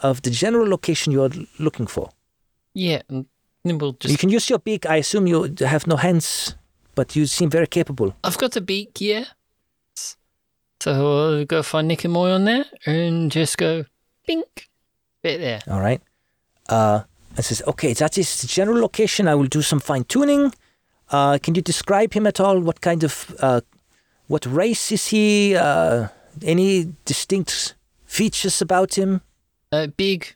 of 0.00 0.22
the 0.22 0.30
general 0.30 0.68
location 0.68 1.12
you're 1.12 1.30
looking 1.58 1.86
for? 1.86 2.10
Yeah. 2.72 3.02
And 3.08 3.26
then 3.64 3.78
we'll 3.78 3.92
just... 3.94 4.12
you 4.12 4.18
can 4.18 4.28
use 4.28 4.48
your 4.48 4.58
beak. 4.58 4.86
I 4.86 4.96
assume 4.96 5.26
you 5.26 5.54
have 5.60 5.86
no 5.86 5.96
hands, 5.96 6.54
but 6.94 7.14
you 7.16 7.26
seem 7.26 7.50
very 7.50 7.66
capable. 7.66 8.14
I've 8.24 8.38
got 8.38 8.56
a 8.56 8.60
beak, 8.60 9.00
yeah. 9.00 9.24
So 10.80 10.90
I'll 11.38 11.44
go 11.44 11.62
find 11.62 11.90
Niqamui 11.90 12.34
on 12.34 12.44
there 12.44 12.64
and 12.84 13.30
just 13.30 13.56
go 13.56 13.84
bink. 14.26 14.68
Bit 15.22 15.40
there. 15.40 15.60
All 15.70 15.80
right. 15.80 16.02
Uh, 16.68 17.02
and 17.36 17.44
says, 17.44 17.62
Okay, 17.66 17.94
that 17.94 18.18
is 18.18 18.42
the 18.42 18.46
general 18.46 18.80
location. 18.80 19.26
I 19.28 19.34
will 19.34 19.46
do 19.46 19.62
some 19.62 19.80
fine 19.80 20.04
tuning. 20.04 20.52
Uh, 21.10 21.38
can 21.42 21.54
you 21.54 21.62
describe 21.62 22.12
him 22.12 22.26
at 22.26 22.38
all? 22.40 22.60
What 22.60 22.80
kind 22.80 23.02
of, 23.04 23.34
uh, 23.40 23.60
what 24.26 24.44
race 24.46 24.92
is 24.92 25.08
he? 25.08 25.56
Uh, 25.56 26.08
any 26.42 26.92
distinct 27.04 27.74
features 28.04 28.60
about 28.60 28.98
him? 28.98 29.20
Uh, 29.72 29.86
big. 29.96 30.34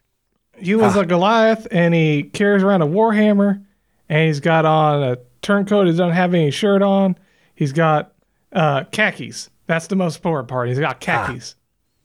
He 0.58 0.74
was 0.74 0.96
Ah. 0.96 1.00
a 1.00 1.06
Goliath 1.06 1.66
and 1.70 1.94
he 1.94 2.22
carries 2.24 2.62
around 2.62 2.82
a 2.82 2.86
warhammer 2.86 3.62
and 4.08 4.26
he's 4.26 4.40
got 4.40 4.64
on 4.64 5.02
a 5.02 5.16
turncoat. 5.42 5.86
He 5.86 5.92
doesn't 5.92 6.10
have 6.10 6.34
any 6.34 6.50
shirt 6.50 6.82
on. 6.82 7.16
He's 7.54 7.72
got 7.72 8.12
uh, 8.52 8.84
khakis. 8.84 9.50
That's 9.66 9.86
the 9.86 9.96
most 9.96 10.16
important 10.16 10.48
part. 10.48 10.68
He's 10.68 10.78
got 10.78 11.00
khakis. 11.00 11.54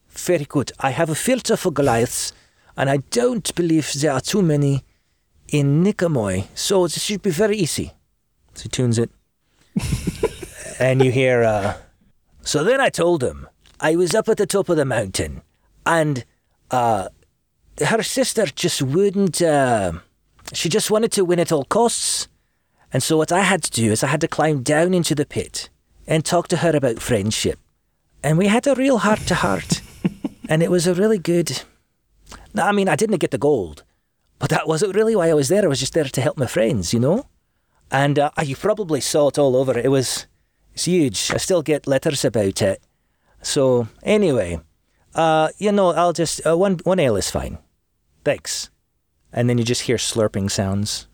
Very 0.08 0.44
good. 0.44 0.72
I 0.80 0.90
have 0.90 1.10
a 1.10 1.14
filter 1.14 1.56
for 1.56 1.70
Goliaths, 1.72 2.32
and 2.76 2.88
I 2.88 2.98
don't 3.10 3.52
believe 3.54 3.92
there 3.94 4.12
are 4.12 4.20
too 4.20 4.42
many 4.42 4.84
in 5.48 5.82
Niqamui, 5.84 6.46
so 6.54 6.86
this 6.86 7.02
should 7.02 7.22
be 7.22 7.30
very 7.30 7.56
easy. 7.56 7.92
So 8.54 8.64
he 8.64 8.68
tunes 8.68 8.98
it. 8.98 9.10
and 10.78 11.04
you 11.04 11.10
hear, 11.10 11.42
uh, 11.42 11.74
So 12.42 12.62
then 12.62 12.80
I 12.80 12.88
told 12.90 13.22
him 13.22 13.48
I 13.80 13.96
was 13.96 14.14
up 14.14 14.28
at 14.28 14.36
the 14.36 14.46
top 14.46 14.68
of 14.68 14.76
the 14.76 14.84
mountain 14.84 15.42
and 15.86 16.24
uh, 16.70 17.08
her 17.84 18.02
sister 18.02 18.46
just 18.46 18.82
wouldn't, 18.82 19.42
uh, 19.42 19.92
she 20.52 20.68
just 20.68 20.90
wanted 20.90 21.12
to 21.12 21.24
win 21.24 21.40
at 21.40 21.52
all 21.52 21.64
costs. 21.64 22.28
And 22.94 23.02
so 23.02 23.16
what 23.16 23.32
I 23.32 23.40
had 23.40 23.64
to 23.64 23.70
do 23.72 23.90
is 23.90 24.04
I 24.04 24.06
had 24.06 24.20
to 24.20 24.28
climb 24.28 24.62
down 24.62 24.94
into 24.94 25.16
the 25.16 25.26
pit 25.26 25.68
and 26.06 26.24
talk 26.24 26.46
to 26.48 26.58
her 26.58 26.76
about 26.76 27.02
friendship. 27.02 27.58
And 28.22 28.38
we 28.38 28.46
had 28.46 28.68
a 28.68 28.76
real 28.76 28.98
heart 28.98 29.26
to 29.26 29.34
heart. 29.34 29.82
and 30.48 30.62
it 30.62 30.70
was 30.70 30.86
a 30.86 30.94
really 30.94 31.18
good. 31.18 31.62
No, 32.54 32.62
I 32.62 32.70
mean, 32.70 32.88
I 32.88 32.94
didn't 32.94 33.18
get 33.18 33.32
the 33.32 33.36
gold, 33.36 33.82
but 34.38 34.48
that 34.50 34.68
wasn't 34.68 34.94
really 34.94 35.16
why 35.16 35.28
I 35.28 35.34
was 35.34 35.48
there. 35.48 35.64
I 35.64 35.66
was 35.66 35.80
just 35.80 35.92
there 35.92 36.04
to 36.04 36.20
help 36.20 36.38
my 36.38 36.46
friends, 36.46 36.94
you 36.94 37.00
know? 37.00 37.26
And 37.90 38.16
uh, 38.16 38.30
you 38.44 38.54
probably 38.54 39.00
saw 39.00 39.26
it 39.26 39.38
all 39.38 39.56
over. 39.56 39.76
It 39.76 39.90
was 39.90 40.26
it's 40.72 40.84
huge. 40.84 41.32
I 41.32 41.38
still 41.38 41.62
get 41.62 41.88
letters 41.88 42.24
about 42.24 42.62
it. 42.62 42.80
So, 43.42 43.88
anyway, 44.04 44.60
uh, 45.16 45.48
you 45.58 45.72
know, 45.72 45.90
I'll 45.90 46.12
just. 46.12 46.46
Uh, 46.46 46.56
one, 46.56 46.78
one 46.84 47.00
ale 47.00 47.16
is 47.16 47.30
fine. 47.30 47.58
Thanks. 48.24 48.70
And 49.32 49.50
then 49.50 49.58
you 49.58 49.64
just 49.64 49.82
hear 49.82 49.96
slurping 49.96 50.48
sounds. 50.48 51.08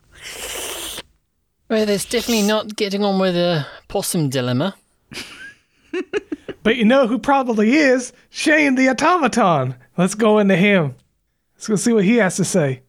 Well, 1.71 1.85
there's 1.85 2.03
definitely 2.05 2.45
not 2.45 2.75
getting 2.75 3.03
on 3.03 3.17
with 3.17 3.35
a 3.35 3.65
possum 3.87 4.29
dilemma. 4.29 4.75
But 6.63 6.75
you 6.75 6.85
know 6.85 7.07
who 7.07 7.17
probably 7.17 7.75
is? 7.75 8.13
Shane 8.29 8.75
the 8.75 8.89
automaton. 8.89 9.75
Let's 9.97 10.15
go 10.15 10.37
into 10.37 10.55
him. 10.55 10.95
Let's 11.55 11.67
go 11.67 11.75
see 11.75 11.93
what 11.93 12.03
he 12.03 12.17
has 12.17 12.35
to 12.35 12.45
say. 12.45 12.81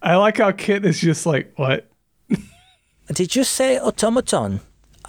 I 0.00 0.16
like 0.16 0.38
how 0.38 0.52
Kit 0.52 0.84
is 0.84 1.00
just 1.00 1.26
like, 1.26 1.52
what? 1.56 1.90
Did 3.12 3.36
you 3.36 3.44
say 3.44 3.78
automaton? 3.78 4.60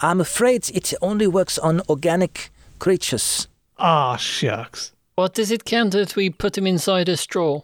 I'm 0.01 0.19
afraid 0.19 0.69
it 0.73 0.93
only 1.01 1.27
works 1.27 1.57
on 1.57 1.81
organic 1.87 2.51
creatures. 2.79 3.47
Ah, 3.77 4.17
shucks. 4.17 4.91
What 5.15 5.33
does 5.33 5.49
it 5.49 5.63
count 5.65 5.95
if 5.95 6.15
we 6.15 6.29
put 6.29 6.57
him 6.57 6.67
inside 6.67 7.09
a 7.09 7.17
straw? 7.17 7.61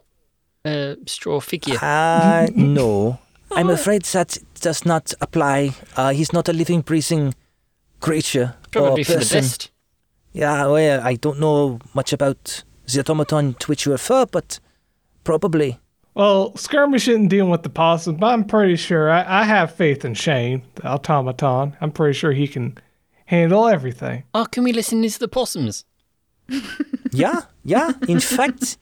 Uh, 0.63 0.95
straw 1.05 1.41
figure. 1.41 1.77
Uh, 1.81 2.47
no. 2.55 3.19
I'm 3.55 3.69
afraid 3.69 4.03
that 4.03 4.37
does 4.59 4.85
not 4.85 5.13
apply. 5.21 5.75
Uh, 5.95 6.11
he's 6.11 6.33
not 6.33 6.49
a 6.49 6.53
living, 6.53 6.81
breathing 6.81 7.35
creature. 7.99 8.55
Probably 8.71 9.01
or 9.01 9.05
for 9.05 9.11
the 9.13 9.17
person. 9.19 9.37
best. 9.41 9.71
Yeah, 10.31 10.65
well, 10.67 11.01
I 11.03 11.15
don't 11.15 11.39
know 11.39 11.79
much 11.93 12.11
about 12.13 12.63
the 12.91 12.99
automaton 12.99 13.53
to 13.55 13.67
which 13.67 13.85
you 13.85 13.91
refer, 13.91 14.25
but 14.25 14.59
probably. 15.23 15.79
Well, 16.15 16.55
Skirmish 16.55 17.07
isn't 17.07 17.27
dealing 17.29 17.51
with 17.51 17.63
the 17.63 17.69
possum, 17.69 18.17
but 18.17 18.27
I'm 18.27 18.45
pretty 18.45 18.75
sure 18.75 19.09
I, 19.09 19.41
I 19.41 19.43
have 19.43 19.73
faith 19.73 20.05
in 20.05 20.13
Shane, 20.13 20.63
the 20.75 20.87
automaton. 20.87 21.75
I'm 21.81 21.91
pretty 21.91 22.13
sure 22.13 22.31
he 22.31 22.47
can 22.47 22.77
handle 23.25 23.67
everything. 23.67 24.23
Oh, 24.33 24.45
can 24.45 24.63
we 24.63 24.73
listen 24.73 25.01
to 25.07 25.19
the 25.19 25.27
possums? 25.27 25.85
Yeah, 27.13 27.41
yeah. 27.63 27.91
In 28.07 28.19
fact, 28.19 28.77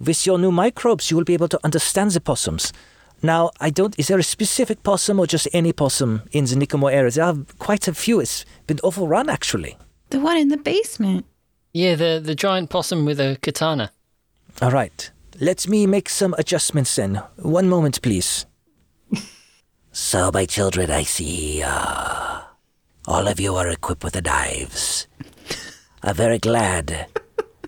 with 0.00 0.24
your 0.24 0.38
new 0.38 0.50
microbes, 0.50 1.10
you 1.10 1.16
will 1.18 1.24
be 1.24 1.34
able 1.34 1.48
to 1.48 1.60
understand 1.62 2.12
the 2.12 2.22
possums. 2.22 2.72
Now, 3.22 3.50
I 3.60 3.70
don't. 3.70 3.98
Is 3.98 4.08
there 4.08 4.18
a 4.18 4.22
specific 4.22 4.82
possum 4.82 5.18
or 5.18 5.26
just 5.26 5.48
any 5.52 5.72
possum 5.72 6.22
in 6.32 6.44
the 6.44 6.54
Niqamui 6.54 6.92
area? 6.92 7.10
There 7.10 7.24
are 7.24 7.36
quite 7.58 7.88
a 7.88 7.94
few. 7.94 8.20
It's 8.20 8.44
been 8.66 8.78
overrun, 8.82 9.28
actually. 9.30 9.76
The 10.10 10.20
one 10.20 10.36
in 10.36 10.48
the 10.48 10.56
basement. 10.56 11.24
Yeah, 11.72 11.94
the 11.96 12.20
the 12.22 12.34
giant 12.34 12.70
possum 12.70 13.04
with 13.04 13.20
a 13.20 13.38
katana. 13.42 13.90
All 14.62 14.70
right. 14.70 15.10
Let 15.40 15.68
me 15.68 15.86
make 15.86 16.08
some 16.08 16.34
adjustments 16.38 16.96
then. 16.96 17.22
One 17.36 17.68
moment, 17.68 18.00
please. 18.02 18.46
So, 19.92 20.30
my 20.30 20.44
children, 20.44 20.90
I 20.90 21.04
see 21.04 21.62
uh, 21.64 22.42
all 23.06 23.26
of 23.26 23.40
you 23.40 23.54
are 23.56 23.68
equipped 23.68 24.04
with 24.04 24.12
the 24.12 24.20
knives. 24.20 25.06
I'm 26.02 26.14
very 26.14 26.38
glad 26.38 27.06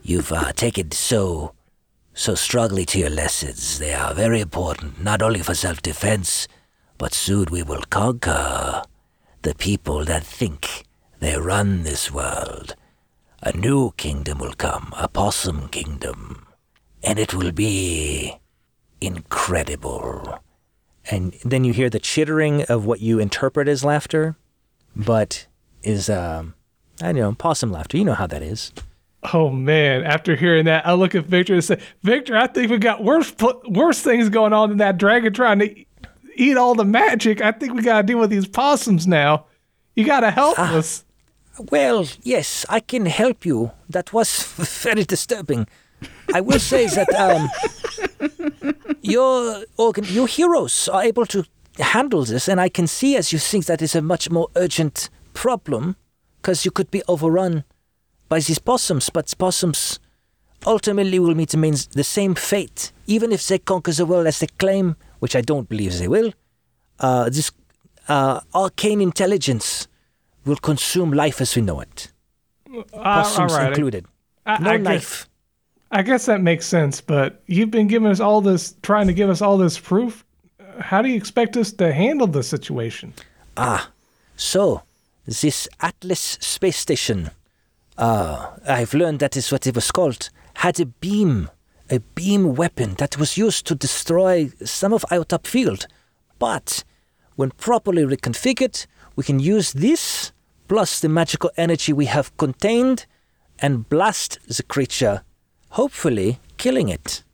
you've 0.03 0.31
uh, 0.31 0.53
taken 0.53 0.91
so 0.91 1.55
so 2.19 2.35
strongly 2.35 2.85
to 2.85 2.99
your 2.99 3.11
lessons. 3.11 3.79
They 3.79 3.95
are 3.95 4.13
very 4.13 4.41
important, 4.41 5.01
not 5.01 5.23
only 5.23 5.39
for 5.39 5.55
self-defense, 5.55 6.49
but 6.99 7.15
soon 7.15 7.47
we 7.49 7.63
will 7.63 7.83
conquer 7.91 8.83
the 9.43 9.55
people 9.55 10.05
that 10.05 10.25
think 10.25 10.85
they 11.21 11.39
run 11.39 11.85
this 11.85 12.11
world. 12.11 12.75
A 13.41 13.57
new 13.57 13.93
kingdom 13.93 14.39
will 14.39 14.55
come, 14.55 14.93
a 14.99 15.07
possum 15.07 15.69
kingdom, 15.69 16.49
and 17.05 17.21
it 17.21 17.35
will 17.35 17.53
be 17.53 18.35
incredible. 19.01 20.41
And 21.09 21.37
then 21.45 21.63
you 21.63 21.73
hear 21.73 21.89
the 21.89 22.01
chittering 22.01 22.63
of 22.63 22.85
what 22.85 23.01
you 23.01 23.21
interpret 23.21 23.69
as 23.69 23.85
laughter, 23.85 24.37
but 24.97 25.47
is 25.85 26.11
um, 26.11 26.55
I 27.01 27.13
don't 27.13 27.17
know 27.17 27.33
possum 27.35 27.71
laughter. 27.71 27.97
You 27.97 28.05
know 28.05 28.15
how 28.15 28.27
that 28.27 28.43
is. 28.43 28.73
Oh 29.33 29.51
man! 29.51 30.05
After 30.05 30.37
hearing 30.37 30.67
that, 30.67 30.87
I 30.87 30.93
look 30.95 31.15
at 31.15 31.25
Victor 31.25 31.55
and 31.55 31.65
say, 31.65 31.81
"Victor, 32.03 32.37
I 32.37 32.47
think 32.47 32.71
we 32.71 32.79
got 32.79 33.03
worse 33.03 33.33
worse 33.67 34.01
things 34.01 34.29
going 34.29 34.53
on 34.53 34.69
than 34.69 34.79
that 34.79 34.97
dragon 34.97 35.33
trying 35.33 35.59
to 35.59 35.85
eat 36.37 36.57
all 36.57 36.75
the 36.75 36.85
magic. 36.85 37.41
I 37.41 37.51
think 37.51 37.75
we 37.75 37.83
gotta 37.83 38.07
deal 38.07 38.19
with 38.19 38.31
these 38.31 38.47
possums 38.47 39.07
now. 39.07 39.47
You 39.97 40.05
gotta 40.05 40.31
help 40.31 40.59
us." 40.59 41.05
Well, 41.59 42.07
yes, 42.23 42.65
I 42.69 42.79
can 42.79 43.07
help 43.07 43.45
you. 43.45 43.73
That 43.91 44.13
was 44.13 44.45
very 44.83 45.03
disturbing. 45.03 45.67
I 46.33 46.41
will 46.41 46.61
say 46.61 46.87
that 46.87 47.13
um, 47.15 48.75
your 49.03 49.65
organ, 49.77 50.05
your 50.05 50.29
heroes 50.29 50.89
are 50.89 51.03
able 51.03 51.27
to 51.27 51.45
handle 51.81 52.25
this, 52.25 52.49
and 52.49 52.61
I 52.61 52.69
can 52.69 52.87
see 52.87 53.17
as 53.17 53.33
you 53.33 53.41
think 53.41 53.65
that 53.65 53.83
is 53.83 53.97
a 53.97 54.03
much 54.03 54.31
more 54.31 54.49
urgent 54.55 55.11
problem, 55.35 55.97
because 56.41 56.65
you 56.65 56.71
could 56.71 56.93
be 56.93 57.03
overrun 57.09 57.65
by 58.29 58.41
these 58.41 58.59
possums. 58.59 59.11
But 59.11 59.35
possums 59.39 59.99
ultimately 60.67 61.19
will 61.19 61.35
meet 61.35 61.51
the 61.51 61.89
the 61.95 62.05
same 62.05 62.35
fate, 62.35 62.93
even 63.07 63.33
if 63.33 63.47
they 63.47 63.59
conquer 63.59 63.93
the 63.93 64.07
world 64.07 64.27
as 64.27 64.39
they 64.39 64.49
claim, 64.59 64.97
which 65.21 65.35
I 65.37 65.41
don't 65.43 65.69
believe 65.69 65.99
they 65.99 66.09
will. 66.09 66.33
Uh, 67.01 67.31
this 67.31 67.51
uh, 68.09 68.41
arcane 68.55 69.01
intelligence 69.01 69.87
will 70.45 70.57
consume 70.61 71.13
life 71.13 71.41
as 71.41 71.57
we 71.57 71.63
know 71.63 71.81
it, 71.81 72.13
Uh, 72.69 72.83
possums 73.23 73.53
right. 73.53 73.69
included. 73.69 74.05
I, 74.47 74.59
No 74.63 74.71
I 74.71 74.79
guess. 74.79 75.27
I 75.91 76.03
guess 76.03 76.27
that 76.27 76.41
makes 76.43 76.67
sense. 76.67 77.01
But 77.01 77.41
you've 77.47 77.71
been 77.71 77.87
giving 77.89 78.11
us 78.11 78.21
all 78.21 78.41
this, 78.43 78.75
trying 78.83 79.07
to 79.07 79.15
give 79.15 79.31
us 79.31 79.41
all 79.43 79.59
this 79.59 79.79
proof. 79.79 80.25
How 80.81 81.03
do 81.03 81.09
you 81.09 81.17
expect 81.17 81.57
us 81.57 81.73
to 81.73 81.93
handle 81.93 82.27
the 82.27 82.43
situation? 82.43 83.13
Ah, 83.57 83.91
so 84.37 84.83
this 85.27 85.69
Atlas 85.81 86.39
space 86.41 86.77
station, 86.79 87.31
uh, 87.99 88.51
I've 88.67 88.95
learned 88.95 89.19
that 89.21 89.37
is 89.37 89.53
what 89.53 89.67
it 89.67 89.75
was 89.75 89.91
called, 89.91 90.31
had 90.55 90.81
a 90.81 90.87
beam, 90.87 91.51
a 91.91 91.99
beam 92.15 92.55
weapon 92.55 92.95
that 92.95 93.19
was 93.19 93.37
used 93.37 93.67
to 93.67 93.75
destroy 93.75 94.51
some 94.65 94.93
of 94.93 95.05
our 95.11 95.25
top 95.25 95.47
field. 95.47 95.87
But 96.39 96.85
when 97.37 97.51
properly 97.51 98.05
reconfigured, 98.05 98.87
we 99.17 99.25
can 99.25 99.41
use 99.41 99.73
this 99.73 100.33
plus 100.69 101.01
the 101.01 101.09
magical 101.09 101.51
energy 101.57 101.93
we 101.93 102.07
have 102.07 102.37
contained 102.37 103.07
and 103.59 103.89
blast 103.89 104.39
the 104.47 104.63
creature, 104.63 105.23
hopefully 105.71 106.39
killing 106.57 106.89
it. 106.89 107.25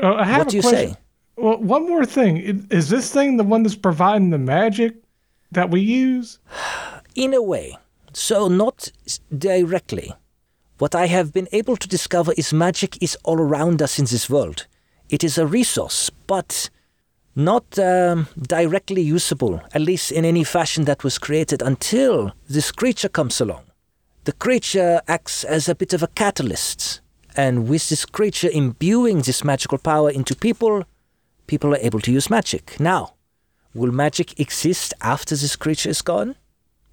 Uh, 0.00 0.14
I 0.14 0.24
have 0.24 0.38
What 0.38 0.46
a 0.46 0.50
do 0.50 0.56
you 0.56 0.62
question. 0.62 0.92
say? 0.92 0.98
Well, 1.36 1.58
one 1.58 1.86
more 1.86 2.04
thing. 2.06 2.66
Is 2.70 2.88
this 2.88 3.12
thing 3.12 3.36
the 3.36 3.44
one 3.44 3.62
that's 3.62 3.74
providing 3.76 4.30
the 4.30 4.38
magic 4.38 4.94
that 5.52 5.70
we 5.70 5.80
use? 5.80 6.38
In 7.14 7.34
a 7.34 7.42
way. 7.42 7.76
So, 8.18 8.48
not 8.48 8.90
directly. 9.36 10.10
What 10.78 10.94
I 10.94 11.06
have 11.06 11.34
been 11.34 11.48
able 11.52 11.76
to 11.76 11.86
discover 11.86 12.32
is 12.38 12.50
magic 12.50 12.96
is 13.02 13.14
all 13.24 13.38
around 13.38 13.82
us 13.82 13.98
in 13.98 14.06
this 14.06 14.30
world. 14.30 14.66
It 15.10 15.22
is 15.22 15.36
a 15.36 15.46
resource, 15.46 16.08
but 16.26 16.70
not 17.34 17.78
um, 17.78 18.28
directly 18.40 19.02
usable, 19.02 19.60
at 19.74 19.82
least 19.82 20.12
in 20.12 20.24
any 20.24 20.44
fashion 20.44 20.86
that 20.86 21.04
was 21.04 21.18
created 21.18 21.60
until 21.60 22.32
this 22.48 22.72
creature 22.72 23.10
comes 23.10 23.38
along. 23.38 23.64
The 24.24 24.32
creature 24.32 25.02
acts 25.06 25.44
as 25.44 25.68
a 25.68 25.74
bit 25.74 25.92
of 25.92 26.02
a 26.02 26.08
catalyst, 26.08 27.02
and 27.36 27.68
with 27.68 27.90
this 27.90 28.06
creature 28.06 28.48
imbuing 28.50 29.20
this 29.20 29.44
magical 29.44 29.76
power 29.76 30.10
into 30.10 30.34
people, 30.34 30.84
people 31.46 31.74
are 31.74 31.84
able 31.84 32.00
to 32.00 32.12
use 32.12 32.30
magic. 32.30 32.80
Now, 32.80 33.12
will 33.74 33.92
magic 33.92 34.40
exist 34.40 34.94
after 35.02 35.36
this 35.36 35.54
creature 35.54 35.90
is 35.90 36.00
gone? 36.00 36.34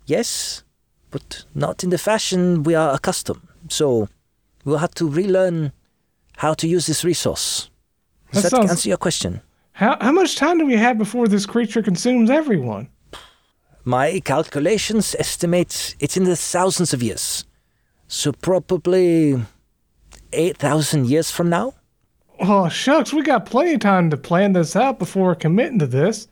Yes, 0.06 0.64
but 1.14 1.46
not 1.54 1.84
in 1.84 1.90
the 1.92 1.98
fashion 1.98 2.64
we 2.64 2.74
are 2.76 2.92
accustomed. 2.94 3.42
So 3.70 4.10
we'll 4.66 4.80
have 4.86 4.96
to 4.96 5.08
relearn 5.08 5.72
how 6.38 6.54
to 6.56 6.68
use 6.68 6.86
this 6.88 7.04
resource. 7.06 7.70
Does 8.32 8.44
That 8.44 8.50
that, 8.52 8.58
sounds- 8.58 8.72
answer 8.72 8.90
your 8.90 8.98
question? 9.08 9.42
How 9.74 9.98
how 10.02 10.12
much 10.12 10.36
time 10.36 10.58
do 10.60 10.66
we 10.66 10.78
have 10.86 10.98
before 10.98 11.28
this 11.28 11.46
creature 11.46 11.82
consumes 11.84 12.30
everyone? 12.30 12.88
My 13.86 14.20
calculations 14.34 15.16
estimate 15.20 15.96
it's 16.00 16.18
in 16.18 16.24
the 16.26 16.36
thousands 16.36 16.94
of 16.94 17.02
years. 17.04 17.46
So 18.08 18.32
probably 18.32 19.42
8,000 20.32 21.08
years 21.08 21.32
from 21.32 21.50
now? 21.50 21.74
Oh 22.40 22.70
shucks, 22.70 23.14
we 23.14 23.22
got 23.24 23.46
plenty 23.46 23.74
of 23.74 23.80
time 23.80 24.10
to 24.10 24.18
plan 24.18 24.54
this 24.54 24.76
out 24.76 25.00
before 25.00 25.36
committing 25.36 25.80
to 25.80 25.88
this. 25.88 26.28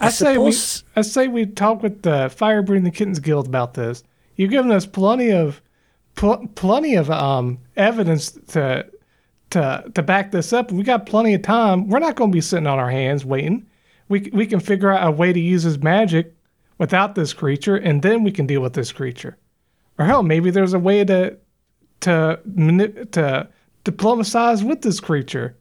I, 0.00 0.06
I 0.06 0.10
say 0.10 0.34
suppose- 0.34 0.84
we 0.94 1.00
I 1.00 1.02
say 1.02 1.28
we 1.28 1.46
talk 1.46 1.82
with 1.82 2.02
the 2.02 2.28
Fire 2.34 2.62
Breathing 2.62 2.92
Kittens 2.92 3.18
Guild 3.20 3.46
about 3.46 3.74
this. 3.74 4.02
You've 4.36 4.50
given 4.50 4.70
us 4.70 4.86
plenty 4.86 5.32
of 5.32 5.60
pl- 6.14 6.46
plenty 6.54 6.94
of 6.94 7.10
um, 7.10 7.58
evidence 7.76 8.32
to 8.48 8.86
to 9.50 9.84
to 9.94 10.02
back 10.02 10.30
this 10.30 10.52
up. 10.52 10.70
We 10.72 10.82
got 10.82 11.06
plenty 11.06 11.34
of 11.34 11.42
time. 11.42 11.88
We're 11.88 11.98
not 11.98 12.16
going 12.16 12.30
to 12.30 12.34
be 12.34 12.40
sitting 12.40 12.66
on 12.66 12.78
our 12.78 12.90
hands 12.90 13.24
waiting. 13.24 13.66
We 14.08 14.30
we 14.32 14.46
can 14.46 14.60
figure 14.60 14.90
out 14.92 15.06
a 15.06 15.10
way 15.10 15.32
to 15.32 15.40
use 15.40 15.62
his 15.62 15.78
magic 15.78 16.34
without 16.78 17.14
this 17.14 17.32
creature, 17.32 17.76
and 17.76 18.02
then 18.02 18.22
we 18.22 18.30
can 18.30 18.46
deal 18.46 18.60
with 18.60 18.74
this 18.74 18.92
creature. 18.92 19.38
Or 19.98 20.04
hell, 20.04 20.22
maybe 20.22 20.50
there's 20.50 20.74
a 20.74 20.78
way 20.78 21.04
to 21.04 21.36
to 22.00 22.38
to 23.12 23.48
diplomatize 23.84 24.62
with 24.62 24.82
this 24.82 25.00
creature. 25.00 25.56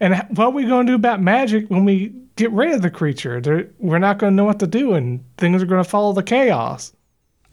And 0.00 0.14
what 0.30 0.46
are 0.46 0.50
we 0.50 0.64
going 0.64 0.86
to 0.86 0.92
do 0.92 0.96
about 0.96 1.20
magic 1.20 1.68
when 1.68 1.84
we 1.84 2.14
get 2.36 2.50
rid 2.52 2.72
of 2.72 2.80
the 2.80 2.90
creature? 2.90 3.40
There, 3.40 3.68
we're 3.78 3.98
not 3.98 4.18
going 4.18 4.32
to 4.32 4.34
know 4.34 4.44
what 4.44 4.58
to 4.60 4.66
do, 4.66 4.94
and 4.94 5.22
things 5.36 5.62
are 5.62 5.66
going 5.66 5.82
to 5.82 5.88
follow 5.88 6.12
the 6.14 6.22
chaos. 6.22 6.92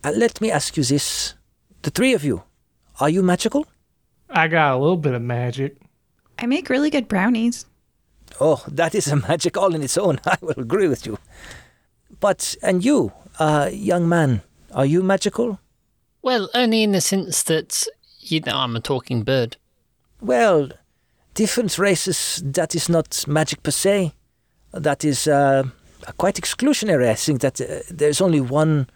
Uh, 0.03 0.11
let 0.15 0.41
me 0.41 0.51
ask 0.51 0.77
you 0.77 0.83
this. 0.83 1.33
The 1.81 1.89
three 1.89 2.13
of 2.13 2.23
you, 2.23 2.43
are 2.99 3.09
you 3.09 3.23
magical? 3.23 3.65
I 4.29 4.47
got 4.47 4.73
a 4.73 4.77
little 4.77 4.97
bit 4.97 5.13
of 5.13 5.21
magic. 5.21 5.77
I 6.39 6.45
make 6.45 6.69
really 6.69 6.89
good 6.89 7.07
brownies. 7.07 7.65
Oh, 8.39 8.63
that 8.67 8.93
is 8.93 9.07
a 9.07 9.15
magic 9.15 9.57
all 9.57 9.73
in 9.73 9.81
its 9.81 9.97
own. 9.97 10.19
I 10.25 10.37
will 10.41 10.59
agree 10.59 10.87
with 10.87 11.05
you. 11.05 11.17
But, 12.19 12.55
and 12.61 12.83
you, 12.83 13.11
uh, 13.39 13.69
young 13.71 14.07
man, 14.07 14.41
are 14.71 14.85
you 14.85 15.01
magical? 15.01 15.59
Well, 16.21 16.49
only 16.53 16.83
in 16.83 16.91
the 16.91 17.01
sense 17.01 17.43
that 17.43 17.85
you 18.19 18.41
know 18.41 18.57
I'm 18.57 18.75
a 18.75 18.81
talking 18.81 19.23
bird. 19.23 19.57
Well, 20.19 20.69
different 21.33 21.77
races, 21.77 22.41
that 22.43 22.75
is 22.75 22.89
not 22.89 23.25
magic 23.27 23.63
per 23.63 23.71
se. 23.71 24.13
That 24.73 25.05
is 25.05 25.27
uh, 25.27 25.63
quite 26.17 26.35
exclusionary. 26.35 27.07
I 27.09 27.15
think 27.15 27.41
that 27.41 27.61
uh, 27.61 27.79
there's 27.89 28.19
only 28.21 28.41
one 28.41 28.89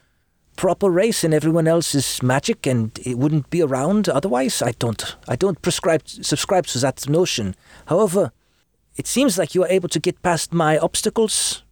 proper 0.56 0.90
race 0.90 1.24
and 1.24 1.34
everyone 1.34 1.68
else 1.68 1.96
is 1.96 2.22
magic 2.22 2.68
and 2.68 3.00
it 3.06 3.18
wouldn't 3.18 3.50
be 3.50 3.62
around 3.62 4.10
otherwise. 4.10 4.62
I 4.62 4.72
don't 4.80 5.16
I 5.28 5.36
don't 5.36 5.62
prescribe 5.62 6.08
subscribe 6.08 6.68
to 6.68 6.80
that 6.80 7.10
notion. 7.10 7.56
However, 7.88 8.32
it 8.96 9.08
seems 9.08 9.38
like 9.38 9.56
you 9.56 9.64
are 9.64 9.70
able 9.70 9.90
to 9.90 10.00
get 10.00 10.22
past 10.22 10.54
my 10.54 10.78
obstacles 10.78 11.64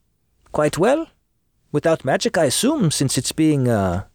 quite 0.51 0.77
well. 0.77 1.07
Without 1.71 2.03
magic, 2.03 2.37
I 2.37 2.45
assume, 2.45 2.89
since 2.89 3.15
it's 3.17 3.31
being 3.31 3.67
uh, 3.67 4.05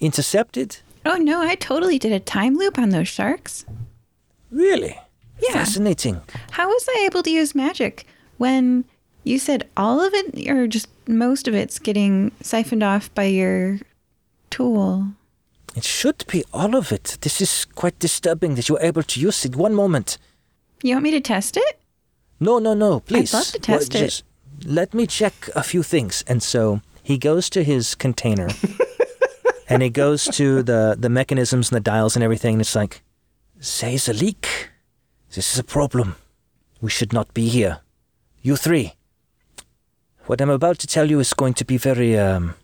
intercepted. 0.00 0.78
Oh 1.06 1.16
no, 1.16 1.40
I 1.40 1.54
totally 1.54 1.98
did 1.98 2.12
a 2.12 2.20
time 2.20 2.56
loop 2.56 2.78
on 2.78 2.90
those 2.90 3.08
sharks. 3.08 3.64
Really? 4.50 4.98
Yeah. 5.40 5.54
Fascinating. 5.54 6.20
How 6.50 6.68
was 6.68 6.86
I 6.90 7.04
able 7.06 7.22
to 7.22 7.30
use 7.30 7.54
magic 7.54 8.06
when 8.36 8.84
you 9.24 9.38
said 9.38 9.68
all 9.76 10.00
of 10.00 10.12
it 10.12 10.48
or 10.48 10.66
just 10.66 10.88
most 11.08 11.48
of 11.48 11.54
it's 11.54 11.78
getting 11.78 12.32
siphoned 12.42 12.82
off 12.82 13.14
by 13.14 13.24
your 13.24 13.78
tool? 14.50 15.06
It 15.76 15.84
should 15.84 16.24
be 16.26 16.44
all 16.52 16.74
of 16.74 16.92
it. 16.92 17.18
This 17.20 17.40
is 17.40 17.64
quite 17.64 17.98
disturbing 17.98 18.56
that 18.56 18.68
you 18.68 18.74
were 18.74 18.82
able 18.82 19.02
to 19.04 19.20
use 19.20 19.44
it. 19.44 19.56
One 19.56 19.74
moment. 19.74 20.18
You 20.82 20.94
want 20.94 21.04
me 21.04 21.10
to 21.12 21.20
test 21.20 21.56
it? 21.56 21.80
No, 22.40 22.58
no, 22.58 22.74
no, 22.74 23.00
please. 23.00 23.34
I 23.34 23.38
love 23.38 23.46
to 23.52 23.58
test 23.58 23.94
it. 23.94 23.98
just 23.98 24.24
Let 24.64 24.94
me 24.94 25.06
check 25.06 25.48
a 25.54 25.62
few 25.62 25.82
things. 25.82 26.24
And 26.26 26.42
so 26.42 26.80
he 27.02 27.18
goes 27.18 27.50
to 27.50 27.62
his 27.62 27.94
container 27.94 28.48
and 29.68 29.82
he 29.82 29.90
goes 29.90 30.24
to 30.24 30.62
the, 30.62 30.96
the 30.98 31.08
mechanisms 31.08 31.70
and 31.70 31.76
the 31.76 31.80
dials 31.90 32.16
and 32.16 32.24
everything. 32.24 32.54
And 32.54 32.60
it's 32.62 32.74
like, 32.74 33.02
there's 33.56 34.08
a 34.08 34.12
leak. 34.14 34.70
This 35.34 35.52
is 35.52 35.58
a 35.58 35.64
problem. 35.64 36.16
We 36.80 36.90
should 36.90 37.12
not 37.12 37.32
be 37.34 37.48
here. 37.48 37.80
You 38.42 38.56
three. 38.56 38.94
What 40.26 40.40
I'm 40.40 40.50
about 40.50 40.78
to 40.78 40.86
tell 40.86 41.10
you 41.10 41.20
is 41.20 41.34
going 41.34 41.54
to 41.54 41.64
be 41.64 41.76
very 41.76 42.18
um, 42.18 42.54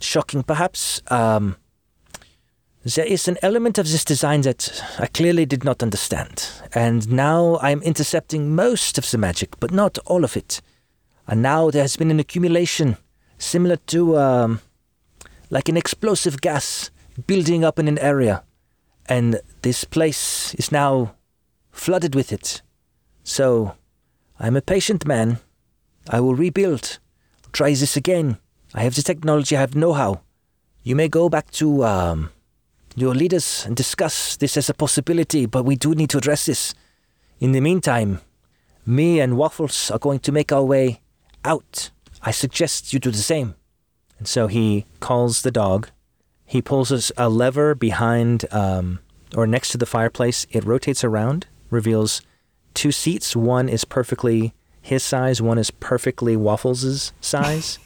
shocking, 0.00 0.42
perhaps. 0.42 1.02
Um, 1.08 1.56
there 2.94 3.04
is 3.04 3.26
an 3.26 3.36
element 3.42 3.78
of 3.78 3.88
this 3.90 4.04
design 4.04 4.42
that 4.42 4.82
I 4.98 5.06
clearly 5.06 5.44
did 5.44 5.64
not 5.64 5.82
understand, 5.82 6.48
and 6.72 7.10
now 7.10 7.58
I'm 7.60 7.82
intercepting 7.82 8.54
most 8.54 8.96
of 8.96 9.10
the 9.10 9.18
magic, 9.18 9.58
but 9.58 9.72
not 9.72 9.98
all 10.06 10.22
of 10.22 10.36
it. 10.36 10.60
And 11.26 11.42
now 11.42 11.70
there 11.70 11.82
has 11.82 11.96
been 11.96 12.12
an 12.12 12.20
accumulation, 12.20 12.96
similar 13.38 13.76
to 13.88 14.16
um, 14.18 14.60
like 15.50 15.68
an 15.68 15.76
explosive 15.76 16.40
gas 16.40 16.90
building 17.26 17.64
up 17.64 17.80
in 17.80 17.88
an 17.88 17.98
area, 17.98 18.44
and 19.08 19.40
this 19.62 19.82
place 19.82 20.54
is 20.54 20.70
now 20.70 21.16
flooded 21.72 22.14
with 22.14 22.32
it. 22.32 22.62
So, 23.24 23.74
I'm 24.38 24.54
a 24.54 24.62
patient 24.62 25.04
man. 25.04 25.38
I 26.08 26.20
will 26.20 26.36
rebuild. 26.36 27.00
Try 27.50 27.70
this 27.70 27.96
again. 27.96 28.38
I 28.74 28.82
have 28.82 28.94
the 28.94 29.02
technology, 29.02 29.56
I 29.56 29.60
have 29.60 29.74
know 29.74 29.92
how. 29.92 30.20
You 30.82 30.96
may 30.96 31.08
go 31.08 31.28
back 31.28 31.50
to 31.52 31.84
um, 31.84 32.30
your 32.94 33.14
leaders 33.14 33.64
and 33.66 33.76
discuss 33.76 34.36
this 34.36 34.56
as 34.56 34.68
a 34.68 34.74
possibility, 34.74 35.46
but 35.46 35.64
we 35.64 35.76
do 35.76 35.94
need 35.94 36.10
to 36.10 36.18
address 36.18 36.46
this. 36.46 36.74
In 37.40 37.52
the 37.52 37.60
meantime, 37.60 38.20
me 38.86 39.20
and 39.20 39.36
Waffles 39.36 39.90
are 39.90 39.98
going 39.98 40.20
to 40.20 40.32
make 40.32 40.52
our 40.52 40.62
way 40.62 41.00
out. 41.44 41.90
I 42.22 42.30
suggest 42.30 42.92
you 42.92 42.98
do 42.98 43.10
the 43.10 43.18
same. 43.18 43.54
And 44.18 44.26
so 44.26 44.46
he 44.46 44.86
calls 45.00 45.42
the 45.42 45.50
dog. 45.50 45.90
He 46.44 46.62
pulls 46.62 47.12
a 47.16 47.28
lever 47.28 47.74
behind 47.74 48.44
um, 48.52 49.00
or 49.36 49.46
next 49.46 49.70
to 49.70 49.78
the 49.78 49.86
fireplace. 49.86 50.46
It 50.50 50.64
rotates 50.64 51.02
around, 51.04 51.46
reveals 51.70 52.22
two 52.74 52.92
seats. 52.92 53.34
One 53.34 53.68
is 53.68 53.84
perfectly 53.84 54.54
his 54.80 55.02
size, 55.02 55.42
one 55.42 55.58
is 55.58 55.72
perfectly 55.72 56.36
Waffles' 56.36 57.12
size. 57.20 57.80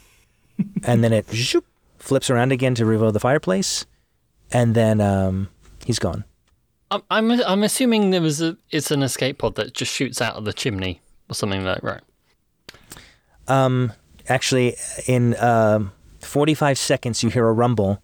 And 0.84 1.04
then 1.04 1.12
it 1.12 1.28
zoop, 1.30 1.64
flips 1.98 2.30
around 2.30 2.52
again 2.52 2.74
to 2.76 2.84
reveal 2.84 3.12
the 3.12 3.20
fireplace. 3.20 3.86
And 4.52 4.74
then 4.74 5.00
um, 5.00 5.48
he's 5.84 5.98
gone. 5.98 6.24
I'm, 6.90 7.02
I'm 7.10 7.30
I'm 7.30 7.62
assuming 7.62 8.10
there 8.10 8.20
was 8.20 8.42
a 8.42 8.56
it's 8.70 8.90
an 8.90 9.02
escape 9.02 9.38
pod 9.38 9.54
that 9.56 9.74
just 9.74 9.92
shoots 9.92 10.20
out 10.20 10.34
of 10.34 10.44
the 10.44 10.52
chimney 10.52 11.00
or 11.28 11.34
something 11.34 11.64
like 11.64 11.82
right. 11.82 12.00
Um, 13.46 13.92
actually, 14.28 14.76
in 15.06 15.36
um 15.40 15.92
45 16.20 16.78
seconds, 16.78 17.22
you 17.22 17.30
hear 17.30 17.46
a 17.46 17.52
rumble, 17.52 18.02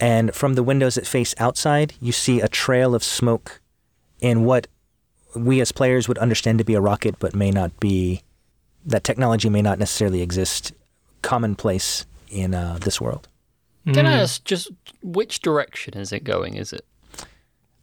and 0.00 0.34
from 0.34 0.54
the 0.54 0.62
windows 0.62 0.94
that 0.94 1.06
face 1.06 1.34
outside, 1.38 1.94
you 2.00 2.12
see 2.12 2.40
a 2.40 2.48
trail 2.48 2.94
of 2.94 3.04
smoke 3.04 3.60
in 4.20 4.44
what 4.44 4.68
we 5.36 5.60
as 5.60 5.72
players 5.72 6.08
would 6.08 6.18
understand 6.18 6.58
to 6.58 6.64
be 6.64 6.74
a 6.74 6.80
rocket, 6.80 7.16
but 7.18 7.34
may 7.34 7.50
not 7.50 7.78
be. 7.78 8.22
That 8.86 9.02
technology 9.02 9.48
may 9.48 9.62
not 9.62 9.78
necessarily 9.78 10.20
exist 10.20 10.72
commonplace 11.24 12.06
in 12.28 12.54
uh, 12.54 12.78
this 12.80 13.00
world. 13.00 13.28
Can 13.92 14.06
I 14.06 14.20
ask 14.20 14.42
just 14.44 14.70
which 15.02 15.40
direction 15.40 15.98
is 15.98 16.10
it 16.12 16.24
going? 16.24 16.54
Is 16.56 16.72
it 16.72 16.86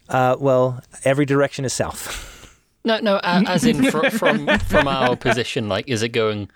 Uh, 0.09 0.35
well, 0.39 0.81
every 1.03 1.25
direction 1.25 1.63
is 1.65 1.73
south. 1.73 2.57
no 2.83 2.99
no 2.99 3.19
as 3.23 3.65
in 3.65 3.83
fr- 3.91 4.09
from 4.21 4.47
from 4.59 4.87
our 4.87 5.15
position? 5.15 5.69
Like, 5.69 5.87
is 5.87 6.01
it 6.01 6.09
going 6.09 6.49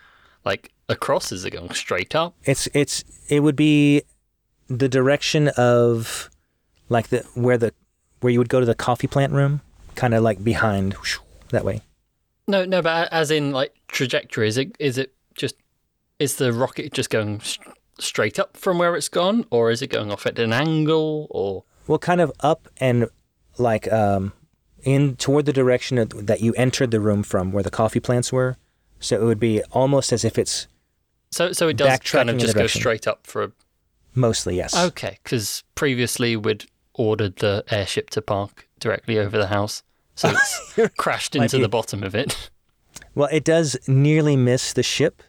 like 0.46 0.72
across? 0.90 1.32
Is 1.32 1.46
it 1.46 1.52
going 1.52 1.72
straight 1.74 2.16
up? 2.16 2.34
It's 2.44 2.68
it's 2.74 3.04
it 3.30 3.42
would 3.42 3.56
be 3.56 4.02
the 4.68 4.90
direction 4.90 5.50
of 5.50 6.30
like 6.90 7.10
the 7.10 7.20
where 7.36 7.58
the 7.58 7.72
where 8.22 8.34
you 8.34 8.40
would 8.40 8.50
go 8.50 8.60
to 8.60 8.66
the 8.66 8.76
coffee 8.76 9.08
plant 9.08 9.32
room, 9.34 9.62
kind 9.96 10.14
of 10.16 10.24
like 10.24 10.44
behind 10.44 10.96
that 11.52 11.64
way. 11.64 11.82
No 12.48 12.66
no, 12.66 12.82
but 12.82 13.14
as 13.14 13.30
in 13.30 13.52
like 13.52 13.74
trajectory. 13.90 14.48
Is 14.48 14.58
it 14.58 14.76
is 14.80 14.98
it 14.98 15.14
just 15.36 15.56
is 16.20 16.36
the 16.36 16.54
rocket 16.54 16.94
just 16.94 17.10
going 17.10 17.38
s- 17.38 17.58
straight 18.00 18.40
up 18.40 18.58
from 18.58 18.78
where 18.78 18.96
it's 18.96 19.10
gone, 19.10 19.46
or 19.50 19.72
is 19.72 19.82
it 19.82 19.88
going 19.88 20.12
off 20.12 20.26
at 20.26 20.40
an 20.40 20.54
angle? 20.54 21.28
Or 21.30 21.64
Well, 21.88 22.00
kind 22.00 22.22
of 22.22 22.32
up 22.40 22.68
and 22.78 23.08
like 23.58 23.92
um, 23.92 24.34
in 24.84 25.16
toward 25.16 25.46
the 25.46 25.54
direction 25.54 25.98
of, 25.98 26.28
that 26.28 26.42
you 26.42 26.54
entered 26.54 26.92
the 26.92 27.00
room 27.00 27.24
from, 27.24 27.52
where 27.52 27.64
the 27.64 27.72
coffee 27.72 28.00
plants 28.00 28.32
were. 28.34 28.58
So 29.00 29.20
it 29.22 29.24
would 29.26 29.40
be 29.40 29.62
almost 29.72 30.12
as 30.14 30.24
if 30.26 30.38
it's 30.40 30.68
so 31.32 31.52
so 31.52 31.68
it 31.68 31.78
does 31.78 32.00
kind 32.00 32.30
of 32.30 32.38
just 32.38 32.56
go 32.56 32.66
straight 32.68 33.08
up 33.08 33.28
for 33.28 33.44
a 33.44 33.52
mostly 34.14 34.56
yes. 34.56 34.76
Okay, 34.76 35.20
because 35.24 35.64
previously 35.76 36.36
we'd 36.38 36.66
ordered 36.94 37.36
the 37.38 37.64
airship 37.70 38.10
to 38.12 38.22
park 38.22 38.70
directly 38.80 39.20
over 39.20 39.38
the 39.38 39.48
house, 39.48 39.84
so 40.16 40.30
it's 40.30 40.94
crashed 40.98 41.36
into 41.36 41.58
the 41.58 41.68
bottom 41.70 42.04
of 42.04 42.16
it. 42.16 42.50
Well, 43.14 43.30
it 43.32 43.44
does 43.46 43.78
nearly 43.88 44.36
miss 44.36 44.74
the 44.74 44.84
ship, 44.84 45.24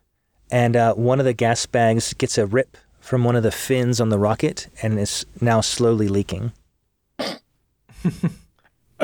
and 0.51 0.77
uh, 0.77 0.95
one 0.95 1.19
of 1.19 1.25
the 1.25 1.33
gas 1.33 1.67
bags 1.67 2.15
gets 2.15 2.39
a 2.39 2.47
rip 2.47 2.77
from 3.01 3.25
one 3.25 3.37
of 3.37 3.43
the 3.43 3.53
fins 3.53 4.01
on 4.01 4.09
the 4.09 4.19
rocket, 4.19 4.69
and 4.83 4.99
is 4.99 5.25
now 5.41 5.61
slowly 5.61 6.09
leaking. 6.09 6.53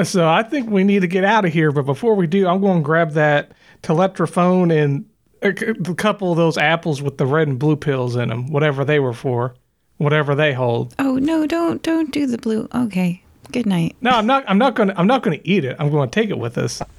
So 0.04 0.26
I 0.26 0.42
think 0.42 0.70
we 0.70 0.84
need 0.84 1.00
to 1.00 1.06
get 1.06 1.22
out 1.22 1.44
of 1.44 1.52
here. 1.52 1.70
But 1.70 1.82
before 1.82 2.14
we 2.14 2.26
do, 2.26 2.48
I'm 2.48 2.62
going 2.62 2.78
to 2.78 2.82
grab 2.82 3.10
that 3.12 3.52
teletrophone 3.82 4.70
and 4.70 5.04
a 5.42 5.52
couple 5.52 6.30
of 6.30 6.38
those 6.38 6.56
apples 6.56 7.02
with 7.02 7.18
the 7.18 7.26
red 7.26 7.48
and 7.48 7.58
blue 7.58 7.76
pills 7.76 8.16
in 8.16 8.30
them, 8.30 8.50
whatever 8.50 8.84
they 8.86 9.00
were 9.00 9.12
for, 9.12 9.54
whatever 9.98 10.34
they 10.34 10.54
hold. 10.54 10.94
Oh 10.98 11.16
no, 11.16 11.46
don't 11.46 11.82
don't 11.82 12.10
do 12.10 12.26
the 12.26 12.38
blue. 12.38 12.68
Okay. 12.74 13.22
Good 13.50 13.66
night. 13.66 13.96
No, 14.00 14.12
I'm 14.12 14.26
not. 14.26 14.44
I'm 14.46 14.56
not 14.56 14.74
going. 14.74 14.88
to 14.88 14.98
I'm 14.98 15.06
not 15.06 15.22
going 15.22 15.38
to 15.38 15.46
eat 15.46 15.64
it. 15.64 15.76
I'm 15.78 15.90
going 15.90 16.08
to 16.08 16.20
take 16.20 16.30
it 16.30 16.38
with 16.38 16.56
us. 16.58 16.80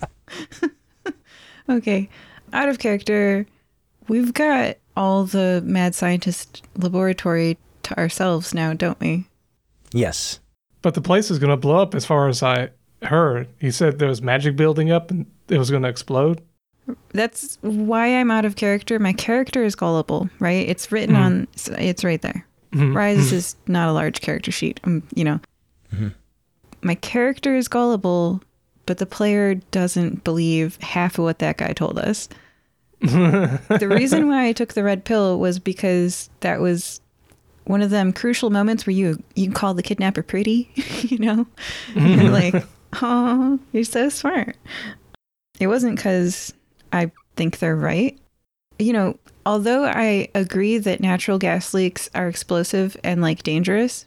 Okay. 1.69 2.09
Out 2.51 2.67
of 2.67 2.79
character, 2.79 3.45
we've 4.07 4.33
got 4.33 4.77
all 4.95 5.25
the 5.25 5.61
mad 5.65 5.95
scientist 5.95 6.63
laboratory 6.77 7.57
to 7.83 7.97
ourselves 7.97 8.53
now, 8.53 8.73
don't 8.73 8.99
we? 8.99 9.25
Yes. 9.91 10.39
But 10.81 10.93
the 10.93 11.01
place 11.01 11.31
is 11.31 11.39
going 11.39 11.49
to 11.49 11.57
blow 11.57 11.77
up 11.81 11.95
as 11.95 12.05
far 12.05 12.27
as 12.27 12.43
I 12.43 12.69
heard. 13.01 13.47
He 13.59 13.71
said 13.71 13.99
there 13.99 14.09
was 14.09 14.21
magic 14.21 14.55
building 14.55 14.91
up 14.91 15.11
and 15.11 15.25
it 15.49 15.57
was 15.57 15.69
going 15.71 15.83
to 15.83 15.89
explode. 15.89 16.41
That's 17.09 17.57
why 17.61 18.07
I'm 18.07 18.29
out 18.31 18.43
of 18.45 18.55
character. 18.57 18.99
My 18.99 19.13
character 19.13 19.63
is 19.63 19.75
gullible, 19.75 20.29
right? 20.39 20.67
It's 20.67 20.91
written 20.91 21.15
Mhm. 21.15 21.19
on. 21.19 21.47
It's 21.79 22.03
right 22.03 22.21
there. 22.21 22.45
Mhm. 22.73 22.93
Risus 22.93 23.31
is 23.31 23.55
not 23.67 23.87
a 23.87 23.93
large 23.93 24.19
character 24.21 24.51
sheet. 24.51 24.79
Um, 24.83 25.03
you 25.15 25.23
know, 25.23 25.39
my 26.81 26.95
character 26.95 27.55
is 27.55 27.67
gullible, 27.67 28.41
but 28.85 28.97
the 28.97 29.05
player 29.05 29.55
doesn't 29.71 30.23
believe 30.25 30.77
half 30.81 31.17
of 31.17 31.23
what 31.23 31.39
that 31.39 31.57
guy 31.57 31.71
told 31.71 31.97
us. 31.97 32.27
the 33.03 33.87
reason 33.89 34.27
why 34.29 34.47
I 34.47 34.53
took 34.53 34.73
the 34.73 34.83
red 34.83 35.03
pill 35.03 35.37
was 35.37 35.59
because 35.59 36.29
that 36.39 36.61
was 36.61 37.01
one 37.65 37.81
of 37.81 37.89
them 37.89 38.13
crucial 38.13 38.49
moments 38.49 38.87
where 38.87 38.95
you 38.95 39.21
you 39.35 39.51
call 39.51 39.73
the 39.73 39.83
kidnapper 39.83 40.23
pretty, 40.23 40.71
you 41.01 41.17
know, 41.17 41.45
and 41.95 42.31
like, 42.31 42.63
oh, 43.01 43.59
you're 43.73 43.83
so 43.83 44.07
smart. 44.07 44.55
It 45.59 45.67
wasn't 45.67 45.97
because 45.97 46.53
I 46.93 47.11
think 47.35 47.59
they're 47.59 47.75
right. 47.75 48.17
You 48.79 48.93
know, 48.93 49.19
although 49.45 49.83
I 49.83 50.29
agree 50.33 50.77
that 50.77 51.01
natural 51.01 51.39
gas 51.39 51.73
leaks 51.73 52.09
are 52.15 52.29
explosive 52.29 52.95
and 53.03 53.21
like 53.21 53.43
dangerous, 53.43 54.05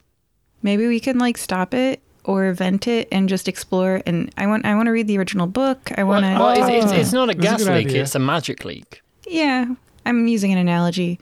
maybe 0.63 0.87
we 0.87 0.99
can 0.99 1.19
like 1.19 1.37
stop 1.37 1.75
it 1.75 2.01
or 2.27 2.51
vent 2.53 2.87
it 2.87 3.07
and 3.11 3.27
just 3.27 3.47
explore. 3.47 4.03
And 4.05 4.31
I 4.37 4.45
want 4.45 4.65
I 4.65 4.75
want 4.75 4.85
to 4.87 4.91
read 4.91 5.07
the 5.07 5.17
original 5.17 5.47
book. 5.47 5.91
I 5.97 6.03
want 6.03 6.25
to. 6.25 6.31
well, 6.33 6.49
it's, 6.51 6.85
it's, 6.85 6.93
oh. 6.93 6.95
it's 6.95 7.13
not 7.13 7.29
a 7.29 7.33
That's 7.33 7.63
a 7.63 7.65
gas 7.65 7.75
leak; 7.75 7.87
idea. 7.87 8.01
it's 8.03 8.15
a 8.15 8.19
magic 8.19 8.65
leak. 8.65 9.01
Yeah, 9.25 9.73
I'm 10.05 10.27
using 10.27 10.51
an 10.51 10.59
analogy. 10.59 11.19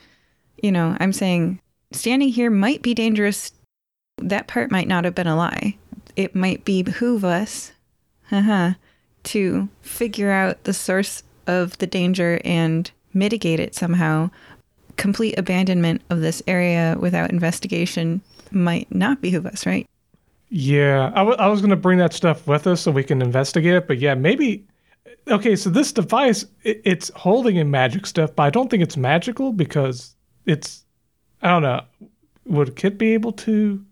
You 0.61 0.71
know, 0.71 0.97
I'm 0.99 1.13
saying 1.13 1.61
standing 1.91 2.29
here 2.29 2.49
might 2.49 2.81
be 2.81 2.93
dangerous. 2.93 3.51
That 4.17 4.47
part 4.47 4.71
might 4.71 4.87
not 4.87 5.05
have 5.05 5.15
been 5.15 5.27
a 5.27 5.35
lie. 5.35 5.77
It 6.15 6.35
might 6.35 6.65
behoove 6.65 7.25
us, 7.25 7.73
haha, 8.29 8.73
to 9.23 9.69
figure 9.81 10.31
out 10.31 10.63
the 10.63 10.73
source 10.73 11.23
of 11.45 11.77
the 11.77 11.87
danger 11.87 12.39
and 12.43 12.89
mitigate 13.13 13.59
it 13.59 13.75
somehow. 13.75 14.31
Complete 14.95 15.37
abandonment 15.37 16.01
of 16.09 16.21
this 16.21 16.41
area 16.47 16.95
without 16.97 17.29
investigation 17.29 18.21
might 18.49 18.89
not 18.95 19.21
behoove 19.21 19.45
us, 19.45 19.65
right? 19.65 19.85
Yeah, 20.49 21.11
I 21.15 21.47
was 21.47 21.59
going 21.59 21.71
to 21.71 21.75
bring 21.75 21.97
that 21.99 22.13
stuff 22.13 22.47
with 22.47 22.67
us 22.67 22.81
so 22.81 22.91
we 22.91 23.03
can 23.03 23.21
investigate 23.21 23.73
it. 23.73 23.87
But 23.87 23.97
yeah, 23.99 24.13
maybe. 24.13 24.65
Okay, 25.27 25.55
so 25.55 25.69
this 25.69 25.91
device, 25.91 26.45
it, 26.63 26.81
it's 26.85 27.09
holding 27.15 27.55
in 27.55 27.71
magic 27.71 28.05
stuff, 28.05 28.35
but 28.35 28.43
I 28.43 28.49
don't 28.51 28.69
think 28.69 28.83
it's 28.83 28.95
magical 28.95 29.51
because 29.51 30.15
it's. 30.45 30.83
I 31.41 31.49
don't 31.49 31.63
know. 31.63 31.81
Would 32.45 32.75
Kit 32.75 32.97
be 32.97 33.13
able 33.13 33.31
to 33.33 33.83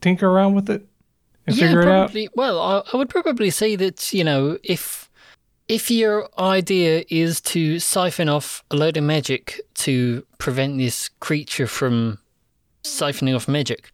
tinker 0.00 0.28
around 0.28 0.54
with 0.54 0.70
it 0.70 0.86
and 1.46 1.56
yeah, 1.56 1.66
figure 1.66 1.82
it 1.82 1.88
out? 1.88 2.16
Well, 2.34 2.60
I, 2.60 2.82
I 2.92 2.96
would 2.96 3.10
probably 3.10 3.50
say 3.50 3.76
that 3.76 4.12
you 4.12 4.24
know 4.24 4.58
if 4.62 5.10
if 5.68 5.90
your 5.90 6.28
idea 6.38 7.04
is 7.10 7.40
to 7.42 7.78
siphon 7.78 8.28
off 8.28 8.64
a 8.70 8.76
load 8.76 8.96
of 8.96 9.04
magic 9.04 9.60
to 9.74 10.26
prevent 10.38 10.78
this 10.78 11.08
creature 11.20 11.66
from 11.66 12.18
siphoning 12.82 13.36
off 13.36 13.46
magic, 13.46 13.92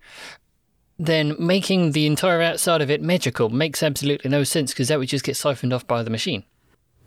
then 0.99 1.34
making 1.39 1.92
the 1.92 2.07
entire 2.07 2.41
outside 2.41 2.81
of 2.81 2.91
it 2.91 3.02
magical 3.02 3.49
makes 3.50 3.83
absolutely 3.83 4.31
no 4.31 4.44
sense 4.44 4.73
because 4.73 4.89
that 4.89 4.99
would 4.99 5.08
just 5.08 5.25
get 5.25 5.36
siphoned 5.36 5.73
off 5.73 5.86
by 5.86 6.02
the 6.02 6.10
machine. 6.10 6.44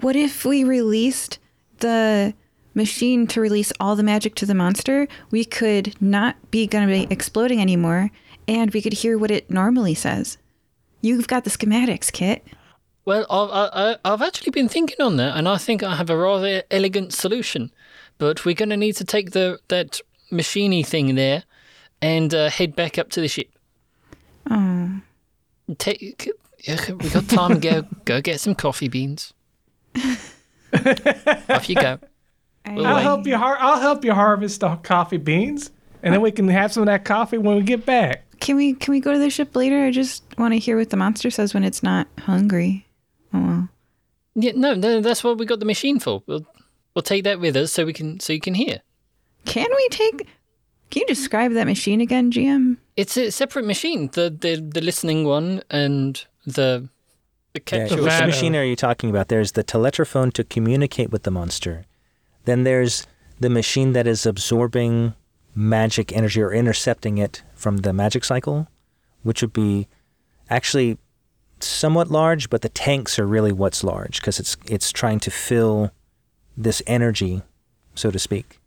What 0.02 0.16
if 0.16 0.46
we 0.46 0.64
released 0.64 1.40
the 1.80 2.34
machine 2.76 3.26
to 3.28 3.42
release 3.42 3.74
all 3.80 3.96
the 3.96 4.04
magic 4.04 4.36
to 4.36 4.46
the 4.46 4.54
monster? 4.54 5.08
We 5.32 5.44
could 5.44 6.00
not 6.02 6.36
be 6.52 6.68
going 6.68 6.88
to 6.88 6.94
be 6.94 7.12
exploding 7.14 7.60
anymore, 7.62 8.12
and 8.48 8.72
we 8.74 8.82
could 8.82 8.94
hear 8.94 9.18
what 9.18 9.32
it 9.32 9.50
normally 9.50 9.96
says. 9.96 10.38
You've 11.02 11.28
got 11.28 11.44
the 11.44 11.50
schematics, 11.50 12.12
Kit. 12.12 12.46
Well, 13.06 13.26
I've, 13.30 13.50
I, 13.50 13.92
I- 14.06 14.14
I've 14.14 14.22
actually 14.22 14.52
been 14.52 14.70
thinking 14.70 15.02
on 15.04 15.18
that, 15.18 15.36
and 15.36 15.48
I 15.50 15.58
think 15.58 15.82
I 15.82 15.96
have 15.96 16.10
a 16.10 16.18
rather 16.18 16.64
elegant 16.70 17.14
solution. 17.14 17.72
But 18.20 18.46
we're 18.46 18.54
going 18.56 18.70
to 18.70 18.78
need 18.78 18.98
to 18.98 19.06
take 19.06 19.32
the 19.32 19.60
that 19.70 20.00
machiney 20.32 20.86
thing 20.86 21.16
there 21.16 21.44
and 22.02 22.34
uh, 22.34 22.50
head 22.50 22.76
back 22.76 22.98
up 23.00 23.10
to 23.12 23.22
the 23.22 23.28
ship. 23.30 23.48
Oh, 24.50 25.02
Take, 25.78 26.28
yeah, 26.68 26.92
we 26.92 27.10
got 27.10 27.28
time. 27.30 27.60
To 27.60 27.60
go 27.60 27.88
go 28.06 28.22
get 28.22 28.40
some 28.40 28.56
coffee 28.56 28.88
beans. 28.88 29.34
Off 31.50 31.70
you 31.70 31.76
go. 31.76 32.00
I, 32.66 32.74
Well, 32.74 32.86
I'll 32.86 32.96
wait. 32.96 33.02
help 33.04 33.28
you. 33.28 33.38
Har- 33.38 33.58
I'll 33.60 33.80
help 33.80 34.04
you 34.06 34.14
harvest 34.14 34.60
the 34.62 34.76
coffee 34.78 35.18
beans, 35.18 35.72
and 36.04 36.14
then 36.14 36.22
we 36.22 36.32
can 36.32 36.48
have 36.48 36.72
some 36.74 36.84
of 36.84 36.88
that 36.88 37.06
coffee 37.06 37.38
when 37.38 37.56
we 37.56 37.62
get 37.64 37.86
back. 37.86 38.24
can 38.40 38.56
we 38.56 38.74
can 38.74 38.92
we 38.92 39.00
go 39.00 39.14
to 39.14 39.20
the 39.20 39.30
ship 39.30 39.56
later? 39.56 39.84
I 39.86 39.92
just 39.92 40.24
want 40.38 40.54
to 40.54 40.60
hear 40.60 40.78
what 40.78 40.90
the 40.90 40.98
monster 40.98 41.30
says 41.30 41.54
when 41.54 41.64
it's 41.64 41.82
not 41.84 42.08
hungry. 42.20 42.86
Oh, 43.34 43.40
well. 43.40 43.70
Yeah, 44.36 44.52
no, 44.56 44.74
no, 44.74 45.02
that's 45.02 45.24
what 45.24 45.38
we 45.38 45.46
got 45.46 45.60
the 45.60 45.66
machine 45.66 46.00
for. 46.00 46.24
We'll 46.28 46.46
we'll 46.96 47.02
take 47.04 47.24
that 47.26 47.40
with 47.40 47.56
us 47.56 47.72
so 47.74 47.86
we 47.86 47.94
can 47.94 48.20
so 48.20 48.34
you 48.34 48.40
can 48.42 48.54
hear. 48.54 48.82
Can 49.46 49.68
we 49.76 49.88
take? 49.90 50.28
Can 50.90 51.02
you 51.02 51.08
describe 51.08 51.54
that 51.54 51.68
machine 51.68 52.02
again, 52.02 52.32
GM? 52.32 52.78
It's 52.98 53.16
a 53.18 53.32
separate 53.32 53.66
machine. 53.66 54.10
The 54.14 54.30
the 54.30 54.56
the 54.62 54.82
listening 54.82 55.26
one 55.26 55.62
and 55.70 56.26
the 56.46 56.90
the 57.54 57.62
Yeah, 57.72 57.96
which 57.96 58.26
machine 58.26 58.56
are 58.56 58.64
you 58.64 58.76
talking 58.76 59.10
about? 59.10 59.28
There's 59.28 59.54
the 59.54 59.64
teletrophone 59.64 60.32
to 60.32 60.44
communicate 60.44 61.12
with 61.12 61.24
the 61.24 61.32
monster. 61.32 61.86
Then 62.46 62.64
there's 62.64 63.06
the 63.40 63.50
machine 63.50 63.94
that 63.94 64.08
is 64.08 64.26
absorbing 64.26 65.14
magic 65.56 66.12
energy 66.12 66.42
or 66.42 66.54
intercepting 66.54 67.18
it 67.18 67.44
from 67.54 67.78
the 67.78 67.94
magic 67.94 68.24
cycle, 68.24 68.68
which 69.24 69.42
would 69.42 69.54
be 69.54 69.88
actually 70.50 70.98
somewhat 71.60 72.10
large, 72.10 72.50
but 72.50 72.62
the 72.62 72.70
tanks 72.70 73.20
are 73.20 73.28
really 73.28 73.52
what's 73.52 73.84
large 73.84 74.22
because 74.22 74.40
it's 74.40 74.58
it's 74.66 74.92
trying 74.92 75.20
to 75.20 75.32
fill 75.32 75.92
this 76.58 76.82
energy, 76.88 77.42
so 77.96 78.12
to 78.12 78.20
speak. 78.20 78.59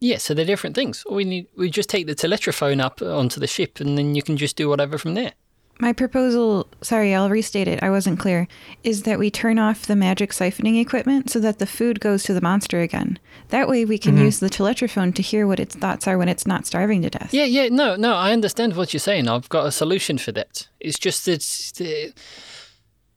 Yeah, 0.00 0.16
so 0.16 0.32
they're 0.32 0.46
different 0.46 0.74
things. 0.74 1.04
We 1.10 1.24
need 1.24 1.46
we 1.56 1.70
just 1.70 1.90
take 1.90 2.06
the 2.06 2.14
teletrophone 2.14 2.80
up 2.80 3.02
onto 3.02 3.38
the 3.38 3.46
ship, 3.46 3.80
and 3.80 3.98
then 3.98 4.14
you 4.14 4.22
can 4.22 4.36
just 4.36 4.56
do 4.56 4.68
whatever 4.68 4.96
from 4.96 5.14
there. 5.14 5.32
My 5.78 5.94
proposal, 5.94 6.68
sorry, 6.82 7.14
I'll 7.14 7.30
restate 7.30 7.66
it. 7.66 7.82
I 7.82 7.88
wasn't 7.88 8.18
clear. 8.18 8.48
Is 8.84 9.04
that 9.04 9.18
we 9.18 9.30
turn 9.30 9.58
off 9.58 9.86
the 9.86 9.96
magic 9.96 10.32
siphoning 10.32 10.78
equipment 10.78 11.30
so 11.30 11.40
that 11.40 11.58
the 11.58 11.66
food 11.66 12.00
goes 12.00 12.22
to 12.24 12.34
the 12.34 12.42
monster 12.42 12.80
again. 12.80 13.18
That 13.48 13.66
way 13.66 13.86
we 13.86 13.96
can 13.96 14.18
use 14.18 14.40
the 14.40 14.50
teletrophone 14.50 15.14
to 15.14 15.22
hear 15.22 15.46
what 15.46 15.58
its 15.58 15.74
thoughts 15.74 16.06
are 16.06 16.18
when 16.18 16.28
it's 16.28 16.46
not 16.46 16.66
starving 16.66 17.00
to 17.02 17.10
death. 17.10 17.32
Yeah, 17.32 17.44
yeah, 17.44 17.68
no, 17.70 17.96
no, 17.96 18.14
I 18.14 18.32
understand 18.32 18.76
what 18.76 18.92
you're 18.92 19.00
saying. 19.00 19.26
I've 19.26 19.48
got 19.48 19.66
a 19.66 19.72
solution 19.72 20.18
for 20.18 20.32
that. 20.32 20.68
It's 20.80 20.98
just 20.98 21.24
that 21.24 21.42
uh, 21.80 22.12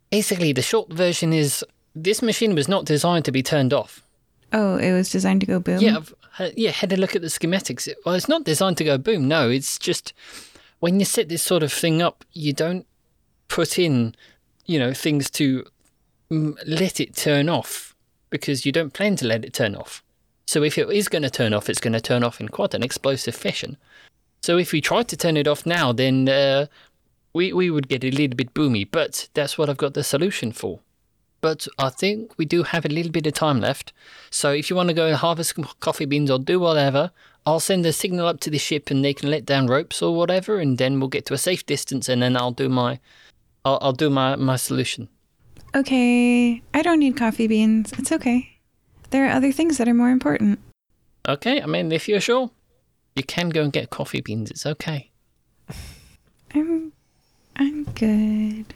basically 0.10 0.54
the 0.54 0.62
short 0.62 0.92
version 0.92 1.34
is 1.34 1.66
this 1.94 2.22
machine 2.22 2.56
was 2.56 2.70
not 2.70 2.86
designed 2.86 3.26
to 3.26 3.32
be 3.32 3.44
turned 3.44 3.74
off. 3.74 4.04
Oh, 4.54 4.78
it 4.78 4.92
was 4.94 5.10
designed 5.10 5.42
to 5.42 5.48
go 5.48 5.60
boom. 5.60 5.80
Yeah, 5.82 5.98
I've, 5.98 6.54
yeah, 6.56 6.72
had 6.72 6.94
a 6.94 6.98
look 6.98 7.16
at 7.16 7.22
the 7.22 7.28
schematics. 7.28 7.88
It- 7.88 7.98
Well, 8.06 8.16
it's 8.16 8.30
not 8.30 8.44
designed 8.44 8.78
to 8.78 8.84
go 8.84 8.98
boom. 8.98 9.28
No, 9.28 9.50
it's 9.50 9.78
just 9.80 10.14
when 10.80 11.00
you 11.00 11.06
set 11.06 11.28
this 11.30 11.42
sort 11.44 11.64
of 11.64 11.74
thing 11.74 12.02
up, 12.02 12.24
you 12.34 12.54
don't 12.54 12.86
put 13.48 13.80
in, 13.80 14.16
you 14.66 14.78
know, 14.80 14.94
things 14.94 15.30
to 15.32 15.66
let 16.30 17.00
it 17.00 17.16
turn 17.16 17.50
off 17.50 17.96
because 18.30 18.66
you 18.66 18.72
don't 18.72 18.94
plan 18.94 19.16
to 19.18 19.26
let 19.28 19.46
it 19.46 19.54
turn 19.54 19.76
off. 19.76 20.04
So 20.48 20.64
if 20.64 20.78
it 20.78 20.90
is 20.90 21.08
going 21.08 21.22
to 21.22 21.30
turn 21.30 21.54
off, 21.54 21.70
it's 21.70 21.80
going 21.80 21.94
to 21.94 22.02
turn 22.02 22.24
off 22.24 22.40
in 22.42 22.50
quite 22.50 22.74
an 22.74 22.84
explosive 22.84 23.36
fashion. 23.36 23.78
So 24.42 24.58
if 24.58 24.72
we 24.72 24.82
tried 24.82 25.08
to 25.10 25.18
turn 25.18 25.38
it 25.38 25.48
off 25.48 25.66
now, 25.66 25.94
then 25.94 26.28
uh, 26.28 26.66
we 27.34 27.54
we 27.54 27.70
would 27.70 27.88
get 27.88 28.04
a 28.04 28.12
little 28.12 28.36
bit 28.36 28.54
boomy. 28.54 28.88
But 28.90 29.30
that's 29.34 29.58
what 29.58 29.70
I've 29.70 29.78
got 29.78 29.94
the 29.94 30.04
solution 30.04 30.52
for. 30.52 30.80
But 31.44 31.68
I 31.78 31.90
think 31.90 32.38
we 32.38 32.46
do 32.46 32.64
have 32.64 32.86
a 32.86 32.88
little 32.88 33.12
bit 33.12 33.28
of 33.28 33.34
time 33.34 33.60
left. 33.60 33.92
So 34.30 34.54
if 34.54 34.70
you 34.70 34.78
want 34.78 34.88
to 34.88 34.94
go 34.94 35.08
and 35.08 35.18
harvest 35.18 35.56
coffee 35.82 36.06
beans 36.06 36.32
or 36.32 36.40
do 36.40 36.58
whatever, 36.58 37.12
I'll 37.46 37.60
send 37.60 37.86
a 37.86 37.92
signal 37.92 38.28
up 38.28 38.40
to 38.40 38.50
the 38.50 38.58
ship 38.58 38.90
and 38.90 39.04
they 39.04 39.14
can 39.14 39.30
let 39.30 39.46
down 39.46 39.68
ropes 39.68 40.02
or 40.02 40.16
whatever, 40.16 40.60
and 40.60 40.78
then 40.78 41.02
we'll 41.02 41.10
get 41.10 41.26
to 41.26 41.34
a 41.34 41.38
safe 41.38 41.66
distance, 41.66 42.08
and 42.08 42.22
then 42.22 42.38
I'll 42.38 42.54
do 42.54 42.70
my, 42.70 43.02
I'll, 43.66 43.78
I'll 43.82 43.92
do 43.92 44.10
my 44.10 44.38
my 44.38 44.56
solution. 44.56 45.10
Okay, 45.76 46.62
I 46.74 46.82
don't 46.82 47.00
need 47.00 47.18
coffee 47.18 47.48
beans. 47.48 47.92
It's 47.98 48.14
okay. 48.14 48.60
There 49.10 49.26
are 49.28 49.32
other 49.32 49.52
things 49.52 49.78
that 49.80 49.90
are 49.90 49.94
more 49.94 50.12
important. 50.12 50.60
Okay, 51.28 51.62
I 51.62 51.66
mean 51.66 51.92
if 51.92 52.08
you're 52.08 52.22
sure, 52.22 52.52
you 53.18 53.24
can 53.24 53.50
go 53.50 53.64
and 53.64 53.74
get 53.74 53.90
coffee 53.90 54.22
beans. 54.22 54.50
It's 54.50 54.66
okay. 54.66 55.12
I'm 56.56 56.94
I'm 57.58 57.84
good. 57.84 58.74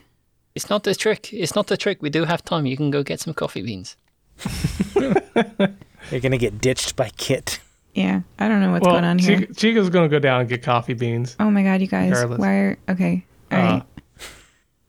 It's 0.58 0.72
not 0.72 0.84
the 0.86 0.96
trick. 0.96 1.32
It's 1.32 1.54
not 1.54 1.68
the 1.68 1.78
trick. 1.78 2.02
We 2.02 2.10
do 2.10 2.26
have 2.26 2.44
time. 2.44 2.66
You 2.66 2.76
can 2.76 2.90
go 2.90 3.04
get 3.04 3.20
some 3.20 3.36
coffee 3.36 3.62
beans. 3.62 3.96
You're 4.96 6.20
gonna 6.20 6.40
get 6.40 6.60
ditched 6.60 6.96
by 6.96 7.12
Kit. 7.16 7.60
Yeah, 7.94 8.22
I 8.40 8.48
don't 8.48 8.62
know 8.62 8.72
what's 8.72 8.84
well, 8.84 8.96
going 8.96 9.04
on 9.04 9.20
here. 9.20 9.42
Chico, 9.42 9.54
Chico's 9.54 9.90
gonna 9.92 10.10
go 10.10 10.18
down 10.18 10.42
and 10.42 10.50
get 10.50 10.64
coffee 10.64 10.96
beans. 10.96 11.36
Oh 11.40 11.52
my 11.52 11.62
god, 11.62 11.82
you 11.82 11.86
guys. 11.86 12.10
Regardless. 12.10 12.40
Why 12.40 12.54
are 12.54 12.78
okay. 12.90 13.24
All 13.52 13.58
right. 13.60 13.84
Uh, 14.20 14.24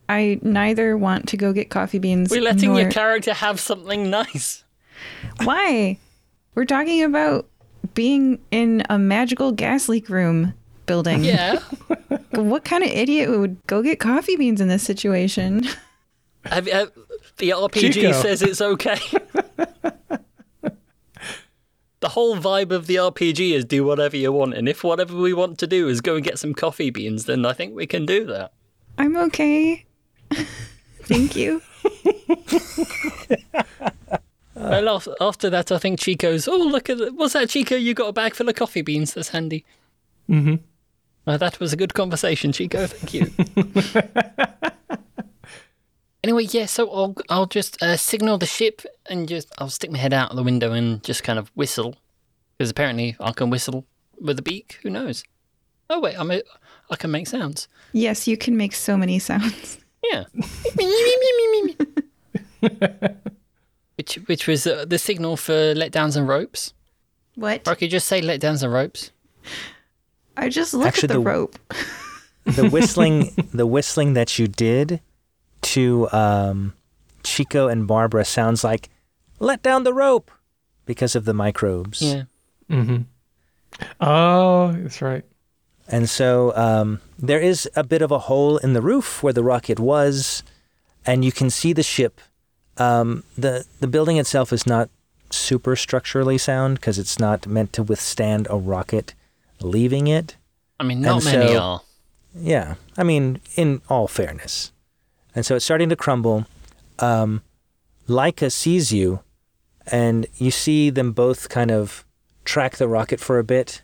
I 0.08 0.40
neither 0.40 0.97
want 0.97 1.28
to 1.28 1.36
go 1.36 1.52
get 1.52 1.68
coffee 1.68 1.98
beans. 1.98 2.30
We're 2.30 2.40
letting 2.40 2.70
nor... 2.70 2.80
your 2.80 2.90
character 2.90 3.34
have 3.34 3.60
something 3.60 4.08
nice. 4.08 4.64
Why? 5.42 5.98
We're 6.55 6.64
talking 6.64 7.02
about 7.02 7.47
being 7.92 8.40
in 8.50 8.84
a 8.88 8.98
magical 8.98 9.52
gas 9.52 9.86
leak 9.86 10.08
room. 10.08 10.55
Building. 10.89 11.23
Yeah. 11.25 11.60
What 12.33 12.65
kind 12.65 12.84
of 12.84 12.91
idiot 12.91 13.31
would 13.31 13.67
go 13.67 13.83
get 13.83 13.99
coffee 13.99 14.36
beans 14.36 14.60
in 14.60 14.68
this 14.68 14.83
situation? 14.83 15.67
Have, 16.44 16.67
you- 16.68 16.73
have, 16.73 16.92
the 17.39 17.50
RPG 17.50 17.92
Chico. 17.94 18.12
says 18.12 18.42
it's 18.42 18.60
okay. 18.60 18.99
the 22.00 22.08
whole 22.10 22.36
vibe 22.36 22.70
of 22.70 22.86
the 22.86 22.97
RPG 22.97 23.52
is 23.52 23.65
do 23.65 23.84
whatever 23.84 24.17
you 24.17 24.31
want, 24.33 24.55
and 24.55 24.68
if 24.68 24.84
whatever 24.84 25.17
we 25.17 25.33
want 25.33 25.58
to 25.58 25.67
do 25.67 25.89
is 25.89 26.00
go 26.00 26.15
and 26.17 26.25
get 26.25 26.39
some 26.39 26.55
coffee 26.55 26.91
beans, 26.91 27.25
then 27.25 27.44
I 27.44 27.52
think 27.52 27.75
we 27.75 27.86
can 27.86 28.07
do 28.07 28.25
that. 28.26 28.52
I'm 28.99 29.17
okay. 29.17 29.84
Thank 31.05 31.34
you. 31.34 31.62
well, 34.55 35.02
after 35.20 35.50
that, 35.50 35.73
I 35.73 35.78
think 35.78 35.99
Chico's. 35.99 36.47
Oh, 36.47 36.57
look 36.57 36.91
at 36.91 36.99
the, 36.99 37.12
what's 37.12 37.33
that, 37.33 37.49
Chico? 37.49 37.75
You 37.76 37.94
got 37.94 38.08
a 38.08 38.12
bag 38.12 38.34
full 38.34 38.49
of 38.49 38.55
coffee 38.55 38.83
beans. 38.83 39.15
That's 39.15 39.31
handy. 39.31 39.65
Mm-hmm. 40.28 40.57
Uh, 41.28 41.36
that 41.36 41.60
was 41.60 41.74
a 41.74 41.76
good 41.76 41.92
conversation, 41.92 42.52
Chico. 42.52 42.86
Thank 42.86 43.12
you. 43.12 43.31
anyway, 46.24 46.44
yeah. 46.44 46.65
So 46.65 46.90
I'll 46.90 47.15
I'll 47.28 47.44
just 47.44 47.82
uh, 47.82 47.98
signal 47.98 48.39
the 48.39 48.47
ship 48.47 48.81
and 49.10 49.28
just 49.28 49.52
I'll 49.58 49.68
stick 49.68 49.90
my 49.90 49.98
head 49.98 50.15
out 50.15 50.31
of 50.31 50.36
the 50.36 50.42
window 50.42 50.73
and 50.73 51.05
just 51.05 51.23
kind 51.23 51.39
of 51.39 51.50
whistle 51.55 51.97
because 52.57 52.70
apparently 52.70 53.15
I 53.20 53.32
can 53.32 53.50
whistle 53.50 53.84
with 54.18 54.39
a 54.39 54.42
beak. 54.42 54.78
Who 54.82 54.89
knows? 54.89 55.23
Oh 55.90 56.00
wait, 56.00 56.18
I'm 56.18 56.31
a, 56.31 56.42
I 56.90 56.97
can 56.97 57.10
make 57.10 57.26
sounds. 57.26 57.68
Yes, 57.92 58.26
you 58.26 58.39
can 58.39 58.57
make 58.57 58.74
so 58.74 58.97
many 58.97 59.18
sounds. 59.18 59.78
Yeah. 60.10 60.24
which 63.97 64.15
which 64.15 64.47
was 64.47 64.66
uh, 64.66 64.86
the 64.86 64.97
signal 64.98 65.36
for 65.36 65.74
letdowns 65.74 66.16
and 66.16 66.26
ropes. 66.26 66.73
What? 67.34 67.68
Or 67.68 67.73
I 67.73 67.74
could 67.74 67.90
just 67.90 68.08
say 68.08 68.23
letdowns 68.23 68.62
and 68.62 68.73
ropes. 68.73 69.10
I 70.39 70.49
just 70.49 70.73
look 70.73 70.86
Actually, 70.86 71.05
at 71.07 71.08
the, 71.08 71.15
the- 71.15 71.20
rope. 71.20 71.58
the 72.44 72.68
whistling 72.70 73.34
the 73.52 73.67
whistling 73.67 74.15
that 74.15 74.39
you 74.39 74.47
did 74.49 75.00
to 75.62 76.08
um, 76.12 76.73
Chico 77.25 77.68
and 77.68 77.86
Barbara 77.86 78.25
sounds 78.25 78.62
like 78.65 78.89
let 79.41 79.62
down 79.62 79.83
the 79.84 79.92
rope 79.92 80.31
because 80.86 81.15
of 81.17 81.25
the 81.25 81.34
microbes. 81.34 82.00
Yeah. 82.00 82.23
Mm-hmm. 82.70 83.02
Oh, 84.00 84.73
that's 84.73 85.02
right. 85.02 85.25
And 85.89 86.08
so 86.08 86.55
um, 86.57 87.00
there 87.18 87.41
is 87.41 87.68
a 87.75 87.83
bit 87.84 88.02
of 88.02 88.10
a 88.10 88.18
hole 88.18 88.58
in 88.58 88.73
the 88.73 88.83
roof 88.83 89.23
where 89.23 89.33
the 89.33 89.42
rocket 89.42 89.81
was, 89.81 90.42
and 91.07 91.25
you 91.25 91.33
can 91.33 91.50
see 91.50 91.73
the 91.73 91.83
ship. 91.83 92.20
Um, 92.76 93.25
the 93.36 93.65
The 93.81 93.86
building 93.89 94.18
itself 94.18 94.52
is 94.52 94.67
not 94.67 94.89
super 95.31 95.76
structurally 95.76 96.39
sound 96.39 96.76
because 96.76 96.99
it's 96.99 97.18
not 97.18 97.47
meant 97.47 97.73
to 97.75 97.83
withstand 97.83 98.47
a 98.50 98.57
rocket 98.57 99.15
leaving 99.60 100.06
it. 100.06 100.36
I 100.80 100.84
mean, 100.84 101.00
not 101.00 101.16
And 101.16 101.24
many 101.24 101.52
so- 101.52 101.58
are. 101.62 101.80
Yeah, 102.34 102.74
I 102.96 103.02
mean, 103.02 103.40
in 103.56 103.80
all 103.88 104.06
fairness. 104.06 104.72
And 105.34 105.44
so 105.44 105.56
it's 105.56 105.64
starting 105.64 105.88
to 105.88 105.96
crumble. 105.96 106.46
Um, 106.98 107.42
Laika 108.08 108.52
sees 108.52 108.92
you, 108.92 109.20
and 109.86 110.26
you 110.36 110.50
see 110.50 110.90
them 110.90 111.12
both 111.12 111.48
kind 111.48 111.70
of 111.70 112.04
track 112.44 112.76
the 112.76 112.86
rocket 112.88 113.18
for 113.20 113.38
a 113.38 113.44
bit, 113.44 113.82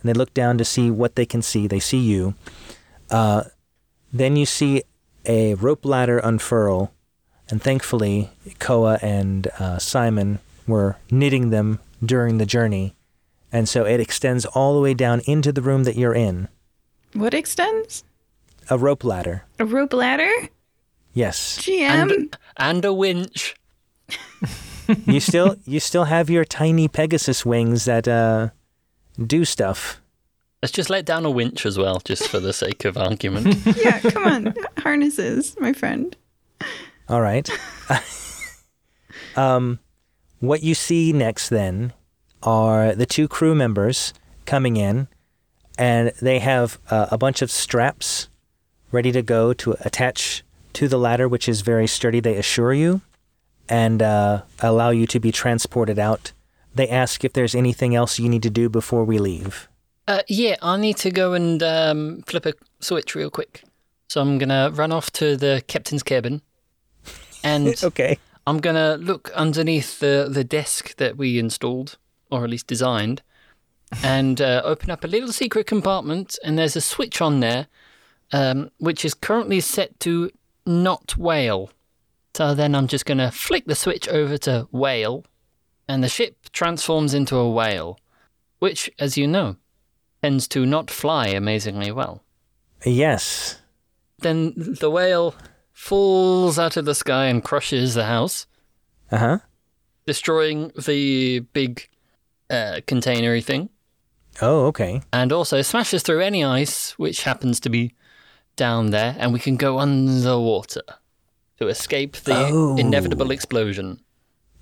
and 0.00 0.08
they 0.08 0.12
look 0.12 0.32
down 0.34 0.58
to 0.58 0.64
see 0.64 0.90
what 0.90 1.16
they 1.16 1.26
can 1.26 1.42
see. 1.42 1.66
They 1.66 1.80
see 1.80 1.98
you. 1.98 2.34
Uh, 3.10 3.44
then 4.12 4.36
you 4.36 4.46
see 4.46 4.82
a 5.26 5.54
rope 5.54 5.84
ladder 5.84 6.18
unfurl, 6.18 6.92
and 7.48 7.62
thankfully, 7.62 8.30
Koa 8.58 8.98
and 9.02 9.48
uh, 9.58 9.78
Simon 9.78 10.38
were 10.66 10.96
knitting 11.10 11.50
them 11.50 11.80
during 12.04 12.38
the 12.38 12.46
journey. 12.46 12.94
And 13.52 13.68
so 13.68 13.84
it 13.84 14.00
extends 14.00 14.44
all 14.44 14.74
the 14.74 14.80
way 14.80 14.94
down 14.94 15.20
into 15.24 15.52
the 15.52 15.62
room 15.62 15.84
that 15.84 15.96
you're 15.96 16.14
in. 16.14 16.48
What 17.14 17.34
extends? 17.34 18.04
A 18.70 18.76
rope 18.76 19.04
ladder. 19.04 19.44
A 19.58 19.64
rope 19.64 19.94
ladder? 19.94 20.30
Yes. 21.14 21.58
GM? 21.58 22.12
And, 22.12 22.36
and 22.58 22.84
a 22.84 22.92
winch. 22.92 23.54
you 25.06 25.20
still 25.20 25.56
you 25.64 25.80
still 25.80 26.04
have 26.04 26.30
your 26.30 26.44
tiny 26.44 26.88
Pegasus 26.88 27.44
wings 27.44 27.84
that 27.86 28.06
uh 28.06 28.50
do 29.26 29.44
stuff. 29.44 30.00
Let's 30.62 30.72
just 30.72 30.90
let 30.90 31.04
down 31.04 31.24
a 31.24 31.30
winch 31.30 31.64
as 31.66 31.78
well, 31.78 32.00
just 32.04 32.28
for 32.28 32.40
the 32.40 32.52
sake 32.52 32.84
of 32.84 32.96
argument. 32.96 33.56
yeah, 33.76 34.00
come 34.00 34.24
on. 34.26 34.54
Harnesses, 34.78 35.56
my 35.60 35.72
friend. 35.72 36.16
All 37.08 37.20
right. 37.20 37.48
um 39.36 39.78
what 40.40 40.62
you 40.62 40.74
see 40.74 41.12
next 41.12 41.48
then 41.48 41.92
are 42.42 42.94
the 42.94 43.06
two 43.06 43.28
crew 43.28 43.54
members 43.54 44.12
coming 44.46 44.76
in 44.76 45.08
and 45.78 46.12
they 46.20 46.38
have 46.38 46.78
uh, 46.90 47.06
a 47.10 47.18
bunch 47.18 47.42
of 47.42 47.50
straps 47.50 48.28
ready 48.90 49.12
to 49.12 49.22
go 49.22 49.52
to 49.52 49.76
attach 49.80 50.42
to 50.72 50.88
the 50.88 50.98
ladder 50.98 51.28
which 51.28 51.48
is 51.48 51.60
very 51.60 51.86
sturdy 51.86 52.20
they 52.20 52.36
assure 52.36 52.72
you 52.72 53.00
and 53.68 54.02
uh, 54.02 54.42
allow 54.60 54.90
you 54.90 55.06
to 55.06 55.20
be 55.20 55.30
transported 55.30 55.98
out. 55.98 56.32
They 56.74 56.88
ask 56.88 57.24
if 57.24 57.32
there's 57.32 57.54
anything 57.54 57.94
else 57.94 58.18
you 58.18 58.28
need 58.28 58.42
to 58.44 58.50
do 58.50 58.68
before 58.68 59.04
we 59.04 59.18
leave. 59.18 59.68
Uh, 60.06 60.22
yeah, 60.26 60.56
I 60.62 60.78
need 60.78 60.96
to 60.98 61.10
go 61.10 61.34
and 61.34 61.62
um, 61.62 62.22
flip 62.26 62.46
a 62.46 62.54
switch 62.80 63.14
real 63.14 63.30
quick. 63.30 63.62
So 64.08 64.22
I'm 64.22 64.38
gonna 64.38 64.70
run 64.72 64.90
off 64.90 65.10
to 65.12 65.36
the 65.36 65.62
captain's 65.66 66.02
cabin, 66.02 66.40
and 67.44 67.74
Okay. 67.84 68.18
I'm 68.46 68.58
gonna 68.58 68.96
look 68.96 69.30
underneath 69.34 69.98
the 69.98 70.28
the 70.30 70.44
desk 70.44 70.96
that 70.96 71.18
we 71.18 71.38
installed, 71.38 71.98
or 72.30 72.44
at 72.44 72.50
least 72.50 72.66
designed, 72.66 73.22
and 74.02 74.40
uh, 74.40 74.62
open 74.64 74.90
up 74.90 75.04
a 75.04 75.08
little 75.08 75.32
secret 75.32 75.66
compartment. 75.66 76.38
And 76.44 76.58
there's 76.58 76.76
a 76.76 76.80
switch 76.80 77.20
on 77.20 77.40
there, 77.40 77.66
um, 78.32 78.70
which 78.78 79.04
is 79.04 79.14
currently 79.14 79.60
set 79.60 79.98
to 80.00 80.30
not 80.66 81.16
whale. 81.16 81.70
So 82.34 82.54
then 82.54 82.74
I'm 82.74 82.86
just 82.86 83.06
gonna 83.06 83.30
flick 83.30 83.64
the 83.66 83.74
switch 83.74 84.06
over 84.08 84.36
to 84.38 84.68
whale, 84.70 85.24
and 85.88 86.04
the 86.04 86.08
ship 86.08 86.36
transforms 86.52 87.14
into 87.14 87.36
a 87.36 87.50
whale, 87.50 87.98
which, 88.58 88.90
as 88.98 89.16
you 89.16 89.26
know, 89.26 89.56
tends 90.22 90.46
to 90.48 90.66
not 90.66 90.90
fly 90.90 91.28
amazingly 91.28 91.90
well. 91.90 92.22
Yes. 92.84 93.60
Then 94.20 94.52
the 94.56 94.90
whale 94.90 95.34
falls 95.72 96.58
out 96.58 96.76
of 96.76 96.84
the 96.84 96.94
sky 96.94 97.26
and 97.26 97.42
crushes 97.42 97.94
the 97.94 98.04
house, 98.04 98.46
Uh 99.10 99.16
huh. 99.18 99.38
destroying 100.06 100.70
the 100.86 101.40
big 101.52 101.88
uh, 102.50 102.80
containery 102.86 103.40
thing, 103.40 103.68
Oh, 104.40 104.66
okay. 104.66 105.02
and 105.12 105.32
also 105.32 105.62
smashes 105.62 106.02
through 106.02 106.20
any 106.20 106.44
ice 106.44 106.92
which 106.98 107.22
happens 107.24 107.60
to 107.60 107.68
be 107.70 107.94
down 108.56 108.90
there, 108.90 109.14
and 109.18 109.32
we 109.32 109.38
can 109.40 109.56
go 109.56 109.78
underwater 109.78 110.82
to 111.58 111.68
escape 111.68 112.16
the 112.18 112.34
Oh. 112.50 112.76
inevitable 112.76 113.30
explosion. 113.30 114.00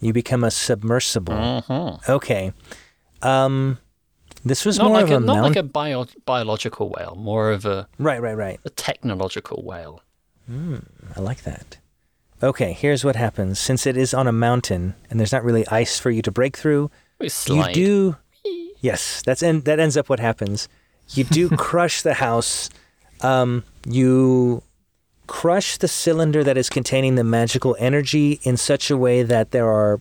You 0.00 0.12
become 0.12 0.44
a 0.44 0.50
submersible. 0.50 1.32
Uh-huh. 1.34 1.96
Okay. 2.08 2.52
Um, 3.22 3.78
this 4.44 4.64
was 4.64 4.78
Not 4.78 4.88
more 4.88 4.96
like 4.98 5.04
of 5.06 5.10
a, 5.12 5.16
a, 5.16 5.20
not 5.20 5.34
mount. 5.36 5.46
like 5.48 5.56
a 5.56 5.62
bio- 5.62 6.06
biological 6.26 6.90
whale, 6.90 7.14
more 7.16 7.50
of 7.50 7.64
a, 7.64 7.88
Right, 7.98 8.20
right, 8.20 8.36
right. 8.36 8.60
a 8.64 8.70
technological 8.70 9.62
whale. 9.64 10.02
I 10.48 11.20
like 11.20 11.42
that. 11.42 11.78
Okay, 12.42 12.72
here's 12.72 13.04
what 13.04 13.16
happens. 13.16 13.58
Since 13.58 13.86
it 13.86 13.96
is 13.96 14.12
on 14.14 14.26
a 14.28 14.32
mountain 14.32 14.94
and 15.10 15.18
there's 15.18 15.32
not 15.32 15.42
really 15.42 15.66
ice 15.68 15.98
for 15.98 16.10
you 16.10 16.22
to 16.22 16.30
break 16.30 16.56
through, 16.56 16.90
We 17.18 17.28
slide. 17.28 17.76
you 17.76 18.16
do. 18.44 18.62
Yes, 18.80 19.22
that's 19.24 19.42
en- 19.42 19.62
that 19.62 19.80
ends 19.80 19.96
up 19.96 20.08
what 20.08 20.20
happens. 20.20 20.68
You 21.10 21.24
do 21.24 21.48
crush 21.56 22.02
the 22.02 22.14
house. 22.14 22.70
Um, 23.20 23.64
you 23.88 24.62
crush 25.26 25.78
the 25.78 25.88
cylinder 25.88 26.44
that 26.44 26.56
is 26.56 26.68
containing 26.68 27.14
the 27.16 27.24
magical 27.24 27.76
energy 27.78 28.38
in 28.42 28.56
such 28.56 28.90
a 28.90 28.96
way 28.96 29.22
that 29.22 29.50
there 29.50 29.68
are 29.68 30.00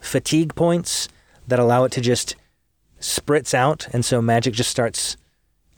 fatigue 0.00 0.54
points 0.54 1.08
that 1.46 1.58
allow 1.58 1.84
it 1.84 1.92
to 1.92 2.00
just 2.00 2.36
spritz 3.00 3.52
out, 3.52 3.86
and 3.92 4.04
so 4.04 4.22
magic 4.22 4.54
just 4.54 4.70
starts 4.70 5.16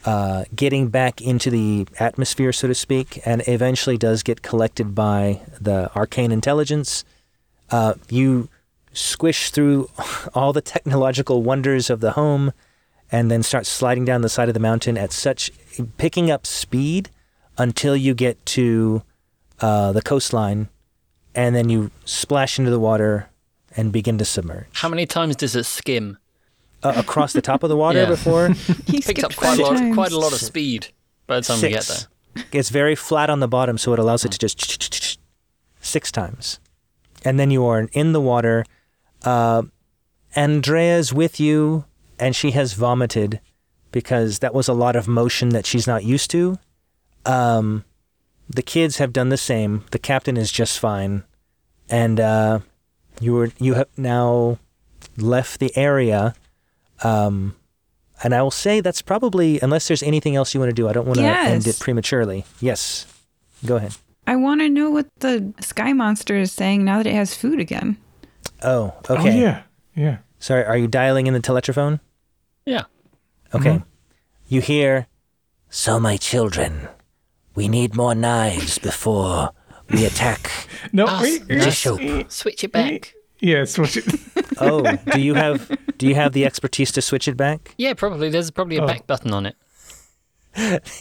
uh, 0.04 0.44
getting 0.54 0.88
back 0.88 1.20
into 1.20 1.50
the 1.50 1.86
atmosphere, 1.98 2.52
so 2.52 2.68
to 2.68 2.74
speak, 2.74 3.20
and 3.26 3.42
eventually 3.48 3.96
does 3.96 4.22
get 4.22 4.42
collected 4.42 4.94
by 4.94 5.40
the 5.60 5.90
arcane 5.96 6.30
intelligence. 6.30 7.04
Uh, 7.70 7.94
you 8.08 8.48
squish 8.96 9.50
through 9.50 9.90
all 10.34 10.52
the 10.52 10.62
technological 10.62 11.42
wonders 11.42 11.90
of 11.90 12.00
the 12.00 12.12
home 12.12 12.52
and 13.12 13.30
then 13.30 13.42
start 13.42 13.66
sliding 13.66 14.04
down 14.04 14.22
the 14.22 14.28
side 14.28 14.48
of 14.48 14.54
the 14.54 14.60
mountain 14.60 14.96
at 14.96 15.12
such 15.12 15.50
picking 15.98 16.30
up 16.30 16.46
speed 16.46 17.10
until 17.58 17.94
you 17.96 18.14
get 18.14 18.44
to 18.46 19.02
uh, 19.60 19.92
the 19.92 20.00
coastline 20.02 20.68
and 21.34 21.54
then 21.54 21.68
you 21.68 21.90
splash 22.06 22.58
into 22.58 22.70
the 22.70 22.80
water 22.80 23.28
and 23.76 23.92
begin 23.92 24.16
to 24.18 24.24
submerge 24.24 24.66
How 24.72 24.88
many 24.88 25.04
times 25.06 25.36
does 25.36 25.54
it 25.54 25.64
skim? 25.64 26.16
uh, 26.82 26.92
across 26.96 27.32
the 27.32 27.42
top 27.42 27.62
of 27.62 27.68
the 27.68 27.76
water 27.76 27.98
Yeah. 28.02 28.06
before 28.06 28.48
He 28.86 29.00
Picks 29.00 29.22
up 29.24 29.34
quite 29.36 29.58
a 29.58 29.62
lot, 29.62 29.94
quite 29.94 30.12
a 30.12 30.18
lot 30.18 30.32
of 30.32 30.38
speed 30.40 30.88
by 31.26 31.40
the 31.40 31.46
time 31.46 31.60
we 31.60 31.68
get 31.70 31.82
six 31.84 32.08
there. 32.34 32.44
it's 32.52 32.70
very 32.70 32.94
flat 32.94 33.28
on 33.30 33.40
the 33.40 33.48
bottom 33.48 33.76
so 33.78 33.92
it 33.92 33.98
allows 33.98 34.24
it 34.24 34.32
to 34.32 34.38
just 34.38 35.18
six 35.80 36.10
times 36.10 36.58
and 37.24 37.38
then 37.38 37.50
you 37.50 37.64
are 37.66 37.88
in 37.92 38.12
the 38.12 38.20
water 38.20 38.64
uh, 39.26 39.62
andrea's 40.34 41.12
with 41.12 41.38
you 41.38 41.84
and 42.18 42.34
she 42.34 42.52
has 42.52 42.72
vomited 42.72 43.40
because 43.92 44.40
that 44.40 44.54
was 44.54 44.68
a 44.68 44.72
lot 44.72 44.96
of 44.96 45.08
motion 45.08 45.50
that 45.50 45.64
she's 45.64 45.86
not 45.86 46.04
used 46.04 46.30
to. 46.30 46.58
Um, 47.24 47.84
the 48.48 48.62
kids 48.62 48.98
have 48.98 49.12
done 49.12 49.30
the 49.30 49.36
same. 49.36 49.84
The 49.90 49.98
captain 49.98 50.36
is 50.36 50.52
just 50.52 50.78
fine, 50.78 51.24
and 51.88 52.20
uh, 52.20 52.58
you 53.20 53.32
were 53.32 53.50
you 53.58 53.74
have 53.74 53.88
now 53.96 54.58
left 55.16 55.60
the 55.60 55.76
area. 55.76 56.34
Um, 57.02 57.56
and 58.22 58.34
I 58.34 58.42
will 58.42 58.50
say 58.50 58.80
that's 58.80 59.02
probably 59.02 59.60
unless 59.60 59.88
there's 59.88 60.02
anything 60.02 60.36
else 60.36 60.54
you 60.54 60.60
want 60.60 60.70
to 60.70 60.74
do. 60.74 60.88
I 60.88 60.92
don't 60.92 61.06
want 61.06 61.18
to 61.18 61.24
end 61.24 61.66
it 61.66 61.78
prematurely. 61.80 62.44
Yes, 62.60 63.06
go 63.64 63.76
ahead. 63.76 63.96
I 64.26 64.36
want 64.36 64.60
to 64.60 64.68
know 64.68 64.90
what 64.90 65.06
the 65.20 65.54
sky 65.60 65.92
monster 65.92 66.36
is 66.36 66.52
saying 66.52 66.84
now 66.84 66.98
that 66.98 67.06
it 67.06 67.14
has 67.14 67.34
food 67.34 67.60
again. 67.60 67.96
Oh, 68.62 68.94
okay. 69.10 69.30
Oh 69.36 69.40
yeah, 69.40 69.62
yeah. 69.94 70.18
Sorry, 70.38 70.64
are 70.64 70.76
you 70.76 70.86
dialing 70.88 71.26
in 71.26 71.34
the 71.34 71.40
teletrophone? 71.40 72.00
Yeah. 72.64 72.84
Okay. 73.54 73.82
You 74.48 74.60
hear 74.60 75.06
So, 75.70 75.98
my 76.00 76.16
children, 76.16 76.88
we 77.54 77.68
need 77.68 77.96
more 77.96 78.14
knives 78.14 78.78
before 78.78 79.50
we 79.90 80.04
attack. 80.04 80.50
No, 80.92 81.06
Ah, 81.08 81.20
we- 81.22 81.40
Bishop. 81.40 81.98
Switch 82.30 82.62
it 82.64 82.72
back. 82.72 83.14
yeah. 83.40 83.64
Switch 83.64 83.96
it. 83.96 84.04
Oh, 84.58 84.80
do 85.12 85.20
you 85.20 85.34
have 85.34 85.70
do 85.98 86.06
you 86.06 86.14
have 86.14 86.32
the 86.32 86.46
expertise 86.46 86.90
to 86.92 87.02
switch 87.02 87.28
it 87.28 87.36
back? 87.36 87.74
Yeah, 87.76 87.92
probably. 87.94 88.30
There's 88.30 88.50
probably 88.50 88.76
a 88.78 88.82
Oh. 88.84 88.86
back 88.86 89.06
button 89.06 89.32
on 89.34 89.44
it. 89.46 89.56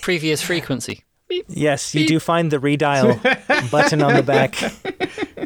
Previous 0.02 0.42
frequency. 0.42 1.04
Yes, 1.48 1.96
you 1.96 2.06
do 2.08 2.20
find 2.20 2.52
the 2.52 2.58
redial 2.58 3.16
button 3.72 4.02
on 4.04 4.14
the 4.14 4.24
back, 4.24 4.52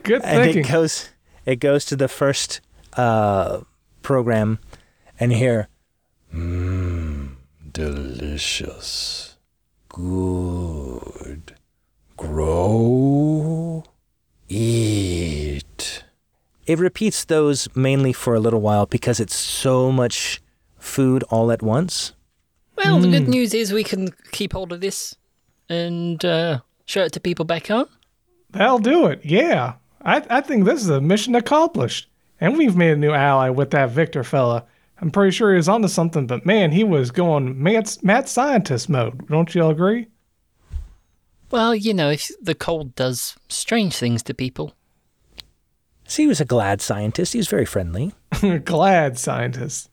Good 0.04 0.22
thinking. 0.24 0.24
and 0.24 0.56
it 0.58 0.68
goes 0.68 1.10
it 1.50 1.60
goes 1.60 1.86
to 1.86 1.96
the 1.96 2.08
first 2.08 2.62
uh, 2.94 3.62
program, 4.02 4.60
and 5.20 5.32
here. 5.34 5.68
hear, 6.32 6.42
mmm, 6.42 7.36
delicious, 7.72 9.36
good, 9.90 11.56
grow, 12.18 13.84
eat. 14.48 16.04
It 16.66 16.78
repeats 16.78 17.26
those 17.26 17.68
mainly 17.76 18.14
for 18.14 18.36
a 18.36 18.40
little 18.40 18.62
while 18.62 18.86
because 18.86 19.20
it's 19.20 19.36
so 19.36 19.92
much 19.92 20.40
food 20.78 21.24
all 21.30 21.52
at 21.52 21.62
once. 21.64 22.14
Well, 22.78 23.00
the 23.00 23.10
good 23.10 23.24
Hmm. 23.26 23.32
news 23.32 23.54
is 23.54 23.74
we 23.74 23.84
can 23.84 24.10
keep 24.32 24.54
hold 24.54 24.72
of 24.72 24.80
this 24.80 25.16
and 25.68 26.24
uh, 26.24 26.60
show 26.86 27.04
it 27.04 27.12
to 27.14 27.20
people 27.20 27.44
back 27.46 27.68
home. 27.68 27.88
That'll 28.52 28.80
do 28.80 29.08
it. 29.08 29.22
Yeah. 29.26 29.74
I, 30.04 30.24
I 30.30 30.42
think 30.42 30.66
this 30.66 30.82
is 30.82 30.90
a 30.90 31.02
mission 31.02 31.36
accomplished. 31.36 32.10
And 32.42 32.58
we've 32.58 32.76
made 32.76 32.92
a 32.92 32.98
new 32.98 33.12
ally 33.12 33.50
with 33.50 33.72
that 33.72 33.90
Victor 33.90 34.24
fella. 34.24 34.66
I'm 35.02 35.12
pretty 35.12 35.32
sure 35.32 35.52
he 35.52 35.58
was 35.58 35.70
onto 35.70 35.88
something, 35.88 36.28
but 36.28 36.46
man, 36.46 36.72
he 36.72 36.84
was 36.84 37.12
going 37.12 37.62
mad, 37.62 37.90
mad 38.02 38.28
scientist 38.28 38.90
mode. 38.90 39.28
Don't 39.28 39.54
you 39.54 39.64
all 39.64 39.72
agree? 39.72 40.08
Well, 41.52 41.74
you 41.74 41.94
know, 41.94 42.10
if 42.10 42.32
the 42.42 42.56
cold 42.56 42.96
does 42.96 43.36
strange 43.48 43.96
things 43.96 44.24
to 44.24 44.34
people. 44.34 44.74
So 46.06 46.24
he 46.24 46.28
was 46.28 46.42
a 46.42 46.46
glad 46.46 46.82
scientist. 46.82 47.34
He 47.34 47.40
was 47.40 47.48
very 47.48 47.66
friendly. 47.66 48.14
Glad 48.66 49.20
scientist. 49.20 49.92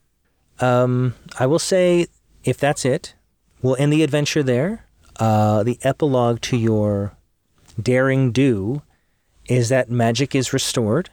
Um, 0.59 1.13
I 1.37 1.45
will 1.45 1.59
say, 1.59 2.07
if 2.43 2.57
that's 2.57 2.85
it, 2.85 3.13
we'll 3.61 3.75
end 3.77 3.93
the 3.93 4.01
adventure 4.01 4.41
there. 4.41 4.85
Uh, 5.19 5.61
the 5.61 5.77
epilogue 5.83 6.41
to 6.41 6.57
your 6.57 7.15
daring 7.79 8.31
do 8.31 8.81
is 9.47 9.69
that 9.69 9.89
magic 9.89 10.35
is 10.35 10.53
restored 10.53 11.09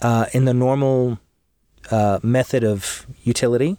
uh, 0.00 0.26
in 0.32 0.44
the 0.44 0.54
normal 0.54 1.18
uh, 1.90 2.18
method 2.22 2.64
of 2.64 3.06
utility. 3.22 3.78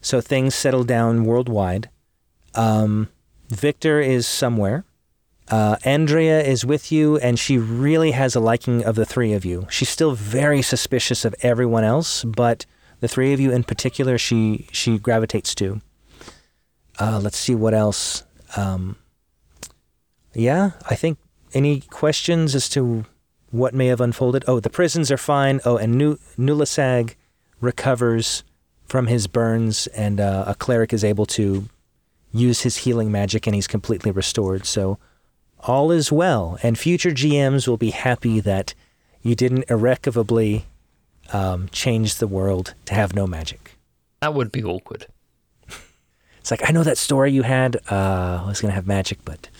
So 0.00 0.20
things 0.20 0.54
settle 0.54 0.84
down 0.84 1.24
worldwide. 1.24 1.90
Um, 2.54 3.08
Victor 3.48 4.00
is 4.00 4.26
somewhere. 4.26 4.84
Uh, 5.48 5.76
Andrea 5.84 6.40
is 6.42 6.64
with 6.64 6.92
you, 6.92 7.18
and 7.18 7.38
she 7.38 7.58
really 7.58 8.12
has 8.12 8.36
a 8.36 8.40
liking 8.40 8.84
of 8.84 8.94
the 8.94 9.04
three 9.04 9.32
of 9.32 9.44
you. 9.44 9.66
She's 9.68 9.88
still 9.88 10.12
very 10.12 10.62
suspicious 10.62 11.24
of 11.24 11.34
everyone 11.42 11.82
else, 11.82 12.22
but 12.22 12.66
the 13.00 13.08
three 13.08 13.32
of 13.32 13.40
you 13.40 13.50
in 13.50 13.64
particular, 13.64 14.16
she 14.16 14.68
she 14.70 14.98
gravitates 14.98 15.54
to. 15.56 15.80
Uh, 17.00 17.18
let's 17.20 17.38
see 17.38 17.54
what 17.54 17.74
else. 17.74 18.22
Um, 18.56 18.96
yeah, 20.34 20.72
I 20.88 20.94
think 20.94 21.18
any 21.52 21.80
questions 21.80 22.54
as 22.54 22.68
to 22.70 23.04
what 23.50 23.74
may 23.74 23.86
have 23.86 24.00
unfolded. 24.00 24.44
Oh, 24.46 24.60
the 24.60 24.70
prisons 24.70 25.10
are 25.10 25.16
fine. 25.16 25.60
Oh, 25.64 25.76
and 25.76 25.96
Nu- 25.96 26.18
Nulasag 26.38 27.14
recovers 27.60 28.44
from 28.86 29.06
his 29.06 29.26
burns, 29.26 29.86
and 29.88 30.20
uh, 30.20 30.44
a 30.46 30.54
cleric 30.54 30.92
is 30.92 31.04
able 31.04 31.26
to 31.26 31.68
use 32.32 32.62
his 32.62 32.78
healing 32.78 33.10
magic, 33.12 33.46
and 33.46 33.54
he's 33.54 33.66
completely 33.66 34.10
restored. 34.10 34.66
So 34.66 34.98
all 35.60 35.90
is 35.90 36.10
well, 36.10 36.58
and 36.62 36.78
future 36.78 37.10
GMs 37.10 37.68
will 37.68 37.76
be 37.76 37.90
happy 37.90 38.40
that 38.40 38.74
you 39.22 39.34
didn't 39.34 39.70
irrevocably 39.70 40.64
um, 41.32 41.68
change 41.70 42.16
the 42.16 42.26
world 42.26 42.74
to 42.86 42.94
have 42.94 43.14
no 43.14 43.26
magic. 43.26 43.76
That 44.20 44.34
would 44.34 44.52
be 44.52 44.62
awkward. 44.64 45.06
It's 46.40 46.50
like 46.50 46.66
I 46.66 46.72
know 46.72 46.82
that 46.84 46.96
story 46.96 47.32
you 47.32 47.42
had 47.42 47.76
uh, 47.90 48.44
was 48.48 48.62
gonna 48.62 48.72
have 48.72 48.86
magic, 48.86 49.18
but 49.26 49.50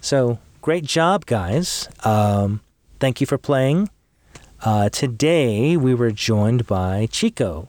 so 0.00 0.40
great 0.60 0.82
job, 0.84 1.24
guys. 1.24 1.88
Um, 2.04 2.60
thank 2.98 3.20
you 3.20 3.26
for 3.26 3.38
playing. 3.38 3.88
Uh, 4.64 4.88
today 4.88 5.76
we 5.76 5.94
were 5.94 6.10
joined 6.10 6.66
by 6.66 7.06
Chico. 7.10 7.68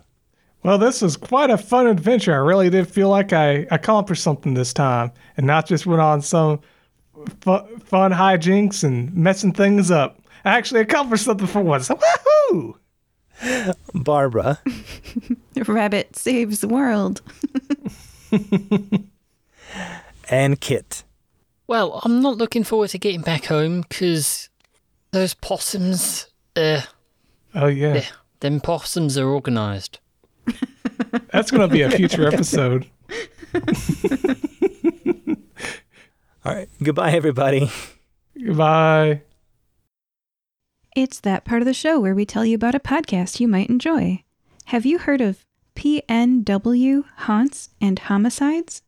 Well, 0.63 0.77
this 0.77 1.01
was 1.01 1.15
quite 1.15 1.49
a 1.49 1.57
fun 1.57 1.87
adventure. 1.87 2.33
I 2.33 2.37
really 2.37 2.69
did 2.69 2.87
feel 2.87 3.09
like 3.09 3.31
I 3.31 3.67
accomplished 3.71 4.23
something 4.23 4.53
this 4.53 4.73
time 4.73 5.11
and 5.37 5.47
not 5.47 5.67
just 5.67 5.85
went 5.85 6.01
on 6.01 6.21
some 6.21 6.59
fu- 7.41 7.77
fun 7.79 8.11
hijinks 8.11 8.83
and 8.83 9.13
messing 9.13 9.53
things 9.53 9.89
up. 9.89 10.19
I 10.43 10.57
actually 10.57 10.81
accomplished 10.81 11.25
something 11.25 11.47
for 11.47 11.61
once. 11.61 11.89
Woohoo! 11.89 12.75
Barbara. 13.93 14.59
Rabbit 15.67 16.15
saves 16.15 16.59
the 16.59 16.67
world. 16.67 17.21
and 20.29 20.59
Kit. 20.59 21.03
Well, 21.67 22.01
I'm 22.03 22.21
not 22.21 22.37
looking 22.37 22.63
forward 22.63 22.89
to 22.89 22.97
getting 22.97 23.21
back 23.21 23.45
home 23.45 23.81
because 23.87 24.48
those 25.11 25.33
possums, 25.33 26.27
uh, 26.55 26.81
Oh, 27.55 27.67
yeah. 27.67 27.95
yeah, 27.95 28.05
them 28.41 28.59
possums 28.61 29.17
are 29.17 29.27
organised. 29.29 29.99
That's 31.31 31.49
going 31.51 31.67
to 31.67 31.73
be 31.73 31.81
a 31.81 31.89
future 31.91 32.27
episode. 32.33 32.87
All 36.45 36.55
right. 36.55 36.69
Goodbye, 36.81 37.11
everybody. 37.11 37.69
Goodbye. 38.41 39.21
It's 40.95 41.19
that 41.21 41.45
part 41.45 41.61
of 41.61 41.65
the 41.65 41.73
show 41.73 41.99
where 41.99 42.15
we 42.15 42.25
tell 42.25 42.45
you 42.45 42.55
about 42.55 42.75
a 42.75 42.79
podcast 42.79 43.39
you 43.39 43.47
might 43.47 43.69
enjoy. 43.69 44.23
Have 44.65 44.85
you 44.85 44.99
heard 44.99 45.21
of 45.21 45.45
PNW 45.75 47.03
Haunts 47.17 47.69
and 47.81 47.99
Homicides? 47.99 48.81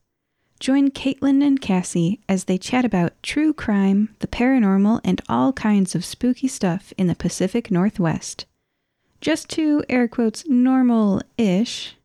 Join 0.62 0.92
Caitlin 0.92 1.44
and 1.44 1.60
Cassie 1.60 2.20
as 2.30 2.44
they 2.44 2.60
chat 2.60 2.86
about 2.86 3.24
true 3.24 3.52
crime, 3.52 4.16
the 4.20 4.28
paranormal, 4.28 5.02
and 5.04 5.20
all 5.28 5.54
kinds 5.54 5.96
of 5.96 6.06
spooky 6.06 6.48
stuff 6.48 6.94
in 7.00 7.08
the 7.08 7.16
Pacific 7.16 7.72
Northwest. 7.72 8.46
Just 9.22 9.50
two 9.50 9.84
air 9.90 10.08
quotes 10.08 10.48
normal 10.48 11.24
ish 11.36 11.96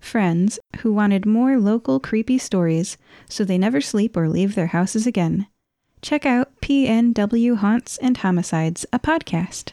friends 0.00 0.58
who 0.78 0.90
wanted 0.90 1.26
more 1.26 1.58
local 1.58 2.00
creepy 2.00 2.38
stories 2.38 2.96
so 3.28 3.44
they 3.44 3.58
never 3.58 3.82
sleep 3.82 4.16
or 4.16 4.30
leave 4.30 4.54
their 4.54 4.68
houses 4.68 5.06
again. 5.06 5.46
Check 6.00 6.24
out 6.24 6.58
PNW 6.62 7.58
Haunts 7.58 7.98
and 7.98 8.16
Homicides, 8.16 8.86
a 8.90 8.98
podcast. 8.98 9.72